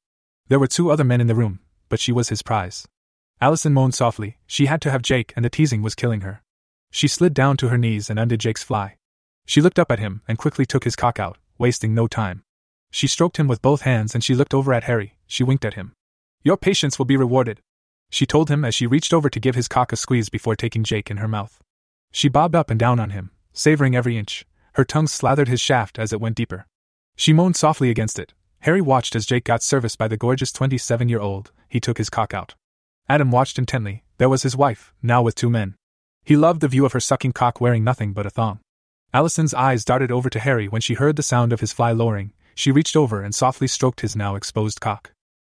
There 0.49 0.59
were 0.59 0.67
two 0.67 0.91
other 0.91 1.05
men 1.05 1.23
in 1.23 1.27
the 1.27 1.35
room, 1.35 1.61
but 1.89 2.01
she 2.01 2.13
was 2.13 2.29
his 2.29 2.43
prize. 2.43 2.87
Allison 3.41 3.73
moaned 3.73 3.95
softly. 3.95 4.37
She 4.47 4.67
had 4.67 4.83
to 4.83 4.91
have 4.91 5.01
Jake, 5.01 5.33
and 5.37 5.45
the 5.45 5.51
teasing 5.51 5.81
was 5.81 5.95
killing 5.95 6.21
her. 6.21 6.43
She 6.91 7.09
slid 7.09 7.33
down 7.33 7.57
to 7.59 7.69
her 7.69 7.79
knees 7.79 8.11
and 8.11 8.19
undid 8.19 8.41
Jake's 8.41 8.63
fly. 8.63 8.97
She 9.47 9.61
looked 9.61 9.79
up 9.79 9.91
at 9.91 9.99
him 9.99 10.23
and 10.27 10.39
quickly 10.39 10.65
took 10.65 10.85
his 10.85 10.97
cock 10.97 11.21
out, 11.21 11.39
wasting 11.59 11.95
no 11.95 12.07
time. 12.07 12.43
She 12.91 13.07
stroked 13.07 13.39
him 13.39 13.49
with 13.49 13.63
both 13.63 13.83
hands 13.83 14.15
and 14.15 14.23
she 14.23 14.35
looked 14.35 14.55
over 14.55 14.73
at 14.73 14.85
Harry. 14.85 15.17
She 15.27 15.45
winked 15.45 15.65
at 15.65 15.75
him. 15.75 15.93
Your 16.43 16.57
patience 16.57 16.99
will 16.99 17.07
be 17.07 17.17
rewarded. 17.17 17.61
She 18.11 18.27
told 18.27 18.49
him 18.49 18.65
as 18.65 18.75
she 18.75 18.87
reached 18.87 19.13
over 19.13 19.29
to 19.29 19.41
give 19.41 19.55
his 19.55 19.69
cock 19.69 19.93
a 19.93 19.97
squeeze 19.97 20.29
before 20.29 20.55
taking 20.55 20.85
Jake 20.85 21.11
in 21.11 21.17
her 21.17 21.29
mouth. 21.29 21.59
She 22.13 22.29
bobbed 22.29 22.55
up 22.55 22.71
and 22.71 22.79
down 22.79 23.01
on 23.01 23.11
him, 23.11 23.33
savoring 23.53 23.97
every 23.97 24.17
inch. 24.17 24.47
Her 24.75 24.85
tongue 24.85 25.09
slathered 25.09 25.49
his 25.49 25.61
shaft 25.61 25.99
as 25.99 26.13
it 26.13 26.21
went 26.21 26.37
deeper. 26.37 26.67
She 27.17 27.33
moaned 27.33 27.57
softly 27.57 27.91
against 27.91 28.19
it. 28.19 28.33
Harry 28.61 28.81
watched 28.81 29.17
as 29.17 29.27
Jake 29.27 29.45
got 29.45 29.63
serviced 29.63 29.99
by 29.99 30.09
the 30.09 30.17
gorgeous 30.17 30.53
27 30.53 31.09
year 31.09 31.21
old. 31.21 31.51
He 31.69 31.81
took 31.81 31.99
his 31.99 32.11
cock 32.11 32.33
out. 32.33 32.55
Adam 33.09 33.31
watched 33.31 33.59
intently. 33.59 34.05
There 34.19 34.29
was 34.29 34.43
his 34.43 34.57
wife, 34.57 34.95
now 35.03 35.23
with 35.23 35.35
two 35.35 35.51
men. 35.51 35.75
He 36.25 36.37
loved 36.37 36.61
the 36.61 36.69
view 36.69 36.87
of 36.87 36.93
her 36.93 37.01
sucking 37.01 37.33
cock 37.33 37.61
wearing 37.61 37.85
nothing 37.85 38.13
but 38.13 38.27
a 38.27 38.31
thong. 38.31 38.61
Allison's 39.15 39.55
eyes 39.55 39.85
darted 39.85 40.11
over 40.11 40.29
to 40.29 40.41
Harry 40.41 40.67
when 40.67 40.81
she 40.81 40.95
heard 40.95 41.15
the 41.15 41.23
sound 41.23 41.53
of 41.53 41.61
his 41.61 41.73
fly 41.73 41.93
lowering. 41.93 42.33
She 42.57 42.73
reached 42.73 42.97
over 42.97 43.23
and 43.23 43.33
softly 43.33 43.69
stroked 43.69 44.01
his 44.01 44.17
now 44.17 44.35
exposed 44.35 44.81
cock. 44.81 45.13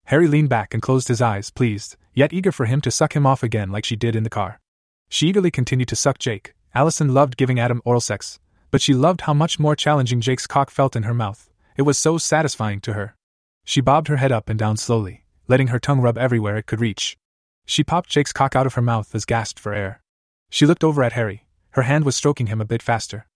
Harry 0.04 0.28
leaned 0.28 0.50
back 0.50 0.74
and 0.74 0.82
closed 0.82 1.08
his 1.08 1.22
eyes, 1.22 1.48
pleased, 1.48 1.96
yet 2.12 2.34
eager 2.34 2.52
for 2.52 2.66
him 2.66 2.82
to 2.82 2.90
suck 2.90 3.16
him 3.16 3.24
off 3.24 3.42
again 3.42 3.72
like 3.72 3.86
she 3.86 3.96
did 3.96 4.14
in 4.14 4.24
the 4.24 4.30
car. 4.30 4.60
She 5.08 5.28
eagerly 5.28 5.50
continued 5.50 5.88
to 5.88 5.96
suck 5.96 6.18
Jake. 6.18 6.52
Allison 6.74 7.14
loved 7.14 7.38
giving 7.38 7.58
Adam 7.58 7.80
oral 7.86 8.02
sex, 8.02 8.38
but 8.70 8.82
she 8.82 8.92
loved 8.92 9.22
how 9.22 9.32
much 9.32 9.58
more 9.58 9.74
challenging 9.74 10.20
Jake's 10.20 10.46
cock 10.46 10.70
felt 10.70 10.94
in 10.94 11.04
her 11.04 11.14
mouth. 11.14 11.48
It 11.78 11.82
was 11.82 11.96
so 11.96 12.18
satisfying 12.18 12.82
to 12.82 12.92
her. 12.92 13.16
She 13.64 13.80
bobbed 13.80 14.08
her 14.08 14.18
head 14.18 14.32
up 14.32 14.50
and 14.50 14.58
down 14.58 14.76
slowly, 14.76 15.24
letting 15.48 15.68
her 15.68 15.78
tongue 15.78 16.02
rub 16.02 16.18
everywhere 16.18 16.58
it 16.58 16.66
could 16.66 16.82
reach. 16.82 17.16
She 17.64 17.82
popped 17.82 18.10
Jake's 18.10 18.34
cock 18.34 18.54
out 18.54 18.66
of 18.66 18.74
her 18.74 18.82
mouth 18.82 19.14
as 19.14 19.24
gasped 19.24 19.58
for 19.58 19.72
air. 19.72 20.02
She 20.50 20.66
looked 20.66 20.84
over 20.84 21.02
at 21.02 21.14
Harry. 21.14 21.46
Her 21.70 21.82
hand 21.82 22.04
was 22.04 22.16
stroking 22.16 22.48
him 22.48 22.60
a 22.60 22.66
bit 22.66 22.82
faster. 22.82 23.26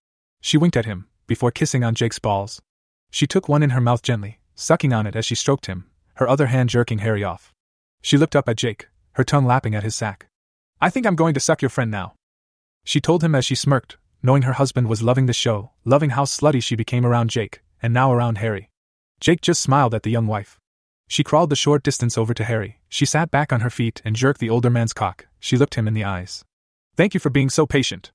She 0.41 0.57
winked 0.57 0.75
at 0.75 0.85
him, 0.85 1.07
before 1.27 1.51
kissing 1.51 1.83
on 1.83 1.95
Jake's 1.95 2.19
balls. 2.19 2.61
She 3.11 3.27
took 3.27 3.47
one 3.47 3.63
in 3.63 3.69
her 3.69 3.81
mouth 3.81 4.01
gently, 4.01 4.39
sucking 4.55 4.91
on 4.91 5.07
it 5.07 5.15
as 5.15 5.25
she 5.25 5.35
stroked 5.35 5.67
him, 5.67 5.85
her 6.15 6.27
other 6.27 6.47
hand 6.47 6.69
jerking 6.69 6.99
Harry 6.99 7.23
off. 7.23 7.53
She 8.01 8.17
looked 8.17 8.35
up 8.35 8.49
at 8.49 8.57
Jake, 8.57 8.87
her 9.13 9.23
tongue 9.23 9.45
lapping 9.45 9.75
at 9.75 9.83
his 9.83 9.95
sack. 9.95 10.27
I 10.81 10.89
think 10.89 11.05
I'm 11.05 11.15
going 11.15 11.35
to 11.35 11.39
suck 11.39 11.61
your 11.61 11.69
friend 11.69 11.91
now. 11.91 12.15
She 12.83 12.99
told 12.99 13.23
him 13.23 13.35
as 13.35 13.45
she 13.45 13.55
smirked, 13.55 13.97
knowing 14.23 14.41
her 14.43 14.53
husband 14.53 14.89
was 14.89 15.03
loving 15.03 15.27
the 15.27 15.33
show, 15.33 15.71
loving 15.85 16.11
how 16.11 16.25
slutty 16.25 16.61
she 16.61 16.75
became 16.75 17.05
around 17.05 17.29
Jake, 17.29 17.61
and 17.81 17.93
now 17.93 18.11
around 18.11 18.39
Harry. 18.39 18.69
Jake 19.19 19.41
just 19.41 19.61
smiled 19.61 19.93
at 19.93 20.03
the 20.03 20.11
young 20.11 20.25
wife. 20.25 20.59
She 21.07 21.23
crawled 21.23 21.49
the 21.49 21.55
short 21.55 21.83
distance 21.83 22.17
over 22.17 22.33
to 22.33 22.43
Harry. 22.43 22.79
She 22.89 23.05
sat 23.05 23.29
back 23.29 23.53
on 23.53 23.59
her 23.59 23.69
feet 23.69 24.01
and 24.03 24.15
jerked 24.15 24.39
the 24.39 24.49
older 24.49 24.69
man's 24.69 24.93
cock. 24.93 25.27
She 25.39 25.57
looked 25.57 25.75
him 25.75 25.87
in 25.87 25.93
the 25.93 26.05
eyes. 26.05 26.43
Thank 26.95 27.13
you 27.13 27.19
for 27.19 27.29
being 27.29 27.49
so 27.49 27.65
patient. 27.65 28.11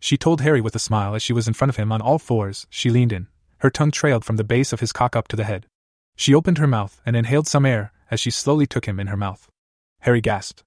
She 0.00 0.16
told 0.16 0.40
Harry 0.40 0.60
with 0.60 0.74
a 0.74 0.80
smile 0.80 1.14
as 1.14 1.22
she 1.22 1.34
was 1.34 1.46
in 1.46 1.54
front 1.54 1.68
of 1.68 1.76
him 1.76 1.92
on 1.92 2.00
all 2.00 2.18
fours. 2.18 2.66
She 2.70 2.90
leaned 2.90 3.12
in. 3.12 3.28
Her 3.58 3.70
tongue 3.70 3.90
trailed 3.90 4.24
from 4.24 4.36
the 4.36 4.44
base 4.44 4.72
of 4.72 4.80
his 4.80 4.92
cock 4.92 5.14
up 5.14 5.28
to 5.28 5.36
the 5.36 5.44
head. 5.44 5.66
She 6.16 6.34
opened 6.34 6.58
her 6.58 6.66
mouth 6.66 7.00
and 7.04 7.14
inhaled 7.14 7.46
some 7.46 7.66
air 7.66 7.92
as 8.10 8.18
she 8.18 8.30
slowly 8.30 8.66
took 8.66 8.86
him 8.86 8.98
in 8.98 9.08
her 9.08 9.16
mouth. 9.16 9.48
Harry 10.00 10.20
gasped. 10.20 10.64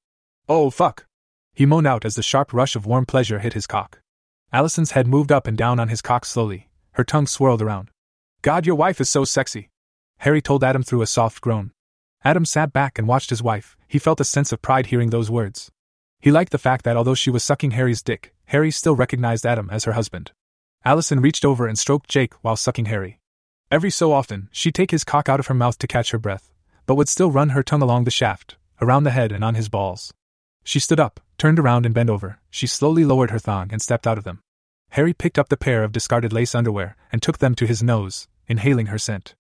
Oh, 0.47 0.69
fuck! 0.69 1.05
He 1.53 1.65
moaned 1.65 1.87
out 1.87 2.05
as 2.05 2.15
the 2.15 2.23
sharp 2.23 2.53
rush 2.53 2.75
of 2.75 2.85
warm 2.85 3.05
pleasure 3.05 3.39
hit 3.39 3.53
his 3.53 3.67
cock. 3.67 3.99
Allison's 4.51 4.91
head 4.91 5.07
moved 5.07 5.31
up 5.31 5.47
and 5.47 5.57
down 5.57 5.79
on 5.79 5.89
his 5.89 6.01
cock 6.01 6.25
slowly. 6.25 6.69
Her 6.93 7.03
tongue 7.03 7.27
swirled 7.27 7.61
around. 7.61 7.89
God, 8.43 8.67
your 8.67 8.75
wife 8.75 9.01
is 9.01 9.09
so 9.09 9.25
sexy. 9.25 9.69
Harry 10.19 10.41
told 10.41 10.63
Adam 10.63 10.83
through 10.83 11.01
a 11.01 11.07
soft 11.07 11.41
groan. 11.41 11.71
Adam 12.23 12.45
sat 12.45 12.71
back 12.71 12.99
and 12.99 13.07
watched 13.07 13.29
his 13.31 13.41
wife. 13.41 13.75
He 13.87 13.99
felt 13.99 14.21
a 14.21 14.25
sense 14.25 14.51
of 14.51 14.61
pride 14.61 14.87
hearing 14.87 15.09
those 15.09 15.29
words. 15.29 15.71
He 16.23 16.31
liked 16.31 16.53
the 16.53 16.57
fact 16.57 16.85
that 16.85 16.95
although 16.95 17.15
she 17.15 17.29
was 17.29 17.43
sucking 17.43 17.71
Harry's 17.71 18.01
dick, 18.01 18.33
Harry 18.45 18.71
still 18.71 18.95
recognized 18.95 19.45
Adam 19.45 19.69
as 19.69 19.83
her 19.83 19.91
husband. 19.91 20.31
Allison 20.85 21.19
reached 21.19 21.43
over 21.43 21.67
and 21.67 21.77
stroked 21.77 22.09
Jake 22.09 22.33
while 22.35 22.55
sucking 22.55 22.85
Harry. 22.85 23.19
Every 23.69 23.89
so 23.89 24.13
often, 24.13 24.47
she'd 24.49 24.73
take 24.73 24.91
his 24.91 25.03
cock 25.03 25.27
out 25.27 25.41
of 25.41 25.47
her 25.47 25.53
mouth 25.53 25.77
to 25.79 25.85
catch 25.85 26.11
her 26.11 26.17
breath, 26.17 26.49
but 26.85 26.95
would 26.95 27.09
still 27.09 27.29
run 27.29 27.49
her 27.49 27.61
tongue 27.61 27.81
along 27.81 28.05
the 28.05 28.09
shaft, 28.09 28.55
around 28.79 29.03
the 29.03 29.11
head 29.11 29.33
and 29.33 29.43
on 29.43 29.55
his 29.55 29.67
balls. 29.67 30.13
She 30.63 30.79
stood 30.79 30.97
up, 30.97 31.19
turned 31.37 31.59
around 31.59 31.85
and 31.85 31.93
bent 31.93 32.09
over. 32.09 32.39
She 32.49 32.67
slowly 32.67 33.03
lowered 33.03 33.31
her 33.31 33.39
thong 33.39 33.73
and 33.73 33.81
stepped 33.81 34.07
out 34.07 34.17
of 34.17 34.23
them. 34.23 34.39
Harry 34.91 35.11
picked 35.13 35.37
up 35.37 35.49
the 35.49 35.57
pair 35.57 35.83
of 35.83 35.91
discarded 35.91 36.31
lace 36.31 36.55
underwear 36.55 36.95
and 37.11 37.21
took 37.21 37.39
them 37.39 37.53
to 37.55 37.67
his 37.67 37.83
nose, 37.83 38.29
inhaling 38.47 38.85
her 38.85 38.97
scent. 38.97 39.35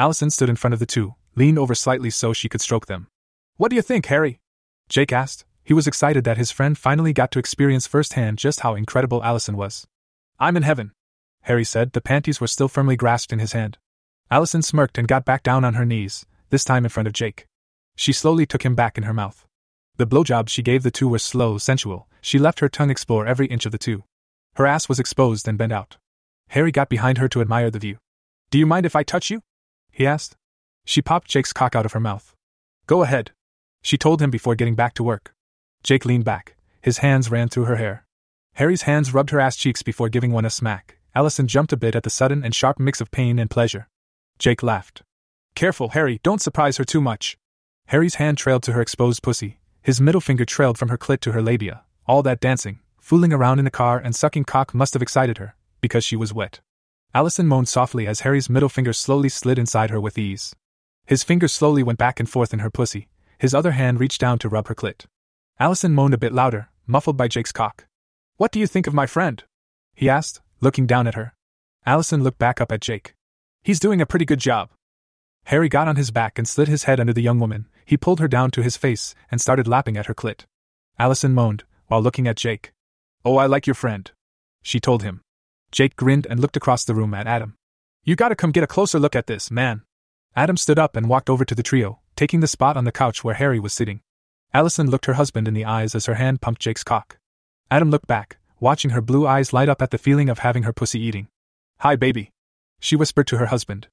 Allison 0.00 0.30
stood 0.30 0.48
in 0.48 0.56
front 0.56 0.74
of 0.74 0.80
the 0.80 0.84
two, 0.94 1.14
leaned 1.36 1.60
over 1.60 1.76
slightly 1.76 2.10
so 2.10 2.32
she 2.32 2.48
could 2.48 2.60
stroke 2.60 2.86
them. 2.86 3.06
What 3.56 3.68
do 3.68 3.76
you 3.76 3.82
think, 3.82 4.06
Harry? 4.06 4.40
Jake 4.88 5.12
asked, 5.12 5.44
he 5.64 5.72
was 5.72 5.86
excited 5.86 6.24
that 6.24 6.36
his 6.36 6.50
friend 6.50 6.76
finally 6.76 7.12
got 7.12 7.30
to 7.32 7.38
experience 7.38 7.86
firsthand 7.86 8.38
just 8.38 8.60
how 8.60 8.74
incredible 8.74 9.24
Allison 9.24 9.56
was. 9.56 9.86
I'm 10.38 10.56
in 10.56 10.62
heaven, 10.62 10.92
Harry 11.42 11.64
said. 11.64 11.92
The 11.92 12.00
panties 12.00 12.40
were 12.40 12.46
still 12.46 12.68
firmly 12.68 12.96
grasped 12.96 13.32
in 13.32 13.38
his 13.38 13.52
hand. 13.52 13.78
Allison 14.30 14.62
smirked 14.62 14.98
and 14.98 15.08
got 15.08 15.24
back 15.24 15.42
down 15.42 15.64
on 15.64 15.74
her 15.74 15.84
knees, 15.84 16.26
this 16.50 16.64
time 16.64 16.84
in 16.84 16.90
front 16.90 17.06
of 17.06 17.12
Jake. 17.12 17.46
She 17.96 18.12
slowly 18.12 18.46
took 18.46 18.64
him 18.64 18.74
back 18.74 18.98
in 18.98 19.04
her 19.04 19.14
mouth. 19.14 19.46
The 19.96 20.06
blowjobs 20.06 20.48
she 20.48 20.62
gave 20.62 20.82
the 20.82 20.90
two 20.90 21.08
were 21.08 21.18
slow, 21.18 21.58
sensual, 21.58 22.08
she 22.20 22.38
left 22.38 22.60
her 22.60 22.68
tongue 22.68 22.90
explore 22.90 23.26
every 23.26 23.46
inch 23.46 23.64
of 23.64 23.72
the 23.72 23.78
two. 23.78 24.04
Her 24.54 24.66
ass 24.66 24.88
was 24.88 24.98
exposed 24.98 25.46
and 25.46 25.58
bent 25.58 25.72
out. 25.72 25.96
Harry 26.48 26.72
got 26.72 26.88
behind 26.88 27.18
her 27.18 27.28
to 27.28 27.40
admire 27.40 27.70
the 27.70 27.78
view. 27.78 27.98
Do 28.50 28.58
you 28.58 28.66
mind 28.66 28.86
if 28.86 28.96
I 28.96 29.02
touch 29.02 29.30
you? 29.30 29.42
he 29.92 30.06
asked. 30.06 30.36
She 30.84 31.02
popped 31.02 31.28
Jake's 31.28 31.52
cock 31.52 31.76
out 31.76 31.86
of 31.86 31.92
her 31.92 32.00
mouth. 32.00 32.34
Go 32.86 33.02
ahead, 33.02 33.32
she 33.82 33.98
told 33.98 34.20
him 34.20 34.30
before 34.30 34.54
getting 34.54 34.74
back 34.74 34.94
to 34.94 35.04
work. 35.04 35.33
Jake 35.84 36.06
leaned 36.06 36.24
back. 36.24 36.56
His 36.80 36.98
hands 36.98 37.30
ran 37.30 37.48
through 37.48 37.66
her 37.66 37.76
hair. 37.76 38.06
Harry's 38.54 38.82
hands 38.82 39.12
rubbed 39.12 39.30
her 39.30 39.38
ass 39.38 39.54
cheeks 39.54 39.82
before 39.82 40.08
giving 40.08 40.32
one 40.32 40.46
a 40.46 40.50
smack. 40.50 40.96
Allison 41.14 41.46
jumped 41.46 41.74
a 41.74 41.76
bit 41.76 41.94
at 41.94 42.04
the 42.04 42.10
sudden 42.10 42.42
and 42.42 42.54
sharp 42.54 42.80
mix 42.80 43.02
of 43.02 43.10
pain 43.10 43.38
and 43.38 43.50
pleasure. 43.50 43.88
Jake 44.38 44.62
laughed. 44.62 45.02
Careful, 45.54 45.90
Harry, 45.90 46.20
don't 46.22 46.40
surprise 46.40 46.78
her 46.78 46.84
too 46.84 47.02
much. 47.02 47.36
Harry's 47.88 48.14
hand 48.14 48.38
trailed 48.38 48.62
to 48.62 48.72
her 48.72 48.80
exposed 48.80 49.22
pussy. 49.22 49.58
His 49.82 50.00
middle 50.00 50.22
finger 50.22 50.46
trailed 50.46 50.78
from 50.78 50.88
her 50.88 50.96
clit 50.96 51.20
to 51.20 51.32
her 51.32 51.42
labia. 51.42 51.82
All 52.06 52.22
that 52.22 52.40
dancing, 52.40 52.80
fooling 52.98 53.34
around 53.34 53.58
in 53.58 53.66
the 53.66 53.70
car, 53.70 53.98
and 53.98 54.16
sucking 54.16 54.44
cock 54.44 54.72
must 54.72 54.94
have 54.94 55.02
excited 55.02 55.36
her, 55.36 55.54
because 55.82 56.02
she 56.02 56.16
was 56.16 56.32
wet. 56.32 56.60
Allison 57.12 57.46
moaned 57.46 57.68
softly 57.68 58.06
as 58.06 58.20
Harry's 58.20 58.48
middle 58.48 58.70
finger 58.70 58.94
slowly 58.94 59.28
slid 59.28 59.58
inside 59.58 59.90
her 59.90 60.00
with 60.00 60.16
ease. 60.16 60.56
His 61.04 61.22
fingers 61.22 61.52
slowly 61.52 61.82
went 61.82 61.98
back 61.98 62.18
and 62.18 62.28
forth 62.28 62.54
in 62.54 62.60
her 62.60 62.70
pussy. 62.70 63.08
His 63.38 63.54
other 63.54 63.72
hand 63.72 64.00
reached 64.00 64.20
down 64.20 64.38
to 64.38 64.48
rub 64.48 64.68
her 64.68 64.74
clit. 64.74 65.04
Allison 65.60 65.94
moaned 65.94 66.14
a 66.14 66.18
bit 66.18 66.32
louder, 66.32 66.68
muffled 66.84 67.16
by 67.16 67.28
Jake's 67.28 67.52
cock. 67.52 67.86
What 68.36 68.50
do 68.50 68.58
you 68.58 68.66
think 68.66 68.88
of 68.88 68.94
my 68.94 69.06
friend? 69.06 69.44
He 69.94 70.10
asked, 70.10 70.40
looking 70.60 70.84
down 70.86 71.06
at 71.06 71.14
her. 71.14 71.34
Allison 71.86 72.24
looked 72.24 72.38
back 72.38 72.60
up 72.60 72.72
at 72.72 72.80
Jake. 72.80 73.14
He's 73.62 73.78
doing 73.78 74.00
a 74.00 74.06
pretty 74.06 74.24
good 74.24 74.40
job. 74.40 74.70
Harry 75.44 75.68
got 75.68 75.86
on 75.86 75.94
his 75.94 76.10
back 76.10 76.38
and 76.38 76.48
slid 76.48 76.66
his 76.66 76.84
head 76.84 76.98
under 76.98 77.12
the 77.12 77.22
young 77.22 77.38
woman. 77.38 77.66
He 77.84 77.96
pulled 77.96 78.18
her 78.18 78.26
down 78.26 78.50
to 78.52 78.62
his 78.62 78.76
face 78.76 79.14
and 79.30 79.40
started 79.40 79.68
lapping 79.68 79.96
at 79.96 80.06
her 80.06 80.14
clit. 80.14 80.44
Allison 80.98 81.34
moaned, 81.34 81.62
while 81.86 82.02
looking 82.02 82.26
at 82.26 82.36
Jake. 82.36 82.72
Oh, 83.24 83.36
I 83.36 83.46
like 83.46 83.66
your 83.66 83.74
friend. 83.74 84.10
She 84.60 84.80
told 84.80 85.04
him. 85.04 85.20
Jake 85.70 85.94
grinned 85.94 86.26
and 86.28 86.40
looked 86.40 86.56
across 86.56 86.84
the 86.84 86.94
room 86.94 87.14
at 87.14 87.28
Adam. 87.28 87.54
You 88.02 88.16
gotta 88.16 88.34
come 88.34 88.50
get 88.50 88.64
a 88.64 88.68
closer 88.68 88.98
look 88.98 89.14
at 89.14 89.28
this, 89.28 89.50
man. 89.50 89.82
Adam 90.34 90.56
stood 90.56 90.80
up 90.80 90.96
and 90.96 91.08
walked 91.08 91.30
over 91.30 91.44
to 91.44 91.54
the 91.54 91.62
trio, 91.62 92.00
taking 92.16 92.40
the 92.40 92.48
spot 92.48 92.76
on 92.76 92.84
the 92.84 92.92
couch 92.92 93.22
where 93.22 93.34
Harry 93.34 93.60
was 93.60 93.72
sitting. 93.72 94.00
Allison 94.54 94.88
looked 94.88 95.06
her 95.06 95.14
husband 95.14 95.48
in 95.48 95.54
the 95.54 95.64
eyes 95.64 95.96
as 95.96 96.06
her 96.06 96.14
hand 96.14 96.40
pumped 96.40 96.62
Jake's 96.62 96.84
cock. 96.84 97.18
Adam 97.72 97.90
looked 97.90 98.06
back, 98.06 98.36
watching 98.60 98.92
her 98.92 99.00
blue 99.00 99.26
eyes 99.26 99.52
light 99.52 99.68
up 99.68 99.82
at 99.82 99.90
the 99.90 99.98
feeling 99.98 100.28
of 100.28 100.38
having 100.38 100.62
her 100.62 100.72
pussy 100.72 101.00
eating. 101.00 101.26
Hi, 101.80 101.96
baby. 101.96 102.30
She 102.78 102.94
whispered 102.94 103.26
to 103.26 103.38
her 103.38 103.46
husband. 103.46 103.88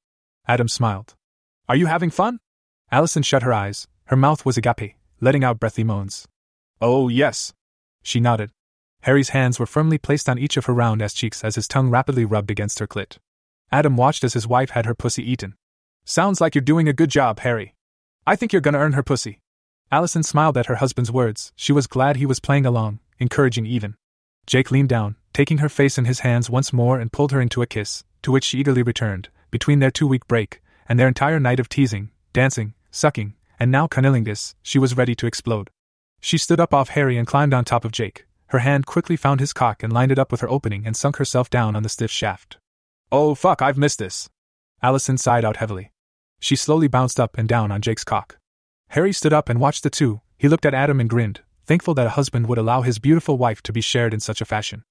Adam 0.48 0.68
smiled. 0.68 1.16
Are 1.68 1.76
you 1.76 1.88
having 1.88 2.12
fun? 2.12 2.40
Allison 2.92 3.24
shut 3.24 3.42
her 3.42 3.52
eyes. 3.52 3.88
Her 4.06 4.16
mouth 4.16 4.46
was 4.46 4.56
agape, 4.56 4.94
letting 5.20 5.44
out 5.44 5.60
breathy 5.60 5.84
moans. 5.84 6.28
Oh, 6.80 7.08
yes. 7.08 7.54
She 8.04 8.20
nodded. 8.20 8.52
Harry's 9.02 9.30
hands 9.30 9.60
were 9.60 9.66
firmly 9.66 9.98
placed 9.98 10.30
on 10.30 10.38
each 10.38 10.58
of 10.58 10.66
her 10.66 10.74
round 10.74 11.02
ass 11.02 11.14
cheeks 11.14 11.44
as 11.44 11.56
his 11.56 11.68
tongue 11.68 11.90
rapidly 11.90 12.24
rubbed 12.24 12.52
against 12.52 12.78
her 12.78 12.88
clit. 12.88 13.18
Adam 13.72 13.98
watched 13.98 14.24
as 14.24 14.34
his 14.34 14.48
wife 14.48 14.72
had 14.72 14.86
her 14.86 14.94
pussy 14.94 15.24
eaten. 15.24 15.56
Sounds 16.06 16.40
like 16.40 16.54
you're 16.54 16.62
doing 16.62 16.88
a 16.88 16.94
good 16.94 17.10
job, 17.10 17.40
Harry. 17.40 17.74
I 18.28 18.36
think 18.36 18.54
you're 18.54 18.62
gonna 18.62 18.78
earn 18.78 18.94
her 18.94 19.02
pussy. 19.02 19.40
Allison 19.92 20.24
smiled 20.24 20.58
at 20.58 20.68
her 20.68 20.76
husband's 20.76 21.12
words. 21.12 21.52
She 21.58 21.74
was 21.74 21.86
glad 21.86 22.16
he 22.16 22.26
was 22.26 22.40
playing 22.40 22.66
along, 22.66 23.00
encouraging 23.20 23.66
even. 23.66 23.96
Jake 24.48 24.72
leaned 24.72 24.88
down, 24.88 25.18
taking 25.34 25.58
her 25.58 25.68
face 25.68 25.98
in 25.98 26.06
his 26.06 26.22
hands 26.22 26.50
once 26.50 26.72
more 26.72 26.98
and 27.00 27.12
pulled 27.12 27.34
her 27.34 27.42
into 27.42 27.62
a 27.62 27.68
kiss, 27.68 28.06
to 28.22 28.32
which 28.32 28.46
she 28.46 28.60
eagerly 28.60 28.84
returned, 28.84 29.28
between 29.52 29.80
their 29.80 29.92
two 29.92 30.08
week 30.08 30.26
break, 30.28 30.62
and 30.88 30.98
their 30.98 31.10
entire 31.10 31.40
night 31.40 31.60
of 31.60 31.68
teasing, 31.68 32.10
dancing, 32.32 32.74
sucking, 32.90 33.34
and 33.60 33.70
now 33.70 33.86
cunnilingus, 33.86 34.56
she 34.64 34.80
was 34.80 34.96
ready 34.96 35.14
to 35.14 35.28
explode. 35.28 35.70
She 36.22 36.38
stood 36.38 36.60
up 36.60 36.74
off 36.74 36.90
Harry 36.90 37.18
and 37.18 37.28
climbed 37.28 37.54
on 37.54 37.66
top 37.66 37.84
of 37.84 37.92
Jake. 37.92 38.26
Her 38.48 38.60
hand 38.60 38.86
quickly 38.86 39.16
found 39.16 39.40
his 39.40 39.54
cock 39.54 39.84
and 39.84 39.92
lined 39.92 40.12
it 40.12 40.20
up 40.20 40.32
with 40.32 40.42
her 40.42 40.50
opening 40.50 40.86
and 40.86 40.96
sunk 40.96 41.18
herself 41.18 41.50
down 41.50 41.76
on 41.76 41.84
the 41.84 41.90
stiff 41.90 42.12
shaft. 42.12 42.58
Oh 43.12 43.36
fuck, 43.36 43.62
I've 43.62 43.78
missed 43.78 44.00
this. 44.00 44.30
Allison 44.82 45.18
sighed 45.18 45.46
out 45.46 45.58
heavily. 45.58 45.92
She 46.40 46.56
slowly 46.56 46.88
bounced 46.88 47.20
up 47.20 47.38
and 47.38 47.48
down 47.48 47.72
on 47.72 47.82
Jake's 47.82 48.04
cock. 48.04 48.38
Harry 48.92 49.14
stood 49.14 49.32
up 49.32 49.48
and 49.48 49.58
watched 49.58 49.84
the 49.84 49.90
two. 49.90 50.20
He 50.38 50.50
looked 50.50 50.66
at 50.66 50.74
Adam 50.74 51.00
and 51.00 51.10
grinned, 51.10 51.40
thankful 51.66 51.94
that 51.94 52.08
a 52.08 52.18
husband 52.20 52.48
would 52.48 52.58
allow 52.58 52.82
his 52.82 53.00
beautiful 53.00 53.38
wife 53.38 53.62
to 53.62 53.72
be 53.72 53.80
shared 53.80 54.14
in 54.14 54.20
such 54.20 54.42
a 54.42 54.46
fashion. 54.46 54.84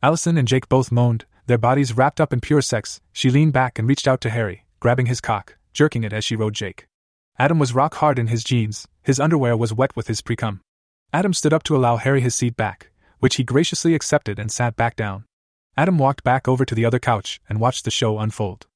Allison 0.00 0.38
and 0.38 0.46
Jake 0.46 0.68
both 0.68 0.92
moaned, 0.92 1.24
their 1.46 1.58
bodies 1.58 1.96
wrapped 1.96 2.20
up 2.20 2.32
in 2.32 2.40
pure 2.40 2.62
sex. 2.62 3.00
She 3.12 3.30
leaned 3.30 3.52
back 3.52 3.76
and 3.76 3.88
reached 3.88 4.06
out 4.06 4.20
to 4.20 4.30
Harry, 4.30 4.64
grabbing 4.78 5.06
his 5.06 5.20
cock, 5.20 5.56
jerking 5.72 6.04
it 6.04 6.12
as 6.12 6.24
she 6.24 6.36
rode 6.36 6.54
Jake. 6.54 6.86
Adam 7.36 7.58
was 7.58 7.74
rock 7.74 7.94
hard 7.94 8.16
in 8.16 8.28
his 8.28 8.44
jeans, 8.44 8.86
his 9.02 9.18
underwear 9.18 9.56
was 9.56 9.74
wet 9.74 9.96
with 9.96 10.06
his 10.06 10.22
precum. 10.22 10.60
Adam 11.12 11.34
stood 11.34 11.52
up 11.52 11.64
to 11.64 11.74
allow 11.74 11.96
Harry 11.96 12.20
his 12.20 12.36
seat 12.36 12.56
back, 12.56 12.92
which 13.18 13.36
he 13.36 13.42
graciously 13.42 13.92
accepted 13.92 14.38
and 14.38 14.52
sat 14.52 14.76
back 14.76 14.94
down. 14.94 15.24
Adam 15.76 15.98
walked 15.98 16.22
back 16.22 16.46
over 16.46 16.64
to 16.64 16.76
the 16.76 16.84
other 16.84 17.00
couch 17.00 17.40
and 17.48 17.58
watched 17.58 17.84
the 17.84 17.90
show 17.90 18.20
unfold. 18.20 18.68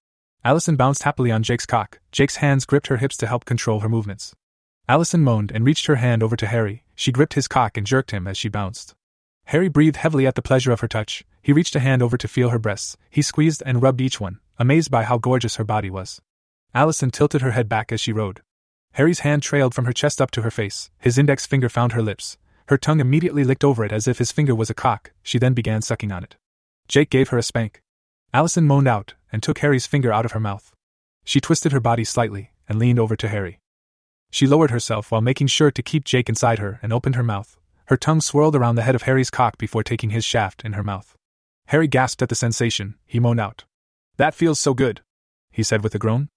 Allison 0.45 0.75
bounced 0.75 1.05
happily 1.05 1.31
on 1.31 1.45
Jake's 1.45 1.67
cock. 1.67 2.01
Jake's 2.11 2.37
hands 2.37 2.67
gripped 2.67 2.89
her 2.89 2.97
hips 2.97 3.17
to 3.19 3.29
help 3.29 3.45
control 3.45 3.79
her 3.79 3.89
movements. 3.89 4.35
Allison 4.93 5.23
moaned 5.23 5.51
and 5.53 5.65
reached 5.65 5.87
her 5.87 5.97
hand 5.97 6.23
over 6.23 6.37
to 6.37 6.47
Harry. 6.47 6.85
She 6.95 7.13
gripped 7.13 7.33
his 7.33 7.49
cock 7.49 7.79
and 7.79 7.87
jerked 7.87 8.11
him 8.11 8.27
as 8.27 8.37
she 8.37 8.51
bounced. 8.51 8.95
Harry 9.47 9.71
breathed 9.71 9.97
heavily 9.97 10.27
at 10.27 10.35
the 10.35 10.43
pleasure 10.43 10.71
of 10.71 10.81
her 10.81 10.87
touch. 10.87 11.25
He 11.41 11.51
reached 11.51 11.75
a 11.75 11.81
hand 11.81 12.03
over 12.03 12.19
to 12.19 12.29
feel 12.29 12.51
her 12.51 12.59
breasts. 12.59 12.99
He 13.09 13.23
squeezed 13.23 13.63
and 13.65 13.83
rubbed 13.83 14.03
each 14.03 14.21
one, 14.21 14.41
amazed 14.59 14.91
by 14.91 15.05
how 15.05 15.17
gorgeous 15.17 15.57
her 15.57 15.65
body 15.65 15.89
was. 15.89 16.21
Allison 16.75 17.11
tilted 17.11 17.41
her 17.41 17.53
head 17.53 17.71
back 17.71 17.91
as 17.91 18.03
she 18.03 18.13
rode. 18.13 18.43
Harry's 18.93 19.21
hand 19.21 19.43
trailed 19.43 19.75
from 19.75 19.87
her 19.87 19.95
chest 19.95 20.21
up 20.21 20.31
to 20.33 20.43
her 20.43 20.51
face. 20.51 20.91
His 20.99 21.17
index 21.17 21.47
finger 21.47 21.71
found 21.71 21.93
her 21.93 22.03
lips. 22.03 22.37
Her 22.67 22.77
tongue 22.77 23.01
immediately 23.01 23.45
licked 23.45 23.65
over 23.65 23.87
it 23.87 23.93
as 23.93 24.07
if 24.07 24.19
his 24.19 24.31
finger 24.31 24.55
was 24.55 24.69
a 24.69 24.75
cock. 24.75 25.13
She 25.23 25.39
then 25.39 25.55
began 25.55 25.81
sucking 25.81 26.13
on 26.13 26.23
it. 26.23 26.37
Jake 26.87 27.09
gave 27.09 27.31
her 27.31 27.39
a 27.39 27.43
spank. 27.43 27.81
Allison 28.35 28.67
moaned 28.67 28.89
out 28.89 29.15
and 29.33 29.43
took 29.43 29.61
Harry's 29.61 29.87
finger 29.87 30.13
out 30.13 30.27
of 30.27 30.33
her 30.33 30.41
mouth. 30.41 30.71
She 31.25 31.41
twisted 31.41 31.73
her 31.73 31.81
body 31.81 32.05
slightly 32.05 32.51
and 32.69 32.79
leaned 32.79 32.99
over 32.99 33.17
to 33.17 33.29
Harry. 33.31 33.59
She 34.33 34.47
lowered 34.47 34.71
herself 34.71 35.13
while 35.13 35.21
making 35.21 35.49
sure 35.49 35.71
to 35.71 35.83
keep 35.83 36.05
Jake 36.05 36.31
inside 36.31 36.59
her 36.59 36.81
and 36.83 36.91
opened 36.91 37.17
her 37.17 37.23
mouth. 37.23 37.59
Her 37.87 37.99
tongue 37.99 38.23
swirled 38.23 38.57
around 38.57 38.77
the 38.77 38.83
head 38.83 38.95
of 38.95 39.03
Harry's 39.03 39.29
cock 39.29 39.59
before 39.59 39.83
taking 39.83 40.09
his 40.09 40.25
shaft 40.25 40.65
in 40.65 40.73
her 40.73 40.83
mouth. 40.83 41.15
Harry 41.67 41.87
gasped 41.87 42.23
at 42.23 42.31
the 42.31 42.35
sensation. 42.35 42.95
He 43.05 43.21
moaned 43.21 43.41
out. 43.41 43.65
That 44.17 44.35
feels 44.35 44.59
so 44.59 44.73
good, 44.73 45.03
he 45.51 45.63
said 45.63 45.83
with 45.83 45.95
a 45.95 45.99
groan. 45.99 46.31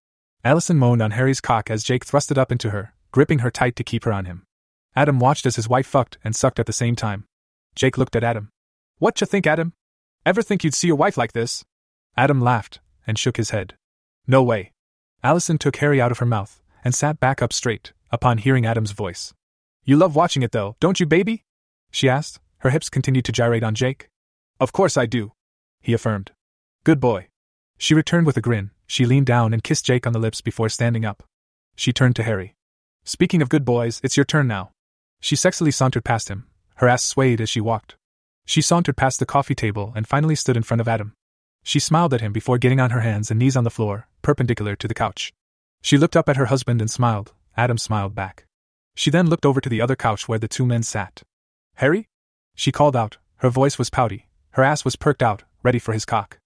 Allison 0.44 0.78
moaned 0.78 1.02
on 1.02 1.12
Harry's 1.12 1.40
cock 1.40 1.72
as 1.72 1.86
Jake 1.86 2.04
thrust 2.04 2.32
it 2.32 2.38
up 2.38 2.52
into 2.52 2.72
her, 2.72 2.94
gripping 3.14 3.40
her 3.40 3.50
tight 3.50 3.78
to 3.78 3.84
keep 3.84 4.04
her 4.04 4.12
on 4.12 4.26
him. 4.26 4.44
Adam 4.94 5.18
watched 5.18 5.46
as 5.46 5.56
his 5.56 5.70
wife 5.70 5.88
fucked 5.88 6.18
and 6.22 6.36
sucked 6.36 6.60
at 6.60 6.66
the 6.66 6.74
same 6.74 6.98
time. 6.98 7.24
Jake 7.76 7.98
looked 7.98 8.18
at 8.18 8.26
Adam. 8.26 8.50
Whatcha 9.00 9.26
think, 9.26 9.48
Adam? 9.48 9.72
Ever 10.26 10.42
think 10.42 10.66
you'd 10.66 10.74
see 10.74 10.88
your 10.88 10.98
wife 10.98 11.18
like 11.18 11.32
this? 11.32 11.64
Adam 12.18 12.42
laughed 12.42 12.82
and 13.08 13.18
shook 13.18 13.38
his 13.38 13.52
head. 13.52 13.76
No 14.28 14.44
way. 14.44 14.74
Allison 15.24 15.58
took 15.58 15.78
Harry 15.78 16.02
out 16.02 16.12
of 16.12 16.18
her 16.18 16.26
mouth 16.26 16.62
and 16.86 16.96
sat 16.96 17.20
back 17.20 17.42
up 17.42 17.52
straight 17.52 17.92
upon 18.12 18.38
hearing 18.38 18.66
Adam's 18.66 18.92
voice. 18.92 19.34
You 19.84 19.98
love 19.98 20.16
watching 20.16 20.44
it 20.44 20.54
though, 20.54 20.78
don't 20.80 21.00
you, 21.00 21.06
baby? 21.06 21.44
She 21.92 22.08
asked. 22.08 22.40
Her 22.60 22.70
hips 22.70 22.90
continued 22.90 23.26
to 23.26 23.32
gyrate 23.32 23.64
on 23.64 23.76
Jake. 23.76 24.10
Of 24.60 24.72
course 24.72 24.98
I 24.98 25.06
do, 25.06 25.34
he 25.82 25.94
affirmed. 25.94 26.32
Good 26.84 27.00
boy. 27.00 27.28
She 27.78 27.94
returned 27.94 28.26
with 28.26 28.38
a 28.38 28.42
grin, 28.42 28.72
she 28.88 29.06
leaned 29.06 29.28
down 29.28 29.54
and 29.54 29.64
kissed 29.64 29.86
Jake 29.86 30.08
on 30.08 30.14
the 30.14 30.20
lips 30.20 30.42
before 30.42 30.70
standing 30.70 31.06
up. 31.06 31.24
She 31.76 31.92
turned 31.92 32.16
to 32.16 32.24
Harry. 32.24 32.56
Speaking 33.04 33.42
of 33.42 33.50
good 33.50 33.66
boys, 33.66 34.00
it's 34.04 34.18
your 34.18 34.26
turn 34.26 34.48
now. 34.48 34.72
She 35.20 35.36
sexily 35.36 35.74
sauntered 35.74 36.06
past 36.06 36.30
him, 36.30 36.48
her 36.76 36.88
ass 36.88 37.04
swayed 37.04 37.42
as 37.42 37.50
she 37.50 37.62
walked. 37.62 37.98
She 38.46 38.62
sauntered 38.62 38.98
past 38.98 39.20
the 39.20 39.26
coffee 39.26 39.56
table 39.56 39.92
and 39.96 40.08
finally 40.08 40.36
stood 40.36 40.58
in 40.58 40.64
front 40.64 40.82
of 40.82 40.88
Adam. 40.88 41.14
She 41.64 41.80
smiled 41.80 42.14
at 42.14 42.22
him 42.22 42.32
before 42.32 42.58
getting 42.58 42.80
on 42.80 42.92
her 42.92 43.02
hands 43.02 43.30
and 43.30 43.40
knees 43.40 43.58
on 43.58 43.64
the 43.64 43.70
floor, 43.70 44.08
perpendicular 44.22 44.76
to 44.76 44.88
the 44.88 44.94
couch. 44.94 45.34
She 45.86 46.00
looked 46.00 46.16
up 46.16 46.28
at 46.28 46.38
her 46.38 46.48
husband 46.48 46.82
and 46.82 46.90
smiled. 46.90 47.32
Adam 47.56 47.78
smiled 47.78 48.16
back. 48.16 48.48
She 48.96 49.12
then 49.12 49.30
looked 49.30 49.46
over 49.46 49.62
to 49.62 49.70
the 49.70 49.82
other 49.82 49.96
couch 49.96 50.28
where 50.28 50.40
the 50.40 50.48
two 50.48 50.66
men 50.66 50.82
sat. 50.82 51.22
Harry? 51.76 52.08
She 52.56 52.72
called 52.72 52.96
out. 52.96 53.18
Her 53.36 53.52
voice 53.52 53.78
was 53.78 53.92
pouty. 53.92 54.26
Her 54.54 54.64
ass 54.64 54.84
was 54.84 54.96
perked 54.96 55.22
out, 55.22 55.44
ready 55.62 55.78
for 55.78 55.94
his 55.94 56.04
cock. 56.04 56.40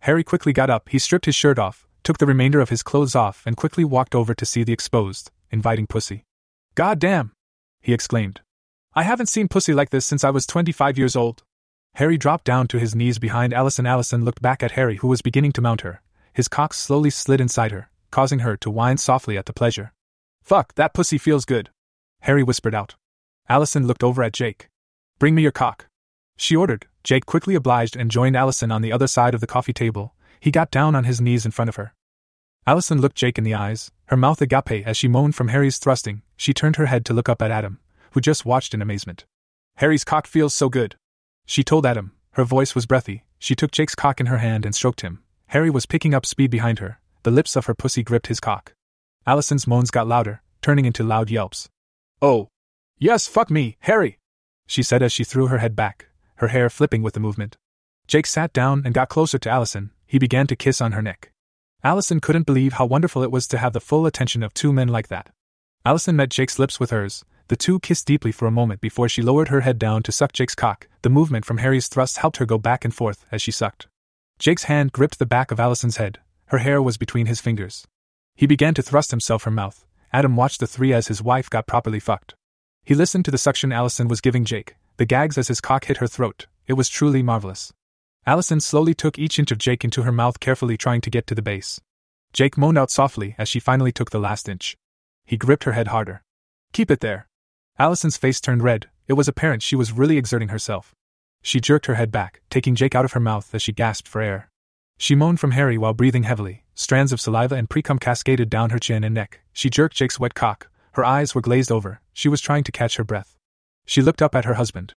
Harry 0.00 0.24
quickly 0.24 0.54
got 0.54 0.70
up, 0.70 0.88
he 0.88 0.98
stripped 0.98 1.26
his 1.26 1.34
shirt 1.34 1.58
off, 1.58 1.86
took 2.04 2.16
the 2.16 2.24
remainder 2.24 2.58
of 2.58 2.70
his 2.70 2.82
clothes 2.82 3.14
off, 3.14 3.42
and 3.44 3.54
quickly 3.54 3.84
walked 3.84 4.14
over 4.14 4.34
to 4.34 4.46
see 4.46 4.64
the 4.64 4.72
exposed, 4.72 5.30
inviting 5.50 5.86
pussy. 5.86 6.24
God 6.74 6.98
damn! 6.98 7.32
he 7.82 7.92
exclaimed. 7.92 8.40
I 8.94 9.02
haven't 9.02 9.28
seen 9.28 9.46
pussy 9.46 9.74
like 9.74 9.90
this 9.90 10.06
since 10.06 10.24
I 10.24 10.30
was 10.30 10.46
25 10.46 10.96
years 10.96 11.14
old. 11.14 11.42
Harry 11.96 12.16
dropped 12.16 12.46
down 12.46 12.66
to 12.68 12.78
his 12.78 12.94
knees 12.94 13.18
behind 13.18 13.52
Allison. 13.52 13.84
Allison 13.84 14.24
looked 14.24 14.40
back 14.40 14.62
at 14.62 14.72
Harry, 14.72 14.96
who 14.96 15.08
was 15.08 15.20
beginning 15.20 15.52
to 15.52 15.60
mount 15.60 15.82
her. 15.82 16.00
His 16.32 16.48
cock 16.48 16.72
slowly 16.72 17.10
slid 17.10 17.42
inside 17.42 17.72
her, 17.72 17.90
causing 18.10 18.40
her 18.40 18.56
to 18.58 18.70
whine 18.70 18.96
softly 18.96 19.36
at 19.36 19.46
the 19.46 19.52
pleasure. 19.52 19.92
Fuck, 20.42 20.74
that 20.74 20.94
pussy 20.94 21.18
feels 21.18 21.44
good. 21.44 21.70
Harry 22.20 22.42
whispered 22.42 22.74
out. 22.74 22.94
Allison 23.48 23.86
looked 23.86 24.02
over 24.02 24.22
at 24.22 24.32
Jake. 24.32 24.68
Bring 25.18 25.34
me 25.34 25.42
your 25.42 25.52
cock. 25.52 25.86
She 26.36 26.56
ordered. 26.56 26.86
Jake 27.04 27.26
quickly 27.26 27.54
obliged 27.54 27.96
and 27.96 28.10
joined 28.10 28.36
Allison 28.36 28.72
on 28.72 28.82
the 28.82 28.92
other 28.92 29.06
side 29.06 29.34
of 29.34 29.40
the 29.40 29.46
coffee 29.46 29.72
table. 29.72 30.14
He 30.40 30.50
got 30.50 30.70
down 30.70 30.94
on 30.94 31.04
his 31.04 31.20
knees 31.20 31.46
in 31.46 31.52
front 31.52 31.68
of 31.68 31.76
her. 31.76 31.94
Allison 32.66 33.00
looked 33.00 33.16
Jake 33.16 33.38
in 33.38 33.44
the 33.44 33.54
eyes, 33.54 33.92
her 34.06 34.16
mouth 34.16 34.42
agape 34.42 34.86
as 34.86 34.96
she 34.96 35.06
moaned 35.06 35.36
from 35.36 35.48
Harry's 35.48 35.78
thrusting. 35.78 36.22
She 36.36 36.52
turned 36.52 36.76
her 36.76 36.86
head 36.86 37.04
to 37.06 37.14
look 37.14 37.28
up 37.28 37.40
at 37.40 37.52
Adam, 37.52 37.78
who 38.10 38.20
just 38.20 38.44
watched 38.44 38.74
in 38.74 38.82
amazement. 38.82 39.24
Harry's 39.76 40.04
cock 40.04 40.26
feels 40.26 40.52
so 40.52 40.68
good. 40.68 40.96
She 41.46 41.62
told 41.62 41.86
Adam. 41.86 42.12
Her 42.32 42.44
voice 42.44 42.74
was 42.74 42.86
breathy. 42.86 43.24
She 43.38 43.54
took 43.54 43.70
Jake's 43.70 43.94
cock 43.94 44.20
in 44.20 44.26
her 44.26 44.38
hand 44.38 44.66
and 44.66 44.74
stroked 44.74 45.02
him. 45.02 45.22
Harry 45.48 45.70
was 45.70 45.86
picking 45.86 46.12
up 46.12 46.26
speed 46.26 46.50
behind 46.50 46.80
her. 46.80 47.00
The 47.26 47.32
lips 47.32 47.56
of 47.56 47.66
her 47.66 47.74
pussy 47.74 48.04
gripped 48.04 48.28
his 48.28 48.38
cock. 48.38 48.72
Allison's 49.26 49.66
moans 49.66 49.90
got 49.90 50.06
louder, 50.06 50.42
turning 50.62 50.84
into 50.84 51.02
loud 51.02 51.28
yelps. 51.28 51.68
Oh. 52.22 52.50
Yes, 53.00 53.26
fuck 53.26 53.50
me, 53.50 53.76
Harry! 53.80 54.20
She 54.68 54.84
said 54.84 55.02
as 55.02 55.12
she 55.12 55.24
threw 55.24 55.48
her 55.48 55.58
head 55.58 55.74
back, 55.74 56.06
her 56.36 56.46
hair 56.46 56.70
flipping 56.70 57.02
with 57.02 57.14
the 57.14 57.18
movement. 57.18 57.56
Jake 58.06 58.26
sat 58.26 58.52
down 58.52 58.82
and 58.84 58.94
got 58.94 59.08
closer 59.08 59.38
to 59.38 59.50
Allison. 59.50 59.90
He 60.06 60.20
began 60.20 60.46
to 60.46 60.54
kiss 60.54 60.80
on 60.80 60.92
her 60.92 61.02
neck. 61.02 61.32
Allison 61.82 62.20
couldn't 62.20 62.46
believe 62.46 62.74
how 62.74 62.86
wonderful 62.86 63.24
it 63.24 63.32
was 63.32 63.48
to 63.48 63.58
have 63.58 63.72
the 63.72 63.80
full 63.80 64.06
attention 64.06 64.44
of 64.44 64.54
two 64.54 64.72
men 64.72 64.86
like 64.86 65.08
that. 65.08 65.30
Allison 65.84 66.14
met 66.14 66.30
Jake's 66.30 66.60
lips 66.60 66.78
with 66.78 66.90
hers. 66.90 67.24
The 67.48 67.56
two 67.56 67.80
kissed 67.80 68.06
deeply 68.06 68.30
for 68.30 68.46
a 68.46 68.52
moment 68.52 68.80
before 68.80 69.08
she 69.08 69.20
lowered 69.20 69.48
her 69.48 69.62
head 69.62 69.80
down 69.80 70.04
to 70.04 70.12
suck 70.12 70.32
Jake's 70.32 70.54
cock. 70.54 70.86
The 71.02 71.10
movement 71.10 71.44
from 71.44 71.58
Harry's 71.58 71.88
thrust 71.88 72.18
helped 72.18 72.36
her 72.36 72.46
go 72.46 72.56
back 72.56 72.84
and 72.84 72.94
forth 72.94 73.26
as 73.32 73.42
she 73.42 73.50
sucked. 73.50 73.88
Jake's 74.38 74.70
hand 74.70 74.92
gripped 74.92 75.18
the 75.18 75.26
back 75.26 75.50
of 75.50 75.58
Allison's 75.58 75.96
head. 75.96 76.20
Her 76.46 76.58
hair 76.58 76.80
was 76.80 76.96
between 76.96 77.26
his 77.26 77.40
fingers. 77.40 77.86
He 78.34 78.46
began 78.46 78.74
to 78.74 78.82
thrust 78.82 79.10
himself 79.10 79.44
her 79.44 79.50
mouth. 79.50 79.84
Adam 80.12 80.36
watched 80.36 80.60
the 80.60 80.66
three 80.66 80.92
as 80.92 81.08
his 81.08 81.22
wife 81.22 81.50
got 81.50 81.66
properly 81.66 82.00
fucked. 82.00 82.34
He 82.84 82.94
listened 82.94 83.24
to 83.24 83.30
the 83.30 83.38
suction 83.38 83.72
Allison 83.72 84.06
was 84.06 84.20
giving 84.20 84.44
Jake, 84.44 84.76
the 84.96 85.04
gags 85.04 85.36
as 85.36 85.48
his 85.48 85.60
cock 85.60 85.86
hit 85.86 85.96
her 85.96 86.06
throat. 86.06 86.46
It 86.66 86.74
was 86.74 86.88
truly 86.88 87.22
marvelous. 87.22 87.72
Allison 88.26 88.60
slowly 88.60 88.94
took 88.94 89.18
each 89.18 89.38
inch 89.38 89.50
of 89.50 89.58
Jake 89.58 89.84
into 89.84 90.02
her 90.02 90.12
mouth, 90.12 90.40
carefully 90.40 90.76
trying 90.76 91.00
to 91.00 91.10
get 91.10 91.26
to 91.26 91.34
the 91.34 91.42
base. 91.42 91.80
Jake 92.32 92.56
moaned 92.56 92.78
out 92.78 92.90
softly 92.90 93.34
as 93.38 93.48
she 93.48 93.60
finally 93.60 93.92
took 93.92 94.10
the 94.10 94.20
last 94.20 94.48
inch. 94.48 94.76
He 95.24 95.36
gripped 95.36 95.64
her 95.64 95.72
head 95.72 95.88
harder. 95.88 96.22
Keep 96.72 96.90
it 96.90 97.00
there. 97.00 97.28
Allison's 97.78 98.16
face 98.16 98.40
turned 98.40 98.62
red. 98.62 98.88
It 99.08 99.14
was 99.14 99.28
apparent 99.28 99.62
she 99.62 99.76
was 99.76 99.92
really 99.92 100.16
exerting 100.16 100.48
herself. 100.48 100.94
She 101.42 101.60
jerked 101.60 101.86
her 101.86 101.94
head 101.94 102.10
back, 102.10 102.40
taking 102.50 102.74
Jake 102.74 102.94
out 102.94 103.04
of 103.04 103.12
her 103.12 103.20
mouth 103.20 103.54
as 103.54 103.62
she 103.62 103.72
gasped 103.72 104.08
for 104.08 104.20
air. 104.20 104.48
She 104.98 105.14
moaned 105.14 105.40
from 105.40 105.52
Harry 105.52 105.76
while 105.76 105.92
breathing 105.92 106.22
heavily. 106.22 106.64
Strands 106.74 107.12
of 107.12 107.20
saliva 107.20 107.54
and 107.54 107.68
precum 107.68 108.00
cascaded 108.00 108.50
down 108.50 108.70
her 108.70 108.78
chin 108.78 109.04
and 109.04 109.14
neck. 109.14 109.40
She 109.52 109.70
jerked 109.70 109.96
Jake's 109.96 110.18
wet 110.20 110.34
cock. 110.34 110.68
Her 110.92 111.04
eyes 111.04 111.34
were 111.34 111.40
glazed 111.40 111.70
over. 111.70 112.00
She 112.12 112.28
was 112.28 112.40
trying 112.40 112.64
to 112.64 112.72
catch 112.72 112.96
her 112.96 113.04
breath. 113.04 113.36
She 113.84 114.02
looked 114.02 114.22
up 114.22 114.34
at 114.34 114.44
her 114.44 114.54
husband. 114.54 114.94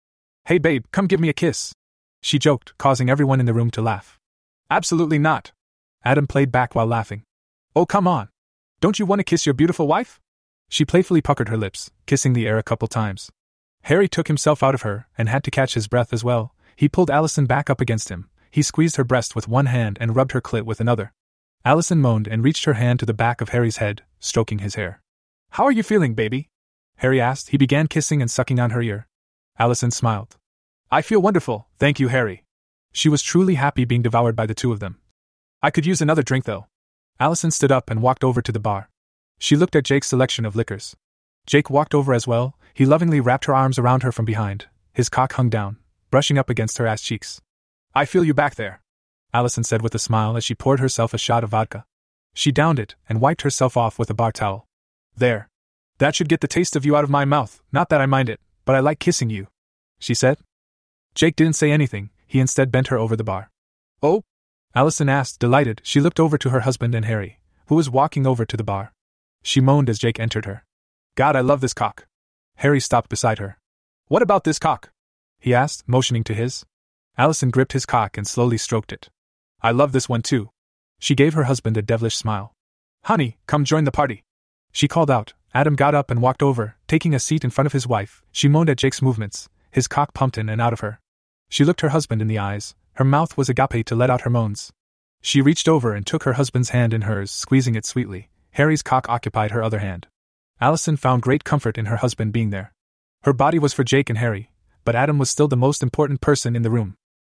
Hey, 0.45 0.60
babe, 0.60 0.86
come 0.91 1.07
give 1.07 1.19
me 1.19 1.30
a 1.30 1.34
kiss. 1.34 1.74
She 2.22 2.40
joked, 2.40 2.78
causing 2.78 3.10
everyone 3.10 3.40
in 3.40 3.45
the 3.45 3.53
room 3.53 3.72
to 3.72 3.82
laugh. 3.82 4.18
Absolutely 4.69 5.19
not. 5.19 5.52
Adam 6.03 6.28
played 6.28 6.52
back 6.52 6.76
while 6.76 6.88
laughing. 6.88 7.24
Oh, 7.76 7.86
come 7.86 8.07
on. 8.07 8.30
Don't 8.80 8.99
you 8.99 9.06
want 9.06 9.19
to 9.19 9.24
kiss 9.24 9.45
your 9.45 9.53
beautiful 9.53 9.88
wife? 9.88 10.19
She 10.69 10.86
playfully 10.86 11.22
puckered 11.22 11.49
her 11.49 11.57
lips, 11.57 11.91
kissing 12.06 12.34
the 12.34 12.48
air 12.48 12.57
a 12.57 12.64
couple 12.64 12.88
times. 12.88 13.30
Harry 13.84 14.07
took 14.07 14.28
himself 14.28 14.61
out 14.61 14.76
of 14.76 14.82
her 14.84 15.07
and 15.18 15.30
had 15.30 15.44
to 15.44 15.52
catch 15.52 15.74
his 15.74 15.88
breath 15.88 16.14
as 16.14 16.24
well. 16.24 16.53
He 16.76 16.90
pulled 16.90 17.10
Allison 17.10 17.45
back 17.45 17.69
up 17.69 17.82
against 17.82 18.10
him. 18.10 18.30
He 18.57 18.63
squeezed 18.63 18.95
her 18.95 19.03
breast 19.03 19.35
with 19.35 19.47
one 19.47 19.67
hand 19.67 19.99
and 20.01 20.15
rubbed 20.15 20.31
her 20.31 20.41
clit 20.41 20.63
with 20.63 20.81
another. 20.81 21.13
Allison 21.63 22.01
moaned 22.01 22.27
and 22.27 22.43
reached 22.43 22.65
her 22.65 22.73
hand 22.73 22.99
to 22.99 23.05
the 23.05 23.13
back 23.13 23.39
of 23.39 23.49
Harry's 23.49 23.77
head, 23.77 24.01
stroking 24.19 24.57
his 24.57 24.73
hair. 24.73 25.03
How 25.51 25.65
are 25.65 25.71
you 25.71 25.84
feeling, 25.84 26.15
baby? 26.15 26.49
Harry 26.95 27.21
asked. 27.21 27.49
He 27.49 27.57
began 27.57 27.85
kissing 27.85 28.19
and 28.19 28.31
sucking 28.31 28.59
on 28.59 28.71
her 28.71 28.81
ear. 28.81 29.05
Allison 29.59 29.91
smiled. 29.91 30.38
I 30.89 31.03
feel 31.03 31.21
wonderful, 31.21 31.67
thank 31.77 31.99
you, 31.99 32.07
Harry. 32.07 32.45
She 32.93 33.09
was 33.09 33.21
truly 33.21 33.53
happy 33.53 33.85
being 33.85 34.01
devoured 34.01 34.35
by 34.35 34.47
the 34.47 34.55
two 34.55 34.71
of 34.71 34.79
them. 34.79 34.97
I 35.61 35.69
could 35.69 35.85
use 35.85 36.01
another 36.01 36.23
drink, 36.23 36.45
though. 36.45 36.65
Allison 37.19 37.51
stood 37.51 37.71
up 37.71 37.91
and 37.91 38.01
walked 38.01 38.23
over 38.23 38.41
to 38.41 38.51
the 38.51 38.59
bar. 38.59 38.89
She 39.38 39.55
looked 39.55 39.75
at 39.75 39.85
Jake's 39.85 40.07
selection 40.07 40.45
of 40.45 40.55
liquors. 40.55 40.95
Jake 41.45 41.69
walked 41.69 41.93
over 41.93 42.11
as 42.11 42.25
well. 42.25 42.57
He 42.73 42.88
lovingly 42.88 43.19
wrapped 43.19 43.45
her 43.45 43.53
arms 43.53 43.77
around 43.77 44.01
her 44.01 44.11
from 44.11 44.25
behind. 44.25 44.65
His 44.93 45.09
cock 45.09 45.34
hung 45.34 45.51
down, 45.51 45.77
brushing 46.09 46.39
up 46.39 46.49
against 46.49 46.79
her 46.79 46.88
ass 46.88 47.03
cheeks. 47.03 47.39
I 47.98 48.06
feel 48.06 48.24
you 48.24 48.36
back 48.36 48.53
there, 48.53 48.84
Allison 49.34 49.64
said 49.64 49.82
with 49.82 49.95
a 49.95 49.98
smile 49.98 50.38
as 50.38 50.44
she 50.44 50.53
poured 50.53 50.80
herself 50.80 51.15
a 51.15 51.18
shot 51.18 51.44
of 51.44 51.49
vodka. 51.49 51.84
She 52.36 52.52
downed 52.52 52.78
it 52.78 52.94
and 53.10 53.19
wiped 53.19 53.41
herself 53.41 53.76
off 53.76 53.98
with 53.98 54.11
a 54.11 54.14
bar 54.14 54.32
towel. 54.32 54.68
There. 55.15 55.49
That 55.98 56.14
should 56.14 56.30
get 56.30 56.41
the 56.41 56.48
taste 56.48 56.76
of 56.76 56.86
you 56.86 56.95
out 56.95 57.03
of 57.03 57.10
my 57.10 57.26
mouth. 57.26 57.60
Not 57.72 57.90
that 57.90 57.99
I 57.99 58.06
mind 58.06 58.30
it, 58.30 58.40
but 58.65 58.76
I 58.76 58.82
like 58.82 58.99
kissing 58.99 59.32
you, 59.32 59.48
she 59.98 60.14
said. 60.14 60.38
Jake 61.15 61.36
didn't 61.36 61.56
say 61.56 61.72
anything, 61.72 62.11
he 62.28 62.40
instead 62.40 62.72
bent 62.72 62.90
her 62.90 62.99
over 62.99 63.15
the 63.15 63.24
bar. 63.24 63.49
Oh? 64.03 64.22
Allison 64.76 65.10
asked, 65.10 65.40
delighted. 65.40 65.82
She 65.84 65.99
looked 65.99 66.19
over 66.19 66.38
to 66.38 66.52
her 66.52 66.60
husband 66.60 66.94
and 66.94 67.06
Harry, 67.06 67.40
who 67.65 67.74
was 67.74 67.90
walking 67.90 68.28
over 68.28 68.45
to 68.45 68.56
the 68.56 68.64
bar. 68.64 68.94
She 69.41 69.60
moaned 69.60 69.90
as 69.90 69.98
Jake 69.98 70.19
entered 70.19 70.45
her. 70.45 70.64
God, 71.15 71.36
I 71.36 71.41
love 71.41 71.61
this 71.61 71.74
cock. 71.74 72.06
Harry 72.57 72.80
stopped 72.80 73.10
beside 73.10 73.40
her. 73.40 73.57
What 74.07 74.22
about 74.22 74.44
this 74.44 74.60
cock? 74.60 74.91
he 75.40 75.56
asked, 75.56 75.88
motioning 75.88 76.24
to 76.26 76.36
his. 76.36 76.64
Allison 77.18 77.49
gripped 77.49 77.73
his 77.73 77.85
cock 77.85 78.18
and 78.18 78.27
slowly 78.27 78.57
stroked 78.57 78.94
it. 78.94 79.10
I 79.61 79.72
love 79.72 79.91
this 79.91 80.07
one 80.07 80.22
too. 80.22 80.52
She 80.99 81.15
gave 81.15 81.34
her 81.34 81.45
husband 81.45 81.76
a 81.76 81.81
devilish 81.81 82.15
smile. 82.15 82.53
Honey, 83.06 83.38
come 83.48 83.65
join 83.65 83.85
the 83.85 83.91
party. 83.91 84.23
She 84.72 84.88
called 84.88 85.10
out. 85.10 85.34
Adam 85.53 85.76
got 85.76 85.95
up 85.95 86.11
and 86.11 86.22
walked 86.22 86.44
over, 86.44 86.76
taking 86.88 87.15
a 87.15 87.19
seat 87.19 87.44
in 87.44 87.49
front 87.49 87.65
of 87.65 87.73
his 87.73 87.88
wife. 87.88 88.22
She 88.31 88.48
moaned 88.48 88.69
at 88.69 88.77
Jake's 88.77 89.02
movements. 89.02 89.49
His 89.72 89.88
cock 89.88 90.14
pumped 90.14 90.38
in 90.38 90.49
and 90.49 90.61
out 90.61 90.73
of 90.73 90.81
her. 90.81 90.99
She 91.49 91.64
looked 91.64 91.81
her 91.81 91.89
husband 91.89 92.22
in 92.22 92.27
the 92.27 92.38
eyes. 92.38 92.76
Her 92.94 93.03
mouth 93.03 93.38
was 93.38 93.49
agape 93.49 93.85
to 93.85 93.95
let 93.95 94.11
out 94.11 94.22
her 94.22 94.30
moans. 94.30 94.72
She 95.22 95.41
reached 95.41 95.68
over 95.68 95.94
and 95.94 96.06
took 96.06 96.23
her 96.23 96.34
husband's 96.34 96.69
hand 96.69 96.94
in 96.94 97.03
hers, 97.03 97.31
squeezing 97.31 97.73
it 97.73 97.85
sweetly. 97.85 98.30
Harry's 98.52 98.84
cock 98.84 99.10
occupied 99.10 99.52
her 99.52 99.64
other 99.64 99.80
hand. 99.80 100.07
Allison 100.61 100.98
found 100.98 101.22
great 101.23 101.44
comfort 101.44 101.77
in 101.77 101.85
her 101.85 101.98
husband 101.98 102.34
being 102.34 102.52
there. 102.52 102.73
Her 103.23 103.34
body 103.34 103.57
was 103.57 103.73
for 103.73 103.84
Jake 103.84 104.10
and 104.10 104.19
Harry, 104.19 104.52
but 104.84 104.95
Adam 104.95 105.18
was 105.18 105.30
still 105.30 105.48
the 105.48 105.57
most 105.57 105.81
important 105.81 106.22
person 106.22 106.56
in 106.56 106.61
the 106.61 106.72
room. 106.72 106.95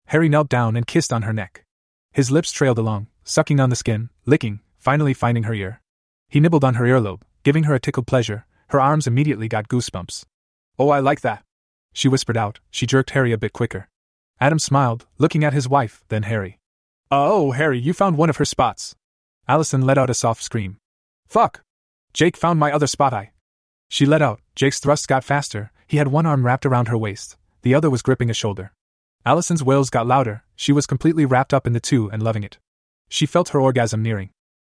Harry 0.08 0.28
knelt 0.28 0.48
down 0.48 0.74
and 0.74 0.86
kissed 0.86 1.12
on 1.12 1.22
her 1.22 1.34
neck. 1.34 1.64
His 2.12 2.30
lips 2.30 2.50
trailed 2.50 2.78
along, 2.78 3.08
sucking 3.24 3.60
on 3.60 3.68
the 3.68 3.76
skin, 3.76 4.08
licking, 4.24 4.60
finally 4.78 5.12
finding 5.12 5.42
her 5.42 5.52
ear. 5.52 5.82
He 6.30 6.40
nibbled 6.40 6.64
on 6.64 6.74
her 6.74 6.86
earlobe, 6.86 7.20
giving 7.42 7.64
her 7.64 7.74
a 7.74 7.80
tickled 7.80 8.06
pleasure. 8.06 8.46
Her 8.68 8.80
arms 8.80 9.06
immediately 9.06 9.48
got 9.48 9.68
goosebumps. 9.68 10.24
Oh, 10.78 10.88
I 10.88 11.00
like 11.00 11.20
that. 11.20 11.42
She 11.92 12.08
whispered 12.08 12.38
out. 12.38 12.60
She 12.70 12.86
jerked 12.86 13.10
Harry 13.10 13.32
a 13.32 13.38
bit 13.38 13.52
quicker. 13.52 13.88
Adam 14.40 14.58
smiled, 14.58 15.06
looking 15.18 15.44
at 15.44 15.52
his 15.52 15.68
wife, 15.68 16.02
then 16.08 16.22
Harry. 16.22 16.58
Oh, 17.10 17.50
Harry, 17.50 17.78
you 17.78 17.92
found 17.92 18.16
one 18.16 18.30
of 18.30 18.38
her 18.38 18.46
spots. 18.46 18.94
Allison 19.46 19.82
let 19.82 19.98
out 19.98 20.10
a 20.10 20.14
soft 20.14 20.42
scream. 20.42 20.78
Fuck! 21.26 21.60
Jake 22.14 22.36
found 22.36 22.58
my 22.58 22.72
other 22.72 22.86
spot 22.86 23.12
I. 23.12 23.32
She 23.90 24.06
let 24.06 24.22
out. 24.22 24.40
Jake's 24.54 24.80
thrusts 24.80 25.06
got 25.06 25.24
faster. 25.24 25.70
He 25.86 25.98
had 25.98 26.08
one 26.08 26.24
arm 26.24 26.46
wrapped 26.46 26.64
around 26.64 26.88
her 26.88 26.96
waist, 26.96 27.36
the 27.60 27.74
other 27.74 27.90
was 27.90 28.02
gripping 28.02 28.30
a 28.30 28.34
shoulder. 28.34 28.72
Allison's 29.24 29.62
wails 29.62 29.90
got 29.90 30.06
louder. 30.06 30.44
She 30.56 30.72
was 30.72 30.86
completely 30.86 31.24
wrapped 31.24 31.52
up 31.52 31.66
in 31.66 31.72
the 31.72 31.80
two 31.80 32.10
and 32.10 32.22
loving 32.22 32.42
it. 32.42 32.58
She 33.08 33.26
felt 33.26 33.50
her 33.50 33.60
orgasm 33.60 34.02
nearing. 34.02 34.30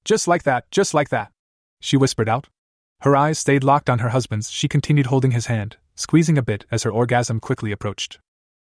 Just 0.03 0.27
like 0.27 0.43
that, 0.43 0.69
just 0.71 0.93
like 0.93 1.09
that. 1.09 1.31
She 1.79 1.97
whispered 1.97 2.29
out. 2.29 2.47
Her 3.01 3.15
eyes 3.15 3.39
stayed 3.39 3.63
locked 3.63 3.89
on 3.89 3.99
her 3.99 4.09
husband's. 4.09 4.49
She 4.51 4.67
continued 4.67 5.07
holding 5.07 5.31
his 5.31 5.47
hand, 5.47 5.77
squeezing 5.95 6.37
a 6.37 6.43
bit 6.43 6.65
as 6.71 6.83
her 6.83 6.91
orgasm 6.91 7.39
quickly 7.39 7.71
approached. 7.71 8.19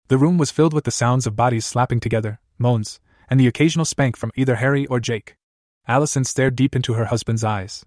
The 0.07 0.17
room 0.17 0.37
was 0.37 0.51
filled 0.51 0.73
with 0.73 0.85
the 0.85 0.91
sounds 0.91 1.27
of 1.27 1.35
bodies 1.35 1.65
slapping 1.65 1.99
together, 1.99 2.39
moans, 2.57 2.99
and 3.29 3.39
the 3.39 3.47
occasional 3.47 3.85
spank 3.85 4.17
from 4.17 4.31
either 4.35 4.55
Harry 4.55 4.85
or 4.87 4.99
Jake. 4.99 5.35
Allison 5.87 6.23
stared 6.23 6.55
deep 6.55 6.75
into 6.75 6.93
her 6.93 7.05
husband's 7.05 7.43
eyes. 7.43 7.85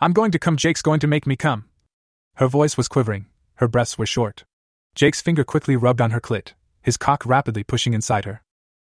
I'm 0.00 0.12
going 0.12 0.30
to 0.32 0.38
come, 0.38 0.56
Jake's 0.56 0.82
going 0.82 1.00
to 1.00 1.06
make 1.06 1.26
me 1.26 1.36
come. 1.36 1.66
Her 2.36 2.48
voice 2.48 2.76
was 2.76 2.88
quivering, 2.88 3.26
her 3.56 3.68
breaths 3.68 3.98
were 3.98 4.06
short. 4.06 4.44
Jake's 4.94 5.20
finger 5.20 5.44
quickly 5.44 5.76
rubbed 5.76 6.00
on 6.00 6.10
her 6.10 6.20
clit, 6.20 6.54
his 6.82 6.96
cock 6.96 7.24
rapidly 7.26 7.64
pushing 7.64 7.94
inside 7.94 8.24
her. 8.24 8.42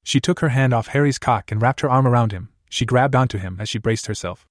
She 0.05 0.20
took 0.20 0.40
her 0.40 0.48
hand 0.51 0.73
off 0.74 0.89
Harry's 0.89 1.19
cock 1.19 1.52
and 1.52 1.60
wrapped 1.62 1.81
her 1.81 1.90
arm 1.90 2.06
around 2.06 2.32
him. 2.32 2.48
She 2.69 2.86
grabbed 2.86 3.14
onto 3.14 3.39
him 3.39 3.59
as 3.60 3.69
she 3.69 3.78
braced 3.78 4.06
herself. 4.06 4.47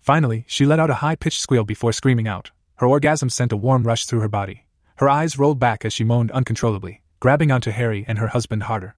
Finally, 0.00 0.44
she 0.48 0.66
let 0.66 0.80
out 0.80 0.90
a 0.90 0.94
high 0.94 1.16
pitched 1.16 1.40
squeal 1.40 1.64
before 1.64 1.92
screaming 1.92 2.28
out. 2.28 2.50
Her 2.76 2.86
orgasm 2.86 3.28
sent 3.28 3.52
a 3.52 3.56
warm 3.56 3.82
rush 3.84 4.06
through 4.06 4.20
her 4.20 4.28
body. 4.28 4.66
Her 4.96 5.08
eyes 5.08 5.38
rolled 5.38 5.58
back 5.58 5.84
as 5.84 5.92
she 5.92 6.04
moaned 6.04 6.30
uncontrollably, 6.30 7.02
grabbing 7.20 7.50
onto 7.50 7.70
Harry 7.70 8.04
and 8.08 8.18
her 8.18 8.28
husband 8.28 8.64
harder. 8.64 8.96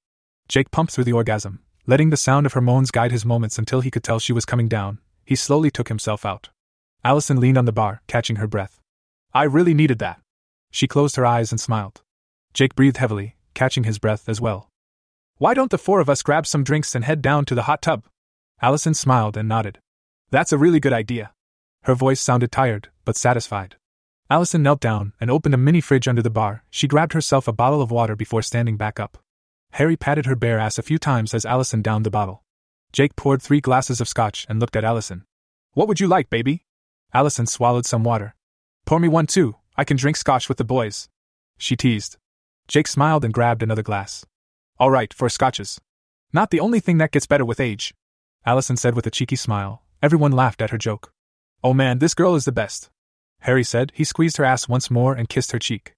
Jake 0.49 0.71
pumped 0.71 0.93
through 0.93 1.05
the 1.05 1.13
orgasm, 1.13 1.61
letting 1.87 2.11
the 2.11 2.17
sound 2.17 2.47
of 2.47 2.53
her 2.53 2.61
moans 2.61 2.91
guide 2.91 3.13
his 3.13 3.25
moments 3.25 3.59
until 3.59 3.81
he 3.81 3.91
could 3.91 4.05
tell 4.05 4.19
she 4.19 4.33
was 4.33 4.45
coming 4.45 4.69
down. 4.69 4.99
He 5.25 5.35
slowly 5.35 5.71
took 5.71 5.89
himself 5.89 6.25
out. 6.25 6.51
Allison 7.05 7.41
leaned 7.41 7.59
on 7.59 7.65
the 7.65 7.73
bar, 7.73 8.03
catching 8.07 8.37
her 8.37 8.47
breath. 8.47 8.81
I 9.33 9.45
really 9.45 9.75
needed 9.75 9.99
that. 10.01 10.21
She 10.71 10.87
closed 10.87 11.17
her 11.17 11.27
eyes 11.27 11.51
and 11.51 11.61
smiled. 11.61 12.03
Jake 12.55 12.75
breathed 12.75 12.99
heavily, 12.99 13.37
catching 13.59 13.83
his 13.83 13.99
breath 13.99 14.29
as 14.29 14.41
well. 14.41 14.71
Why 15.39 15.53
don't 15.53 15.73
the 15.73 15.85
four 15.87 15.99
of 15.99 16.09
us 16.09 16.23
grab 16.23 16.47
some 16.47 16.63
drinks 16.63 16.95
and 16.95 17.05
head 17.05 17.21
down 17.21 17.45
to 17.47 17.57
the 17.57 17.65
hot 17.65 17.83
tub? 17.83 18.05
Allison 18.63 18.95
smiled 18.95 19.37
and 19.37 19.49
nodded. 19.49 19.81
That's 20.31 20.53
a 20.53 20.59
really 20.59 20.79
good 20.79 20.93
idea. 20.93 21.33
Her 21.83 21.97
voice 21.97 22.21
sounded 22.21 22.53
tired, 22.53 22.91
but 23.05 23.17
satisfied. 23.17 23.75
Allison 24.31 24.63
knelt 24.63 24.79
down 24.79 25.13
and 25.21 25.29
opened 25.29 25.55
a 25.55 25.65
mini 25.67 25.81
fridge 25.81 26.07
under 26.07 26.23
the 26.23 26.39
bar. 26.41 26.63
She 26.71 26.87
grabbed 26.87 27.15
herself 27.15 27.49
a 27.49 27.53
bottle 27.53 27.83
of 27.83 27.91
water 27.91 28.15
before 28.15 28.43
standing 28.43 28.77
back 28.77 29.01
up. 29.01 29.19
Harry 29.73 29.97
patted 29.97 30.27
her 30.27 30.37
bare 30.37 30.61
ass 30.61 30.79
a 30.79 30.83
few 30.89 30.99
times 30.99 31.35
as 31.35 31.45
Allison 31.45 31.83
downed 31.83 32.07
the 32.07 32.11
bottle. 32.11 32.45
Jake 32.93 33.17
poured 33.17 33.43
three 33.43 33.61
glasses 33.61 34.01
of 34.01 34.09
scotch 34.09 34.47
and 34.49 34.61
looked 34.61 34.77
at 34.77 34.85
Allison. 34.85 35.25
What 35.73 35.89
would 35.89 35.99
you 35.99 36.07
like, 36.07 36.31
baby? 36.31 36.65
Allison 37.13 37.47
swallowed 37.47 37.87
some 37.87 38.05
water. 38.05 38.37
Pour 38.87 39.01
me 39.01 39.09
one 39.09 39.27
too, 39.27 39.57
I 39.77 39.83
can 39.83 39.97
drink 39.97 40.17
scotch 40.17 40.49
with 40.49 40.59
the 40.59 40.73
boys. 40.77 41.09
She 41.59 41.75
teased. 41.75 42.19
Jake 42.69 42.87
smiled 42.87 43.25
and 43.25 43.33
grabbed 43.33 43.63
another 43.63 43.83
glass. 43.83 44.27
All 44.79 44.91
right, 44.91 45.13
four 45.13 45.31
scotches. 45.31 45.81
Not 46.35 46.51
the 46.51 46.61
only 46.61 46.81
thing 46.81 46.99
that 46.99 47.13
gets 47.13 47.27
better 47.27 47.45
with 47.45 47.61
age. 47.61 47.95
Allison 48.45 48.77
said 48.77 48.95
with 48.95 49.07
a 49.07 49.11
cheeky 49.11 49.37
smile. 49.37 49.83
Everyone 50.03 50.33
laughed 50.33 50.61
at 50.61 50.69
her 50.69 50.77
joke. 50.77 51.11
Oh 51.65 51.73
man, 51.73 51.99
this 51.99 52.13
girl 52.13 52.35
is 52.35 52.45
the 52.45 52.53
best. 52.53 52.91
Harry 53.41 53.65
said. 53.65 53.91
He 53.95 54.05
squeezed 54.05 54.37
her 54.37 54.45
ass 54.45 54.69
once 54.69 54.91
more 54.91 55.15
and 55.15 55.31
kissed 55.31 55.53
her 55.53 55.59
cheek. 55.59 55.95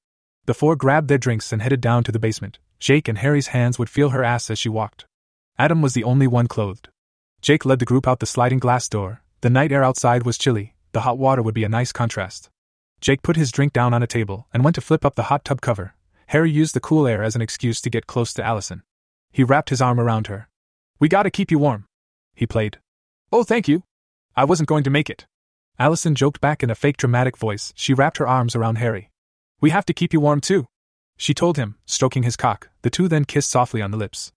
The 0.46 0.54
four 0.54 0.76
grabbed 0.76 1.08
their 1.08 1.18
drinks 1.18 1.52
and 1.52 1.60
headed 1.60 1.80
down 1.80 2.04
to 2.04 2.12
the 2.12 2.18
basement. 2.20 2.60
Jake 2.78 3.08
and 3.08 3.18
Harry's 3.18 3.48
hands 3.48 3.78
would 3.78 3.90
feel 3.90 4.10
her 4.10 4.22
ass 4.22 4.48
as 4.48 4.58
she 4.58 4.68
walked. 4.68 5.06
Adam 5.58 5.82
was 5.82 5.94
the 5.94 6.04
only 6.04 6.28
one 6.28 6.46
clothed. 6.46 6.88
Jake 7.42 7.64
led 7.64 7.80
the 7.80 7.84
group 7.84 8.06
out 8.06 8.20
the 8.20 8.26
sliding 8.26 8.60
glass 8.60 8.88
door. 8.88 9.22
The 9.40 9.50
night 9.50 9.72
air 9.72 9.82
outside 9.82 10.24
was 10.24 10.38
chilly, 10.38 10.74
the 10.92 11.00
hot 11.00 11.18
water 11.18 11.42
would 11.42 11.54
be 11.54 11.64
a 11.64 11.68
nice 11.68 11.92
contrast. 11.92 12.48
Jake 13.00 13.22
put 13.22 13.36
his 13.36 13.50
drink 13.50 13.72
down 13.72 13.92
on 13.92 14.02
a 14.02 14.06
table 14.06 14.46
and 14.52 14.62
went 14.62 14.76
to 14.76 14.80
flip 14.80 15.04
up 15.04 15.16
the 15.16 15.24
hot 15.24 15.44
tub 15.44 15.60
cover. 15.60 15.94
Harry 16.30 16.52
used 16.52 16.76
the 16.76 16.80
cool 16.80 17.08
air 17.08 17.24
as 17.24 17.34
an 17.34 17.42
excuse 17.42 17.80
to 17.80 17.90
get 17.90 18.06
close 18.06 18.32
to 18.32 18.40
Allison. 18.40 18.84
He 19.32 19.42
wrapped 19.42 19.70
his 19.70 19.82
arm 19.82 19.98
around 19.98 20.28
her. 20.28 20.48
We 21.00 21.08
gotta 21.08 21.28
keep 21.28 21.50
you 21.50 21.58
warm. 21.58 21.86
He 22.36 22.46
played. 22.46 22.78
Oh, 23.32 23.42
thank 23.42 23.66
you. 23.66 23.82
I 24.36 24.44
wasn't 24.44 24.68
going 24.68 24.84
to 24.84 24.90
make 24.90 25.10
it. 25.10 25.26
Allison 25.76 26.14
joked 26.14 26.40
back 26.40 26.62
in 26.62 26.70
a 26.70 26.76
fake 26.76 26.98
dramatic 26.98 27.36
voice. 27.36 27.72
She 27.74 27.94
wrapped 27.94 28.18
her 28.18 28.28
arms 28.28 28.54
around 28.54 28.78
Harry. 28.78 29.10
We 29.60 29.70
have 29.70 29.84
to 29.86 29.92
keep 29.92 30.12
you 30.12 30.20
warm 30.20 30.40
too. 30.40 30.66
She 31.16 31.34
told 31.34 31.56
him, 31.56 31.74
stroking 31.84 32.22
his 32.22 32.36
cock. 32.36 32.68
The 32.82 32.90
two 32.90 33.08
then 33.08 33.24
kissed 33.24 33.50
softly 33.50 33.82
on 33.82 33.90
the 33.90 33.98
lips. 33.98 34.30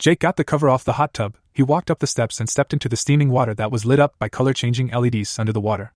Jake 0.00 0.18
got 0.18 0.36
the 0.36 0.42
cover 0.42 0.68
off 0.68 0.82
the 0.82 0.94
hot 0.94 1.14
tub, 1.14 1.36
he 1.54 1.62
walked 1.62 1.92
up 1.92 2.00
the 2.00 2.08
steps 2.08 2.40
and 2.40 2.50
stepped 2.50 2.72
into 2.72 2.88
the 2.88 2.96
steaming 2.96 3.30
water 3.30 3.54
that 3.54 3.70
was 3.70 3.86
lit 3.86 4.00
up 4.00 4.16
by 4.18 4.28
color 4.28 4.52
changing 4.52 4.88
LEDs 4.88 5.38
under 5.38 5.52
the 5.52 5.60
water. 5.60 5.92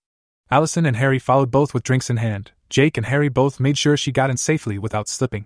Allison 0.53 0.85
and 0.85 0.97
Harry 0.97 1.17
followed 1.17 1.49
both 1.49 1.73
with 1.73 1.81
drinks 1.81 2.09
in 2.09 2.17
hand. 2.17 2.51
Jake 2.69 2.97
and 2.97 3.05
Harry 3.05 3.29
both 3.29 3.61
made 3.61 3.77
sure 3.77 3.95
she 3.95 4.11
got 4.11 4.29
in 4.29 4.35
safely 4.35 4.77
without 4.77 5.07
slipping. 5.07 5.45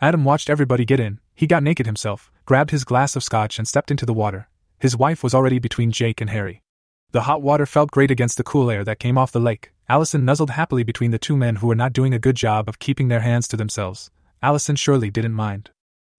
Adam 0.00 0.24
watched 0.24 0.48
everybody 0.48 0.84
get 0.84 1.00
in. 1.00 1.18
He 1.34 1.48
got 1.48 1.64
naked 1.64 1.86
himself, 1.86 2.30
grabbed 2.44 2.70
his 2.70 2.84
glass 2.84 3.16
of 3.16 3.24
scotch, 3.24 3.58
and 3.58 3.66
stepped 3.66 3.90
into 3.90 4.06
the 4.06 4.14
water. 4.14 4.48
His 4.78 4.96
wife 4.96 5.24
was 5.24 5.34
already 5.34 5.58
between 5.58 5.90
Jake 5.90 6.20
and 6.20 6.30
Harry. 6.30 6.62
The 7.10 7.22
hot 7.22 7.42
water 7.42 7.66
felt 7.66 7.90
great 7.90 8.12
against 8.12 8.36
the 8.36 8.44
cool 8.44 8.70
air 8.70 8.84
that 8.84 9.00
came 9.00 9.18
off 9.18 9.32
the 9.32 9.40
lake. 9.40 9.72
Allison 9.88 10.24
nuzzled 10.24 10.50
happily 10.50 10.84
between 10.84 11.10
the 11.10 11.18
two 11.18 11.36
men 11.36 11.56
who 11.56 11.66
were 11.66 11.74
not 11.74 11.92
doing 11.92 12.14
a 12.14 12.20
good 12.20 12.36
job 12.36 12.68
of 12.68 12.78
keeping 12.78 13.08
their 13.08 13.20
hands 13.20 13.48
to 13.48 13.56
themselves. 13.56 14.12
Allison 14.40 14.76
surely 14.76 15.10
didn't 15.10 15.32
mind. 15.32 15.70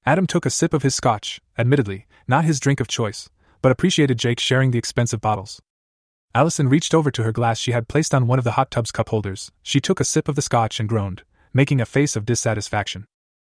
Adam 0.06 0.28
took 0.28 0.46
a 0.46 0.50
sip 0.50 0.74
of 0.74 0.84
his 0.84 0.94
scotch, 0.94 1.40
admittedly, 1.58 2.06
not 2.28 2.44
his 2.44 2.60
drink 2.60 2.82
of 2.82 2.90
choice, 2.90 3.30
but 3.62 3.72
appreciated 3.72 4.20
Jake 4.20 4.42
sharing 4.42 4.72
the 4.72 4.78
expensive 4.78 5.22
bottles. 5.22 5.62
Allison 6.36 6.68
reached 6.68 6.94
over 6.94 7.10
to 7.12 7.24
her 7.24 7.32
glass 7.32 7.58
she 7.60 7.72
had 7.72 7.88
placed 7.88 8.14
on 8.14 8.28
one 8.28 8.38
of 8.38 8.44
the 8.44 8.52
hot 8.52 8.70
tub's 8.70 8.92
cup 8.92 9.08
holders. 9.08 9.54
She 9.64 9.80
took 9.80 10.02
a 10.02 10.04
sip 10.04 10.28
of 10.28 10.36
the 10.36 10.42
scotch 10.42 10.82
and 10.82 10.90
groaned, 10.90 11.24
making 11.54 11.80
a 11.80 11.86
face 11.86 12.18
of 12.18 12.26
dissatisfaction. 12.26 13.06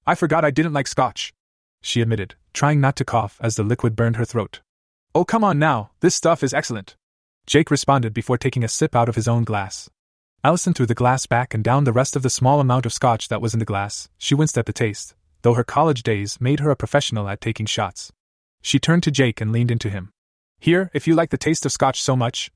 I 0.06 0.16
forgot 0.16 0.44
I 0.44 0.52
didn't 0.52 0.74
like 0.74 0.88
scotch, 0.88 1.34
she 1.82 2.02
admitted, 2.02 2.36
trying 2.54 2.82
not 2.82 2.98
to 2.98 3.06
cough 3.06 3.38
as 3.42 3.56
the 3.56 3.64
liquid 3.64 3.96
burned 3.96 4.18
her 4.18 4.26
throat. 4.26 4.60
Oh, 5.16 5.24
come 5.24 5.46
on 5.46 5.58
now, 5.58 5.92
this 6.02 6.14
stuff 6.14 6.44
is 6.44 6.54
excellent. 6.54 6.98
Jake 7.48 7.72
responded 7.72 8.14
before 8.14 8.38
taking 8.38 8.66
a 8.66 8.68
sip 8.68 8.98
out 8.98 9.08
of 9.08 9.16
his 9.16 9.30
own 9.30 9.46
glass. 9.46 9.90
Allison 10.44 10.74
threw 10.74 10.86
the 10.86 10.94
glass 10.94 11.26
back 11.26 11.54
and 11.54 11.64
down 11.64 11.86
the 11.86 11.94
rest 11.94 12.18
of 12.18 12.22
the 12.22 12.30
small 12.30 12.60
amount 12.60 12.86
of 12.86 12.92
scotch 12.92 13.30
that 13.30 13.42
was 13.42 13.54
in 13.54 13.60
the 13.60 13.66
glass. 13.66 14.10
She 14.18 14.36
winced 14.36 14.58
at 14.58 14.66
the 14.66 14.74
taste, 14.74 15.16
though 15.44 15.54
her 15.54 15.64
college 15.64 16.04
days 16.04 16.42
made 16.42 16.60
her 16.60 16.70
a 16.70 16.76
professional 16.76 17.30
at 17.30 17.40
taking 17.40 17.66
shots. 17.66 18.12
She 18.62 18.78
turned 18.78 19.04
to 19.04 19.12
Jake 19.12 19.40
and 19.40 19.54
leaned 19.54 19.72
into 19.72 19.90
him. 19.90 20.10
Here, 20.60 20.92
if 20.94 21.08
you 21.08 21.16
like 21.16 21.30
the 21.30 21.38
taste 21.38 21.66
of 21.66 21.72
scotch 21.72 22.02
so 22.02 22.18
much. 22.18 22.52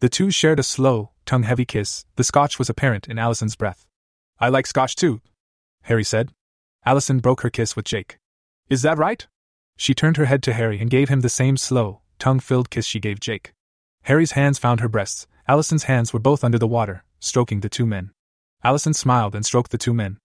The 0.00 0.08
two 0.08 0.30
shared 0.30 0.60
a 0.60 0.62
slow, 0.62 1.10
tongue 1.26 1.42
heavy 1.42 1.64
kiss. 1.64 2.04
The 2.14 2.22
scotch 2.22 2.56
was 2.56 2.70
apparent 2.70 3.08
in 3.08 3.18
Allison's 3.18 3.56
breath. 3.56 3.84
I 4.38 4.48
like 4.48 4.66
scotch 4.68 4.94
too, 4.94 5.20
Harry 5.82 6.04
said. 6.04 6.30
Allison 6.86 7.18
broke 7.18 7.40
her 7.40 7.50
kiss 7.50 7.74
with 7.74 7.84
Jake. 7.84 8.18
Is 8.70 8.82
that 8.82 8.96
right? 8.96 9.26
She 9.76 9.94
turned 9.94 10.16
her 10.16 10.26
head 10.26 10.42
to 10.44 10.52
Harry 10.52 10.78
and 10.80 10.88
gave 10.88 11.08
him 11.08 11.20
the 11.20 11.28
same 11.28 11.56
slow, 11.56 12.00
tongue 12.20 12.38
filled 12.38 12.70
kiss 12.70 12.86
she 12.86 13.00
gave 13.00 13.18
Jake. 13.18 13.52
Harry's 14.02 14.32
hands 14.32 14.58
found 14.58 14.78
her 14.80 14.88
breasts. 14.88 15.26
Allison's 15.48 15.84
hands 15.84 16.12
were 16.12 16.20
both 16.20 16.44
under 16.44 16.58
the 16.58 16.68
water, 16.68 17.02
stroking 17.18 17.60
the 17.60 17.68
two 17.68 17.86
men. 17.86 18.12
Allison 18.62 18.94
smiled 18.94 19.34
and 19.34 19.44
stroked 19.44 19.72
the 19.72 19.78
two 19.78 19.94
men. 19.94 20.18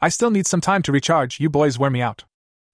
I 0.00 0.08
still 0.08 0.30
need 0.30 0.46
some 0.46 0.60
time 0.62 0.82
to 0.82 0.92
recharge, 0.92 1.38
you 1.38 1.50
boys 1.50 1.78
wear 1.78 1.90
me 1.90 2.00
out. 2.00 2.24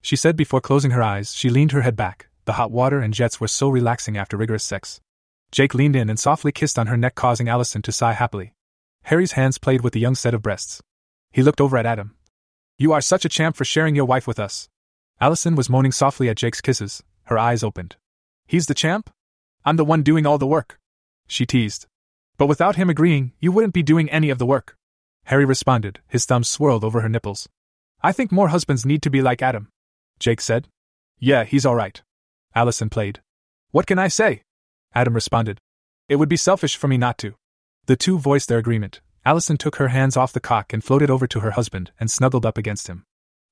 She 0.03 0.15
said 0.15 0.37
before 0.37 0.61
closing 0.61 0.93
her 0.93 1.03
eyes, 1.03 1.35
she 1.35 1.51
leaned 1.51 1.73
her 1.73 1.83
head 1.83 1.97
back. 1.97 2.29
The 2.45 2.55
hot 2.55 2.71
water 2.71 3.01
and 3.01 3.13
jets 3.13 3.41
were 3.41 3.49
so 3.49 3.69
relaxing 3.69 4.17
after 4.17 4.37
rigorous 4.37 4.63
sex. 4.65 5.01
Jake 5.55 5.73
leaned 5.73 5.95
in 5.95 6.11
and 6.11 6.19
softly 6.19 6.51
kissed 6.51 6.81
on 6.81 6.89
her 6.89 6.97
neck, 6.97 7.15
causing 7.15 7.49
Allison 7.49 7.81
to 7.83 7.93
sigh 7.93 8.15
happily. 8.15 8.55
Harry's 9.05 9.33
hands 9.39 9.57
played 9.57 9.83
with 9.83 9.93
the 9.93 10.01
young 10.01 10.17
set 10.17 10.35
of 10.35 10.43
breasts. 10.43 10.83
He 11.31 11.45
looked 11.45 11.61
over 11.61 11.79
at 11.79 11.87
Adam. 11.87 12.17
You 12.77 12.93
are 12.93 13.01
such 13.01 13.25
a 13.25 13.29
champ 13.29 13.55
for 13.55 13.65
sharing 13.65 13.95
your 13.95 14.05
wife 14.05 14.27
with 14.27 14.41
us. 14.41 14.69
Allison 15.21 15.55
was 15.55 15.71
moaning 15.71 15.93
softly 15.93 16.29
at 16.29 16.39
Jake's 16.39 16.61
kisses, 16.61 17.05
her 17.27 17.39
eyes 17.39 17.63
opened. 17.63 17.95
He's 18.49 18.67
the 18.67 18.75
champ? 18.75 19.11
I'm 19.65 19.77
the 19.77 19.85
one 19.85 20.03
doing 20.03 20.27
all 20.27 20.39
the 20.39 20.45
work. 20.45 20.81
She 21.29 21.47
teased. 21.47 21.87
But 22.37 22.49
without 22.49 22.75
him 22.75 22.91
agreeing, 22.91 23.31
you 23.39 23.53
wouldn't 23.53 23.75
be 23.75 23.85
doing 23.85 24.11
any 24.11 24.31
of 24.31 24.39
the 24.39 24.47
work. 24.47 24.77
Harry 25.27 25.45
responded, 25.45 26.01
his 26.09 26.27
thumbs 26.27 26.49
swirled 26.49 26.83
over 26.83 27.01
her 27.01 27.09
nipples. 27.09 27.49
I 28.03 28.11
think 28.11 28.33
more 28.33 28.49
husbands 28.49 28.85
need 28.85 29.03
to 29.03 29.11
be 29.11 29.23
like 29.23 29.41
Adam. 29.41 29.69
Jake 30.19 30.41
said. 30.41 30.67
Yeah, 31.21 31.45
he's 31.45 31.65
alright. 31.65 32.03
Allison 32.57 32.91
played. 32.91 33.23
What 33.71 33.87
can 33.87 34.01
I 34.01 34.09
say? 34.09 34.43
Adam 34.95 35.15
responded. 35.15 35.59
It 36.09 36.17
would 36.17 36.29
be 36.29 36.37
selfish 36.37 36.77
for 36.77 36.89
me 36.89 36.97
not 36.97 37.19
to. 37.19 37.35
The 37.87 37.97
two 37.97 38.19
voiced 38.19 38.49
their 38.49 38.59
agreement. 38.59 39.01
Allison 39.25 39.57
took 39.57 39.77
her 39.77 39.89
hands 39.89 40.17
off 40.17 40.33
the 40.33 40.41
cock 40.41 40.73
and 40.73 40.85
floated 40.85 41.11
over 41.11 41.27
to 41.27 41.41
her 41.41 41.53
husband 41.53 41.91
and 41.99 42.11
snuggled 42.11 42.47
up 42.47 42.59
against 42.59 42.89
him. 42.89 43.05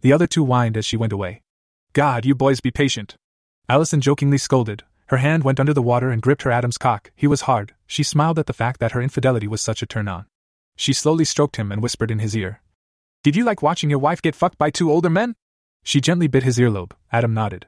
The 0.03 0.13
other 0.13 0.27
two 0.27 0.45
whined 0.45 0.77
as 0.77 0.85
she 0.85 0.97
went 0.97 1.13
away. 1.13 1.43
God, 1.93 2.25
you 2.25 2.35
boys 2.35 2.61
be 2.61 2.71
patient. 2.71 3.17
Allison 3.69 4.01
jokingly 4.01 4.39
scolded. 4.39 4.85
Her 5.07 5.19
hand 5.19 5.45
went 5.45 5.61
under 5.61 5.75
the 5.75 5.83
water 5.83 6.11
and 6.11 6.23
gripped 6.23 6.43
her 6.43 6.51
Adam's 6.51 6.79
cock. 6.79 7.11
He 7.15 7.27
was 7.27 7.43
hard. 7.43 7.75
She 7.87 8.03
smiled 8.03 8.39
at 8.39 8.47
the 8.47 8.53
fact 8.53 8.81
that 8.81 8.93
her 8.93 9.03
infidelity 9.03 9.47
was 9.47 9.61
such 9.61 9.83
a 9.83 9.87
turn 9.87 10.09
on. 10.09 10.27
She 10.77 10.93
slowly 10.93 11.25
stroked 11.25 11.57
him 11.57 11.71
and 11.71 11.83
whispered 11.83 12.11
in 12.11 12.19
his 12.19 12.37
ear. 12.37 12.61
Did 13.23 13.37
you 13.37 13.45
like 13.45 13.63
watching 13.63 13.91
your 13.91 13.99
wife 13.99 14.23
get 14.23 14.35
fucked 14.35 14.59
by 14.59 14.71
two 14.71 14.91
older 14.91 15.11
men? 15.11 15.35
She 15.85 16.01
gently 16.01 16.29
bit 16.29 16.43
his 16.43 16.59
earlobe. 16.59 16.93
Adam 17.13 17.35
nodded. 17.35 17.67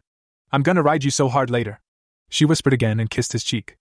I'm 0.53 0.63
gonna 0.63 0.83
ride 0.83 1.05
you 1.05 1.11
so 1.11 1.29
hard 1.29 1.51
later. 1.51 1.81
She 2.29 2.45
whispered 2.45 2.73
again 2.73 3.01
and 3.01 3.11
kissed 3.11 3.33
his 3.33 3.45
cheek. 3.45 3.77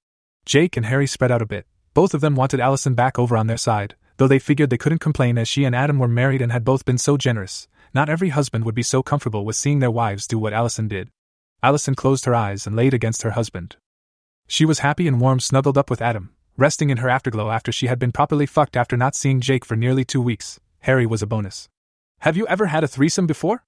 Jake 0.45 0.77
and 0.77 0.85
Harry 0.85 1.07
spread 1.07 1.31
out 1.31 1.41
a 1.41 1.45
bit. 1.45 1.65
Both 1.93 2.13
of 2.13 2.21
them 2.21 2.35
wanted 2.35 2.59
Allison 2.59 2.93
back 2.95 3.17
over 3.17 3.37
on 3.37 3.47
their 3.47 3.57
side, 3.57 3.95
though 4.17 4.27
they 4.27 4.39
figured 4.39 4.69
they 4.69 4.77
couldn't 4.77 4.99
complain 4.99 5.37
as 5.37 5.47
she 5.47 5.63
and 5.63 5.75
Adam 5.75 5.99
were 5.99 6.07
married 6.07 6.41
and 6.41 6.51
had 6.51 6.65
both 6.65 6.85
been 6.85 6.97
so 6.97 7.17
generous. 7.17 7.67
Not 7.93 8.09
every 8.09 8.29
husband 8.29 8.65
would 8.65 8.75
be 8.75 8.83
so 8.83 9.03
comfortable 9.03 9.45
with 9.45 9.55
seeing 9.55 9.79
their 9.79 9.91
wives 9.91 10.27
do 10.27 10.39
what 10.39 10.53
Allison 10.53 10.87
did. 10.87 11.09
Allison 11.61 11.95
closed 11.95 12.25
her 12.25 12.35
eyes 12.35 12.65
and 12.65 12.75
laid 12.75 12.93
against 12.93 13.21
her 13.21 13.31
husband. 13.31 13.77
She 14.47 14.65
was 14.65 14.79
happy 14.79 15.07
and 15.07 15.21
warm, 15.21 15.39
snuggled 15.39 15.77
up 15.77 15.89
with 15.89 16.01
Adam, 16.01 16.31
resting 16.57 16.89
in 16.89 16.97
her 16.97 17.09
afterglow 17.09 17.49
after 17.49 17.71
she 17.71 17.87
had 17.87 17.99
been 17.99 18.11
properly 18.11 18.45
fucked 18.45 18.75
after 18.75 18.97
not 18.97 19.15
seeing 19.15 19.39
Jake 19.39 19.63
for 19.63 19.75
nearly 19.75 20.03
two 20.03 20.21
weeks. 20.21 20.59
Harry 20.81 21.05
was 21.05 21.21
a 21.21 21.27
bonus. 21.27 21.69
Have 22.19 22.35
you 22.35 22.45
ever 22.47 22.65
had 22.67 22.83
a 22.83 22.87
threesome 22.87 23.27
before? 23.27 23.63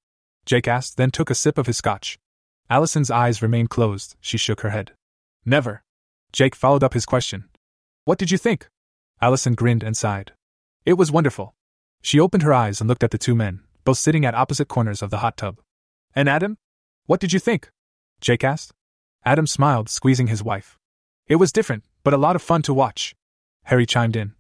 Jake 0.46 0.68
asked, 0.68 0.98
then 0.98 1.12
took 1.12 1.30
a 1.30 1.36
sip 1.36 1.58
of 1.58 1.68
his 1.68 1.78
scotch. 1.78 2.20
Allison's 2.70 3.12
eyes 3.12 3.42
remained 3.42 3.70
closed, 3.70 4.16
she 4.20 4.38
shook 4.38 4.62
her 4.62 4.72
head. 4.72 4.94
Never. 5.46 5.84
Jake 6.32 6.56
followed 6.56 6.84
up 6.84 6.94
his 6.94 7.06
question. 7.06 7.46
What 8.06 8.18
did 8.18 8.32
you 8.32 8.38
think? 8.38 8.68
Allison 9.22 9.54
grinned 9.54 9.84
and 9.84 9.96
sighed. 9.96 10.34
It 10.86 10.94
was 10.94 11.12
wonderful. 11.12 11.54
She 12.02 12.20
opened 12.20 12.44
her 12.44 12.54
eyes 12.54 12.82
and 12.82 12.88
looked 12.88 13.04
at 13.04 13.12
the 13.12 13.18
two 13.18 13.36
men, 13.36 13.62
both 13.84 13.98
sitting 13.98 14.26
at 14.26 14.36
opposite 14.36 14.68
corners 14.68 15.02
of 15.02 15.12
the 15.12 15.18
hot 15.18 15.38
tub. 15.38 15.60
And 16.16 16.28
Adam? 16.28 16.58
What 17.06 17.20
did 17.20 17.34
you 17.34 17.40
think? 17.40 17.70
Jake 18.20 18.44
asked. 18.44 18.74
Adam 19.24 19.46
smiled, 19.48 19.90
squeezing 19.90 20.28
his 20.28 20.44
wife. 20.44 20.78
It 21.28 21.36
was 21.36 21.52
different, 21.52 21.84
but 22.04 22.14
a 22.14 22.18
lot 22.18 22.36
of 22.36 22.42
fun 22.42 22.62
to 22.64 22.74
watch. 22.74 23.16
Harry 23.64 23.86
chimed 23.86 24.16
in. 24.16 24.34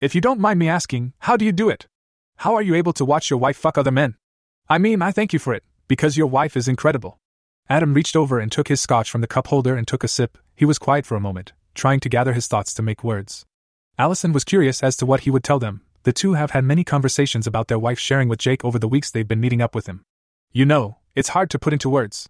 If 0.00 0.14
you 0.14 0.20
don't 0.20 0.40
mind 0.40 0.58
me 0.58 0.68
asking, 0.68 1.12
how 1.20 1.36
do 1.36 1.44
you 1.44 1.52
do 1.52 1.68
it? 1.68 1.86
How 2.36 2.54
are 2.54 2.62
you 2.62 2.74
able 2.74 2.92
to 2.94 3.04
watch 3.04 3.30
your 3.30 3.38
wife 3.38 3.56
fuck 3.56 3.76
other 3.76 3.90
men? 3.90 4.16
I 4.68 4.78
mean, 4.78 5.02
I 5.02 5.12
thank 5.12 5.32
you 5.32 5.38
for 5.38 5.52
it, 5.52 5.62
because 5.88 6.16
your 6.16 6.28
wife 6.28 6.56
is 6.56 6.68
incredible. 6.68 7.19
Adam 7.70 7.94
reached 7.94 8.16
over 8.16 8.40
and 8.40 8.50
took 8.50 8.66
his 8.66 8.80
scotch 8.80 9.08
from 9.08 9.20
the 9.20 9.28
cup 9.28 9.46
holder 9.46 9.76
and 9.76 9.86
took 9.86 10.02
a 10.02 10.08
sip. 10.08 10.36
He 10.56 10.64
was 10.64 10.76
quiet 10.76 11.06
for 11.06 11.14
a 11.14 11.20
moment, 11.20 11.52
trying 11.72 12.00
to 12.00 12.08
gather 12.08 12.32
his 12.32 12.48
thoughts 12.48 12.74
to 12.74 12.82
make 12.82 13.04
words. 13.04 13.46
Allison 13.96 14.32
was 14.32 14.42
curious 14.42 14.82
as 14.82 14.96
to 14.96 15.06
what 15.06 15.20
he 15.20 15.30
would 15.30 15.44
tell 15.44 15.60
them. 15.60 15.82
The 16.02 16.12
two 16.12 16.32
have 16.32 16.50
had 16.50 16.64
many 16.64 16.82
conversations 16.82 17.46
about 17.46 17.68
their 17.68 17.78
wife 17.78 18.00
sharing 18.00 18.28
with 18.28 18.40
Jake 18.40 18.64
over 18.64 18.76
the 18.76 18.88
weeks 18.88 19.12
they've 19.12 19.28
been 19.28 19.40
meeting 19.40 19.62
up 19.62 19.76
with 19.76 19.86
him. 19.86 20.02
You 20.50 20.64
know, 20.64 20.96
it's 21.14 21.28
hard 21.28 21.48
to 21.50 21.60
put 21.60 21.72
into 21.72 21.88
words. 21.88 22.28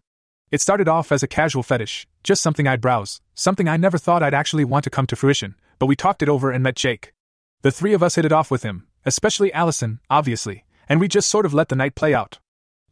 It 0.50 0.60
started 0.60 0.88
off 0.88 1.10
as 1.10 1.22
a 1.22 1.28
casual 1.28 1.62
fetish, 1.62 2.06
just 2.22 2.42
something 2.42 2.68
I'd 2.68 2.82
browse, 2.82 3.22
something 3.34 3.66
I 3.66 3.78
never 3.78 3.96
thought 3.96 4.22
I'd 4.22 4.34
actually 4.34 4.66
want 4.66 4.84
to 4.84 4.90
come 4.90 5.06
to 5.06 5.16
fruition, 5.16 5.54
but 5.78 5.86
we 5.86 5.96
talked 5.96 6.22
it 6.22 6.28
over 6.28 6.50
and 6.50 6.62
met 6.62 6.76
Jake. 6.76 7.14
The 7.62 7.70
three 7.70 7.94
of 7.94 8.02
us 8.02 8.16
hit 8.16 8.26
it 8.26 8.32
off 8.32 8.50
with 8.50 8.62
him, 8.62 8.88
especially 9.06 9.54
Allison, 9.54 10.00
obviously, 10.10 10.66
and 10.86 11.00
we 11.00 11.08
just 11.08 11.30
sort 11.30 11.46
of 11.46 11.54
let 11.54 11.70
the 11.70 11.76
night 11.76 11.94
play 11.94 12.12
out. 12.12 12.40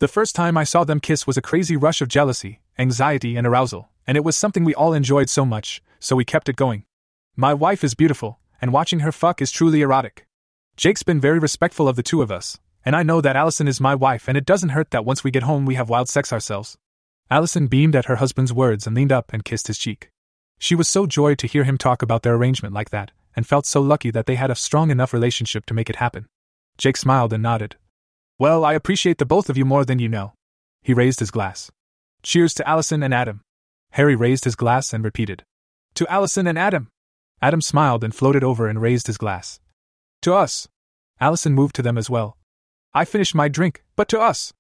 The 0.01 0.07
first 0.07 0.37
time 0.37 0.57
I 0.57 0.63
saw 0.63 0.85
them 0.85 1.01
kiss 1.01 1.27
was 1.27 1.37
a 1.37 1.43
crazy 1.43 1.77
rush 1.77 2.01
of 2.01 2.07
jealousy, 2.07 2.61
anxiety, 2.79 3.35
and 3.37 3.45
arousal, 3.45 3.89
and 4.07 4.17
it 4.17 4.23
was 4.23 4.37
something 4.37 4.63
we 4.63 4.75
all 4.75 4.93
enjoyed 4.93 5.29
so 5.29 5.45
much, 5.45 5.83
so 5.99 6.15
we 6.15 6.25
kept 6.25 6.49
it 6.49 6.55
going. 6.55 6.85
My 7.35 7.53
wife 7.53 7.83
is 7.83 7.95
beautiful, 7.95 8.39
and 8.61 8.73
watching 8.73 9.01
her 9.01 9.11
fuck 9.11 9.43
is 9.43 9.51
truly 9.51 9.81
erotic. 9.81 10.29
Jake's 10.77 11.03
been 11.03 11.21
very 11.21 11.41
respectful 11.41 11.89
of 11.89 11.97
the 11.97 12.05
two 12.05 12.23
of 12.23 12.31
us, 12.31 12.61
and 12.85 12.95
I 12.95 13.03
know 13.03 13.21
that 13.21 13.35
Allison 13.35 13.67
is 13.67 13.81
my 13.81 13.97
wife, 13.97 14.29
and 14.29 14.39
it 14.39 14.47
doesn't 14.47 14.69
hurt 14.69 14.93
that 14.93 15.05
once 15.05 15.25
we 15.25 15.33
get 15.33 15.43
home 15.43 15.67
we 15.67 15.75
have 15.75 15.91
wild 15.91 16.09
sex 16.09 16.33
ourselves. 16.33 16.79
Allison 17.29 17.67
beamed 17.67 17.97
at 17.97 18.05
her 18.05 18.17
husband's 18.17 18.53
words 18.53 18.87
and 18.87 18.95
leaned 18.95 19.11
up 19.11 19.33
and 19.33 19.45
kissed 19.45 19.67
his 19.67 19.79
cheek. 19.79 20.13
She 20.61 20.77
was 20.77 20.87
so 20.87 21.07
joyed 21.07 21.39
to 21.41 21.49
hear 21.49 21.65
him 21.65 21.77
talk 21.77 22.03
about 22.03 22.23
their 22.23 22.37
arrangement 22.37 22.73
like 22.73 22.91
that, 22.91 23.11
and 23.35 23.45
felt 23.45 23.67
so 23.67 23.81
lucky 23.81 24.13
that 24.13 24.27
they 24.27 24.37
had 24.37 24.53
a 24.53 24.55
strong 24.55 24.93
enough 24.93 25.13
relationship 25.13 25.67
to 25.67 25.75
make 25.75 25.91
it 25.91 25.97
happen. 25.97 26.29
Jake 26.77 26.97
smiled 26.97 27.33
and 27.33 27.43
nodded. 27.43 27.75
Well, 28.39 28.65
I 28.65 28.75
appreciate 28.75 29.19
the 29.19 29.27
both 29.27 29.51
of 29.51 29.59
you 29.59 29.65
more 29.65 29.85
than 29.85 29.99
you 29.99 30.09
know. 30.09 30.33
He 30.83 30.95
raised 30.95 31.19
his 31.19 31.33
glass. 31.33 31.71
Cheers 32.23 32.55
to 32.55 32.69
Allison 32.69 33.03
and 33.03 33.13
Adam. 33.13 33.41
Harry 33.93 34.15
raised 34.15 34.45
his 34.45 34.55
glass 34.55 34.93
and 34.93 35.05
repeated. 35.05 35.43
To 35.95 36.07
Allison 36.07 36.47
and 36.47 36.59
Adam. 36.59 36.89
Adam 37.43 37.61
smiled 37.61 38.05
and 38.05 38.15
floated 38.15 38.45
over 38.45 38.69
and 38.69 38.81
raised 38.81 39.09
his 39.09 39.19
glass. 39.19 39.59
To 40.23 40.35
us. 40.35 40.69
Allison 41.21 41.53
moved 41.53 41.75
to 41.77 41.83
them 41.83 41.99
as 41.99 42.09
well. 42.09 42.37
I 42.95 43.05
finished 43.05 43.35
my 43.35 43.49
drink, 43.49 43.83
but 43.97 44.09
to 44.11 44.21
us. 44.21 44.53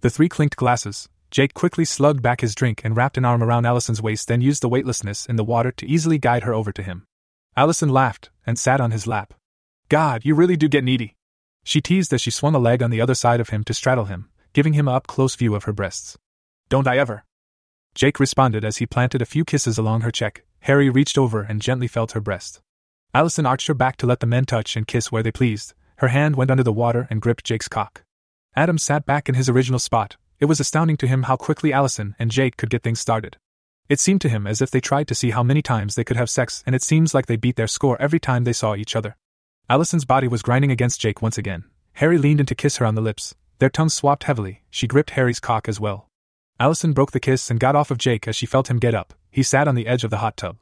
The 0.00 0.10
three 0.10 0.28
clinked 0.28 0.56
glasses, 0.56 1.08
Jake 1.30 1.52
quickly 1.52 1.84
slugged 1.84 2.22
back 2.22 2.40
his 2.40 2.54
drink 2.54 2.82
and 2.84 2.96
wrapped 2.96 3.18
an 3.18 3.24
arm 3.24 3.42
around 3.42 3.66
Allison's 3.66 4.00
waist, 4.00 4.28
then 4.28 4.40
used 4.40 4.62
the 4.62 4.68
weightlessness 4.68 5.26
in 5.26 5.36
the 5.36 5.44
water 5.44 5.72
to 5.72 5.86
easily 5.86 6.18
guide 6.18 6.44
her 6.44 6.54
over 6.54 6.72
to 6.72 6.82
him. 6.82 7.04
Allison 7.56 7.90
laughed 7.90 8.30
and 8.46 8.58
sat 8.58 8.80
on 8.80 8.92
his 8.92 9.06
lap. 9.06 9.34
God, 9.88 10.24
you 10.24 10.34
really 10.34 10.56
do 10.56 10.68
get 10.68 10.84
needy. 10.84 11.15
She 11.66 11.80
teased 11.80 12.12
as 12.14 12.20
she 12.20 12.30
swung 12.30 12.54
a 12.54 12.60
leg 12.60 12.80
on 12.80 12.90
the 12.92 13.00
other 13.00 13.16
side 13.16 13.40
of 13.40 13.48
him 13.48 13.64
to 13.64 13.74
straddle 13.74 14.04
him, 14.04 14.28
giving 14.52 14.74
him 14.74 14.86
a 14.86 14.92
up 14.92 15.08
close 15.08 15.34
view 15.34 15.56
of 15.56 15.64
her 15.64 15.72
breasts. 15.72 16.16
Don't 16.68 16.86
I 16.86 16.96
ever? 16.96 17.24
Jake 17.92 18.20
responded 18.20 18.64
as 18.64 18.76
he 18.76 18.86
planted 18.86 19.20
a 19.20 19.26
few 19.26 19.44
kisses 19.44 19.76
along 19.76 20.02
her 20.02 20.12
cheek. 20.12 20.44
Harry 20.60 20.88
reached 20.88 21.18
over 21.18 21.42
and 21.42 21.60
gently 21.60 21.88
felt 21.88 22.12
her 22.12 22.20
breast. 22.20 22.60
Allison 23.12 23.46
arched 23.46 23.66
her 23.66 23.74
back 23.74 23.96
to 23.96 24.06
let 24.06 24.20
the 24.20 24.28
men 24.28 24.44
touch 24.44 24.76
and 24.76 24.86
kiss 24.86 25.10
where 25.10 25.24
they 25.24 25.32
pleased. 25.32 25.74
Her 25.96 26.08
hand 26.08 26.36
went 26.36 26.52
under 26.52 26.62
the 26.62 26.72
water 26.72 27.08
and 27.10 27.20
gripped 27.20 27.42
Jake's 27.42 27.66
cock. 27.66 28.04
Adam 28.54 28.78
sat 28.78 29.04
back 29.04 29.28
in 29.28 29.34
his 29.34 29.48
original 29.48 29.80
spot, 29.80 30.16
it 30.38 30.44
was 30.44 30.60
astounding 30.60 30.96
to 30.98 31.08
him 31.08 31.24
how 31.24 31.34
quickly 31.34 31.72
Allison 31.72 32.14
and 32.16 32.30
Jake 32.30 32.56
could 32.56 32.70
get 32.70 32.84
things 32.84 33.00
started. 33.00 33.38
It 33.88 33.98
seemed 33.98 34.20
to 34.20 34.28
him 34.28 34.46
as 34.46 34.62
if 34.62 34.70
they 34.70 34.80
tried 34.80 35.08
to 35.08 35.16
see 35.16 35.30
how 35.30 35.42
many 35.42 35.62
times 35.62 35.96
they 35.96 36.04
could 36.04 36.16
have 36.16 36.30
sex, 36.30 36.62
and 36.64 36.76
it 36.76 36.82
seems 36.82 37.12
like 37.12 37.26
they 37.26 37.36
beat 37.36 37.56
their 37.56 37.66
score 37.66 38.00
every 38.00 38.20
time 38.20 38.44
they 38.44 38.52
saw 38.52 38.76
each 38.76 38.94
other. 38.94 39.16
Allison's 39.68 40.04
body 40.04 40.28
was 40.28 40.42
grinding 40.42 40.70
against 40.70 41.00
Jake 41.00 41.20
once 41.20 41.36
again. 41.36 41.64
Harry 41.94 42.18
leaned 42.18 42.38
in 42.38 42.46
to 42.46 42.54
kiss 42.54 42.76
her 42.76 42.86
on 42.86 42.94
the 42.94 43.00
lips. 43.00 43.34
Their 43.58 43.68
tongues 43.68 43.94
swapped 43.94 44.22
heavily. 44.22 44.62
She 44.70 44.86
gripped 44.86 45.10
Harry's 45.10 45.40
cock 45.40 45.68
as 45.68 45.80
well. 45.80 46.08
Allison 46.60 46.92
broke 46.92 47.10
the 47.10 47.18
kiss 47.18 47.50
and 47.50 47.58
got 47.58 47.74
off 47.74 47.90
of 47.90 47.98
Jake 47.98 48.28
as 48.28 48.36
she 48.36 48.46
felt 48.46 48.70
him 48.70 48.78
get 48.78 48.94
up. 48.94 49.12
He 49.28 49.42
sat 49.42 49.66
on 49.66 49.74
the 49.74 49.88
edge 49.88 50.04
of 50.04 50.10
the 50.10 50.18
hot 50.18 50.36
tub. 50.36 50.58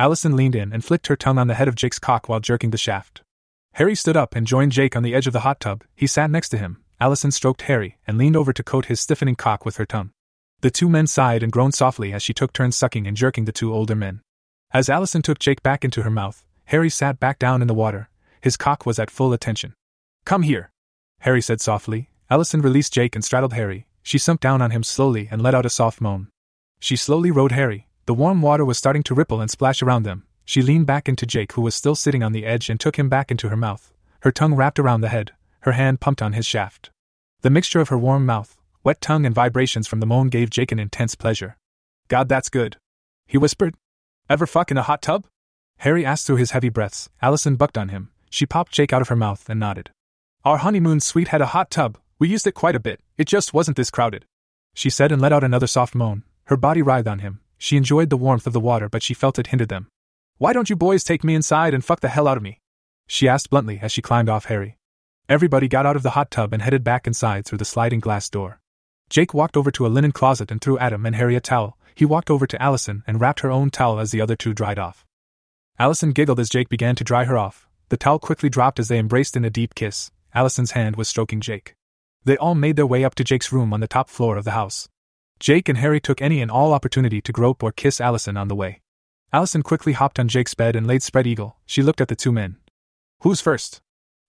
Allison 0.00 0.34
leaned 0.34 0.56
in 0.56 0.72
and 0.72 0.84
flicked 0.84 1.06
her 1.06 1.14
tongue 1.14 1.38
on 1.38 1.46
the 1.46 1.54
head 1.54 1.68
of 1.68 1.76
Jake's 1.76 2.00
cock 2.00 2.28
while 2.28 2.40
jerking 2.40 2.70
the 2.70 2.76
shaft. 2.76 3.22
Harry 3.74 3.94
stood 3.94 4.16
up 4.16 4.34
and 4.34 4.48
joined 4.48 4.72
Jake 4.72 4.96
on 4.96 5.04
the 5.04 5.14
edge 5.14 5.28
of 5.28 5.32
the 5.32 5.40
hot 5.40 5.60
tub. 5.60 5.84
He 5.94 6.08
sat 6.08 6.28
next 6.28 6.48
to 6.48 6.58
him, 6.58 6.82
Allison 6.98 7.30
stroked 7.30 7.62
Harry 7.62 7.98
and 8.04 8.18
leaned 8.18 8.36
over 8.36 8.52
to 8.52 8.64
coat 8.64 8.86
his 8.86 8.98
stiffening 8.98 9.36
cock 9.36 9.64
with 9.64 9.76
her 9.76 9.86
tongue. 9.86 10.10
The 10.60 10.72
two 10.72 10.88
men 10.88 11.06
sighed 11.06 11.44
and 11.44 11.52
groaned 11.52 11.74
softly 11.74 12.12
as 12.12 12.22
she 12.22 12.34
took 12.34 12.52
turns 12.52 12.76
sucking 12.76 13.06
and 13.06 13.16
jerking 13.16 13.44
the 13.44 13.52
two 13.52 13.72
older 13.72 13.94
men. 13.94 14.22
As 14.72 14.90
Allison 14.90 15.22
took 15.22 15.38
Jake 15.38 15.62
back 15.62 15.84
into 15.84 16.02
her 16.02 16.10
mouth, 16.10 16.44
Harry 16.64 16.90
sat 16.90 17.20
back 17.20 17.38
down 17.38 17.62
in 17.62 17.68
the 17.68 17.74
water. 17.74 18.08
His 18.40 18.56
cock 18.56 18.86
was 18.86 18.98
at 18.98 19.10
full 19.10 19.32
attention. 19.32 19.74
Come 20.24 20.42
here, 20.42 20.70
Harry 21.20 21.42
said 21.42 21.60
softly. 21.60 22.10
Allison 22.30 22.62
released 22.62 22.94
Jake 22.94 23.14
and 23.14 23.24
straddled 23.24 23.52
Harry. 23.52 23.86
She 24.02 24.18
sunk 24.18 24.40
down 24.40 24.62
on 24.62 24.70
him 24.70 24.82
slowly 24.82 25.28
and 25.30 25.42
let 25.42 25.54
out 25.54 25.66
a 25.66 25.70
soft 25.70 26.00
moan. 26.00 26.28
She 26.78 26.96
slowly 26.96 27.30
rode 27.30 27.52
Harry. 27.52 27.88
The 28.06 28.14
warm 28.14 28.40
water 28.40 28.64
was 28.64 28.78
starting 28.78 29.02
to 29.04 29.14
ripple 29.14 29.40
and 29.40 29.50
splash 29.50 29.82
around 29.82 30.04
them. 30.04 30.24
She 30.44 30.62
leaned 30.62 30.86
back 30.86 31.08
into 31.08 31.26
Jake, 31.26 31.52
who 31.52 31.62
was 31.62 31.74
still 31.74 31.94
sitting 31.94 32.22
on 32.22 32.32
the 32.32 32.46
edge, 32.46 32.70
and 32.70 32.80
took 32.80 32.98
him 32.98 33.08
back 33.08 33.30
into 33.30 33.50
her 33.50 33.56
mouth. 33.56 33.92
Her 34.20 34.32
tongue 34.32 34.54
wrapped 34.54 34.78
around 34.78 35.02
the 35.02 35.08
head, 35.08 35.32
her 35.60 35.72
hand 35.72 36.00
pumped 36.00 36.22
on 36.22 36.32
his 36.32 36.46
shaft. 36.46 36.90
The 37.42 37.50
mixture 37.50 37.80
of 37.80 37.88
her 37.90 37.98
warm 37.98 38.26
mouth, 38.26 38.56
wet 38.82 39.00
tongue, 39.00 39.26
and 39.26 39.34
vibrations 39.34 39.86
from 39.86 40.00
the 40.00 40.06
moan 40.06 40.28
gave 40.28 40.50
Jake 40.50 40.72
an 40.72 40.78
intense 40.78 41.14
pleasure. 41.14 41.56
God, 42.08 42.28
that's 42.28 42.48
good. 42.48 42.78
He 43.26 43.38
whispered. 43.38 43.74
Ever 44.28 44.46
fuck 44.46 44.70
in 44.70 44.78
a 44.78 44.82
hot 44.82 45.02
tub? 45.02 45.26
Harry 45.78 46.04
asked 46.04 46.26
through 46.26 46.36
his 46.36 46.50
heavy 46.50 46.68
breaths. 46.68 47.08
Allison 47.22 47.56
bucked 47.56 47.78
on 47.78 47.90
him. 47.90 48.10
She 48.30 48.46
popped 48.46 48.72
Jake 48.72 48.92
out 48.92 49.02
of 49.02 49.08
her 49.08 49.16
mouth 49.16 49.48
and 49.50 49.60
nodded. 49.60 49.90
Our 50.44 50.58
honeymoon 50.58 51.00
suite 51.00 51.28
had 51.28 51.42
a 51.42 51.46
hot 51.46 51.70
tub. 51.70 51.98
We 52.18 52.28
used 52.28 52.46
it 52.46 52.52
quite 52.52 52.76
a 52.76 52.80
bit. 52.80 53.00
It 53.18 53.26
just 53.26 53.52
wasn't 53.52 53.76
this 53.76 53.90
crowded. 53.90 54.24
She 54.74 54.88
said 54.88 55.12
and 55.12 55.20
let 55.20 55.32
out 55.32 55.44
another 55.44 55.66
soft 55.66 55.94
moan. 55.94 56.22
Her 56.44 56.56
body 56.56 56.80
writhed 56.80 57.08
on 57.08 57.18
him. 57.18 57.40
She 57.58 57.76
enjoyed 57.76 58.08
the 58.08 58.16
warmth 58.16 58.46
of 58.46 58.52
the 58.52 58.60
water, 58.60 58.88
but 58.88 59.02
she 59.02 59.12
felt 59.12 59.38
it 59.38 59.48
hindered 59.48 59.68
them. 59.68 59.88
Why 60.38 60.54
don't 60.54 60.70
you 60.70 60.76
boys 60.76 61.04
take 61.04 61.22
me 61.22 61.34
inside 61.34 61.74
and 61.74 61.84
fuck 61.84 62.00
the 62.00 62.08
hell 62.08 62.26
out 62.26 62.38
of 62.38 62.42
me? 62.42 62.60
She 63.06 63.28
asked 63.28 63.50
bluntly 63.50 63.80
as 63.82 63.92
she 63.92 64.00
climbed 64.00 64.30
off 64.30 64.46
Harry. 64.46 64.78
Everybody 65.28 65.68
got 65.68 65.84
out 65.84 65.96
of 65.96 66.02
the 66.02 66.10
hot 66.10 66.30
tub 66.30 66.52
and 66.52 66.62
headed 66.62 66.82
back 66.82 67.06
inside 67.06 67.44
through 67.44 67.58
the 67.58 67.64
sliding 67.64 68.00
glass 68.00 68.30
door. 68.30 68.60
Jake 69.10 69.34
walked 69.34 69.56
over 69.56 69.70
to 69.72 69.86
a 69.86 69.88
linen 69.88 70.12
closet 70.12 70.50
and 70.50 70.60
threw 70.60 70.78
Adam 70.78 71.04
and 71.04 71.16
Harry 71.16 71.36
a 71.36 71.40
towel. 71.40 71.76
He 71.94 72.04
walked 72.04 72.30
over 72.30 72.46
to 72.46 72.62
Allison 72.62 73.02
and 73.06 73.20
wrapped 73.20 73.40
her 73.40 73.50
own 73.50 73.70
towel 73.70 73.98
as 73.98 74.12
the 74.12 74.20
other 74.20 74.36
two 74.36 74.54
dried 74.54 74.78
off. 74.78 75.04
Allison 75.78 76.12
giggled 76.12 76.40
as 76.40 76.48
Jake 76.48 76.68
began 76.68 76.94
to 76.96 77.04
dry 77.04 77.24
her 77.24 77.36
off. 77.36 77.68
The 77.90 77.96
towel 77.96 78.20
quickly 78.20 78.48
dropped 78.48 78.78
as 78.78 78.86
they 78.86 78.98
embraced 78.98 79.36
in 79.36 79.44
a 79.44 79.50
deep 79.50 79.74
kiss. 79.74 80.12
Allison's 80.32 80.70
hand 80.70 80.94
was 80.94 81.08
stroking 81.08 81.40
Jake. 81.40 81.74
They 82.24 82.36
all 82.36 82.54
made 82.54 82.76
their 82.76 82.86
way 82.86 83.02
up 83.02 83.16
to 83.16 83.24
Jake's 83.24 83.52
room 83.52 83.72
on 83.72 83.80
the 83.80 83.88
top 83.88 84.08
floor 84.08 84.36
of 84.36 84.44
the 84.44 84.52
house. 84.52 84.88
Jake 85.40 85.68
and 85.68 85.76
Harry 85.76 86.00
took 86.00 86.22
any 86.22 86.40
and 86.40 86.52
all 86.52 86.72
opportunity 86.72 87.20
to 87.20 87.32
grope 87.32 87.64
or 87.64 87.72
kiss 87.72 88.00
Allison 88.00 88.36
on 88.36 88.46
the 88.46 88.54
way. 88.54 88.80
Allison 89.32 89.62
quickly 89.62 89.94
hopped 89.94 90.20
on 90.20 90.28
Jake's 90.28 90.54
bed 90.54 90.76
and 90.76 90.86
laid 90.86 91.02
spread 91.02 91.26
eagle. 91.26 91.56
She 91.66 91.82
looked 91.82 92.00
at 92.00 92.06
the 92.06 92.14
two 92.14 92.30
men. 92.30 92.58
Who's 93.22 93.40
first? 93.40 93.80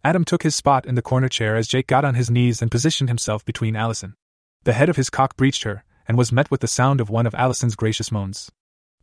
Adam 0.04 0.26
took 0.26 0.42
his 0.42 0.56
spot 0.56 0.88
in 0.88 0.96
the 0.96 1.04
corner 1.04 1.30
chair 1.30 1.56
as 1.56 1.68
Jake 1.68 1.86
got 1.86 2.04
on 2.04 2.16
his 2.16 2.32
knees 2.32 2.64
and 2.64 2.72
positioned 2.72 3.10
himself 3.10 3.46
between 3.46 3.76
Allison. 3.76 4.16
The 4.64 4.74
head 4.74 4.90
of 4.90 4.96
his 4.96 5.12
cock 5.12 5.38
breached 5.38 5.64
her, 5.64 5.84
and 6.08 6.18
was 6.18 6.32
met 6.32 6.50
with 6.50 6.62
the 6.62 6.68
sound 6.68 7.00
of 7.00 7.12
one 7.12 7.28
of 7.28 7.36
Allison's 7.36 7.76
gracious 7.76 8.12
moans. 8.12 8.52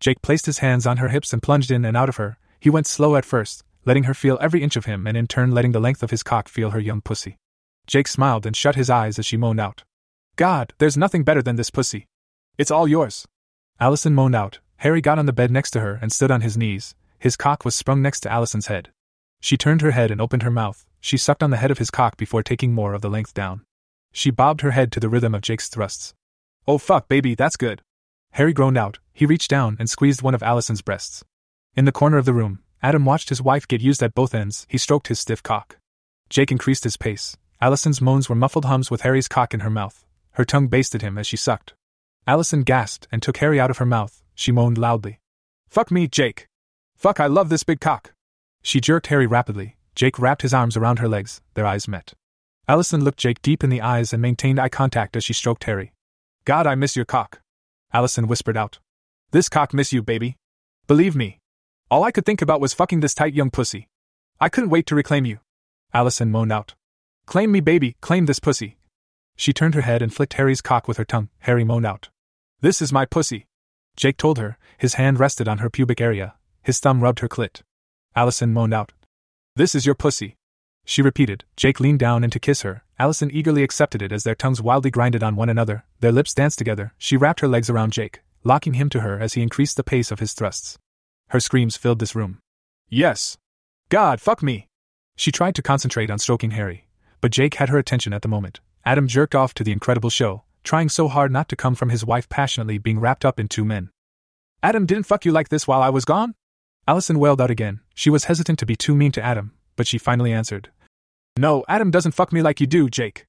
Jake 0.01 0.21
placed 0.21 0.47
his 0.47 0.59
hands 0.59 0.85
on 0.85 0.97
her 0.97 1.09
hips 1.09 1.33
and 1.33 1.43
plunged 1.43 1.71
in 1.71 1.85
and 1.85 1.97
out 1.97 2.09
of 2.09 2.17
her. 2.17 2.39
He 2.59 2.71
went 2.71 2.89
slow 2.89 3.15
at 3.15 3.25
first, 3.25 3.63
letting 3.85 4.05
her 4.05 4.15
feel 4.15 4.39
every 4.41 4.63
inch 4.63 4.77
of 4.77 4.85
him 4.85 5.07
and 5.07 5.17
in 5.17 5.27
turn 5.27 5.51
letting 5.51 5.73
the 5.73 5.81
length 5.81 6.03
of 6.03 6.11
his 6.11 6.23
cock 6.23 6.49
feel 6.49 6.71
her 6.71 6.81
young 6.81 7.01
pussy. 7.01 7.39
Jake 7.87 8.09
smiled 8.09 8.45
and 8.45 8.57
shut 8.57 8.75
his 8.75 8.91
eyes 8.91 9.19
as 9.19 9.27
she 9.27 9.37
moaned 9.37 9.61
out. 9.61 9.85
God, 10.37 10.75
there's 10.79 10.97
nothing 10.97 11.25
better 11.25 11.43
than 11.43 11.57
this 11.57 11.71
pussy. 11.71 12.07
It's 12.59 12.71
all 12.71 12.87
yours. 12.87 13.27
Allison 13.81 14.15
moaned 14.15 14.37
out. 14.37 14.59
Harry 14.79 15.01
got 15.01 15.19
on 15.19 15.27
the 15.27 15.33
bed 15.33 15.51
next 15.51 15.71
to 15.73 15.81
her 15.81 15.99
and 16.01 16.13
stood 16.13 16.31
on 16.31 16.43
his 16.43 16.57
knees. 16.57 16.95
His 17.19 17.37
cock 17.37 17.65
was 17.65 17.75
sprung 17.75 18.03
next 18.03 18.21
to 18.21 18.31
Allison's 18.31 18.69
head. 18.69 18.91
She 19.41 19.57
turned 19.57 19.81
her 19.81 19.93
head 19.93 20.11
and 20.11 20.21
opened 20.21 20.43
her 20.43 20.51
mouth. 20.51 20.85
She 21.01 21.17
sucked 21.17 21.43
on 21.43 21.51
the 21.51 21.57
head 21.57 21.71
of 21.71 21.79
his 21.79 21.91
cock 21.91 22.17
before 22.17 22.43
taking 22.43 22.73
more 22.73 22.95
of 22.95 23.03
the 23.03 23.11
length 23.11 23.35
down. 23.35 23.65
She 24.13 24.31
bobbed 24.31 24.61
her 24.61 24.73
head 24.73 24.93
to 24.93 25.01
the 25.01 25.09
rhythm 25.09 25.35
of 25.35 25.43
Jake's 25.43 25.69
thrusts. 25.69 26.15
Oh 26.67 26.79
fuck, 26.79 27.09
baby, 27.09 27.35
that's 27.35 27.57
good. 27.57 27.83
Harry 28.33 28.53
groaned 28.53 28.79
out. 28.79 28.99
He 29.13 29.27
reached 29.27 29.51
down 29.51 29.77
and 29.79 29.89
squeezed 29.89 30.23
one 30.23 30.35
of 30.35 30.43
Allison's 30.43 30.83
breasts. 30.83 31.25
In 31.75 31.85
the 31.85 31.93
corner 31.93 32.19
of 32.19 32.25
the 32.25 32.35
room, 32.35 32.61
Adam 32.83 33.05
watched 33.05 33.29
his 33.29 33.43
wife 33.43 33.67
get 33.67 33.81
used 33.81 34.03
at 34.03 34.15
both 34.15 34.35
ends. 34.35 34.67
He 34.69 34.79
stroked 34.79 35.09
his 35.09 35.19
stiff 35.19 35.43
cock. 35.43 35.79
Jake 36.31 36.53
increased 36.53 36.85
his 36.85 36.97
pace. 36.97 37.37
Allison's 37.61 38.01
moans 38.01 38.29
were 38.29 38.37
muffled 38.37 38.67
hums 38.67 38.91
with 38.91 39.01
Harry's 39.01 39.29
cock 39.29 39.53
in 39.53 39.61
her 39.61 39.71
mouth. 39.71 40.05
Her 40.33 40.45
tongue 40.45 40.69
basted 40.69 41.03
him 41.03 41.19
as 41.19 41.27
she 41.27 41.37
sucked. 41.37 41.75
Allison 42.27 42.63
gasped 42.63 43.09
and 43.11 43.21
took 43.21 43.39
Harry 43.39 43.59
out 43.59 43.71
of 43.71 43.79
her 43.79 43.87
mouth. 43.87 44.23
She 44.35 44.53
moaned 44.53 44.79
loudly. 44.79 45.19
Fuck 45.69 45.91
me, 45.91 46.07
Jake. 46.07 46.47
Fuck, 46.97 47.19
I 47.19 47.27
love 47.27 47.49
this 47.49 47.65
big 47.65 47.81
cock. 47.81 48.13
She 48.63 48.81
jerked 48.81 49.09
Harry 49.09 49.27
rapidly. 49.27 49.77
Jake 49.95 50.19
wrapped 50.19 50.43
his 50.43 50.55
arms 50.55 50.77
around 50.77 51.01
her 51.01 51.09
legs. 51.09 51.41
Their 51.55 51.67
eyes 51.67 51.89
met. 51.89 52.15
Allison 52.69 53.03
looked 53.03 53.19
Jake 53.19 53.43
deep 53.43 53.65
in 53.65 53.71
the 53.71 53.81
eyes 53.81 54.13
and 54.13 54.23
maintained 54.23 54.61
eye 54.61 54.69
contact 54.69 55.17
as 55.17 55.25
she 55.25 55.33
stroked 55.33 55.65
Harry. 55.65 55.93
God, 56.45 56.67
I 56.67 56.75
miss 56.77 56.95
your 56.95 57.05
cock. 57.05 57.41
Allison 57.93 58.29
whispered 58.29 58.57
out. 58.57 58.79
This 59.31 59.49
cock 59.49 59.75
miss 59.75 59.93
you, 59.93 60.03
baby. 60.03 60.37
Believe 60.87 61.17
me. 61.17 61.38
All 61.91 62.05
I 62.05 62.11
could 62.11 62.27
think 62.27 62.43
about 62.43 62.61
was 62.61 62.75
fucking 62.75 63.01
this 63.01 63.15
tight 63.15 63.33
young 63.33 63.51
pussy. 63.51 63.89
I 64.39 64.51
couldn't 64.51 64.69
wait 64.69 64.87
to 64.87 64.95
reclaim 64.95 65.25
you. 65.25 65.39
Allison 65.95 66.31
moaned 66.31 66.53
out. 66.53 66.75
Claim 67.25 67.51
me, 67.51 67.61
baby, 67.61 67.97
claim 68.03 68.27
this 68.27 68.41
pussy. 68.41 68.77
She 69.37 69.55
turned 69.55 69.75
her 69.75 69.81
head 69.81 70.03
and 70.03 70.13
flicked 70.13 70.35
Harry's 70.35 70.61
cock 70.61 70.87
with 70.87 70.99
her 70.99 71.05
tongue. 71.05 71.31
Harry 71.41 71.65
moaned 71.65 71.87
out. 71.87 72.11
This 72.61 72.83
is 72.83 72.93
my 72.93 73.07
pussy. 73.07 73.47
Jake 73.97 74.19
told 74.19 74.37
her, 74.37 74.59
his 74.77 74.95
hand 74.95 75.19
rested 75.19 75.49
on 75.49 75.59
her 75.59 75.71
pubic 75.71 76.01
area. 76.01 76.35
His 76.63 76.79
thumb 76.79 77.01
rubbed 77.01 77.21
her 77.21 77.29
clit. 77.29 77.63
Allison 78.15 78.53
moaned 78.53 78.75
out. 78.75 78.93
This 79.57 79.75
is 79.75 79.87
your 79.87 79.95
pussy. 79.95 80.37
She 80.85 81.01
repeated. 81.01 81.45
Jake 81.57 81.81
leaned 81.81 82.01
down 82.01 82.23
in 82.23 82.31
to 82.31 82.39
kiss 82.39 82.63
her. 82.63 82.85
Allison 82.99 83.31
eagerly 83.33 83.63
accepted 83.63 84.03
it 84.03 84.13
as 84.13 84.25
their 84.25 84.35
tongues 84.35 84.61
wildly 84.61 84.91
grinded 84.91 85.23
on 85.23 85.37
one 85.37 85.49
another. 85.49 85.85
Their 86.01 86.13
lips 86.13 86.35
danced 86.35 86.59
together. 86.59 86.93
She 86.99 87.17
wrapped 87.17 87.41
her 87.41 87.49
legs 87.49 87.71
around 87.71 87.93
Jake, 87.93 88.21
locking 88.45 88.75
him 88.75 88.91
to 88.91 89.01
her 89.01 89.19
as 89.19 89.35
he 89.35 89.43
increased 89.43 89.77
the 89.77 89.85
pace 89.85 90.11
of 90.11 90.21
his 90.21 90.35
thrusts. 90.35 90.79
Her 91.29 91.41
screams 91.41 91.77
filled 91.77 91.99
this 91.99 92.15
room. 92.15 92.39
Yes. 92.89 93.37
God, 93.91 94.21
fuck 94.21 94.43
me. 94.43 94.67
She 95.17 95.33
tried 95.33 95.55
to 95.57 95.63
concentrate 95.63 96.11
on 96.11 96.19
stroking 96.19 96.53
Harry, 96.53 96.87
but 97.21 97.33
Jake 97.33 97.55
had 97.55 97.69
her 97.69 97.79
attention 97.79 98.13
at 98.13 98.23
the 98.23 98.29
moment. 98.29 98.61
Adam 98.85 99.09
jerked 99.09 99.35
off 99.35 99.53
to 99.55 99.65
the 99.65 99.73
incredible 99.73 100.11
show, 100.11 100.45
trying 100.65 100.89
so 100.89 101.09
hard 101.09 101.31
not 101.31 101.49
to 101.49 101.57
come 101.57 101.75
from 101.75 101.91
his 101.91 102.05
wife 102.05 102.29
passionately 102.29 102.79
being 102.79 103.01
wrapped 103.01 103.25
up 103.25 103.39
in 103.39 103.49
two 103.49 103.65
men. 103.65 103.91
Adam 104.63 104.87
didn't 104.87 105.07
fuck 105.07 105.25
you 105.25 105.33
like 105.33 105.49
this 105.51 105.69
while 105.69 105.83
I 105.83 105.91
was 105.91 106.05
gone? 106.05 106.35
Allison 106.87 107.19
wailed 107.19 107.41
out 107.41 107.51
again. 107.51 107.81
She 107.95 108.11
was 108.11 108.25
hesitant 108.25 108.59
to 108.61 108.67
be 108.67 108.77
too 108.77 108.95
mean 108.95 109.13
to 109.13 109.23
Adam, 109.23 109.53
but 109.77 109.87
she 109.87 109.99
finally 109.99 110.33
answered. 110.33 110.71
No, 111.37 111.65
Adam 111.69 111.91
doesn't 111.91 112.13
fuck 112.13 112.33
me 112.33 112.41
like 112.41 112.61
you 112.61 112.67
do, 112.67 112.89
Jake. 112.89 113.27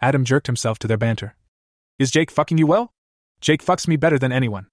Adam 0.00 0.24
jerked 0.24 0.46
himself 0.46 0.78
to 0.80 0.88
their 0.88 0.96
banter. 0.96 1.36
Is 1.98 2.10
Jake 2.10 2.30
fucking 2.30 2.58
you 2.58 2.66
well? 2.66 2.92
Jake 3.40 3.62
fucks 3.62 3.86
me 3.86 3.96
better 3.96 4.18
than 4.18 4.32
anyone. 4.32 4.66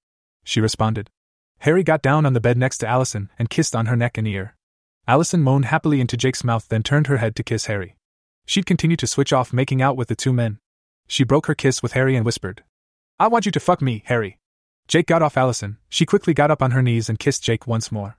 She 0.43 0.61
responded. 0.61 1.09
Harry 1.59 1.83
got 1.83 2.01
down 2.01 2.25
on 2.25 2.33
the 2.33 2.39
bed 2.39 2.57
next 2.57 2.77
to 2.79 2.87
Allison 2.87 3.29
and 3.37 3.49
kissed 3.49 3.75
on 3.75 3.87
her 3.87 3.95
neck 3.95 4.17
and 4.17 4.27
ear. 4.27 4.55
Allison 5.07 5.41
moaned 5.41 5.65
happily 5.65 5.99
into 5.99 6.15
Jake's 6.15 6.43
mouth, 6.43 6.67
then 6.69 6.83
turned 6.83 7.07
her 7.07 7.17
head 7.17 7.35
to 7.35 7.43
kiss 7.43 7.65
Harry. 7.65 7.95
She'd 8.45 8.65
continue 8.65 8.95
to 8.97 9.07
switch 9.07 9.33
off 9.33 9.51
making 9.51 9.81
out 9.81 9.97
with 9.97 10.07
the 10.07 10.15
two 10.15 10.31
men. 10.31 10.59
She 11.07 11.23
broke 11.23 11.47
her 11.47 11.55
kiss 11.55 11.83
with 11.83 11.93
Harry 11.93 12.15
and 12.15 12.25
whispered, 12.25 12.63
I 13.19 13.27
want 13.27 13.45
you 13.45 13.51
to 13.51 13.59
fuck 13.59 13.81
me, 13.81 14.03
Harry. 14.05 14.37
Jake 14.87 15.07
got 15.07 15.21
off 15.21 15.35
Allison. 15.35 15.77
She 15.89 16.05
quickly 16.05 16.33
got 16.33 16.49
up 16.49 16.61
on 16.61 16.71
her 16.71 16.81
knees 16.81 17.09
and 17.09 17.19
kissed 17.19 17.43
Jake 17.43 17.67
once 17.67 17.91
more. 17.91 18.17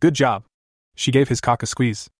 Good 0.00 0.14
job. 0.14 0.44
She 0.96 1.12
gave 1.12 1.28
his 1.28 1.40
cock 1.40 1.62
a 1.62 1.66
squeeze. 1.66 2.10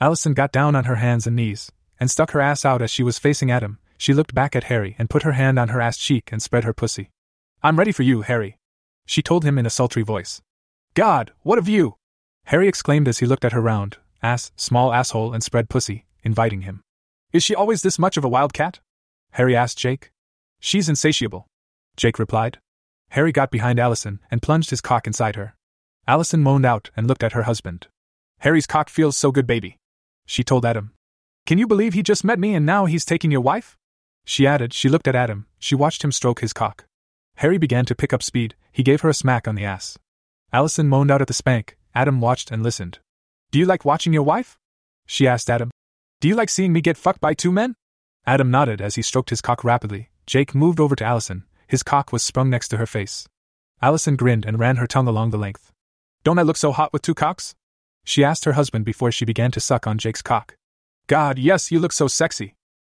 Allison 0.00 0.34
got 0.34 0.52
down 0.52 0.76
on 0.76 0.84
her 0.84 0.96
hands 0.96 1.26
and 1.26 1.34
knees 1.34 1.72
and 1.98 2.10
stuck 2.10 2.32
her 2.32 2.40
ass 2.40 2.64
out 2.66 2.82
as 2.82 2.90
she 2.90 3.02
was 3.02 3.18
facing 3.18 3.50
Adam. 3.50 3.78
She 3.96 4.12
looked 4.12 4.34
back 4.34 4.54
at 4.54 4.64
Harry 4.64 4.94
and 4.98 5.08
put 5.08 5.22
her 5.22 5.32
hand 5.32 5.58
on 5.58 5.68
her 5.68 5.80
ass 5.80 5.96
cheek 5.96 6.30
and 6.30 6.42
spread 6.42 6.64
her 6.64 6.74
pussy. 6.74 7.10
I'm 7.62 7.78
ready 7.78 7.92
for 7.92 8.02
you, 8.02 8.20
Harry. 8.22 8.57
She 9.08 9.22
told 9.22 9.42
him 9.42 9.56
in 9.56 9.64
a 9.64 9.70
sultry 9.70 10.02
voice. 10.02 10.42
God, 10.92 11.32
what 11.40 11.56
of 11.56 11.66
you? 11.66 11.94
Harry 12.44 12.68
exclaimed 12.68 13.08
as 13.08 13.18
he 13.18 13.26
looked 13.26 13.44
at 13.44 13.52
her 13.52 13.60
round, 13.60 13.96
ass, 14.22 14.52
small 14.54 14.92
asshole, 14.92 15.32
and 15.32 15.42
spread 15.42 15.70
pussy, 15.70 16.04
inviting 16.22 16.60
him. 16.60 16.82
Is 17.32 17.42
she 17.42 17.54
always 17.54 17.80
this 17.80 17.98
much 17.98 18.18
of 18.18 18.24
a 18.24 18.28
wildcat? 18.28 18.80
Harry 19.32 19.56
asked 19.56 19.78
Jake. 19.78 20.10
She's 20.60 20.90
insatiable. 20.90 21.46
Jake 21.96 22.18
replied. 22.18 22.58
Harry 23.10 23.32
got 23.32 23.50
behind 23.50 23.80
Allison 23.80 24.20
and 24.30 24.42
plunged 24.42 24.68
his 24.68 24.82
cock 24.82 25.06
inside 25.06 25.36
her. 25.36 25.54
Allison 26.06 26.42
moaned 26.42 26.66
out 26.66 26.90
and 26.94 27.06
looked 27.06 27.24
at 27.24 27.32
her 27.32 27.44
husband. 27.44 27.86
Harry's 28.40 28.66
cock 28.66 28.90
feels 28.90 29.16
so 29.16 29.32
good, 29.32 29.46
baby. 29.46 29.78
She 30.26 30.44
told 30.44 30.66
Adam. 30.66 30.92
Can 31.46 31.56
you 31.56 31.66
believe 31.66 31.94
he 31.94 32.02
just 32.02 32.24
met 32.24 32.38
me 32.38 32.54
and 32.54 32.66
now 32.66 32.84
he's 32.84 33.06
taking 33.06 33.30
your 33.30 33.40
wife? 33.40 33.78
She 34.26 34.46
added, 34.46 34.74
she 34.74 34.90
looked 34.90 35.08
at 35.08 35.16
Adam, 35.16 35.46
she 35.58 35.74
watched 35.74 36.04
him 36.04 36.12
stroke 36.12 36.40
his 36.40 36.52
cock. 36.52 36.84
Harry 37.38 37.56
began 37.56 37.84
to 37.84 37.94
pick 37.94 38.12
up 38.12 38.20
speed, 38.20 38.56
he 38.72 38.82
gave 38.82 39.02
her 39.02 39.08
a 39.08 39.14
smack 39.14 39.46
on 39.46 39.54
the 39.54 39.64
ass. 39.64 39.96
Allison 40.52 40.88
moaned 40.88 41.08
out 41.08 41.22
at 41.22 41.28
the 41.28 41.32
spank, 41.32 41.76
Adam 41.94 42.20
watched 42.20 42.50
and 42.50 42.64
listened. 42.64 42.98
Do 43.52 43.60
you 43.60 43.64
like 43.64 43.84
watching 43.84 44.12
your 44.12 44.24
wife? 44.24 44.58
She 45.06 45.28
asked 45.28 45.48
Adam. 45.48 45.70
Do 46.20 46.26
you 46.26 46.34
like 46.34 46.48
seeing 46.48 46.72
me 46.72 46.80
get 46.80 46.96
fucked 46.96 47.20
by 47.20 47.34
two 47.34 47.52
men? 47.52 47.76
Adam 48.26 48.50
nodded 48.50 48.80
as 48.80 48.96
he 48.96 49.02
stroked 49.02 49.30
his 49.30 49.40
cock 49.40 49.62
rapidly. 49.62 50.10
Jake 50.26 50.52
moved 50.52 50.80
over 50.80 50.96
to 50.96 51.04
Allison, 51.04 51.44
his 51.68 51.84
cock 51.84 52.12
was 52.12 52.24
sprung 52.24 52.50
next 52.50 52.68
to 52.68 52.76
her 52.76 52.86
face. 52.86 53.28
Allison 53.80 54.16
grinned 54.16 54.44
and 54.44 54.58
ran 54.58 54.74
her 54.74 54.88
tongue 54.88 55.06
along 55.06 55.30
the 55.30 55.38
length. 55.38 55.70
Don't 56.24 56.40
I 56.40 56.42
look 56.42 56.56
so 56.56 56.72
hot 56.72 56.92
with 56.92 57.02
two 57.02 57.14
cocks? 57.14 57.54
She 58.04 58.24
asked 58.24 58.46
her 58.46 58.54
husband 58.54 58.84
before 58.84 59.12
she 59.12 59.24
began 59.24 59.52
to 59.52 59.60
suck 59.60 59.86
on 59.86 59.98
Jake's 59.98 60.22
cock. 60.22 60.56
God, 61.06 61.38
yes, 61.38 61.70
you 61.70 61.78
look 61.78 61.92
so 61.92 62.08
sexy. 62.08 62.56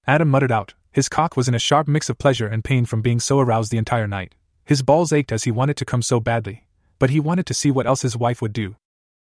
Adam 0.07 0.29
muttered 0.29 0.53
out. 0.53 0.75
His 0.93 1.09
cock 1.09 1.37
was 1.37 1.49
in 1.49 1.55
a 1.55 1.59
sharp 1.59 1.89
mix 1.89 2.09
of 2.09 2.19
pleasure 2.19 2.47
and 2.47 2.65
pain 2.65 2.85
from 2.85 3.03
being 3.03 3.21
so 3.21 3.39
aroused 3.41 3.71
the 3.71 3.79
entire 3.79 4.09
night. 4.09 4.35
His 4.65 4.83
balls 4.83 5.13
ached 5.13 5.33
as 5.33 5.45
he 5.45 5.51
wanted 5.51 5.77
to 5.79 5.85
come 5.85 6.03
so 6.03 6.21
badly, 6.21 6.67
but 6.99 7.11
he 7.11 7.21
wanted 7.21 7.47
to 7.47 7.55
see 7.55 7.71
what 7.71 7.87
else 7.87 8.03
his 8.03 8.17
wife 8.17 8.43
would 8.43 8.53
do. 8.53 8.77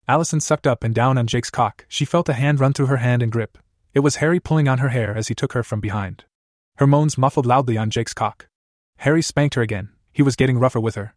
Allison 0.09 0.41
sucked 0.41 0.67
up 0.67 0.85
and 0.85 0.95
down 0.95 1.19
on 1.19 1.27
Jake's 1.27 1.51
cock. 1.51 1.85
She 1.89 2.05
felt 2.05 2.29
a 2.29 2.33
hand 2.33 2.61
run 2.61 2.73
through 2.73 2.87
her 2.87 2.99
hand 2.99 3.23
and 3.23 3.33
grip. 3.33 3.59
It 3.93 4.01
was 4.01 4.17
Harry 4.17 4.41
pulling 4.41 4.69
on 4.69 4.79
her 4.79 4.91
hair 4.91 5.17
as 5.17 5.29
he 5.29 5.35
took 5.35 5.53
her 5.53 5.63
from 5.63 5.81
behind. 5.81 6.25
Her 6.77 6.87
moans 6.87 7.17
muffled 7.17 7.47
loudly 7.47 7.77
on 7.77 7.91
Jake's 7.91 8.15
cock. 8.15 8.49
Harry 8.99 9.23
spanked 9.23 9.55
her 9.55 9.63
again. 9.63 9.91
He 10.13 10.23
was 10.23 10.37
getting 10.37 10.59
rougher 10.59 10.81
with 10.81 10.95
her. 10.95 11.15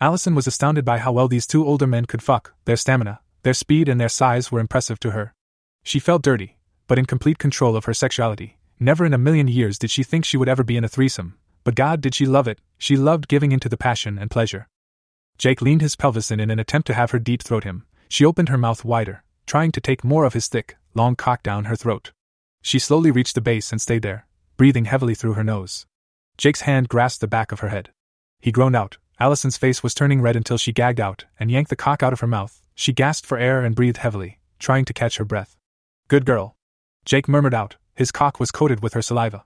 Allison 0.00 0.34
was 0.34 0.46
astounded 0.46 0.84
by 0.84 0.98
how 0.98 1.12
well 1.12 1.28
these 1.28 1.46
two 1.46 1.66
older 1.66 1.86
men 1.86 2.06
could 2.06 2.22
fuck, 2.22 2.54
their 2.64 2.76
stamina, 2.76 3.20
their 3.42 3.54
speed 3.54 3.88
and 3.88 4.00
their 4.00 4.08
size 4.08 4.50
were 4.50 4.60
impressive 4.60 4.98
to 5.00 5.10
her. 5.10 5.34
She 5.82 5.98
felt 5.98 6.22
dirty, 6.22 6.58
but 6.86 6.98
in 6.98 7.06
complete 7.06 7.38
control 7.38 7.76
of 7.76 7.84
her 7.84 7.94
sexuality. 7.94 8.58
Never 8.82 9.04
in 9.04 9.12
a 9.12 9.18
million 9.18 9.46
years 9.46 9.78
did 9.78 9.90
she 9.90 10.02
think 10.02 10.24
she 10.24 10.38
would 10.38 10.48
ever 10.48 10.64
be 10.64 10.78
in 10.78 10.84
a 10.84 10.88
threesome, 10.88 11.34
but 11.64 11.74
God 11.74 12.00
did 12.00 12.14
she 12.14 12.24
love 12.24 12.48
it, 12.48 12.58
she 12.78 12.96
loved 12.96 13.28
giving 13.28 13.52
into 13.52 13.68
the 13.68 13.76
passion 13.76 14.18
and 14.18 14.30
pleasure. 14.30 14.68
Jake 15.36 15.60
leaned 15.60 15.82
his 15.82 15.96
pelvis 15.96 16.30
in 16.30 16.40
in 16.40 16.50
an 16.50 16.58
attempt 16.58 16.86
to 16.86 16.94
have 16.94 17.10
her 17.10 17.18
deep 17.18 17.42
throat 17.42 17.64
him. 17.64 17.84
She 18.08 18.24
opened 18.24 18.48
her 18.48 18.56
mouth 18.56 18.82
wider, 18.82 19.22
trying 19.46 19.70
to 19.72 19.82
take 19.82 20.02
more 20.02 20.24
of 20.24 20.32
his 20.32 20.48
thick, 20.48 20.78
long 20.94 21.14
cock 21.14 21.42
down 21.42 21.66
her 21.66 21.76
throat. 21.76 22.12
She 22.62 22.78
slowly 22.78 23.10
reached 23.10 23.34
the 23.34 23.42
base 23.42 23.70
and 23.70 23.82
stayed 23.82 24.00
there, 24.00 24.26
breathing 24.56 24.86
heavily 24.86 25.14
through 25.14 25.34
her 25.34 25.44
nose. 25.44 25.84
Jake's 26.38 26.62
hand 26.62 26.88
grasped 26.88 27.20
the 27.20 27.26
back 27.26 27.52
of 27.52 27.60
her 27.60 27.68
head. 27.68 27.90
He 28.40 28.50
groaned 28.50 28.76
out. 28.76 28.96
Allison's 29.18 29.58
face 29.58 29.82
was 29.82 29.92
turning 29.92 30.22
red 30.22 30.36
until 30.36 30.56
she 30.56 30.72
gagged 30.72 31.00
out 31.00 31.26
and 31.38 31.50
yanked 31.50 31.68
the 31.68 31.76
cock 31.76 32.02
out 32.02 32.14
of 32.14 32.20
her 32.20 32.26
mouth. 32.26 32.62
She 32.74 32.94
gasped 32.94 33.26
for 33.26 33.36
air 33.36 33.60
and 33.60 33.76
breathed 33.76 33.98
heavily, 33.98 34.38
trying 34.58 34.86
to 34.86 34.94
catch 34.94 35.18
her 35.18 35.26
breath. 35.26 35.58
Good 36.08 36.24
girl. 36.24 36.56
Jake 37.04 37.28
murmured 37.28 37.52
out. 37.52 37.76
His 38.00 38.10
cock 38.10 38.40
was 38.40 38.50
coated 38.50 38.82
with 38.82 38.94
her 38.94 39.02
saliva. 39.02 39.44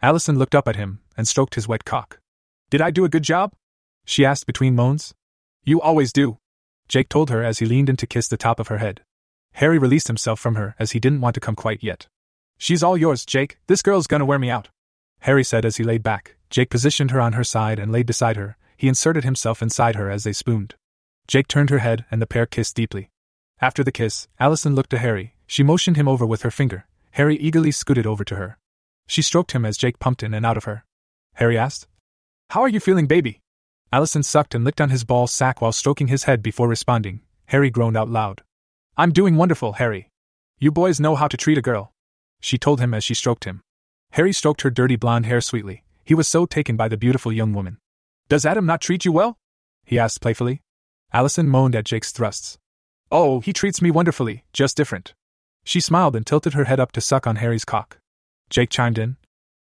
Allison 0.00 0.38
looked 0.38 0.54
up 0.54 0.68
at 0.68 0.76
him 0.76 1.00
and 1.16 1.26
stroked 1.26 1.56
his 1.56 1.66
wet 1.66 1.84
cock. 1.84 2.20
Did 2.70 2.80
I 2.80 2.92
do 2.92 3.04
a 3.04 3.08
good 3.08 3.24
job? 3.24 3.52
She 4.04 4.24
asked 4.24 4.46
between 4.46 4.76
moans. 4.76 5.12
You 5.64 5.80
always 5.80 6.12
do. 6.12 6.38
Jake 6.86 7.08
told 7.08 7.30
her 7.30 7.42
as 7.42 7.58
he 7.58 7.66
leaned 7.66 7.88
in 7.88 7.96
to 7.96 8.06
kiss 8.06 8.28
the 8.28 8.36
top 8.36 8.60
of 8.60 8.68
her 8.68 8.78
head. 8.78 9.02
Harry 9.54 9.76
released 9.76 10.06
himself 10.06 10.38
from 10.38 10.54
her 10.54 10.76
as 10.78 10.92
he 10.92 11.00
didn't 11.00 11.20
want 11.20 11.34
to 11.34 11.40
come 11.40 11.56
quite 11.56 11.82
yet. 11.82 12.06
She's 12.58 12.80
all 12.80 12.96
yours, 12.96 13.26
Jake. 13.26 13.58
This 13.66 13.82
girl's 13.82 14.06
gonna 14.06 14.24
wear 14.24 14.38
me 14.38 14.50
out. 14.50 14.68
Harry 15.22 15.42
said 15.42 15.64
as 15.64 15.78
he 15.78 15.82
laid 15.82 16.04
back. 16.04 16.36
Jake 16.48 16.70
positioned 16.70 17.10
her 17.10 17.20
on 17.20 17.32
her 17.32 17.42
side 17.42 17.80
and 17.80 17.90
laid 17.90 18.06
beside 18.06 18.36
her. 18.36 18.56
He 18.76 18.86
inserted 18.86 19.24
himself 19.24 19.60
inside 19.60 19.96
her 19.96 20.12
as 20.12 20.22
they 20.22 20.32
spooned. 20.32 20.76
Jake 21.26 21.48
turned 21.48 21.70
her 21.70 21.80
head 21.80 22.04
and 22.12 22.22
the 22.22 22.26
pair 22.28 22.46
kissed 22.46 22.76
deeply. 22.76 23.10
After 23.60 23.82
the 23.82 23.90
kiss, 23.90 24.28
Allison 24.38 24.76
looked 24.76 24.90
to 24.90 24.98
Harry. 24.98 25.34
She 25.48 25.64
motioned 25.64 25.96
him 25.96 26.06
over 26.06 26.24
with 26.24 26.42
her 26.42 26.52
finger. 26.52 26.86
Harry 27.16 27.36
eagerly 27.36 27.70
scooted 27.70 28.06
over 28.06 28.24
to 28.24 28.36
her. 28.36 28.58
She 29.06 29.22
stroked 29.22 29.52
him 29.52 29.64
as 29.64 29.78
Jake 29.78 29.98
pumped 29.98 30.22
in 30.22 30.34
and 30.34 30.44
out 30.44 30.58
of 30.58 30.64
her. 30.64 30.84
Harry 31.36 31.56
asked, 31.56 31.88
How 32.50 32.60
are 32.60 32.68
you 32.68 32.78
feeling, 32.78 33.06
baby? 33.06 33.40
Allison 33.90 34.22
sucked 34.22 34.54
and 34.54 34.64
licked 34.64 34.82
on 34.82 34.90
his 34.90 35.02
ball 35.02 35.26
sack 35.26 35.62
while 35.62 35.72
stroking 35.72 36.08
his 36.08 36.24
head 36.24 36.42
before 36.42 36.68
responding. 36.68 37.22
Harry 37.46 37.70
groaned 37.70 37.96
out 37.96 38.10
loud. 38.10 38.42
I'm 38.98 39.12
doing 39.12 39.36
wonderful, 39.36 39.74
Harry. 39.74 40.10
You 40.58 40.70
boys 40.70 41.00
know 41.00 41.14
how 41.14 41.26
to 41.26 41.38
treat 41.38 41.56
a 41.56 41.62
girl. 41.62 41.90
She 42.42 42.58
told 42.58 42.80
him 42.80 42.92
as 42.92 43.02
she 43.02 43.14
stroked 43.14 43.44
him. 43.44 43.62
Harry 44.10 44.34
stroked 44.34 44.60
her 44.60 44.70
dirty 44.70 44.96
blonde 44.96 45.24
hair 45.24 45.40
sweetly. 45.40 45.84
He 46.04 46.12
was 46.12 46.28
so 46.28 46.44
taken 46.44 46.76
by 46.76 46.88
the 46.88 46.98
beautiful 46.98 47.32
young 47.32 47.54
woman. 47.54 47.78
Does 48.28 48.44
Adam 48.44 48.66
not 48.66 48.82
treat 48.82 49.06
you 49.06 49.12
well? 49.12 49.38
he 49.86 49.98
asked 49.98 50.20
playfully. 50.20 50.60
Allison 51.14 51.48
moaned 51.48 51.76
at 51.76 51.86
Jake's 51.86 52.12
thrusts. 52.12 52.58
Oh, 53.10 53.40
he 53.40 53.54
treats 53.54 53.80
me 53.80 53.90
wonderfully, 53.90 54.44
just 54.52 54.76
different. 54.76 55.14
She 55.66 55.80
smiled 55.80 56.14
and 56.14 56.24
tilted 56.24 56.54
her 56.54 56.64
head 56.64 56.78
up 56.78 56.92
to 56.92 57.00
suck 57.00 57.26
on 57.26 57.36
Harry's 57.36 57.64
cock. 57.64 57.98
Jake 58.50 58.70
chimed 58.70 58.98
in. 58.98 59.16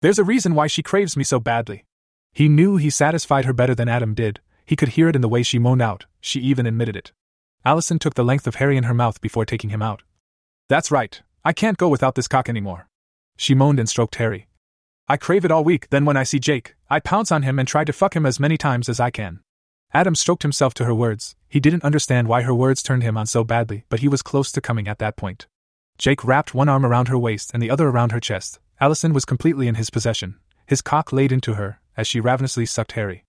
There's 0.01 0.19
a 0.19 0.23
reason 0.23 0.55
why 0.55 0.67
she 0.67 0.81
craves 0.81 1.17
me 1.17 1.25
so 1.25 1.37
badly. 1.37 1.83
He 2.31 2.47
knew 2.47 2.77
he 2.77 2.89
satisfied 2.89 3.43
her 3.43 3.51
better 3.51 3.75
than 3.75 3.89
Adam 3.89 4.13
did, 4.13 4.39
he 4.65 4.77
could 4.77 4.89
hear 4.89 5.09
it 5.09 5.17
in 5.17 5.21
the 5.21 5.27
way 5.27 5.43
she 5.43 5.59
moaned 5.59 5.81
out, 5.81 6.05
she 6.21 6.39
even 6.39 6.65
admitted 6.65 6.95
it. 6.95 7.11
Allison 7.65 7.99
took 7.99 8.13
the 8.13 8.23
length 8.23 8.47
of 8.47 8.55
Harry 8.55 8.77
in 8.77 8.85
her 8.85 8.93
mouth 8.93 9.19
before 9.19 9.45
taking 9.45 9.69
him 9.69 9.81
out. 9.81 10.01
That's 10.69 10.91
right, 10.91 11.21
I 11.43 11.51
can't 11.51 11.77
go 11.77 11.89
without 11.89 12.15
this 12.15 12.29
cock 12.29 12.47
anymore. 12.47 12.87
She 13.35 13.53
moaned 13.53 13.77
and 13.77 13.89
stroked 13.89 14.15
Harry. 14.15 14.47
I 15.09 15.17
crave 15.17 15.43
it 15.43 15.51
all 15.51 15.65
week, 15.65 15.89
then 15.89 16.05
when 16.05 16.15
I 16.15 16.23
see 16.23 16.39
Jake, 16.39 16.75
I 16.89 17.01
pounce 17.01 17.33
on 17.33 17.43
him 17.43 17.59
and 17.59 17.67
try 17.67 17.83
to 17.83 17.91
fuck 17.91 18.15
him 18.15 18.25
as 18.25 18.39
many 18.39 18.57
times 18.57 18.87
as 18.87 19.01
I 19.01 19.09
can. 19.09 19.41
Adam 19.93 20.15
stroked 20.15 20.43
himself 20.43 20.73
to 20.75 20.85
her 20.85 20.95
words. 20.95 21.35
He 21.49 21.59
didn't 21.59 21.83
understand 21.83 22.29
why 22.29 22.43
her 22.43 22.55
words 22.55 22.81
turned 22.81 23.03
him 23.03 23.17
on 23.17 23.25
so 23.25 23.43
badly, 23.43 23.83
but 23.89 23.99
he 23.99 24.07
was 24.07 24.21
close 24.21 24.53
to 24.53 24.61
coming 24.61 24.87
at 24.87 24.99
that 24.99 25.17
point. 25.17 25.47
Jake 26.01 26.23
wrapped 26.23 26.55
one 26.55 26.67
arm 26.67 26.83
around 26.83 27.09
her 27.09 27.17
waist 27.17 27.51
and 27.53 27.61
the 27.61 27.69
other 27.69 27.87
around 27.87 28.11
her 28.11 28.19
chest. 28.19 28.59
Allison 28.79 29.13
was 29.13 29.23
completely 29.23 29.67
in 29.67 29.75
his 29.75 29.91
possession. 29.91 30.39
His 30.65 30.81
cock 30.81 31.13
laid 31.13 31.31
into 31.31 31.53
her 31.53 31.79
as 31.95 32.07
she 32.07 32.19
ravenously 32.19 32.65
sucked 32.65 32.93
Harry. 32.93 33.23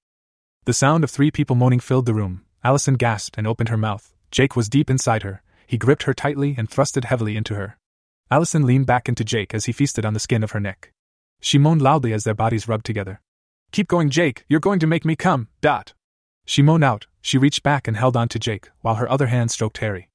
The 0.65 0.73
sound 0.73 1.05
of 1.05 1.11
three 1.11 1.31
people 1.31 1.55
moaning 1.55 1.81
filled 1.81 2.07
the 2.07 2.15
room. 2.15 2.47
Allison 2.65 2.95
gasped 2.95 3.37
and 3.37 3.47
opened 3.47 3.69
her 3.69 3.77
mouth. 3.77 4.15
Jake 4.31 4.57
was 4.57 4.71
deep 4.71 4.89
inside 4.89 5.23
her. 5.23 5.43
He 5.67 5.77
gripped 5.77 6.05
her 6.05 6.15
tightly 6.15 6.55
and 6.57 6.67
thrusted 6.67 7.05
heavily 7.05 7.37
into 7.37 7.57
her. 7.57 7.77
Allison 8.31 8.65
leaned 8.65 8.87
back 8.87 9.07
into 9.07 9.23
Jake 9.23 9.53
as 9.53 9.67
he 9.67 9.73
feasted 9.73 10.07
on 10.07 10.15
the 10.15 10.19
skin 10.19 10.43
of 10.43 10.53
her 10.53 10.61
neck. 10.61 10.93
She 11.43 11.59
moaned 11.59 11.83
loudly 11.83 12.15
as 12.15 12.25
their 12.25 12.33
bodies 12.33 12.69
rubbed 12.69 12.87
together. 12.87 13.21
Keep 13.73 13.89
going, 13.89 14.09
Jake, 14.09 14.47
you're 14.49 14.61
going 14.61 14.79
to 14.79 14.87
make 14.87 15.05
me 15.05 15.15
come, 15.15 15.49
dot. 15.61 15.93
She 16.47 16.63
moaned 16.63 16.85
out, 16.85 17.07
she 17.21 17.37
reached 17.37 17.63
back 17.63 17.87
and 17.87 17.99
held 17.99 18.17
on 18.17 18.29
to 18.29 18.39
Jake, 18.39 18.71
while 18.81 18.95
her 18.95 19.11
other 19.11 19.27
hand 19.27 19.51
stroked 19.51 19.77
Harry. 19.77 20.09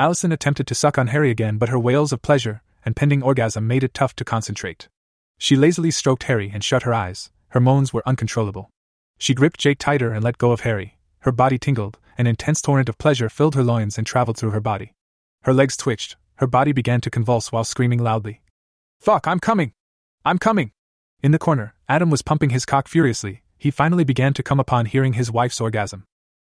Allison 0.00 0.32
attempted 0.32 0.66
to 0.66 0.74
suck 0.74 0.96
on 0.96 1.08
Harry 1.08 1.30
again, 1.30 1.58
but 1.58 1.68
her 1.68 1.78
wails 1.78 2.10
of 2.10 2.22
pleasure 2.22 2.62
and 2.86 2.96
pending 2.96 3.22
orgasm 3.22 3.66
made 3.66 3.84
it 3.84 3.92
tough 3.92 4.16
to 4.16 4.24
concentrate. 4.24 4.88
She 5.36 5.56
lazily 5.56 5.90
stroked 5.90 6.22
Harry 6.22 6.50
and 6.54 6.64
shut 6.64 6.84
her 6.84 6.94
eyes, 6.94 7.30
her 7.48 7.60
moans 7.60 7.92
were 7.92 8.02
uncontrollable. 8.06 8.70
She 9.18 9.34
gripped 9.34 9.60
Jake 9.60 9.78
tighter 9.78 10.10
and 10.10 10.24
let 10.24 10.38
go 10.38 10.52
of 10.52 10.60
Harry. 10.60 10.96
Her 11.18 11.32
body 11.32 11.58
tingled, 11.58 11.98
an 12.16 12.26
intense 12.26 12.62
torrent 12.62 12.88
of 12.88 12.96
pleasure 12.96 13.28
filled 13.28 13.54
her 13.54 13.62
loins 13.62 13.98
and 13.98 14.06
traveled 14.06 14.38
through 14.38 14.52
her 14.52 14.60
body. 14.60 14.94
Her 15.42 15.52
legs 15.52 15.76
twitched, 15.76 16.16
her 16.36 16.46
body 16.46 16.72
began 16.72 17.02
to 17.02 17.10
convulse 17.10 17.52
while 17.52 17.64
screaming 17.64 18.02
loudly. 18.02 18.40
Fuck, 19.00 19.28
I'm 19.28 19.38
coming! 19.38 19.74
I'm 20.24 20.38
coming! 20.38 20.72
In 21.22 21.32
the 21.32 21.38
corner, 21.38 21.74
Adam 21.90 22.08
was 22.08 22.22
pumping 22.22 22.48
his 22.48 22.64
cock 22.64 22.88
furiously. 22.88 23.42
He 23.58 23.70
finally 23.70 24.04
began 24.04 24.32
to 24.32 24.42
come 24.42 24.60
upon 24.60 24.86
hearing 24.86 25.12
his 25.12 25.30
wife's 25.30 25.60
orgasm. 25.60 26.04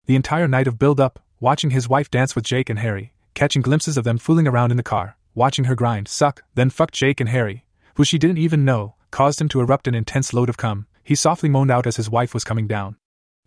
The 0.06 0.16
entire 0.16 0.48
night 0.48 0.66
of 0.66 0.78
build 0.78 0.98
up, 0.98 1.22
watching 1.38 1.68
his 1.68 1.86
wife 1.86 2.10
dance 2.10 2.34
with 2.34 2.44
Jake 2.44 2.70
and 2.70 2.78
Harry, 2.78 3.11
catching 3.34 3.62
glimpses 3.62 3.96
of 3.96 4.04
them 4.04 4.18
fooling 4.18 4.46
around 4.46 4.70
in 4.70 4.76
the 4.76 4.82
car, 4.82 5.16
watching 5.34 5.64
her 5.64 5.74
grind, 5.74 6.08
suck, 6.08 6.42
then 6.54 6.70
fuck 6.70 6.90
Jake 6.90 7.20
and 7.20 7.28
Harry, 7.28 7.64
who 7.96 8.04
she 8.04 8.18
didn't 8.18 8.38
even 8.38 8.64
know, 8.64 8.94
caused 9.10 9.40
him 9.40 9.48
to 9.50 9.60
erupt 9.60 9.86
an 9.86 9.94
intense 9.94 10.32
load 10.32 10.48
of 10.48 10.56
cum. 10.56 10.86
He 11.04 11.14
softly 11.14 11.48
moaned 11.48 11.70
out 11.70 11.86
as 11.86 11.96
his 11.96 12.10
wife 12.10 12.32
was 12.34 12.44
coming 12.44 12.66
down. 12.66 12.96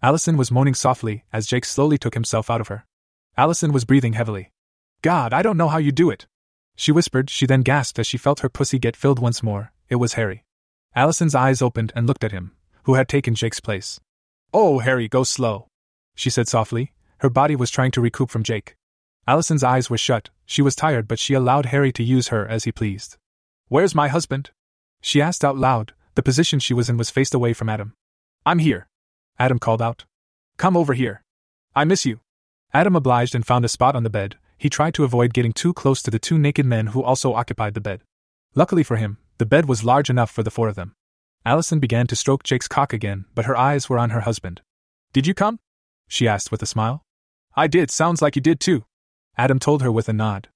Allison 0.01 0.37
was 0.37 0.51
moaning 0.51 0.73
softly 0.73 1.23
as 1.31 1.47
Jake 1.47 1.65
slowly 1.65 1.97
took 1.97 2.13
himself 2.13 2.49
out 2.49 2.61
of 2.61 2.67
her. 2.67 2.85
Allison 3.37 3.71
was 3.71 3.85
breathing 3.85 4.13
heavily. 4.13 4.51
God, 5.01 5.33
I 5.33 5.41
don't 5.41 5.57
know 5.57 5.67
how 5.67 5.77
you 5.77 5.91
do 5.91 6.09
it. 6.09 6.27
She 6.75 6.91
whispered, 6.91 7.29
she 7.29 7.45
then 7.45 7.61
gasped 7.61 7.99
as 7.99 8.07
she 8.07 8.17
felt 8.17 8.41
her 8.41 8.49
pussy 8.49 8.79
get 8.79 8.97
filled 8.97 9.19
once 9.19 9.41
more. 9.41 9.71
It 9.89 9.95
was 9.95 10.13
Harry. 10.13 10.43
Allison's 10.95 11.35
eyes 11.35 11.61
opened 11.61 11.91
and 11.95 12.07
looked 12.07 12.23
at 12.23 12.31
him, 12.31 12.51
who 12.83 12.95
had 12.95 13.07
taken 13.07 13.35
Jake's 13.35 13.59
place. 13.59 13.99
Oh, 14.53 14.79
Harry, 14.79 15.07
go 15.07 15.23
slow. 15.23 15.67
She 16.15 16.29
said 16.29 16.47
softly. 16.47 16.93
Her 17.19 17.29
body 17.29 17.55
was 17.55 17.71
trying 17.71 17.91
to 17.91 18.01
recoup 18.01 18.29
from 18.29 18.43
Jake. 18.43 18.75
Allison's 19.27 19.63
eyes 19.63 19.89
were 19.89 19.97
shut. 19.97 20.29
She 20.45 20.61
was 20.61 20.75
tired, 20.75 21.07
but 21.07 21.19
she 21.19 21.33
allowed 21.33 21.67
Harry 21.67 21.91
to 21.93 22.03
use 22.03 22.27
her 22.27 22.47
as 22.47 22.65
he 22.65 22.71
pleased. 22.71 23.17
Where's 23.67 23.95
my 23.95 24.07
husband? 24.07 24.51
She 25.01 25.21
asked 25.21 25.43
out 25.43 25.57
loud. 25.57 25.93
The 26.13 26.23
position 26.23 26.59
she 26.59 26.73
was 26.73 26.89
in 26.89 26.97
was 26.97 27.09
faced 27.09 27.33
away 27.33 27.53
from 27.53 27.69
Adam. 27.69 27.93
I'm 28.45 28.59
here. 28.59 28.87
Adam 29.37 29.59
called 29.59 29.81
out. 29.81 30.05
Come 30.57 30.77
over 30.77 30.93
here. 30.93 31.23
I 31.75 31.83
miss 31.83 32.05
you. 32.05 32.21
Adam 32.73 32.95
obliged 32.95 33.35
and 33.35 33.45
found 33.45 33.65
a 33.65 33.69
spot 33.69 33.95
on 33.95 34.03
the 34.03 34.09
bed. 34.09 34.37
He 34.57 34.69
tried 34.69 34.93
to 34.93 35.03
avoid 35.03 35.33
getting 35.33 35.51
too 35.51 35.73
close 35.73 36.01
to 36.03 36.11
the 36.11 36.19
two 36.19 36.37
naked 36.37 36.65
men 36.65 36.87
who 36.87 37.03
also 37.03 37.33
occupied 37.33 37.73
the 37.73 37.81
bed. 37.81 38.01
Luckily 38.53 38.83
for 38.83 38.95
him, 38.95 39.17
the 39.37 39.45
bed 39.45 39.67
was 39.67 39.83
large 39.83 40.09
enough 40.09 40.31
for 40.31 40.43
the 40.43 40.51
four 40.51 40.69
of 40.69 40.75
them. 40.75 40.95
Allison 41.45 41.79
began 41.79 42.07
to 42.07 42.15
stroke 42.15 42.43
Jake's 42.43 42.67
cock 42.67 42.93
again, 42.93 43.25
but 43.35 43.45
her 43.45 43.57
eyes 43.57 43.89
were 43.89 43.99
on 43.99 44.11
her 44.11 44.21
husband. 44.21 44.61
Did 45.11 45.27
you 45.27 45.33
come? 45.33 45.59
she 46.07 46.27
asked 46.27 46.51
with 46.51 46.61
a 46.61 46.65
smile. 46.65 47.03
I 47.55 47.67
did, 47.67 47.91
sounds 47.91 48.21
like 48.21 48.35
you 48.35 48.41
did 48.41 48.59
too. 48.59 48.85
Adam 49.37 49.59
told 49.59 49.81
her 49.81 49.91
with 49.91 50.07
a 50.07 50.13
nod. 50.13 50.47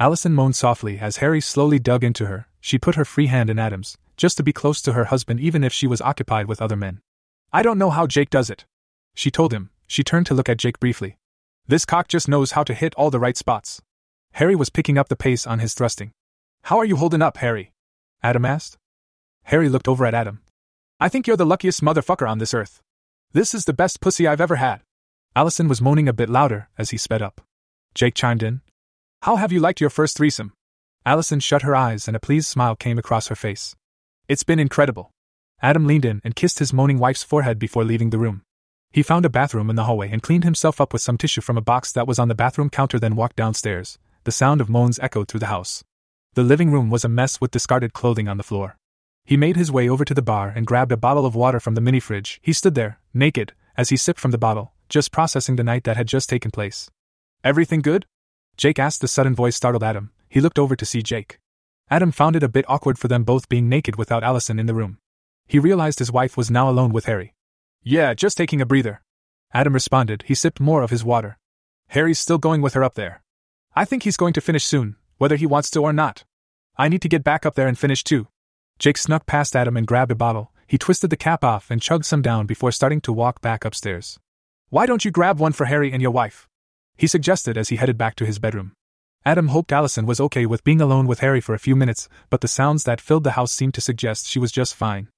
Allison 0.00 0.32
moaned 0.32 0.56
softly 0.56 0.98
as 0.98 1.18
Harry 1.18 1.40
slowly 1.40 1.78
dug 1.78 2.02
into 2.02 2.26
her. 2.26 2.48
She 2.60 2.78
put 2.78 2.94
her 2.94 3.04
free 3.04 3.26
hand 3.26 3.50
in 3.50 3.58
Adam's, 3.58 3.98
just 4.16 4.36
to 4.36 4.42
be 4.42 4.52
close 4.52 4.80
to 4.82 4.92
her 4.94 5.06
husband 5.06 5.40
even 5.40 5.62
if 5.62 5.72
she 5.72 5.86
was 5.86 6.00
occupied 6.00 6.46
with 6.46 6.62
other 6.62 6.76
men. 6.76 7.00
I 7.52 7.62
don't 7.62 7.78
know 7.78 7.90
how 7.90 8.06
Jake 8.06 8.30
does 8.30 8.50
it. 8.50 8.64
She 9.14 9.30
told 9.30 9.52
him. 9.52 9.70
She 9.86 10.02
turned 10.02 10.26
to 10.26 10.34
look 10.34 10.48
at 10.48 10.58
Jake 10.58 10.80
briefly. 10.80 11.18
This 11.66 11.84
cock 11.84 12.08
just 12.08 12.28
knows 12.28 12.52
how 12.52 12.64
to 12.64 12.74
hit 12.74 12.94
all 12.94 13.10
the 13.10 13.20
right 13.20 13.36
spots. 13.36 13.82
Harry 14.32 14.56
was 14.56 14.70
picking 14.70 14.96
up 14.96 15.08
the 15.08 15.16
pace 15.16 15.46
on 15.46 15.58
his 15.58 15.74
thrusting. 15.74 16.12
How 16.62 16.78
are 16.78 16.84
you 16.84 16.96
holding 16.96 17.20
up, 17.20 17.36
Harry? 17.38 17.72
Adam 18.22 18.44
asked. 18.44 18.78
Harry 19.44 19.68
looked 19.68 19.88
over 19.88 20.06
at 20.06 20.14
Adam. 20.14 20.40
I 20.98 21.08
think 21.08 21.26
you're 21.26 21.36
the 21.36 21.44
luckiest 21.44 21.82
motherfucker 21.82 22.28
on 22.28 22.38
this 22.38 22.54
earth. 22.54 22.80
This 23.32 23.54
is 23.54 23.64
the 23.66 23.72
best 23.72 24.00
pussy 24.00 24.26
I've 24.26 24.40
ever 24.40 24.56
had. 24.56 24.80
Allison 25.34 25.68
was 25.68 25.82
moaning 25.82 26.08
a 26.08 26.12
bit 26.12 26.30
louder 26.30 26.68
as 26.78 26.90
he 26.90 26.96
sped 26.96 27.22
up. 27.22 27.40
Jake 27.94 28.14
chimed 28.14 28.42
in. 28.42 28.62
How 29.22 29.36
have 29.36 29.52
you 29.52 29.60
liked 29.60 29.80
your 29.80 29.90
first 29.90 30.16
threesome? 30.16 30.52
Allison 31.04 31.40
shut 31.40 31.62
her 31.62 31.76
eyes 31.76 32.08
and 32.08 32.16
a 32.16 32.20
pleased 32.20 32.48
smile 32.48 32.74
came 32.74 32.98
across 32.98 33.28
her 33.28 33.34
face. 33.34 33.76
It's 34.28 34.44
been 34.44 34.58
incredible. 34.58 35.10
Adam 35.60 35.86
leaned 35.86 36.04
in 36.04 36.20
and 36.24 36.34
kissed 36.34 36.58
his 36.58 36.72
moaning 36.72 36.98
wife's 36.98 37.22
forehead 37.22 37.58
before 37.58 37.84
leaving 37.84 38.10
the 38.10 38.18
room. 38.18 38.42
He 38.92 39.02
found 39.02 39.24
a 39.24 39.30
bathroom 39.30 39.70
in 39.70 39.76
the 39.76 39.84
hallway 39.84 40.10
and 40.10 40.22
cleaned 40.22 40.44
himself 40.44 40.80
up 40.80 40.92
with 40.92 41.02
some 41.02 41.18
tissue 41.18 41.40
from 41.40 41.56
a 41.56 41.62
box 41.62 41.92
that 41.92 42.06
was 42.06 42.18
on 42.18 42.28
the 42.28 42.34
bathroom 42.34 42.70
counter, 42.70 42.98
then 42.98 43.16
walked 43.16 43.36
downstairs. 43.36 43.98
The 44.24 44.32
sound 44.32 44.60
of 44.60 44.68
moans 44.68 44.98
echoed 44.98 45.28
through 45.28 45.40
the 45.40 45.46
house. 45.46 45.82
The 46.34 46.42
living 46.42 46.70
room 46.70 46.90
was 46.90 47.04
a 47.04 47.08
mess 47.08 47.40
with 47.40 47.50
discarded 47.50 47.92
clothing 47.92 48.28
on 48.28 48.36
the 48.36 48.42
floor. 48.42 48.76
He 49.24 49.36
made 49.36 49.56
his 49.56 49.72
way 49.72 49.88
over 49.88 50.04
to 50.04 50.14
the 50.14 50.22
bar 50.22 50.52
and 50.54 50.66
grabbed 50.66 50.92
a 50.92 50.96
bottle 50.96 51.26
of 51.26 51.34
water 51.34 51.60
from 51.60 51.74
the 51.74 51.80
mini 51.80 52.00
fridge. 52.00 52.40
He 52.42 52.52
stood 52.52 52.74
there, 52.74 52.98
naked, 53.14 53.52
as 53.76 53.88
he 53.88 53.96
sipped 53.96 54.20
from 54.20 54.30
the 54.30 54.38
bottle, 54.38 54.72
just 54.88 55.12
processing 55.12 55.56
the 55.56 55.64
night 55.64 55.84
that 55.84 55.96
had 55.96 56.08
just 56.08 56.28
taken 56.28 56.50
place. 56.50 56.90
Everything 57.44 57.80
good? 57.80 58.06
Jake 58.56 58.78
asked 58.78 59.00
the 59.00 59.08
sudden 59.08 59.34
voice 59.34 59.56
startled 59.56 59.82
Adam. 59.82 60.12
He 60.28 60.40
looked 60.40 60.60
over 60.60 60.76
to 60.76 60.86
see 60.86 61.02
Jake. 61.02 61.40
Adam 61.90 62.12
found 62.12 62.36
it 62.36 62.42
a 62.44 62.48
bit 62.48 62.64
awkward 62.68 62.98
for 62.98 63.08
them 63.08 63.24
both 63.24 63.48
being 63.48 63.68
naked 63.68 63.96
without 63.96 64.22
Allison 64.22 64.60
in 64.60 64.66
the 64.66 64.74
room. 64.74 64.98
He 65.48 65.58
realized 65.58 65.98
his 65.98 66.12
wife 66.12 66.36
was 66.36 66.50
now 66.50 66.70
alone 66.70 66.92
with 66.92 67.06
Harry. 67.06 67.34
Yeah, 67.82 68.14
just 68.14 68.36
taking 68.36 68.60
a 68.60 68.66
breather. 68.66 69.02
Adam 69.52 69.72
responded. 69.72 70.22
He 70.26 70.36
sipped 70.36 70.60
more 70.60 70.82
of 70.82 70.90
his 70.90 71.04
water. 71.04 71.36
Harry's 71.88 72.20
still 72.20 72.38
going 72.38 72.62
with 72.62 72.74
her 72.74 72.84
up 72.84 72.94
there. 72.94 73.22
I 73.74 73.84
think 73.84 74.04
he's 74.04 74.16
going 74.16 74.34
to 74.34 74.40
finish 74.40 74.64
soon, 74.64 74.94
whether 75.18 75.36
he 75.36 75.44
wants 75.44 75.70
to 75.72 75.80
or 75.80 75.92
not. 75.92 76.24
I 76.78 76.88
need 76.88 77.02
to 77.02 77.08
get 77.08 77.24
back 77.24 77.44
up 77.44 77.56
there 77.56 77.66
and 77.66 77.76
finish 77.76 78.04
too. 78.04 78.28
Jake 78.78 78.96
snuck 78.98 79.26
past 79.26 79.56
Adam 79.56 79.76
and 79.76 79.86
grabbed 79.86 80.12
a 80.12 80.14
bottle. 80.14 80.52
He 80.68 80.78
twisted 80.78 81.10
the 81.10 81.16
cap 81.16 81.42
off 81.42 81.70
and 81.70 81.82
chugged 81.82 82.06
some 82.06 82.22
down 82.22 82.46
before 82.46 82.70
starting 82.70 83.00
to 83.02 83.12
walk 83.12 83.40
back 83.40 83.64
upstairs. 83.64 84.18
Why 84.70 84.86
don't 84.86 85.04
you 85.04 85.10
grab 85.10 85.38
one 85.38 85.52
for 85.52 85.66
Harry 85.66 85.92
and 85.92 86.00
your 86.00 86.12
wife? 86.12 86.48
He 86.96 87.06
suggested 87.06 87.56
as 87.56 87.68
he 87.68 87.76
headed 87.76 87.98
back 87.98 88.14
to 88.16 88.26
his 88.26 88.38
bedroom. 88.38 88.72
Adam 89.24 89.48
hoped 89.48 89.72
Allison 89.72 90.04
was 90.04 90.20
okay 90.20 90.46
with 90.46 90.64
being 90.64 90.80
alone 90.80 91.06
with 91.06 91.20
Harry 91.20 91.40
for 91.40 91.54
a 91.54 91.58
few 91.58 91.76
minutes, 91.76 92.08
but 92.28 92.40
the 92.40 92.48
sounds 92.48 92.84
that 92.84 93.00
filled 93.00 93.24
the 93.24 93.32
house 93.32 93.52
seemed 93.52 93.74
to 93.74 93.80
suggest 93.80 94.26
she 94.26 94.38
was 94.38 94.50
just 94.50 94.74
fine. 94.74 95.08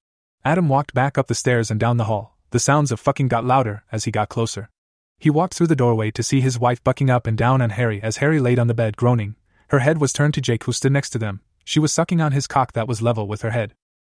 Adam 0.43 0.69
walked 0.69 0.93
back 0.93 1.17
up 1.17 1.27
the 1.27 1.33
stairs 1.33 1.71
and 1.71 1.79
down 1.79 1.97
the 1.97 2.03
hall. 2.03 2.37
The 2.51 2.59
sounds 2.59 2.91
of 2.91 2.99
fucking 2.99 3.29
got 3.29 3.45
louder 3.45 3.83
as 3.91 4.03
he 4.03 4.11
got 4.11 4.29
closer. 4.29 4.69
He 5.17 5.29
walked 5.29 5.55
through 5.55 5.67
the 5.67 5.75
doorway 5.75 6.11
to 6.11 6.23
see 6.23 6.39
his 6.39 6.59
wife 6.59 6.83
bucking 6.83 7.09
up 7.09 7.25
and 7.25 7.37
down 7.37 7.61
on 7.61 7.71
Harry 7.71 8.01
as 8.01 8.17
Harry 8.17 8.39
laid 8.39 8.59
on 8.59 8.67
the 8.67 8.73
bed 8.73 8.95
groaning. 8.95 9.35
Her 9.69 9.79
head 9.79 9.99
was 9.99 10.13
turned 10.13 10.35
to 10.35 10.41
Jake, 10.41 10.65
who 10.65 10.71
stood 10.71 10.91
next 10.91 11.09
to 11.11 11.17
them. 11.17 11.41
She 11.63 11.79
was 11.79 11.91
sucking 11.91 12.21
on 12.21 12.31
his 12.31 12.45
cock 12.45 12.73
that 12.73 12.87
was 12.87 13.01
level 13.01 13.27
with 13.27 13.41
her 13.41 13.49
head. 13.49 13.73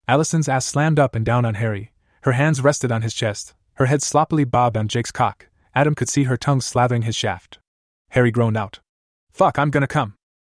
Allison's 0.09 0.49
ass 0.49 0.67
slammed 0.67 0.99
up 0.99 1.15
and 1.15 1.25
down 1.25 1.45
on 1.45 1.55
Harry. 1.55 1.93
Her 2.23 2.33
hands 2.33 2.61
rested 2.61 2.91
on 2.91 3.03
his 3.03 3.15
chest. 3.15 3.55
Her 3.75 3.87
head 3.87 4.03
sloppily 4.03 4.45
bobbed 4.45 4.77
on 4.77 4.89
Jake's 4.89 5.13
cock. 5.13 5.47
Adam 5.77 5.95
could 5.95 6.09
see 6.09 6.25
her 6.25 6.39
tongue 6.39 6.61
slathering 6.61 7.05
his 7.05 7.15
shaft. 7.15 7.59
Harry 8.09 8.31
groaned 8.31 8.57
out. 8.57 8.81
Fuck, 9.31 9.59
I'm 9.59 9.69
gonna 9.69 9.87
come. 9.87 10.15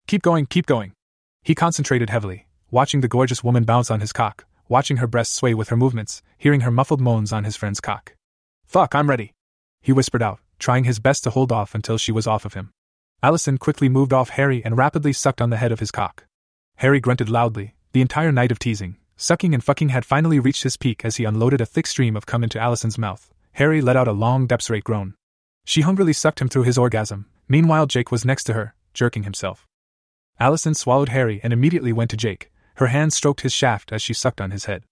Keep 0.06 0.22
going, 0.22 0.46
keep 0.46 0.68
going. 0.68 0.94
He 1.42 1.56
concentrated 1.56 2.12
heavily, 2.12 2.46
watching 2.70 3.02
the 3.02 3.08
gorgeous 3.08 3.44
woman 3.44 3.64
bounce 3.64 3.90
on 3.90 4.00
his 4.00 4.14
cock, 4.14 4.46
watching 4.70 4.98
her 4.98 5.08
breasts 5.08 5.34
sway 5.34 5.56
with 5.56 5.70
her 5.70 5.76
movements, 5.76 6.22
hearing 6.38 6.62
her 6.62 6.70
muffled 6.70 7.02
moans 7.02 7.34
on 7.34 7.46
his 7.46 7.56
friend's 7.56 7.80
cock. 7.80 8.14
Fuck, 8.68 8.94
I'm 8.94 9.10
ready. 9.10 9.34
He 9.82 9.92
whispered 9.92 10.22
out, 10.22 10.40
trying 10.60 10.84
his 10.84 11.00
best 11.00 11.24
to 11.24 11.32
hold 11.32 11.52
off 11.52 11.74
until 11.74 11.98
she 11.98 12.12
was 12.12 12.28
off 12.28 12.46
of 12.46 12.54
him. 12.54 12.70
Allison 13.24 13.58
quickly 13.58 13.90
moved 13.90 14.14
off 14.14 14.30
Harry 14.30 14.64
and 14.64 14.78
rapidly 14.78 15.14
sucked 15.14 15.42
on 15.42 15.50
the 15.50 15.58
head 15.58 15.72
of 15.72 15.80
his 15.80 15.90
cock. 15.90 16.26
Harry 16.76 17.00
grunted 17.00 17.28
loudly. 17.28 17.74
The 17.92 18.02
entire 18.02 18.32
night 18.32 18.52
of 18.52 18.60
teasing, 18.60 18.98
sucking, 19.16 19.56
and 19.56 19.64
fucking 19.64 19.90
had 19.90 20.06
finally 20.06 20.40
reached 20.40 20.62
his 20.62 20.78
peak 20.78 21.04
as 21.04 21.16
he 21.16 21.26
unloaded 21.26 21.60
a 21.60 21.66
thick 21.66 21.88
stream 21.88 22.16
of 22.16 22.28
cum 22.28 22.44
into 22.44 22.60
Allison's 22.60 23.00
mouth. 23.00 23.32
Harry 23.58 23.82
let 23.82 23.96
out 23.98 24.08
a 24.08 24.12
long, 24.12 24.46
depth-rate 24.46 24.84
groan. 24.84 25.16
She 25.66 25.82
hungrily 25.82 26.14
sucked 26.14 26.40
him 26.40 26.48
through 26.48 26.62
his 26.62 26.78
orgasm. 26.78 27.26
Meanwhile, 27.48 27.88
Jake 27.88 28.12
was 28.12 28.24
next 28.24 28.44
to 28.44 28.54
her, 28.54 28.76
jerking 28.94 29.24
himself. 29.24 29.66
Allison 30.40 30.76
swallowed 30.76 31.10
Harry 31.10 31.40
and 31.42 31.52
immediately 31.52 31.92
went 31.92 32.12
to 32.12 32.18
Jake. 32.18 32.52
Her 32.76 32.86
hand 32.86 33.14
stroked 33.14 33.42
his 33.42 33.52
shaft 33.52 33.92
as 33.92 34.04
she 34.04 34.14
sucked 34.14 34.40
on 34.40 34.52
his 34.52 34.66
head. 34.66 34.84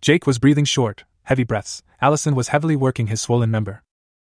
Jake 0.00 0.24
was 0.24 0.38
breathing 0.38 0.64
short, 0.64 1.02
heavy 1.24 1.42
breaths. 1.42 1.82
Allison 2.00 2.36
was 2.36 2.48
heavily 2.54 2.76
working 2.76 3.08
his 3.08 3.20
swollen 3.20 3.50
member. 3.50 3.82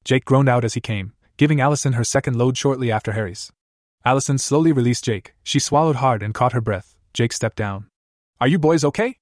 Jake 0.03 0.25
groaned 0.25 0.49
out 0.49 0.65
as 0.65 0.73
he 0.73 0.81
came, 0.81 1.13
giving 1.37 1.61
Allison 1.61 1.93
her 1.93 2.03
second 2.03 2.35
load 2.35 2.57
shortly 2.57 2.91
after 2.91 3.11
Harry's. 3.11 3.51
Allison 4.03 4.39
slowly 4.39 4.71
released 4.71 5.05
Jake. 5.05 5.35
She 5.43 5.59
swallowed 5.59 5.97
hard 5.97 6.23
and 6.23 6.33
caught 6.33 6.53
her 6.53 6.61
breath. 6.61 6.95
Jake 7.13 7.31
stepped 7.31 7.57
down. 7.57 7.85
Are 8.41 8.47
you 8.47 8.57
boys 8.57 8.83
okay? 8.83 9.17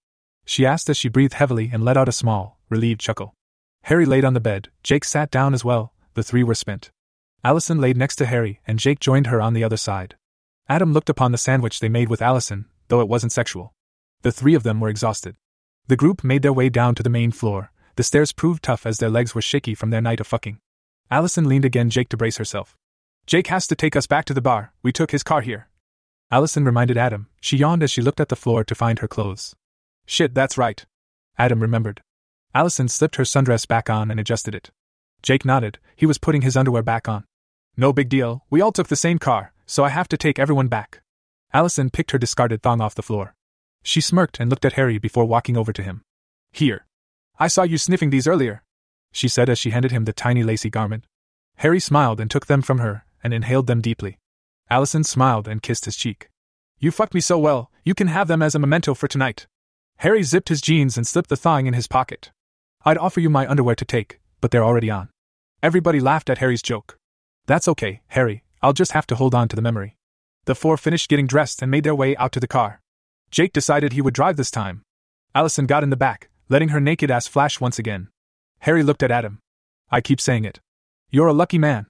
She 0.46 0.66
asked 0.66 0.90
as 0.90 0.96
she 0.96 1.10
breathed 1.10 1.34
heavily 1.34 1.70
and 1.74 1.84
let 1.84 1.98
out 1.98 2.08
a 2.08 2.14
small, 2.14 2.58
relieved 2.70 3.02
chuckle. 3.02 3.36
Harry 3.84 4.06
laid 4.06 4.24
on 4.24 4.34
the 4.34 4.40
bed. 4.40 4.70
Jake 4.84 5.04
sat 5.04 5.32
down 5.32 5.54
as 5.54 5.66
well. 5.66 5.94
The 6.14 6.24
three 6.24 6.44
were 6.44 6.56
spent. 6.56 6.92
Allison 7.44 7.80
laid 7.80 7.98
next 7.98 8.18
to 8.18 8.26
Harry, 8.26 8.60
and 8.68 8.78
Jake 8.78 9.00
joined 9.00 9.28
her 9.28 9.42
on 9.42 9.54
the 9.54 9.64
other 9.64 9.78
side. 9.78 10.16
Adam 10.70 10.94
looked 10.94 11.10
upon 11.10 11.32
the 11.32 11.38
sandwich 11.38 11.80
they 11.80 11.90
made 11.90 12.10
with 12.10 12.22
Allison, 12.22 12.66
though 12.88 13.02
it 13.02 13.08
wasn't 13.08 13.32
sexual. 13.32 13.74
The 14.22 14.32
three 14.32 14.54
of 14.54 14.64
them 14.64 14.80
were 14.80 14.90
exhausted. 14.90 15.36
The 15.88 15.98
group 15.98 16.24
made 16.24 16.44
their 16.44 16.54
way 16.54 16.70
down 16.70 16.96
to 16.96 17.04
the 17.04 17.10
main 17.10 17.32
floor. 17.32 17.72
The 17.96 18.04
stairs 18.04 18.32
proved 18.32 18.64
tough 18.64 18.86
as 18.86 19.00
their 19.00 19.10
legs 19.10 19.34
were 19.34 19.42
shaky 19.42 19.74
from 19.74 19.90
their 19.90 20.02
night 20.02 20.20
of 20.20 20.28
fucking. 20.28 20.60
Allison 21.10 21.50
leaned 21.50 21.66
again 21.66 21.90
Jake 21.90 22.10
to 22.10 22.18
brace 22.18 22.38
herself. 22.38 22.78
Jake 23.26 23.48
has 23.48 23.68
to 23.68 23.76
take 23.76 23.96
us 23.96 24.08
back 24.08 24.26
to 24.26 24.34
the 24.34 24.42
bar. 24.42 24.74
We 24.84 24.92
took 24.92 25.12
his 25.12 25.24
car 25.24 25.42
here. 25.42 25.68
Allison 26.30 26.64
reminded 26.64 26.98
Adam. 26.98 27.28
She 27.42 27.58
yawned 27.58 27.84
as 27.84 27.92
she 27.92 28.02
looked 28.02 28.22
at 28.22 28.30
the 28.30 28.36
floor 28.36 28.64
to 28.64 28.76
find 28.76 29.00
her 29.00 29.08
clothes. 29.08 29.56
Shit, 30.06 30.34
that's 30.34 30.58
right. 30.58 30.86
Adam 31.38 31.62
remembered. 31.62 32.02
Allison 32.54 32.88
slipped 32.88 33.16
her 33.16 33.24
sundress 33.24 33.68
back 33.68 33.90
on 33.90 34.12
and 34.12 34.20
adjusted 34.20 34.54
it. 34.54 34.72
Jake 35.22 35.46
nodded. 35.46 35.80
He 35.96 36.06
was 36.06 36.18
putting 36.18 36.42
his 36.42 36.58
underwear 36.58 36.84
back 36.84 37.08
on. 37.08 37.26
No 37.78 37.94
big 37.94 38.10
deal. 38.10 38.44
We 38.50 38.62
all 38.62 38.72
took 38.72 38.88
the 38.88 38.96
same 38.96 39.20
car, 39.20 39.54
so 39.66 39.84
I 39.84 39.90
have 39.90 40.10
to 40.10 40.18
take 40.18 40.40
everyone 40.40 40.68
back. 40.68 41.02
Allison 41.54 41.90
picked 41.90 42.12
her 42.12 42.18
discarded 42.18 42.62
thong 42.62 42.82
off 42.82 42.96
the 42.96 43.04
floor. 43.04 43.36
She 43.84 44.02
smirked 44.02 44.40
and 44.40 44.50
looked 44.50 44.66
at 44.66 44.74
Harry 44.74 44.98
before 44.98 45.26
walking 45.26 45.58
over 45.58 45.72
to 45.74 45.84
him. 45.84 46.04
Here. 46.52 46.86
I 47.40 47.48
saw 47.48 47.64
you 47.64 47.78
sniffing 47.78 48.10
these 48.10 48.28
earlier, 48.28 48.64
she 49.12 49.28
said 49.28 49.50
as 49.50 49.58
she 49.58 49.72
handed 49.72 49.92
him 49.92 50.06
the 50.06 50.14
tiny 50.14 50.44
lacy 50.44 50.70
garment. 50.70 51.06
Harry 51.58 51.80
smiled 51.80 52.20
and 52.20 52.30
took 52.30 52.48
them 52.48 52.62
from 52.62 52.80
her 52.80 53.06
and 53.24 53.34
inhaled 53.34 53.68
them 53.68 53.82
deeply. 53.82 54.20
Allison 54.70 55.04
smiled 55.04 55.48
and 55.48 55.62
kissed 55.62 55.86
his 55.86 55.96
cheek. 55.96 56.30
You 56.80 56.92
fucked 56.92 57.14
me 57.14 57.22
so 57.22 57.38
well, 57.38 57.72
you 57.84 57.94
can 57.94 58.08
have 58.08 58.28
them 58.28 58.42
as 58.42 58.56
a 58.56 58.60
memento 58.60 58.94
for 58.94 59.08
tonight. 59.08 59.48
Harry 59.98 60.24
zipped 60.24 60.50
his 60.50 60.62
jeans 60.62 60.98
and 60.98 61.06
slipped 61.06 61.30
the 61.30 61.36
thong 61.36 61.68
in 61.68 61.74
his 61.74 61.88
pocket. 61.88 62.32
I'd 62.84 62.98
offer 62.98 63.20
you 63.20 63.30
my 63.30 63.48
underwear 63.48 63.76
to 63.76 63.86
take, 63.86 64.20
but 64.40 64.50
they're 64.50 64.64
already 64.64 64.90
on. 64.90 65.10
Everybody 65.62 66.00
laughed 66.00 66.30
at 66.30 66.40
Harry's 66.40 66.64
joke. 66.64 66.98
That's 67.46 67.68
okay, 67.68 68.02
Harry, 68.08 68.44
I'll 68.62 68.74
just 68.74 68.94
have 68.94 69.06
to 69.08 69.16
hold 69.16 69.36
on 69.36 69.48
to 69.50 69.56
the 69.56 69.62
memory. 69.62 69.98
The 70.46 70.56
four 70.56 70.78
finished 70.78 71.10
getting 71.10 71.28
dressed 71.28 71.62
and 71.62 71.70
made 71.70 71.84
their 71.84 71.94
way 71.94 72.16
out 72.18 72.32
to 72.32 72.40
the 72.40 72.48
car. 72.48 72.82
Jake 73.30 73.54
decided 73.54 73.94
he 73.94 74.02
would 74.02 74.16
drive 74.16 74.38
this 74.38 74.50
time. 74.50 74.82
Allison 75.36 75.68
got 75.68 75.84
in 75.84 75.92
the 75.92 75.96
back, 75.96 76.30
letting 76.50 76.70
her 76.70 76.80
naked 76.80 77.12
ass 77.12 77.28
flash 77.28 77.62
once 77.62 77.78
again. 77.78 78.08
Harry 78.60 78.82
looked 78.82 79.04
at 79.04 79.12
Adam. 79.12 79.40
I 79.92 80.02
keep 80.02 80.20
saying 80.20 80.46
it. 80.46 80.60
You're 81.12 81.28
a 81.28 81.34
lucky 81.34 81.60
man. 81.60 81.86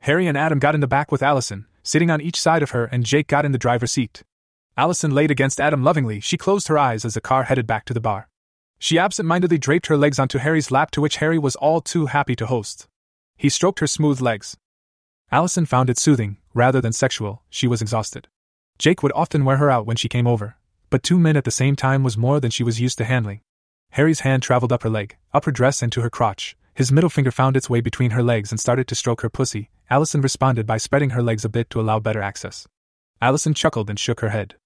Harry 0.00 0.26
and 0.26 0.36
Adam 0.36 0.58
got 0.58 0.74
in 0.74 0.80
the 0.80 0.88
back 0.88 1.12
with 1.12 1.22
Allison, 1.22 1.66
sitting 1.84 2.10
on 2.10 2.20
each 2.20 2.40
side 2.40 2.62
of 2.64 2.70
her, 2.70 2.86
and 2.86 3.04
Jake 3.04 3.28
got 3.28 3.44
in 3.44 3.52
the 3.52 3.58
driver's 3.58 3.92
seat. 3.92 4.24
Allison 4.76 5.12
laid 5.12 5.30
against 5.30 5.60
Adam 5.60 5.84
lovingly. 5.84 6.18
She 6.18 6.36
closed 6.36 6.66
her 6.68 6.78
eyes 6.78 7.04
as 7.04 7.14
the 7.14 7.20
car 7.20 7.44
headed 7.44 7.66
back 7.66 7.84
to 7.84 7.94
the 7.94 8.00
bar. 8.00 8.28
She 8.82 8.98
absent 8.98 9.28
mindedly 9.28 9.58
draped 9.58 9.86
her 9.86 9.96
legs 9.96 10.18
onto 10.18 10.38
Harry's 10.38 10.72
lap, 10.72 10.90
to 10.90 11.00
which 11.00 11.18
Harry 11.18 11.38
was 11.38 11.54
all 11.54 11.80
too 11.80 12.06
happy 12.06 12.34
to 12.34 12.46
host. 12.46 12.88
He 13.36 13.48
stroked 13.48 13.78
her 13.78 13.86
smooth 13.86 14.20
legs. 14.20 14.56
Allison 15.30 15.66
found 15.66 15.88
it 15.88 15.98
soothing, 15.98 16.38
rather 16.52 16.80
than 16.80 16.92
sexual, 16.92 17.44
she 17.48 17.68
was 17.68 17.80
exhausted. 17.80 18.26
Jake 18.80 19.00
would 19.00 19.12
often 19.14 19.44
wear 19.44 19.58
her 19.58 19.70
out 19.70 19.86
when 19.86 19.94
she 19.94 20.08
came 20.08 20.26
over, 20.26 20.56
but 20.90 21.04
two 21.04 21.16
men 21.16 21.36
at 21.36 21.44
the 21.44 21.52
same 21.52 21.76
time 21.76 22.02
was 22.02 22.16
more 22.16 22.40
than 22.40 22.50
she 22.50 22.64
was 22.64 22.80
used 22.80 22.98
to 22.98 23.04
handling. 23.04 23.42
Harry's 23.90 24.20
hand 24.26 24.42
traveled 24.42 24.72
up 24.72 24.82
her 24.82 24.90
leg, 24.90 25.16
up 25.32 25.44
her 25.44 25.52
dress, 25.52 25.80
and 25.80 25.92
to 25.92 26.00
her 26.00 26.10
crotch. 26.10 26.56
His 26.74 26.90
middle 26.90 27.08
finger 27.08 27.30
found 27.30 27.56
its 27.56 27.70
way 27.70 27.80
between 27.80 28.10
her 28.10 28.22
legs 28.22 28.50
and 28.50 28.58
started 28.58 28.88
to 28.88 28.96
stroke 28.96 29.20
her 29.20 29.30
pussy. 29.30 29.70
Allison 29.90 30.20
responded 30.20 30.66
by 30.66 30.78
spreading 30.78 31.10
her 31.10 31.22
legs 31.22 31.44
a 31.44 31.48
bit 31.48 31.70
to 31.70 31.80
allow 31.80 32.00
better 32.00 32.20
access. 32.20 32.66
Allison 33.20 33.54
chuckled 33.54 33.88
and 33.88 34.00
shook 34.00 34.18
her 34.18 34.30
head. 34.30 34.56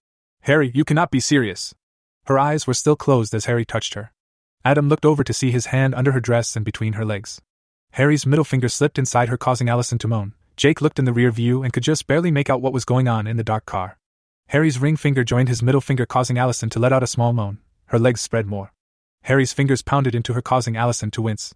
Harry, 0.40 0.70
you 0.74 0.86
cannot 0.86 1.10
be 1.10 1.20
serious. 1.20 1.74
Her 2.26 2.38
eyes 2.38 2.66
were 2.66 2.74
still 2.74 2.96
closed 2.96 3.34
as 3.34 3.44
Harry 3.44 3.64
touched 3.64 3.94
her. 3.94 4.12
Adam 4.64 4.88
looked 4.88 5.04
over 5.04 5.22
to 5.22 5.32
see 5.32 5.52
his 5.52 5.66
hand 5.66 5.94
under 5.94 6.10
her 6.12 6.20
dress 6.20 6.56
and 6.56 6.64
between 6.64 6.94
her 6.94 7.04
legs. 7.04 7.40
Harry's 7.92 8.26
middle 8.26 8.44
finger 8.44 8.68
slipped 8.68 8.98
inside 8.98 9.28
her, 9.28 9.36
causing 9.36 9.68
Allison 9.68 9.96
to 9.98 10.08
moan. 10.08 10.34
Jake 10.56 10.80
looked 10.80 10.98
in 10.98 11.04
the 11.04 11.12
rear 11.12 11.30
view 11.30 11.62
and 11.62 11.72
could 11.72 11.84
just 11.84 12.06
barely 12.08 12.32
make 12.32 12.50
out 12.50 12.60
what 12.60 12.72
was 12.72 12.84
going 12.84 13.06
on 13.06 13.26
in 13.26 13.36
the 13.36 13.44
dark 13.44 13.64
car. 13.64 13.98
Harry's 14.48 14.80
ring 14.80 14.96
finger 14.96 15.22
joined 15.22 15.48
his 15.48 15.62
middle 15.62 15.80
finger, 15.80 16.04
causing 16.04 16.36
Allison 16.36 16.68
to 16.70 16.80
let 16.80 16.92
out 16.92 17.02
a 17.02 17.06
small 17.06 17.32
moan. 17.32 17.58
Her 17.86 17.98
legs 17.98 18.20
spread 18.20 18.46
more. 18.46 18.72
Harry's 19.22 19.52
fingers 19.52 19.82
pounded 19.82 20.14
into 20.14 20.32
her, 20.32 20.42
causing 20.42 20.76
Allison 20.76 21.12
to 21.12 21.22
wince. 21.22 21.54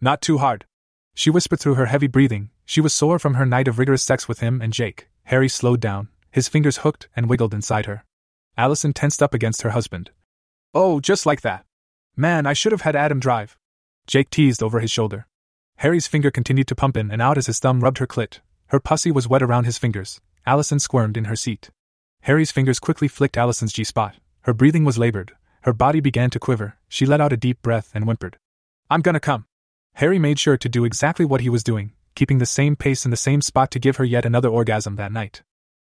Not 0.00 0.20
too 0.20 0.38
hard. 0.38 0.66
She 1.14 1.30
whispered 1.30 1.60
through 1.60 1.74
her 1.74 1.86
heavy 1.86 2.06
breathing. 2.06 2.50
She 2.66 2.82
was 2.82 2.92
sore 2.92 3.18
from 3.18 3.34
her 3.34 3.46
night 3.46 3.68
of 3.68 3.78
rigorous 3.78 4.02
sex 4.02 4.28
with 4.28 4.40
him 4.40 4.60
and 4.60 4.72
Jake. 4.72 5.08
Harry 5.24 5.48
slowed 5.48 5.80
down, 5.80 6.08
his 6.30 6.48
fingers 6.48 6.78
hooked 6.78 7.08
and 7.16 7.28
wiggled 7.28 7.54
inside 7.54 7.86
her. 7.86 8.04
Allison 8.56 8.92
tensed 8.92 9.22
up 9.22 9.34
against 9.34 9.62
her 9.62 9.70
husband. 9.70 10.10
Oh, 10.74 11.00
just 11.00 11.26
like 11.26 11.40
that. 11.40 11.64
Man, 12.16 12.46
I 12.46 12.52
should 12.52 12.72
have 12.72 12.82
had 12.82 12.96
Adam 12.96 13.20
drive. 13.20 13.56
Jake 14.06 14.30
teased 14.30 14.62
over 14.62 14.80
his 14.80 14.90
shoulder. 14.90 15.26
Harry's 15.76 16.06
finger 16.06 16.30
continued 16.30 16.66
to 16.68 16.74
pump 16.74 16.96
in 16.96 17.10
and 17.10 17.22
out 17.22 17.38
as 17.38 17.46
his 17.46 17.58
thumb 17.58 17.80
rubbed 17.80 17.98
her 17.98 18.06
clit. 18.06 18.40
Her 18.66 18.80
pussy 18.80 19.10
was 19.10 19.28
wet 19.28 19.42
around 19.42 19.64
his 19.64 19.78
fingers. 19.78 20.20
Allison 20.46 20.78
squirmed 20.78 21.16
in 21.16 21.24
her 21.24 21.36
seat. 21.36 21.70
Harry's 22.22 22.50
fingers 22.50 22.78
quickly 22.78 23.08
flicked 23.08 23.38
Allison's 23.38 23.72
G 23.72 23.84
spot. 23.84 24.16
Her 24.42 24.52
breathing 24.52 24.84
was 24.84 24.98
labored. 24.98 25.32
Her 25.62 25.72
body 25.72 26.00
began 26.00 26.30
to 26.30 26.38
quiver. 26.38 26.76
She 26.88 27.06
let 27.06 27.20
out 27.20 27.32
a 27.32 27.36
deep 27.36 27.62
breath 27.62 27.90
and 27.94 28.04
whimpered. 28.04 28.36
I'm 28.90 29.00
gonna 29.00 29.20
come. 29.20 29.46
Harry 29.94 30.18
made 30.18 30.38
sure 30.38 30.56
to 30.56 30.68
do 30.68 30.84
exactly 30.84 31.24
what 31.24 31.40
he 31.40 31.48
was 31.48 31.64
doing, 31.64 31.92
keeping 32.14 32.38
the 32.38 32.46
same 32.46 32.76
pace 32.76 33.04
in 33.04 33.10
the 33.10 33.16
same 33.16 33.40
spot 33.40 33.70
to 33.70 33.78
give 33.78 33.96
her 33.96 34.04
yet 34.04 34.24
another 34.24 34.48
orgasm 34.48 34.96
that 34.96 35.12
night. 35.12 35.42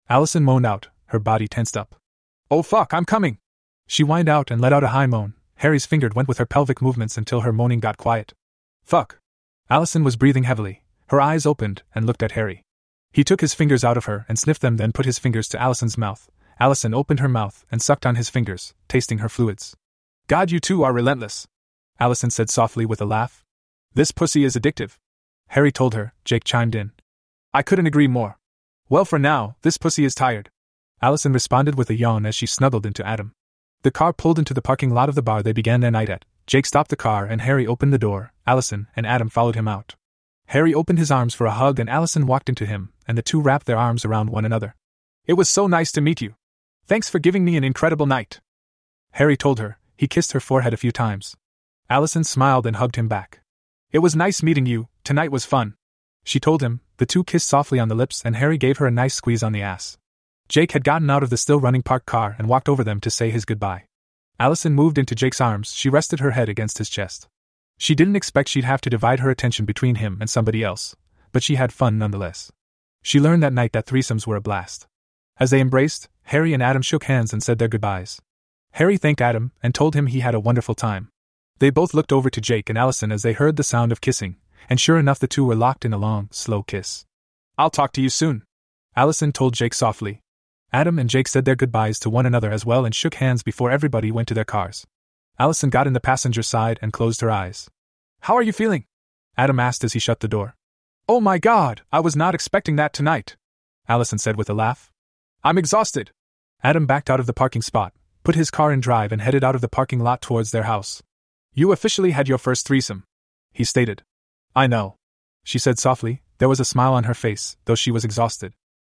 Allison 0.08 0.44
moaned 0.44 0.66
out, 0.66 0.88
her 1.06 1.18
body 1.18 1.48
tensed 1.48 1.76
up. 1.76 1.94
Oh 2.50 2.62
fuck, 2.62 2.92
I'm 2.92 3.04
coming! 3.04 3.38
She 3.86 4.02
whined 4.02 4.28
out 4.28 4.50
and 4.50 4.60
let 4.60 4.72
out 4.72 4.84
a 4.84 4.88
high 4.88 5.06
moan. 5.06 5.34
Harry's 5.56 5.86
finger 5.86 6.10
went 6.14 6.28
with 6.28 6.38
her 6.38 6.46
pelvic 6.46 6.82
movements 6.82 7.16
until 7.16 7.40
her 7.40 7.52
moaning 7.52 7.80
got 7.80 7.96
quiet. 7.96 8.34
Fuck! 8.84 9.18
Allison 9.70 10.04
was 10.04 10.16
breathing 10.16 10.44
heavily. 10.44 10.82
Her 11.08 11.20
eyes 11.20 11.46
opened 11.46 11.82
and 11.94 12.06
looked 12.06 12.22
at 12.22 12.32
Harry. 12.32 12.62
He 13.12 13.24
took 13.24 13.40
his 13.40 13.54
fingers 13.54 13.84
out 13.84 13.96
of 13.96 14.06
her 14.06 14.26
and 14.28 14.38
sniffed 14.38 14.62
them, 14.62 14.76
then 14.76 14.92
put 14.92 15.06
his 15.06 15.18
fingers 15.18 15.48
to 15.48 15.60
Allison's 15.60 15.96
mouth. 15.96 16.28
Allison 16.60 16.92
opened 16.94 17.20
her 17.20 17.28
mouth 17.28 17.64
and 17.70 17.80
sucked 17.80 18.06
on 18.06 18.16
his 18.16 18.28
fingers, 18.28 18.74
tasting 18.88 19.18
her 19.18 19.28
fluids. 19.28 19.76
God, 20.26 20.50
you 20.50 20.60
two 20.60 20.82
are 20.82 20.92
relentless, 20.92 21.46
Allison 22.00 22.30
said 22.30 22.50
softly 22.50 22.84
with 22.84 23.00
a 23.00 23.04
laugh. 23.04 23.44
This 23.94 24.10
pussy 24.10 24.44
is 24.44 24.56
addictive. 24.56 24.98
Harry 25.48 25.70
told 25.70 25.94
her, 25.94 26.12
Jake 26.24 26.44
chimed 26.44 26.74
in. 26.74 26.92
I 27.52 27.62
couldn't 27.62 27.86
agree 27.86 28.08
more. 28.08 28.38
Well, 28.88 29.04
for 29.04 29.18
now, 29.18 29.56
this 29.62 29.78
pussy 29.78 30.04
is 30.04 30.14
tired. 30.14 30.50
Allison 31.02 31.32
responded 31.32 31.76
with 31.76 31.90
a 31.90 31.94
yawn 31.94 32.26
as 32.26 32.34
she 32.34 32.46
snuggled 32.46 32.86
into 32.86 33.06
Adam. 33.06 33.32
The 33.82 33.90
car 33.90 34.12
pulled 34.12 34.38
into 34.38 34.54
the 34.54 34.62
parking 34.62 34.90
lot 34.90 35.08
of 35.08 35.14
the 35.14 35.22
bar 35.22 35.42
they 35.42 35.52
began 35.52 35.80
their 35.80 35.90
night 35.90 36.08
at. 36.08 36.24
Jake 36.46 36.66
stopped 36.66 36.90
the 36.90 36.96
car 36.96 37.26
and 37.26 37.40
Harry 37.40 37.66
opened 37.66 37.92
the 37.92 37.98
door. 37.98 38.32
Allison 38.46 38.86
and 38.96 39.06
Adam 39.06 39.28
followed 39.28 39.54
him 39.54 39.68
out. 39.68 39.94
Harry 40.46 40.74
opened 40.74 40.98
his 40.98 41.10
arms 41.10 41.34
for 41.34 41.46
a 41.46 41.52
hug 41.52 41.78
and 41.78 41.90
Allison 41.90 42.26
walked 42.26 42.48
into 42.48 42.66
him, 42.66 42.92
and 43.06 43.16
the 43.16 43.22
two 43.22 43.40
wrapped 43.40 43.66
their 43.66 43.78
arms 43.78 44.04
around 44.04 44.30
one 44.30 44.44
another. 44.44 44.74
It 45.26 45.34
was 45.34 45.48
so 45.48 45.66
nice 45.66 45.90
to 45.92 46.00
meet 46.00 46.20
you. 46.20 46.34
Thanks 46.86 47.08
for 47.08 47.18
giving 47.18 47.44
me 47.44 47.56
an 47.56 47.64
incredible 47.64 48.06
night. 48.06 48.40
Harry 49.12 49.36
told 49.36 49.58
her. 49.58 49.78
He 49.96 50.08
kissed 50.08 50.32
her 50.32 50.40
forehead 50.40 50.74
a 50.74 50.78
few 50.78 50.92
times. 50.92 51.36
Allison 51.88 52.24
smiled 52.24 52.66
and 52.66 52.76
hugged 52.76 52.96
him 52.96 53.08
back. 53.08 53.40
It 53.92 54.00
was 54.00 54.16
nice 54.16 54.42
meeting 54.42 54.66
you, 54.66 54.88
tonight 55.04 55.30
was 55.30 55.44
fun. 55.44 55.74
She 56.24 56.40
told 56.40 56.62
him, 56.62 56.80
the 56.96 57.06
two 57.06 57.22
kissed 57.22 57.48
softly 57.48 57.78
on 57.78 57.88
the 57.88 57.94
lips 57.94 58.22
and 58.24 58.36
Harry 58.36 58.58
gave 58.58 58.78
her 58.78 58.86
a 58.86 58.90
nice 58.90 59.14
squeeze 59.14 59.42
on 59.42 59.52
the 59.52 59.62
ass. 59.62 59.98
Jake 60.48 60.72
had 60.72 60.84
gotten 60.84 61.10
out 61.10 61.22
of 61.22 61.30
the 61.30 61.36
still 61.36 61.58
running 61.58 61.82
parked 61.82 62.06
car 62.06 62.36
and 62.38 62.48
walked 62.48 62.68
over 62.68 62.84
them 62.84 63.00
to 63.00 63.10
say 63.10 63.30
his 63.30 63.44
goodbye. 63.44 63.84
Allison 64.38 64.74
moved 64.74 64.98
into 64.98 65.14
Jake's 65.14 65.40
arms, 65.40 65.72
she 65.72 65.88
rested 65.88 66.20
her 66.20 66.32
head 66.32 66.48
against 66.48 66.78
his 66.78 66.90
chest. 66.90 67.28
She 67.78 67.94
didn't 67.94 68.16
expect 68.16 68.48
she'd 68.48 68.64
have 68.64 68.80
to 68.82 68.90
divide 68.90 69.20
her 69.20 69.30
attention 69.30 69.64
between 69.64 69.96
him 69.96 70.18
and 70.20 70.28
somebody 70.28 70.62
else, 70.62 70.94
but 71.32 71.42
she 71.42 71.54
had 71.54 71.72
fun 71.72 71.98
nonetheless. 71.98 72.52
She 73.02 73.20
learned 73.20 73.42
that 73.42 73.52
night 73.52 73.72
that 73.72 73.86
threesomes 73.86 74.26
were 74.26 74.36
a 74.36 74.40
blast. 74.40 74.86
As 75.38 75.50
they 75.50 75.60
embraced, 75.60 76.08
Harry 76.24 76.52
and 76.52 76.62
Adam 76.62 76.82
shook 76.82 77.04
hands 77.04 77.32
and 77.32 77.42
said 77.42 77.58
their 77.58 77.68
goodbyes. 77.68 78.20
Harry 78.72 78.96
thanked 78.96 79.20
Adam 79.20 79.52
and 79.62 79.74
told 79.74 79.94
him 79.94 80.06
he 80.06 80.20
had 80.20 80.34
a 80.34 80.40
wonderful 80.40 80.74
time. 80.74 81.08
They 81.58 81.70
both 81.70 81.94
looked 81.94 82.12
over 82.12 82.30
to 82.30 82.40
Jake 82.40 82.68
and 82.68 82.78
Allison 82.78 83.12
as 83.12 83.22
they 83.22 83.32
heard 83.32 83.56
the 83.56 83.62
sound 83.62 83.92
of 83.92 84.00
kissing, 84.00 84.36
and 84.68 84.80
sure 84.80 84.98
enough, 84.98 85.18
the 85.18 85.28
two 85.28 85.44
were 85.44 85.54
locked 85.54 85.84
in 85.84 85.92
a 85.92 85.98
long, 85.98 86.28
slow 86.32 86.62
kiss. 86.62 87.04
I'll 87.56 87.70
talk 87.70 87.92
to 87.92 88.02
you 88.02 88.08
soon, 88.08 88.42
Allison 88.96 89.32
told 89.32 89.54
Jake 89.54 89.74
softly. 89.74 90.20
Adam 90.74 90.98
and 90.98 91.08
Jake 91.08 91.28
said 91.28 91.44
their 91.44 91.54
goodbyes 91.54 92.00
to 92.00 92.10
one 92.10 92.26
another 92.26 92.50
as 92.50 92.66
well 92.66 92.84
and 92.84 92.92
shook 92.92 93.14
hands 93.14 93.44
before 93.44 93.70
everybody 93.70 94.10
went 94.10 94.26
to 94.26 94.34
their 94.34 94.44
cars. 94.44 94.84
Allison 95.38 95.70
got 95.70 95.86
in 95.86 95.92
the 95.92 96.00
passenger 96.00 96.42
side 96.42 96.80
and 96.82 96.92
closed 96.92 97.20
her 97.20 97.30
eyes. 97.30 97.70
How 98.22 98.34
are 98.34 98.42
you 98.42 98.52
feeling? 98.52 98.86
Adam 99.36 99.60
asked 99.60 99.84
as 99.84 99.92
he 99.92 100.00
shut 100.00 100.18
the 100.18 100.26
door. 100.26 100.56
Oh 101.08 101.20
my 101.20 101.38
god, 101.38 101.82
I 101.92 102.00
was 102.00 102.16
not 102.16 102.34
expecting 102.34 102.74
that 102.74 102.92
tonight, 102.92 103.36
Allison 103.86 104.18
said 104.18 104.36
with 104.36 104.50
a 104.50 104.52
laugh. 104.52 104.90
I'm 105.44 105.58
exhausted. 105.58 106.10
Adam 106.64 106.86
backed 106.86 107.08
out 107.08 107.20
of 107.20 107.26
the 107.26 107.32
parking 107.32 107.62
spot, 107.62 107.92
put 108.24 108.34
his 108.34 108.50
car 108.50 108.72
in 108.72 108.80
drive, 108.80 109.12
and 109.12 109.22
headed 109.22 109.44
out 109.44 109.54
of 109.54 109.60
the 109.60 109.68
parking 109.68 110.00
lot 110.00 110.20
towards 110.22 110.50
their 110.50 110.64
house. 110.64 111.04
You 111.52 111.70
officially 111.70 112.10
had 112.10 112.28
your 112.28 112.38
first 112.38 112.66
threesome, 112.66 113.04
he 113.52 113.62
stated. 113.62 114.02
I 114.56 114.66
know. 114.66 114.96
She 115.44 115.60
said 115.60 115.78
softly, 115.78 116.22
there 116.38 116.48
was 116.48 116.58
a 116.58 116.64
smile 116.64 116.94
on 116.94 117.04
her 117.04 117.14
face, 117.14 117.56
though 117.66 117.76
she 117.76 117.92
was 117.92 118.04
exhausted. 118.04 118.54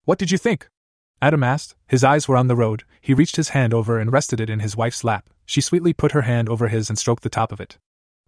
What 0.05 0.21
did 0.21 0.31
you 0.31 0.39
think? 0.39 0.69
Adam 1.25 1.43
asked. 1.43 1.75
His 1.89 2.05
eyes 2.05 2.29
were 2.29 2.37
on 2.37 2.49
the 2.49 2.55
road. 2.55 2.85
He 3.01 3.15
reached 3.15 3.37
his 3.37 3.49
hand 3.57 3.73
over 3.73 3.99
and 3.99 4.13
rested 4.13 4.41
it 4.41 4.51
in 4.51 4.61
his 4.61 4.77
wife's 4.77 5.05
lap. 5.05 5.31
She 5.47 5.63
sweetly 5.63 5.95
put 5.95 6.13
her 6.13 6.21
hand 6.21 6.51
over 6.51 6.69
his 6.69 6.91
and 6.91 6.99
stroked 6.99 7.23
the 7.23 7.31
top 7.31 7.51
of 7.51 7.63
it. 7.63 7.79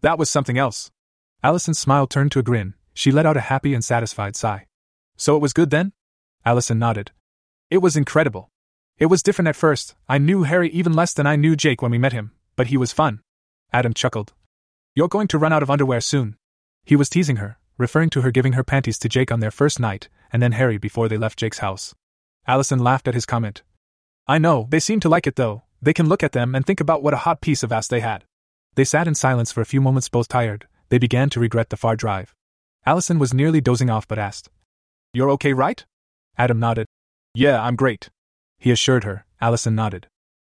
That 0.00 0.18
was 0.18 0.30
something 0.30 0.56
else. 0.56 0.90
Allison's 1.42 1.78
smile 1.78 2.06
turned 2.06 2.32
to 2.32 2.38
a 2.38 2.42
grin. 2.42 2.72
She 2.94 3.12
let 3.12 3.26
out 3.26 3.36
a 3.36 3.50
happy 3.52 3.74
and 3.74 3.84
satisfied 3.84 4.34
sigh. 4.34 4.66
So 5.18 5.36
it 5.36 5.42
was 5.42 5.52
good 5.52 5.68
then? 5.68 5.92
Allison 6.46 6.78
nodded. 6.78 7.10
It 7.68 7.82
was 7.82 7.98
incredible. 7.98 8.48
It 8.96 9.06
was 9.06 9.22
different 9.22 9.48
at 9.48 9.56
first. 9.56 9.94
I 10.08 10.16
knew 10.16 10.44
Harry 10.44 10.70
even 10.70 10.94
less 10.94 11.12
than 11.12 11.26
I 11.26 11.36
knew 11.36 11.54
Jake 11.54 11.82
when 11.82 11.90
we 11.90 11.98
met 11.98 12.14
him, 12.14 12.32
but 12.56 12.68
he 12.68 12.78
was 12.78 12.92
fun. 12.92 13.20
Adam 13.74 13.92
chuckled. 13.92 14.32
You're 14.94 15.08
going 15.08 15.28
to 15.28 15.38
run 15.38 15.52
out 15.52 15.62
of 15.62 15.70
underwear 15.70 16.00
soon. 16.00 16.38
He 16.86 16.96
was 16.96 17.10
teasing 17.10 17.36
her, 17.36 17.58
referring 17.76 18.08
to 18.08 18.22
her 18.22 18.30
giving 18.30 18.54
her 18.54 18.64
panties 18.64 18.98
to 19.00 19.10
Jake 19.10 19.30
on 19.30 19.40
their 19.40 19.50
first 19.50 19.78
night, 19.78 20.08
and 20.32 20.42
then 20.42 20.52
Harry 20.52 20.78
before 20.78 21.10
they 21.10 21.18
left 21.18 21.38
Jake's 21.38 21.58
house. 21.58 21.94
Allison 22.46 22.78
laughed 22.78 23.08
at 23.08 23.14
his 23.14 23.26
comment. 23.26 23.62
I 24.28 24.38
know, 24.38 24.66
they 24.70 24.80
seem 24.80 25.00
to 25.00 25.08
like 25.08 25.26
it 25.26 25.36
though. 25.36 25.62
They 25.82 25.92
can 25.92 26.08
look 26.08 26.22
at 26.22 26.32
them 26.32 26.54
and 26.54 26.64
think 26.64 26.80
about 26.80 27.02
what 27.02 27.14
a 27.14 27.18
hot 27.18 27.40
piece 27.40 27.62
of 27.62 27.72
ass 27.72 27.88
they 27.88 28.00
had. 28.00 28.24
They 28.74 28.84
sat 28.84 29.08
in 29.08 29.14
silence 29.14 29.52
for 29.52 29.60
a 29.60 29.66
few 29.66 29.80
moments, 29.80 30.08
both 30.08 30.28
tired. 30.28 30.66
They 30.88 30.98
began 30.98 31.30
to 31.30 31.40
regret 31.40 31.70
the 31.70 31.76
far 31.76 31.96
drive. 31.96 32.34
Allison 32.84 33.18
was 33.18 33.34
nearly 33.34 33.60
dozing 33.60 33.90
off 33.90 34.06
but 34.06 34.18
asked, 34.18 34.48
You're 35.12 35.30
okay, 35.30 35.52
right? 35.52 35.84
Adam 36.38 36.60
nodded. 36.60 36.86
Yeah, 37.34 37.62
I'm 37.62 37.76
great. 37.76 38.10
He 38.58 38.70
assured 38.70 39.04
her. 39.04 39.24
Allison 39.40 39.74
nodded. 39.74 40.08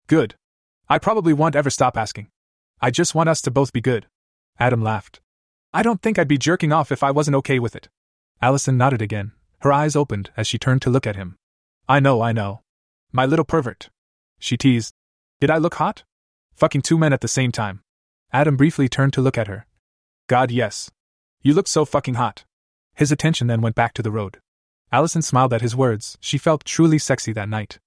Good. 0.08 0.36
I 0.90 1.00
probably 1.00 1.34
won't 1.34 1.56
ever 1.56 1.70
stop 1.70 1.98
asking. 1.98 2.28
I 2.82 2.92
just 2.92 3.16
want 3.16 3.30
us 3.30 3.42
to 3.42 3.52
both 3.52 3.74
be 3.74 3.82
good. 3.82 4.08
Adam 4.60 4.82
laughed. 4.82 5.22
I 5.74 5.82
don't 5.82 6.02
think 6.02 6.20
I'd 6.20 6.28
be 6.28 6.38
jerking 6.38 6.72
off 6.72 6.92
if 6.92 7.04
I 7.04 7.12
wasn't 7.12 7.36
okay 7.38 7.60
with 7.60 7.76
it. 7.76 7.90
Allison 8.42 8.78
nodded 8.78 9.02
again. 9.02 9.32
Her 9.60 9.74
eyes 9.74 9.96
opened 9.96 10.30
as 10.38 10.48
she 10.48 10.58
turned 10.58 10.82
to 10.84 10.90
look 10.90 11.08
at 11.08 11.16
him. 11.16 11.38
I 11.88 12.00
know, 12.00 12.22
I 12.22 12.32
know. 12.32 12.62
My 13.12 13.26
little 13.26 13.46
pervert. 13.46 13.90
She 14.40 14.58
teased. 14.58 14.94
Did 15.40 15.52
I 15.52 15.58
look 15.58 15.76
hot? 15.76 16.04
Fucking 16.56 16.82
two 16.82 16.98
men 16.98 17.14
at 17.14 17.22
the 17.22 17.28
same 17.28 17.52
time. 17.52 17.82
Adam 18.34 18.58
briefly 18.58 18.90
turned 18.90 19.14
to 19.14 19.22
look 19.22 19.38
at 19.38 19.48
her. 19.48 19.68
God, 20.28 20.50
yes. 20.50 20.90
You 21.42 21.54
look 21.54 21.68
so 21.68 21.86
fucking 21.86 22.16
hot. 22.16 22.44
His 22.96 23.12
attention 23.12 23.46
then 23.46 23.62
went 23.62 23.76
back 23.76 23.94
to 23.94 24.02
the 24.02 24.12
road. 24.12 24.40
Allison 24.92 25.22
smiled 25.22 25.54
at 25.54 25.62
his 25.62 25.76
words, 25.76 26.18
she 26.20 26.40
felt 26.40 26.66
truly 26.66 26.98
sexy 26.98 27.34
that 27.34 27.50
night. 27.50 27.78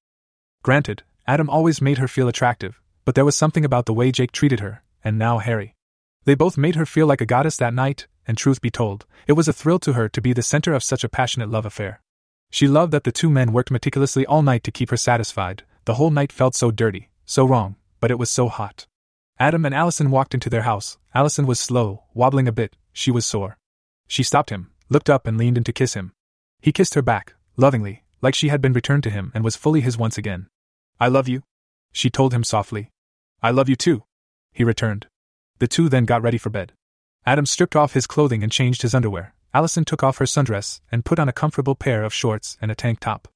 Granted, 0.62 1.02
Adam 1.26 1.50
always 1.50 1.82
made 1.82 1.98
her 1.98 2.06
feel 2.08 2.28
attractive, 2.28 2.80
but 3.04 3.16
there 3.16 3.24
was 3.24 3.36
something 3.36 3.64
about 3.64 3.86
the 3.86 3.94
way 3.94 4.12
Jake 4.12 4.30
treated 4.30 4.60
her, 4.60 4.82
and 5.02 5.18
now 5.18 5.38
Harry. 5.38 5.74
They 6.24 6.34
both 6.36 6.56
made 6.56 6.76
her 6.76 6.86
feel 6.86 7.06
like 7.06 7.20
a 7.20 7.26
goddess 7.26 7.56
that 7.56 7.74
night, 7.74 8.06
and 8.26 8.36
truth 8.36 8.60
be 8.60 8.70
told, 8.70 9.06
it 9.26 9.32
was 9.32 9.48
a 9.48 9.52
thrill 9.52 9.78
to 9.80 9.94
her 9.94 10.08
to 10.08 10.20
be 10.20 10.32
the 10.32 10.42
center 10.42 10.72
of 10.72 10.84
such 10.84 11.02
a 11.02 11.08
passionate 11.08 11.50
love 11.50 11.66
affair. 11.66 12.00
She 12.50 12.66
loved 12.66 12.92
that 12.92 13.04
the 13.04 13.12
two 13.12 13.30
men 13.30 13.52
worked 13.52 13.70
meticulously 13.70 14.24
all 14.26 14.42
night 14.42 14.64
to 14.64 14.72
keep 14.72 14.90
her 14.90 14.96
satisfied. 14.96 15.64
The 15.84 15.94
whole 15.94 16.10
night 16.10 16.32
felt 16.32 16.54
so 16.54 16.70
dirty, 16.70 17.10
so 17.24 17.46
wrong, 17.46 17.76
but 18.00 18.10
it 18.10 18.18
was 18.18 18.30
so 18.30 18.48
hot. 18.48 18.86
Adam 19.38 19.64
and 19.64 19.74
Allison 19.74 20.10
walked 20.10 20.34
into 20.34 20.50
their 20.50 20.62
house. 20.62 20.98
Allison 21.14 21.46
was 21.46 21.60
slow, 21.60 22.04
wobbling 22.14 22.48
a 22.48 22.52
bit, 22.52 22.76
she 22.92 23.10
was 23.10 23.24
sore. 23.24 23.58
She 24.06 24.22
stopped 24.22 24.50
him, 24.50 24.70
looked 24.88 25.10
up, 25.10 25.26
and 25.26 25.36
leaned 25.36 25.58
in 25.58 25.64
to 25.64 25.72
kiss 25.72 25.94
him. 25.94 26.12
He 26.60 26.72
kissed 26.72 26.94
her 26.94 27.02
back, 27.02 27.34
lovingly, 27.56 28.04
like 28.20 28.34
she 28.34 28.48
had 28.48 28.60
been 28.60 28.72
returned 28.72 29.04
to 29.04 29.10
him 29.10 29.30
and 29.34 29.44
was 29.44 29.56
fully 29.56 29.80
his 29.80 29.96
once 29.96 30.18
again. 30.18 30.48
I 30.98 31.08
love 31.08 31.28
you. 31.28 31.42
She 31.92 32.10
told 32.10 32.34
him 32.34 32.44
softly. 32.44 32.90
I 33.42 33.50
love 33.50 33.68
you 33.68 33.76
too. 33.76 34.04
He 34.52 34.64
returned. 34.64 35.06
The 35.58 35.68
two 35.68 35.88
then 35.88 36.04
got 36.04 36.22
ready 36.22 36.38
for 36.38 36.50
bed. 36.50 36.72
Adam 37.24 37.46
stripped 37.46 37.76
off 37.76 37.92
his 37.92 38.06
clothing 38.06 38.42
and 38.42 38.50
changed 38.50 38.82
his 38.82 38.94
underwear. 38.94 39.34
Allison 39.54 39.84
took 39.84 40.02
off 40.02 40.18
her 40.18 40.24
sundress 40.24 40.80
and 40.92 41.04
put 41.04 41.18
on 41.18 41.28
a 41.28 41.32
comfortable 41.32 41.74
pair 41.74 42.04
of 42.04 42.12
shorts 42.12 42.58
and 42.60 42.70
a 42.70 42.74
tank 42.74 43.00
top. 43.00 43.28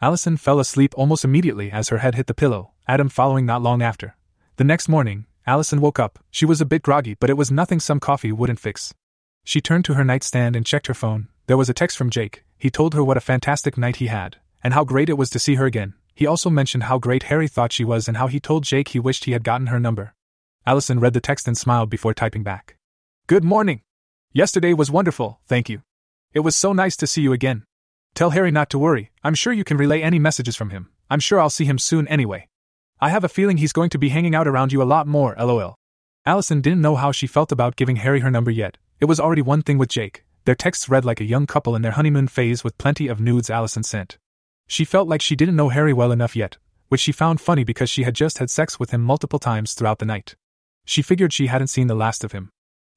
Allison 0.00 0.36
fell 0.36 0.60
asleep 0.60 0.94
almost 0.96 1.24
immediately 1.24 1.70
as 1.70 1.88
her 1.88 1.98
head 1.98 2.14
hit 2.14 2.26
the 2.26 2.34
pillow, 2.34 2.72
Adam 2.86 3.08
following 3.08 3.46
not 3.46 3.62
long 3.62 3.82
after. 3.82 4.14
The 4.56 4.64
next 4.64 4.88
morning, 4.88 5.26
Allison 5.46 5.80
woke 5.80 5.98
up. 5.98 6.18
She 6.30 6.44
was 6.44 6.60
a 6.60 6.66
bit 6.66 6.82
groggy, 6.82 7.14
but 7.14 7.30
it 7.30 7.36
was 7.36 7.50
nothing 7.50 7.80
some 7.80 8.00
coffee 8.00 8.32
wouldn't 8.32 8.60
fix. 8.60 8.94
She 9.44 9.60
turned 9.60 9.84
to 9.86 9.94
her 9.94 10.04
nightstand 10.04 10.56
and 10.56 10.66
checked 10.66 10.86
her 10.86 10.94
phone. 10.94 11.28
There 11.46 11.56
was 11.56 11.68
a 11.68 11.74
text 11.74 11.96
from 11.96 12.10
Jake. 12.10 12.44
He 12.58 12.70
told 12.70 12.94
her 12.94 13.04
what 13.04 13.16
a 13.16 13.20
fantastic 13.20 13.78
night 13.78 13.96
he 13.96 14.06
had, 14.08 14.36
and 14.62 14.74
how 14.74 14.84
great 14.84 15.08
it 15.08 15.18
was 15.18 15.30
to 15.30 15.38
see 15.38 15.54
her 15.54 15.66
again. 15.66 15.94
He 16.14 16.26
also 16.26 16.50
mentioned 16.50 16.84
how 16.84 16.98
great 16.98 17.24
Harry 17.24 17.46
thought 17.46 17.72
she 17.72 17.84
was 17.84 18.08
and 18.08 18.16
how 18.16 18.26
he 18.26 18.40
told 18.40 18.64
Jake 18.64 18.88
he 18.88 18.98
wished 18.98 19.24
he 19.24 19.32
had 19.32 19.44
gotten 19.44 19.68
her 19.68 19.78
number. 19.78 20.14
Allison 20.66 20.98
read 20.98 21.12
the 21.12 21.20
text 21.20 21.46
and 21.46 21.56
smiled 21.56 21.90
before 21.90 22.14
typing 22.14 22.42
back. 22.42 22.76
Good 23.26 23.44
morning. 23.44 23.82
Yesterday 24.36 24.74
was 24.74 24.90
wonderful, 24.90 25.40
thank 25.46 25.70
you. 25.70 25.80
It 26.34 26.40
was 26.40 26.54
so 26.54 26.74
nice 26.74 26.94
to 26.98 27.06
see 27.06 27.22
you 27.22 27.32
again. 27.32 27.64
Tell 28.14 28.32
Harry 28.36 28.50
not 28.50 28.68
to 28.68 28.78
worry, 28.78 29.10
I'm 29.24 29.32
sure 29.34 29.50
you 29.50 29.64
can 29.64 29.78
relay 29.78 30.02
any 30.02 30.18
messages 30.18 30.54
from 30.54 30.68
him. 30.68 30.90
I'm 31.08 31.20
sure 31.20 31.40
I'll 31.40 31.48
see 31.48 31.64
him 31.64 31.78
soon 31.78 32.06
anyway. 32.08 32.46
I 33.00 33.08
have 33.08 33.24
a 33.24 33.30
feeling 33.30 33.56
he's 33.56 33.72
going 33.72 33.88
to 33.88 33.98
be 33.98 34.10
hanging 34.10 34.34
out 34.34 34.46
around 34.46 34.74
you 34.74 34.82
a 34.82 34.84
lot 34.84 35.06
more, 35.06 35.34
lol. 35.38 35.76
Allison 36.26 36.60
didn't 36.60 36.82
know 36.82 36.96
how 36.96 37.12
she 37.12 37.26
felt 37.26 37.50
about 37.50 37.76
giving 37.76 37.96
Harry 37.96 38.20
her 38.20 38.30
number 38.30 38.50
yet. 38.50 38.76
It 39.00 39.06
was 39.06 39.18
already 39.18 39.40
one 39.40 39.62
thing 39.62 39.78
with 39.78 39.88
Jake. 39.88 40.22
Their 40.44 40.54
texts 40.54 40.86
read 40.86 41.06
like 41.06 41.22
a 41.22 41.32
young 41.32 41.46
couple 41.46 41.74
in 41.74 41.80
their 41.80 41.92
honeymoon 41.92 42.28
phase 42.28 42.62
with 42.62 42.76
plenty 42.76 43.08
of 43.08 43.18
nudes 43.18 43.48
Allison 43.48 43.84
sent. 43.84 44.18
She 44.66 44.84
felt 44.84 45.08
like 45.08 45.22
she 45.22 45.34
didn't 45.34 45.56
know 45.56 45.70
Harry 45.70 45.94
well 45.94 46.12
enough 46.12 46.36
yet, 46.36 46.58
which 46.88 47.00
she 47.00 47.10
found 47.10 47.40
funny 47.40 47.64
because 47.64 47.88
she 47.88 48.02
had 48.02 48.14
just 48.14 48.36
had 48.36 48.50
sex 48.50 48.78
with 48.78 48.90
him 48.90 49.00
multiple 49.00 49.38
times 49.38 49.72
throughout 49.72 49.98
the 49.98 50.04
night. 50.04 50.36
She 50.84 51.00
figured 51.00 51.32
she 51.32 51.46
hadn't 51.46 51.68
seen 51.68 51.86
the 51.86 51.94
last 51.94 52.22
of 52.22 52.32
him. 52.32 52.50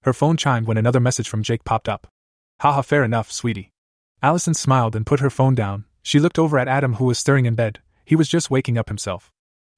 Her 0.04 0.14
phone 0.14 0.38
chimed 0.38 0.68
when 0.68 0.78
another 0.78 1.00
message 1.00 1.28
from 1.28 1.44
Jake 1.44 1.64
popped 1.66 1.90
up. 1.90 2.08
Haha, 2.62 2.82
fair 2.82 3.04
enough, 3.04 3.32
sweetie. 3.32 3.72
Allison 4.22 4.54
smiled 4.54 4.96
and 4.96 5.06
put 5.06 5.20
her 5.20 5.30
phone 5.30 5.56
down. 5.56 5.86
She 6.02 6.20
looked 6.20 6.40
over 6.40 6.58
at 6.58 6.68
Adam, 6.68 6.96
who 6.96 7.06
was 7.06 7.20
stirring 7.20 7.46
in 7.46 7.56
bed. 7.56 7.80
He 8.06 8.16
was 8.16 8.30
just 8.30 8.50
waking 8.50 8.78
up 8.78 8.88
himself. 8.88 9.32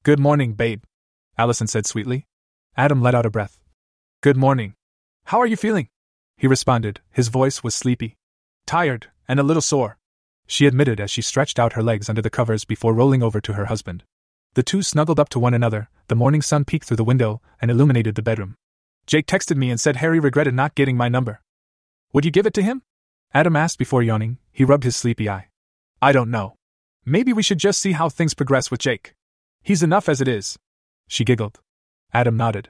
Good 0.04 0.20
morning, 0.20 0.54
babe. 0.54 0.84
Allison 1.38 1.68
said 1.68 1.86
sweetly. 1.86 2.26
Adam 2.78 3.02
let 3.02 3.16
out 3.16 3.26
a 3.26 3.30
breath. 3.30 3.60
Good 4.22 4.38
morning. 4.38 4.76
How 5.26 5.40
are 5.40 5.48
you 5.48 5.58
feeling? 5.58 5.90
He 6.38 6.48
responded, 6.48 7.02
his 7.12 7.28
voice 7.28 7.64
was 7.64 7.76
sleepy. 7.76 8.16
Tired, 8.66 9.08
and 9.28 9.40
a 9.40 9.44
little 9.44 9.62
sore. 9.62 9.98
She 10.48 10.66
admitted 10.66 11.00
as 11.00 11.12
she 11.12 11.22
stretched 11.22 11.60
out 11.60 11.74
her 11.74 11.84
legs 11.84 12.10
under 12.10 12.22
the 12.22 12.30
covers 12.30 12.66
before 12.66 12.94
rolling 12.94 13.24
over 13.24 13.42
to 13.42 13.54
her 13.54 13.66
husband. 13.66 14.04
The 14.54 14.64
two 14.64 14.82
snuggled 14.82 15.20
up 15.20 15.30
to 15.30 15.40
one 15.40 15.54
another, 15.54 15.90
the 16.08 16.16
morning 16.16 16.42
sun 16.42 16.66
peeked 16.66 16.86
through 16.86 16.98
the 16.98 17.04
window 17.04 17.42
and 17.62 17.72
illuminated 17.72 18.16
the 18.16 18.22
bedroom. 18.22 18.56
Jake 19.08 19.28
texted 19.28 19.58
me 19.58 19.70
and 19.70 19.80
said 19.80 19.98
Harry 19.98 20.20
regretted 20.20 20.54
not 20.54 20.76
getting 20.76 20.98
my 20.98 21.10
number. 21.10 21.42
Would 22.14 22.26
you 22.26 22.32
give 22.32 22.46
it 22.46 22.54
to 22.56 22.62
him? 22.62 22.84
Adam 23.34 23.56
asked 23.56 23.78
before 23.78 24.04
yawning. 24.04 24.38
He 24.52 24.64
rubbed 24.64 24.84
his 24.84 24.96
sleepy 24.96 25.30
eye. 25.30 25.48
I 26.02 26.12
don't 26.12 26.32
know. 26.32 26.56
Maybe 27.06 27.34
we 27.34 27.44
should 27.44 27.58
just 27.58 27.80
see 27.80 27.94
how 27.94 28.10
things 28.10 28.34
progress 28.34 28.70
with 28.70 28.80
Jake. 28.80 29.14
He's 29.64 29.84
enough 29.84 30.10
as 30.10 30.22
it 30.22 30.28
is. 30.28 30.58
She 31.08 31.24
giggled. 31.24 31.60
Adam 32.14 32.38
nodded. 32.38 32.70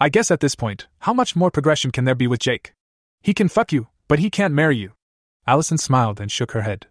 I 0.00 0.08
guess 0.08 0.30
at 0.30 0.40
this 0.40 0.54
point, 0.54 0.86
how 1.00 1.12
much 1.12 1.36
more 1.36 1.50
progression 1.50 1.90
can 1.90 2.04
there 2.04 2.14
be 2.14 2.26
with 2.26 2.40
Jake? 2.40 2.72
He 3.20 3.34
can 3.34 3.48
fuck 3.48 3.72
you, 3.72 3.88
but 4.06 4.20
he 4.20 4.30
can't 4.30 4.54
marry 4.54 4.76
you. 4.76 4.92
Allison 5.46 5.78
smiled 5.78 6.20
and 6.20 6.30
shook 6.30 6.52
her 6.52 6.62
head. 6.62 6.86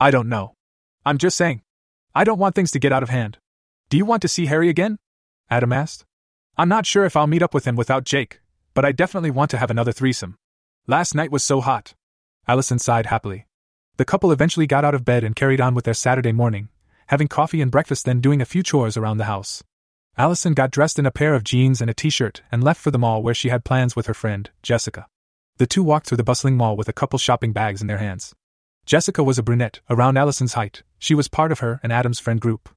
I 0.00 0.10
don't 0.10 0.28
know. 0.28 0.54
I'm 1.04 1.18
just 1.18 1.36
saying. 1.36 1.62
I 2.14 2.24
don't 2.24 2.38
want 2.38 2.54
things 2.54 2.70
to 2.72 2.78
get 2.78 2.92
out 2.92 3.02
of 3.02 3.10
hand. 3.10 3.38
Do 3.88 3.96
you 3.96 4.04
want 4.04 4.22
to 4.22 4.28
see 4.28 4.46
Harry 4.46 4.68
again? 4.68 4.98
Adam 5.50 5.72
asked. 5.72 6.04
I'm 6.58 6.70
not 6.70 6.86
sure 6.86 7.04
if 7.04 7.16
I'll 7.16 7.26
meet 7.26 7.42
up 7.42 7.52
with 7.52 7.66
him 7.66 7.76
without 7.76 8.04
Jake, 8.04 8.40
but 8.72 8.82
I 8.82 8.90
definitely 8.90 9.30
want 9.30 9.50
to 9.50 9.58
have 9.58 9.70
another 9.70 9.92
threesome. 9.92 10.38
Last 10.86 11.14
night 11.14 11.30
was 11.30 11.42
so 11.42 11.60
hot. 11.60 11.92
Allison 12.48 12.78
sighed 12.78 13.06
happily. 13.06 13.46
The 13.98 14.06
couple 14.06 14.32
eventually 14.32 14.66
got 14.66 14.82
out 14.82 14.94
of 14.94 15.04
bed 15.04 15.22
and 15.22 15.36
carried 15.36 15.60
on 15.60 15.74
with 15.74 15.84
their 15.84 15.92
Saturday 15.92 16.32
morning, 16.32 16.70
having 17.08 17.28
coffee 17.28 17.60
and 17.60 17.70
breakfast, 17.70 18.06
then 18.06 18.22
doing 18.22 18.40
a 18.40 18.46
few 18.46 18.62
chores 18.62 18.96
around 18.96 19.18
the 19.18 19.24
house. 19.24 19.62
Allison 20.16 20.54
got 20.54 20.70
dressed 20.70 20.98
in 20.98 21.04
a 21.04 21.10
pair 21.10 21.34
of 21.34 21.44
jeans 21.44 21.82
and 21.82 21.90
a 21.90 21.94
t 21.94 22.08
shirt 22.08 22.40
and 22.50 22.64
left 22.64 22.80
for 22.80 22.90
the 22.90 22.98
mall 22.98 23.22
where 23.22 23.34
she 23.34 23.50
had 23.50 23.62
plans 23.62 23.94
with 23.94 24.06
her 24.06 24.14
friend, 24.14 24.48
Jessica. 24.62 25.08
The 25.58 25.66
two 25.66 25.82
walked 25.82 26.06
through 26.06 26.16
the 26.16 26.24
bustling 26.24 26.56
mall 26.56 26.74
with 26.74 26.88
a 26.88 26.94
couple 26.94 27.18
shopping 27.18 27.52
bags 27.52 27.82
in 27.82 27.86
their 27.86 27.98
hands. 27.98 28.34
Jessica 28.86 29.22
was 29.22 29.38
a 29.38 29.42
brunette, 29.42 29.80
around 29.90 30.16
Allison's 30.16 30.54
height. 30.54 30.84
She 30.98 31.14
was 31.14 31.28
part 31.28 31.52
of 31.52 31.58
her 31.58 31.80
and 31.82 31.92
Adam's 31.92 32.18
friend 32.18 32.40
group. 32.40 32.70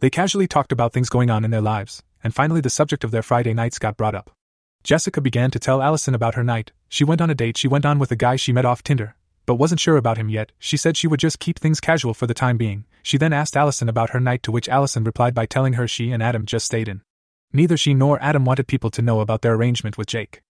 They 0.00 0.10
casually 0.10 0.46
talked 0.46 0.72
about 0.72 0.92
things 0.92 1.08
going 1.08 1.30
on 1.30 1.46
in 1.46 1.50
their 1.50 1.62
lives, 1.62 2.02
and 2.22 2.34
finally 2.34 2.60
the 2.60 2.70
subject 2.70 3.04
of 3.04 3.10
their 3.10 3.22
Friday 3.22 3.54
nights 3.54 3.78
got 3.78 3.96
brought 3.96 4.14
up. 4.14 4.30
Jessica 4.82 5.20
began 5.20 5.50
to 5.52 5.58
tell 5.58 5.80
Allison 5.80 6.14
about 6.14 6.34
her 6.34 6.42
night. 6.42 6.72
She 6.88 7.04
went 7.04 7.20
on 7.20 7.30
a 7.30 7.34
date 7.34 7.56
she 7.56 7.68
went 7.68 7.86
on 7.86 7.98
with 7.98 8.10
a 8.10 8.16
guy 8.16 8.36
she 8.36 8.52
met 8.52 8.64
off 8.64 8.82
Tinder, 8.82 9.14
but 9.46 9.54
wasn't 9.54 9.80
sure 9.80 9.96
about 9.96 10.18
him 10.18 10.28
yet. 10.28 10.52
She 10.58 10.76
said 10.76 10.96
she 10.96 11.06
would 11.06 11.20
just 11.20 11.38
keep 11.38 11.58
things 11.58 11.80
casual 11.80 12.14
for 12.14 12.26
the 12.26 12.34
time 12.34 12.56
being. 12.56 12.84
She 13.02 13.16
then 13.16 13.32
asked 13.32 13.56
Allison 13.56 13.88
about 13.88 14.10
her 14.10 14.20
night, 14.20 14.42
to 14.42 14.52
which 14.52 14.68
Allison 14.68 15.04
replied 15.04 15.34
by 15.34 15.46
telling 15.46 15.74
her 15.74 15.86
she 15.86 16.10
and 16.10 16.22
Adam 16.22 16.46
just 16.46 16.66
stayed 16.66 16.88
in. 16.88 17.02
Neither 17.52 17.76
she 17.76 17.94
nor 17.94 18.22
Adam 18.22 18.44
wanted 18.44 18.66
people 18.66 18.90
to 18.90 19.02
know 19.02 19.20
about 19.20 19.42
their 19.42 19.54
arrangement 19.54 19.98
with 19.98 20.08
Jake. 20.08 20.42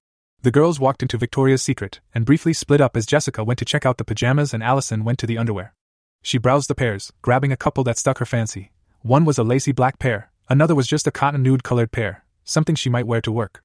The 0.42 0.50
girls 0.50 0.80
walked 0.80 1.02
into 1.02 1.18
Victoria's 1.18 1.62
Secret 1.62 2.00
and 2.14 2.26
briefly 2.26 2.52
split 2.52 2.80
up 2.80 2.96
as 2.96 3.06
Jessica 3.06 3.44
went 3.44 3.58
to 3.58 3.64
check 3.64 3.86
out 3.86 3.98
the 3.98 4.04
pajamas 4.04 4.52
and 4.52 4.62
Allison 4.62 5.04
went 5.04 5.18
to 5.20 5.26
the 5.26 5.38
underwear. 5.38 5.74
She 6.22 6.38
browsed 6.38 6.68
the 6.68 6.74
pairs, 6.74 7.12
grabbing 7.22 7.52
a 7.52 7.56
couple 7.56 7.84
that 7.84 7.98
stuck 7.98 8.18
her 8.18 8.24
fancy. 8.24 8.72
One 9.02 9.24
was 9.24 9.38
a 9.38 9.44
lacy 9.44 9.72
black 9.72 9.98
pair, 9.98 10.31
another 10.48 10.74
was 10.74 10.86
just 10.86 11.06
a 11.06 11.10
cotton 11.10 11.42
nude 11.42 11.62
colored 11.62 11.92
pair, 11.92 12.24
something 12.44 12.74
she 12.74 12.90
might 12.90 13.06
wear 13.06 13.20
to 13.20 13.32
work. 13.32 13.62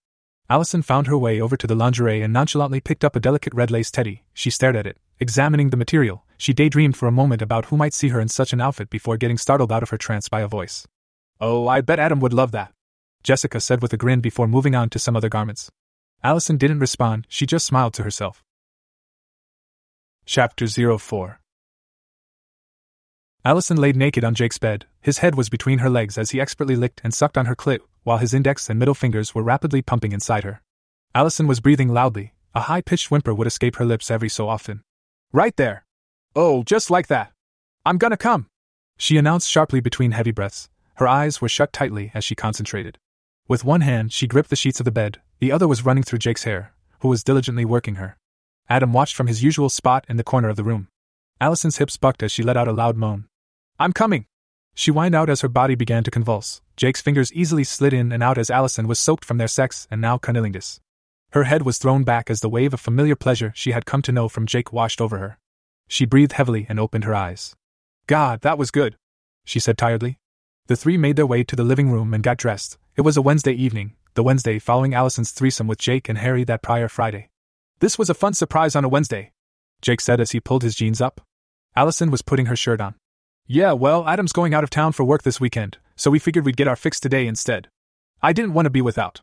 Allison 0.50 0.82
found 0.82 1.08
her 1.08 1.18
way 1.18 1.42
over 1.42 1.58
to 1.58 1.68
the 1.68 1.76
lingerie 1.76 2.22
and 2.22 2.32
nonchalantly 2.32 2.80
picked 2.80 3.04
up 3.04 3.16
a 3.16 3.20
delicate 3.20 3.54
red 3.54 3.70
lace 3.70 3.92
teddy. 3.92 4.24
She 4.34 4.50
stared 4.50 4.78
at 4.78 4.88
it, 4.88 4.98
examining 5.20 5.70
the 5.72 5.78
material. 5.78 6.24
She 6.38 6.54
daydreamed 6.54 6.96
for 6.96 7.08
a 7.08 7.12
moment 7.12 7.42
about 7.42 7.66
who 7.66 7.78
might 7.78 7.94
see 7.94 8.10
her 8.10 8.22
in 8.22 8.30
such 8.30 8.54
an 8.54 8.62
outfit 8.62 8.90
before 8.90 9.18
getting 9.18 9.38
startled 9.38 9.72
out 9.72 9.84
of 9.84 9.90
her 9.90 9.98
trance 9.98 10.30
by 10.30 10.42
a 10.42 10.48
voice. 10.48 10.88
Oh, 11.42 11.68
I 11.68 11.82
bet 11.82 12.00
Adam 12.00 12.20
would 12.22 12.34
love 12.34 12.52
that, 12.52 12.72
Jessica 13.24 13.60
said 13.60 13.82
with 13.82 13.92
a 13.92 13.98
grin 13.98 14.22
before 14.22 14.48
moving 14.48 14.74
on 14.74 14.90
to 14.92 15.00
some 15.00 15.18
other 15.18 15.30
garments. 15.30 15.70
Allison 16.24 16.58
didn't 16.58 16.80
respond, 16.80 17.28
she 17.28 17.46
just 17.46 17.66
smiled 17.66 17.94
to 17.96 18.04
herself. 18.04 18.44
Chapter 20.26 20.68
04 20.68 21.40
Allison 23.48 23.78
laid 23.78 23.96
naked 23.96 24.26
on 24.26 24.36
Jake's 24.36 24.58
bed. 24.58 24.88
His 25.00 25.20
head 25.20 25.36
was 25.36 25.48
between 25.48 25.80
her 25.80 25.90
legs 25.90 26.18
as 26.18 26.32
he 26.32 26.42
expertly 26.42 26.76
licked 26.76 27.00
and 27.02 27.14
sucked 27.14 27.38
on 27.38 27.46
her 27.46 27.56
clit, 27.56 27.80
while 28.04 28.18
his 28.18 28.34
index 28.34 28.70
and 28.70 28.78
middle 28.78 28.94
fingers 28.94 29.34
were 29.34 29.42
rapidly 29.42 29.82
pumping 29.82 30.12
inside 30.12 30.44
her. 30.44 30.62
Allison 31.16 31.48
was 31.48 31.62
breathing 31.62 31.88
loudly. 31.88 32.34
A 32.54 32.60
high 32.60 32.82
pitched 32.82 33.10
whimper 33.10 33.34
would 33.34 33.48
escape 33.48 33.78
her 33.78 33.86
lips 33.86 34.12
every 34.12 34.28
so 34.28 34.50
often. 34.50 34.82
Right 35.32 35.56
there! 35.56 35.86
Oh, 36.36 36.64
just 36.64 36.92
like 36.92 37.08
that! 37.08 37.32
I'm 37.86 37.98
gonna 37.98 38.18
come! 38.18 38.48
She 38.98 39.16
announced 39.16 39.50
sharply 39.50 39.80
between 39.80 40.12
heavy 40.12 40.32
breaths. 40.32 40.68
Her 40.96 41.08
eyes 41.08 41.40
were 41.40 41.48
shut 41.48 41.72
tightly 41.72 42.12
as 42.14 42.26
she 42.26 42.36
concentrated. 42.36 42.98
With 43.48 43.64
one 43.64 43.80
hand, 43.80 44.12
she 44.12 44.28
gripped 44.28 44.50
the 44.50 44.58
sheets 44.58 44.82
of 44.82 44.84
the 44.84 44.92
bed, 44.92 45.22
the 45.40 45.54
other 45.54 45.70
was 45.70 45.86
running 45.86 46.04
through 46.04 46.20
Jake's 46.20 46.44
hair, 46.44 46.74
who 47.00 47.08
was 47.08 47.24
diligently 47.24 47.64
working 47.64 47.96
her. 47.96 48.18
Adam 48.68 48.92
watched 48.92 49.16
from 49.16 49.28
his 49.28 49.42
usual 49.42 49.70
spot 49.70 50.04
in 50.10 50.18
the 50.18 50.24
corner 50.26 50.50
of 50.50 50.58
the 50.58 50.66
room. 50.66 50.90
Allison's 51.40 51.78
hips 51.78 51.96
bucked 51.96 52.22
as 52.22 52.34
she 52.34 52.44
let 52.44 52.58
out 52.58 52.68
a 52.68 52.74
loud 52.74 52.98
moan. 52.98 53.30
I'm 53.80 53.94
coming! 53.94 54.26
She 54.74 54.90
whined 54.90 55.14
out 55.14 55.30
as 55.30 55.42
her 55.42 55.48
body 55.48 55.76
began 55.76 56.04
to 56.04 56.10
convulse. 56.10 56.62
Jake's 56.78 57.02
fingers 57.02 57.32
easily 57.34 57.64
slid 57.64 57.94
in 57.94 58.12
and 58.12 58.24
out 58.24 58.40
as 58.40 58.50
Allison 58.50 58.88
was 58.88 58.98
soaked 58.98 59.24
from 59.24 59.38
their 59.38 59.48
sex 59.48 59.88
and 59.92 60.02
now 60.02 60.18
cunnilingus. 60.18 60.80
Her 61.34 61.44
head 61.44 61.62
was 61.62 61.78
thrown 61.78 62.04
back 62.04 62.32
as 62.32 62.40
the 62.40 62.50
wave 62.50 62.74
of 62.74 62.80
familiar 62.80 63.16
pleasure 63.16 63.52
she 63.56 63.74
had 63.74 63.86
come 63.86 64.02
to 64.02 64.12
know 64.12 64.30
from 64.30 64.48
Jake 64.48 64.74
washed 64.74 65.00
over 65.00 65.20
her. 65.20 65.38
She 65.88 66.06
breathed 66.06 66.34
heavily 66.34 66.66
and 66.68 66.80
opened 66.80 67.04
her 67.04 67.14
eyes. 67.14 67.56
God, 68.08 68.42
that 68.42 68.58
was 68.58 68.72
good, 68.72 68.98
she 69.46 69.60
said 69.60 69.78
tiredly. 69.78 70.18
The 70.66 70.76
three 70.76 70.98
made 70.98 71.16
their 71.16 71.28
way 71.28 71.44
to 71.44 71.56
the 71.56 71.64
living 71.64 71.92
room 71.92 72.16
and 72.16 72.24
got 72.24 72.38
dressed. 72.38 72.80
It 72.96 73.02
was 73.02 73.16
a 73.16 73.22
Wednesday 73.22 73.54
evening, 73.54 73.94
the 74.16 74.24
Wednesday 74.24 74.58
following 74.58 74.96
Allison's 74.96 75.32
threesome 75.32 75.68
with 75.68 75.78
Jake 75.78 76.10
and 76.10 76.18
Harry 76.18 76.44
that 76.46 76.64
prior 76.64 76.88
Friday. 76.88 77.30
This 77.80 78.00
was 78.00 78.10
a 78.10 78.16
fun 78.16 78.34
surprise 78.34 78.76
on 78.76 78.84
a 78.84 78.90
Wednesday, 78.90 79.34
Jake 79.84 80.02
said 80.02 80.20
as 80.20 80.32
he 80.32 80.40
pulled 80.40 80.64
his 80.64 80.76
jeans 80.76 81.00
up. 81.00 81.22
Allison 81.76 82.10
was 82.10 82.24
putting 82.24 82.48
her 82.48 82.56
shirt 82.56 82.82
on. 82.82 82.96
Yeah, 83.50 83.72
well, 83.72 84.06
Adam's 84.06 84.34
going 84.34 84.54
out 84.54 84.66
of 84.66 84.70
town 84.70 84.92
for 84.92 85.06
work 85.06 85.24
this 85.24 85.40
weekend, 85.40 85.78
so 85.96 86.12
we 86.12 86.20
figured 86.20 86.44
we'd 86.44 86.58
get 86.58 86.68
our 86.68 86.76
fix 86.76 87.00
today 87.00 87.26
instead. 87.26 87.70
I 88.22 88.34
didn't 88.34 88.54
want 88.54 88.66
to 88.66 88.70
be 88.70 88.82
without. 88.82 89.22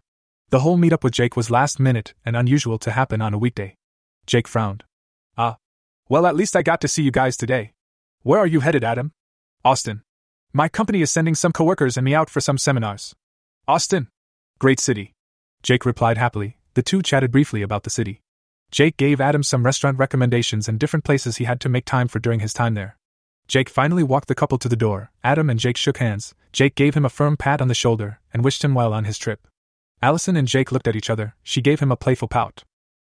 The 0.49 0.61
whole 0.61 0.78
meetup 0.78 1.05
with 1.05 1.12
Jake 1.12 1.36
was 1.36 1.51
last 1.51 1.78
minute 1.78 2.15
and 2.25 2.35
unusual 2.35 2.78
to 2.78 2.93
happen 2.93 3.20
on 3.20 3.35
a 3.35 3.39
weekday. 3.39 3.77
Jake 4.27 4.49
frowned. 4.49 4.83
Ah. 5.36 5.59
Well, 6.09 6.25
at 6.25 6.36
least 6.36 6.57
I 6.57 6.62
got 6.62 6.81
to 6.81 6.89
see 6.89 7.03
you 7.03 7.11
guys 7.11 7.36
today. 7.36 7.73
Where 8.23 8.39
are 8.39 8.47
you 8.47 8.61
headed, 8.61 8.83
Adam? 8.83 9.12
Austin. 9.62 10.01
My 10.55 10.70
company 10.70 11.03
is 11.03 11.11
sending 11.11 11.35
some 11.35 11.53
coworkers 11.53 11.99
and 11.99 12.05
me 12.07 12.15
out 12.15 12.31
for 12.31 12.41
some 12.41 12.57
seminars. 12.57 13.15
Austin. 13.69 14.09
Great 14.59 14.81
city. 14.81 15.12
Jake 15.62 15.85
replied 15.85 16.17
happily. 16.17 16.57
The 16.73 16.83
two 16.83 17.03
chatted 17.03 17.31
briefly 17.31 17.61
about 17.61 17.83
the 17.83 17.91
city. 17.91 18.23
Jake 18.70 18.97
gave 18.97 19.20
Adam 19.20 19.43
some 19.43 19.67
restaurant 19.67 19.99
recommendations 19.99 20.67
and 20.67 20.81
different 20.81 21.05
places 21.05 21.36
he 21.36 21.44
had 21.44 21.61
to 21.61 21.69
make 21.69 21.85
time 21.85 22.09
for 22.09 22.20
during 22.20 22.41
his 22.41 22.55
time 22.55 22.73
there. 22.73 22.97
Jake 23.47 23.69
finally 23.69 24.03
walked 24.03 24.29
the 24.29 24.35
couple 24.35 24.59
to 24.59 24.69
the 24.69 24.77
door. 24.77 25.11
Adam 25.23 25.51
and 25.51 25.61
Jake 25.61 25.77
shook 25.77 25.99
hands. 25.99 26.35
Jake 26.53 26.75
gave 26.75 26.95
him 26.95 27.05
a 27.05 27.11
firm 27.11 27.37
pat 27.37 27.61
on 27.61 27.69
the 27.69 27.75
shoulder 27.75 28.21
and 28.33 28.45
wished 28.45 28.65
him 28.65 28.75
well 28.75 28.93
on 28.93 29.05
his 29.05 29.19
trip. 29.19 29.47
Allison 30.01 30.37
and 30.37 30.49
Jake 30.49 30.73
looked 30.73 30.89
at 30.89 30.97
each 30.97 31.11
other. 31.11 31.35
She 31.43 31.61
gave 31.61 31.81
him 31.81 31.93
a 31.93 31.97
playful 31.97 32.29
pout. 32.29 32.65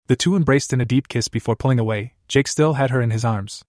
The 0.08 0.16
two 0.16 0.36
embraced 0.36 0.72
in 0.72 0.80
a 0.80 0.84
deep 0.84 1.08
kiss 1.08 1.28
before 1.28 1.56
pulling 1.56 1.78
away. 1.78 2.14
Jake 2.28 2.48
still 2.48 2.74
had 2.74 2.90
her 2.90 3.00
in 3.00 3.10
his 3.10 3.24
arms. 3.24 3.64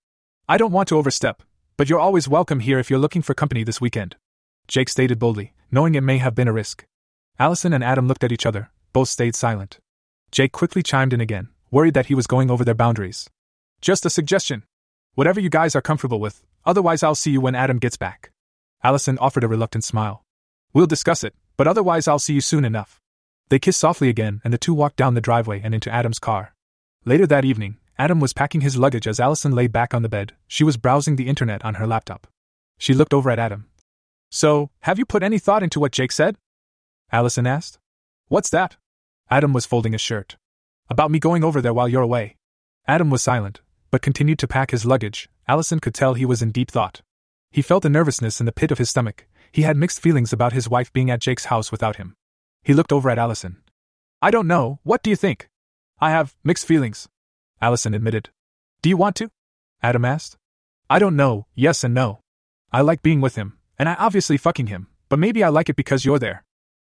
I 0.48 0.58
don't 0.58 0.72
want 0.72 0.88
to 0.90 0.98
overstep, 0.98 1.42
but 1.78 1.90
you're 1.90 2.00
always 2.00 2.28
welcome 2.28 2.60
here 2.60 2.80
if 2.80 2.90
you're 2.90 3.00
looking 3.00 3.22
for 3.22 3.34
company 3.34 3.64
this 3.64 3.82
weekend. 3.82 4.16
Jake 4.68 4.90
stated 4.90 5.20
boldly, 5.20 5.54
knowing 5.72 5.96
it 5.96 6.04
may 6.04 6.18
have 6.18 6.36
been 6.36 6.48
a 6.48 6.54
risk. 6.54 6.86
Allison 7.40 7.74
and 7.74 7.84
Adam 7.84 8.08
looked 8.08 8.24
at 8.24 8.32
each 8.32 8.46
other. 8.46 8.72
Both 8.94 9.10
stayed 9.10 9.36
silent. 9.36 9.80
Jake 10.32 10.52
quickly 10.52 10.84
chimed 10.84 11.14
in 11.14 11.22
again, 11.22 11.50
worried 11.72 11.94
that 11.94 12.08
he 12.08 12.16
was 12.16 12.28
going 12.28 12.52
over 12.52 12.66
their 12.66 12.76
boundaries. 12.76 13.30
Just 13.82 14.06
a 14.06 14.10
suggestion. 14.10 14.64
Whatever 15.18 15.40
you 15.40 15.50
guys 15.50 15.76
are 15.76 15.82
comfortable 15.82 16.20
with, 16.20 16.44
otherwise 16.64 17.02
I'll 17.02 17.16
see 17.16 17.32
you 17.32 17.42
when 17.42 17.56
Adam 17.56 17.80
gets 17.80 17.98
back. 17.98 18.30
Allison 18.84 19.18
offered 19.18 19.44
a 19.44 19.48
reluctant 19.48 19.84
smile. 19.84 20.24
We'll 20.74 20.86
discuss 20.86 21.24
it, 21.24 21.34
but 21.58 21.68
otherwise 21.68 22.08
I'll 22.08 22.20
see 22.20 22.36
you 22.36 22.42
soon 22.42 22.64
enough. 22.64 23.02
They 23.50 23.58
kissed 23.58 23.80
softly 23.80 24.10
again, 24.10 24.42
and 24.44 24.54
the 24.54 24.60
two 24.60 24.76
walked 24.76 24.96
down 24.96 25.16
the 25.16 25.20
driveway 25.20 25.60
and 25.64 25.74
into 25.74 25.92
Adam's 25.92 26.20
car. 26.20 26.54
Later 27.04 27.26
that 27.26 27.46
evening, 27.46 27.78
Adam 27.98 28.20
was 28.20 28.32
packing 28.32 28.62
his 28.62 28.78
luggage 28.78 29.08
as 29.08 29.20
Allison 29.20 29.54
lay 29.54 29.66
back 29.66 29.92
on 29.92 30.04
the 30.04 30.08
bed. 30.08 30.34
She 30.48 30.64
was 30.64 30.78
browsing 30.78 31.16
the 31.16 31.28
internet 31.28 31.66
on 31.66 31.74
her 31.82 31.88
laptop. 31.88 32.28
She 32.78 32.94
looked 32.94 33.12
over 33.12 33.32
at 33.32 33.40
Adam. 33.40 33.66
So, 34.30 34.70
have 34.82 35.00
you 35.00 35.06
put 35.08 35.24
any 35.24 35.40
thought 35.40 35.64
into 35.64 35.80
what 35.80 35.94
Jake 35.94 36.12
said? 36.12 36.38
Allison 37.12 37.48
asked. 37.48 37.80
What's 38.28 38.52
that? 38.52 38.78
Adam 39.32 39.52
was 39.52 39.66
folding 39.66 39.94
his 39.94 40.02
shirt. 40.02 40.38
About 40.92 41.10
me 41.10 41.18
going 41.18 41.44
over 41.44 41.60
there 41.60 41.74
while 41.74 41.90
you're 41.90 42.04
away. 42.04 42.36
Adam 42.88 43.10
was 43.10 43.24
silent, 43.24 43.62
but 43.92 44.02
continued 44.02 44.40
to 44.40 44.48
pack 44.48 44.72
his 44.72 44.86
luggage. 44.86 45.30
Allison 45.48 45.80
could 45.80 45.94
tell 45.94 46.14
he 46.14 46.26
was 46.26 46.42
in 46.42 46.52
deep 46.52 46.70
thought. 46.72 47.02
He 47.52 47.62
felt 47.62 47.86
a 47.86 47.90
nervousness 47.90 48.40
in 48.40 48.46
the 48.46 48.52
pit 48.52 48.72
of 48.72 48.78
his 48.78 48.90
stomach. 48.90 49.28
He 49.52 49.62
had 49.62 49.78
mixed 49.78 50.02
feelings 50.02 50.34
about 50.34 50.54
his 50.54 50.70
wife 50.70 50.92
being 50.92 51.10
at 51.10 51.22
Jake's 51.22 51.46
house 51.46 51.72
without 51.72 51.96
him. 51.96 52.16
He 52.64 52.74
looked 52.74 52.92
over 52.92 53.10
at 53.10 53.18
Allison. 53.18 53.64
I 54.22 54.32
don't 54.32 54.48
know, 54.48 54.80
what 54.84 55.04
do 55.04 55.10
you 55.10 55.16
think? 55.16 55.48
I 56.00 56.12
have 56.12 56.36
mixed 56.44 56.66
feelings. 56.66 57.08
Allison 57.62 57.94
admitted. 57.94 58.30
Do 58.82 58.90
you 58.90 58.98
want 58.98 59.16
to? 59.18 59.30
Adam 59.82 60.06
asked. 60.06 60.38
I 60.90 61.00
don't 61.00 61.16
know, 61.16 61.48
yes 61.56 61.84
and 61.84 61.94
no. 61.94 62.20
I 62.72 62.82
like 62.82 63.02
being 63.02 63.22
with 63.22 63.36
him, 63.36 63.58
and 63.80 63.88
I 63.88 63.96
obviously 63.96 64.38
fucking 64.38 64.68
him, 64.68 64.88
but 65.10 65.20
maybe 65.20 65.44
I 65.44 65.50
like 65.50 65.70
it 65.70 65.76
because 65.76 66.06
you're 66.06 66.20
there. 66.20 66.44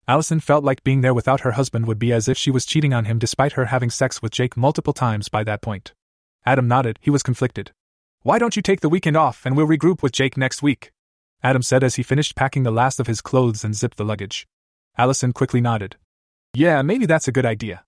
Allison 0.07 0.39
felt 0.39 0.63
like 0.63 0.83
being 0.83 1.01
there 1.01 1.13
without 1.13 1.41
her 1.41 1.51
husband 1.51 1.85
would 1.85 1.99
be 1.99 2.11
as 2.11 2.27
if 2.27 2.37
she 2.37 2.49
was 2.49 2.65
cheating 2.65 2.93
on 2.93 3.05
him 3.05 3.19
despite 3.19 3.53
her 3.53 3.65
having 3.65 3.89
sex 3.89 4.21
with 4.21 4.31
Jake 4.31 4.57
multiple 4.57 4.93
times 4.93 5.29
by 5.29 5.43
that 5.43 5.61
point. 5.61 5.93
Adam 6.45 6.67
nodded, 6.67 6.99
he 7.01 7.09
was 7.09 7.23
conflicted. 7.23 7.71
Why 8.21 8.39
don't 8.39 8.55
you 8.55 8.61
take 8.61 8.81
the 8.81 8.89
weekend 8.89 9.15
off 9.15 9.45
and 9.45 9.55
we'll 9.55 9.67
regroup 9.67 10.01
with 10.01 10.11
Jake 10.11 10.37
next 10.37 10.61
week? 10.61 10.91
Adam 11.41 11.61
said 11.61 11.83
as 11.83 11.95
he 11.95 12.03
finished 12.03 12.35
packing 12.35 12.63
the 12.63 12.71
last 12.71 12.99
of 12.99 13.07
his 13.07 13.21
clothes 13.21 13.63
and 13.63 13.75
zipped 13.75 13.97
the 13.97 14.05
luggage. 14.05 14.47
Allison 14.97 15.31
quickly 15.31 15.61
nodded. 15.61 15.95
Yeah, 16.53 16.81
maybe 16.81 17.05
that's 17.05 17.27
a 17.27 17.31
good 17.31 17.45
idea. 17.45 17.83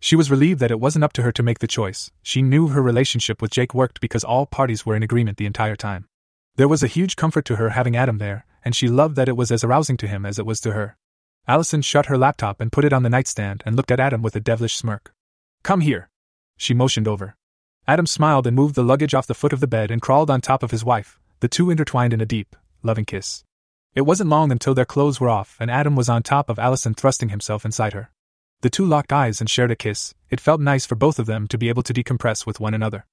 She 0.00 0.16
was 0.16 0.30
relieved 0.30 0.60
that 0.60 0.70
it 0.70 0.80
wasn't 0.80 1.04
up 1.04 1.12
to 1.14 1.22
her 1.22 1.32
to 1.32 1.42
make 1.42 1.60
the 1.60 1.66
choice. 1.66 2.10
She 2.22 2.42
knew 2.42 2.68
her 2.68 2.82
relationship 2.82 3.40
with 3.40 3.52
Jake 3.52 3.74
worked 3.74 4.00
because 4.00 4.24
all 4.24 4.46
parties 4.46 4.84
were 4.84 4.96
in 4.96 5.02
agreement 5.02 5.38
the 5.38 5.46
entire 5.46 5.76
time. 5.76 6.06
There 6.56 6.68
was 6.68 6.82
a 6.82 6.88
huge 6.88 7.16
comfort 7.16 7.44
to 7.46 7.56
her 7.56 7.70
having 7.70 7.96
Adam 7.96 8.18
there, 8.18 8.44
and 8.64 8.74
she 8.74 8.88
loved 8.88 9.16
that 9.16 9.28
it 9.28 9.36
was 9.36 9.52
as 9.52 9.62
arousing 9.62 9.96
to 9.98 10.08
him 10.08 10.26
as 10.26 10.38
it 10.38 10.46
was 10.46 10.60
to 10.60 10.72
her. 10.72 10.96
Allison 11.46 11.80
shut 11.82 12.06
her 12.06 12.18
laptop 12.18 12.60
and 12.60 12.72
put 12.72 12.84
it 12.84 12.92
on 12.92 13.04
the 13.04 13.10
nightstand 13.10 13.62
and 13.64 13.76
looked 13.76 13.92
at 13.92 14.00
Adam 14.00 14.20
with 14.20 14.34
a 14.34 14.40
devilish 14.40 14.74
smirk. 14.74 15.14
Come 15.62 15.80
here. 15.80 16.08
She 16.56 16.74
motioned 16.74 17.06
over. 17.06 17.35
Adam 17.88 18.04
smiled 18.06 18.48
and 18.48 18.56
moved 18.56 18.74
the 18.74 18.82
luggage 18.82 19.14
off 19.14 19.28
the 19.28 19.34
foot 19.34 19.52
of 19.52 19.60
the 19.60 19.66
bed 19.68 19.92
and 19.92 20.02
crawled 20.02 20.28
on 20.28 20.40
top 20.40 20.64
of 20.64 20.72
his 20.72 20.84
wife, 20.84 21.20
the 21.38 21.46
two 21.46 21.70
intertwined 21.70 22.12
in 22.12 22.20
a 22.20 22.26
deep, 22.26 22.56
loving 22.82 23.04
kiss. 23.04 23.44
It 23.94 24.00
wasn't 24.00 24.28
long 24.28 24.50
until 24.50 24.74
their 24.74 24.84
clothes 24.84 25.20
were 25.20 25.28
off 25.28 25.56
and 25.60 25.70
Adam 25.70 25.94
was 25.94 26.08
on 26.08 26.24
top 26.24 26.50
of 26.50 26.58
Allison 26.58 26.94
thrusting 26.94 27.28
himself 27.28 27.64
inside 27.64 27.92
her. 27.92 28.10
The 28.62 28.70
two 28.70 28.84
locked 28.84 29.12
eyes 29.12 29.40
and 29.40 29.48
shared 29.48 29.70
a 29.70 29.76
kiss. 29.76 30.14
It 30.30 30.40
felt 30.40 30.60
nice 30.60 30.84
for 30.84 30.96
both 30.96 31.20
of 31.20 31.26
them 31.26 31.46
to 31.46 31.56
be 31.56 31.68
able 31.68 31.84
to 31.84 31.94
decompress 31.94 32.44
with 32.44 32.58
one 32.58 32.74
another. 32.74 33.06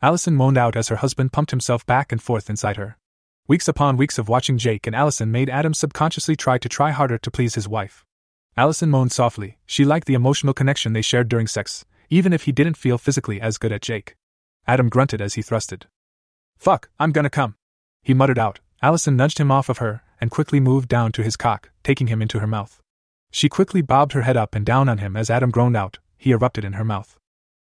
Allison 0.00 0.36
moaned 0.36 0.56
out 0.56 0.76
as 0.76 0.88
her 0.88 0.96
husband 0.96 1.32
pumped 1.32 1.50
himself 1.50 1.84
back 1.84 2.12
and 2.12 2.22
forth 2.22 2.48
inside 2.48 2.76
her. 2.76 2.96
Weeks 3.48 3.66
upon 3.66 3.96
weeks 3.96 4.16
of 4.16 4.28
watching 4.28 4.58
Jake 4.58 4.86
and 4.86 4.94
Allison 4.94 5.32
made 5.32 5.50
Adam 5.50 5.74
subconsciously 5.74 6.36
try 6.36 6.56
to 6.58 6.68
try 6.68 6.92
harder 6.92 7.18
to 7.18 7.30
please 7.32 7.56
his 7.56 7.66
wife. 7.66 8.04
Allison 8.56 8.90
moaned 8.90 9.10
softly. 9.10 9.58
She 9.66 9.84
liked 9.84 10.06
the 10.06 10.14
emotional 10.14 10.54
connection 10.54 10.92
they 10.92 11.02
shared 11.02 11.28
during 11.28 11.48
sex, 11.48 11.84
even 12.10 12.32
if 12.32 12.44
he 12.44 12.52
didn't 12.52 12.76
feel 12.76 12.96
physically 12.96 13.40
as 13.40 13.58
good 13.58 13.72
at 13.72 13.82
Jake. 13.82 14.14
Adam 14.66 14.88
grunted 14.88 15.20
as 15.20 15.34
he 15.34 15.42
thrusted. 15.42 15.84
Fuck, 16.56 16.90
I'm 16.98 17.12
gonna 17.12 17.30
come. 17.30 17.56
He 18.02 18.14
muttered 18.14 18.38
out. 18.38 18.60
Allison 18.82 19.16
nudged 19.16 19.38
him 19.38 19.50
off 19.50 19.68
of 19.68 19.78
her 19.78 20.02
and 20.20 20.30
quickly 20.30 20.60
moved 20.60 20.88
down 20.88 21.12
to 21.12 21.22
his 21.22 21.36
cock, 21.36 21.70
taking 21.82 22.06
him 22.06 22.22
into 22.22 22.40
her 22.40 22.46
mouth. 22.46 22.80
She 23.30 23.48
quickly 23.48 23.82
bobbed 23.82 24.12
her 24.12 24.22
head 24.22 24.36
up 24.36 24.54
and 24.54 24.64
down 24.64 24.88
on 24.88 24.98
him 24.98 25.16
as 25.16 25.30
Adam 25.30 25.50
groaned 25.50 25.76
out, 25.76 25.98
he 26.16 26.32
erupted 26.32 26.64
in 26.64 26.74
her 26.74 26.84
mouth. 26.84 27.18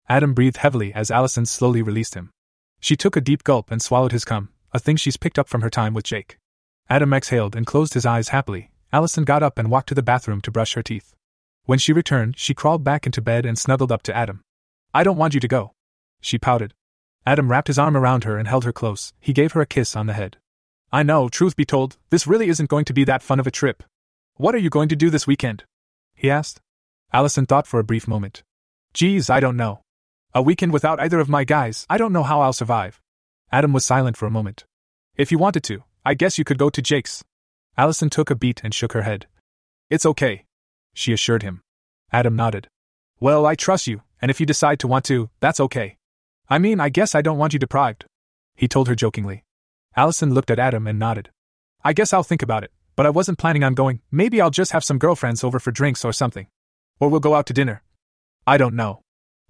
Adam 0.09 0.33
breathed 0.33 0.59
heavily 0.59 0.93
as 0.95 1.11
Allison 1.11 1.45
slowly 1.45 1.83
released 1.83 2.15
him. 2.15 2.31
She 2.81 2.97
took 2.97 3.17
a 3.17 3.21
deep 3.21 3.45
gulp 3.45 3.71
and 3.71 3.83
swallowed 3.83 4.13
his 4.13 4.25
cum, 4.25 4.49
a 4.73 4.79
thing 4.79 4.97
she's 4.97 5.17
picked 5.17 5.39
up 5.39 5.49
from 5.49 5.61
her 5.61 5.71
time 5.71 5.95
with 5.95 6.05
Jake. 6.05 6.39
Adam 6.89 7.13
exhaled 7.13 7.55
and 7.55 7.67
closed 7.67 7.95
his 7.95 8.07
eyes 8.07 8.29
happily. 8.29 8.71
Allison 8.93 9.25
got 9.25 9.43
up 9.43 9.59
and 9.59 9.71
walked 9.71 9.89
to 9.89 9.95
the 9.95 10.03
bathroom 10.03 10.41
to 10.41 10.51
brush 10.51 10.75
her 10.75 10.83
teeth. 10.83 11.15
When 11.65 11.79
she 11.79 11.93
returned, 11.93 12.39
she 12.39 12.55
crawled 12.55 12.83
back 12.83 13.05
into 13.05 13.21
bed 13.21 13.45
and 13.45 13.59
snuggled 13.59 13.93
up 13.93 14.03
to 14.05 14.17
Adam. 14.17 14.43
I 14.95 15.05
don't 15.05 15.19
want 15.19 15.35
you 15.35 15.41
to 15.41 15.49
go. 15.49 15.73
She 16.23 16.39
pouted. 16.39 16.73
Adam 17.29 17.51
wrapped 17.51 17.69
his 17.69 17.79
arm 17.79 17.95
around 17.95 18.25
her 18.25 18.39
and 18.39 18.49
held 18.49 18.65
her 18.65 18.73
close. 18.73 19.13
He 19.21 19.35
gave 19.35 19.53
her 19.53 19.61
a 19.61 19.67
kiss 19.67 19.95
on 19.95 20.07
the 20.07 20.15
head. 20.15 20.39
I 20.91 21.03
know, 21.03 21.29
truth 21.29 21.57
be 21.57 21.67
told, 21.67 21.99
this 22.09 22.27
really 22.27 22.49
isn't 22.49 22.71
going 22.71 22.87
to 22.87 22.95
be 22.95 23.05
that 23.05 23.23
fun 23.23 23.39
of 23.39 23.47
a 23.47 23.51
trip. 23.51 23.83
What 24.37 24.55
are 24.55 24.65
you 24.65 24.71
going 24.71 24.89
to 24.89 24.97
do 24.97 25.11
this 25.11 25.27
weekend? 25.27 25.65
He 26.15 26.31
asked. 26.31 26.63
Allison 27.13 27.45
thought 27.45 27.67
for 27.67 27.79
a 27.81 27.85
brief 27.85 28.09
moment. 28.09 28.45
Geez, 28.95 29.29
I 29.29 29.41
don't 29.41 29.59
know. 29.59 29.83
A 30.35 30.41
weekend 30.41 30.73
without 30.73 31.01
either 31.01 31.21
of 31.21 31.29
my 31.29 31.45
guys, 31.45 31.85
I 31.91 31.99
don't 31.99 32.15
know 32.15 32.23
how 32.23 32.41
I'll 32.41 32.55
survive. 32.55 32.99
Adam 33.53 33.75
was 33.75 33.85
silent 33.85 34.17
for 34.17 34.25
a 34.25 34.31
moment. 34.31 34.65
If 35.15 35.31
you 35.31 35.37
wanted 35.37 35.65
to, 35.65 35.85
I 36.07 36.15
guess 36.15 36.39
you 36.39 36.45
could 36.45 36.57
go 36.57 36.71
to 36.71 36.81
Jake's. 36.81 37.23
Allison 37.77 38.09
took 38.09 38.31
a 38.31 38.37
beat 38.37 38.63
and 38.65 38.73
shook 38.73 38.95
her 38.95 39.03
head. 39.03 39.27
It's 39.91 40.07
okay, 40.07 40.47
she 40.95 41.13
assured 41.13 41.43
him. 41.43 41.61
Adam 42.11 42.37
nodded. 42.37 42.69
Well, 43.21 43.45
I 43.45 43.55
trust 43.55 43.87
you, 43.87 44.01
and 44.23 44.31
if 44.31 44.41
you 44.41 44.47
decide 44.47 44.81
to 44.81 44.89
want 44.89 45.05
to, 45.05 45.29
that's 45.41 45.61
okay. 45.61 45.98
I 46.51 46.59
mean, 46.59 46.81
I 46.81 46.89
guess 46.89 47.15
I 47.15 47.23
don't 47.23 47.39
want 47.39 47.53
you 47.53 47.59
deprived. 47.59 48.07
He 48.57 48.69
told 48.69 48.89
her 48.89 48.95
jokingly. 48.95 49.45
Allison 49.97 50.33
looked 50.33 50.51
at 50.51 50.59
Adam 50.59 50.87
and 50.87 50.99
nodded. 50.99 51.31
I 51.85 51.93
guess 51.93 52.13
I'll 52.13 52.23
think 52.23 52.43
about 52.43 52.65
it, 52.65 52.73
but 52.97 53.05
I 53.05 53.11
wasn't 53.11 53.39
planning 53.39 53.65
on 53.65 53.75
going. 53.75 54.01
Maybe 54.11 54.41
I'll 54.41 54.51
just 54.51 54.73
have 54.73 54.85
some 54.85 54.99
girlfriends 54.99 55.45
over 55.45 55.59
for 55.59 55.71
drinks 55.71 56.05
or 56.05 56.13
something. 56.13 56.47
Or 56.99 57.09
we'll 57.09 57.21
go 57.21 57.35
out 57.35 57.47
to 57.47 57.53
dinner. 57.53 57.83
I 58.47 58.57
don't 58.57 58.75
know. 58.75 59.03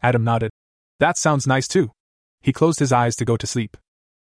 Adam 0.02 0.24
nodded. 0.24 0.50
That 0.98 1.16
sounds 1.16 1.46
nice 1.46 1.68
too. 1.68 1.92
He 2.40 2.52
closed 2.52 2.80
his 2.80 2.92
eyes 2.92 3.14
to 3.16 3.24
go 3.24 3.36
to 3.36 3.46
sleep. 3.46 3.76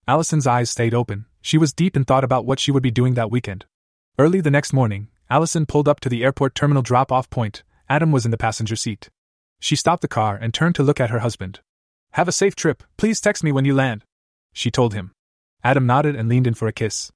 Allison's 0.08 0.48
eyes 0.48 0.69
stayed 0.69 0.93
open. 0.93 1.26
She 1.42 1.58
was 1.58 1.74
deep 1.74 1.95
in 1.95 2.06
thought 2.06 2.24
about 2.24 2.45
what 2.45 2.60
she 2.60 2.72
would 2.72 2.84
be 2.84 2.92
doing 2.92 3.14
that 3.14 3.32
weekend. 3.32 3.66
Early 4.18 4.42
the 4.42 4.52
next 4.52 4.74
morning, 4.74 5.10
Allison 5.30 5.66
pulled 5.66 5.88
up 5.88 6.00
to 6.02 6.10
the 6.10 6.24
airport 6.24 6.56
terminal 6.56 6.82
drop 6.84 7.11
off 7.11 7.30
point. 7.30 7.64
Adam 7.88 8.11
was 8.11 8.26
in 8.26 8.32
the 8.32 8.38
passenger 8.38 8.76
seat. 8.76 9.10
She 9.60 9.76
stopped 9.76 10.02
the 10.02 10.08
car 10.08 10.35
and 10.35 10.53
turned 10.53 10.76
to 10.76 10.84
look 10.84 11.00
at 11.00 11.10
her 11.10 11.19
husband. 11.19 11.61
Have 12.14 12.27
a 12.27 12.32
safe 12.32 12.56
trip, 12.56 12.83
please 12.95 13.19
text 13.19 13.43
me 13.43 13.51
when 13.51 13.66
you 13.66 13.74
land. 13.74 14.03
She 14.53 14.69
told 14.69 14.93
him. 14.93 15.14
Adam 15.64 15.88
nodded 15.88 16.16
and 16.16 16.30
leaned 16.30 16.45
in 16.45 16.53
for 16.53 16.67
a 16.67 16.72
kiss. 16.72 17.11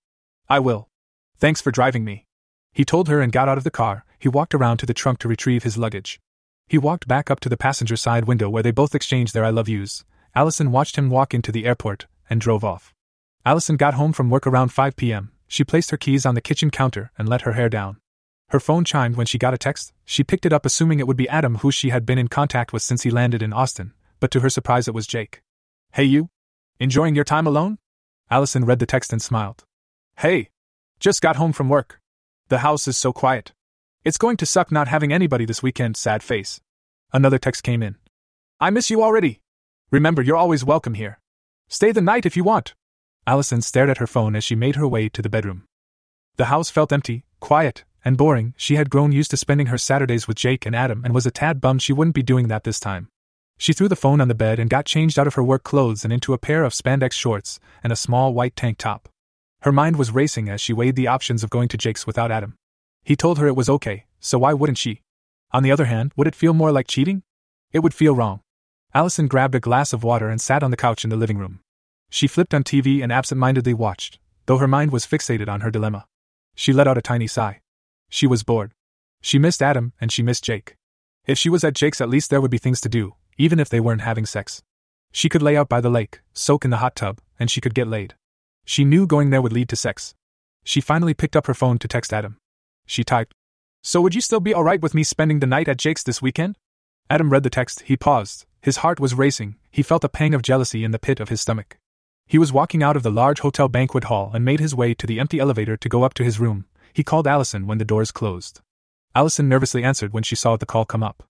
I 0.49 0.57
will. 0.57 0.89
Thanks 1.37 1.61
for 1.61 1.69
driving 1.69 2.03
me. 2.03 2.25
He 2.73 2.83
told 2.83 3.07
her 3.07 3.21
and 3.21 3.31
got 3.31 3.47
out 3.47 3.59
of 3.59 3.63
the 3.63 3.69
car. 3.69 4.05
He 4.17 4.27
walked 4.27 4.55
around 4.55 4.77
to 4.77 4.87
the 4.87 4.95
trunk 4.95 5.19
to 5.19 5.27
retrieve 5.27 5.61
his 5.61 5.77
luggage. 5.77 6.19
He 6.67 6.79
walked 6.79 7.07
back 7.07 7.29
up 7.29 7.39
to 7.41 7.49
the 7.49 7.57
passenger 7.57 7.95
side 7.95 8.25
window 8.25 8.49
where 8.49 8.63
they 8.63 8.71
both 8.71 8.95
exchanged 8.95 9.35
their 9.35 9.45
I 9.45 9.51
love 9.51 9.69
yous. 9.69 10.03
Allison 10.33 10.71
watched 10.71 10.95
him 10.95 11.11
walk 11.11 11.31
into 11.31 11.51
the 11.51 11.67
airport 11.67 12.07
and 12.27 12.41
drove 12.41 12.63
off. 12.63 12.95
Allison 13.45 13.77
got 13.77 13.93
home 13.93 14.13
from 14.13 14.31
work 14.31 14.47
around 14.47 14.69
5 14.69 14.95
p.m. 14.95 15.31
She 15.47 15.63
placed 15.63 15.91
her 15.91 15.97
keys 15.97 16.25
on 16.25 16.33
the 16.33 16.41
kitchen 16.41 16.71
counter 16.71 17.11
and 17.19 17.29
let 17.29 17.41
her 17.41 17.53
hair 17.53 17.69
down. 17.69 17.97
Her 18.49 18.59
phone 18.59 18.83
chimed 18.83 19.15
when 19.15 19.27
she 19.27 19.37
got 19.37 19.53
a 19.53 19.59
text. 19.59 19.93
She 20.05 20.23
picked 20.23 20.47
it 20.47 20.53
up 20.53 20.65
assuming 20.65 20.99
it 20.99 21.05
would 21.07 21.17
be 21.17 21.29
Adam, 21.29 21.57
who 21.57 21.69
she 21.69 21.91
had 21.91 22.03
been 22.03 22.17
in 22.17 22.29
contact 22.29 22.73
with 22.73 22.81
since 22.81 23.03
he 23.03 23.11
landed 23.11 23.43
in 23.43 23.53
Austin, 23.53 23.93
but 24.19 24.31
to 24.31 24.39
her 24.41 24.49
surprise, 24.49 24.87
it 24.87 24.93
was 24.93 25.07
Jake. 25.07 25.41
Hey, 25.93 26.03
you? 26.03 26.29
Enjoying 26.79 27.15
your 27.15 27.23
time 27.23 27.47
alone? 27.47 27.77
Allison 28.29 28.65
read 28.65 28.79
the 28.79 28.85
text 28.85 29.11
and 29.11 29.21
smiled. 29.21 29.65
Hey! 30.17 30.49
Just 30.99 31.21
got 31.21 31.35
home 31.35 31.53
from 31.53 31.69
work. 31.69 31.99
The 32.49 32.59
house 32.59 32.87
is 32.87 32.97
so 32.97 33.13
quiet. 33.13 33.53
It's 34.03 34.17
going 34.17 34.37
to 34.37 34.45
suck 34.45 34.71
not 34.71 34.87
having 34.87 35.11
anybody 35.11 35.45
this 35.45 35.61
weekend, 35.61 35.97
sad 35.97 36.23
face. 36.23 36.59
Another 37.13 37.37
text 37.37 37.63
came 37.63 37.83
in. 37.83 37.95
I 38.59 38.69
miss 38.69 38.89
you 38.89 39.03
already. 39.03 39.41
Remember, 39.91 40.21
you're 40.21 40.35
always 40.35 40.63
welcome 40.65 40.95
here. 40.95 41.19
Stay 41.67 41.91
the 41.91 42.01
night 42.01 42.25
if 42.25 42.35
you 42.35 42.43
want. 42.43 42.73
Allison 43.25 43.61
stared 43.61 43.89
at 43.89 43.97
her 43.97 44.07
phone 44.07 44.35
as 44.35 44.43
she 44.43 44.55
made 44.55 44.75
her 44.75 44.87
way 44.87 45.09
to 45.09 45.21
the 45.21 45.29
bedroom. 45.29 45.65
The 46.37 46.45
house 46.45 46.69
felt 46.69 46.93
empty, 46.93 47.25
quiet, 47.39 47.83
and 48.05 48.17
boring. 48.17 48.53
She 48.57 48.75
had 48.75 48.89
grown 48.89 49.11
used 49.11 49.31
to 49.31 49.37
spending 49.37 49.67
her 49.67 49.77
Saturdays 49.77 50.27
with 50.27 50.37
Jake 50.37 50.65
and 50.65 50.75
Adam 50.75 51.03
and 51.03 51.13
was 51.13 51.25
a 51.25 51.31
tad 51.31 51.59
bummed 51.59 51.81
she 51.81 51.93
wouldn't 51.93 52.15
be 52.15 52.23
doing 52.23 52.47
that 52.47 52.63
this 52.63 52.79
time. 52.79 53.09
She 53.57 53.73
threw 53.73 53.87
the 53.87 53.95
phone 53.95 54.21
on 54.21 54.27
the 54.27 54.35
bed 54.35 54.59
and 54.59 54.69
got 54.69 54.85
changed 54.85 55.17
out 55.17 55.27
of 55.27 55.33
her 55.33 55.43
work 55.43 55.63
clothes 55.63 56.03
and 56.03 56.13
into 56.13 56.33
a 56.33 56.37
pair 56.37 56.63
of 56.63 56.73
spandex 56.73 57.13
shorts 57.13 57.59
and 57.83 57.91
a 57.91 57.95
small 57.95 58.33
white 58.33 58.55
tank 58.55 58.77
top. 58.77 59.09
Her 59.61 59.71
mind 59.71 59.95
was 59.95 60.11
racing 60.11 60.47
as 60.47 60.61
she 60.61 60.73
weighed 60.73 60.95
the 60.95 61.07
options 61.07 61.43
of 61.43 61.49
going 61.49 61.67
to 61.69 61.77
Jake's 61.77 62.05
without 62.05 62.31
Adam. 62.31 62.55
He 63.03 63.15
told 63.15 63.39
her 63.39 63.47
it 63.47 63.55
was 63.55 63.69
okay, 63.69 64.05
so 64.19 64.37
why 64.39 64.53
wouldn't 64.53 64.77
she? 64.77 65.01
On 65.51 65.63
the 65.63 65.71
other 65.71 65.85
hand, 65.85 66.11
would 66.15 66.27
it 66.27 66.35
feel 66.35 66.53
more 66.53 66.71
like 66.71 66.87
cheating? 66.87 67.23
It 67.71 67.79
would 67.79 67.93
feel 67.93 68.15
wrong. 68.15 68.41
Allison 68.93 69.27
grabbed 69.27 69.55
a 69.55 69.59
glass 69.59 69.93
of 69.93 70.03
water 70.03 70.29
and 70.29 70.39
sat 70.39 70.61
on 70.61 70.71
the 70.71 70.77
couch 70.77 71.03
in 71.03 71.09
the 71.09 71.15
living 71.15 71.37
room. 71.37 71.61
She 72.09 72.27
flipped 72.27 72.53
on 72.53 72.63
TV 72.63 73.01
and 73.01 73.11
absent 73.11 73.39
mindedly 73.39 73.73
watched, 73.73 74.19
though 74.45 74.57
her 74.57 74.67
mind 74.67 74.91
was 74.91 75.05
fixated 75.05 75.49
on 75.49 75.61
her 75.61 75.71
dilemma. 75.71 76.05
She 76.55 76.73
let 76.73 76.87
out 76.87 76.97
a 76.97 77.01
tiny 77.01 77.27
sigh. 77.27 77.61
She 78.09 78.27
was 78.27 78.43
bored. 78.43 78.73
She 79.21 79.39
missed 79.39 79.61
Adam 79.61 79.93
and 79.99 80.11
she 80.11 80.23
missed 80.23 80.43
Jake. 80.43 80.75
If 81.25 81.37
she 81.37 81.49
was 81.49 81.63
at 81.63 81.73
Jake's, 81.73 81.99
at 81.99 82.09
least 82.09 82.29
there 82.29 82.39
would 82.39 82.51
be 82.51 82.57
things 82.57 82.79
to 82.81 82.89
do, 82.89 83.15
even 83.37 83.59
if 83.59 83.69
they 83.69 83.79
weren't 83.79 84.01
having 84.01 84.25
sex. 84.25 84.61
She 85.11 85.29
could 85.29 85.41
lay 85.41 85.55
out 85.55 85.69
by 85.69 85.81
the 85.81 85.89
lake, 85.89 86.21
soak 86.33 86.65
in 86.65 86.71
the 86.71 86.77
hot 86.77 86.95
tub, 86.95 87.19
and 87.39 87.49
she 87.49 87.61
could 87.61 87.73
get 87.73 87.87
laid. 87.87 88.15
She 88.65 88.83
knew 88.83 89.07
going 89.07 89.29
there 89.29 89.41
would 89.41 89.53
lead 89.53 89.69
to 89.69 89.75
sex. 89.75 90.13
She 90.63 90.81
finally 90.81 91.13
picked 91.13 91.35
up 91.35 91.47
her 91.47 91.53
phone 91.53 91.77
to 91.79 91.87
text 91.87 92.13
Adam. 92.13 92.37
She 92.85 93.03
typed, 93.03 93.33
So 93.83 94.01
would 94.01 94.15
you 94.15 94.21
still 94.21 94.39
be 94.39 94.53
alright 94.53 94.81
with 94.81 94.93
me 94.93 95.03
spending 95.03 95.39
the 95.39 95.47
night 95.47 95.67
at 95.67 95.77
Jake's 95.77 96.03
this 96.03 96.21
weekend? 96.21 96.57
Adam 97.09 97.29
read 97.29 97.43
the 97.43 97.49
text, 97.49 97.81
he 97.81 97.95
paused. 97.95 98.45
His 98.61 98.77
heart 98.77 98.99
was 98.99 99.13
racing, 99.13 99.55
he 99.71 99.81
felt 99.81 100.03
a 100.03 100.09
pang 100.09 100.33
of 100.33 100.41
jealousy 100.41 100.83
in 100.83 100.91
the 100.91 100.99
pit 100.99 101.19
of 101.19 101.29
his 101.29 101.39
stomach. 101.39 101.77
He 102.25 102.37
was 102.37 102.51
walking 102.51 102.83
out 102.83 102.97
of 102.97 103.03
the 103.03 103.11
large 103.11 103.39
hotel 103.39 103.69
banquet 103.69 104.05
hall 104.05 104.31
and 104.33 104.43
made 104.43 104.59
his 104.59 104.75
way 104.75 104.93
to 104.95 105.07
the 105.07 105.19
empty 105.19 105.39
elevator 105.39 105.77
to 105.77 105.89
go 105.89 106.03
up 106.03 106.13
to 106.15 106.25
his 106.25 106.39
room. 106.39 106.65
He 106.93 107.03
called 107.03 107.27
Allison 107.27 107.67
when 107.67 107.77
the 107.77 107.85
doors 107.85 108.11
closed. 108.11 108.59
Allison 109.15 109.47
nervously 109.47 109.83
answered 109.85 110.11
when 110.11 110.23
she 110.23 110.35
saw 110.35 110.57
the 110.57 110.65
call 110.65 110.83
come 110.83 111.03
up. 111.03 111.23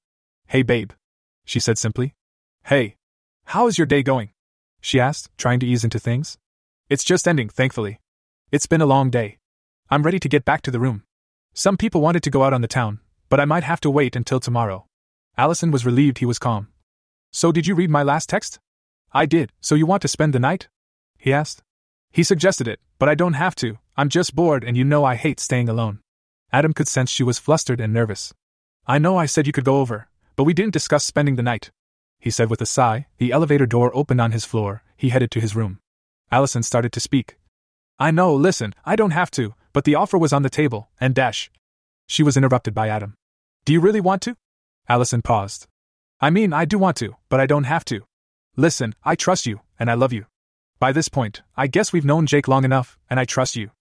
Hey, 0.48 0.64
babe, 0.64 0.92
she 1.48 1.60
said 1.62 1.78
simply. 1.78 2.14
Hey, 2.66 2.98
how 3.46 3.68
is 3.68 3.78
your 3.78 3.88
day 3.88 4.04
going? 4.04 4.32
She 4.82 5.00
asked, 5.00 5.30
trying 5.38 5.62
to 5.62 5.66
ease 5.66 5.86
into 5.86 5.98
things. 5.98 6.38
It's 6.90 7.06
just 7.06 7.28
ending, 7.28 7.48
thankfully. 7.48 8.02
It's 8.52 8.68
been 8.68 8.82
a 8.82 8.86
long 8.86 9.10
day. 9.10 9.38
I'm 9.90 10.04
ready 10.04 10.20
to 10.20 10.30
get 10.30 10.44
back 10.44 10.62
to 10.64 10.72
the 10.72 10.80
room. 10.80 11.04
Some 11.54 11.78
people 11.78 12.02
wanted 12.02 12.22
to 12.24 12.30
go 12.30 12.44
out 12.44 12.54
on 12.54 12.60
the 12.62 12.68
town, 12.68 13.00
but 13.30 13.40
I 13.40 13.46
might 13.46 13.64
have 13.64 13.80
to 13.82 13.90
wait 13.90 14.18
until 14.18 14.42
tomorrow. 14.42 14.86
Allison 15.38 15.72
was 15.72 15.86
relieved 15.86 16.18
he 16.18 16.26
was 16.26 16.38
calm. 16.38 16.68
So, 17.32 17.54
did 17.54 17.66
you 17.66 17.76
read 17.76 17.90
my 17.90 18.04
last 18.04 18.28
text? 18.28 18.60
I 19.14 19.26
did, 19.26 19.54
so 19.62 19.76
you 19.76 19.86
want 19.86 20.02
to 20.02 20.10
spend 20.10 20.34
the 20.34 20.40
night? 20.40 20.68
He 21.18 21.32
asked. 21.32 21.64
He 22.12 22.24
suggested 22.24 22.68
it, 22.68 22.82
but 23.00 23.08
I 23.08 23.16
don't 23.16 23.34
have 23.34 23.56
to. 23.56 23.78
I'm 23.96 24.10
just 24.10 24.36
bored, 24.36 24.66
and 24.66 24.76
you 24.76 24.84
know 24.84 25.06
I 25.06 25.16
hate 25.16 25.40
staying 25.40 25.70
alone. 25.70 26.00
Adam 26.52 26.74
could 26.74 26.90
sense 26.90 27.10
she 27.10 27.24
was 27.24 27.40
flustered 27.40 27.80
and 27.80 27.94
nervous. 27.94 28.34
I 28.86 29.00
know 29.00 29.18
I 29.18 29.26
said 29.26 29.48
you 29.48 29.54
could 29.54 29.66
go 29.66 29.80
over, 29.80 30.10
but 30.38 30.46
we 30.46 30.54
didn't 30.54 30.74
discuss 30.74 31.04
spending 31.04 31.36
the 31.36 31.44
night. 31.44 31.72
He 32.20 32.30
said 32.30 32.50
with 32.50 32.62
a 32.62 32.66
sigh. 32.66 33.08
The 33.18 33.32
elevator 33.32 33.66
door 33.66 33.92
opened 33.94 34.22
on 34.22 34.32
his 34.32 34.46
floor. 34.46 34.84
He 34.96 35.10
headed 35.10 35.32
to 35.32 35.42
his 35.42 35.56
room. 35.56 35.80
Allison 36.32 36.64
started 36.64 36.94
to 36.94 37.00
speak. 37.02 37.38
I 38.00 38.12
know, 38.12 38.34
listen, 38.34 38.74
I 38.86 38.96
don't 38.96 39.12
have 39.12 39.32
to, 39.32 39.56
but 39.74 39.84
the 39.84 39.96
offer 39.96 40.18
was 40.18 40.32
on 40.32 40.44
the 40.44 40.50
table, 40.50 40.90
and 41.02 41.16
dash. 41.16 41.52
She 42.08 42.24
was 42.24 42.38
interrupted 42.38 42.74
by 42.74 42.88
Adam. 42.88 43.16
Do 43.66 43.74
you 43.74 43.82
really 43.82 44.00
want 44.00 44.22
to? 44.24 44.38
Allison 44.88 45.22
paused. 45.22 45.68
I 46.22 46.30
mean, 46.30 46.54
I 46.54 46.66
do 46.66 46.78
want 46.78 46.98
to, 46.98 47.16
but 47.30 47.40
I 47.40 47.48
don't 47.48 47.66
have 47.66 47.84
to. 47.86 48.06
Listen, 48.56 48.96
I 49.04 49.16
trust 49.16 49.46
you, 49.46 49.62
and 49.80 49.90
I 49.90 49.96
love 49.96 50.14
you. 50.14 50.26
By 50.80 50.92
this 50.92 51.10
point, 51.10 51.42
I 51.56 51.66
guess 51.66 51.92
we've 51.92 52.06
known 52.06 52.28
Jake 52.28 52.48
long 52.48 52.64
enough, 52.64 53.00
and 53.10 53.20
I 53.20 53.26
trust 53.26 53.56
you. 53.56 53.72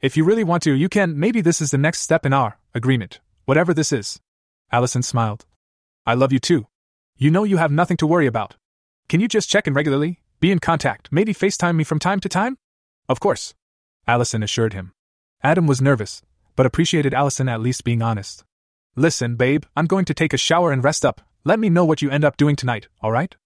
If 0.00 0.16
you 0.16 0.24
really 0.24 0.44
want 0.44 0.62
to, 0.64 0.72
you 0.72 0.88
can. 0.88 1.18
Maybe 1.18 1.40
this 1.40 1.60
is 1.60 1.70
the 1.72 1.78
next 1.78 2.00
step 2.00 2.24
in 2.24 2.32
our 2.32 2.58
agreement, 2.74 3.20
whatever 3.44 3.74
this 3.74 3.92
is. 3.92 4.20
Allison 4.70 5.02
smiled. 5.02 5.46
I 6.06 6.14
love 6.14 6.32
you 6.32 6.38
too. 6.38 6.66
You 7.16 7.30
know 7.30 7.44
you 7.44 7.56
have 7.56 7.72
nothing 7.72 7.96
to 7.98 8.06
worry 8.06 8.26
about. 8.26 8.56
Can 9.08 9.20
you 9.20 9.28
just 9.28 9.48
check 9.48 9.66
in 9.66 9.72
regularly, 9.72 10.20
be 10.38 10.50
in 10.50 10.58
contact, 10.58 11.08
maybe 11.10 11.32
FaceTime 11.32 11.76
me 11.76 11.84
from 11.84 11.98
time 11.98 12.20
to 12.20 12.28
time? 12.28 12.58
Of 13.08 13.20
course. 13.20 13.54
Allison 14.06 14.42
assured 14.42 14.74
him. 14.74 14.92
Adam 15.42 15.66
was 15.66 15.80
nervous, 15.80 16.22
but 16.56 16.66
appreciated 16.66 17.14
Allison 17.14 17.48
at 17.48 17.60
least 17.60 17.84
being 17.84 18.02
honest. 18.02 18.44
Listen, 18.96 19.36
babe, 19.36 19.64
I'm 19.74 19.86
going 19.86 20.04
to 20.04 20.14
take 20.14 20.34
a 20.34 20.38
shower 20.38 20.72
and 20.72 20.84
rest 20.84 21.06
up. 21.06 21.22
Let 21.42 21.58
me 21.58 21.70
know 21.70 21.86
what 21.86 22.02
you 22.02 22.10
end 22.10 22.24
up 22.24 22.36
doing 22.36 22.56
tonight, 22.56 22.88
alright? 23.02 23.36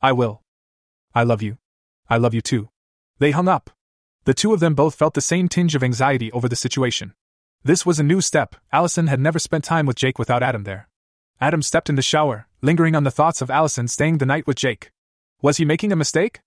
I 0.00 0.12
will. 0.12 0.42
I 1.14 1.22
love 1.22 1.42
you. 1.42 1.58
I 2.08 2.16
love 2.16 2.32
you 2.32 2.40
too. 2.40 2.70
They 3.18 3.30
hung 3.30 3.48
up. 3.48 3.70
The 4.24 4.34
two 4.34 4.54
of 4.54 4.60
them 4.60 4.74
both 4.74 4.94
felt 4.94 5.14
the 5.14 5.20
same 5.20 5.48
tinge 5.48 5.74
of 5.74 5.82
anxiety 5.82 6.32
over 6.32 6.48
the 6.48 6.56
situation. 6.56 7.14
This 7.62 7.84
was 7.84 7.98
a 7.98 8.02
new 8.02 8.20
step. 8.20 8.56
Allison 8.72 9.06
had 9.06 9.20
never 9.20 9.38
spent 9.38 9.64
time 9.64 9.86
with 9.86 9.96
Jake 9.96 10.18
without 10.18 10.42
Adam 10.42 10.64
there. 10.64 10.88
Adam 11.40 11.60
stepped 11.60 11.90
in 11.90 11.96
the 11.96 12.02
shower, 12.02 12.46
lingering 12.62 12.94
on 12.94 13.04
the 13.04 13.10
thoughts 13.10 13.42
of 13.42 13.50
Allison 13.50 13.88
staying 13.88 14.18
the 14.18 14.26
night 14.26 14.46
with 14.46 14.56
Jake. 14.56 14.90
Was 15.42 15.58
he 15.58 15.64
making 15.66 15.92
a 15.92 15.96
mistake? 15.96 16.40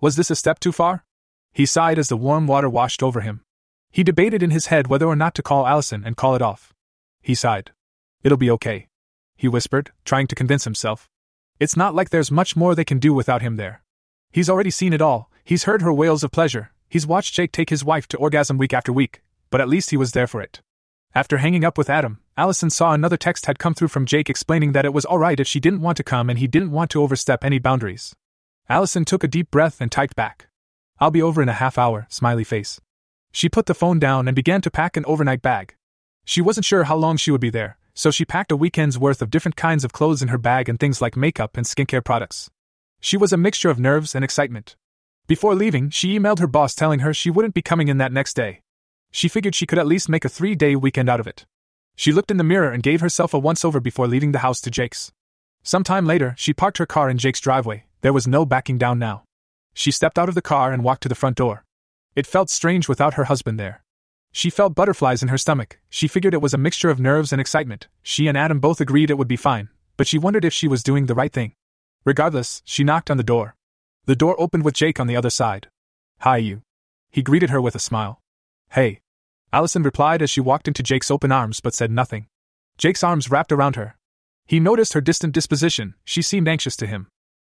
Was 0.00 0.16
this 0.16 0.30
a 0.30 0.36
step 0.36 0.60
too 0.60 0.72
far? 0.72 1.04
He 1.52 1.64
sighed 1.64 1.98
as 1.98 2.08
the 2.08 2.16
warm 2.16 2.46
water 2.46 2.68
washed 2.68 3.02
over 3.02 3.22
him. 3.22 3.40
He 3.90 4.04
debated 4.04 4.42
in 4.42 4.50
his 4.50 4.66
head 4.66 4.88
whether 4.88 5.06
or 5.06 5.16
not 5.16 5.34
to 5.36 5.42
call 5.42 5.66
Allison 5.66 6.02
and 6.04 6.16
call 6.16 6.34
it 6.34 6.42
off. 6.42 6.74
He 7.22 7.34
sighed. 7.34 7.70
It'll 8.22 8.36
be 8.36 8.50
okay. 8.50 8.88
He 9.36 9.48
whispered, 9.48 9.92
trying 10.04 10.26
to 10.26 10.34
convince 10.34 10.64
himself. 10.64 11.08
It's 11.58 11.76
not 11.76 11.94
like 11.94 12.10
there's 12.10 12.30
much 12.30 12.54
more 12.54 12.74
they 12.74 12.84
can 12.84 12.98
do 12.98 13.14
without 13.14 13.40
him 13.40 13.56
there. 13.56 13.82
He's 14.30 14.50
already 14.50 14.70
seen 14.70 14.92
it 14.92 15.00
all, 15.00 15.30
he's 15.44 15.64
heard 15.64 15.80
her 15.80 15.92
wails 15.92 16.24
of 16.24 16.32
pleasure, 16.32 16.72
he's 16.88 17.06
watched 17.06 17.34
Jake 17.34 17.52
take 17.52 17.70
his 17.70 17.84
wife 17.84 18.08
to 18.08 18.18
orgasm 18.18 18.58
week 18.58 18.74
after 18.74 18.92
week, 18.92 19.22
but 19.48 19.60
at 19.60 19.68
least 19.68 19.90
he 19.90 19.96
was 19.96 20.12
there 20.12 20.26
for 20.26 20.42
it. 20.42 20.60
After 21.14 21.38
hanging 21.38 21.64
up 21.64 21.78
with 21.78 21.88
Adam, 21.88 22.18
Allison 22.36 22.68
saw 22.68 22.92
another 22.92 23.16
text 23.16 23.46
had 23.46 23.60
come 23.60 23.74
through 23.74 23.88
from 23.88 24.06
Jake 24.06 24.28
explaining 24.28 24.72
that 24.72 24.84
it 24.84 24.92
was 24.92 25.06
alright 25.06 25.38
if 25.38 25.46
she 25.46 25.60
didn't 25.60 25.82
want 25.82 25.96
to 25.98 26.02
come 26.02 26.28
and 26.28 26.40
he 26.40 26.48
didn't 26.48 26.72
want 26.72 26.90
to 26.90 27.00
overstep 27.00 27.44
any 27.44 27.60
boundaries. 27.60 28.12
Allison 28.68 29.04
took 29.04 29.22
a 29.22 29.28
deep 29.28 29.52
breath 29.52 29.80
and 29.80 29.92
typed 29.92 30.16
back. 30.16 30.48
I'll 30.98 31.12
be 31.12 31.22
over 31.22 31.42
in 31.42 31.48
a 31.48 31.52
half 31.52 31.78
hour, 31.78 32.06
smiley 32.10 32.42
face. 32.42 32.80
She 33.30 33.48
put 33.48 33.66
the 33.66 33.74
phone 33.74 34.00
down 34.00 34.26
and 34.26 34.34
began 34.34 34.60
to 34.62 34.70
pack 34.70 34.96
an 34.96 35.04
overnight 35.06 35.42
bag. 35.42 35.76
She 36.24 36.40
wasn't 36.40 36.66
sure 36.66 36.84
how 36.84 36.96
long 36.96 37.16
she 37.16 37.30
would 37.30 37.40
be 37.40 37.50
there, 37.50 37.78
so 37.94 38.10
she 38.10 38.24
packed 38.24 38.50
a 38.50 38.56
weekend's 38.56 38.98
worth 38.98 39.22
of 39.22 39.30
different 39.30 39.54
kinds 39.54 39.84
of 39.84 39.92
clothes 39.92 40.20
in 40.20 40.28
her 40.28 40.38
bag 40.38 40.68
and 40.68 40.80
things 40.80 41.00
like 41.00 41.16
makeup 41.16 41.56
and 41.56 41.64
skincare 41.64 42.04
products. 42.04 42.50
She 43.00 43.16
was 43.16 43.32
a 43.32 43.36
mixture 43.36 43.70
of 43.70 43.78
nerves 43.78 44.12
and 44.12 44.24
excitement. 44.24 44.74
Before 45.28 45.54
leaving, 45.54 45.88
she 45.90 46.18
emailed 46.18 46.40
her 46.40 46.48
boss 46.48 46.74
telling 46.74 47.00
her 47.00 47.14
she 47.14 47.30
wouldn't 47.30 47.54
be 47.54 47.62
coming 47.62 47.86
in 47.86 47.98
that 47.98 48.12
next 48.12 48.34
day. 48.34 48.62
She 49.12 49.28
figured 49.28 49.54
she 49.54 49.66
could 49.66 49.78
at 49.78 49.86
least 49.86 50.08
make 50.08 50.24
a 50.24 50.28
three 50.28 50.56
day 50.56 50.74
weekend 50.74 51.08
out 51.08 51.20
of 51.20 51.28
it. 51.28 51.46
She 51.96 52.12
looked 52.12 52.30
in 52.30 52.36
the 52.36 52.44
mirror 52.44 52.70
and 52.70 52.82
gave 52.82 53.00
herself 53.00 53.34
a 53.34 53.38
once 53.38 53.64
over 53.64 53.80
before 53.80 54.08
leaving 54.08 54.32
the 54.32 54.40
house 54.40 54.60
to 54.62 54.70
Jake's. 54.70 55.12
Some 55.62 55.84
time 55.84 56.06
later, 56.06 56.34
she 56.36 56.52
parked 56.52 56.78
her 56.78 56.86
car 56.86 57.08
in 57.08 57.18
Jake's 57.18 57.40
driveway. 57.40 57.84
There 58.00 58.12
was 58.12 58.26
no 58.26 58.44
backing 58.44 58.78
down 58.78 58.98
now. 58.98 59.22
She 59.72 59.90
stepped 59.90 60.18
out 60.18 60.28
of 60.28 60.34
the 60.34 60.42
car 60.42 60.72
and 60.72 60.84
walked 60.84 61.02
to 61.04 61.08
the 61.08 61.14
front 61.14 61.36
door. 61.36 61.64
It 62.14 62.26
felt 62.26 62.50
strange 62.50 62.88
without 62.88 63.14
her 63.14 63.24
husband 63.24 63.58
there. 63.58 63.82
She 64.30 64.50
felt 64.50 64.74
butterflies 64.74 65.22
in 65.22 65.28
her 65.28 65.38
stomach. 65.38 65.78
She 65.88 66.08
figured 66.08 66.34
it 66.34 66.42
was 66.42 66.52
a 66.52 66.58
mixture 66.58 66.90
of 66.90 66.98
nerves 67.00 67.32
and 67.32 67.40
excitement. 67.40 67.88
She 68.02 68.26
and 68.26 68.36
Adam 68.36 68.58
both 68.58 68.80
agreed 68.80 69.10
it 69.10 69.18
would 69.18 69.28
be 69.28 69.36
fine, 69.36 69.68
but 69.96 70.06
she 70.06 70.18
wondered 70.18 70.44
if 70.44 70.52
she 70.52 70.68
was 70.68 70.82
doing 70.82 71.06
the 71.06 71.14
right 71.14 71.32
thing. 71.32 71.54
Regardless, 72.04 72.60
she 72.64 72.84
knocked 72.84 73.10
on 73.10 73.16
the 73.16 73.22
door. 73.22 73.54
The 74.06 74.16
door 74.16 74.38
opened 74.38 74.64
with 74.64 74.74
Jake 74.74 75.00
on 75.00 75.06
the 75.06 75.16
other 75.16 75.30
side. 75.30 75.68
Hi, 76.20 76.36
you. 76.38 76.62
He 77.10 77.22
greeted 77.22 77.50
her 77.50 77.60
with 77.60 77.74
a 77.74 77.78
smile. 77.78 78.20
Hey. 78.70 79.00
Allison 79.54 79.84
replied 79.84 80.20
as 80.20 80.30
she 80.30 80.40
walked 80.40 80.66
into 80.66 80.82
Jake's 80.82 81.12
open 81.12 81.30
arms 81.30 81.60
but 81.60 81.74
said 81.74 81.92
nothing. 81.92 82.26
Jake's 82.76 83.04
arms 83.04 83.30
wrapped 83.30 83.52
around 83.52 83.76
her. 83.76 83.96
He 84.46 84.58
noticed 84.58 84.94
her 84.94 85.00
distant 85.00 85.32
disposition, 85.32 85.94
she 86.04 86.22
seemed 86.22 86.48
anxious 86.48 86.74
to 86.78 86.88
him. 86.88 87.06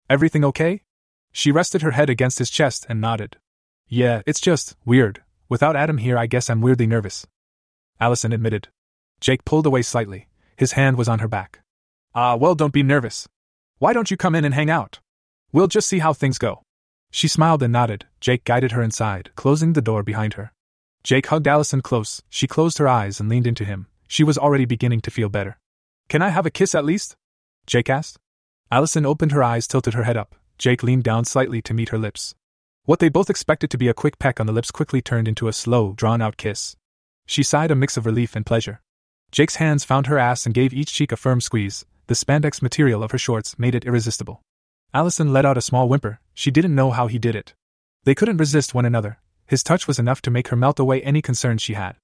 Everything 0.10 0.44
okay? 0.44 0.82
She 1.32 1.50
rested 1.50 1.82
her 1.82 1.92
head 1.92 2.10
against 2.10 2.40
his 2.40 2.50
chest 2.50 2.86
and 2.90 3.00
nodded. 3.00 3.38
Yeah, 3.88 4.22
it's 4.26 4.42
just 4.42 4.76
weird. 4.84 5.24
Without 5.48 5.78
Adam 5.78 5.98
here, 5.98 6.18
I 6.18 6.26
guess 6.26 6.50
I'm 6.50 6.60
weirdly 6.60 6.88
nervous. 6.88 7.26
Allison 8.02 8.34
admitted. 8.34 8.68
Jake 9.22 9.46
pulled 9.46 9.66
away 9.66 9.82
slightly. 9.82 10.28
His 10.58 10.74
hand 10.74 10.98
was 10.98 11.08
on 11.08 11.20
her 11.20 11.30
back. 11.30 11.62
Ah, 12.14 12.36
well, 12.36 12.54
don't 12.54 12.74
be 12.74 12.84
nervous. 12.84 13.30
Why 13.78 13.94
don't 13.94 14.12
you 14.12 14.18
come 14.18 14.36
in 14.36 14.44
and 14.44 14.54
hang 14.54 14.70
out? 14.70 15.00
We'll 15.54 15.68
just 15.68 15.88
see 15.88 16.00
how 16.00 16.12
things 16.12 16.38
go. 16.38 16.64
She 17.12 17.30
smiled 17.30 17.64
and 17.64 17.72
nodded. 17.72 18.08
Jake 18.20 18.44
guided 18.44 18.74
her 18.74 18.84
inside, 18.84 19.32
closing 19.36 19.72
the 19.72 19.82
door 19.82 20.04
behind 20.04 20.34
her. 20.34 20.52
Jake 21.04 21.28
hugged 21.28 21.48
Allison 21.48 21.82
close, 21.82 22.22
she 22.30 22.48
closed 22.48 22.78
her 22.78 22.88
eyes 22.88 23.20
and 23.20 23.28
leaned 23.28 23.48
into 23.48 23.66
him. 23.66 23.88
She 24.08 24.24
was 24.24 24.38
already 24.38 24.64
beginning 24.64 25.02
to 25.02 25.12
feel 25.12 25.28
better. 25.28 25.58
Can 26.08 26.22
I 26.22 26.30
have 26.30 26.46
a 26.46 26.52
kiss 26.52 26.74
at 26.74 26.86
least? 26.86 27.18
Jake 27.68 27.90
asked. 27.90 28.20
Allison 28.72 29.06
opened 29.06 29.34
her 29.34 29.44
eyes, 29.44 29.68
tilted 29.68 29.96
her 29.96 30.04
head 30.04 30.16
up. 30.16 30.36
Jake 30.58 30.82
leaned 30.82 31.04
down 31.04 31.26
slightly 31.26 31.62
to 31.64 31.74
meet 31.74 31.90
her 31.90 31.98
lips. 31.98 32.36
What 32.86 33.00
they 33.00 33.10
both 33.10 33.30
expected 33.30 33.70
to 33.72 33.78
be 33.78 33.88
a 33.88 33.94
quick 33.94 34.18
peck 34.18 34.40
on 34.40 34.46
the 34.46 34.54
lips 34.54 34.72
quickly 34.72 35.02
turned 35.02 35.28
into 35.28 35.48
a 35.48 35.54
slow, 35.54 35.94
drawn 35.94 36.22
out 36.22 36.38
kiss. 36.38 36.76
She 37.26 37.44
sighed 37.44 37.72
a 37.72 37.76
mix 37.76 37.98
of 37.98 38.06
relief 38.06 38.36
and 38.36 38.46
pleasure. 38.46 38.82
Jake's 39.32 39.56
hands 39.56 39.84
found 39.84 40.08
her 40.08 40.20
ass 40.20 40.46
and 40.46 40.56
gave 40.56 40.74
each 40.74 40.94
cheek 40.94 41.12
a 41.12 41.18
firm 41.18 41.42
squeeze. 41.42 41.86
The 42.08 42.14
spandex 42.14 42.62
material 42.62 43.04
of 43.04 43.12
her 43.12 43.18
shorts 43.18 43.58
made 43.58 43.76
it 43.76 43.86
irresistible. 43.86 44.42
Allison 44.94 45.34
let 45.34 45.46
out 45.46 45.58
a 45.58 45.62
small 45.62 45.90
whimper, 45.90 46.20
she 46.34 46.52
didn't 46.52 46.76
know 46.76 46.92
how 46.92 47.08
he 47.08 47.18
did 47.18 47.36
it. 47.36 47.54
They 48.04 48.16
couldn't 48.16 48.38
resist 48.38 48.74
one 48.74 48.86
another. 48.86 49.18
His 49.48 49.64
touch 49.64 49.88
was 49.88 50.00
enough 50.00 50.22
to 50.24 50.32
make 50.32 50.50
her 50.50 50.56
melt 50.56 50.80
away 50.80 51.02
any 51.02 51.22
concerns 51.22 51.62
she 51.62 51.74
had. 51.74 51.96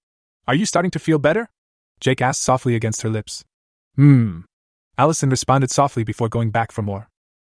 Are 0.48 0.56
you 0.56 0.66
starting 0.66 0.92
to 0.92 1.00
feel 1.00 1.19
better? 1.19 1.50
Jake 2.00 2.22
asked 2.22 2.42
softly 2.42 2.76
against 2.76 3.01
her 3.01 3.09
lips. 3.09 3.43
Hmm. 3.95 4.42
Allison 4.98 5.30
responded 5.30 5.72
softly 5.72 6.03
before 6.03 6.30
going 6.30 6.51
back 6.51 6.72
for 6.72 6.82
more. 6.82 7.09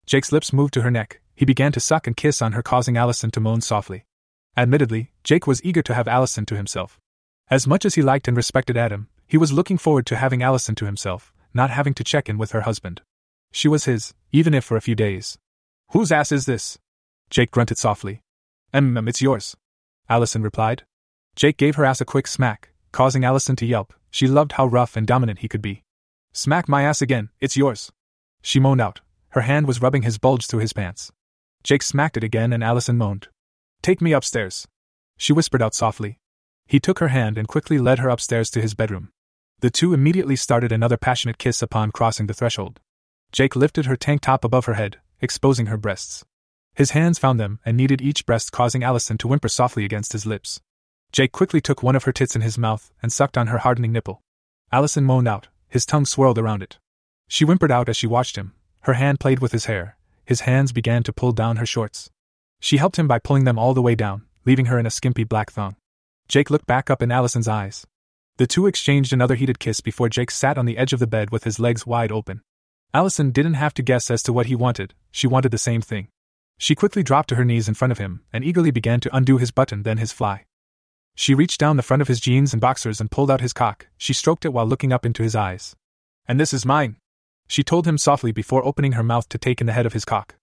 Jake's 0.07 0.33
lips 0.33 0.53
moved 0.53 0.75
to 0.75 0.83
her 0.83 0.91
neck. 0.91 1.21
He 1.35 1.45
began 1.45 1.73
to 1.73 1.81
suck 1.81 2.07
and 2.07 2.17
kiss 2.17 2.41
on 2.41 2.53
her, 2.53 2.63
causing 2.63 2.97
Allison 2.97 3.31
to 3.33 3.41
moan 3.41 3.61
softly. 3.61 4.05
Admittedly, 4.57 5.13
Jake 5.23 5.47
was 5.47 5.63
eager 5.65 5.83
to 5.83 5.95
have 5.95 6.09
Allison 6.09 6.47
to 6.47 6.57
himself. 6.57 6.99
As 7.51 7.67
much 7.67 7.85
as 7.85 7.95
he 7.95 8.03
liked 8.03 8.27
and 8.27 8.37
respected 8.37 8.77
Adam, 8.77 9.09
he 9.27 9.37
was 9.37 9.53
looking 9.53 9.79
forward 9.79 10.07
to 10.07 10.17
having 10.17 10.43
Allison 10.43 10.75
to 10.77 10.87
himself, 10.87 11.33
not 11.53 11.71
having 11.71 11.95
to 11.95 12.05
check 12.05 12.29
in 12.29 12.39
with 12.39 12.53
her 12.53 12.63
husband. 12.63 13.03
She 13.53 13.69
was 13.69 13.85
his, 13.85 14.15
even 14.33 14.55
if 14.55 14.65
for 14.65 14.77
a 14.77 14.81
few 14.81 14.95
days. 14.95 15.39
Whose 15.91 16.11
ass 16.11 16.33
is 16.33 16.47
this? 16.47 16.79
Jake 17.31 17.51
grunted 17.51 17.79
softly. 17.79 18.21
Mm, 18.73 19.09
it's 19.09 19.23
yours. 19.23 19.57
Allison 20.09 20.43
replied. 20.43 20.85
Jake 21.35 21.57
gave 21.57 21.77
her 21.77 21.85
ass 21.85 22.01
a 22.01 22.05
quick 22.05 22.27
smack, 22.27 22.71
causing 22.93 23.25
Allison 23.25 23.57
to 23.57 23.67
yelp. 23.67 23.93
She 24.11 24.27
loved 24.27 24.53
how 24.53 24.67
rough 24.67 24.97
and 24.97 25.07
dominant 25.07 25.41
he 25.41 25.49
could 25.49 25.63
be. 25.63 25.83
Smack 26.33 26.69
my 26.69 26.83
ass 26.83 27.03
again, 27.03 27.31
it's 27.41 27.57
yours. 27.57 27.93
She 28.43 28.61
moaned 28.61 28.81
out. 28.81 29.01
Her 29.31 29.43
hand 29.43 29.67
was 29.67 29.83
rubbing 29.83 30.03
his 30.03 30.19
bulge 30.19 30.47
through 30.47 30.61
his 30.61 30.73
pants. 30.73 31.13
Jake 31.63 31.83
smacked 31.83 32.17
it 32.17 32.25
again 32.25 32.53
and 32.53 32.63
Allison 32.63 32.97
moaned. 32.97 33.29
Take 33.83 34.01
me 34.01 34.13
upstairs. 34.13 34.67
She 35.19 35.33
whispered 35.33 35.63
out 35.63 35.75
softly. 35.75 36.19
He 36.67 36.81
took 36.81 36.99
her 37.01 37.09
hand 37.09 37.37
and 37.37 37.49
quickly 37.49 37.79
led 37.79 37.99
her 37.99 38.09
upstairs 38.09 38.51
to 38.51 38.63
his 38.63 38.75
bedroom. 38.75 39.11
The 39.61 39.71
two 39.71 39.95
immediately 39.95 40.37
started 40.37 40.73
another 40.73 40.97
passionate 40.97 41.39
kiss 41.39 41.63
upon 41.63 41.91
crossing 41.91 42.27
the 42.27 42.35
threshold. 42.35 42.81
Jake 43.33 43.57
lifted 43.57 43.87
her 43.87 43.97
tank 43.97 44.21
top 44.21 44.45
above 44.45 44.67
her 44.67 44.75
head, 44.75 44.99
exposing 45.21 45.67
her 45.67 45.77
breasts. 45.77 46.25
His 46.77 46.91
hands 46.91 47.19
found 47.19 47.41
them 47.41 47.59
and 47.65 47.75
kneaded 47.75 48.03
each 48.03 48.27
breast, 48.27 48.53
causing 48.53 48.85
Allison 48.85 49.17
to 49.19 49.29
whimper 49.29 49.49
softly 49.49 49.87
against 49.87 50.13
his 50.13 50.27
lips. 50.27 50.61
Jake 51.11 51.33
quickly 51.33 51.63
took 51.63 51.83
one 51.83 51.97
of 51.97 52.05
her 52.05 52.13
tits 52.13 52.37
in 52.37 52.43
his 52.43 52.59
mouth 52.59 52.93
and 53.03 53.11
sucked 53.11 53.39
on 53.39 53.47
her 53.47 53.59
hardening 53.59 53.93
nipple. 53.93 54.21
Allison 54.71 55.05
moaned 55.05 55.27
out, 55.27 55.49
his 55.69 55.87
tongue 55.87 56.05
swirled 56.05 56.39
around 56.39 56.63
it. 56.63 56.79
She 57.29 57.47
whimpered 57.47 57.71
out 57.71 57.89
as 57.89 57.97
she 57.97 58.07
watched 58.07 58.37
him. 58.37 58.53
Her 58.83 58.93
hand 58.93 59.21
played 59.21 59.39
with 59.39 59.53
his 59.53 59.65
hair. 59.65 59.97
His 60.27 60.43
hands 60.43 60.73
began 60.73 61.03
to 61.05 61.15
pull 61.15 61.33
down 61.33 61.57
her 61.57 61.65
shorts. 61.67 62.11
She 62.61 62.77
helped 62.77 62.99
him 62.99 63.09
by 63.09 63.21
pulling 63.21 63.45
them 63.45 63.59
all 63.59 63.73
the 63.73 63.83
way 63.83 63.95
down, 63.95 64.27
leaving 64.45 64.67
her 64.67 64.79
in 64.79 64.85
a 64.85 64.91
skimpy 64.91 65.25
black 65.25 65.51
thong. 65.51 65.77
Jake 66.29 66.51
looked 66.51 66.67
back 66.67 66.91
up 66.91 67.01
in 67.01 67.11
Allison's 67.11 67.49
eyes. 67.49 67.87
The 68.37 68.47
two 68.47 68.67
exchanged 68.67 69.15
another 69.15 69.35
heated 69.35 69.59
kiss 69.59 69.81
before 69.81 70.11
Jake 70.11 70.31
sat 70.31 70.59
on 70.59 70.67
the 70.67 70.77
edge 70.77 70.93
of 70.93 71.01
the 71.01 71.07
bed 71.07 71.31
with 71.31 71.45
his 71.45 71.59
legs 71.59 71.87
wide 71.87 72.13
open. 72.13 72.43
Allison 72.93 73.31
didn't 73.31 73.55
have 73.55 73.73
to 73.75 73.83
guess 73.83 74.11
as 74.11 74.23
to 74.25 74.33
what 74.33 74.47
he 74.47 74.55
wanted, 74.55 74.93
she 75.11 75.27
wanted 75.27 75.53
the 75.53 75.59
same 75.59 75.81
thing. 75.81 76.09
She 76.59 76.75
quickly 76.75 77.03
dropped 77.03 77.29
to 77.31 77.37
her 77.37 77.45
knees 77.45 77.69
in 77.69 77.75
front 77.75 77.93
of 77.93 77.99
him 77.99 78.23
and 78.33 78.45
eagerly 78.45 78.71
began 78.71 79.01
to 79.01 79.17
undo 79.17 79.39
his 79.39 79.51
button, 79.51 79.83
then 79.83 79.99
his 79.99 80.13
fly. 80.13 80.47
She 81.15 81.35
reached 81.35 81.61
down 81.61 81.77
the 81.77 81.83
front 81.83 82.03
of 82.03 82.09
his 82.09 82.21
jeans 82.21 82.53
and 82.53 82.61
boxers 82.61 83.01
and 83.01 83.11
pulled 83.11 83.31
out 83.31 83.41
his 83.41 83.53
cock. 83.53 83.89
She 83.97 84.13
stroked 84.13 84.45
it 84.45 84.53
while 84.53 84.67
looking 84.67 84.93
up 84.93 85.07
into 85.07 85.23
his 85.23 85.35
eyes. 85.35 85.75
And 86.29 86.39
this 86.41 86.53
is 86.53 86.67
mine, 86.67 86.97
she 87.49 87.63
told 87.63 87.87
him 87.87 87.99
softly 87.99 88.33
before 88.33 88.65
opening 88.65 88.93
her 88.93 89.03
mouth 89.03 89.29
to 89.29 89.39
take 89.39 89.61
in 89.61 89.67
the 89.67 89.73
head 89.73 89.87
of 89.87 89.93
his 89.93 90.05
cock. 90.05 90.37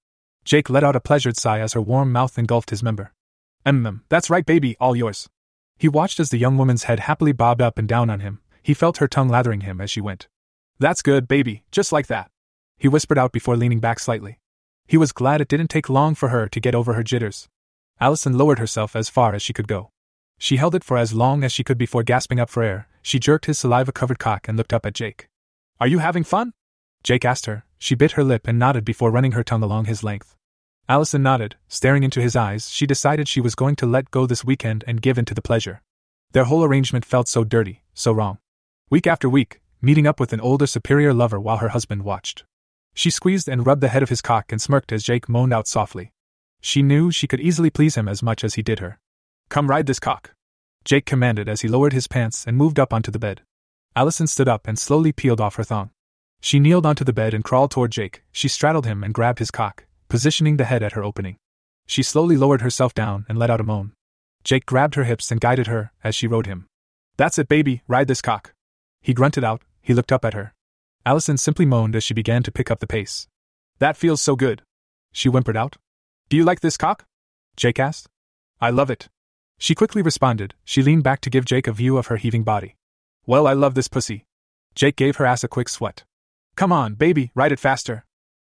Jake 0.46 0.70
let 0.70 0.84
out 0.84 0.96
a 0.96 1.00
pleasured 1.00 1.38
sigh 1.38 1.60
as 1.60 1.74
her 1.74 1.82
warm 1.82 2.12
mouth 2.12 2.38
engulfed 2.38 2.70
his 2.70 2.84
member. 2.84 3.14
Mm, 3.66 4.02
that's 4.10 4.30
right, 4.30 4.46
baby, 4.46 4.76
all 4.80 4.96
yours. 4.96 5.30
He 5.78 5.88
watched 5.88 6.20
as 6.20 6.30
the 6.30 6.38
young 6.38 6.58
woman's 6.58 6.84
head 6.84 7.02
happily 7.02 7.32
bobbed 7.32 7.62
up 7.62 7.78
and 7.78 7.88
down 7.88 8.10
on 8.10 8.20
him. 8.20 8.42
He 8.62 8.74
felt 8.74 8.98
her 8.98 9.08
tongue 9.08 9.30
lathering 9.30 9.62
him 9.62 9.82
as 9.82 9.90
she 9.90 10.02
went. 10.02 10.28
That's 10.80 11.02
good, 11.02 11.28
baby, 11.28 11.64
just 11.72 11.92
like 11.92 12.08
that. 12.08 12.30
He 12.78 12.88
whispered 12.88 13.18
out 13.18 13.32
before 13.32 13.58
leaning 13.58 13.80
back 13.80 14.00
slightly. 14.00 14.40
He 14.88 14.98
was 14.98 15.12
glad 15.12 15.42
it 15.42 15.48
didn't 15.48 15.70
take 15.70 15.90
long 15.90 16.16
for 16.16 16.30
her 16.30 16.48
to 16.48 16.60
get 16.60 16.76
over 16.76 16.94
her 16.94 17.04
jitters. 17.04 17.48
Allison 18.00 18.38
lowered 18.38 18.60
herself 18.60 18.96
as 18.96 19.10
far 19.10 19.34
as 19.34 19.42
she 19.42 19.54
could 19.54 19.68
go. 19.68 19.92
She 20.38 20.58
held 20.58 20.76
it 20.76 20.84
for 20.84 20.98
as 20.98 21.14
long 21.14 21.44
as 21.44 21.52
she 21.54 21.64
could 21.64 21.78
before 21.78 22.04
gasping 22.04 22.40
up 22.40 22.50
for 22.50 22.64
air. 22.64 22.88
She 23.02 23.20
jerked 23.20 23.46
his 23.46 23.58
saliva 23.58 23.92
covered 23.92 24.20
cock 24.20 24.48
and 24.48 24.58
looked 24.58 24.74
up 24.74 24.86
at 24.86 24.94
Jake. 24.94 25.28
Are 25.80 25.88
you 25.88 26.00
having 26.00 26.24
fun? 26.24 26.54
Jake 27.04 27.26
asked 27.26 27.46
her. 27.46 27.66
She 27.78 27.96
bit 27.96 28.14
her 28.14 28.24
lip 28.24 28.48
and 28.48 28.58
nodded 28.58 28.86
before 28.86 29.12
running 29.12 29.34
her 29.34 29.44
tongue 29.44 29.64
along 29.64 29.86
his 29.86 30.04
length. 30.04 30.36
Allison 30.88 31.24
nodded, 31.24 31.56
staring 31.68 32.04
into 32.04 32.22
his 32.22 32.36
eyes. 32.36 32.70
She 32.70 32.86
decided 32.86 33.28
she 33.28 33.42
was 33.42 33.56
going 33.56 33.76
to 33.78 33.86
let 33.86 34.12
go 34.12 34.26
this 34.26 34.44
weekend 34.44 34.84
and 34.86 35.02
give 35.02 35.18
in 35.18 35.26
to 35.26 35.34
the 35.34 35.42
pleasure. 35.42 35.82
Their 36.32 36.46
whole 36.46 36.64
arrangement 36.64 37.06
felt 37.06 37.28
so 37.28 37.44
dirty, 37.44 37.84
so 37.94 38.12
wrong. 38.12 38.40
Week 38.90 39.08
after 39.08 39.30
week, 39.30 39.62
meeting 39.82 40.08
up 40.08 40.20
with 40.20 40.34
an 40.34 40.42
older, 40.42 40.68
superior 40.68 41.14
lover 41.14 41.40
while 41.40 41.58
her 41.58 41.70
husband 41.70 42.04
watched. 42.04 42.44
She 42.94 43.10
squeezed 43.10 43.48
and 43.48 43.66
rubbed 43.66 43.82
the 43.82 43.88
head 43.88 44.04
of 44.04 44.10
his 44.10 44.22
cock 44.22 44.52
and 44.52 44.62
smirked 44.62 44.92
as 44.92 45.04
Jake 45.04 45.28
moaned 45.28 45.54
out 45.54 45.68
softly. 45.68 46.12
She 46.62 46.82
knew 46.82 47.12
she 47.12 47.28
could 47.28 47.42
easily 47.42 47.70
please 47.70 47.96
him 47.96 48.08
as 48.08 48.24
much 48.24 48.44
as 48.44 48.54
he 48.54 48.62
did 48.62 48.80
her. 48.80 49.00
Come 49.50 49.68
ride 49.68 49.86
this 49.86 50.00
cock. 50.00 50.34
Jake 50.86 51.06
commanded 51.06 51.50
as 51.50 51.62
he 51.62 51.68
lowered 51.68 51.94
his 51.94 52.08
pants 52.08 52.46
and 52.46 52.58
moved 52.58 52.80
up 52.80 52.94
onto 52.94 53.12
the 53.12 53.20
bed. 53.20 53.42
Allison 53.96 54.28
stood 54.28 54.48
up 54.48 54.68
and 54.68 54.78
slowly 54.78 55.12
peeled 55.12 55.42
off 55.42 55.56
her 55.56 55.64
thong. 55.64 55.92
She 56.42 56.60
kneeled 56.60 56.86
onto 56.86 57.04
the 57.04 57.14
bed 57.14 57.34
and 57.34 57.44
crawled 57.44 57.72
toward 57.72 57.92
Jake. 57.92 58.24
She 58.32 58.48
straddled 58.48 58.86
him 58.86 59.04
and 59.04 59.14
grabbed 59.14 59.40
his 59.40 59.52
cock, 59.52 59.86
positioning 60.10 60.58
the 60.58 60.66
head 60.66 60.84
at 60.84 60.92
her 60.92 61.04
opening. 61.04 61.38
She 61.86 62.04
slowly 62.04 62.38
lowered 62.38 62.62
herself 62.62 62.94
down 62.94 63.26
and 63.30 63.38
let 63.38 63.50
out 63.50 63.62
a 63.62 63.64
moan. 63.64 63.94
Jake 64.44 64.66
grabbed 64.66 64.96
her 64.96 65.06
hips 65.06 65.32
and 65.32 65.40
guided 65.40 65.68
her 65.68 65.92
as 66.04 66.16
she 66.16 66.28
rode 66.28 66.48
him. 66.48 66.68
That's 67.18 67.38
it, 67.38 67.48
baby, 67.48 67.82
ride 67.88 68.08
this 68.08 68.22
cock. 68.22 68.54
He 69.02 69.14
grunted 69.14 69.44
out, 69.44 69.62
he 69.82 69.94
looked 69.94 70.12
up 70.12 70.26
at 70.26 70.34
her. 70.34 70.54
Allison 71.06 71.38
simply 71.38 71.66
moaned 71.66 71.96
as 71.96 72.04
she 72.04 72.14
began 72.14 72.44
to 72.44 72.52
pick 72.52 72.72
up 72.72 72.80
the 72.80 72.88
pace. 72.88 73.28
That 73.80 73.98
feels 73.98 74.22
so 74.22 74.36
good. 74.36 74.62
She 75.12 75.28
whimpered 75.28 75.58
out. 75.58 75.76
Do 76.30 76.38
you 76.38 76.46
like 76.46 76.62
this 76.62 76.78
cock? 76.78 77.06
Jake 77.58 77.80
asked. 77.80 78.08
I 78.62 78.70
love 78.70 78.90
it. 78.90 79.10
She 79.60 79.76
quickly 79.76 80.02
responded. 80.02 80.54
She 80.64 80.82
leaned 80.82 81.04
back 81.04 81.20
to 81.22 81.30
give 81.30 81.46
Jake 81.46 81.68
a 81.68 81.74
view 81.74 81.98
of 81.98 82.08
her 82.08 82.16
heaving 82.16 82.44
body. 82.44 82.76
Well, 83.26 83.48
I 83.48 83.54
love 83.54 83.76
this 83.76 83.88
pussy. 83.88 84.26
Jake 84.76 84.96
gave 84.96 85.18
her 85.18 85.26
ass 85.26 85.44
a 85.44 85.48
quick 85.50 85.70
sweat. 85.70 86.04
Come 86.56 86.72
on, 86.72 86.94
baby, 86.94 87.32
ride 87.36 87.52
it 87.52 87.60
faster. 87.60 88.06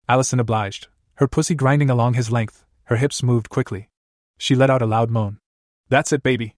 Allison 0.08 0.38
obliged, 0.38 0.88
her 1.14 1.28
pussy 1.28 1.54
grinding 1.54 1.90
along 1.90 2.14
his 2.14 2.30
length, 2.30 2.64
her 2.84 2.96
hips 2.96 3.22
moved 3.22 3.48
quickly. 3.48 3.88
She 4.38 4.54
let 4.54 4.70
out 4.70 4.82
a 4.82 4.86
loud 4.86 5.10
moan. 5.10 5.38
That's 5.88 6.12
it, 6.12 6.22
baby. 6.22 6.54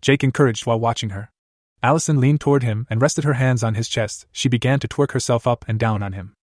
Jake 0.00 0.24
encouraged 0.24 0.66
while 0.66 0.80
watching 0.80 1.10
her. 1.10 1.30
Allison 1.82 2.20
leaned 2.20 2.40
toward 2.40 2.62
him 2.62 2.86
and 2.90 3.00
rested 3.00 3.24
her 3.24 3.34
hands 3.34 3.64
on 3.64 3.74
his 3.74 3.88
chest. 3.88 4.26
She 4.32 4.48
began 4.48 4.80
to 4.80 4.88
twerk 4.88 5.12
herself 5.12 5.46
up 5.46 5.64
and 5.66 5.78
down 5.78 6.02
on 6.02 6.12
him. 6.12 6.34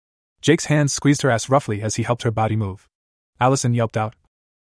Jake's 0.41 0.65
hands 0.65 0.93
squeezed 0.93 1.21
her 1.21 1.29
ass 1.29 1.49
roughly 1.49 1.81
as 1.81 1.95
he 1.95 2.03
helped 2.03 2.23
her 2.23 2.31
body 2.31 2.55
move. 2.55 2.87
Allison 3.39 3.73
yelped 3.73 3.97
out, 3.97 4.15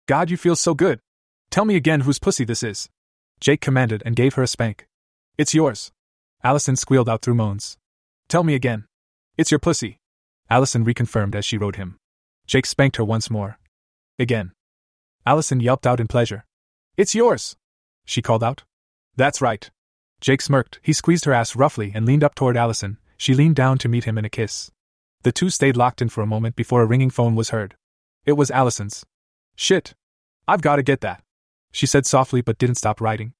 God, 0.08 0.30
you 0.30 0.38
feel 0.38 0.56
so 0.56 0.74
good. 0.74 1.00
Tell 1.50 1.66
me 1.66 1.76
again 1.76 2.02
whose 2.02 2.20
pussy 2.20 2.44
this 2.44 2.64
is. 2.64 2.90
Jake 3.40 3.62
commanded 3.62 4.04
and 4.06 4.16
gave 4.16 4.34
her 4.36 4.44
a 4.44 4.48
spank. 4.48 4.88
It's 5.38 5.54
yours. 5.54 5.92
Allison 6.44 6.76
squealed 6.76 7.10
out 7.10 7.22
through 7.22 7.36
moans. 7.36 7.78
Tell 8.28 8.44
me 8.44 8.54
again. 8.56 8.86
It's 9.38 9.52
your 9.52 9.60
pussy. 9.60 10.00
Allison 10.50 10.86
reconfirmed 10.86 11.36
as 11.36 11.46
she 11.46 11.58
rode 11.58 11.76
him. 11.76 11.98
Jake 12.46 12.66
spanked 12.66 12.98
her 12.98 13.04
once 13.06 13.30
more. 13.30 13.60
Again. 14.20 14.52
Allison 15.26 15.60
yelped 15.60 15.86
out 15.86 16.00
in 16.00 16.08
pleasure. 16.08 16.46
It's 16.96 17.14
yours! 17.14 17.56
She 18.06 18.22
called 18.22 18.44
out. 18.44 18.64
That's 19.16 19.42
right. 19.42 19.70
Jake 20.20 20.42
smirked. 20.42 20.80
He 20.82 20.94
squeezed 20.94 21.26
her 21.26 21.34
ass 21.34 21.56
roughly 21.56 21.92
and 21.94 22.06
leaned 22.06 22.24
up 22.24 22.36
toward 22.36 22.58
Allison. 22.58 22.98
She 23.18 23.34
leaned 23.34 23.56
down 23.56 23.78
to 23.80 23.90
meet 23.90 24.06
him 24.06 24.18
in 24.18 24.26
a 24.26 24.30
kiss. 24.30 24.72
The 25.24 25.32
two 25.32 25.50
stayed 25.50 25.78
locked 25.78 26.02
in 26.02 26.10
for 26.10 26.22
a 26.22 26.28
moment 26.28 26.56
before 26.56 26.82
a 26.82 26.86
ringing 26.86 27.10
phone 27.10 27.36
was 27.36 27.50
heard. 27.50 27.76
It 28.26 28.34
was 28.34 28.52
Allison's. 28.52 29.06
Shit. 29.56 29.94
I've 30.48 30.62
gotta 30.62 30.84
get 30.84 31.02
that. 31.02 31.24
She 31.72 31.86
said 31.86 32.06
softly 32.06 32.42
but 32.42 32.58
didn't 32.58 32.76
stop 32.76 33.02
writing. 33.02 33.34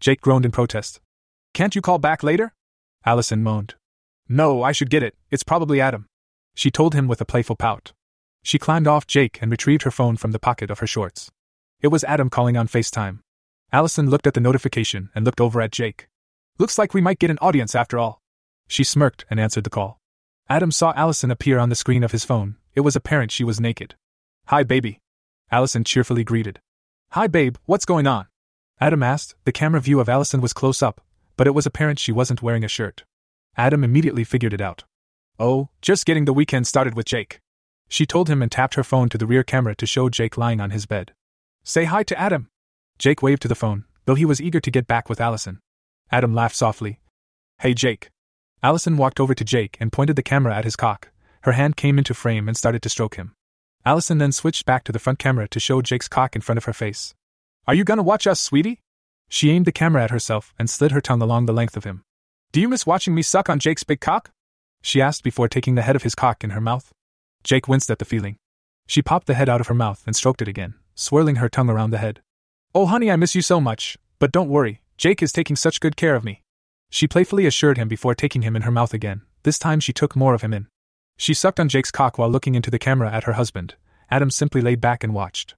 Jake 0.00 0.20
groaned 0.20 0.44
in 0.44 0.50
protest. 0.50 1.00
Can't 1.52 1.74
you 1.74 1.82
call 1.82 1.98
back 1.98 2.22
later? 2.22 2.52
Allison 3.04 3.42
moaned. 3.42 3.74
No, 4.28 4.62
I 4.62 4.72
should 4.72 4.90
get 4.90 5.02
it. 5.02 5.14
It's 5.30 5.42
probably 5.42 5.80
Adam. 5.80 6.06
She 6.54 6.70
told 6.70 6.94
him 6.94 7.08
with 7.08 7.20
a 7.20 7.26
playful 7.26 7.56
pout. 7.56 7.92
She 8.42 8.58
climbed 8.58 8.86
off 8.86 9.06
Jake 9.06 9.38
and 9.40 9.50
retrieved 9.50 9.82
her 9.82 9.90
phone 9.90 10.16
from 10.16 10.32
the 10.32 10.38
pocket 10.38 10.70
of 10.70 10.78
her 10.80 10.86
shorts. 10.86 11.30
It 11.80 11.88
was 11.88 12.04
Adam 12.04 12.30
calling 12.30 12.56
on 12.56 12.68
FaceTime. 12.68 13.20
Allison 13.72 14.08
looked 14.08 14.26
at 14.26 14.34
the 14.34 14.40
notification 14.40 15.10
and 15.14 15.24
looked 15.24 15.40
over 15.40 15.60
at 15.60 15.72
Jake. 15.72 16.08
Looks 16.56 16.78
like 16.78 16.94
we 16.94 17.00
might 17.00 17.18
get 17.18 17.30
an 17.30 17.38
audience 17.40 17.74
after 17.74 17.98
all. 17.98 18.20
She 18.68 18.84
smirked 18.84 19.24
and 19.28 19.40
answered 19.40 19.64
the 19.64 19.70
call. 19.70 20.00
Adam 20.48 20.70
saw 20.70 20.92
Allison 20.94 21.32
appear 21.32 21.58
on 21.58 21.68
the 21.68 21.74
screen 21.74 22.04
of 22.04 22.12
his 22.12 22.24
phone. 22.24 22.56
It 22.74 22.82
was 22.82 22.94
apparent 22.94 23.32
she 23.32 23.42
was 23.42 23.60
naked. 23.60 23.96
Hi, 24.46 24.62
baby. 24.62 25.00
Allison 25.50 25.82
cheerfully 25.82 26.22
greeted. 26.22 26.60
Hi, 27.10 27.26
babe, 27.26 27.56
what's 27.64 27.84
going 27.84 28.06
on? 28.06 28.26
Adam 28.80 29.02
asked. 29.02 29.34
The 29.44 29.52
camera 29.52 29.80
view 29.80 29.98
of 29.98 30.08
Allison 30.08 30.40
was 30.40 30.52
close 30.52 30.80
up, 30.80 31.00
but 31.36 31.48
it 31.48 31.54
was 31.54 31.66
apparent 31.66 31.98
she 31.98 32.12
wasn't 32.12 32.42
wearing 32.42 32.62
a 32.62 32.68
shirt. 32.68 33.02
Adam 33.56 33.82
immediately 33.82 34.22
figured 34.22 34.52
it 34.54 34.60
out. 34.60 34.84
Oh, 35.40 35.70
just 35.82 36.06
getting 36.06 36.24
the 36.24 36.32
weekend 36.32 36.68
started 36.68 36.94
with 36.94 37.06
Jake. 37.06 37.40
She 37.88 38.06
told 38.06 38.28
him 38.28 38.42
and 38.42 38.50
tapped 38.50 38.74
her 38.74 38.84
phone 38.84 39.08
to 39.08 39.18
the 39.18 39.26
rear 39.26 39.42
camera 39.42 39.74
to 39.74 39.86
show 39.86 40.08
Jake 40.08 40.38
lying 40.38 40.60
on 40.60 40.70
his 40.70 40.86
bed. 40.86 41.14
Say 41.64 41.84
hi 41.84 42.04
to 42.04 42.18
Adam. 42.18 42.48
Jake 42.98 43.22
waved 43.22 43.42
to 43.42 43.48
the 43.48 43.54
phone, 43.56 43.86
though 44.04 44.14
he 44.14 44.24
was 44.24 44.40
eager 44.40 44.60
to 44.60 44.70
get 44.70 44.86
back 44.86 45.08
with 45.08 45.20
Allison. 45.20 45.60
Adam 46.14 46.32
laughed 46.32 46.54
softly. 46.54 47.00
Hey, 47.58 47.74
Jake. 47.74 48.08
Allison 48.62 48.96
walked 48.96 49.18
over 49.18 49.34
to 49.34 49.44
Jake 49.44 49.76
and 49.80 49.90
pointed 49.90 50.14
the 50.14 50.22
camera 50.22 50.54
at 50.54 50.62
his 50.62 50.76
cock. 50.76 51.10
Her 51.42 51.50
hand 51.50 51.76
came 51.76 51.98
into 51.98 52.14
frame 52.14 52.46
and 52.46 52.56
started 52.56 52.82
to 52.82 52.88
stroke 52.88 53.16
him. 53.16 53.34
Allison 53.84 54.18
then 54.18 54.30
switched 54.30 54.64
back 54.64 54.84
to 54.84 54.92
the 54.92 55.00
front 55.00 55.18
camera 55.18 55.48
to 55.48 55.58
show 55.58 55.82
Jake's 55.82 56.06
cock 56.06 56.36
in 56.36 56.40
front 56.40 56.58
of 56.58 56.66
her 56.66 56.72
face. 56.72 57.16
Are 57.66 57.74
you 57.74 57.82
gonna 57.82 58.04
watch 58.04 58.28
us, 58.28 58.40
sweetie? 58.40 58.80
She 59.28 59.50
aimed 59.50 59.64
the 59.64 59.72
camera 59.72 60.04
at 60.04 60.12
herself 60.12 60.54
and 60.56 60.70
slid 60.70 60.92
her 60.92 61.00
tongue 61.00 61.20
along 61.20 61.46
the 61.46 61.52
length 61.52 61.76
of 61.76 61.82
him. 61.82 62.04
Do 62.52 62.60
you 62.60 62.68
miss 62.68 62.86
watching 62.86 63.12
me 63.12 63.22
suck 63.22 63.50
on 63.50 63.58
Jake's 63.58 63.82
big 63.82 64.00
cock? 64.00 64.30
She 64.82 65.02
asked 65.02 65.24
before 65.24 65.48
taking 65.48 65.74
the 65.74 65.82
head 65.82 65.96
of 65.96 66.04
his 66.04 66.14
cock 66.14 66.44
in 66.44 66.50
her 66.50 66.60
mouth. 66.60 66.92
Jake 67.42 67.66
winced 67.66 67.90
at 67.90 67.98
the 67.98 68.04
feeling. 68.04 68.36
She 68.86 69.02
popped 69.02 69.26
the 69.26 69.34
head 69.34 69.48
out 69.48 69.60
of 69.60 69.66
her 69.66 69.74
mouth 69.74 70.04
and 70.06 70.14
stroked 70.14 70.42
it 70.42 70.46
again, 70.46 70.74
swirling 70.94 71.36
her 71.36 71.48
tongue 71.48 71.70
around 71.70 71.90
the 71.90 71.98
head. 71.98 72.22
Oh, 72.72 72.86
honey, 72.86 73.10
I 73.10 73.16
miss 73.16 73.34
you 73.34 73.42
so 73.42 73.60
much, 73.60 73.98
but 74.20 74.30
don't 74.30 74.48
worry, 74.48 74.80
Jake 74.96 75.22
is 75.22 75.32
taking 75.32 75.56
such 75.56 75.80
good 75.80 75.96
care 75.96 76.14
of 76.14 76.24
me. 76.24 76.42
She 76.90 77.08
playfully 77.08 77.46
assured 77.46 77.76
him 77.76 77.88
before 77.88 78.14
taking 78.14 78.42
him 78.42 78.54
in 78.54 78.62
her 78.62 78.70
mouth 78.70 78.94
again. 78.94 79.22
This 79.42 79.58
time 79.58 79.80
she 79.80 79.92
took 79.92 80.14
more 80.14 80.34
of 80.34 80.42
him 80.42 80.54
in. 80.54 80.68
She 81.16 81.34
sucked 81.34 81.60
on 81.60 81.68
Jake's 81.68 81.90
cock 81.90 82.18
while 82.18 82.30
looking 82.30 82.54
into 82.54 82.70
the 82.70 82.78
camera 82.78 83.12
at 83.12 83.24
her 83.24 83.34
husband. 83.34 83.74
Adam 84.10 84.30
simply 84.30 84.60
laid 84.60 84.80
back 84.80 85.02
and 85.02 85.14
watched. 85.14 85.54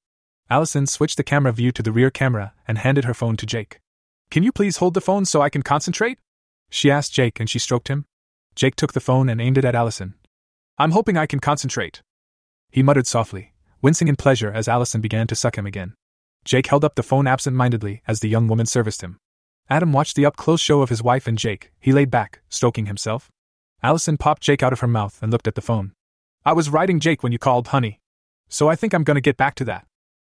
Allison 0.48 0.86
switched 0.86 1.16
the 1.16 1.24
camera 1.24 1.52
view 1.52 1.72
to 1.72 1.82
the 1.82 1.92
rear 1.92 2.10
camera 2.10 2.52
and 2.66 2.78
handed 2.78 3.04
her 3.04 3.14
phone 3.14 3.36
to 3.36 3.46
Jake. 3.46 3.80
Can 4.30 4.42
you 4.42 4.52
please 4.52 4.78
hold 4.78 4.94
the 4.94 5.00
phone 5.00 5.24
so 5.24 5.42
I 5.42 5.50
can 5.50 5.62
concentrate? 5.62 6.18
She 6.70 6.90
asked 6.90 7.12
Jake 7.12 7.38
and 7.40 7.48
she 7.48 7.58
stroked 7.58 7.88
him. 7.88 8.06
Jake 8.54 8.76
took 8.76 8.92
the 8.92 9.00
phone 9.00 9.28
and 9.28 9.40
aimed 9.40 9.58
it 9.58 9.64
at 9.64 9.74
Allison. 9.74 10.14
I'm 10.78 10.92
hoping 10.92 11.16
I 11.16 11.26
can 11.26 11.40
concentrate. 11.40 12.02
He 12.70 12.82
muttered 12.82 13.06
softly, 13.06 13.52
wincing 13.82 14.08
in 14.08 14.16
pleasure 14.16 14.52
as 14.52 14.68
Allison 14.68 15.00
began 15.00 15.26
to 15.26 15.36
suck 15.36 15.56
him 15.56 15.66
again. 15.66 15.94
Jake 16.44 16.68
held 16.68 16.84
up 16.84 16.94
the 16.94 17.02
phone 17.02 17.26
absent 17.26 17.56
mindedly 17.56 18.02
as 18.06 18.20
the 18.20 18.28
young 18.28 18.46
woman 18.46 18.66
serviced 18.66 19.02
him. 19.02 19.18
Adam 19.68 19.92
watched 19.92 20.14
the 20.14 20.24
up 20.24 20.36
close 20.36 20.60
show 20.60 20.80
of 20.80 20.90
his 20.90 21.02
wife 21.02 21.26
and 21.26 21.36
Jake. 21.36 21.72
He 21.80 21.92
laid 21.92 22.10
back, 22.10 22.40
stroking 22.48 22.86
himself. 22.86 23.30
Allison 23.82 24.16
popped 24.16 24.42
Jake 24.42 24.62
out 24.62 24.72
of 24.72 24.80
her 24.80 24.86
mouth 24.86 25.18
and 25.22 25.32
looked 25.32 25.48
at 25.48 25.56
the 25.56 25.60
phone. 25.60 25.92
I 26.44 26.52
was 26.52 26.70
writing 26.70 27.00
Jake 27.00 27.22
when 27.22 27.32
you 27.32 27.38
called, 27.38 27.68
honey. 27.68 28.00
So 28.48 28.68
I 28.68 28.76
think 28.76 28.94
I'm 28.94 29.02
gonna 29.02 29.20
get 29.20 29.36
back 29.36 29.56
to 29.56 29.64
that. 29.64 29.86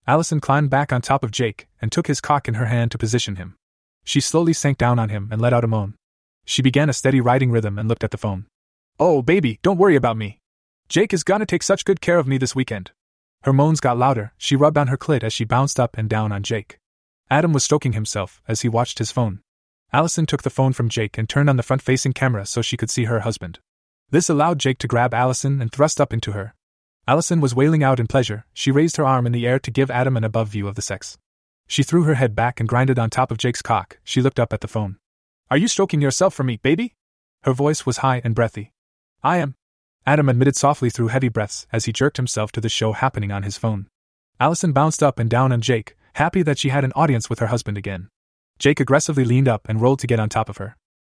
Allison 0.06 0.38
climbed 0.38 0.70
back 0.70 0.92
on 0.92 1.00
top 1.00 1.24
of 1.24 1.32
Jake 1.32 1.66
and 1.82 1.90
took 1.90 2.06
his 2.06 2.20
cock 2.20 2.46
in 2.46 2.54
her 2.54 2.66
hand 2.66 2.92
to 2.92 2.98
position 2.98 3.36
him. 3.36 3.56
She 4.04 4.20
slowly 4.20 4.52
sank 4.52 4.78
down 4.78 4.98
on 4.98 5.08
him 5.08 5.28
and 5.32 5.40
let 5.40 5.52
out 5.52 5.64
a 5.64 5.68
moan. 5.68 5.94
She 6.44 6.62
began 6.62 6.88
a 6.88 6.92
steady 6.92 7.20
riding 7.20 7.50
rhythm 7.50 7.78
and 7.78 7.88
looked 7.88 8.04
at 8.04 8.12
the 8.12 8.18
phone. 8.18 8.46
Oh, 9.00 9.22
baby, 9.22 9.58
don't 9.62 9.78
worry 9.78 9.96
about 9.96 10.16
me. 10.16 10.38
Jake 10.88 11.12
is 11.12 11.24
gonna 11.24 11.46
take 11.46 11.62
such 11.62 11.84
good 11.84 12.00
care 12.00 12.18
of 12.18 12.28
me 12.28 12.38
this 12.38 12.54
weekend. 12.54 12.92
Her 13.42 13.52
moans 13.52 13.80
got 13.80 13.98
louder, 13.98 14.32
she 14.38 14.54
rubbed 14.54 14.78
on 14.78 14.88
her 14.88 14.96
clit 14.96 15.24
as 15.24 15.32
she 15.32 15.44
bounced 15.44 15.80
up 15.80 15.96
and 15.96 16.08
down 16.08 16.30
on 16.30 16.42
Jake. 16.42 16.78
Adam 17.30 17.52
was 17.52 17.64
stroking 17.64 17.92
himself 17.92 18.42
as 18.46 18.62
he 18.62 18.68
watched 18.68 18.98
his 18.98 19.12
phone. 19.12 19.40
Allison 19.92 20.26
took 20.26 20.42
the 20.42 20.50
phone 20.50 20.72
from 20.72 20.88
Jake 20.88 21.18
and 21.18 21.28
turned 21.28 21.48
on 21.48 21.56
the 21.56 21.62
front 21.62 21.82
facing 21.82 22.12
camera 22.12 22.46
so 22.46 22.62
she 22.62 22.76
could 22.76 22.90
see 22.90 23.04
her 23.04 23.20
husband. 23.20 23.60
This 24.10 24.28
allowed 24.28 24.58
Jake 24.58 24.78
to 24.78 24.88
grab 24.88 25.14
Allison 25.14 25.60
and 25.60 25.72
thrust 25.72 26.00
up 26.00 26.12
into 26.12 26.32
her, 26.32 26.54
Allison 27.06 27.42
was 27.42 27.54
wailing 27.54 27.84
out 27.84 28.00
in 28.00 28.06
pleasure. 28.06 28.46
She 28.54 28.70
raised 28.70 28.96
her 28.96 29.04
arm 29.04 29.26
in 29.26 29.32
the 29.32 29.46
air 29.46 29.58
to 29.58 29.70
give 29.70 29.90
Adam 29.90 30.16
an 30.16 30.24
above 30.24 30.48
view 30.48 30.66
of 30.66 30.74
the 30.74 30.80
sex. 30.80 31.18
She 31.66 31.82
threw 31.82 32.04
her 32.04 32.14
head 32.14 32.34
back 32.34 32.60
and 32.60 32.68
grinded 32.68 32.98
on 32.98 33.10
top 33.10 33.30
of 33.30 33.36
Jake's 33.36 33.60
cock. 33.60 33.98
She 34.04 34.22
looked 34.22 34.40
up 34.40 34.54
at 34.54 34.62
the 34.62 34.68
phone. 34.68 34.96
Are 35.50 35.58
you 35.58 35.68
stroking 35.68 36.00
yourself 36.00 36.32
for 36.32 36.44
me, 36.44 36.56
baby? 36.56 36.94
Her 37.42 37.52
voice 37.52 37.84
was 37.84 37.98
high 37.98 38.22
and 38.24 38.34
breathy. 38.34 38.72
I 39.22 39.36
am. 39.36 39.54
Adam 40.06 40.30
admitted 40.30 40.56
softly 40.56 40.88
through 40.88 41.08
heavy 41.08 41.28
breaths 41.28 41.66
as 41.72 41.84
he 41.84 41.92
jerked 41.92 42.16
himself 42.16 42.52
to 42.52 42.60
the 42.60 42.70
show 42.70 42.92
happening 42.92 43.30
on 43.30 43.42
his 43.42 43.58
phone. 43.58 43.86
Allison 44.40 44.72
bounced 44.72 45.02
up 45.02 45.18
and 45.18 45.28
down 45.28 45.52
on 45.52 45.60
Jake, 45.60 45.96
happy 46.14 46.42
that 46.42 46.58
she 46.58 46.70
had 46.70 46.84
an 46.84 46.92
audience 46.94 47.28
with 47.28 47.38
her 47.38 47.48
husband 47.48 47.78
again. 47.78 48.08
Jake 48.58 48.80
aggressively 48.80 49.24
leaned 49.24 49.48
up 49.48 49.68
and 49.68 49.80
rolled 49.80 49.98
to 50.00 50.06
get 50.06 50.20
on 50.20 50.28
top 50.28 50.48
of 50.48 50.56
her. 50.58 50.76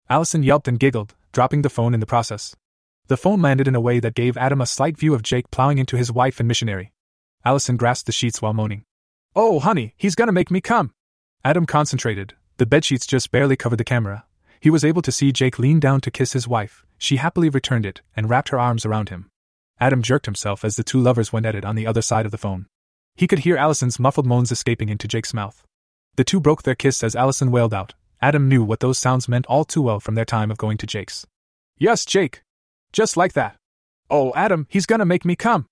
Allison 0.09 0.43
yelped 0.43 0.69
and 0.69 0.79
giggled, 0.79 1.15
dropping 1.33 1.63
the 1.63 1.71
phone 1.71 1.95
in 1.95 2.01
the 2.01 2.07
process. 2.07 2.55
The 3.09 3.17
phone 3.17 3.43
landed 3.43 3.69
in 3.69 3.75
a 3.75 3.81
way 3.81 4.01
that 4.01 4.15
gave 4.15 4.37
Adam 4.37 4.61
a 4.61 4.67
slight 4.67 4.97
view 4.97 5.15
of 5.15 5.23
Jake 5.23 5.51
plowing 5.51 5.79
into 5.79 5.97
his 5.97 6.13
wife 6.13 6.41
and 6.41 6.49
missionary. 6.49 6.93
Allison 7.45 7.77
grasped 7.77 8.07
the 8.07 8.13
sheets 8.13 8.41
while 8.41 8.55
moaning. 8.55 8.85
Oh, 9.37 9.59
honey, 9.59 9.95
he's 9.97 10.15
gonna 10.15 10.33
make 10.33 10.51
me 10.51 10.61
come! 10.61 10.93
Adam 11.45 11.67
concentrated. 11.67 12.35
The 12.57 12.67
bedsheets 12.67 13.07
just 13.07 13.31
barely 13.31 13.57
covered 13.57 13.79
the 13.79 13.85
camera. 13.85 14.25
He 14.61 14.71
was 14.71 14.85
able 14.85 15.03
to 15.03 15.13
see 15.13 15.33
Jake 15.33 15.59
lean 15.59 15.81
down 15.81 16.01
to 16.03 16.11
kiss 16.11 16.33
his 16.33 16.49
wife. 16.49 16.87
She 16.97 17.17
happily 17.17 17.49
returned 17.49 17.85
it 17.85 18.01
and 18.17 18.31
wrapped 18.31 18.51
her 18.51 18.59
arms 18.59 18.87
around 18.87 19.11
him. 19.11 19.29
Adam 19.81 20.01
jerked 20.01 20.27
himself 20.27 20.65
as 20.65 20.77
the 20.77 20.85
two 20.85 21.01
lovers 21.01 21.33
went 21.33 21.45
at 21.45 21.55
it 21.55 21.65
on 21.65 21.75
the 21.75 21.87
other 21.87 22.01
side 22.01 22.25
of 22.25 22.33
the 22.33 22.39
phone. 22.39 22.67
He 23.17 23.27
could 23.27 23.41
hear 23.41 23.57
Allison's 23.57 24.01
muffled 24.01 24.27
moans 24.27 24.51
escaping 24.51 24.89
into 24.89 25.09
Jake's 25.09 25.35
mouth. 25.35 25.65
The 26.17 26.25
two 26.25 26.41
broke 26.41 26.63
their 26.63 26.75
kiss 26.75 27.03
as 27.03 27.15
Allison 27.15 27.51
wailed 27.51 27.75
out. 27.75 27.95
Adam 28.21 28.49
knew 28.49 28.65
what 28.65 28.81
those 28.81 28.99
sounds 28.99 29.29
meant 29.29 29.47
all 29.47 29.65
too 29.65 29.83
well 29.83 30.01
from 30.01 30.15
their 30.15 30.25
time 30.25 30.51
of 30.51 30.59
going 30.59 30.79
to 30.79 30.87
Jake's. 30.87 31.27
Yes, 31.79 32.05
Jake, 32.05 32.43
just 32.93 33.17
like 33.17 33.33
that. 33.35 33.57
Oh, 34.11 34.33
Adam, 34.35 34.67
he's 34.71 34.87
gonna 34.87 35.05
make 35.05 35.25
me 35.25 35.37
come! 35.37 35.67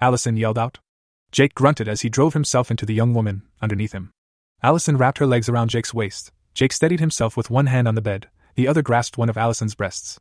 Allison 0.00 0.36
yelled 0.36 0.58
out. 0.58 0.78
Jake 1.32 1.54
grunted 1.54 1.88
as 1.88 2.02
he 2.02 2.08
drove 2.08 2.34
himself 2.34 2.70
into 2.70 2.86
the 2.86 2.94
young 2.94 3.14
woman 3.14 3.42
underneath 3.60 3.92
him. 3.92 4.10
Allison 4.62 4.96
wrapped 4.96 5.18
her 5.18 5.26
legs 5.26 5.48
around 5.48 5.70
Jake's 5.70 5.94
waist. 5.94 6.32
Jake 6.54 6.72
steadied 6.72 7.00
himself 7.00 7.36
with 7.36 7.50
one 7.50 7.66
hand 7.66 7.86
on 7.86 7.94
the 7.94 8.00
bed, 8.00 8.28
the 8.54 8.68
other 8.68 8.82
grasped 8.82 9.18
one 9.18 9.28
of 9.28 9.36
Allison's 9.36 9.74
breasts. 9.74 10.18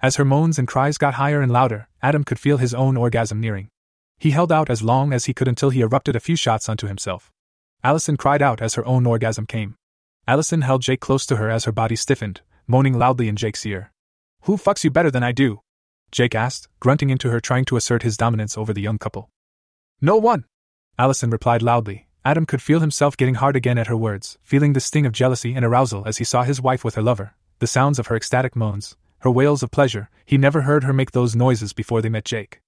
As 0.00 0.16
her 0.16 0.24
moans 0.24 0.58
and 0.58 0.68
cries 0.68 0.98
got 0.98 1.14
higher 1.14 1.40
and 1.40 1.52
louder, 1.52 1.88
Adam 2.02 2.24
could 2.24 2.38
feel 2.38 2.58
his 2.58 2.74
own 2.74 2.96
orgasm 2.96 3.40
nearing. 3.40 3.68
He 4.18 4.30
held 4.30 4.50
out 4.50 4.70
as 4.70 4.82
long 4.82 5.12
as 5.12 5.26
he 5.26 5.34
could 5.34 5.48
until 5.48 5.70
he 5.70 5.80
erupted 5.80 6.16
a 6.16 6.20
few 6.20 6.36
shots 6.36 6.68
onto 6.68 6.86
himself. 6.86 7.30
Allison 7.84 8.16
cried 8.16 8.42
out 8.42 8.62
as 8.62 8.74
her 8.74 8.86
own 8.86 9.06
orgasm 9.06 9.46
came. 9.46 9.76
Allison 10.26 10.62
held 10.62 10.82
Jake 10.82 11.00
close 11.00 11.26
to 11.26 11.36
her 11.36 11.50
as 11.50 11.64
her 11.64 11.72
body 11.72 11.94
stiffened, 11.96 12.40
moaning 12.66 12.98
loudly 12.98 13.28
in 13.28 13.36
Jake's 13.36 13.64
ear. 13.66 13.92
Who 14.42 14.56
fucks 14.56 14.84
you 14.84 14.90
better 14.90 15.10
than 15.10 15.22
I 15.22 15.32
do? 15.32 15.60
Jake 16.10 16.34
asked, 16.34 16.68
grunting 16.80 17.10
into 17.10 17.30
her, 17.30 17.40
trying 17.40 17.64
to 17.66 17.76
assert 17.76 18.02
his 18.02 18.16
dominance 18.16 18.56
over 18.56 18.72
the 18.72 18.80
young 18.80 18.98
couple. 18.98 19.30
No 20.00 20.16
one! 20.16 20.44
Allison 20.98 21.30
replied 21.30 21.62
loudly. 21.62 22.08
Adam 22.24 22.46
could 22.46 22.62
feel 22.62 22.80
himself 22.80 23.16
getting 23.16 23.36
hard 23.36 23.54
again 23.54 23.78
at 23.78 23.86
her 23.86 23.96
words, 23.96 24.38
feeling 24.42 24.72
the 24.72 24.80
sting 24.80 25.06
of 25.06 25.12
jealousy 25.12 25.54
and 25.54 25.64
arousal 25.64 26.02
as 26.06 26.18
he 26.18 26.24
saw 26.24 26.42
his 26.42 26.60
wife 26.60 26.84
with 26.84 26.96
her 26.96 27.02
lover, 27.02 27.34
the 27.60 27.66
sounds 27.66 27.98
of 27.98 28.08
her 28.08 28.16
ecstatic 28.16 28.56
moans, 28.56 28.96
her 29.20 29.30
wails 29.30 29.62
of 29.62 29.70
pleasure. 29.70 30.10
He 30.24 30.36
never 30.36 30.62
heard 30.62 30.84
her 30.84 30.92
make 30.92 31.12
those 31.12 31.36
noises 31.36 31.72
before 31.72 32.02
they 32.02 32.08
met 32.08 32.24
Jake. 32.24 32.60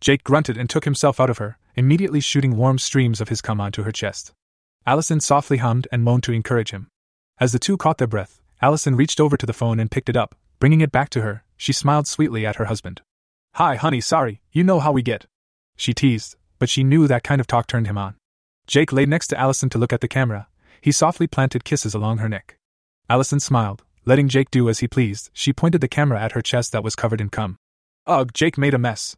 Jake 0.00 0.24
grunted 0.24 0.56
and 0.56 0.68
took 0.68 0.84
himself 0.84 1.20
out 1.20 1.30
of 1.30 1.38
her, 1.38 1.58
immediately 1.74 2.20
shooting 2.20 2.56
warm 2.56 2.78
streams 2.78 3.20
of 3.20 3.28
his 3.28 3.40
cum 3.40 3.60
onto 3.60 3.82
her 3.82 3.92
chest. 3.92 4.32
Allison 4.86 5.20
softly 5.20 5.56
hummed 5.58 5.88
and 5.90 6.04
moaned 6.04 6.22
to 6.24 6.32
encourage 6.32 6.70
him. 6.70 6.88
As 7.38 7.52
the 7.52 7.58
two 7.58 7.76
caught 7.76 7.98
their 7.98 8.06
breath, 8.06 8.40
Allison 8.62 8.96
reached 8.96 9.20
over 9.20 9.36
to 9.36 9.46
the 9.46 9.52
phone 9.52 9.80
and 9.80 9.90
picked 9.90 10.08
it 10.08 10.16
up, 10.16 10.34
bringing 10.58 10.80
it 10.80 10.92
back 10.92 11.10
to 11.10 11.22
her, 11.22 11.44
she 11.56 11.72
smiled 11.72 12.06
sweetly 12.06 12.46
at 12.46 12.56
her 12.56 12.66
husband. 12.66 13.02
Hi, 13.54 13.76
honey, 13.76 14.00
sorry, 14.00 14.40
you 14.52 14.62
know 14.62 14.80
how 14.80 14.92
we 14.92 15.02
get. 15.02 15.26
She 15.76 15.92
teased, 15.92 16.36
but 16.58 16.68
she 16.68 16.84
knew 16.84 17.06
that 17.06 17.24
kind 17.24 17.40
of 17.40 17.46
talk 17.46 17.66
turned 17.66 17.86
him 17.86 17.98
on. 17.98 18.16
Jake 18.66 18.92
lay 18.92 19.06
next 19.06 19.28
to 19.28 19.38
Allison 19.38 19.68
to 19.70 19.78
look 19.78 19.92
at 19.92 20.00
the 20.00 20.08
camera. 20.08 20.48
He 20.80 20.92
softly 20.92 21.26
planted 21.26 21.64
kisses 21.64 21.94
along 21.94 22.18
her 22.18 22.28
neck. 22.28 22.58
Allison 23.08 23.40
smiled, 23.40 23.82
letting 24.04 24.28
Jake 24.28 24.50
do 24.50 24.68
as 24.68 24.80
he 24.80 24.88
pleased. 24.88 25.30
She 25.32 25.52
pointed 25.52 25.80
the 25.80 25.88
camera 25.88 26.20
at 26.20 26.32
her 26.32 26.42
chest 26.42 26.72
that 26.72 26.84
was 26.84 26.96
covered 26.96 27.20
in 27.20 27.28
cum. 27.28 27.56
Ugh, 28.06 28.32
Jake 28.32 28.58
made 28.58 28.74
a 28.74 28.78
mess. 28.78 29.16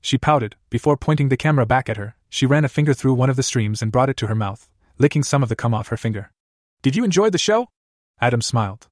She 0.00 0.18
pouted, 0.18 0.56
before 0.70 0.96
pointing 0.96 1.28
the 1.28 1.36
camera 1.36 1.66
back 1.66 1.88
at 1.88 1.96
her. 1.96 2.16
She 2.28 2.46
ran 2.46 2.64
a 2.64 2.68
finger 2.68 2.94
through 2.94 3.14
one 3.14 3.28
of 3.28 3.36
the 3.36 3.42
streams 3.42 3.82
and 3.82 3.92
brought 3.92 4.08
it 4.08 4.16
to 4.18 4.28
her 4.28 4.34
mouth, 4.34 4.68
licking 4.98 5.22
some 5.22 5.42
of 5.42 5.48
the 5.48 5.56
cum 5.56 5.74
off 5.74 5.88
her 5.88 5.96
finger. 5.96 6.30
Did 6.82 6.96
you 6.96 7.04
enjoy 7.04 7.30
the 7.30 7.38
show? 7.38 7.68
Adam 8.20 8.40
smiled. 8.40 8.88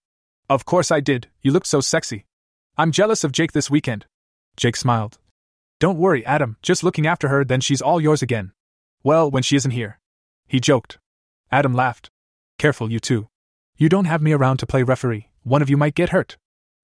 Of 0.51 0.65
course 0.65 0.91
I 0.91 1.01
did, 1.01 1.29
you 1.43 1.53
looked 1.53 1.67
so 1.67 1.81
sexy. 1.81 2.27
I'm 2.77 2.93
jealous 2.93 3.25
of 3.25 3.33
Jake 3.33 3.53
this 3.53 3.71
weekend. 3.71 4.07
Jake 4.57 4.77
smiled. 4.77 5.19
Don't 5.79 5.99
worry, 5.99 6.25
Adam, 6.27 6.57
just 6.63 6.83
looking 6.83 7.07
after 7.07 7.29
her, 7.29 7.45
then 7.45 7.61
she's 7.61 7.83
all 7.83 8.01
yours 8.01 8.23
again. 8.23 8.53
Well, 9.03 9.31
when 9.31 9.43
she 9.43 9.57
isn't 9.57 9.71
here. 9.71 10.01
He 10.47 10.59
joked. 10.59 10.99
Adam 11.53 11.75
laughed. 11.75 12.11
Careful, 12.59 12.91
you 12.91 12.99
two. 12.99 13.29
You 13.77 13.89
don't 13.89 14.07
have 14.07 14.23
me 14.23 14.33
around 14.33 14.57
to 14.59 14.67
play 14.67 14.83
referee, 14.83 15.29
one 15.45 15.63
of 15.63 15.71
you 15.71 15.77
might 15.77 15.95
get 15.95 16.09
hurt. 16.09 16.37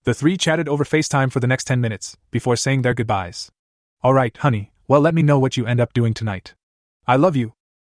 The 0.05 0.15
three 0.15 0.37
chatted 0.37 0.69
over 0.69 0.85
FaceTime 0.85 1.33
for 1.33 1.41
the 1.41 1.47
next 1.47 1.65
10 1.65 1.81
minutes, 1.81 2.17
before 2.31 2.57
saying 2.57 2.83
their 2.83 2.95
goodbyes. 2.95 3.51
Alright, 4.05 4.37
honey, 4.37 4.71
well, 4.87 5.01
let 5.01 5.15
me 5.15 5.23
know 5.23 5.39
what 5.39 5.57
you 5.57 5.65
end 5.65 5.81
up 5.81 5.95
doing 5.95 6.13
tonight. 6.13 6.55
I 7.07 7.17
love 7.17 7.37
you. 7.37 7.55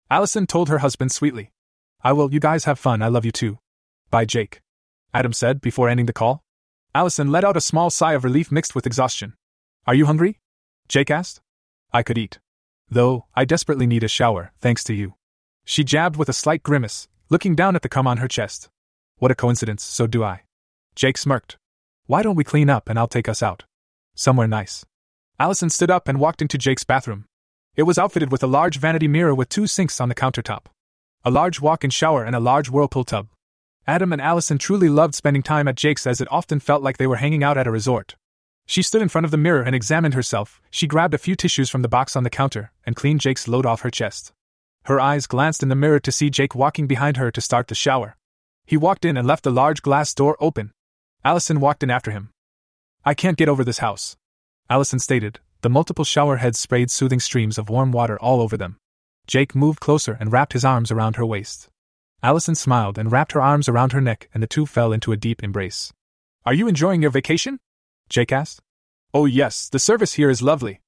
Allison 0.10 0.48
told 0.48 0.68
her 0.68 0.80
husband 0.80 1.12
sweetly. 1.12 1.52
I 2.02 2.14
will, 2.14 2.34
you 2.34 2.40
guys 2.40 2.64
have 2.64 2.80
fun, 2.80 3.04
I 3.04 3.10
love 3.10 3.26
you 3.26 3.32
too. 3.32 3.60
Bye, 4.10 4.26
Jake. 4.26 4.62
Adam 5.14 5.34
said 5.34 5.62
before 5.62 5.88
ending 5.88 6.08
the 6.08 6.14
call. 6.14 6.44
Allison 6.96 7.32
let 7.32 7.44
out 7.44 7.58
a 7.58 7.62
small 7.62 7.92
sigh 7.92 8.14
of 8.14 8.24
relief 8.24 8.52
mixed 8.52 8.74
with 8.74 8.88
exhaustion. 8.88 9.36
Are 9.86 9.94
you 9.94 10.08
hungry? 10.08 10.40
Jake 10.88 11.12
asked. 11.12 11.42
I 11.94 12.02
could 12.02 12.18
eat. 12.18 12.40
Though, 12.90 13.28
I 13.36 13.46
desperately 13.46 13.86
need 13.86 14.04
a 14.04 14.08
shower, 14.08 14.52
thanks 14.60 14.84
to 14.86 14.96
you. 14.96 15.14
She 15.64 15.84
jabbed 15.84 16.16
with 16.16 16.28
a 16.28 16.34
slight 16.34 16.64
grimace, 16.64 17.08
looking 17.30 17.54
down 17.54 17.76
at 17.76 17.84
the 17.84 17.90
cum 17.90 18.08
on 18.08 18.18
her 18.18 18.28
chest. 18.28 18.68
What 19.18 19.30
a 19.30 19.36
coincidence, 19.36 19.84
so 19.84 20.08
do 20.08 20.24
I. 20.24 20.42
Jake 20.96 21.20
smirked. 21.20 21.58
Why 22.08 22.24
don't 22.24 22.36
we 22.36 22.44
clean 22.44 22.68
up 22.68 22.90
and 22.90 22.98
I'll 22.98 23.08
take 23.08 23.30
us 23.30 23.44
out? 23.44 23.66
Somewhere 24.16 24.48
nice. 24.48 24.86
Allison 25.42 25.70
stood 25.70 25.90
up 25.90 26.10
and 26.10 26.20
walked 26.20 26.42
into 26.42 26.58
Jake's 26.58 26.84
bathroom. 26.84 27.24
It 27.78 27.84
was 27.84 27.98
outfitted 27.98 28.30
with 28.30 28.44
a 28.44 28.48
large 28.48 28.78
vanity 28.78 29.08
mirror 29.08 29.34
with 29.34 29.48
two 29.48 29.68
sinks 29.68 30.02
on 30.02 30.10
the 30.10 30.16
countertop. 30.16 30.66
a 31.24 31.32
large 31.32 31.62
walk 31.62 31.84
in 31.84 31.90
shower, 31.90 32.24
and 32.24 32.36
a 32.36 32.40
large 32.40 32.70
whirlpool 32.70 33.04
tub. 33.04 33.28
Adam 33.88 34.14
and 34.14 34.22
Allison 34.22 34.58
truly 34.58 34.90
loved 34.90 35.16
spending 35.16 35.44
time 35.44 35.68
at 35.68 35.76
Jake's 35.76 36.08
as 36.08 36.22
it 36.22 36.28
often 36.32 36.60
felt 36.60 36.84
like 36.84 36.98
they 36.98 37.08
were 37.08 37.18
hanging 37.18 37.44
out 37.44 37.58
at 37.58 37.68
a 37.68 37.72
resort. 37.72 38.16
She 38.66 38.82
stood 38.82 39.02
in 39.02 39.10
front 39.10 39.26
of 39.26 39.32
the 39.32 39.38
mirror 39.38 39.62
and 39.62 39.76
examined 39.76 40.14
herself. 40.14 40.62
She 40.70 40.88
grabbed 40.88 41.14
a 41.14 41.18
few 41.18 41.36
tissues 41.36 41.70
from 41.70 41.82
the 41.82 41.90
box 41.90 42.16
on 42.16 42.24
the 42.24 42.30
counter 42.30 42.72
and 42.86 42.96
cleaned 42.96 43.22
Jake's 43.22 43.48
load 43.48 43.66
off 43.66 43.82
her 43.82 43.90
chest. 43.90 44.32
Her 44.84 45.00
eyes 45.00 45.28
glanced 45.28 45.64
in 45.64 45.70
the 45.70 45.76
mirror 45.76 46.00
to 46.00 46.12
see 46.12 46.30
Jake 46.30 46.56
walking 46.56 46.88
behind 46.88 47.18
her 47.18 47.32
to 47.32 47.42
start 47.42 47.68
the 47.68 47.76
shower. 47.76 48.16
He 48.66 48.78
walked 48.78 49.06
in 49.06 49.18
and 49.18 49.28
left 49.28 49.44
the 49.44 49.52
large 49.52 49.82
glass 49.82 50.14
door 50.14 50.38
open. 50.40 50.72
Allison 51.24 51.60
walked 51.60 51.84
in 51.84 51.90
after 51.90 52.12
him. 52.12 52.30
I 53.04 53.14
can't 53.14 53.38
get 53.38 53.50
over 53.50 53.64
this 53.64 53.80
house. 53.80 54.18
Allison 54.70 55.00
stated, 55.00 55.40
the 55.62 55.70
multiple 55.70 56.06
shower 56.06 56.38
heads 56.38 56.60
sprayed 56.60 56.92
soothing 56.92 57.20
streams 57.20 57.58
of 57.58 57.70
warm 57.70 57.92
water 57.92 58.20
all 58.20 58.40
over 58.40 58.56
them. 58.56 58.78
Jake 59.28 59.54
moved 59.54 59.80
closer 59.80 60.16
and 60.20 60.32
wrapped 60.32 60.54
his 60.54 60.64
arms 60.64 60.92
around 60.92 61.16
her 61.16 61.26
waist. 61.26 61.70
Allison 62.22 62.56
smiled 62.56 62.98
and 62.98 63.12
wrapped 63.12 63.32
her 63.34 63.42
arms 63.42 63.68
around 63.68 63.92
her 63.92 64.02
neck, 64.02 64.30
and 64.34 64.44
the 64.44 64.48
two 64.48 64.66
fell 64.66 64.94
into 64.94 65.12
a 65.12 65.18
deep 65.18 65.44
embrace. 65.44 65.92
Are 66.46 66.54
you 66.54 66.68
enjoying 66.68 67.02
your 67.02 67.12
vacation? 67.12 67.60
Jake 68.10 68.32
asked. 68.32 68.62
Oh, 69.14 69.26
yes, 69.26 69.70
the 69.70 69.80
service 69.80 70.14
here 70.14 70.30
is 70.30 70.42
lovely. 70.42 70.82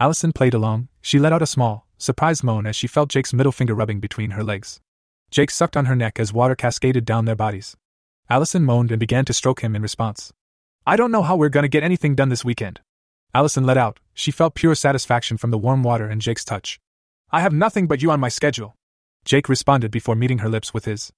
Allison 0.00 0.32
played 0.32 0.54
along. 0.54 0.88
She 1.00 1.18
let 1.18 1.32
out 1.32 1.42
a 1.42 1.46
small, 1.46 1.86
surprised 1.98 2.42
moan 2.42 2.66
as 2.66 2.74
she 2.74 2.86
felt 2.86 3.10
Jake's 3.10 3.32
middle 3.32 3.52
finger 3.52 3.74
rubbing 3.74 4.00
between 4.00 4.32
her 4.32 4.44
legs. 4.44 4.80
Jake 5.30 5.50
sucked 5.50 5.76
on 5.76 5.86
her 5.86 5.96
neck 5.96 6.18
as 6.18 6.32
water 6.32 6.54
cascaded 6.54 7.04
down 7.04 7.24
their 7.24 7.36
bodies. 7.36 7.76
Allison 8.28 8.64
moaned 8.64 8.90
and 8.90 9.00
began 9.00 9.24
to 9.24 9.32
stroke 9.32 9.60
him 9.60 9.76
in 9.76 9.82
response. 9.82 10.32
I 10.86 10.96
don't 10.96 11.12
know 11.12 11.22
how 11.22 11.36
we're 11.36 11.48
gonna 11.48 11.68
get 11.68 11.82
anything 11.82 12.14
done 12.14 12.28
this 12.28 12.44
weekend. 12.44 12.80
Allison 13.34 13.64
let 13.64 13.76
out. 13.76 14.00
She 14.14 14.30
felt 14.30 14.54
pure 14.54 14.74
satisfaction 14.74 15.36
from 15.36 15.50
the 15.50 15.58
warm 15.58 15.82
water 15.82 16.06
and 16.06 16.20
Jake's 16.20 16.44
touch. 16.44 16.80
I 17.30 17.40
have 17.40 17.52
nothing 17.52 17.86
but 17.86 18.02
you 18.02 18.10
on 18.10 18.20
my 18.20 18.28
schedule. 18.28 18.76
Jake 19.24 19.48
responded 19.48 19.90
before 19.90 20.14
meeting 20.14 20.38
her 20.38 20.48
lips 20.48 20.72
with 20.72 20.84
his. 20.84 21.12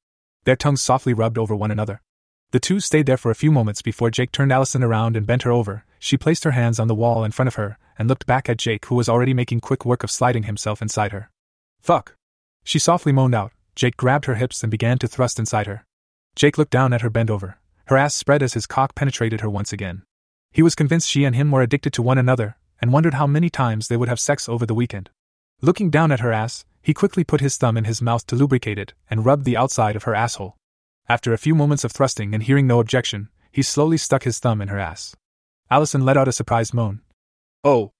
Their 0.45 0.57
tongues 0.57 0.83
softly 0.83 1.13
rubbed 1.13 1.39
over 1.39 1.55
one 1.55 1.71
another. 1.71 2.01
The 2.51 2.61
two 2.61 2.81
stayed 2.81 3.05
there 3.05 3.19
for 3.19 3.31
a 3.31 3.35
few 3.35 3.53
moments 3.53 3.83
before 3.83 4.11
Jake 4.11 4.33
turned 4.33 4.51
Allison 4.51 4.83
around 4.83 5.17
and 5.17 5.27
bent 5.27 5.43
her 5.43 5.53
over. 5.53 5.85
She 5.99 6.17
placed 6.17 6.45
her 6.45 6.53
hands 6.53 6.81
on 6.81 6.89
the 6.89 6.95
wall 6.95 7.23
in 7.23 7.31
front 7.31 7.49
of 7.49 7.57
her 7.57 7.77
and 7.99 8.09
looked 8.09 8.27
back 8.27 8.49
at 8.49 8.57
Jake, 8.57 8.87
who 8.87 8.95
was 8.95 9.09
already 9.09 9.35
making 9.35 9.61
quick 9.61 9.85
work 9.85 10.03
of 10.03 10.11
sliding 10.11 10.45
himself 10.45 10.81
inside 10.81 11.13
her. 11.13 11.31
Fuck! 11.81 12.17
She 12.65 12.79
softly 12.79 13.13
moaned 13.13 13.35
out. 13.35 13.53
Jake 13.75 13.99
grabbed 13.99 14.25
her 14.25 14.37
hips 14.37 14.63
and 14.63 14.71
began 14.71 14.99
to 14.99 15.07
thrust 15.07 15.39
inside 15.39 15.67
her. 15.67 15.85
Jake 16.35 16.57
looked 16.57 16.71
down 16.71 16.93
at 16.93 17.03
her 17.03 17.11
bend 17.11 17.31
over. 17.31 17.59
Her 17.87 17.99
ass 17.99 18.15
spread 18.15 18.43
as 18.43 18.55
his 18.55 18.67
cock 18.67 18.95
penetrated 18.95 19.41
her 19.43 19.51
once 19.51 19.73
again. 19.73 20.03
He 20.53 20.63
was 20.63 20.75
convinced 20.75 21.09
she 21.09 21.25
and 21.25 21.37
him 21.37 21.51
were 21.51 21.63
addicted 21.63 21.93
to 21.95 22.03
one 22.03 22.19
another, 22.19 22.57
and 22.81 22.93
wondered 22.93 23.15
how 23.15 23.27
many 23.27 23.51
times 23.51 23.89
they 23.89 23.97
would 23.97 24.09
have 24.09 24.21
sex 24.21 24.49
over 24.49 24.67
the 24.67 24.75
weekend. 24.75 25.11
Looking 25.61 25.91
down 25.91 26.13
at 26.13 26.21
her 26.21 26.33
ass, 26.33 26.65
he 26.81 26.95
quickly 26.95 27.25
put 27.25 27.41
his 27.41 27.57
thumb 27.57 27.77
in 27.77 27.85
his 27.85 28.01
mouth 28.01 28.27
to 28.27 28.37
lubricate 28.37 28.79
it 28.79 28.95
and 29.11 29.27
rubbed 29.27 29.45
the 29.45 29.57
outside 29.57 29.97
of 29.97 30.05
her 30.05 30.15
asshole. 30.15 30.57
After 31.09 31.33
a 31.33 31.39
few 31.39 31.55
moments 31.55 31.85
of 31.85 31.93
thrusting 31.93 32.35
and 32.35 32.43
hearing 32.43 32.67
no 32.67 32.81
objection, 32.81 33.29
he 33.51 33.63
slowly 33.63 33.97
stuck 33.97 34.23
his 34.25 34.39
thumb 34.39 34.61
in 34.61 34.69
her 34.69 34.79
ass. 34.79 35.17
Allison 35.71 36.05
let 36.05 36.17
out 36.17 36.29
a 36.29 36.33
surprised 36.33 36.73
moan. 36.73 37.01
Oh, 37.65 37.91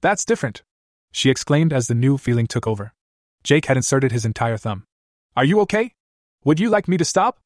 that's 0.00 0.24
different, 0.24 0.62
she 1.10 1.30
exclaimed 1.30 1.72
as 1.72 1.88
the 1.88 1.94
new 1.94 2.18
feeling 2.18 2.46
took 2.46 2.66
over. 2.66 2.92
Jake 3.42 3.66
had 3.66 3.76
inserted 3.76 4.12
his 4.12 4.24
entire 4.24 4.56
thumb. 4.56 4.84
Are 5.36 5.44
you 5.44 5.60
okay? 5.60 5.92
Would 6.44 6.60
you 6.60 6.70
like 6.70 6.88
me 6.88 6.96
to 6.96 7.04
stop? 7.04 7.38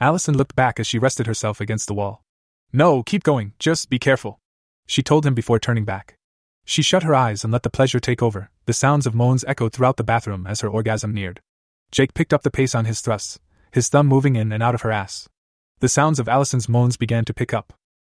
Allison 0.00 0.36
looked 0.36 0.54
back 0.54 0.78
as 0.78 0.86
she 0.86 0.98
rested 0.98 1.26
herself 1.26 1.60
against 1.60 1.86
the 1.86 1.94
wall. 1.94 2.22
No, 2.72 3.02
keep 3.02 3.22
going, 3.22 3.52
just 3.58 3.88
be 3.88 3.98
careful, 3.98 4.40
she 4.86 5.02
told 5.02 5.26
him 5.26 5.34
before 5.34 5.58
turning 5.58 5.84
back. 5.84 6.16
She 6.64 6.82
shut 6.82 7.04
her 7.04 7.14
eyes 7.14 7.44
and 7.44 7.52
let 7.52 7.62
the 7.62 7.70
pleasure 7.70 8.00
take 8.00 8.22
over. 8.22 8.50
The 8.64 8.72
sounds 8.72 9.06
of 9.06 9.14
moans 9.14 9.44
echoed 9.46 9.72
throughout 9.72 9.96
the 9.96 10.04
bathroom 10.04 10.46
as 10.46 10.60
her 10.60 10.68
orgasm 10.68 11.14
neared. 11.14 11.40
Jake 11.92 12.12
picked 12.14 12.32
up 12.32 12.42
the 12.42 12.50
pace 12.50 12.74
on 12.74 12.84
his 12.84 13.00
thrusts, 13.00 13.38
his 13.70 13.88
thumb 13.88 14.08
moving 14.08 14.34
in 14.34 14.50
and 14.50 14.62
out 14.62 14.74
of 14.74 14.82
her 14.82 14.90
ass. 14.90 15.28
The 15.78 15.88
sounds 15.88 16.18
of 16.18 16.28
Allison's 16.28 16.68
moans 16.68 16.96
began 16.96 17.24
to 17.26 17.34
pick 17.34 17.54
up. 17.54 17.72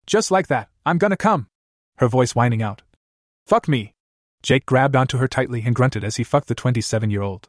Just 0.06 0.30
like 0.30 0.46
that, 0.46 0.68
I'm 0.84 0.98
gonna 0.98 1.16
come. 1.16 1.48
Her 1.96 2.06
voice 2.06 2.36
whining 2.36 2.62
out. 2.62 2.82
Fuck 3.46 3.66
me. 3.66 3.94
Jake 4.42 4.66
grabbed 4.66 4.94
onto 4.94 5.18
her 5.18 5.26
tightly 5.26 5.62
and 5.66 5.74
grunted 5.74 6.04
as 6.04 6.16
he 6.16 6.24
fucked 6.24 6.46
the 6.48 6.54
27 6.54 7.10
year 7.10 7.22
old. 7.22 7.48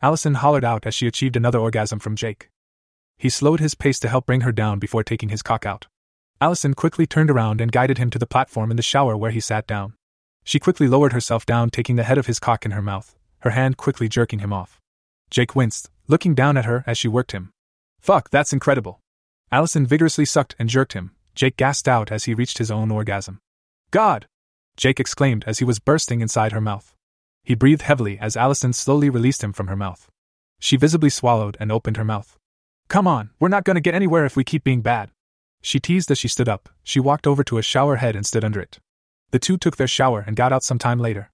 Allison 0.00 0.34
hollered 0.34 0.64
out 0.64 0.86
as 0.86 0.94
she 0.94 1.06
achieved 1.08 1.34
another 1.34 1.58
orgasm 1.58 1.98
from 1.98 2.14
Jake. 2.14 2.50
He 3.18 3.30
slowed 3.30 3.58
his 3.58 3.74
pace 3.74 3.98
to 4.00 4.08
help 4.08 4.26
bring 4.26 4.42
her 4.42 4.52
down 4.52 4.78
before 4.78 5.02
taking 5.02 5.30
his 5.30 5.42
cock 5.42 5.66
out. 5.66 5.86
Allison 6.38 6.74
quickly 6.74 7.06
turned 7.06 7.30
around 7.30 7.62
and 7.62 7.72
guided 7.72 7.96
him 7.96 8.10
to 8.10 8.18
the 8.18 8.26
platform 8.26 8.70
in 8.70 8.76
the 8.76 8.82
shower 8.82 9.16
where 9.16 9.30
he 9.30 9.40
sat 9.40 9.66
down. 9.66 9.94
She 10.44 10.58
quickly 10.58 10.86
lowered 10.86 11.12
herself 11.12 11.46
down, 11.46 11.70
taking 11.70 11.96
the 11.96 12.02
head 12.02 12.18
of 12.18 12.26
his 12.26 12.38
cock 12.38 12.66
in 12.66 12.72
her 12.72 12.82
mouth, 12.82 13.16
her 13.40 13.50
hand 13.50 13.78
quickly 13.78 14.08
jerking 14.08 14.40
him 14.40 14.52
off. 14.52 14.78
Jake 15.30 15.56
winced, 15.56 15.90
looking 16.08 16.34
down 16.34 16.56
at 16.56 16.66
her 16.66 16.84
as 16.86 16.98
she 16.98 17.08
worked 17.08 17.32
him. 17.32 17.50
Fuck, 18.00 18.30
that's 18.30 18.52
incredible. 18.52 19.00
Allison 19.50 19.86
vigorously 19.86 20.26
sucked 20.26 20.54
and 20.58 20.68
jerked 20.68 20.92
him. 20.92 21.12
Jake 21.34 21.56
gasped 21.56 21.88
out 21.88 22.12
as 22.12 22.24
he 22.24 22.34
reached 22.34 22.58
his 22.58 22.70
own 22.70 22.90
orgasm. 22.90 23.40
God! 23.90 24.26
Jake 24.76 25.00
exclaimed 25.00 25.42
as 25.46 25.58
he 25.58 25.64
was 25.64 25.78
bursting 25.78 26.20
inside 26.20 26.52
her 26.52 26.60
mouth. 26.60 26.94
He 27.44 27.54
breathed 27.54 27.82
heavily 27.82 28.18
as 28.18 28.36
Allison 28.36 28.72
slowly 28.72 29.08
released 29.08 29.42
him 29.42 29.52
from 29.52 29.68
her 29.68 29.76
mouth. 29.76 30.08
She 30.58 30.76
visibly 30.76 31.10
swallowed 31.10 31.56
and 31.58 31.72
opened 31.72 31.96
her 31.96 32.04
mouth. 32.04 32.36
Come 32.88 33.06
on, 33.06 33.30
we're 33.40 33.48
not 33.48 33.64
gonna 33.64 33.80
get 33.80 33.94
anywhere 33.94 34.26
if 34.26 34.36
we 34.36 34.44
keep 34.44 34.62
being 34.62 34.82
bad. 34.82 35.10
She 35.62 35.80
teased 35.80 36.10
as 36.10 36.18
she 36.18 36.28
stood 36.28 36.48
up. 36.48 36.68
She 36.82 37.00
walked 37.00 37.26
over 37.26 37.42
to 37.44 37.58
a 37.58 37.62
shower 37.62 37.96
head 37.96 38.14
and 38.14 38.24
stood 38.24 38.44
under 38.44 38.60
it. 38.60 38.78
The 39.30 39.38
two 39.38 39.56
took 39.56 39.76
their 39.76 39.88
shower 39.88 40.22
and 40.26 40.36
got 40.36 40.52
out 40.52 40.62
some 40.62 40.78
time 40.78 40.98
later. 40.98 41.30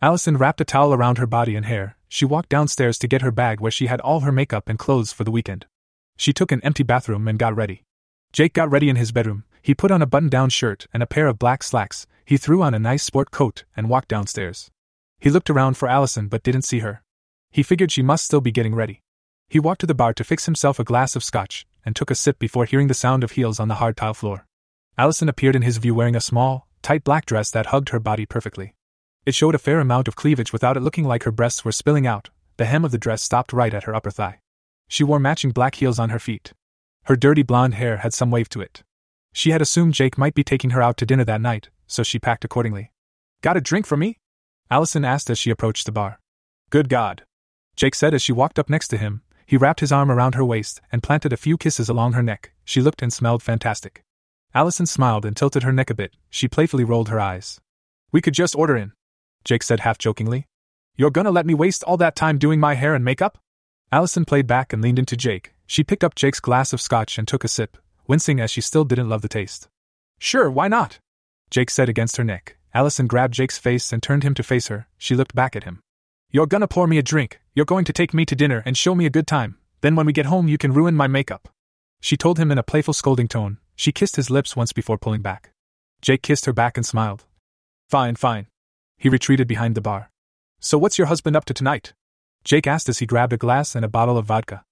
Allison 0.00 0.36
wrapped 0.36 0.60
a 0.60 0.64
towel 0.64 0.92
around 0.92 1.18
her 1.18 1.26
body 1.26 1.56
and 1.56 1.66
hair. 1.66 1.96
She 2.08 2.24
walked 2.24 2.48
downstairs 2.48 2.98
to 2.98 3.08
get 3.08 3.22
her 3.22 3.30
bag 3.30 3.60
where 3.60 3.70
she 3.70 3.86
had 3.86 4.00
all 4.00 4.20
her 4.20 4.32
makeup 4.32 4.68
and 4.68 4.78
clothes 4.78 5.12
for 5.12 5.24
the 5.24 5.30
weekend. 5.30 5.66
She 6.16 6.32
took 6.32 6.52
an 6.52 6.60
empty 6.62 6.82
bathroom 6.82 7.28
and 7.28 7.38
got 7.38 7.56
ready. 7.56 7.84
Jake 8.32 8.52
got 8.52 8.70
ready 8.70 8.88
in 8.88 8.96
his 8.96 9.12
bedroom. 9.12 9.44
He 9.62 9.74
put 9.74 9.90
on 9.90 10.02
a 10.02 10.06
button 10.06 10.28
down 10.28 10.50
shirt 10.50 10.86
and 10.92 11.02
a 11.02 11.06
pair 11.06 11.26
of 11.26 11.38
black 11.38 11.62
slacks. 11.62 12.06
He 12.24 12.36
threw 12.36 12.62
on 12.62 12.74
a 12.74 12.78
nice 12.78 13.02
sport 13.02 13.30
coat 13.30 13.64
and 13.76 13.88
walked 13.88 14.08
downstairs. 14.08 14.70
He 15.20 15.30
looked 15.30 15.50
around 15.50 15.76
for 15.76 15.88
Allison 15.88 16.28
but 16.28 16.42
didn't 16.42 16.62
see 16.62 16.80
her. 16.80 17.02
He 17.50 17.62
figured 17.62 17.92
she 17.92 18.02
must 18.02 18.24
still 18.24 18.40
be 18.40 18.50
getting 18.50 18.74
ready. 18.74 19.02
He 19.48 19.60
walked 19.60 19.80
to 19.82 19.86
the 19.86 19.94
bar 19.94 20.12
to 20.14 20.24
fix 20.24 20.46
himself 20.46 20.78
a 20.78 20.84
glass 20.84 21.14
of 21.14 21.24
scotch 21.24 21.66
and 21.84 21.94
took 21.94 22.10
a 22.10 22.14
sip 22.14 22.38
before 22.38 22.64
hearing 22.64 22.88
the 22.88 22.94
sound 22.94 23.22
of 23.22 23.32
heels 23.32 23.60
on 23.60 23.68
the 23.68 23.76
hard 23.76 23.96
tile 23.96 24.14
floor. 24.14 24.46
Allison 24.96 25.28
appeared 25.28 25.56
in 25.56 25.62
his 25.62 25.78
view 25.78 25.94
wearing 25.94 26.16
a 26.16 26.20
small, 26.20 26.66
tight 26.82 27.04
black 27.04 27.26
dress 27.26 27.50
that 27.50 27.66
hugged 27.66 27.90
her 27.90 28.00
body 28.00 28.26
perfectly. 28.26 28.74
It 29.26 29.34
showed 29.34 29.54
a 29.54 29.58
fair 29.58 29.80
amount 29.80 30.08
of 30.08 30.16
cleavage 30.16 30.52
without 30.52 30.76
it 30.76 30.80
looking 30.80 31.04
like 31.04 31.22
her 31.22 31.32
breasts 31.32 31.64
were 31.64 31.72
spilling 31.72 32.06
out. 32.06 32.30
The 32.56 32.66
hem 32.66 32.84
of 32.84 32.92
the 32.92 32.98
dress 32.98 33.22
stopped 33.22 33.52
right 33.52 33.74
at 33.74 33.84
her 33.84 33.94
upper 33.94 34.10
thigh. 34.10 34.40
She 34.88 35.02
wore 35.02 35.18
matching 35.18 35.50
black 35.50 35.76
heels 35.76 35.98
on 35.98 36.10
her 36.10 36.18
feet. 36.18 36.52
Her 37.04 37.16
dirty 37.16 37.42
blonde 37.42 37.74
hair 37.74 37.98
had 37.98 38.14
some 38.14 38.30
wave 38.30 38.48
to 38.50 38.60
it. 38.60 38.82
She 39.32 39.50
had 39.50 39.60
assumed 39.60 39.94
Jake 39.94 40.16
might 40.16 40.34
be 40.34 40.44
taking 40.44 40.70
her 40.70 40.82
out 40.82 40.96
to 40.98 41.06
dinner 41.06 41.24
that 41.24 41.40
night, 41.40 41.68
so 41.86 42.02
she 42.02 42.18
packed 42.18 42.44
accordingly. 42.44 42.92
Got 43.42 43.56
a 43.56 43.60
drink 43.60 43.86
for 43.86 43.96
me? 43.96 44.18
Allison 44.70 45.04
asked 45.04 45.28
as 45.28 45.38
she 45.38 45.50
approached 45.50 45.86
the 45.86 45.92
bar. 45.92 46.20
Good 46.70 46.88
God. 46.88 47.24
Jake 47.76 47.94
said 47.94 48.14
as 48.14 48.22
she 48.22 48.32
walked 48.32 48.58
up 48.58 48.70
next 48.70 48.88
to 48.88 48.96
him. 48.96 49.22
He 49.46 49.56
wrapped 49.56 49.80
his 49.80 49.92
arm 49.92 50.10
around 50.10 50.34
her 50.34 50.44
waist 50.44 50.80
and 50.90 51.02
planted 51.02 51.32
a 51.32 51.36
few 51.36 51.56
kisses 51.56 51.88
along 51.88 52.12
her 52.14 52.22
neck. 52.22 52.52
She 52.64 52.80
looked 52.80 53.02
and 53.02 53.12
smelled 53.12 53.42
fantastic. 53.42 54.02
Allison 54.54 54.86
smiled 54.86 55.24
and 55.24 55.36
tilted 55.36 55.62
her 55.64 55.72
neck 55.72 55.90
a 55.90 55.94
bit. 55.94 56.14
She 56.30 56.48
playfully 56.48 56.84
rolled 56.84 57.08
her 57.08 57.20
eyes. 57.20 57.60
We 58.12 58.20
could 58.20 58.34
just 58.34 58.54
order 58.54 58.76
in, 58.76 58.92
Jake 59.44 59.62
said 59.62 59.80
half 59.80 59.98
jokingly. 59.98 60.46
You're 60.96 61.10
gonna 61.10 61.30
let 61.30 61.46
me 61.46 61.54
waste 61.54 61.82
all 61.84 61.96
that 61.98 62.16
time 62.16 62.38
doing 62.38 62.60
my 62.60 62.74
hair 62.74 62.94
and 62.94 63.04
makeup? 63.04 63.38
Allison 63.90 64.24
played 64.24 64.46
back 64.46 64.72
and 64.72 64.80
leaned 64.80 64.98
into 64.98 65.16
Jake. 65.16 65.52
She 65.66 65.84
picked 65.84 66.04
up 66.04 66.14
Jake's 66.14 66.40
glass 66.40 66.72
of 66.72 66.80
scotch 66.80 67.18
and 67.18 67.26
took 67.26 67.44
a 67.44 67.48
sip, 67.48 67.76
wincing 68.06 68.40
as 68.40 68.50
she 68.50 68.60
still 68.60 68.84
didn't 68.84 69.08
love 69.08 69.22
the 69.22 69.28
taste. 69.28 69.68
Sure, 70.18 70.50
why 70.50 70.68
not? 70.68 70.98
Jake 71.50 71.70
said 71.70 71.88
against 71.88 72.16
her 72.16 72.24
neck. 72.24 72.56
Allison 72.72 73.06
grabbed 73.06 73.34
Jake's 73.34 73.58
face 73.58 73.92
and 73.92 74.02
turned 74.02 74.22
him 74.22 74.34
to 74.34 74.42
face 74.42 74.68
her. 74.68 74.88
She 74.98 75.14
looked 75.14 75.34
back 75.34 75.54
at 75.54 75.64
him. 75.64 75.80
You're 76.34 76.48
gonna 76.48 76.66
pour 76.66 76.88
me 76.88 76.98
a 76.98 77.02
drink, 77.04 77.38
you're 77.54 77.64
going 77.64 77.84
to 77.84 77.92
take 77.92 78.12
me 78.12 78.24
to 78.24 78.34
dinner 78.34 78.60
and 78.66 78.76
show 78.76 78.96
me 78.96 79.06
a 79.06 79.16
good 79.16 79.28
time. 79.28 79.56
Then 79.82 79.94
when 79.94 80.04
we 80.04 80.12
get 80.12 80.26
home, 80.26 80.48
you 80.48 80.58
can 80.58 80.72
ruin 80.72 80.96
my 80.96 81.06
makeup. 81.06 81.48
She 82.00 82.16
told 82.16 82.40
him 82.40 82.50
in 82.50 82.58
a 82.58 82.64
playful 82.64 82.92
scolding 82.92 83.28
tone. 83.28 83.58
She 83.76 83.92
kissed 83.92 84.16
his 84.16 84.30
lips 84.30 84.56
once 84.56 84.72
before 84.72 84.98
pulling 84.98 85.22
back. 85.22 85.52
Jake 86.02 86.24
kissed 86.24 86.46
her 86.46 86.52
back 86.52 86.76
and 86.76 86.84
smiled. 86.84 87.24
Fine, 87.88 88.16
fine. 88.16 88.48
He 88.98 89.08
retreated 89.08 89.46
behind 89.46 89.76
the 89.76 89.80
bar. 89.80 90.10
So 90.58 90.76
what's 90.76 90.98
your 90.98 91.06
husband 91.06 91.36
up 91.36 91.44
to 91.44 91.54
tonight? 91.54 91.92
Jake 92.42 92.66
asked 92.66 92.88
as 92.88 92.98
he 92.98 93.06
grabbed 93.06 93.32
a 93.32 93.36
glass 93.36 93.76
and 93.76 93.84
a 93.84 93.88
bottle 93.96 94.18
of 94.18 94.26
vodka. 94.26 94.64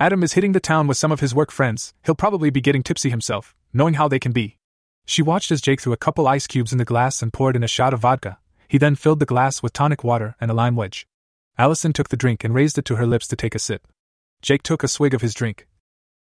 Adam 0.00 0.22
is 0.22 0.32
hitting 0.32 0.52
the 0.52 0.60
town 0.60 0.86
with 0.86 0.96
some 0.96 1.12
of 1.12 1.20
his 1.20 1.34
work 1.34 1.50
friends. 1.50 1.92
He'll 2.06 2.14
probably 2.14 2.48
be 2.48 2.62
getting 2.62 2.82
tipsy 2.82 3.10
himself, 3.10 3.54
knowing 3.70 3.94
how 3.94 4.08
they 4.08 4.18
can 4.18 4.32
be. 4.32 4.56
She 5.04 5.20
watched 5.20 5.52
as 5.52 5.60
Jake 5.60 5.82
threw 5.82 5.92
a 5.92 5.98
couple 5.98 6.26
ice 6.26 6.46
cubes 6.46 6.72
in 6.72 6.78
the 6.78 6.86
glass 6.86 7.20
and 7.20 7.34
poured 7.34 7.54
in 7.54 7.62
a 7.62 7.68
shot 7.68 7.92
of 7.92 8.00
vodka. 8.00 8.38
He 8.68 8.78
then 8.78 8.94
filled 8.94 9.20
the 9.20 9.26
glass 9.26 9.62
with 9.62 9.72
tonic 9.72 10.02
water 10.02 10.34
and 10.40 10.50
a 10.50 10.54
lime 10.54 10.76
wedge. 10.76 11.06
Allison 11.58 11.92
took 11.92 12.08
the 12.08 12.16
drink 12.16 12.44
and 12.44 12.54
raised 12.54 12.78
it 12.78 12.84
to 12.86 12.96
her 12.96 13.06
lips 13.06 13.26
to 13.28 13.36
take 13.36 13.54
a 13.54 13.58
sip. 13.58 13.86
Jake 14.42 14.62
took 14.62 14.82
a 14.82 14.88
swig 14.88 15.14
of 15.14 15.22
his 15.22 15.34
drink. 15.34 15.66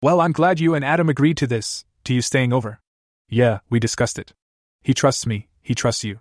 Well, 0.01 0.21
I'm 0.21 0.31
glad 0.31 0.59
you 0.59 0.73
and 0.73 0.83
Adam 0.83 1.09
agreed 1.09 1.37
to 1.37 1.47
this, 1.47 1.85
to 2.05 2.13
you 2.13 2.21
staying 2.21 2.53
over. 2.53 2.79
Yeah, 3.27 3.59
we 3.69 3.79
discussed 3.79 4.17
it. 4.17 4.33
He 4.81 4.93
trusts 4.93 5.27
me, 5.27 5.49
he 5.61 5.75
trusts 5.75 6.03
you. 6.03 6.19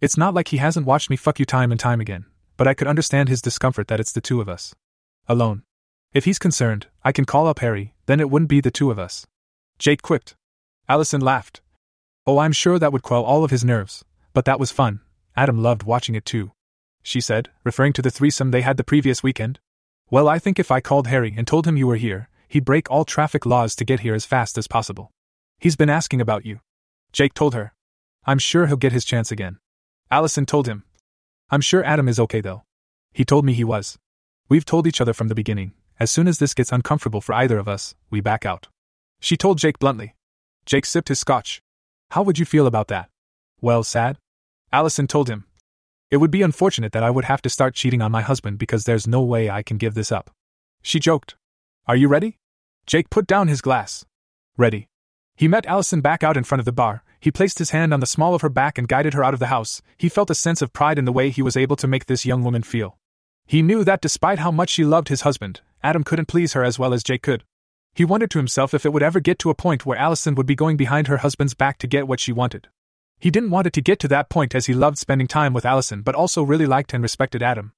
It's 0.00 0.16
not 0.16 0.34
like 0.34 0.48
he 0.48 0.56
hasn't 0.56 0.86
watched 0.86 1.10
me 1.10 1.16
fuck 1.16 1.38
you 1.38 1.44
time 1.44 1.70
and 1.70 1.78
time 1.78 2.00
again, 2.00 2.24
but 2.56 2.66
I 2.66 2.74
could 2.74 2.88
understand 2.88 3.28
his 3.28 3.42
discomfort 3.42 3.88
that 3.88 4.00
it's 4.00 4.12
the 4.12 4.20
two 4.20 4.40
of 4.40 4.48
us. 4.48 4.74
Alone. 5.28 5.62
If 6.12 6.24
he's 6.24 6.38
concerned, 6.38 6.86
I 7.04 7.12
can 7.12 7.26
call 7.26 7.46
up 7.46 7.58
Harry, 7.58 7.94
then 8.06 8.18
it 8.18 8.30
wouldn't 8.30 8.48
be 8.48 8.60
the 8.60 8.70
two 8.70 8.90
of 8.90 8.98
us. 8.98 9.26
Jake 9.78 10.02
quipped. 10.02 10.34
Allison 10.88 11.20
laughed. 11.20 11.60
Oh, 12.26 12.38
I'm 12.38 12.52
sure 12.52 12.78
that 12.78 12.92
would 12.92 13.02
quell 13.02 13.22
all 13.22 13.44
of 13.44 13.50
his 13.50 13.64
nerves, 13.64 14.04
but 14.32 14.46
that 14.46 14.58
was 14.58 14.70
fun. 14.72 15.00
Adam 15.36 15.62
loved 15.62 15.82
watching 15.82 16.14
it 16.14 16.24
too. 16.24 16.52
She 17.02 17.20
said, 17.20 17.50
referring 17.64 17.92
to 17.94 18.02
the 18.02 18.10
threesome 18.10 18.50
they 18.50 18.62
had 18.62 18.76
the 18.76 18.84
previous 18.84 19.22
weekend. 19.22 19.60
Well, 20.10 20.28
I 20.28 20.38
think 20.38 20.58
if 20.58 20.70
I 20.70 20.80
called 20.80 21.06
Harry 21.06 21.34
and 21.36 21.46
told 21.46 21.66
him 21.66 21.76
you 21.76 21.86
were 21.86 21.96
here, 21.96 22.28
he'd 22.48 22.64
break 22.64 22.90
all 22.90 23.04
traffic 23.04 23.46
laws 23.46 23.76
to 23.76 23.84
get 23.84 24.00
here 24.00 24.14
as 24.14 24.24
fast 24.24 24.58
as 24.58 24.66
possible. 24.66 25.10
He's 25.58 25.76
been 25.76 25.90
asking 25.90 26.20
about 26.20 26.46
you. 26.46 26.60
Jake 27.12 27.34
told 27.34 27.54
her. 27.54 27.72
I'm 28.26 28.38
sure 28.38 28.66
he'll 28.66 28.76
get 28.76 28.92
his 28.92 29.04
chance 29.04 29.30
again. 29.30 29.58
Allison 30.10 30.46
told 30.46 30.66
him. 30.66 30.84
I'm 31.50 31.60
sure 31.60 31.84
Adam 31.84 32.08
is 32.08 32.20
okay 32.20 32.40
though. 32.40 32.64
He 33.12 33.24
told 33.24 33.44
me 33.44 33.52
he 33.52 33.64
was. 33.64 33.98
We've 34.48 34.64
told 34.64 34.86
each 34.86 35.00
other 35.00 35.12
from 35.12 35.28
the 35.28 35.34
beginning, 35.34 35.72
as 36.00 36.10
soon 36.10 36.28
as 36.28 36.38
this 36.38 36.54
gets 36.54 36.72
uncomfortable 36.72 37.20
for 37.20 37.34
either 37.34 37.58
of 37.58 37.68
us, 37.68 37.94
we 38.10 38.20
back 38.20 38.46
out. 38.46 38.68
She 39.20 39.36
told 39.36 39.58
Jake 39.58 39.78
bluntly. 39.78 40.14
Jake 40.64 40.86
sipped 40.86 41.08
his 41.08 41.18
scotch. 41.18 41.60
How 42.10 42.22
would 42.22 42.38
you 42.38 42.44
feel 42.44 42.66
about 42.66 42.88
that? 42.88 43.10
Well, 43.60 43.82
sad? 43.82 44.18
Allison 44.72 45.06
told 45.06 45.28
him. 45.28 45.44
It 46.10 46.18
would 46.18 46.30
be 46.30 46.42
unfortunate 46.42 46.92
that 46.92 47.02
I 47.02 47.10
would 47.10 47.24
have 47.24 47.42
to 47.42 47.50
start 47.50 47.74
cheating 47.74 48.02
on 48.02 48.12
my 48.12 48.22
husband 48.22 48.58
because 48.58 48.84
there's 48.84 49.06
no 49.06 49.22
way 49.22 49.50
I 49.50 49.62
can 49.62 49.76
give 49.76 49.94
this 49.94 50.12
up. 50.12 50.30
She 50.82 51.00
joked. 51.00 51.36
Are 51.86 51.96
you 51.96 52.08
ready? 52.08 52.38
Jake 52.86 53.10
put 53.10 53.26
down 53.26 53.48
his 53.48 53.60
glass. 53.60 54.04
Ready. 54.56 54.88
He 55.36 55.48
met 55.48 55.66
Allison 55.66 56.00
back 56.00 56.22
out 56.22 56.36
in 56.36 56.44
front 56.44 56.60
of 56.60 56.64
the 56.64 56.72
bar. 56.72 57.02
He 57.20 57.30
placed 57.30 57.58
his 57.58 57.70
hand 57.70 57.92
on 57.92 58.00
the 58.00 58.06
small 58.06 58.34
of 58.34 58.42
her 58.42 58.48
back 58.48 58.78
and 58.78 58.88
guided 58.88 59.14
her 59.14 59.24
out 59.24 59.34
of 59.34 59.40
the 59.40 59.46
house. 59.46 59.82
He 59.96 60.08
felt 60.08 60.30
a 60.30 60.34
sense 60.34 60.62
of 60.62 60.72
pride 60.72 60.98
in 60.98 61.04
the 61.04 61.12
way 61.12 61.30
he 61.30 61.42
was 61.42 61.56
able 61.56 61.76
to 61.76 61.86
make 61.86 62.06
this 62.06 62.26
young 62.26 62.42
woman 62.42 62.62
feel. 62.62 62.98
He 63.46 63.62
knew 63.62 63.84
that 63.84 64.00
despite 64.00 64.38
how 64.38 64.50
much 64.50 64.70
she 64.70 64.84
loved 64.84 65.08
his 65.08 65.22
husband, 65.22 65.60
Adam 65.82 66.04
couldn't 66.04 66.28
please 66.28 66.52
her 66.52 66.64
as 66.64 66.78
well 66.78 66.92
as 66.92 67.02
Jake 67.02 67.22
could. 67.22 67.44
He 67.94 68.04
wondered 68.04 68.30
to 68.32 68.38
himself 68.38 68.74
if 68.74 68.84
it 68.84 68.92
would 68.92 69.02
ever 69.02 69.20
get 69.20 69.38
to 69.40 69.50
a 69.50 69.54
point 69.54 69.86
where 69.86 69.98
Allison 69.98 70.34
would 70.34 70.46
be 70.46 70.54
going 70.54 70.76
behind 70.76 71.06
her 71.06 71.18
husband's 71.18 71.54
back 71.54 71.78
to 71.78 71.86
get 71.86 72.06
what 72.06 72.20
she 72.20 72.32
wanted. 72.32 72.68
He 73.18 73.30
didn't 73.30 73.50
want 73.50 73.66
it 73.66 73.72
to 73.74 73.80
get 73.80 73.98
to 74.00 74.08
that 74.08 74.28
point 74.28 74.54
as 74.54 74.66
he 74.66 74.74
loved 74.74 74.98
spending 74.98 75.26
time 75.26 75.52
with 75.52 75.66
Allison 75.66 76.02
but 76.02 76.14
also 76.14 76.42
really 76.42 76.66
liked 76.66 76.94
and 76.94 77.02
respected 77.02 77.42
Adam. 77.42 77.72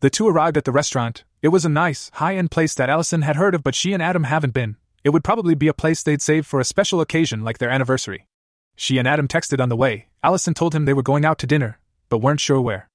The 0.00 0.10
two 0.10 0.28
arrived 0.28 0.56
at 0.56 0.64
the 0.64 0.72
restaurant. 0.72 1.24
It 1.42 1.48
was 1.48 1.64
a 1.64 1.70
nice, 1.70 2.10
high 2.14 2.36
end 2.36 2.50
place 2.50 2.74
that 2.74 2.90
Allison 2.90 3.22
had 3.22 3.36
heard 3.36 3.54
of, 3.54 3.62
but 3.62 3.74
she 3.74 3.92
and 3.92 4.02
Adam 4.02 4.24
haven't 4.24 4.54
been. 4.54 4.76
It 5.04 5.10
would 5.10 5.24
probably 5.24 5.54
be 5.54 5.68
a 5.68 5.74
place 5.74 6.02
they'd 6.02 6.20
save 6.20 6.46
for 6.46 6.60
a 6.60 6.64
special 6.64 7.00
occasion 7.00 7.44
like 7.44 7.58
their 7.58 7.70
anniversary. 7.70 8.26
She 8.74 8.98
and 8.98 9.08
Adam 9.08 9.28
texted 9.28 9.60
on 9.60 9.68
the 9.68 9.76
way. 9.76 10.08
Allison 10.22 10.52
told 10.52 10.74
him 10.74 10.84
they 10.84 10.92
were 10.92 11.02
going 11.02 11.24
out 11.24 11.38
to 11.38 11.46
dinner, 11.46 11.78
but 12.08 12.18
weren't 12.18 12.40
sure 12.40 12.60
where. 12.60 12.88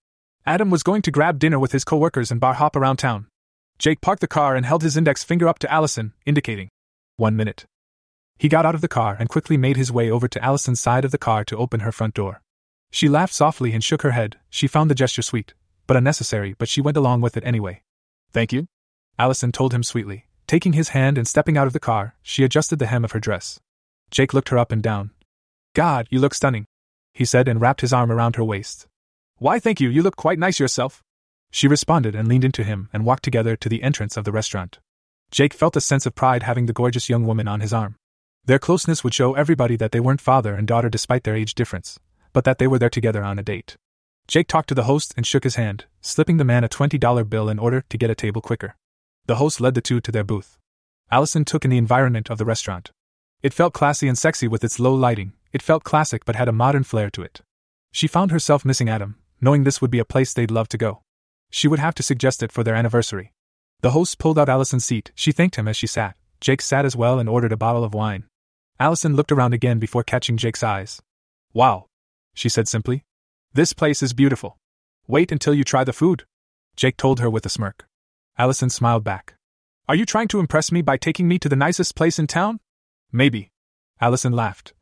Adam 0.46 0.70
was 0.70 0.84
going 0.84 1.02
to 1.04 1.12
grab 1.12 1.40
dinner 1.40 1.60
with 1.60 1.72
his 1.72 1.84
coworkers 1.84 2.32
and 2.32 2.42
bar 2.42 2.54
hop 2.54 2.76
around 2.76 2.98
town. 2.98 3.28
Jake 3.80 4.02
parked 4.02 4.22
the 4.22 4.28
car 4.28 4.56
and 4.56 4.66
held 4.66 4.84
his 4.84 4.98
index 4.98 5.24
finger 5.24 5.48
up 5.48 5.60
to 5.60 5.72
Allison, 5.72 6.14
indicating 6.26 6.70
one 7.18 7.36
minute. 7.36 7.66
He 8.42 8.50
got 8.50 8.66
out 8.66 8.74
of 8.74 8.82
the 8.82 8.88
car 8.88 9.16
and 9.20 9.30
quickly 9.30 9.56
made 9.56 9.78
his 9.78 9.92
way 9.92 10.10
over 10.10 10.28
to 10.28 10.44
Allison's 10.44 10.82
side 10.82 11.06
of 11.06 11.12
the 11.12 11.20
car 11.20 11.46
to 11.46 11.58
open 11.58 11.82
her 11.82 11.92
front 11.92 12.16
door. 12.16 12.42
She 12.90 13.08
laughed 13.08 13.36
softly 13.36 13.72
and 13.72 13.84
shook 13.84 14.02
her 14.02 14.18
head. 14.18 14.40
She 14.50 14.66
found 14.66 14.90
the 14.90 14.96
gesture 14.96 15.22
sweet, 15.22 15.54
but 15.86 15.96
unnecessary, 15.96 16.56
but 16.58 16.68
she 16.68 16.82
went 16.82 16.98
along 16.98 17.22
with 17.22 17.38
it 17.38 17.46
anyway. 17.46 17.84
Thank 18.32 18.52
you? 18.52 18.66
Allison 19.20 19.52
told 19.52 19.76
him 19.76 19.84
sweetly. 19.84 20.26
Taking 20.48 20.74
his 20.74 20.90
hand 20.90 21.20
and 21.20 21.28
stepping 21.28 21.56
out 21.56 21.68
of 21.68 21.74
the 21.74 21.80
car, 21.80 22.16
she 22.24 22.44
adjusted 22.44 22.80
the 22.80 22.88
hem 22.88 23.06
of 23.06 23.12
her 23.12 23.20
dress. 23.20 23.60
Jake 24.10 24.34
looked 24.34 24.50
her 24.50 24.58
up 24.58 24.72
and 24.72 24.82
down. 24.82 25.12
God, 25.76 26.08
you 26.10 26.20
look 26.20 26.34
stunning, 26.34 26.66
he 27.14 27.26
said 27.26 27.48
and 27.48 27.62
wrapped 27.62 27.82
his 27.82 27.94
arm 27.94 28.12
around 28.12 28.38
her 28.38 28.44
waist. 28.44 28.88
Why, 29.38 29.60
thank 29.60 29.80
you, 29.80 29.88
you 29.88 30.02
look 30.02 30.16
quite 30.16 30.40
nice 30.40 30.60
yourself. 30.60 31.04
She 31.52 31.68
responded 31.68 32.16
and 32.16 32.28
leaned 32.28 32.46
into 32.46 32.64
him 32.64 32.90
and 32.92 33.06
walked 33.06 33.22
together 33.22 33.56
to 33.58 33.70
the 33.70 33.84
entrance 33.84 34.18
of 34.18 34.24
the 34.24 34.32
restaurant. 34.32 34.80
Jake 35.30 35.54
felt 35.54 35.76
a 35.76 35.82
sense 35.82 36.08
of 36.08 36.16
pride 36.16 36.42
having 36.42 36.66
the 36.66 36.74
gorgeous 36.74 37.08
young 37.08 37.28
woman 37.28 37.48
on 37.48 37.60
his 37.60 37.72
arm. 37.72 37.98
Their 38.46 38.60
closeness 38.60 39.04
would 39.04 39.14
show 39.14 39.36
everybody 39.36 39.76
that 39.76 39.92
they 39.92 40.00
weren't 40.00 40.22
father 40.22 40.56
and 40.56 40.68
daughter 40.68 40.90
despite 40.90 41.24
their 41.24 41.36
age 41.36 41.54
difference, 41.54 42.00
but 42.34 42.44
that 42.44 42.58
they 42.58 42.68
were 42.68 42.80
there 42.80 42.90
together 42.90 43.24
on 43.24 43.38
a 43.38 43.44
date. 43.44 43.78
Jake 44.28 44.48
talked 44.48 44.70
to 44.70 44.76
the 44.76 44.86
host 44.86 45.14
and 45.16 45.28
shook 45.28 45.44
his 45.44 45.56
hand, 45.56 45.86
slipping 46.02 46.38
the 46.38 46.44
man 46.44 46.64
a 46.64 46.70
$20 46.70 47.30
bill 47.30 47.50
in 47.50 47.60
order 47.60 47.84
to 47.90 47.98
get 47.98 48.10
a 48.10 48.16
table 48.16 48.42
quicker. 48.42 48.76
The 49.28 49.36
host 49.36 49.62
led 49.62 49.76
the 49.76 49.82
two 49.82 50.02
to 50.02 50.12
their 50.12 50.24
booth. 50.24 50.58
Allison 51.12 51.46
took 51.46 51.66
in 51.66 51.72
the 51.72 51.78
environment 51.78 52.30
of 52.30 52.38
the 52.38 52.46
restaurant. 52.46 52.92
It 53.44 53.54
felt 53.54 53.74
classy 53.74 54.08
and 54.08 54.18
sexy 54.18 54.48
with 54.48 54.64
its 54.64 54.80
low 54.80 54.94
lighting, 54.94 55.34
it 55.52 55.62
felt 55.62 55.84
classic 55.84 56.26
but 56.26 56.36
had 56.36 56.48
a 56.48 56.54
modern 56.54 56.84
flair 56.84 57.10
to 57.12 57.22
it. 57.22 57.42
She 57.92 58.08
found 58.08 58.32
herself 58.32 58.66
missing 58.66 58.90
Adam, 58.90 59.18
knowing 59.40 59.64
this 59.64 59.82
would 59.82 59.92
be 59.92 60.00
a 60.00 60.06
place 60.06 60.34
they'd 60.34 60.50
love 60.50 60.70
to 60.70 60.78
go. 60.78 61.02
She 61.52 61.68
would 61.68 61.80
have 61.80 61.96
to 61.96 62.04
suggest 62.04 62.42
it 62.42 62.52
for 62.52 62.64
their 62.64 62.76
anniversary. 62.76 63.34
The 63.82 63.92
host 63.92 64.18
pulled 64.18 64.40
out 64.40 64.48
Allison's 64.50 64.86
seat. 64.86 65.12
She 65.16 65.32
thanked 65.32 65.58
him 65.58 65.68
as 65.68 65.76
she 65.76 65.88
sat. 65.88 66.16
Jake 66.40 66.62
sat 66.62 66.86
as 66.86 66.96
well 66.96 67.20
and 67.20 67.28
ordered 67.28 67.52
a 67.52 67.58
bottle 67.58 67.84
of 67.84 67.94
wine. 67.94 68.24
Allison 68.82 69.16
looked 69.16 69.32
around 69.32 69.54
again 69.54 69.78
before 69.78 70.02
catching 70.02 70.38
Jake's 70.38 70.64
eyes. 70.64 71.04
Wow, 71.54 71.86
she 72.34 72.50
said 72.50 72.68
simply. 72.68 73.04
This 73.54 73.74
place 73.74 74.02
is 74.02 74.12
beautiful. 74.12 74.58
Wait 75.06 75.32
until 75.32 75.54
you 75.54 75.64
try 75.64 75.84
the 75.84 75.94
food, 75.94 76.26
Jake 76.76 76.98
told 76.98 77.20
her 77.20 77.30
with 77.30 77.46
a 77.46 77.50
smirk. 77.50 77.86
Allison 78.40 78.72
smiled 78.72 79.04
back. 79.04 79.36
Are 79.88 79.94
you 79.94 80.04
trying 80.04 80.28
to 80.30 80.40
impress 80.40 80.72
me 80.72 80.82
by 80.82 80.98
taking 80.98 81.28
me 81.28 81.38
to 81.38 81.48
the 81.48 81.56
nicest 81.56 81.96
place 81.96 82.18
in 82.18 82.26
town? 82.26 82.60
Maybe. 83.12 83.52
Allison 84.00 84.34
laughed. 84.34 84.74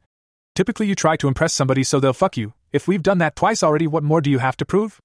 Typically, 0.56 0.88
you 0.88 0.96
try 0.96 1.18
to 1.18 1.28
impress 1.28 1.54
somebody 1.54 1.84
so 1.84 2.00
they'll 2.00 2.14
fuck 2.14 2.38
you. 2.38 2.54
If 2.72 2.88
we've 2.88 3.04
done 3.04 3.18
that 3.18 3.36
twice 3.36 3.62
already, 3.62 3.88
what 3.88 4.04
more 4.04 4.22
do 4.22 4.30
you 4.32 4.40
have 4.40 4.56
to 4.58 4.66
prove? 4.66 5.02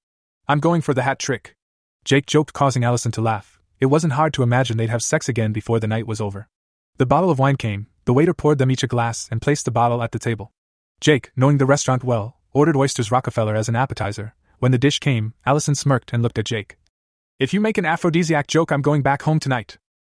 I'm 0.46 0.60
going 0.60 0.82
for 0.82 0.94
the 0.94 1.02
hat 1.02 1.18
trick. 1.18 1.56
Jake 2.04 2.26
joked, 2.26 2.52
causing 2.52 2.84
Allison 2.84 3.10
to 3.10 3.20
laugh. 3.20 3.60
It 3.80 3.86
wasn't 3.86 4.12
hard 4.12 4.32
to 4.34 4.44
imagine 4.44 4.76
they'd 4.76 4.88
have 4.88 5.02
sex 5.02 5.28
again 5.28 5.52
before 5.52 5.80
the 5.80 5.88
night 5.88 6.06
was 6.06 6.20
over. 6.20 6.46
The 6.98 7.06
bottle 7.06 7.30
of 7.30 7.40
wine 7.40 7.56
came, 7.56 7.88
the 8.04 8.12
waiter 8.12 8.34
poured 8.34 8.58
them 8.58 8.70
each 8.70 8.82
a 8.82 8.86
glass 8.86 9.28
and 9.30 9.42
placed 9.42 9.64
the 9.64 9.70
bottle 9.70 10.02
at 10.02 10.12
the 10.12 10.18
table. 10.18 10.52
Jake, 11.00 11.30
knowing 11.36 11.58
the 11.58 11.66
restaurant 11.66 12.04
well, 12.04 12.38
ordered 12.52 12.76
oysters 12.76 13.10
Rockefeller 13.10 13.54
as 13.54 13.68
an 13.68 13.76
appetizer. 13.76 14.34
When 14.58 14.72
the 14.72 14.78
dish 14.78 14.98
came, 14.98 15.34
Allison 15.44 15.74
smirked 15.74 16.12
and 16.12 16.22
looked 16.22 16.38
at 16.38 16.46
Jake. 16.46 16.78
If 17.38 17.52
you 17.52 17.60
make 17.60 17.78
an 17.78 17.84
aphrodisiac 17.84 18.46
joke, 18.46 18.70
I'm 18.70 18.82
going 18.82 19.02
back 19.02 19.22
home 19.22 19.40
tonight. 19.40 19.78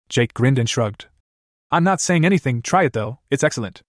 Jake 0.09 0.35
grinned 0.35 0.59
and 0.59 0.69
shrugged. 0.69 1.07
I'm 1.71 1.85
not 1.85 2.01
saying 2.01 2.25
anything, 2.25 2.61
try 2.61 2.85
it 2.85 2.93
though, 2.93 3.21
it's 3.31 3.45
excellent. 3.45 3.83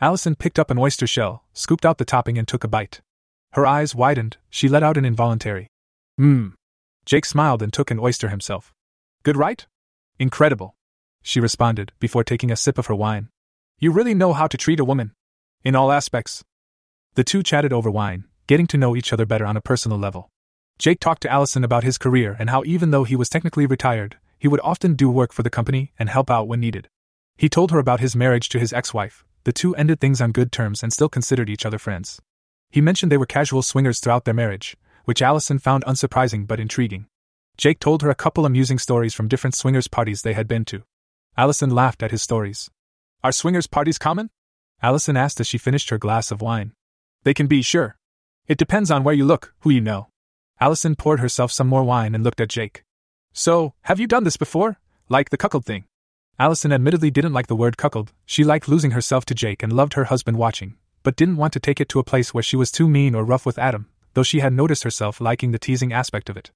Allison 0.00 0.34
picked 0.34 0.58
up 0.58 0.70
an 0.70 0.78
oyster 0.78 1.06
shell, 1.06 1.44
scooped 1.52 1.84
out 1.84 1.98
the 1.98 2.04
topping, 2.04 2.38
and 2.38 2.48
took 2.48 2.64
a 2.64 2.68
bite. 2.68 3.00
Her 3.52 3.66
eyes 3.66 3.94
widened, 3.94 4.38
she 4.48 4.68
let 4.68 4.82
out 4.82 4.96
an 4.96 5.04
involuntary. 5.04 5.68
Mmm. 6.18 6.54
Jake 7.04 7.24
smiled 7.24 7.62
and 7.62 7.72
took 7.72 7.90
an 7.90 7.98
oyster 7.98 8.28
himself. 8.28 8.72
Good, 9.22 9.36
right? 9.36 9.66
Incredible. 10.18 10.74
She 11.22 11.40
responded, 11.40 11.92
before 11.98 12.24
taking 12.24 12.50
a 12.50 12.56
sip 12.56 12.78
of 12.78 12.86
her 12.86 12.94
wine. 12.94 13.28
You 13.82 13.92
really 13.92 14.12
know 14.12 14.34
how 14.34 14.46
to 14.46 14.58
treat 14.58 14.78
a 14.78 14.84
woman. 14.84 15.12
In 15.64 15.74
all 15.74 15.90
aspects. 15.90 16.44
The 17.14 17.24
two 17.24 17.42
chatted 17.42 17.72
over 17.72 17.90
wine, 17.90 18.24
getting 18.46 18.66
to 18.66 18.76
know 18.76 18.94
each 18.94 19.10
other 19.10 19.24
better 19.24 19.46
on 19.46 19.56
a 19.56 19.62
personal 19.62 19.96
level. 19.96 20.28
Jake 20.78 21.00
talked 21.00 21.22
to 21.22 21.32
Allison 21.32 21.64
about 21.64 21.82
his 21.82 21.96
career 21.96 22.36
and 22.38 22.50
how 22.50 22.62
even 22.66 22.90
though 22.90 23.04
he 23.04 23.16
was 23.16 23.30
technically 23.30 23.64
retired, 23.64 24.18
he 24.38 24.48
would 24.48 24.60
often 24.62 24.96
do 24.96 25.08
work 25.08 25.32
for 25.32 25.42
the 25.42 25.48
company 25.48 25.92
and 25.98 26.10
help 26.10 26.30
out 26.30 26.46
when 26.46 26.60
needed. 26.60 26.88
He 27.38 27.48
told 27.48 27.70
her 27.70 27.78
about 27.78 28.00
his 28.00 28.14
marriage 28.14 28.50
to 28.50 28.58
his 28.58 28.74
ex 28.74 28.92
wife. 28.92 29.24
The 29.44 29.52
two 29.54 29.74
ended 29.76 29.98
things 29.98 30.20
on 30.20 30.32
good 30.32 30.52
terms 30.52 30.82
and 30.82 30.92
still 30.92 31.08
considered 31.08 31.48
each 31.48 31.64
other 31.64 31.78
friends. 31.78 32.20
He 32.68 32.82
mentioned 32.82 33.10
they 33.10 33.16
were 33.16 33.24
casual 33.24 33.62
swingers 33.62 33.98
throughout 33.98 34.26
their 34.26 34.34
marriage, 34.34 34.76
which 35.06 35.22
Allison 35.22 35.58
found 35.58 35.86
unsurprising 35.86 36.46
but 36.46 36.60
intriguing. 36.60 37.06
Jake 37.56 37.80
told 37.80 38.02
her 38.02 38.10
a 38.10 38.14
couple 38.14 38.44
amusing 38.44 38.78
stories 38.78 39.14
from 39.14 39.28
different 39.28 39.54
swingers 39.54 39.88
parties 39.88 40.20
they 40.20 40.34
had 40.34 40.46
been 40.46 40.66
to. 40.66 40.82
Allison 41.34 41.70
laughed 41.70 42.02
at 42.02 42.10
his 42.10 42.20
stories. 42.20 42.68
Are 43.22 43.32
swingers 43.32 43.66
parties 43.66 43.98
common? 43.98 44.30
Allison 44.82 45.16
asked 45.16 45.40
as 45.40 45.46
she 45.46 45.58
finished 45.58 45.90
her 45.90 45.98
glass 45.98 46.30
of 46.30 46.40
wine. 46.40 46.72
They 47.22 47.34
can 47.34 47.46
be, 47.46 47.60
sure. 47.60 47.96
It 48.48 48.56
depends 48.56 48.90
on 48.90 49.04
where 49.04 49.14
you 49.14 49.26
look, 49.26 49.52
who 49.60 49.68
you 49.68 49.82
know. 49.82 50.08
Allison 50.58 50.96
poured 50.96 51.20
herself 51.20 51.52
some 51.52 51.66
more 51.66 51.84
wine 51.84 52.14
and 52.14 52.24
looked 52.24 52.40
at 52.40 52.48
Jake. 52.48 52.82
So, 53.34 53.74
have 53.82 54.00
you 54.00 54.06
done 54.06 54.24
this 54.24 54.38
before? 54.38 54.78
Like 55.10 55.28
the 55.28 55.36
cuckold 55.36 55.66
thing? 55.66 55.84
Allison 56.38 56.72
admittedly 56.72 57.10
didn't 57.10 57.34
like 57.34 57.48
the 57.48 57.56
word 57.56 57.76
cuckold, 57.76 58.12
she 58.24 58.42
liked 58.42 58.68
losing 58.68 58.92
herself 58.92 59.26
to 59.26 59.34
Jake 59.34 59.62
and 59.62 59.72
loved 59.72 59.92
her 59.92 60.04
husband 60.04 60.38
watching, 60.38 60.76
but 61.02 61.16
didn't 61.16 61.36
want 61.36 61.52
to 61.52 61.60
take 61.60 61.80
it 61.80 61.90
to 61.90 61.98
a 61.98 62.04
place 62.04 62.32
where 62.32 62.42
she 62.42 62.56
was 62.56 62.70
too 62.70 62.88
mean 62.88 63.14
or 63.14 63.22
rough 63.22 63.44
with 63.44 63.58
Adam, 63.58 63.88
though 64.14 64.22
she 64.22 64.40
had 64.40 64.54
noticed 64.54 64.84
herself 64.84 65.20
liking 65.20 65.50
the 65.50 65.58
teasing 65.58 65.92
aspect 65.92 66.30
of 66.30 66.38
it. 66.38 66.50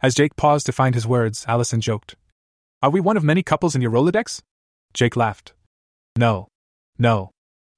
As 0.00 0.16
Jake 0.16 0.34
paused 0.34 0.66
to 0.66 0.72
find 0.72 0.96
his 0.96 1.06
words, 1.06 1.44
Allison 1.46 1.80
joked. 1.80 2.16
Are 2.82 2.90
we 2.90 3.00
one 3.00 3.16
of 3.16 3.22
many 3.22 3.44
couples 3.44 3.76
in 3.76 3.82
your 3.82 3.92
Rolodex? 3.92 4.42
Jake 4.92 5.16
laughed. 5.16 5.54
No. 6.18 6.48
No. 6.98 7.30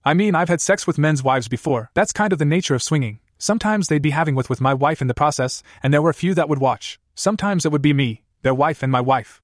I 0.03 0.15
mean, 0.15 0.35
I've 0.35 0.49
had 0.49 0.63
sex 0.63 0.87
with 0.87 0.97
men's 0.97 1.23
wives 1.23 1.47
before. 1.47 1.91
That's 1.93 2.11
kind 2.11 2.33
of 2.33 2.39
the 2.39 2.47
nature 2.47 2.75
of 2.75 2.83
swinging. 2.83 3.21
Sometimes 3.37 3.89
they'd 3.89 4.01
be 4.01 4.17
having 4.17 4.35
with 4.35 4.49
with 4.49 4.63
my 4.63 4.73
wife 4.73 5.03
in 5.03 5.09
the 5.09 5.21
process, 5.23 5.63
and 5.83 5.93
there 5.93 6.01
were 6.01 6.09
a 6.09 6.15
few 6.23 6.33
that 6.33 6.49
would 6.49 6.59
watch. 6.59 6.99
Sometimes 7.15 7.67
it 7.67 7.71
would 7.71 7.83
be 7.83 7.93
me, 7.93 8.23
their 8.41 8.55
wife, 8.55 8.83
and 8.83 8.91
my 8.91 9.03
wife. 9.03 9.43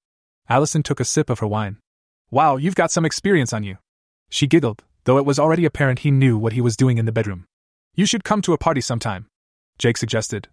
Allison 0.48 0.82
took 0.82 0.98
a 0.98 1.04
sip 1.04 1.28
of 1.28 1.40
her 1.40 1.46
wine. 1.46 1.76
Wow, 2.30 2.56
you've 2.56 2.74
got 2.74 2.90
some 2.90 3.04
experience 3.04 3.52
on 3.52 3.64
you. 3.64 3.76
She 4.30 4.46
giggled, 4.46 4.82
though 5.04 5.18
it 5.18 5.26
was 5.26 5.38
already 5.38 5.66
apparent 5.66 5.98
he 5.98 6.10
knew 6.10 6.38
what 6.38 6.54
he 6.54 6.62
was 6.62 6.74
doing 6.74 6.96
in 6.96 7.04
the 7.04 7.12
bedroom. 7.12 7.44
You 7.94 8.06
should 8.06 8.24
come 8.24 8.40
to 8.42 8.54
a 8.54 8.58
party 8.58 8.80
sometime. 8.80 9.26
Jake 9.76 9.98
suggested. 9.98 10.48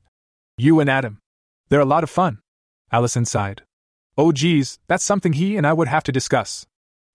You 0.57 0.81
and 0.81 0.89
Adam. 0.89 1.19
They're 1.69 1.79
a 1.79 1.85
lot 1.85 2.03
of 2.03 2.09
fun. 2.09 2.39
Allison 2.91 3.23
sighed. 3.23 3.61
Oh, 4.17 4.33
geez, 4.33 4.79
that's 4.89 5.05
something 5.05 5.31
he 5.31 5.55
and 5.55 5.65
I 5.65 5.71
would 5.71 5.87
have 5.87 6.03
to 6.03 6.11
discuss. 6.11 6.65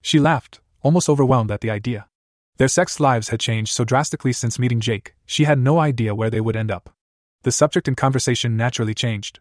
She 0.01 0.19
laughed, 0.19 0.61
almost 0.83 1.09
overwhelmed 1.09 1.51
at 1.51 1.61
the 1.61 1.71
idea. 1.71 2.07
Their 2.57 2.69
sex 2.69 2.99
lives 2.99 3.29
had 3.29 3.41
changed 3.41 3.73
so 3.73 3.85
drastically 3.85 4.33
since 4.33 4.59
meeting 4.59 4.81
Jake, 4.81 5.15
she 5.25 5.45
had 5.45 5.59
no 5.59 5.79
idea 5.79 6.15
where 6.15 6.31
they 6.31 6.41
would 6.41 6.57
end 6.57 6.71
up. 6.71 6.91
The 7.43 7.53
subject 7.53 7.87
in 7.87 7.95
conversation 7.95 8.57
naturally 8.57 8.95
changed. 8.95 9.41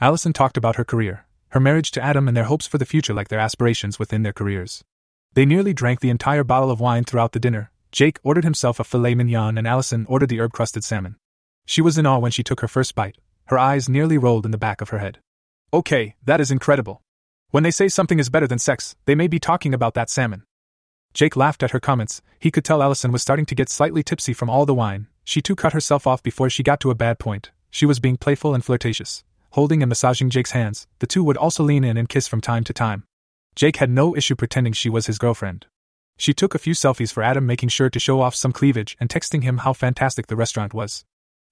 Allison 0.00 0.32
talked 0.32 0.56
about 0.56 0.76
her 0.76 0.84
career, 0.84 1.26
her 1.50 1.60
marriage 1.60 1.90
to 1.92 2.02
Adam, 2.02 2.26
and 2.26 2.36
their 2.36 2.44
hopes 2.44 2.66
for 2.66 2.78
the 2.78 2.84
future, 2.84 3.14
like 3.14 3.28
their 3.28 3.38
aspirations 3.38 3.98
within 3.98 4.22
their 4.22 4.32
careers. 4.32 4.82
They 5.34 5.46
nearly 5.46 5.72
drank 5.72 6.00
the 6.00 6.10
entire 6.10 6.44
bottle 6.44 6.70
of 6.70 6.80
wine 6.80 7.04
throughout 7.04 7.32
the 7.32 7.40
dinner. 7.40 7.70
Jake 7.92 8.18
ordered 8.22 8.44
himself 8.44 8.80
a 8.80 8.84
filet 8.84 9.14
mignon, 9.14 9.56
and 9.56 9.66
Allison 9.66 10.04
ordered 10.08 10.28
the 10.28 10.40
herb 10.40 10.52
crusted 10.52 10.82
salmon. 10.82 11.16
She 11.66 11.80
was 11.80 11.96
in 11.96 12.06
awe 12.06 12.18
when 12.18 12.32
she 12.32 12.42
took 12.42 12.60
her 12.60 12.68
first 12.68 12.94
bite. 12.94 13.18
Her 13.46 13.58
eyes 13.58 13.88
nearly 13.88 14.18
rolled 14.18 14.44
in 14.44 14.50
the 14.50 14.58
back 14.58 14.80
of 14.80 14.88
her 14.88 14.98
head. 14.98 15.18
Okay, 15.72 16.16
that 16.24 16.40
is 16.40 16.50
incredible. 16.50 17.02
When 17.50 17.62
they 17.62 17.70
say 17.70 17.88
something 17.88 18.18
is 18.18 18.28
better 18.28 18.46
than 18.46 18.58
sex, 18.58 18.96
they 19.04 19.14
may 19.14 19.28
be 19.28 19.38
talking 19.38 19.72
about 19.72 19.94
that 19.94 20.10
salmon. 20.10 20.42
Jake 21.16 21.34
laughed 21.34 21.62
at 21.62 21.70
her 21.70 21.80
comments. 21.80 22.20
He 22.38 22.50
could 22.50 22.64
tell 22.64 22.82
Allison 22.82 23.10
was 23.10 23.22
starting 23.22 23.46
to 23.46 23.54
get 23.54 23.70
slightly 23.70 24.02
tipsy 24.02 24.34
from 24.34 24.50
all 24.50 24.66
the 24.66 24.74
wine. 24.74 25.06
She 25.24 25.40
too 25.40 25.56
cut 25.56 25.72
herself 25.72 26.06
off 26.06 26.22
before 26.22 26.50
she 26.50 26.62
got 26.62 26.78
to 26.80 26.90
a 26.90 26.94
bad 26.94 27.18
point. 27.18 27.50
She 27.70 27.86
was 27.86 27.98
being 27.98 28.18
playful 28.18 28.54
and 28.54 28.62
flirtatious 28.62 29.24
holding 29.56 29.82
and 29.82 29.88
massaging 29.88 30.28
Jake's 30.28 30.50
hands, 30.50 30.86
the 30.98 31.06
two 31.06 31.24
would 31.24 31.38
also 31.38 31.64
lean 31.64 31.82
in 31.82 31.96
and 31.96 32.10
kiss 32.10 32.28
from 32.28 32.42
time 32.42 32.62
to 32.62 32.74
time. 32.74 33.04
Jake 33.54 33.76
had 33.76 33.88
no 33.88 34.14
issue 34.14 34.36
pretending 34.36 34.74
she 34.74 34.90
was 34.90 35.06
his 35.06 35.16
girlfriend. 35.16 35.64
She 36.18 36.34
took 36.34 36.54
a 36.54 36.58
few 36.58 36.74
selfies 36.74 37.10
for 37.10 37.22
Adam, 37.22 37.46
making 37.46 37.70
sure 37.70 37.88
to 37.88 37.98
show 37.98 38.20
off 38.20 38.34
some 38.34 38.52
cleavage 38.52 38.98
and 39.00 39.08
texting 39.08 39.44
him 39.44 39.58
how 39.58 39.72
fantastic 39.72 40.26
the 40.26 40.36
restaurant 40.36 40.74
was. 40.74 41.06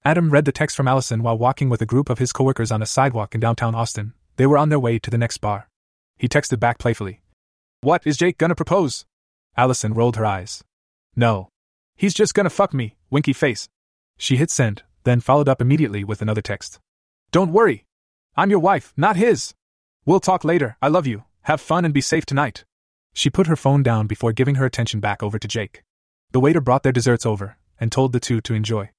Adam 0.05 0.29
read 0.29 0.45
the 0.45 0.53
text 0.53 0.77
from 0.77 0.87
Allison 0.87 1.23
while 1.23 1.39
walking 1.39 1.71
with 1.71 1.81
a 1.81 1.87
group 1.87 2.11
of 2.11 2.19
his 2.19 2.31
coworkers 2.31 2.71
on 2.71 2.83
a 2.83 2.87
sidewalk 2.87 3.35
in 3.35 3.41
downtown 3.41 3.75
Austin. 3.75 4.13
They 4.37 4.45
were 4.45 4.59
on 4.59 4.69
their 4.69 4.79
way 4.79 4.99
to 4.99 5.09
the 5.09 5.17
next 5.17 5.39
bar. 5.39 5.71
He 6.19 6.29
texted 6.29 6.61
back 6.61 6.79
playfully. 6.79 7.23
What, 7.81 8.07
is 8.07 8.19
Jake 8.19 8.37
gonna 8.37 8.55
propose? 8.55 9.07
Allison 9.57 9.95
rolled 9.95 10.17
her 10.17 10.25
eyes. 10.27 10.63
No. 11.17 11.49
He's 11.97 12.15
just 12.15 12.35
gonna 12.35 12.51
fuck 12.51 12.75
me, 12.75 12.97
winky 13.11 13.33
face. 13.33 13.69
She 14.17 14.37
hit 14.37 14.51
send, 14.51 14.83
then 15.05 15.21
followed 15.21 15.49
up 15.49 15.61
immediately 15.61 16.05
with 16.05 16.23
another 16.23 16.43
text. 16.43 16.79
Don't 17.31 17.53
worry, 17.53 17.85
I'm 18.37 18.51
your 18.51 18.59
wife, 18.59 18.93
not 18.97 19.17
his. 19.17 19.55
We'll 20.05 20.21
talk 20.21 20.45
later, 20.45 20.77
I 20.83 20.89
love 20.89 21.07
you, 21.07 21.25
have 21.43 21.61
fun 21.61 21.85
and 21.85 21.95
be 21.95 22.01
safe 22.01 22.27
tonight. 22.27 22.65
She 23.13 23.31
put 23.31 23.47
her 23.47 23.57
phone 23.57 23.83
down 23.83 24.09
before 24.09 24.33
giving 24.33 24.57
her 24.57 24.67
attention 24.67 24.99
back 24.99 25.23
over 25.23 25.39
to 25.39 25.49
Jake. 25.49 25.85
The 26.33 26.41
waiter 26.41 26.61
brought 26.61 26.83
their 26.83 26.93
desserts 26.93 27.25
over, 27.25 27.57
and 27.79 27.93
told 27.93 28.13
the 28.13 28.21
two 28.21 28.41
to 28.41 28.55
enjoy. 28.55 28.91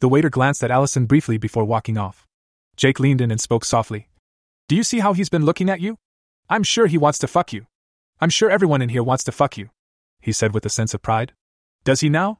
The 0.00 0.08
waiter 0.08 0.28
glanced 0.28 0.62
at 0.62 0.70
Allison 0.70 1.06
briefly 1.06 1.38
before 1.38 1.64
walking 1.64 1.96
off. 1.96 2.26
Jake 2.76 3.00
leaned 3.00 3.20
in 3.20 3.30
and 3.30 3.40
spoke 3.40 3.64
softly. 3.64 4.08
Do 4.68 4.76
you 4.76 4.82
see 4.82 5.00
how 5.00 5.14
he's 5.14 5.28
been 5.28 5.44
looking 5.44 5.70
at 5.70 5.80
you? 5.80 5.96
I'm 6.50 6.62
sure 6.62 6.86
he 6.86 6.98
wants 6.98 7.18
to 7.20 7.26
fuck 7.26 7.52
you. 7.52 7.66
I'm 8.20 8.30
sure 8.30 8.50
everyone 8.50 8.82
in 8.82 8.90
here 8.90 9.02
wants 9.02 9.24
to 9.24 9.32
fuck 9.32 9.56
you. 9.56 9.70
He 10.22 10.32
said 10.32 10.54
with 10.54 10.64
a 10.64 10.70
sense 10.70 10.94
of 10.94 11.02
pride. 11.02 11.34
Does 11.84 12.00
he 12.00 12.08
now? 12.08 12.38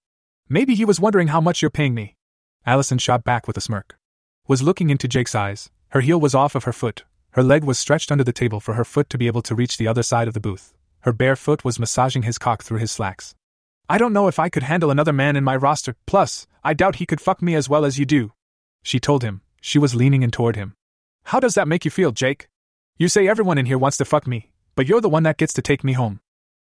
Maybe 0.49 0.75
he 0.75 0.85
was 0.85 1.01
wondering 1.01 1.28
how 1.28 1.41
much 1.41 1.61
you're 1.61 1.70
paying 1.70 1.94
me. 1.94 2.17
Allison 2.65 2.97
shot 2.97 3.25
back 3.25 3.47
with 3.47 3.57
a 3.57 3.61
smirk. 3.61 3.99
Was 4.47 4.62
looking 4.62 4.89
into 4.89 5.09
Jake's 5.09 5.35
eyes, 5.35 5.69
her 5.89 6.01
heel 6.01 6.20
was 6.20 6.35
off 6.35 6.55
of 6.55 6.65
her 6.65 6.73
foot, 6.73 7.05
her 7.33 7.43
leg 7.43 7.65
was 7.65 7.78
stretched 7.78 8.12
under 8.12 8.23
the 8.23 8.33
table 8.33 8.61
for 8.61 8.75
her 8.75 8.85
foot 8.85 9.11
to 9.11 9.19
be 9.19 9.27
able 9.27 9.43
to 9.43 9.55
reach 9.55 9.78
the 9.78 9.89
other 9.89 10.02
side 10.02 10.28
of 10.28 10.35
the 10.35 10.41
booth. 10.41 10.75
Her 11.01 11.12
bare 11.12 11.35
foot 11.35 11.65
was 11.65 11.81
massaging 11.81 12.23
his 12.23 12.39
cock 12.39 12.62
through 12.62 12.78
his 12.78 12.93
slacks. 12.93 13.35
I 13.89 13.99
don't 13.99 14.12
know 14.12 14.28
if 14.28 14.39
I 14.39 14.49
could 14.49 14.62
handle 14.62 14.91
another 14.91 15.12
man 15.12 15.35
in 15.35 15.43
my 15.43 15.57
roster, 15.57 15.97
plus, 16.07 16.47
I 16.62 16.75
doubt 16.75 16.97
he 16.97 17.07
could 17.07 17.20
fuck 17.20 17.43
me 17.43 17.57
as 17.57 17.69
well 17.69 17.85
as 17.85 17.99
you 17.99 18.07
do. 18.07 18.33
She 18.85 19.01
told 19.01 19.25
him, 19.25 19.41
she 19.61 19.78
was 19.78 19.94
leaning 19.94 20.23
in 20.23 20.31
toward 20.31 20.55
him. 20.55 20.75
How 21.25 21.41
does 21.41 21.55
that 21.55 21.69
make 21.69 21.85
you 21.85 21.91
feel, 21.91 22.12
Jake? 22.12 22.49
You 22.97 23.09
say 23.09 23.27
everyone 23.27 23.59
in 23.59 23.67
here 23.67 23.78
wants 23.78 23.97
to 23.97 24.05
fuck 24.05 24.27
me, 24.27 24.51
but 24.77 24.86
you're 24.86 25.01
the 25.01 25.09
one 25.09 25.25
that 25.25 25.39
gets 25.39 25.52
to 25.55 25.62
take 25.62 25.83
me 25.83 25.94
home. 25.94 26.20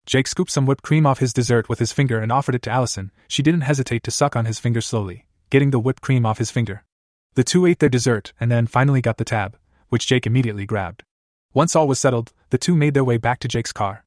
Jake 0.08 0.26
scooped 0.26 0.50
some 0.50 0.64
whipped 0.64 0.82
cream 0.82 1.04
off 1.04 1.18
his 1.18 1.34
dessert 1.34 1.68
with 1.68 1.80
his 1.80 1.92
finger 1.92 2.18
and 2.18 2.32
offered 2.32 2.54
it 2.54 2.62
to 2.62 2.70
Allison. 2.70 3.10
She 3.28 3.42
didn't 3.42 3.60
hesitate 3.60 4.02
to 4.04 4.10
suck 4.10 4.36
on 4.36 4.46
his 4.46 4.58
finger 4.58 4.80
slowly, 4.80 5.26
getting 5.50 5.70
the 5.70 5.78
whipped 5.78 6.00
cream 6.00 6.24
off 6.24 6.38
his 6.38 6.50
finger. 6.50 6.82
The 7.34 7.44
two 7.44 7.66
ate 7.66 7.78
their 7.78 7.90
dessert 7.90 8.32
and 8.40 8.50
then 8.50 8.66
finally 8.66 9.02
got 9.02 9.18
the 9.18 9.24
tab, 9.26 9.58
which 9.90 10.06
Jake 10.06 10.26
immediately 10.26 10.64
grabbed. 10.64 11.02
Once 11.52 11.76
all 11.76 11.86
was 11.86 12.00
settled, 12.00 12.32
the 12.48 12.56
two 12.56 12.74
made 12.74 12.94
their 12.94 13.04
way 13.04 13.18
back 13.18 13.38
to 13.40 13.48
Jake's 13.48 13.70
car. 13.70 14.06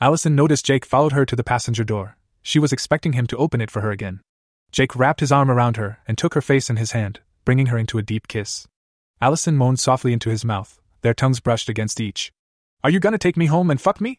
Allison 0.00 0.34
noticed 0.34 0.64
Jake 0.64 0.86
followed 0.86 1.12
her 1.12 1.26
to 1.26 1.36
the 1.36 1.44
passenger 1.44 1.84
door. 1.84 2.16
She 2.40 2.58
was 2.58 2.72
expecting 2.72 3.12
him 3.12 3.26
to 3.26 3.36
open 3.36 3.60
it 3.60 3.70
for 3.70 3.82
her 3.82 3.90
again. 3.90 4.22
Jake 4.70 4.96
wrapped 4.96 5.20
his 5.20 5.32
arm 5.32 5.50
around 5.50 5.76
her 5.76 5.98
and 6.08 6.16
took 6.16 6.32
her 6.32 6.40
face 6.40 6.70
in 6.70 6.78
his 6.78 6.92
hand, 6.92 7.20
bringing 7.44 7.66
her 7.66 7.76
into 7.76 7.98
a 7.98 8.02
deep 8.02 8.26
kiss. 8.26 8.66
Allison 9.20 9.58
moaned 9.58 9.80
softly 9.80 10.14
into 10.14 10.30
his 10.30 10.46
mouth, 10.46 10.80
their 11.02 11.12
tongues 11.12 11.40
brushed 11.40 11.68
against 11.68 12.00
each. 12.00 12.32
Are 12.82 12.88
you 12.88 13.00
gonna 13.00 13.18
take 13.18 13.36
me 13.36 13.46
home 13.46 13.70
and 13.70 13.78
fuck 13.78 14.00
me? 14.00 14.18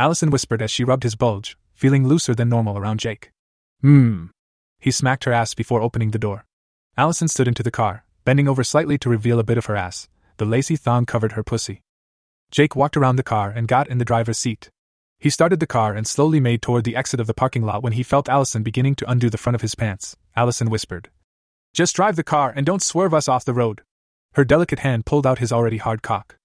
Allison 0.00 0.30
whispered 0.30 0.62
as 0.62 0.70
she 0.70 0.82
rubbed 0.82 1.02
his 1.02 1.14
bulge, 1.14 1.58
feeling 1.74 2.08
looser 2.08 2.34
than 2.34 2.48
normal 2.48 2.78
around 2.78 3.00
Jake. 3.00 3.32
Hmm. 3.82 4.28
He 4.78 4.90
smacked 4.90 5.24
her 5.24 5.32
ass 5.32 5.52
before 5.52 5.82
opening 5.82 6.12
the 6.12 6.18
door. 6.18 6.46
Allison 6.96 7.28
stood 7.28 7.46
into 7.46 7.62
the 7.62 7.70
car, 7.70 8.06
bending 8.24 8.48
over 8.48 8.64
slightly 8.64 8.96
to 8.96 9.10
reveal 9.10 9.38
a 9.38 9.44
bit 9.44 9.58
of 9.58 9.66
her 9.66 9.76
ass. 9.76 10.08
The 10.38 10.46
lacy 10.46 10.76
thong 10.76 11.04
covered 11.04 11.32
her 11.32 11.42
pussy. 11.42 11.82
Jake 12.50 12.74
walked 12.74 12.96
around 12.96 13.16
the 13.16 13.22
car 13.22 13.50
and 13.50 13.68
got 13.68 13.88
in 13.88 13.98
the 13.98 14.06
driver's 14.06 14.38
seat. 14.38 14.70
He 15.18 15.28
started 15.28 15.60
the 15.60 15.66
car 15.66 15.92
and 15.92 16.06
slowly 16.06 16.40
made 16.40 16.62
toward 16.62 16.84
the 16.84 16.96
exit 16.96 17.20
of 17.20 17.26
the 17.26 17.34
parking 17.34 17.66
lot 17.66 17.82
when 17.82 17.92
he 17.92 18.02
felt 18.02 18.26
Allison 18.26 18.62
beginning 18.62 18.94
to 18.94 19.10
undo 19.10 19.28
the 19.28 19.36
front 19.36 19.54
of 19.54 19.60
his 19.60 19.74
pants. 19.74 20.16
Allison 20.34 20.70
whispered, 20.70 21.10
Just 21.74 21.94
drive 21.94 22.16
the 22.16 22.24
car 22.24 22.54
and 22.56 22.64
don't 22.64 22.82
swerve 22.82 23.12
us 23.12 23.28
off 23.28 23.44
the 23.44 23.52
road. 23.52 23.82
Her 24.32 24.46
delicate 24.46 24.78
hand 24.78 25.04
pulled 25.04 25.26
out 25.26 25.40
his 25.40 25.52
already 25.52 25.76
hard 25.76 26.00
cock. 26.00 26.36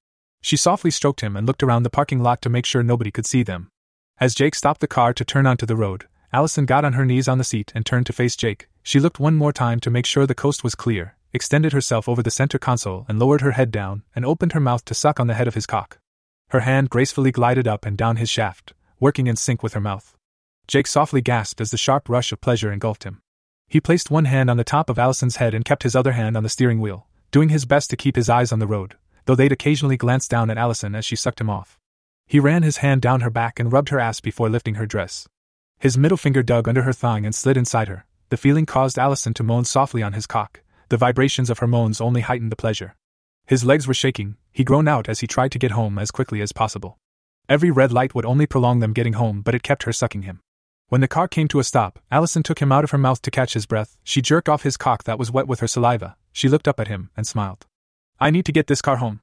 She 0.45 0.57
softly 0.57 0.91
stroked 0.91 1.21
him 1.21 1.35
and 1.35 1.47
looked 1.47 1.63
around 1.63 1.81
the 1.81 1.89
parking 1.89 2.19
lot 2.19 2.39
to 2.43 2.51
make 2.51 2.67
sure 2.67 2.83
nobody 2.83 3.09
could 3.09 3.25
see 3.25 3.41
them. 3.41 3.71
As 4.19 4.35
Jake 4.35 4.53
stopped 4.53 4.79
the 4.79 4.85
car 4.85 5.11
to 5.11 5.25
turn 5.25 5.47
onto 5.47 5.65
the 5.65 5.75
road, 5.75 6.05
Allison 6.31 6.67
got 6.67 6.85
on 6.85 6.93
her 6.93 7.03
knees 7.03 7.27
on 7.27 7.39
the 7.39 7.43
seat 7.43 7.71
and 7.73 7.83
turned 7.83 8.05
to 8.05 8.13
face 8.13 8.35
Jake. 8.35 8.67
She 8.83 8.99
looked 8.99 9.19
one 9.19 9.33
more 9.33 9.51
time 9.51 9.79
to 9.79 9.89
make 9.89 10.05
sure 10.05 10.27
the 10.27 10.35
coast 10.35 10.63
was 10.63 10.75
clear, 10.75 11.15
extended 11.33 11.73
herself 11.73 12.07
over 12.07 12.21
the 12.21 12.29
center 12.29 12.59
console 12.59 13.07
and 13.09 13.17
lowered 13.17 13.41
her 13.41 13.53
head 13.53 13.71
down 13.71 14.03
and 14.15 14.23
opened 14.23 14.51
her 14.53 14.59
mouth 14.59 14.85
to 14.85 14.93
suck 14.93 15.19
on 15.19 15.25
the 15.25 15.33
head 15.33 15.47
of 15.47 15.55
his 15.55 15.65
cock. 15.65 15.97
Her 16.49 16.59
hand 16.59 16.91
gracefully 16.91 17.31
glided 17.31 17.67
up 17.67 17.83
and 17.83 17.97
down 17.97 18.17
his 18.17 18.29
shaft, 18.29 18.73
working 18.99 19.25
in 19.25 19.37
sync 19.37 19.63
with 19.63 19.73
her 19.73 19.81
mouth. 19.81 20.15
Jake 20.67 20.85
softly 20.85 21.21
gasped 21.21 21.59
as 21.59 21.71
the 21.71 21.77
sharp 21.77 22.07
rush 22.07 22.31
of 22.31 22.39
pleasure 22.39 22.71
engulfed 22.71 23.03
him. 23.03 23.23
He 23.67 23.81
placed 23.81 24.11
one 24.11 24.25
hand 24.25 24.51
on 24.51 24.57
the 24.57 24.63
top 24.63 24.91
of 24.91 24.99
Allison's 24.99 25.37
head 25.37 25.55
and 25.55 25.65
kept 25.65 25.81
his 25.81 25.95
other 25.95 26.11
hand 26.11 26.37
on 26.37 26.43
the 26.43 26.49
steering 26.49 26.81
wheel, 26.81 27.07
doing 27.31 27.49
his 27.49 27.65
best 27.65 27.89
to 27.89 27.97
keep 27.97 28.15
his 28.15 28.29
eyes 28.29 28.51
on 28.51 28.59
the 28.59 28.67
road, 28.67 28.95
though 29.25 29.35
they'd 29.35 29.51
occasionally 29.51 29.97
glance 29.97 30.27
down 30.27 30.49
at 30.49 30.57
Allison 30.57 30.95
as 30.95 31.05
she 31.05 31.15
sucked 31.15 31.41
him 31.41 31.49
off. 31.49 31.79
He 32.27 32.39
ran 32.39 32.63
his 32.63 32.77
hand 32.77 33.01
down 33.01 33.21
her 33.21 33.29
back 33.29 33.59
and 33.59 33.71
rubbed 33.71 33.89
her 33.89 33.99
ass 33.99 34.19
before 34.21 34.49
lifting 34.49 34.75
her 34.75 34.85
dress. 34.85 35.27
His 35.79 35.97
middle 35.97 36.17
finger 36.17 36.41
dug 36.41 36.67
under 36.67 36.83
her 36.83 36.93
thong 36.93 37.25
and 37.25 37.35
slid 37.35 37.57
inside 37.57 37.87
her. 37.87 38.05
The 38.29 38.37
feeling 38.37 38.65
caused 38.65 38.97
Allison 38.97 39.33
to 39.35 39.43
moan 39.43 39.65
softly 39.65 40.01
on 40.01 40.13
his 40.13 40.25
cock. 40.25 40.61
The 40.89 40.97
vibrations 40.97 41.49
of 41.49 41.59
her 41.59 41.67
moans 41.67 42.01
only 42.01 42.21
heightened 42.21 42.51
the 42.51 42.55
pleasure. 42.55 42.95
His 43.45 43.63
legs 43.63 43.87
were 43.87 43.93
shaking, 43.93 44.37
he 44.51 44.63
groaned 44.63 44.89
out 44.89 45.07
as 45.07 45.19
he 45.19 45.27
tried 45.27 45.51
to 45.51 45.59
get 45.59 45.71
home 45.71 45.99
as 45.99 46.09
quickly 46.09 46.41
as 46.41 46.51
possible. 46.51 46.97
Every 47.47 47.69
red 47.69 47.91
light 47.91 48.15
would 48.15 48.25
only 48.25 48.47
prolong 48.47 48.79
them 48.79 48.93
getting 48.93 49.13
home, 49.13 49.41
but 49.41 49.53
it 49.53 49.61
kept 49.61 49.83
her 49.83 49.93
sucking 49.93 50.23
him. 50.23 50.41
When 50.87 51.01
the 51.01 51.07
car 51.07 51.27
came 51.27 51.47
to 51.49 51.59
a 51.59 51.63
stop, 51.63 51.99
Allison 52.11 52.41
took 52.41 52.59
him 52.59 52.71
out 52.71 52.83
of 52.83 52.91
her 52.91 52.97
mouth 52.97 53.21
to 53.23 53.31
catch 53.31 53.53
his 53.53 53.65
breath. 53.65 53.97
She 54.03 54.21
jerked 54.21 54.49
off 54.49 54.63
his 54.63 54.77
cock 54.77 55.03
that 55.03 55.19
was 55.19 55.31
wet 55.31 55.47
with 55.47 55.59
her 55.59 55.67
saliva. 55.67 56.15
She 56.31 56.49
looked 56.49 56.67
up 56.67 56.79
at 56.79 56.87
him 56.87 57.11
and 57.15 57.27
smiled. 57.27 57.65
I 58.19 58.31
need 58.31 58.45
to 58.45 58.53
get 58.53 58.67
this 58.67 58.81
car 58.81 58.97
home. 58.97 59.19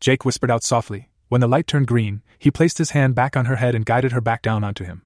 Jake 0.00 0.24
whispered 0.24 0.50
out 0.50 0.62
softly. 0.62 1.10
When 1.28 1.40
the 1.40 1.48
light 1.48 1.66
turned 1.66 1.86
green, 1.86 2.22
he 2.38 2.50
placed 2.50 2.76
his 2.76 2.90
hand 2.90 3.14
back 3.14 3.36
on 3.36 3.46
her 3.46 3.56
head 3.56 3.74
and 3.74 3.86
guided 3.86 4.12
her 4.12 4.20
back 4.20 4.42
down 4.42 4.62
onto 4.62 4.84
him. 4.84 5.02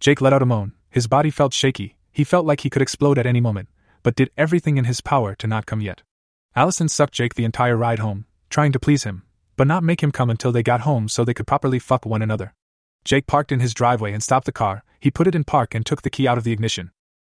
Jake 0.00 0.20
let 0.20 0.32
out 0.32 0.42
a 0.42 0.46
moan. 0.46 0.72
His 0.90 1.06
body 1.06 1.30
felt 1.30 1.54
shaky. 1.54 1.96
He 2.10 2.24
felt 2.24 2.46
like 2.46 2.62
he 2.62 2.70
could 2.70 2.82
explode 2.82 3.16
at 3.16 3.26
any 3.26 3.40
moment, 3.40 3.68
but 4.02 4.16
did 4.16 4.30
everything 4.36 4.76
in 4.76 4.86
his 4.86 5.00
power 5.00 5.36
to 5.36 5.46
not 5.46 5.66
come 5.66 5.80
yet. 5.80 6.02
Allison 6.56 6.88
sucked 6.88 7.14
Jake 7.14 7.34
the 7.34 7.44
entire 7.44 7.76
ride 7.76 8.00
home, 8.00 8.26
trying 8.48 8.72
to 8.72 8.80
please 8.80 9.04
him, 9.04 9.22
but 9.56 9.68
not 9.68 9.84
make 9.84 10.02
him 10.02 10.10
come 10.10 10.28
until 10.28 10.50
they 10.50 10.64
got 10.64 10.80
home 10.80 11.08
so 11.08 11.24
they 11.24 11.34
could 11.34 11.46
properly 11.46 11.78
fuck 11.78 12.04
one 12.04 12.22
another. 12.22 12.54
Jake 13.04 13.28
parked 13.28 13.52
in 13.52 13.60
his 13.60 13.72
driveway 13.72 14.12
and 14.12 14.22
stopped 14.22 14.46
the 14.46 14.52
car. 14.52 14.82
He 14.98 15.12
put 15.12 15.28
it 15.28 15.34
in 15.36 15.44
park 15.44 15.76
and 15.76 15.86
took 15.86 16.02
the 16.02 16.10
key 16.10 16.26
out 16.26 16.38
of 16.38 16.44
the 16.44 16.52
ignition. 16.52 16.90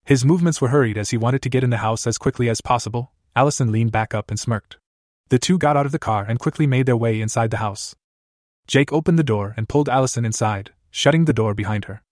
His 0.04 0.24
movements 0.24 0.60
were 0.60 0.68
hurried 0.68 0.98
as 0.98 1.10
he 1.10 1.16
wanted 1.16 1.42
to 1.42 1.48
get 1.48 1.62
in 1.62 1.70
the 1.70 1.78
house 1.78 2.06
as 2.08 2.18
quickly 2.18 2.48
as 2.48 2.60
possible. 2.60 3.12
Allison 3.36 3.70
leaned 3.70 3.92
back 3.92 4.14
up 4.14 4.30
and 4.30 4.38
smirked. 4.38 4.78
The 5.28 5.38
two 5.38 5.58
got 5.58 5.76
out 5.76 5.86
of 5.86 5.92
the 5.92 5.98
car 5.98 6.24
and 6.28 6.38
quickly 6.38 6.66
made 6.66 6.86
their 6.86 6.96
way 6.96 7.20
inside 7.20 7.50
the 7.50 7.58
house. 7.58 7.94
Jake 8.66 8.92
opened 8.92 9.18
the 9.18 9.22
door 9.24 9.54
and 9.56 9.68
pulled 9.68 9.88
Allison 9.88 10.24
inside, 10.24 10.72
shutting 10.90 11.24
the 11.24 11.32
door 11.32 11.54
behind 11.54 11.86
her. 11.86 12.02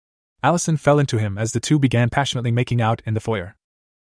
Allison 0.43 0.77
fell 0.77 0.99
into 0.99 1.19
him 1.19 1.39
as 1.39 1.53
the 1.53 1.61
two 1.61 1.79
began 1.79 2.11
passionately 2.11 2.51
making 2.51 2.81
out 2.81 3.01
in 3.07 3.15
the 3.15 3.21
foyer. 3.21 3.55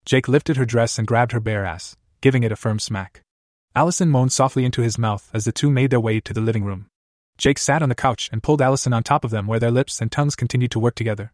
Jake 0.05 0.27
lifted 0.27 0.57
her 0.57 0.65
dress 0.65 0.97
and 0.97 1.07
grabbed 1.07 1.33
her 1.33 1.39
bare 1.39 1.65
ass, 1.65 1.95
giving 2.21 2.43
it 2.43 2.51
a 2.51 2.55
firm 2.55 2.79
smack. 2.79 3.21
Allison 3.75 4.09
moaned 4.09 4.33
softly 4.33 4.65
into 4.65 4.81
his 4.81 4.97
mouth 4.97 5.29
as 5.33 5.45
the 5.45 5.51
two 5.51 5.69
made 5.69 5.91
their 5.91 5.99
way 5.99 6.19
to 6.19 6.33
the 6.33 6.41
living 6.41 6.63
room. 6.63 6.87
Jake 7.37 7.57
sat 7.57 7.81
on 7.81 7.89
the 7.89 7.95
couch 7.95 8.29
and 8.31 8.43
pulled 8.43 8.61
Allison 8.61 8.93
on 8.93 9.03
top 9.03 9.23
of 9.23 9.31
them 9.31 9.47
where 9.47 9.59
their 9.59 9.71
lips 9.71 10.01
and 10.01 10.11
tongues 10.11 10.35
continued 10.35 10.71
to 10.71 10.79
work 10.79 10.95
together. 10.95 11.31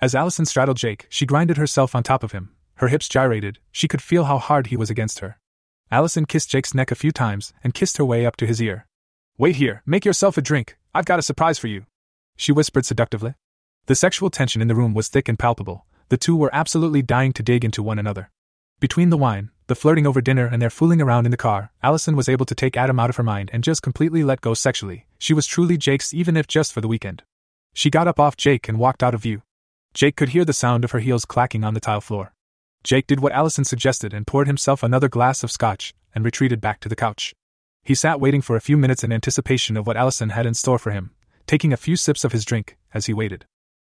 As 0.00 0.14
Allison 0.14 0.44
straddled 0.44 0.76
Jake, 0.76 1.06
she 1.08 1.26
grinded 1.26 1.56
herself 1.56 1.94
on 1.94 2.02
top 2.02 2.22
of 2.22 2.32
him. 2.32 2.50
Her 2.76 2.88
hips 2.88 3.08
gyrated, 3.08 3.58
she 3.72 3.88
could 3.88 4.02
feel 4.02 4.24
how 4.24 4.38
hard 4.38 4.68
he 4.68 4.76
was 4.76 4.90
against 4.90 5.20
her. 5.20 5.38
Allison 5.90 6.26
kissed 6.26 6.50
Jake's 6.50 6.74
neck 6.74 6.90
a 6.90 6.94
few 6.94 7.12
times 7.12 7.52
and 7.64 7.72
kissed 7.72 7.96
her 7.96 8.04
way 8.04 8.26
up 8.26 8.36
to 8.36 8.46
his 8.46 8.60
ear. 8.60 8.86
Wait 9.38 9.56
here, 9.56 9.82
make 9.86 10.04
yourself 10.04 10.36
a 10.36 10.42
drink, 10.42 10.76
I've 10.94 11.06
got 11.06 11.18
a 11.18 11.22
surprise 11.22 11.58
for 11.58 11.68
you. 11.68 11.86
She 12.36 12.52
whispered 12.52 12.84
seductively. 12.84 13.34
The 13.86 13.94
sexual 13.94 14.30
tension 14.30 14.60
in 14.60 14.68
the 14.68 14.74
room 14.74 14.92
was 14.92 15.08
thick 15.08 15.28
and 15.28 15.38
palpable, 15.38 15.86
the 16.10 16.16
two 16.16 16.36
were 16.36 16.54
absolutely 16.54 17.02
dying 17.02 17.32
to 17.34 17.42
dig 17.42 17.64
into 17.64 17.82
one 17.82 17.98
another. 17.98 18.30
Between 18.80 19.10
the 19.10 19.16
wine, 19.16 19.50
the 19.66 19.74
flirting 19.74 20.06
over 20.06 20.20
dinner, 20.20 20.46
and 20.46 20.62
their 20.62 20.70
fooling 20.70 21.02
around 21.02 21.24
in 21.24 21.30
the 21.30 21.36
car, 21.36 21.72
Allison 21.82 22.16
was 22.16 22.28
able 22.28 22.46
to 22.46 22.54
take 22.54 22.76
Adam 22.76 23.00
out 23.00 23.10
of 23.10 23.16
her 23.16 23.22
mind 23.22 23.50
and 23.52 23.64
just 23.64 23.82
completely 23.82 24.22
let 24.22 24.40
go 24.40 24.54
sexually. 24.54 25.06
She 25.18 25.34
was 25.34 25.46
truly 25.46 25.76
Jake's, 25.76 26.14
even 26.14 26.36
if 26.36 26.46
just 26.46 26.72
for 26.72 26.80
the 26.80 26.88
weekend. 26.88 27.22
She 27.74 27.90
got 27.90 28.08
up 28.08 28.20
off 28.20 28.36
Jake 28.36 28.68
and 28.68 28.78
walked 28.78 29.02
out 29.02 29.14
of 29.14 29.22
view. 29.22 29.42
Jake 29.94 30.16
could 30.16 30.30
hear 30.30 30.44
the 30.44 30.52
sound 30.52 30.84
of 30.84 30.92
her 30.92 31.00
heels 31.00 31.24
clacking 31.24 31.64
on 31.64 31.74
the 31.74 31.80
tile 31.80 32.00
floor. 32.00 32.32
Jake 32.88 33.06
did 33.06 33.20
what 33.20 33.32
Allison 33.32 33.64
suggested 33.64 34.14
and 34.14 34.26
poured 34.26 34.46
himself 34.46 34.82
another 34.82 35.10
glass 35.10 35.44
of 35.44 35.50
scotch 35.50 35.92
and 36.14 36.24
retreated 36.24 36.58
back 36.58 36.80
to 36.80 36.88
the 36.88 36.96
couch. 36.96 37.34
He 37.84 37.94
sat 37.94 38.18
waiting 38.18 38.40
for 38.40 38.56
a 38.56 38.62
few 38.62 38.78
minutes 38.78 39.04
in 39.04 39.12
anticipation 39.12 39.76
of 39.76 39.86
what 39.86 39.98
Allison 39.98 40.30
had 40.30 40.46
in 40.46 40.54
store 40.54 40.78
for 40.78 40.90
him, 40.90 41.10
taking 41.46 41.70
a 41.70 41.76
few 41.76 41.96
sips 41.96 42.24
of 42.24 42.32
his 42.32 42.46
drink 42.46 42.78
as 42.94 43.04
he 43.04 43.12
waited. 43.12 43.44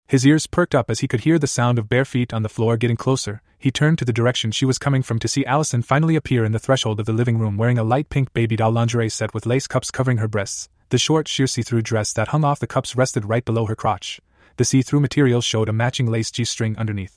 His 0.06 0.26
ears 0.26 0.46
perked 0.46 0.74
up 0.74 0.90
as 0.90 1.00
he 1.00 1.08
could 1.08 1.20
hear 1.20 1.38
the 1.38 1.46
sound 1.46 1.78
of 1.78 1.88
bare 1.88 2.04
feet 2.04 2.34
on 2.34 2.42
the 2.42 2.50
floor 2.50 2.76
getting 2.76 2.98
closer. 2.98 3.40
He 3.58 3.70
turned 3.70 3.96
to 4.00 4.04
the 4.04 4.12
direction 4.12 4.50
she 4.50 4.66
was 4.66 4.76
coming 4.76 5.00
from 5.00 5.18
to 5.20 5.28
see 5.28 5.46
Allison 5.46 5.80
finally 5.80 6.14
appear 6.14 6.44
in 6.44 6.52
the 6.52 6.58
threshold 6.58 7.00
of 7.00 7.06
the 7.06 7.14
living 7.14 7.38
room 7.38 7.56
wearing 7.56 7.78
a 7.78 7.84
light 7.84 8.10
pink 8.10 8.34
baby 8.34 8.56
doll 8.56 8.70
lingerie 8.70 9.08
set 9.08 9.32
with 9.32 9.46
lace 9.46 9.66
cups 9.66 9.90
covering 9.90 10.18
her 10.18 10.28
breasts. 10.28 10.68
The 10.90 10.98
short, 10.98 11.26
sheer 11.26 11.46
see 11.46 11.62
through 11.62 11.80
dress 11.80 12.12
that 12.12 12.28
hung 12.28 12.44
off 12.44 12.60
the 12.60 12.66
cups 12.66 12.94
rested 12.94 13.24
right 13.24 13.46
below 13.46 13.64
her 13.64 13.74
crotch. 13.74 14.20
The 14.58 14.66
see 14.66 14.82
through 14.82 15.00
material 15.00 15.40
showed 15.40 15.70
a 15.70 15.72
matching 15.72 16.04
lace 16.06 16.30
G 16.30 16.44
string 16.44 16.76
underneath. 16.76 17.16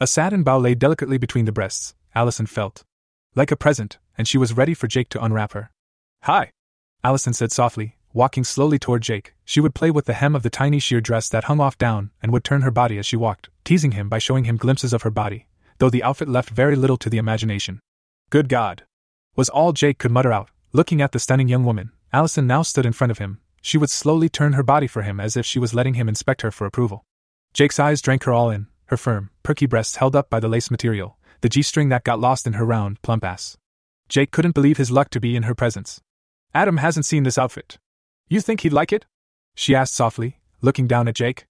A 0.00 0.08
satin 0.08 0.42
bow 0.42 0.58
lay 0.58 0.74
delicately 0.74 1.18
between 1.18 1.44
the 1.44 1.52
breasts, 1.52 1.94
Allison 2.16 2.46
felt. 2.46 2.82
Like 3.36 3.52
a 3.52 3.56
present, 3.56 3.98
and 4.18 4.26
she 4.26 4.38
was 4.38 4.52
ready 4.52 4.74
for 4.74 4.88
Jake 4.88 5.08
to 5.10 5.24
unwrap 5.24 5.52
her. 5.52 5.70
Hi! 6.24 6.50
Allison 7.04 7.32
said 7.32 7.52
softly, 7.52 7.96
Walking 8.12 8.44
slowly 8.44 8.78
toward 8.78 9.02
Jake, 9.02 9.34
she 9.44 9.60
would 9.60 9.74
play 9.74 9.90
with 9.90 10.06
the 10.06 10.14
hem 10.14 10.36
of 10.36 10.44
the 10.44 10.50
tiny 10.50 10.78
sheer 10.78 11.00
dress 11.00 11.28
that 11.28 11.44
hung 11.44 11.60
off 11.60 11.78
down 11.78 12.10
and 12.22 12.32
would 12.32 12.44
turn 12.44 12.62
her 12.62 12.70
body 12.70 12.96
as 12.98 13.06
she 13.06 13.16
walked, 13.16 13.50
teasing 13.64 13.90
him 13.90 14.08
by 14.08 14.18
showing 14.18 14.44
him 14.44 14.56
glimpses 14.56 14.92
of 14.92 15.02
her 15.02 15.10
body, 15.10 15.46
though 15.78 15.90
the 15.90 16.02
outfit 16.02 16.28
left 16.28 16.50
very 16.50 16.76
little 16.76 16.96
to 16.96 17.10
the 17.10 17.18
imagination. 17.18 17.80
Good 18.30 18.48
God! 18.48 18.84
Was 19.36 19.48
all 19.48 19.72
Jake 19.72 19.98
could 19.98 20.12
mutter 20.12 20.32
out. 20.32 20.50
Looking 20.72 21.02
at 21.02 21.10
the 21.12 21.18
stunning 21.18 21.48
young 21.48 21.64
woman, 21.64 21.90
Allison 22.12 22.46
now 22.46 22.62
stood 22.62 22.86
in 22.86 22.92
front 22.92 23.10
of 23.10 23.18
him. 23.18 23.40
She 23.62 23.78
would 23.78 23.90
slowly 23.90 24.28
turn 24.28 24.54
her 24.54 24.62
body 24.62 24.86
for 24.86 25.02
him 25.02 25.18
as 25.18 25.36
if 25.36 25.46
she 25.46 25.58
was 25.58 25.74
letting 25.74 25.94
him 25.94 26.08
inspect 26.08 26.42
her 26.42 26.50
for 26.50 26.66
approval. 26.66 27.04
Jake's 27.52 27.78
eyes 27.78 28.00
drank 28.00 28.24
her 28.24 28.32
all 28.32 28.50
in, 28.50 28.66
her 28.86 28.96
firm, 28.96 29.30
perky 29.42 29.66
breasts 29.66 29.96
held 29.96 30.14
up 30.14 30.30
by 30.30 30.40
the 30.40 30.48
lace 30.48 30.70
material, 30.70 31.18
the 31.40 31.48
G 31.48 31.62
string 31.62 31.88
that 31.88 32.04
got 32.04 32.20
lost 32.20 32.46
in 32.46 32.54
her 32.54 32.64
round, 32.64 33.00
plump 33.02 33.24
ass. 33.24 33.56
Jake 34.08 34.30
couldn't 34.30 34.54
believe 34.54 34.76
his 34.76 34.90
luck 34.90 35.10
to 35.10 35.20
be 35.20 35.36
in 35.36 35.44
her 35.44 35.54
presence. 35.54 36.00
Adam 36.54 36.76
hasn't 36.76 37.06
seen 37.06 37.22
this 37.22 37.38
outfit. 37.38 37.78
You 38.28 38.40
think 38.40 38.60
he'd 38.60 38.72
like 38.72 38.92
it? 38.92 39.06
She 39.54 39.74
asked 39.74 39.94
softly, 39.94 40.40
looking 40.60 40.86
down 40.86 41.08
at 41.08 41.14
Jake. 41.14 41.46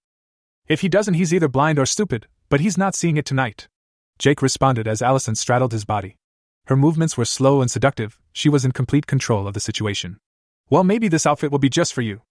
If 0.66 0.80
he 0.80 0.88
doesn't, 0.88 1.14
he's 1.14 1.34
either 1.34 1.48
blind 1.48 1.78
or 1.78 1.86
stupid, 1.86 2.26
but 2.48 2.60
he's 2.60 2.78
not 2.78 2.94
seeing 2.94 3.16
it 3.16 3.26
tonight. 3.26 3.68
Jake 4.18 4.42
responded 4.42 4.88
as 4.88 5.02
Allison 5.02 5.34
straddled 5.34 5.72
his 5.72 5.84
body. 5.84 6.16
Her 6.66 6.76
movements 6.76 7.16
were 7.16 7.24
slow 7.24 7.60
and 7.60 7.70
seductive, 7.70 8.18
she 8.32 8.48
was 8.48 8.64
in 8.64 8.72
complete 8.72 9.06
control 9.06 9.46
of 9.46 9.54
the 9.54 9.60
situation. 9.60 10.18
Well, 10.70 10.84
maybe 10.84 11.08
this 11.08 11.26
outfit 11.26 11.52
will 11.52 11.58
be 11.58 11.68
just 11.68 11.92
for 11.92 12.00
you. 12.00 12.22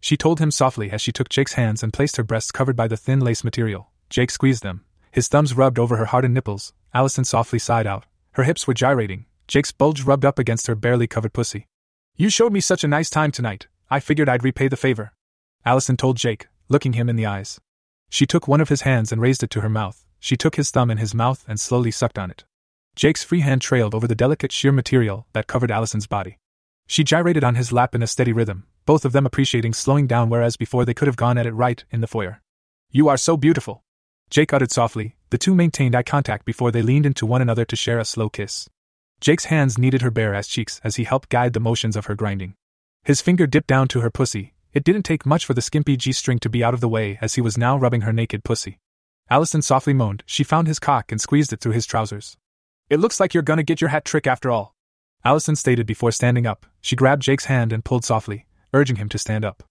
She 0.00 0.16
told 0.16 0.40
him 0.40 0.50
softly 0.50 0.90
as 0.90 1.00
she 1.00 1.12
took 1.12 1.28
Jake's 1.28 1.52
hands 1.52 1.82
and 1.82 1.92
placed 1.92 2.16
her 2.16 2.24
breasts 2.24 2.50
covered 2.50 2.74
by 2.74 2.88
the 2.88 2.96
thin 2.96 3.20
lace 3.20 3.44
material. 3.44 3.91
Jake 4.12 4.30
squeezed 4.30 4.62
them. 4.62 4.84
His 5.10 5.26
thumbs 5.26 5.54
rubbed 5.54 5.78
over 5.78 5.96
her 5.96 6.04
hardened 6.04 6.34
nipples. 6.34 6.74
Allison 6.92 7.24
softly 7.24 7.58
sighed 7.58 7.86
out. 7.86 8.04
Her 8.32 8.42
hips 8.42 8.66
were 8.66 8.74
gyrating. 8.74 9.24
Jake's 9.48 9.72
bulge 9.72 10.02
rubbed 10.02 10.26
up 10.26 10.38
against 10.38 10.66
her 10.66 10.74
barely 10.74 11.06
covered 11.06 11.32
pussy. 11.32 11.66
You 12.14 12.28
showed 12.28 12.52
me 12.52 12.60
such 12.60 12.84
a 12.84 12.88
nice 12.88 13.08
time 13.08 13.30
tonight, 13.30 13.68
I 13.88 14.00
figured 14.00 14.28
I'd 14.28 14.44
repay 14.44 14.68
the 14.68 14.76
favor. 14.76 15.14
Allison 15.64 15.96
told 15.96 16.18
Jake, 16.18 16.46
looking 16.68 16.92
him 16.92 17.08
in 17.08 17.16
the 17.16 17.24
eyes. 17.24 17.58
She 18.10 18.26
took 18.26 18.46
one 18.46 18.60
of 18.60 18.68
his 18.68 18.82
hands 18.82 19.12
and 19.12 19.20
raised 19.22 19.42
it 19.42 19.48
to 19.52 19.62
her 19.62 19.70
mouth. 19.70 20.04
She 20.20 20.36
took 20.36 20.56
his 20.56 20.70
thumb 20.70 20.90
in 20.90 20.98
his 20.98 21.14
mouth 21.14 21.42
and 21.48 21.58
slowly 21.58 21.90
sucked 21.90 22.18
on 22.18 22.30
it. 22.30 22.44
Jake's 22.94 23.24
free 23.24 23.40
hand 23.40 23.62
trailed 23.62 23.94
over 23.94 24.06
the 24.06 24.14
delicate 24.14 24.52
sheer 24.52 24.72
material 24.72 25.26
that 25.32 25.46
covered 25.46 25.70
Allison's 25.70 26.06
body. 26.06 26.38
She 26.86 27.02
gyrated 27.02 27.44
on 27.44 27.54
his 27.54 27.72
lap 27.72 27.94
in 27.94 28.02
a 28.02 28.06
steady 28.06 28.34
rhythm, 28.34 28.66
both 28.84 29.06
of 29.06 29.12
them 29.12 29.24
appreciating 29.24 29.72
slowing 29.72 30.06
down, 30.06 30.28
whereas 30.28 30.58
before 30.58 30.84
they 30.84 30.92
could 30.92 31.08
have 31.08 31.16
gone 31.16 31.38
at 31.38 31.46
it 31.46 31.52
right 31.52 31.82
in 31.90 32.02
the 32.02 32.06
foyer. 32.06 32.42
You 32.90 33.08
are 33.08 33.16
so 33.16 33.38
beautiful. 33.38 33.84
Jake 34.32 34.54
uttered 34.54 34.72
softly. 34.72 35.14
The 35.28 35.36
two 35.36 35.54
maintained 35.54 35.94
eye 35.94 36.02
contact 36.02 36.46
before 36.46 36.70
they 36.70 36.80
leaned 36.80 37.04
into 37.04 37.26
one 37.26 37.42
another 37.42 37.66
to 37.66 37.76
share 37.76 37.98
a 37.98 38.04
slow 38.06 38.30
kiss. 38.30 38.66
Jake's 39.20 39.44
hands 39.44 39.76
kneaded 39.76 40.00
her 40.00 40.10
bare 40.10 40.34
ass 40.34 40.48
cheeks 40.48 40.80
as 40.82 40.96
he 40.96 41.04
helped 41.04 41.28
guide 41.28 41.52
the 41.52 41.60
motions 41.60 41.96
of 41.96 42.06
her 42.06 42.14
grinding. 42.14 42.54
His 43.04 43.20
finger 43.20 43.46
dipped 43.46 43.66
down 43.66 43.88
to 43.88 44.00
her 44.00 44.10
pussy. 44.10 44.54
It 44.72 44.84
didn't 44.84 45.02
take 45.02 45.26
much 45.26 45.44
for 45.44 45.52
the 45.52 45.60
skimpy 45.60 45.98
G 45.98 46.12
string 46.12 46.38
to 46.38 46.48
be 46.48 46.64
out 46.64 46.72
of 46.72 46.80
the 46.80 46.88
way 46.88 47.18
as 47.20 47.34
he 47.34 47.42
was 47.42 47.58
now 47.58 47.76
rubbing 47.76 48.00
her 48.00 48.12
naked 48.12 48.42
pussy. 48.42 48.78
Allison 49.28 49.60
softly 49.60 49.92
moaned. 49.92 50.22
She 50.24 50.44
found 50.44 50.66
his 50.66 50.78
cock 50.78 51.12
and 51.12 51.20
squeezed 51.20 51.52
it 51.52 51.60
through 51.60 51.72
his 51.72 51.84
trousers. 51.84 52.38
It 52.88 53.00
looks 53.00 53.20
like 53.20 53.34
you're 53.34 53.42
gonna 53.42 53.62
get 53.62 53.82
your 53.82 53.90
hat 53.90 54.06
trick 54.06 54.26
after 54.26 54.50
all. 54.50 54.74
Allison 55.26 55.56
stated 55.56 55.86
before 55.86 56.10
standing 56.10 56.46
up. 56.46 56.64
She 56.80 56.96
grabbed 56.96 57.20
Jake's 57.20 57.44
hand 57.44 57.70
and 57.70 57.84
pulled 57.84 58.06
softly, 58.06 58.46
urging 58.72 58.96
him 58.96 59.10
to 59.10 59.18
stand 59.18 59.44
up. 59.44 59.62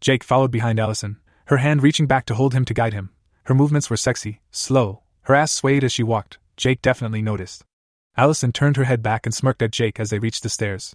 Jake 0.00 0.24
followed 0.24 0.50
behind 0.50 0.80
Allison, 0.80 1.18
her 1.48 1.58
hand 1.58 1.82
reaching 1.82 2.06
back 2.06 2.24
to 2.26 2.34
hold 2.34 2.54
him 2.54 2.64
to 2.64 2.72
guide 2.72 2.94
him. 2.94 3.10
Her 3.46 3.54
movements 3.54 3.88
were 3.88 3.96
sexy, 3.96 4.40
slow. 4.50 5.02
Her 5.22 5.34
ass 5.34 5.52
swayed 5.52 5.84
as 5.84 5.92
she 5.92 6.02
walked. 6.02 6.38
Jake 6.56 6.82
definitely 6.82 7.22
noticed. 7.22 7.64
Allison 8.16 8.52
turned 8.52 8.76
her 8.76 8.84
head 8.84 9.02
back 9.02 9.26
and 9.26 9.34
smirked 9.34 9.62
at 9.62 9.70
Jake 9.70 10.00
as 10.00 10.10
they 10.10 10.18
reached 10.18 10.42
the 10.42 10.48
stairs. 10.48 10.94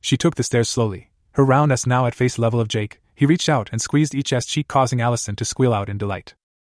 She 0.00 0.16
took 0.16 0.34
the 0.34 0.42
stairs 0.42 0.68
slowly, 0.68 1.10
her 1.32 1.44
round 1.44 1.72
ass 1.72 1.86
now 1.86 2.06
at 2.06 2.14
face 2.14 2.38
level 2.38 2.60
of 2.60 2.68
Jake, 2.68 3.00
he 3.14 3.24
reached 3.24 3.48
out 3.48 3.70
and 3.70 3.80
squeezed 3.80 4.14
each 4.14 4.32
ass 4.32 4.46
cheek, 4.46 4.68
causing 4.68 5.00
Allison 5.00 5.36
to 5.36 5.44
squeal 5.44 5.72
out 5.72 5.88
in 5.88 5.96
delight. 5.96 6.34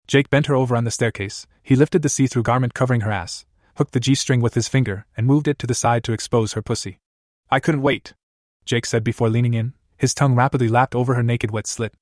Jake 0.06 0.28
bent 0.30 0.46
her 0.46 0.54
over 0.54 0.76
on 0.76 0.84
the 0.84 0.90
staircase. 0.90 1.46
He 1.62 1.74
lifted 1.74 2.02
the 2.02 2.08
see 2.08 2.26
through 2.26 2.42
garment 2.42 2.74
covering 2.74 3.00
her 3.00 3.10
ass, 3.10 3.46
hooked 3.76 3.92
the 3.92 4.00
G 4.00 4.14
string 4.14 4.40
with 4.40 4.54
his 4.54 4.68
finger, 4.68 5.06
and 5.16 5.26
moved 5.26 5.48
it 5.48 5.58
to 5.60 5.66
the 5.66 5.74
side 5.74 6.04
to 6.04 6.12
expose 6.12 6.52
her 6.52 6.62
pussy. 6.62 6.98
I 7.50 7.60
couldn't 7.60 7.82
wait, 7.82 8.12
Jake 8.64 8.84
said 8.84 9.02
before 9.02 9.30
leaning 9.30 9.54
in. 9.54 9.72
His 9.96 10.12
tongue 10.12 10.34
rapidly 10.34 10.68
lapped 10.68 10.94
over 10.94 11.14
her 11.14 11.22
naked 11.22 11.50
wet 11.50 11.66
slit. 11.66 11.94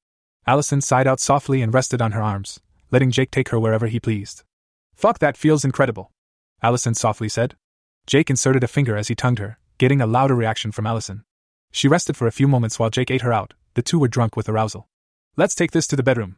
Allison 0.47 0.81
sighed 0.81 1.07
out 1.07 1.21
softly 1.21 1.63
and 1.63 1.73
rested 1.73 2.03
on 2.03 2.13
her 2.13 2.23
arms, 2.23 2.59
letting 2.93 3.11
Jake 3.11 3.33
take 3.33 3.49
her 3.49 3.59
wherever 3.59 3.89
he 3.89 3.99
pleased. 3.99 4.45
Fuck, 4.95 5.19
that 5.19 5.37
feels 5.37 5.65
incredible, 5.65 6.13
Allison 6.63 6.95
softly 6.95 7.29
said. 7.29 7.57
Jake 8.07 8.31
inserted 8.31 8.63
a 8.63 8.69
finger 8.69 8.97
as 8.97 9.09
he 9.09 9.17
tongued 9.17 9.41
her, 9.41 9.59
getting 9.79 10.01
a 10.01 10.07
louder 10.07 10.37
reaction 10.37 10.71
from 10.71 10.87
Allison. 10.87 11.25
She 11.73 11.89
rested 11.89 12.17
for 12.17 12.27
a 12.27 12.33
few 12.33 12.47
moments 12.47 12.79
while 12.79 12.91
Jake 12.91 13.11
ate 13.11 13.23
her 13.23 13.33
out. 13.33 13.55
The 13.75 13.83
two 13.83 13.99
were 13.99 14.09
drunk 14.09 14.37
with 14.37 14.49
arousal. 14.49 14.89
Let's 15.37 15.55
take 15.55 15.71
this 15.73 15.87
to 15.89 15.97
the 15.97 16.03
bedroom. 16.03 16.37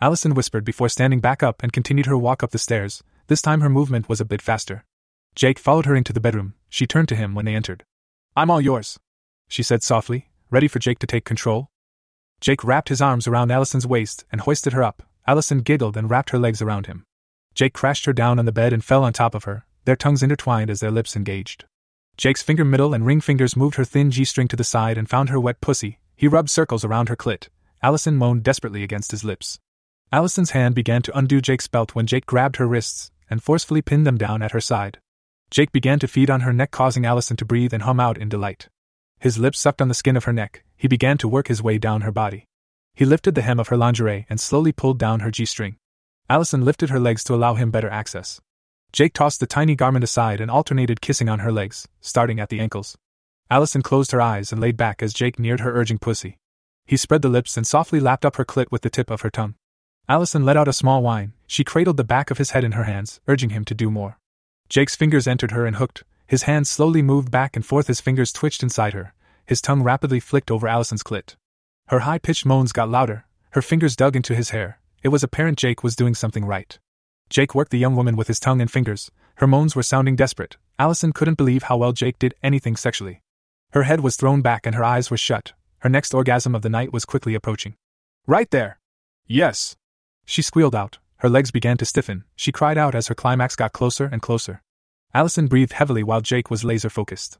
Allison 0.00 0.34
whispered 0.34 0.64
before 0.64 0.88
standing 0.88 1.20
back 1.20 1.42
up 1.42 1.62
and 1.62 1.72
continued 1.72 2.06
her 2.06 2.18
walk 2.18 2.42
up 2.42 2.50
the 2.50 2.58
stairs. 2.58 3.02
This 3.28 3.40
time 3.40 3.62
her 3.62 3.70
movement 3.70 4.08
was 4.08 4.20
a 4.20 4.24
bit 4.24 4.42
faster. 4.42 4.84
Jake 5.34 5.58
followed 5.58 5.86
her 5.86 5.96
into 5.96 6.12
the 6.12 6.20
bedroom. 6.20 6.54
She 6.68 6.86
turned 6.86 7.08
to 7.08 7.16
him 7.16 7.34
when 7.34 7.46
they 7.46 7.54
entered. 7.54 7.84
I'm 8.36 8.50
all 8.50 8.60
yours, 8.60 8.98
she 9.48 9.62
said 9.62 9.82
softly, 9.82 10.28
ready 10.50 10.68
for 10.68 10.78
Jake 10.78 10.98
to 10.98 11.06
take 11.06 11.24
control. 11.24 11.68
Jake 12.40 12.62
wrapped 12.62 12.90
his 12.90 13.00
arms 13.00 13.26
around 13.26 13.50
Allison's 13.50 13.86
waist 13.86 14.24
and 14.30 14.42
hoisted 14.42 14.74
her 14.74 14.82
up. 14.82 15.02
Allison 15.26 15.60
giggled 15.60 15.96
and 15.96 16.10
wrapped 16.10 16.30
her 16.30 16.38
legs 16.38 16.60
around 16.60 16.86
him. 16.86 17.04
Jake 17.54 17.72
crashed 17.72 18.04
her 18.04 18.12
down 18.12 18.38
on 18.38 18.44
the 18.44 18.52
bed 18.52 18.72
and 18.72 18.84
fell 18.84 19.04
on 19.04 19.12
top 19.12 19.34
of 19.34 19.44
her, 19.44 19.64
their 19.84 19.96
tongues 19.96 20.22
intertwined 20.22 20.70
as 20.70 20.80
their 20.80 20.90
lips 20.90 21.16
engaged. 21.16 21.64
Jake's 22.16 22.42
finger 22.42 22.64
middle 22.64 22.94
and 22.94 23.06
ring 23.06 23.20
fingers 23.20 23.56
moved 23.56 23.76
her 23.76 23.84
thin 23.84 24.10
G 24.10 24.24
string 24.24 24.48
to 24.48 24.56
the 24.56 24.64
side 24.64 24.98
and 24.98 25.08
found 25.08 25.30
her 25.30 25.40
wet 25.40 25.60
pussy. 25.60 25.98
He 26.16 26.28
rubbed 26.28 26.50
circles 26.50 26.84
around 26.84 27.08
her 27.08 27.16
clit. 27.16 27.48
Allison 27.82 28.16
moaned 28.16 28.42
desperately 28.42 28.82
against 28.82 29.10
his 29.10 29.24
lips. 29.24 29.58
Allison's 30.12 30.50
hand 30.50 30.74
began 30.74 31.02
to 31.02 31.18
undo 31.18 31.40
Jake's 31.40 31.68
belt 31.68 31.94
when 31.94 32.06
Jake 32.06 32.26
grabbed 32.26 32.56
her 32.56 32.68
wrists 32.68 33.10
and 33.28 33.42
forcefully 33.42 33.82
pinned 33.82 34.06
them 34.06 34.16
down 34.16 34.42
at 34.42 34.52
her 34.52 34.60
side. 34.60 34.98
Jake 35.50 35.72
began 35.72 35.98
to 35.98 36.08
feed 36.08 36.30
on 36.30 36.42
her 36.42 36.52
neck, 36.52 36.70
causing 36.70 37.04
Allison 37.04 37.36
to 37.36 37.44
breathe 37.44 37.72
and 37.72 37.82
hum 37.82 37.98
out 37.98 38.18
in 38.18 38.28
delight. 38.28 38.68
His 39.18 39.38
lips 39.38 39.58
sucked 39.58 39.82
on 39.82 39.88
the 39.88 39.94
skin 39.94 40.16
of 40.16 40.24
her 40.24 40.32
neck. 40.32 40.64
He 40.76 40.88
began 40.88 41.18
to 41.18 41.28
work 41.28 41.48
his 41.48 41.62
way 41.62 41.78
down 41.78 42.02
her 42.02 42.12
body. 42.12 42.46
He 42.94 43.04
lifted 43.04 43.34
the 43.34 43.42
hem 43.42 43.58
of 43.58 43.68
her 43.68 43.76
lingerie 43.76 44.24
and 44.30 44.40
slowly 44.40 44.70
pulled 44.70 44.98
down 44.98 45.20
her 45.20 45.30
G 45.30 45.44
string. 45.44 45.76
Allison 46.30 46.64
lifted 46.64 46.90
her 46.90 47.00
legs 47.00 47.24
to 47.24 47.34
allow 47.34 47.54
him 47.54 47.70
better 47.70 47.90
access. 47.90 48.40
Jake 48.92 49.12
tossed 49.12 49.40
the 49.40 49.46
tiny 49.46 49.74
garment 49.74 50.04
aside 50.04 50.40
and 50.40 50.50
alternated 50.50 51.00
kissing 51.00 51.28
on 51.28 51.40
her 51.40 51.50
legs, 51.50 51.88
starting 52.00 52.38
at 52.38 52.48
the 52.48 52.60
ankles. 52.60 52.96
Allison 53.50 53.82
closed 53.82 54.12
her 54.12 54.20
eyes 54.20 54.52
and 54.52 54.60
laid 54.60 54.76
back 54.76 55.02
as 55.02 55.12
Jake 55.12 55.38
neared 55.38 55.60
her 55.60 55.74
urging 55.74 55.98
pussy. 55.98 56.38
He 56.86 56.96
spread 56.96 57.22
the 57.22 57.28
lips 57.28 57.56
and 57.56 57.66
softly 57.66 57.98
lapped 57.98 58.24
up 58.24 58.36
her 58.36 58.44
clit 58.44 58.70
with 58.70 58.82
the 58.82 58.90
tip 58.90 59.10
of 59.10 59.22
her 59.22 59.30
tongue. 59.30 59.56
Allison 60.08 60.44
let 60.44 60.56
out 60.56 60.68
a 60.68 60.72
small 60.72 61.02
whine. 61.02 61.32
She 61.46 61.64
cradled 61.64 61.96
the 61.96 62.04
back 62.04 62.30
of 62.30 62.38
his 62.38 62.52
head 62.52 62.62
in 62.62 62.72
her 62.72 62.84
hands, 62.84 63.20
urging 63.26 63.50
him 63.50 63.64
to 63.64 63.74
do 63.74 63.90
more. 63.90 64.18
Jake's 64.68 64.94
fingers 64.94 65.26
entered 65.26 65.50
her 65.50 65.66
and 65.66 65.76
hooked. 65.76 66.04
His 66.26 66.44
hands 66.44 66.70
slowly 66.70 67.02
moved 67.02 67.30
back 67.30 67.56
and 67.56 67.66
forth, 67.66 67.88
his 67.88 68.00
fingers 68.00 68.32
twitched 68.32 68.62
inside 68.62 68.92
her. 68.92 69.14
His 69.46 69.60
tongue 69.60 69.82
rapidly 69.82 70.20
flicked 70.20 70.50
over 70.50 70.68
Allison's 70.68 71.02
clit. 71.02 71.36
Her 71.88 72.00
high 72.00 72.18
pitched 72.18 72.46
moans 72.46 72.72
got 72.72 72.88
louder. 72.88 73.26
Her 73.50 73.60
fingers 73.60 73.94
dug 73.94 74.16
into 74.16 74.34
his 74.34 74.50
hair. 74.50 74.80
It 75.02 75.08
was 75.08 75.22
apparent 75.22 75.58
Jake 75.58 75.84
was 75.84 75.94
doing 75.94 76.14
something 76.14 76.46
right. 76.46 76.78
Jake 77.28 77.54
worked 77.54 77.70
the 77.70 77.78
young 77.78 77.94
woman 77.94 78.16
with 78.16 78.28
his 78.28 78.40
tongue 78.40 78.62
and 78.62 78.70
fingers. 78.70 79.10
Her 79.36 79.46
moans 79.46 79.76
were 79.76 79.82
sounding 79.82 80.16
desperate. 80.16 80.56
Allison 80.78 81.12
couldn't 81.12 81.36
believe 81.36 81.64
how 81.64 81.76
well 81.76 81.92
Jake 81.92 82.18
did 82.18 82.34
anything 82.42 82.74
sexually. 82.74 83.20
Her 83.72 83.82
head 83.82 84.00
was 84.00 84.16
thrown 84.16 84.40
back 84.40 84.64
and 84.64 84.74
her 84.74 84.84
eyes 84.84 85.10
were 85.10 85.18
shut. 85.18 85.52
Her 85.80 85.90
next 85.90 86.14
orgasm 86.14 86.54
of 86.54 86.62
the 86.62 86.70
night 86.70 86.92
was 86.92 87.04
quickly 87.04 87.34
approaching. 87.34 87.74
Right 88.26 88.50
there! 88.50 88.78
Yes! 89.26 89.76
She 90.24 90.40
squealed 90.40 90.74
out. 90.74 90.98
Her 91.18 91.28
legs 91.28 91.50
began 91.50 91.76
to 91.78 91.84
stiffen. 91.84 92.24
She 92.34 92.52
cried 92.52 92.78
out 92.78 92.94
as 92.94 93.08
her 93.08 93.14
climax 93.14 93.56
got 93.56 93.72
closer 93.72 94.06
and 94.06 94.22
closer. 94.22 94.62
Allison 95.12 95.48
breathed 95.48 95.74
heavily 95.74 96.02
while 96.02 96.22
Jake 96.22 96.50
was 96.50 96.64
laser 96.64 96.88
focused. 96.88 97.38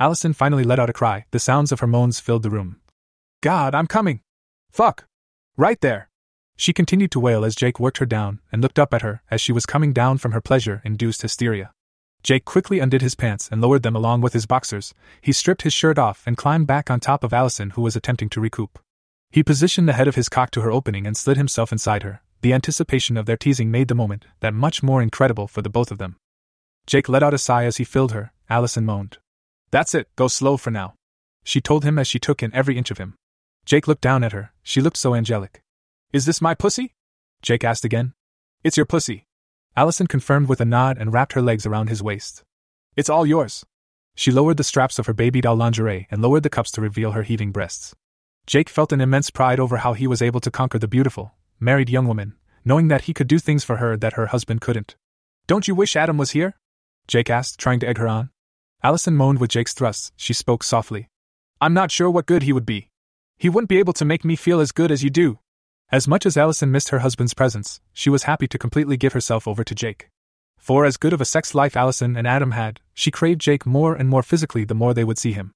Allison 0.00 0.32
finally 0.32 0.64
let 0.64 0.78
out 0.78 0.90
a 0.90 0.94
cry. 0.94 1.26
The 1.30 1.38
sounds 1.38 1.72
of 1.72 1.80
her 1.80 1.86
moans 1.86 2.20
filled 2.20 2.42
the 2.42 2.50
room. 2.50 2.80
God, 3.42 3.74
I'm 3.74 3.88
coming! 3.88 4.20
Fuck! 4.70 5.06
Right 5.56 5.80
there! 5.80 6.08
She 6.56 6.72
continued 6.72 7.10
to 7.10 7.18
wail 7.18 7.44
as 7.44 7.56
Jake 7.56 7.80
worked 7.80 7.98
her 7.98 8.06
down 8.06 8.38
and 8.52 8.62
looked 8.62 8.78
up 8.78 8.94
at 8.94 9.02
her 9.02 9.20
as 9.32 9.40
she 9.40 9.50
was 9.50 9.66
coming 9.66 9.92
down 9.92 10.18
from 10.18 10.30
her 10.30 10.40
pleasure 10.40 10.80
induced 10.84 11.22
hysteria. 11.22 11.72
Jake 12.22 12.44
quickly 12.44 12.78
undid 12.78 13.02
his 13.02 13.16
pants 13.16 13.48
and 13.50 13.60
lowered 13.60 13.82
them 13.82 13.96
along 13.96 14.20
with 14.20 14.32
his 14.32 14.46
boxers. 14.46 14.94
He 15.20 15.32
stripped 15.32 15.62
his 15.62 15.72
shirt 15.72 15.98
off 15.98 16.22
and 16.24 16.36
climbed 16.36 16.68
back 16.68 16.88
on 16.88 17.00
top 17.00 17.24
of 17.24 17.32
Allison, 17.32 17.70
who 17.70 17.82
was 17.82 17.96
attempting 17.96 18.28
to 18.28 18.40
recoup. 18.40 18.78
He 19.32 19.42
positioned 19.42 19.88
the 19.88 19.94
head 19.94 20.06
of 20.06 20.14
his 20.14 20.28
cock 20.28 20.52
to 20.52 20.60
her 20.60 20.70
opening 20.70 21.04
and 21.04 21.16
slid 21.16 21.36
himself 21.36 21.72
inside 21.72 22.04
her. 22.04 22.22
The 22.42 22.52
anticipation 22.52 23.16
of 23.16 23.26
their 23.26 23.36
teasing 23.36 23.72
made 23.72 23.88
the 23.88 23.96
moment 23.96 24.24
that 24.38 24.54
much 24.54 24.84
more 24.84 25.02
incredible 25.02 25.48
for 25.48 25.62
the 25.62 25.68
both 25.68 25.90
of 25.90 25.98
them. 25.98 26.14
Jake 26.86 27.08
let 27.08 27.24
out 27.24 27.34
a 27.34 27.38
sigh 27.38 27.64
as 27.64 27.78
he 27.78 27.84
filled 27.84 28.12
her. 28.12 28.30
Allison 28.48 28.84
moaned. 28.84 29.18
That's 29.72 29.96
it, 29.96 30.06
go 30.14 30.28
slow 30.28 30.56
for 30.56 30.70
now. 30.70 30.94
She 31.42 31.60
told 31.60 31.82
him 31.82 31.98
as 31.98 32.06
she 32.06 32.20
took 32.20 32.40
in 32.40 32.54
every 32.54 32.78
inch 32.78 32.92
of 32.92 32.98
him. 32.98 33.16
Jake 33.64 33.86
looked 33.86 34.02
down 34.02 34.24
at 34.24 34.32
her. 34.32 34.52
She 34.62 34.80
looked 34.80 34.96
so 34.96 35.14
angelic. 35.14 35.62
Is 36.12 36.26
this 36.26 36.42
my 36.42 36.54
pussy? 36.54 36.94
Jake 37.42 37.64
asked 37.64 37.84
again. 37.84 38.14
It's 38.62 38.76
your 38.76 38.86
pussy, 38.86 39.26
Allison 39.74 40.06
confirmed 40.06 40.48
with 40.48 40.60
a 40.60 40.66
nod 40.66 40.98
and 40.98 41.14
wrapped 41.14 41.32
her 41.32 41.40
legs 41.40 41.64
around 41.64 41.88
his 41.88 42.02
waist. 42.02 42.42
It's 42.94 43.08
all 43.08 43.24
yours. 43.24 43.64
She 44.14 44.30
lowered 44.30 44.58
the 44.58 44.64
straps 44.64 44.98
of 44.98 45.06
her 45.06 45.14
baby 45.14 45.40
doll 45.40 45.56
lingerie 45.56 46.06
and 46.10 46.20
lowered 46.20 46.42
the 46.42 46.50
cups 46.50 46.70
to 46.72 46.82
reveal 46.82 47.12
her 47.12 47.22
heaving 47.22 47.52
breasts. 47.52 47.94
Jake 48.46 48.68
felt 48.68 48.92
an 48.92 49.00
immense 49.00 49.30
pride 49.30 49.58
over 49.58 49.78
how 49.78 49.94
he 49.94 50.06
was 50.06 50.20
able 50.20 50.40
to 50.40 50.50
conquer 50.50 50.78
the 50.78 50.88
beautiful, 50.88 51.32
married 51.58 51.88
young 51.88 52.06
woman, 52.06 52.34
knowing 52.66 52.88
that 52.88 53.02
he 53.02 53.14
could 53.14 53.28
do 53.28 53.38
things 53.38 53.64
for 53.64 53.76
her 53.76 53.96
that 53.96 54.12
her 54.12 54.26
husband 54.26 54.60
couldn't. 54.60 54.94
Don't 55.46 55.66
you 55.66 55.74
wish 55.74 55.96
Adam 55.96 56.18
was 56.18 56.32
here? 56.32 56.54
Jake 57.08 57.30
asked, 57.30 57.58
trying 57.58 57.80
to 57.80 57.88
egg 57.88 57.96
her 57.96 58.08
on. 58.08 58.28
Allison 58.82 59.16
moaned 59.16 59.40
with 59.40 59.50
Jake's 59.50 59.72
thrusts. 59.72 60.12
She 60.16 60.34
spoke 60.34 60.62
softly. 60.62 61.08
I'm 61.62 61.72
not 61.72 61.90
sure 61.90 62.10
what 62.10 62.26
good 62.26 62.42
he 62.42 62.52
would 62.52 62.66
be. 62.66 62.90
He 63.42 63.48
wouldn't 63.48 63.68
be 63.68 63.80
able 63.80 63.92
to 63.94 64.04
make 64.04 64.24
me 64.24 64.36
feel 64.36 64.60
as 64.60 64.70
good 64.70 64.92
as 64.92 65.02
you 65.02 65.10
do. 65.10 65.40
As 65.90 66.06
much 66.06 66.26
as 66.26 66.36
Allison 66.36 66.70
missed 66.70 66.90
her 66.90 67.00
husband's 67.00 67.34
presence, 67.34 67.80
she 67.92 68.08
was 68.08 68.22
happy 68.22 68.46
to 68.46 68.56
completely 68.56 68.96
give 68.96 69.14
herself 69.14 69.48
over 69.48 69.64
to 69.64 69.74
Jake. 69.74 70.10
For 70.58 70.84
as 70.84 70.96
good 70.96 71.12
of 71.12 71.20
a 71.20 71.24
sex 71.24 71.52
life 71.52 71.76
Allison 71.76 72.16
and 72.16 72.24
Adam 72.24 72.52
had, 72.52 72.78
she 72.94 73.10
craved 73.10 73.40
Jake 73.40 73.66
more 73.66 73.96
and 73.96 74.08
more 74.08 74.22
physically 74.22 74.62
the 74.62 74.76
more 74.76 74.94
they 74.94 75.02
would 75.02 75.18
see 75.18 75.32
him. 75.32 75.50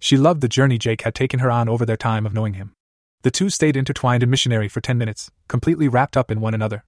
She 0.00 0.18
loved 0.18 0.42
the 0.42 0.48
journey 0.48 0.76
Jake 0.76 1.00
had 1.00 1.14
taken 1.14 1.40
her 1.40 1.50
on 1.50 1.66
over 1.66 1.86
their 1.86 1.96
time 1.96 2.26
of 2.26 2.34
knowing 2.34 2.52
him. 2.60 2.74
The 3.22 3.30
two 3.30 3.48
stayed 3.48 3.74
intertwined 3.74 4.22
and 4.22 4.30
missionary 4.30 4.68
for 4.68 4.82
ten 4.82 4.98
minutes, 4.98 5.30
completely 5.48 5.88
wrapped 5.88 6.18
up 6.18 6.30
in 6.30 6.42
one 6.42 6.52
another. 6.52 6.84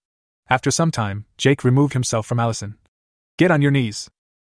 After 0.50 0.70
some 0.70 0.90
time, 0.90 1.24
Jake 1.38 1.64
removed 1.64 1.94
himself 1.94 2.26
from 2.26 2.38
Allison. 2.38 2.76
Get 3.38 3.50
on 3.50 3.62
your 3.62 3.70
knees. 3.70 4.10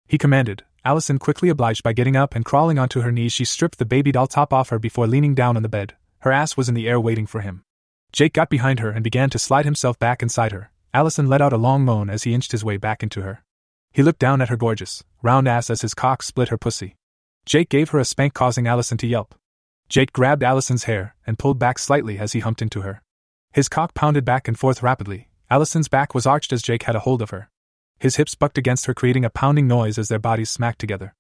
He 0.09 0.17
commanded. 0.17 0.65
Allison 0.85 1.19
quickly 1.19 1.49
obliged 1.49 1.83
by 1.83 1.93
getting 1.93 2.17
up 2.17 2.35
and 2.35 2.45
crawling 2.45 2.79
onto 2.79 3.03
her 3.03 3.13
knees. 3.13 3.33
She 3.33 3.45
stripped 3.45 3.79
the 3.79 3.85
baby 3.85 4.13
doll 4.13 4.27
top 4.27 4.53
off 4.53 4.71
her 4.71 4.79
before 4.79 5.07
leaning 5.07 5.35
down 5.35 5.57
on 5.57 5.63
the 5.63 5.69
bed. 5.69 5.95
Her 6.21 6.33
ass 6.33 6.57
was 6.57 6.69
in 6.69 6.75
the 6.75 6.89
air 6.89 7.01
waiting 7.01 7.27
for 7.27 7.41
him. 7.41 7.65
Jake 8.13 8.33
got 8.33 8.49
behind 8.51 8.81
her 8.81 8.91
and 8.91 9.05
began 9.05 9.31
to 9.31 9.39
slide 9.39 9.65
himself 9.65 9.99
back 9.99 10.23
inside 10.23 10.53
her. 10.53 10.71
Allison 10.93 11.29
let 11.29 11.43
out 11.43 11.53
a 11.53 11.59
long 11.59 11.85
moan 11.85 12.11
as 12.11 12.25
he 12.25 12.35
inched 12.35 12.53
his 12.53 12.65
way 12.65 12.77
back 12.77 13.03
into 13.03 13.23
her. 13.23 13.45
He 13.93 14.03
looked 14.03 14.19
down 14.19 14.41
at 14.41 14.49
her 14.49 14.57
gorgeous, 14.57 15.05
round 15.23 15.47
ass 15.47 15.71
as 15.71 15.83
his 15.83 15.95
cock 15.95 16.23
split 16.23 16.49
her 16.49 16.59
pussy. 16.59 16.97
Jake 17.45 17.69
gave 17.69 17.91
her 17.91 17.99
a 17.99 18.05
spank, 18.05 18.35
causing 18.35 18.67
Allison 18.67 18.99
to 18.99 19.07
yelp. 19.07 19.35
Jake 19.89 20.13
grabbed 20.13 20.43
Allison's 20.43 20.85
hair 20.85 21.15
and 21.27 21.39
pulled 21.39 21.59
back 21.59 21.79
slightly 21.79 22.19
as 22.19 22.33
he 22.33 22.41
humped 22.41 22.63
into 22.63 22.83
her. 22.83 23.03
His 23.53 23.69
cock 23.69 23.95
pounded 23.95 24.25
back 24.25 24.47
and 24.47 24.59
forth 24.59 24.83
rapidly. 24.83 25.29
Allison's 25.51 25.89
back 25.89 26.15
was 26.15 26.27
arched 26.27 26.53
as 26.53 26.63
Jake 26.63 26.85
had 26.85 26.95
a 26.95 27.01
hold 27.01 27.21
of 27.21 27.31
her. 27.31 27.50
His 28.01 28.17
hips 28.17 28.35
bucked 28.35 28.57
against 28.57 28.87
her, 28.87 28.95
creating 28.95 29.27
a 29.27 29.31
pounding 29.31 29.69
noise 29.69 29.99
as 29.99 30.09
their 30.09 30.19
bodies 30.19 30.49
smacked 30.51 30.79
together. 30.79 31.15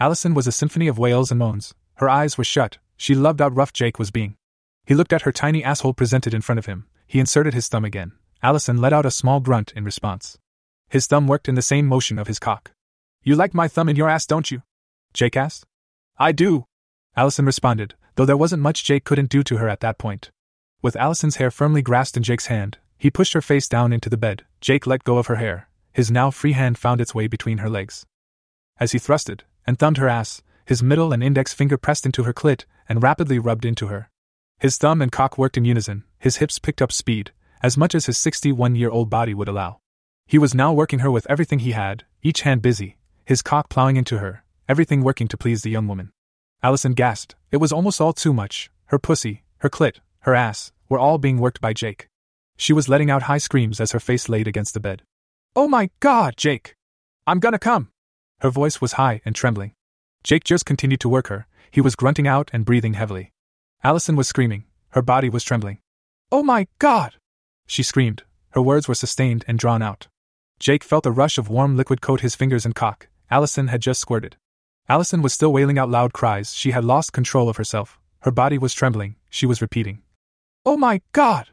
Allison 0.00 0.34
was 0.34 0.48
a 0.48 0.52
symphony 0.52 0.88
of 0.88 0.98
wails 0.98 1.30
and 1.30 1.38
moans. 1.38 1.74
Her 1.94 2.08
eyes 2.10 2.36
were 2.36 2.44
shut. 2.44 2.78
She 2.96 3.14
loved 3.14 3.38
how 3.38 3.48
rough 3.48 3.72
Jake 3.72 4.00
was 4.00 4.10
being. 4.10 4.36
He 4.84 4.94
looked 4.94 5.12
at 5.12 5.22
her 5.22 5.32
tiny 5.32 5.62
asshole 5.62 5.94
presented 5.94 6.34
in 6.34 6.42
front 6.42 6.58
of 6.58 6.66
him. 6.66 6.86
He 7.06 7.20
inserted 7.20 7.54
his 7.54 7.68
thumb 7.68 7.84
again. 7.84 8.12
Allison 8.42 8.78
let 8.78 8.92
out 8.92 9.06
a 9.06 9.12
small 9.12 9.38
grunt 9.38 9.72
in 9.76 9.84
response. 9.84 10.36
His 10.90 11.06
thumb 11.06 11.28
worked 11.28 11.48
in 11.48 11.54
the 11.54 11.62
same 11.62 11.86
motion 11.86 12.18
of 12.18 12.26
his 12.26 12.40
cock. 12.40 12.72
You 13.22 13.36
like 13.36 13.54
my 13.54 13.68
thumb 13.68 13.88
in 13.88 13.96
your 13.96 14.10
ass, 14.10 14.26
don't 14.26 14.50
you? 14.50 14.62
Jake 15.12 15.36
asked. 15.36 15.64
I 16.18 16.32
do. 16.32 16.66
Allison 17.16 17.46
responded, 17.46 17.94
though 18.16 18.26
there 18.26 18.36
wasn't 18.36 18.62
much 18.62 18.84
Jake 18.84 19.04
couldn't 19.04 19.30
do 19.30 19.44
to 19.44 19.58
her 19.58 19.68
at 19.68 19.80
that 19.80 19.98
point. 19.98 20.30
With 20.82 20.96
Allison's 20.96 21.36
hair 21.36 21.52
firmly 21.52 21.80
grasped 21.80 22.16
in 22.16 22.24
Jake's 22.24 22.46
hand, 22.46 22.78
he 22.98 23.10
pushed 23.10 23.32
her 23.32 23.40
face 23.40 23.68
down 23.68 23.92
into 23.92 24.10
the 24.10 24.16
bed. 24.16 24.44
Jake 24.60 24.86
let 24.86 25.04
go 25.04 25.18
of 25.18 25.28
her 25.28 25.36
hair. 25.36 25.68
His 25.94 26.10
now 26.10 26.30
free 26.30 26.52
hand 26.52 26.76
found 26.76 27.00
its 27.00 27.14
way 27.14 27.28
between 27.28 27.58
her 27.58 27.70
legs. 27.70 28.04
As 28.78 28.92
he 28.92 28.98
thrusted 28.98 29.42
and 29.64 29.78
thumbed 29.78 29.96
her 29.98 30.08
ass, 30.08 30.42
his 30.66 30.82
middle 30.82 31.12
and 31.12 31.22
index 31.22 31.54
finger 31.54 31.78
pressed 31.78 32.04
into 32.04 32.24
her 32.24 32.34
clit 32.34 32.64
and 32.88 33.02
rapidly 33.02 33.38
rubbed 33.38 33.64
into 33.64 33.86
her. 33.86 34.10
His 34.58 34.76
thumb 34.76 35.00
and 35.00 35.12
cock 35.12 35.38
worked 35.38 35.56
in 35.56 35.64
unison, 35.64 36.02
his 36.18 36.38
hips 36.38 36.58
picked 36.58 36.82
up 36.82 36.90
speed, 36.90 37.30
as 37.62 37.78
much 37.78 37.94
as 37.94 38.06
his 38.06 38.18
61 38.18 38.74
year 38.74 38.90
old 38.90 39.08
body 39.08 39.34
would 39.34 39.48
allow. 39.48 39.78
He 40.26 40.36
was 40.36 40.54
now 40.54 40.72
working 40.72 40.98
her 40.98 41.12
with 41.12 41.30
everything 41.30 41.60
he 41.60 41.72
had, 41.72 42.04
each 42.22 42.40
hand 42.40 42.60
busy, 42.60 42.96
his 43.24 43.40
cock 43.40 43.68
plowing 43.68 43.96
into 43.96 44.18
her, 44.18 44.42
everything 44.68 45.02
working 45.02 45.28
to 45.28 45.36
please 45.36 45.62
the 45.62 45.70
young 45.70 45.86
woman. 45.86 46.10
Allison 46.60 46.94
gasped. 46.94 47.36
It 47.52 47.58
was 47.58 47.72
almost 47.72 48.00
all 48.00 48.12
too 48.12 48.32
much. 48.32 48.68
Her 48.86 48.98
pussy, 48.98 49.44
her 49.58 49.70
clit, 49.70 49.98
her 50.20 50.34
ass, 50.34 50.72
were 50.88 50.98
all 50.98 51.18
being 51.18 51.38
worked 51.38 51.60
by 51.60 51.72
Jake. 51.72 52.08
She 52.56 52.72
was 52.72 52.88
letting 52.88 53.10
out 53.10 53.24
high 53.24 53.38
screams 53.38 53.80
as 53.80 53.92
her 53.92 54.00
face 54.00 54.28
laid 54.28 54.48
against 54.48 54.74
the 54.74 54.80
bed. 54.80 55.02
Oh 55.56 55.68
my 55.68 55.90
god, 56.00 56.36
Jake! 56.36 56.74
I'm 57.28 57.38
gonna 57.38 57.60
come! 57.60 57.90
Her 58.40 58.50
voice 58.50 58.80
was 58.80 58.94
high 58.94 59.20
and 59.24 59.36
trembling. 59.36 59.72
Jake 60.24 60.42
just 60.42 60.66
continued 60.66 60.98
to 61.00 61.08
work 61.08 61.28
her. 61.28 61.46
He 61.70 61.80
was 61.80 61.94
grunting 61.94 62.26
out 62.26 62.50
and 62.52 62.64
breathing 62.64 62.94
heavily. 62.94 63.32
Allison 63.84 64.16
was 64.16 64.26
screaming. 64.26 64.64
Her 64.90 65.02
body 65.02 65.28
was 65.28 65.44
trembling. 65.44 65.78
Oh 66.32 66.42
my 66.42 66.66
God! 66.80 67.14
She 67.68 67.84
screamed. 67.84 68.24
Her 68.50 68.62
words 68.62 68.88
were 68.88 68.96
sustained 68.96 69.44
and 69.46 69.56
drawn 69.56 69.80
out. 69.80 70.08
Jake 70.58 70.82
felt 70.82 71.06
a 71.06 71.12
rush 71.12 71.38
of 71.38 71.48
warm 71.48 71.76
liquid 71.76 72.00
coat 72.00 72.20
his 72.20 72.34
fingers 72.34 72.64
and 72.64 72.74
cock. 72.74 73.06
Allison 73.30 73.68
had 73.68 73.80
just 73.80 74.00
squirted. 74.00 74.36
Allison 74.88 75.22
was 75.22 75.32
still 75.32 75.52
wailing 75.52 75.78
out 75.78 75.88
loud 75.88 76.12
cries. 76.12 76.52
She 76.52 76.72
had 76.72 76.84
lost 76.84 77.12
control 77.12 77.48
of 77.48 77.58
herself. 77.58 78.00
Her 78.22 78.32
body 78.32 78.58
was 78.58 78.74
trembling. 78.74 79.14
She 79.30 79.46
was 79.46 79.62
repeating. 79.62 80.02
Oh 80.66 80.76
my 80.76 81.00
God! 81.12 81.50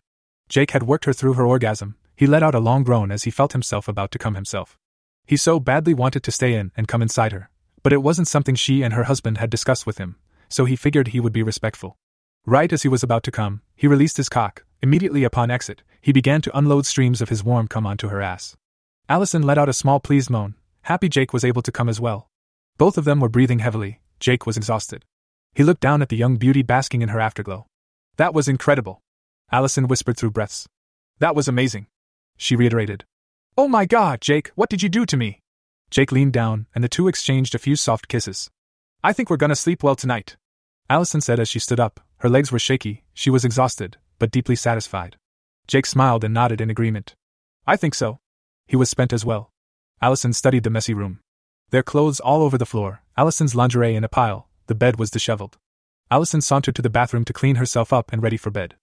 Jake 0.50 0.72
had 0.72 0.84
worked 0.84 1.06
her 1.06 1.14
through 1.14 1.34
her 1.34 1.46
orgasm. 1.46 1.98
He 2.22 2.28
let 2.28 2.44
out 2.44 2.54
a 2.54 2.60
long 2.60 2.84
groan 2.84 3.12
as 3.12 3.24
he 3.24 3.32
felt 3.32 3.54
himself 3.54 3.88
about 3.88 4.12
to 4.12 4.20
come 4.20 4.36
himself. 4.36 4.78
He 5.26 5.36
so 5.36 5.60
badly 5.60 5.96
wanted 5.96 6.22
to 6.22 6.32
stay 6.32 6.54
in 6.54 6.72
and 6.78 6.88
come 6.88 7.02
inside 7.02 7.32
her. 7.32 7.50
But 7.82 7.94
it 7.94 8.04
wasn't 8.04 8.28
something 8.28 8.54
she 8.54 8.84
and 8.84 8.94
her 8.94 9.06
husband 9.06 9.40
had 9.40 9.50
discussed 9.50 9.88
with 9.88 9.98
him, 9.98 10.18
so 10.48 10.66
he 10.66 10.76
figured 10.76 11.08
he 11.08 11.20
would 11.20 11.34
be 11.34 11.42
respectful. 11.42 11.98
Right 12.46 12.72
as 12.72 12.84
he 12.84 12.90
was 12.90 13.02
about 13.02 13.24
to 13.24 13.32
come, 13.32 13.64
he 13.76 13.88
released 13.88 14.18
his 14.18 14.30
cock. 14.30 14.66
Immediately 14.84 15.24
upon 15.24 15.50
exit, 15.50 15.82
he 16.00 16.12
began 16.12 16.44
to 16.44 16.56
unload 16.56 16.86
streams 16.86 17.24
of 17.24 17.30
his 17.30 17.44
warm 17.44 17.68
cum 17.68 17.88
onto 17.88 18.10
her 18.10 18.22
ass. 18.22 18.56
Allison 19.10 19.42
let 19.42 19.58
out 19.58 19.68
a 19.68 19.74
small 19.74 20.00
pleased 20.00 20.30
moan. 20.30 20.54
Happy 20.84 21.10
Jake 21.10 21.34
was 21.34 21.44
able 21.44 21.64
to 21.64 21.72
come 21.72 21.90
as 21.90 22.00
well. 22.00 22.30
Both 22.78 23.00
of 23.00 23.06
them 23.06 23.20
were 23.20 23.30
breathing 23.30 23.66
heavily. 23.66 24.00
Jake 24.20 24.46
was 24.46 24.58
exhausted. 24.58 25.06
He 25.56 25.64
looked 25.64 25.82
down 25.82 26.04
at 26.04 26.10
the 26.10 26.18
young 26.18 26.38
beauty 26.38 26.62
basking 26.62 27.02
in 27.02 27.10
her 27.10 27.20
afterglow. 27.20 27.66
That 28.18 28.36
was 28.36 28.48
incredible. 28.48 29.02
Allison 29.52 29.88
whispered 29.88 30.18
through 30.18 30.38
breaths. 30.38 30.68
That 31.18 31.36
was 31.36 31.48
amazing. 31.48 31.88
She 32.42 32.56
reiterated. 32.56 33.06
Oh 33.56 33.68
my 33.68 33.86
god, 33.86 34.20
Jake, 34.20 34.50
what 34.56 34.68
did 34.68 34.82
you 34.82 34.90
do 34.90 35.06
to 35.06 35.16
me? 35.16 35.42
Jake 35.92 36.12
leaned 36.12 36.34
down, 36.34 36.66
and 36.74 36.84
the 36.84 36.90
two 36.90 37.08
exchanged 37.08 37.54
a 37.54 37.60
few 37.60 37.76
soft 37.76 38.08
kisses. 38.08 38.50
I 39.04 39.14
think 39.14 39.30
we're 39.30 39.38
gonna 39.38 39.56
sleep 39.56 39.84
well 39.84 39.96
tonight. 39.96 40.38
Allison 40.90 41.22
said 41.22 41.40
as 41.40 41.48
she 41.48 41.60
stood 41.60 41.80
up, 41.80 42.00
her 42.18 42.30
legs 42.30 42.52
were 42.52 42.58
shaky, 42.58 43.04
she 43.14 43.30
was 43.30 43.46
exhausted, 43.46 43.98
but 44.18 44.32
deeply 44.32 44.56
satisfied. 44.56 45.18
Jake 45.68 45.86
smiled 45.86 46.24
and 46.24 46.34
nodded 46.34 46.62
in 46.62 46.72
agreement. 46.72 47.14
I 47.68 47.78
think 47.78 47.94
so. 47.94 48.18
He 48.66 48.76
was 48.76 48.90
spent 48.90 49.14
as 49.14 49.24
well. 49.24 49.52
Allison 50.02 50.34
studied 50.34 50.64
the 50.64 50.72
messy 50.72 50.96
room. 50.96 51.20
Their 51.70 51.84
clothes 51.84 52.20
all 52.20 52.42
over 52.42 52.58
the 52.58 52.66
floor, 52.66 53.04
Allison's 53.16 53.54
lingerie 53.54 53.96
in 53.96 54.04
a 54.04 54.10
pile, 54.10 54.50
the 54.66 54.74
bed 54.74 54.98
was 54.98 55.12
disheveled. 55.12 55.60
Allison 56.10 56.42
sauntered 56.42 56.74
to 56.74 56.82
the 56.82 56.90
bathroom 56.90 57.26
to 57.26 57.34
clean 57.34 57.58
herself 57.58 57.94
up 57.94 58.12
and 58.12 58.24
ready 58.24 58.38
for 58.38 58.50
bed. 58.50 58.78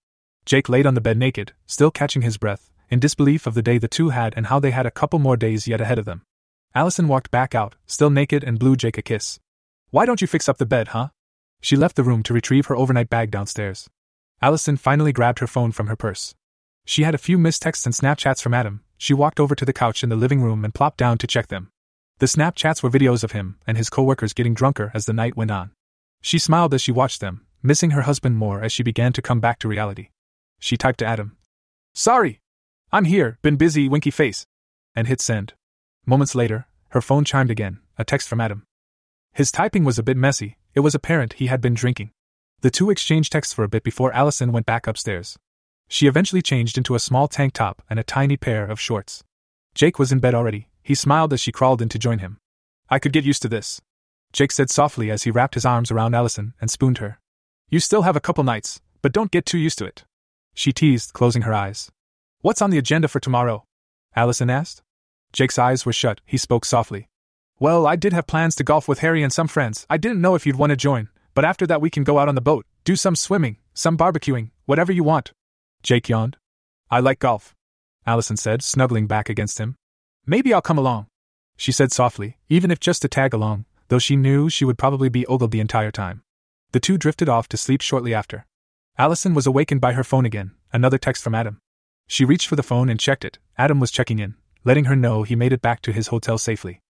Jake 0.45 0.69
laid 0.69 0.85
on 0.85 0.93
the 0.93 1.01
bed 1.01 1.17
naked, 1.17 1.51
still 1.65 1.91
catching 1.91 2.21
his 2.21 2.37
breath, 2.37 2.71
in 2.89 2.99
disbelief 2.99 3.47
of 3.47 3.53
the 3.53 3.61
day 3.61 3.77
the 3.77 3.87
two 3.87 4.09
had 4.09 4.33
and 4.35 4.47
how 4.47 4.59
they 4.59 4.71
had 4.71 4.85
a 4.85 4.91
couple 4.91 5.19
more 5.19 5.37
days 5.37 5.67
yet 5.67 5.81
ahead 5.81 5.99
of 5.99 6.05
them. 6.05 6.23
Allison 6.75 7.07
walked 7.07 7.31
back 7.31 7.55
out, 7.55 7.75
still 7.85 8.09
naked, 8.09 8.43
and 8.43 8.59
blew 8.59 8.75
Jake 8.75 8.97
a 8.97 9.01
kiss. 9.01 9.39
Why 9.89 10.05
don't 10.05 10.21
you 10.21 10.27
fix 10.27 10.47
up 10.47 10.57
the 10.57 10.65
bed, 10.65 10.89
huh? 10.89 11.09
She 11.61 11.75
left 11.75 11.95
the 11.95 12.03
room 12.03 12.23
to 12.23 12.33
retrieve 12.33 12.67
her 12.67 12.75
overnight 12.75 13.09
bag 13.09 13.31
downstairs. 13.31 13.89
Allison 14.41 14.77
finally 14.77 15.11
grabbed 15.11 15.39
her 15.39 15.47
phone 15.47 15.71
from 15.71 15.87
her 15.87 15.95
purse. 15.95 16.35
She 16.85 17.03
had 17.03 17.15
a 17.15 17.19
few 17.19 17.37
missed 17.37 17.61
texts 17.61 17.85
and 17.85 17.93
Snapchats 17.93 18.41
from 18.41 18.53
Adam. 18.53 18.81
She 18.97 19.13
walked 19.13 19.39
over 19.39 19.55
to 19.55 19.65
the 19.65 19.73
couch 19.73 20.03
in 20.03 20.09
the 20.09 20.15
living 20.15 20.41
room 20.41 20.63
and 20.63 20.73
plopped 20.73 20.97
down 20.97 21.17
to 21.19 21.27
check 21.27 21.47
them. 21.47 21.71
The 22.19 22.25
Snapchats 22.25 22.83
were 22.83 22.89
videos 22.89 23.23
of 23.23 23.31
him 23.31 23.57
and 23.65 23.77
his 23.77 23.89
coworkers 23.89 24.33
getting 24.33 24.53
drunker 24.53 24.91
as 24.93 25.05
the 25.05 25.13
night 25.13 25.37
went 25.37 25.51
on. 25.51 25.71
She 26.21 26.39
smiled 26.39 26.73
as 26.73 26.81
she 26.81 26.91
watched 26.91 27.21
them. 27.21 27.45
missing 27.61 27.91
her 27.91 28.03
husband 28.03 28.37
more 28.37 28.61
as 28.61 28.71
she 28.71 28.83
began 28.83 29.11
to 29.13 29.21
come 29.21 29.39
back 29.41 29.59
to 29.59 29.67
reality. 29.67 30.09
She 30.59 30.77
typed 30.77 30.99
to 30.99 31.05
Adam. 31.05 31.37
Sorry! 31.93 32.39
I'm 32.91 33.05
here, 33.05 33.37
been 33.43 33.55
busy, 33.55 33.87
winky 33.87 34.09
face. 34.09 34.47
And 34.95 35.07
hit 35.07 35.21
send. 35.21 35.53
Moments 36.07 36.33
later, 36.33 36.65
her 36.89 37.01
phone 37.01 37.23
chimed 37.23 37.51
again, 37.51 37.79
a 37.99 38.03
text 38.03 38.27
from 38.27 38.41
Adam. 38.41 38.63
His 39.31 39.51
typing 39.51 39.83
was 39.83 39.99
a 39.99 40.03
bit 40.03 40.17
messy, 40.17 40.57
it 40.73 40.79
was 40.79 40.95
apparent 40.95 41.33
he 41.33 41.47
had 41.47 41.61
been 41.61 41.75
drinking. 41.75 42.09
The 42.61 42.71
two 42.71 42.89
exchanged 42.89 43.31
texts 43.31 43.53
for 43.53 43.63
a 43.63 43.69
bit 43.69 43.83
before 43.83 44.11
Allison 44.13 44.51
went 44.51 44.65
back 44.65 44.87
upstairs. 44.87 45.37
She 45.87 46.07
eventually 46.07 46.41
changed 46.41 46.79
into 46.79 46.95
a 46.95 46.99
small 46.99 47.27
tank 47.27 47.53
top 47.53 47.83
and 47.91 47.99
a 47.99 48.03
tiny 48.03 48.37
pair 48.37 48.65
of 48.65 48.79
shorts. 48.79 49.23
Jake 49.75 49.99
was 49.99 50.11
in 50.11 50.19
bed 50.19 50.33
already, 50.33 50.67
he 50.81 50.95
smiled 50.95 51.31
as 51.31 51.39
she 51.39 51.51
crawled 51.51 51.83
in 51.83 51.89
to 51.89 51.99
join 51.99 52.19
him. 52.19 52.39
I 52.89 52.97
could 52.97 53.13
get 53.13 53.23
used 53.23 53.43
to 53.43 53.47
this. 53.47 53.79
Jake 54.33 54.51
said 54.51 54.71
softly 54.71 55.11
as 55.11 55.23
he 55.23 55.31
wrapped 55.31 55.53
his 55.53 55.65
arms 55.65 55.91
around 55.91 56.15
Allison 56.15 56.55
and 56.59 56.71
spooned 56.71 56.97
her. 56.97 57.19
You 57.69 57.79
still 57.79 58.01
have 58.01 58.15
a 58.15 58.21
couple 58.21 58.43
nights, 58.43 58.81
but 59.03 59.13
don't 59.13 59.31
get 59.31 59.45
too 59.45 59.59
used 59.59 59.77
to 59.77 59.85
it. 59.85 60.05
She 60.55 60.73
teased, 60.73 61.13
closing 61.13 61.43
her 61.43 61.53
eyes. 61.53 61.91
What's 62.41 62.61
on 62.61 62.69
the 62.69 62.77
agenda 62.77 63.09
for 63.09 63.19
tomorrow? 63.19 63.65
Allison 64.15 64.49
asked. 64.49 64.81
Jake's 65.33 65.59
eyes 65.59 65.85
were 65.85 65.91
shut, 65.91 66.21
he 66.25 66.37
spoke 66.37 66.63
softly. 66.63 67.09
Well, 67.59 67.85
I 67.85 67.97
did 67.97 68.13
have 68.13 68.27
plans 68.27 68.55
to 68.55 68.63
golf 68.63 68.87
with 68.87 68.99
Harry 68.99 69.21
and 69.23 69.33
some 69.33 69.49
friends. 69.49 69.85
I 69.89 69.97
didn't 69.97 70.21
know 70.21 70.35
if 70.35 70.45
you'd 70.45 70.55
want 70.55 70.69
to 70.69 70.77
join, 70.77 71.09
but 71.33 71.43
after 71.43 71.67
that 71.67 71.81
we 71.81 71.89
can 71.89 72.05
go 72.05 72.17
out 72.17 72.29
on 72.29 72.35
the 72.35 72.41
boat, 72.41 72.65
do 72.85 72.95
some 72.95 73.17
swimming, 73.17 73.57
some 73.73 73.97
barbecuing, 73.97 74.51
whatever 74.65 74.93
you 74.93 75.03
want. 75.03 75.33
Jake 75.83 76.07
yawned. 76.07 76.37
I 76.89 77.01
like 77.01 77.19
golf. 77.19 77.55
Allison 78.05 78.37
said, 78.37 78.63
snuggling 78.63 79.05
back 79.05 79.27
against 79.27 79.57
him. 79.57 79.75
Maybe 80.25 80.53
I'll 80.53 80.61
come 80.61 80.77
along. 80.77 81.07
She 81.57 81.73
said 81.73 81.91
softly, 81.91 82.37
even 82.47 82.71
if 82.71 82.79
just 82.79 83.01
to 83.01 83.09
tag 83.09 83.33
along, 83.33 83.65
though 83.89 83.99
she 83.99 84.15
knew 84.15 84.49
she 84.49 84.63
would 84.63 84.77
probably 84.77 85.09
be 85.09 85.25
ogled 85.25 85.51
the 85.51 85.59
entire 85.59 85.91
time. 85.91 86.21
The 86.71 86.79
two 86.79 86.97
drifted 86.97 87.27
off 87.27 87.49
to 87.49 87.57
sleep 87.57 87.81
shortly 87.81 88.13
after. 88.13 88.45
Allison 88.97 89.33
was 89.33 89.45
awakened 89.45 89.81
by 89.81 89.91
her 89.91 90.05
phone 90.05 90.25
again, 90.25 90.51
another 90.71 90.97
text 90.97 91.21
from 91.21 91.35
Adam. 91.35 91.59
She 92.11 92.25
reached 92.25 92.47
for 92.47 92.55
the 92.55 92.63
phone 92.63 92.89
and 92.89 92.99
checked 92.99 93.23
it. 93.23 93.37
Adam 93.55 93.79
was 93.79 93.91
checking 93.91 94.17
in, 94.17 94.33
letting 94.65 94.85
her 94.85 94.95
know 94.95 95.21
he 95.21 95.35
made 95.35 95.53
it 95.53 95.61
back 95.61 95.79
to 95.83 95.91
his 95.91 96.07
hotel 96.07 96.39
safely. 96.39 96.81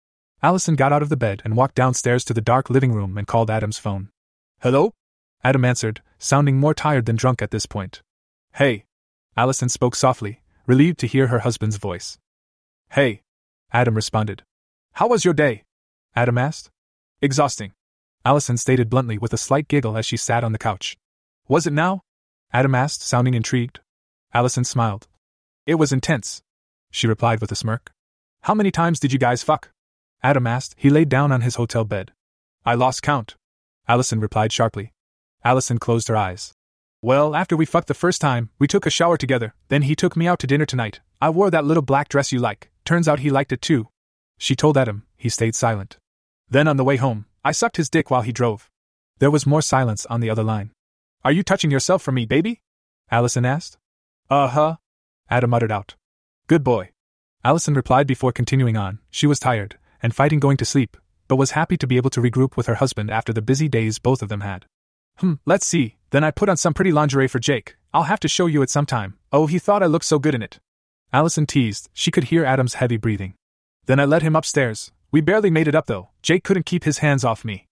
Allison 0.42 0.76
got 0.76 0.94
out 0.94 1.02
of 1.02 1.10
the 1.10 1.18
bed 1.18 1.42
and 1.44 1.58
walked 1.58 1.76
downstairs 1.76 2.24
to 2.24 2.34
the 2.34 2.40
dark 2.40 2.70
living 2.70 2.94
room 2.94 3.18
and 3.18 3.28
called 3.28 3.52
Adam's 3.52 3.78
phone. 3.78 4.08
Hello? 4.62 4.94
Adam 5.44 5.66
answered, 5.66 6.02
sounding 6.20 6.58
more 6.58 6.74
tired 6.74 7.06
than 7.06 7.18
drunk 7.18 7.42
at 7.42 7.52
this 7.52 7.66
point. 7.66 8.02
Hey. 8.54 8.86
Allison 9.36 9.68
spoke 9.68 9.94
softly, 9.94 10.42
relieved 10.66 10.98
to 11.00 11.08
hear 11.08 11.28
her 11.28 11.40
husband's 11.40 11.76
voice. 11.76 12.18
Hey. 12.92 13.22
Adam 13.74 13.96
responded. 13.96 14.44
How 14.94 15.10
was 15.10 15.26
your 15.26 15.34
day? 15.34 15.64
Adam 16.16 16.38
asked. 16.38 16.72
Exhausting. 17.22 17.74
Allison 18.24 18.56
stated 18.56 18.90
bluntly 18.90 19.18
with 19.18 19.34
a 19.34 19.38
slight 19.38 19.68
giggle 19.68 19.98
as 19.98 20.06
she 20.06 20.16
sat 20.16 20.46
on 20.46 20.54
the 20.54 20.58
couch. 20.58 20.96
Was 21.50 21.68
it 21.68 21.74
now? 21.74 22.04
Adam 22.54 22.74
asked, 22.74 23.02
sounding 23.02 23.34
intrigued. 23.34 23.82
Allison 24.34 24.64
smiled. 24.64 25.09
It 25.70 25.78
was 25.78 25.92
intense. 25.92 26.42
She 26.90 27.06
replied 27.06 27.42
with 27.42 27.52
a 27.52 27.56
smirk. 27.56 27.92
How 28.42 28.56
many 28.56 28.72
times 28.72 29.00
did 29.00 29.14
you 29.14 29.20
guys 29.20 29.44
fuck? 29.44 29.70
Adam 30.24 30.48
asked. 30.48 30.74
He 30.76 30.90
laid 30.90 31.10
down 31.10 31.32
on 31.32 31.42
his 31.42 31.58
hotel 31.62 31.86
bed. 31.86 32.12
I 32.66 32.74
lost 32.74 33.04
count. 33.04 33.36
Allison 33.88 34.20
replied 34.20 34.52
sharply. 34.52 34.94
Allison 35.44 35.78
closed 35.78 36.08
her 36.08 36.18
eyes. 36.18 36.56
Well, 37.04 37.36
after 37.36 37.56
we 37.56 37.68
fucked 37.68 37.88
the 37.88 37.94
first 37.94 38.20
time, 38.20 38.50
we 38.58 38.66
took 38.66 38.88
a 38.88 38.90
shower 38.90 39.16
together, 39.16 39.54
then 39.68 39.84
he 39.84 39.96
took 39.96 40.18
me 40.18 40.26
out 40.26 40.40
to 40.40 40.48
dinner 40.48 40.66
tonight. 40.66 41.02
I 41.22 41.30
wore 41.30 41.52
that 41.52 41.66
little 41.66 41.84
black 41.84 42.10
dress 42.10 42.32
you 42.32 42.40
like. 42.40 42.72
Turns 42.84 43.08
out 43.08 43.20
he 43.20 43.30
liked 43.30 43.52
it 43.52 43.62
too. 43.62 43.90
She 44.40 44.56
told 44.56 44.76
Adam, 44.76 45.06
he 45.18 45.30
stayed 45.30 45.54
silent. 45.54 46.00
Then 46.50 46.68
on 46.68 46.78
the 46.78 46.84
way 46.84 46.96
home, 46.96 47.26
I 47.46 47.52
sucked 47.52 47.78
his 47.78 47.92
dick 47.92 48.10
while 48.10 48.24
he 48.24 48.32
drove. 48.32 48.72
There 49.20 49.30
was 49.30 49.46
more 49.46 49.62
silence 49.62 50.08
on 50.08 50.20
the 50.20 50.32
other 50.32 50.44
line. 50.44 50.72
Are 51.24 51.32
you 51.32 51.44
touching 51.44 51.70
yourself 51.70 52.02
for 52.02 52.12
me, 52.12 52.26
baby? 52.26 52.60
Allison 53.12 53.46
asked. 53.46 53.78
Uh 54.32 54.48
huh. 54.48 54.78
Adam 55.30 55.49
muttered 55.49 55.72
out. 55.72 55.95
Good 56.48 56.64
boy. 56.64 56.91
Allison 57.43 57.74
replied 57.74 58.08
before 58.08 58.32
continuing 58.32 58.75
on. 58.75 58.99
She 59.09 59.27
was 59.27 59.40
tired, 59.40 59.77
and 60.01 60.16
fighting 60.16 60.40
going 60.40 60.58
to 60.58 60.66
sleep, 60.66 60.98
but 61.27 61.38
was 61.38 61.51
happy 61.51 61.77
to 61.77 61.88
be 61.88 61.98
able 61.98 62.09
to 62.09 62.22
regroup 62.22 62.58
with 62.58 62.66
her 62.66 62.75
husband 62.75 63.09
after 63.11 63.32
the 63.32 63.41
busy 63.41 63.69
days 63.69 63.99
both 63.99 64.22
of 64.22 64.30
them 64.30 64.41
had. 64.41 64.66
Hmm, 65.17 65.33
let's 65.45 65.67
see, 65.67 65.98
then 66.09 66.24
I 66.24 66.32
put 66.32 66.49
on 66.49 66.58
some 66.58 66.74
pretty 66.74 66.91
lingerie 66.91 67.27
for 67.27 67.40
Jake. 67.40 67.75
I'll 67.93 68.03
have 68.03 68.19
to 68.22 68.27
show 68.27 68.45
you 68.45 68.61
it 68.61 68.69
sometime. 68.69 69.17
Oh, 69.32 69.48
he 69.48 69.59
thought 69.59 69.83
I 69.83 69.88
looked 69.88 70.06
so 70.06 70.19
good 70.19 70.35
in 70.35 70.41
it. 70.41 70.59
Allison 71.11 71.45
teased, 71.45 71.90
she 71.93 72.11
could 72.11 72.25
hear 72.25 72.45
Adam's 72.45 72.75
heavy 72.75 72.98
breathing. 72.98 73.33
Then 73.85 73.99
I 73.99 74.06
led 74.06 74.22
him 74.22 74.35
upstairs. 74.35 74.91
We 75.11 75.22
barely 75.22 75.49
made 75.49 75.67
it 75.67 75.75
up 75.75 75.88
though. 75.88 76.09
Jake 76.22 76.43
couldn't 76.43 76.66
keep 76.66 76.83
his 76.83 76.99
hands 76.99 77.24
off 77.24 77.45
me. 77.45 77.66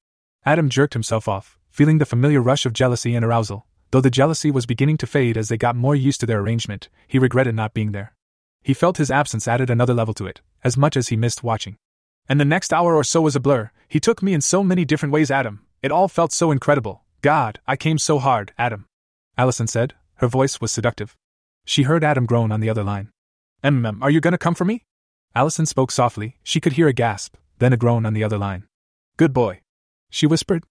Adam 0.45 0.69
jerked 0.69 0.93
himself 0.93 1.27
off, 1.27 1.57
feeling 1.69 1.97
the 1.97 2.05
familiar 2.05 2.41
rush 2.41 2.65
of 2.65 2.73
jealousy 2.73 3.15
and 3.15 3.23
arousal. 3.23 3.65
Though 3.91 4.01
the 4.01 4.09
jealousy 4.09 4.51
was 4.51 4.65
beginning 4.65 4.97
to 4.97 5.07
fade 5.07 5.37
as 5.37 5.49
they 5.49 5.57
got 5.57 5.75
more 5.75 5.95
used 5.95 6.19
to 6.19 6.25
their 6.25 6.41
arrangement, 6.41 6.89
he 7.07 7.19
regretted 7.19 7.55
not 7.55 7.73
being 7.73 7.93
there. 7.93 8.13
He 8.61 8.73
felt 8.73 8.97
his 8.97 9.11
absence 9.11 9.47
added 9.47 9.69
another 9.69 9.93
level 9.93 10.13
to 10.15 10.25
it, 10.25 10.41
as 10.63 10.75
much 10.75 10.97
as 10.97 11.07
he 11.07 11.15
missed 11.15 11.43
watching. 11.43 11.77
And 12.27 12.39
the 12.39 12.45
next 12.45 12.73
hour 12.73 12.95
or 12.95 13.03
so 13.03 13.21
was 13.21 13.35
a 13.35 13.39
blur. 13.39 13.71
He 13.87 13.99
took 13.99 14.21
me 14.21 14.33
in 14.33 14.41
so 14.41 14.63
many 14.63 14.83
different 14.83 15.13
ways, 15.13 15.31
Adam. 15.31 15.65
It 15.81 15.91
all 15.91 16.07
felt 16.07 16.33
so 16.33 16.51
incredible. 16.51 17.03
God, 17.21 17.59
I 17.65 17.77
came 17.77 17.97
so 17.97 18.19
hard, 18.19 18.53
Adam. 18.57 18.85
Allison 19.37 19.67
said. 19.67 19.93
Her 20.15 20.27
voice 20.27 20.59
was 20.59 20.71
seductive. 20.71 21.15
She 21.63 21.83
heard 21.83 22.03
Adam 22.03 22.25
groan 22.25 22.51
on 22.51 22.59
the 22.59 22.69
other 22.69 22.83
line. 22.83 23.11
Mm, 23.63 24.01
are 24.01 24.09
you 24.09 24.19
gonna 24.19 24.37
come 24.37 24.55
for 24.55 24.65
me? 24.65 24.83
Allison 25.35 25.65
spoke 25.65 25.91
softly. 25.91 26.37
She 26.43 26.59
could 26.59 26.73
hear 26.73 26.87
a 26.87 26.93
gasp, 26.93 27.35
then 27.59 27.71
a 27.71 27.77
groan 27.77 28.05
on 28.05 28.13
the 28.13 28.23
other 28.23 28.37
line. 28.37 28.63
Good 29.15 29.33
boy. 29.33 29.61
She 30.09 30.25
whispered. 30.25 30.63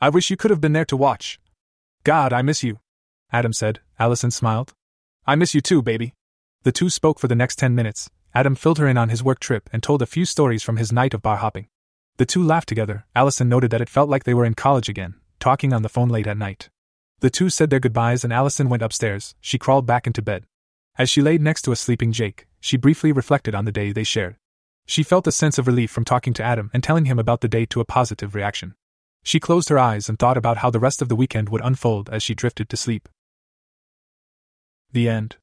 I 0.00 0.10
wish 0.10 0.30
you 0.30 0.36
could 0.36 0.50
have 0.50 0.60
been 0.60 0.72
there 0.72 0.84
to 0.86 0.96
watch. 0.96 1.40
God, 2.02 2.32
I 2.32 2.40
miss 2.42 2.62
you. 2.62 2.80
Adam 3.32 3.52
said. 3.52 3.80
Allison 3.98 4.30
smiled. 4.30 4.72
I 5.26 5.34
miss 5.34 5.54
you 5.54 5.60
too, 5.60 5.82
baby. 5.82 6.14
The 6.62 6.72
two 6.72 6.88
spoke 6.88 7.18
for 7.18 7.28
the 7.28 7.34
next 7.34 7.58
ten 7.58 7.74
minutes. 7.74 8.08
Adam 8.34 8.54
filled 8.54 8.78
her 8.78 8.88
in 8.88 8.96
on 8.96 9.10
his 9.10 9.22
work 9.22 9.38
trip 9.38 9.68
and 9.72 9.82
told 9.82 10.00
a 10.00 10.06
few 10.06 10.24
stories 10.24 10.62
from 10.62 10.78
his 10.78 10.92
night 10.92 11.14
of 11.14 11.20
bar 11.20 11.36
hopping. 11.36 11.68
The 12.16 12.24
two 12.24 12.42
laughed 12.42 12.68
together. 12.68 13.04
Allison 13.14 13.48
noted 13.48 13.70
that 13.70 13.80
it 13.80 13.88
felt 13.88 14.08
like 14.08 14.24
they 14.24 14.34
were 14.34 14.44
in 14.44 14.54
college 14.54 14.88
again, 14.88 15.14
talking 15.38 15.72
on 15.72 15.82
the 15.82 15.88
phone 15.88 16.08
late 16.08 16.26
at 16.26 16.38
night. 16.38 16.70
The 17.20 17.30
two 17.30 17.50
said 17.50 17.68
their 17.68 17.80
goodbyes 17.80 18.24
and 18.24 18.32
Allison 18.32 18.68
went 18.70 18.82
upstairs. 18.82 19.34
She 19.40 19.58
crawled 19.58 19.84
back 19.84 20.06
into 20.06 20.22
bed. 20.22 20.46
As 20.96 21.10
she 21.10 21.20
laid 21.20 21.42
next 21.42 21.62
to 21.62 21.72
a 21.72 21.76
sleeping 21.76 22.12
Jake, 22.12 22.46
she 22.60 22.76
briefly 22.76 23.12
reflected 23.12 23.54
on 23.54 23.66
the 23.66 23.72
day 23.72 23.92
they 23.92 24.04
shared. 24.04 24.36
She 24.86 25.02
felt 25.02 25.26
a 25.26 25.32
sense 25.32 25.58
of 25.58 25.66
relief 25.66 25.90
from 25.90 26.04
talking 26.04 26.32
to 26.34 26.42
Adam 26.42 26.70
and 26.72 26.82
telling 26.82 27.04
him 27.04 27.18
about 27.18 27.42
the 27.42 27.48
day 27.48 27.66
to 27.66 27.80
a 27.80 27.84
positive 27.84 28.34
reaction. 28.34 28.74
She 29.22 29.40
closed 29.40 29.68
her 29.68 29.78
eyes 29.78 30.08
and 30.08 30.18
thought 30.18 30.36
about 30.36 30.58
how 30.58 30.70
the 30.70 30.80
rest 30.80 31.02
of 31.02 31.08
the 31.08 31.16
weekend 31.16 31.48
would 31.48 31.64
unfold 31.64 32.08
as 32.10 32.22
she 32.22 32.34
drifted 32.34 32.68
to 32.70 32.76
sleep. 32.76 33.08
The 34.92 35.08
end. 35.08 35.36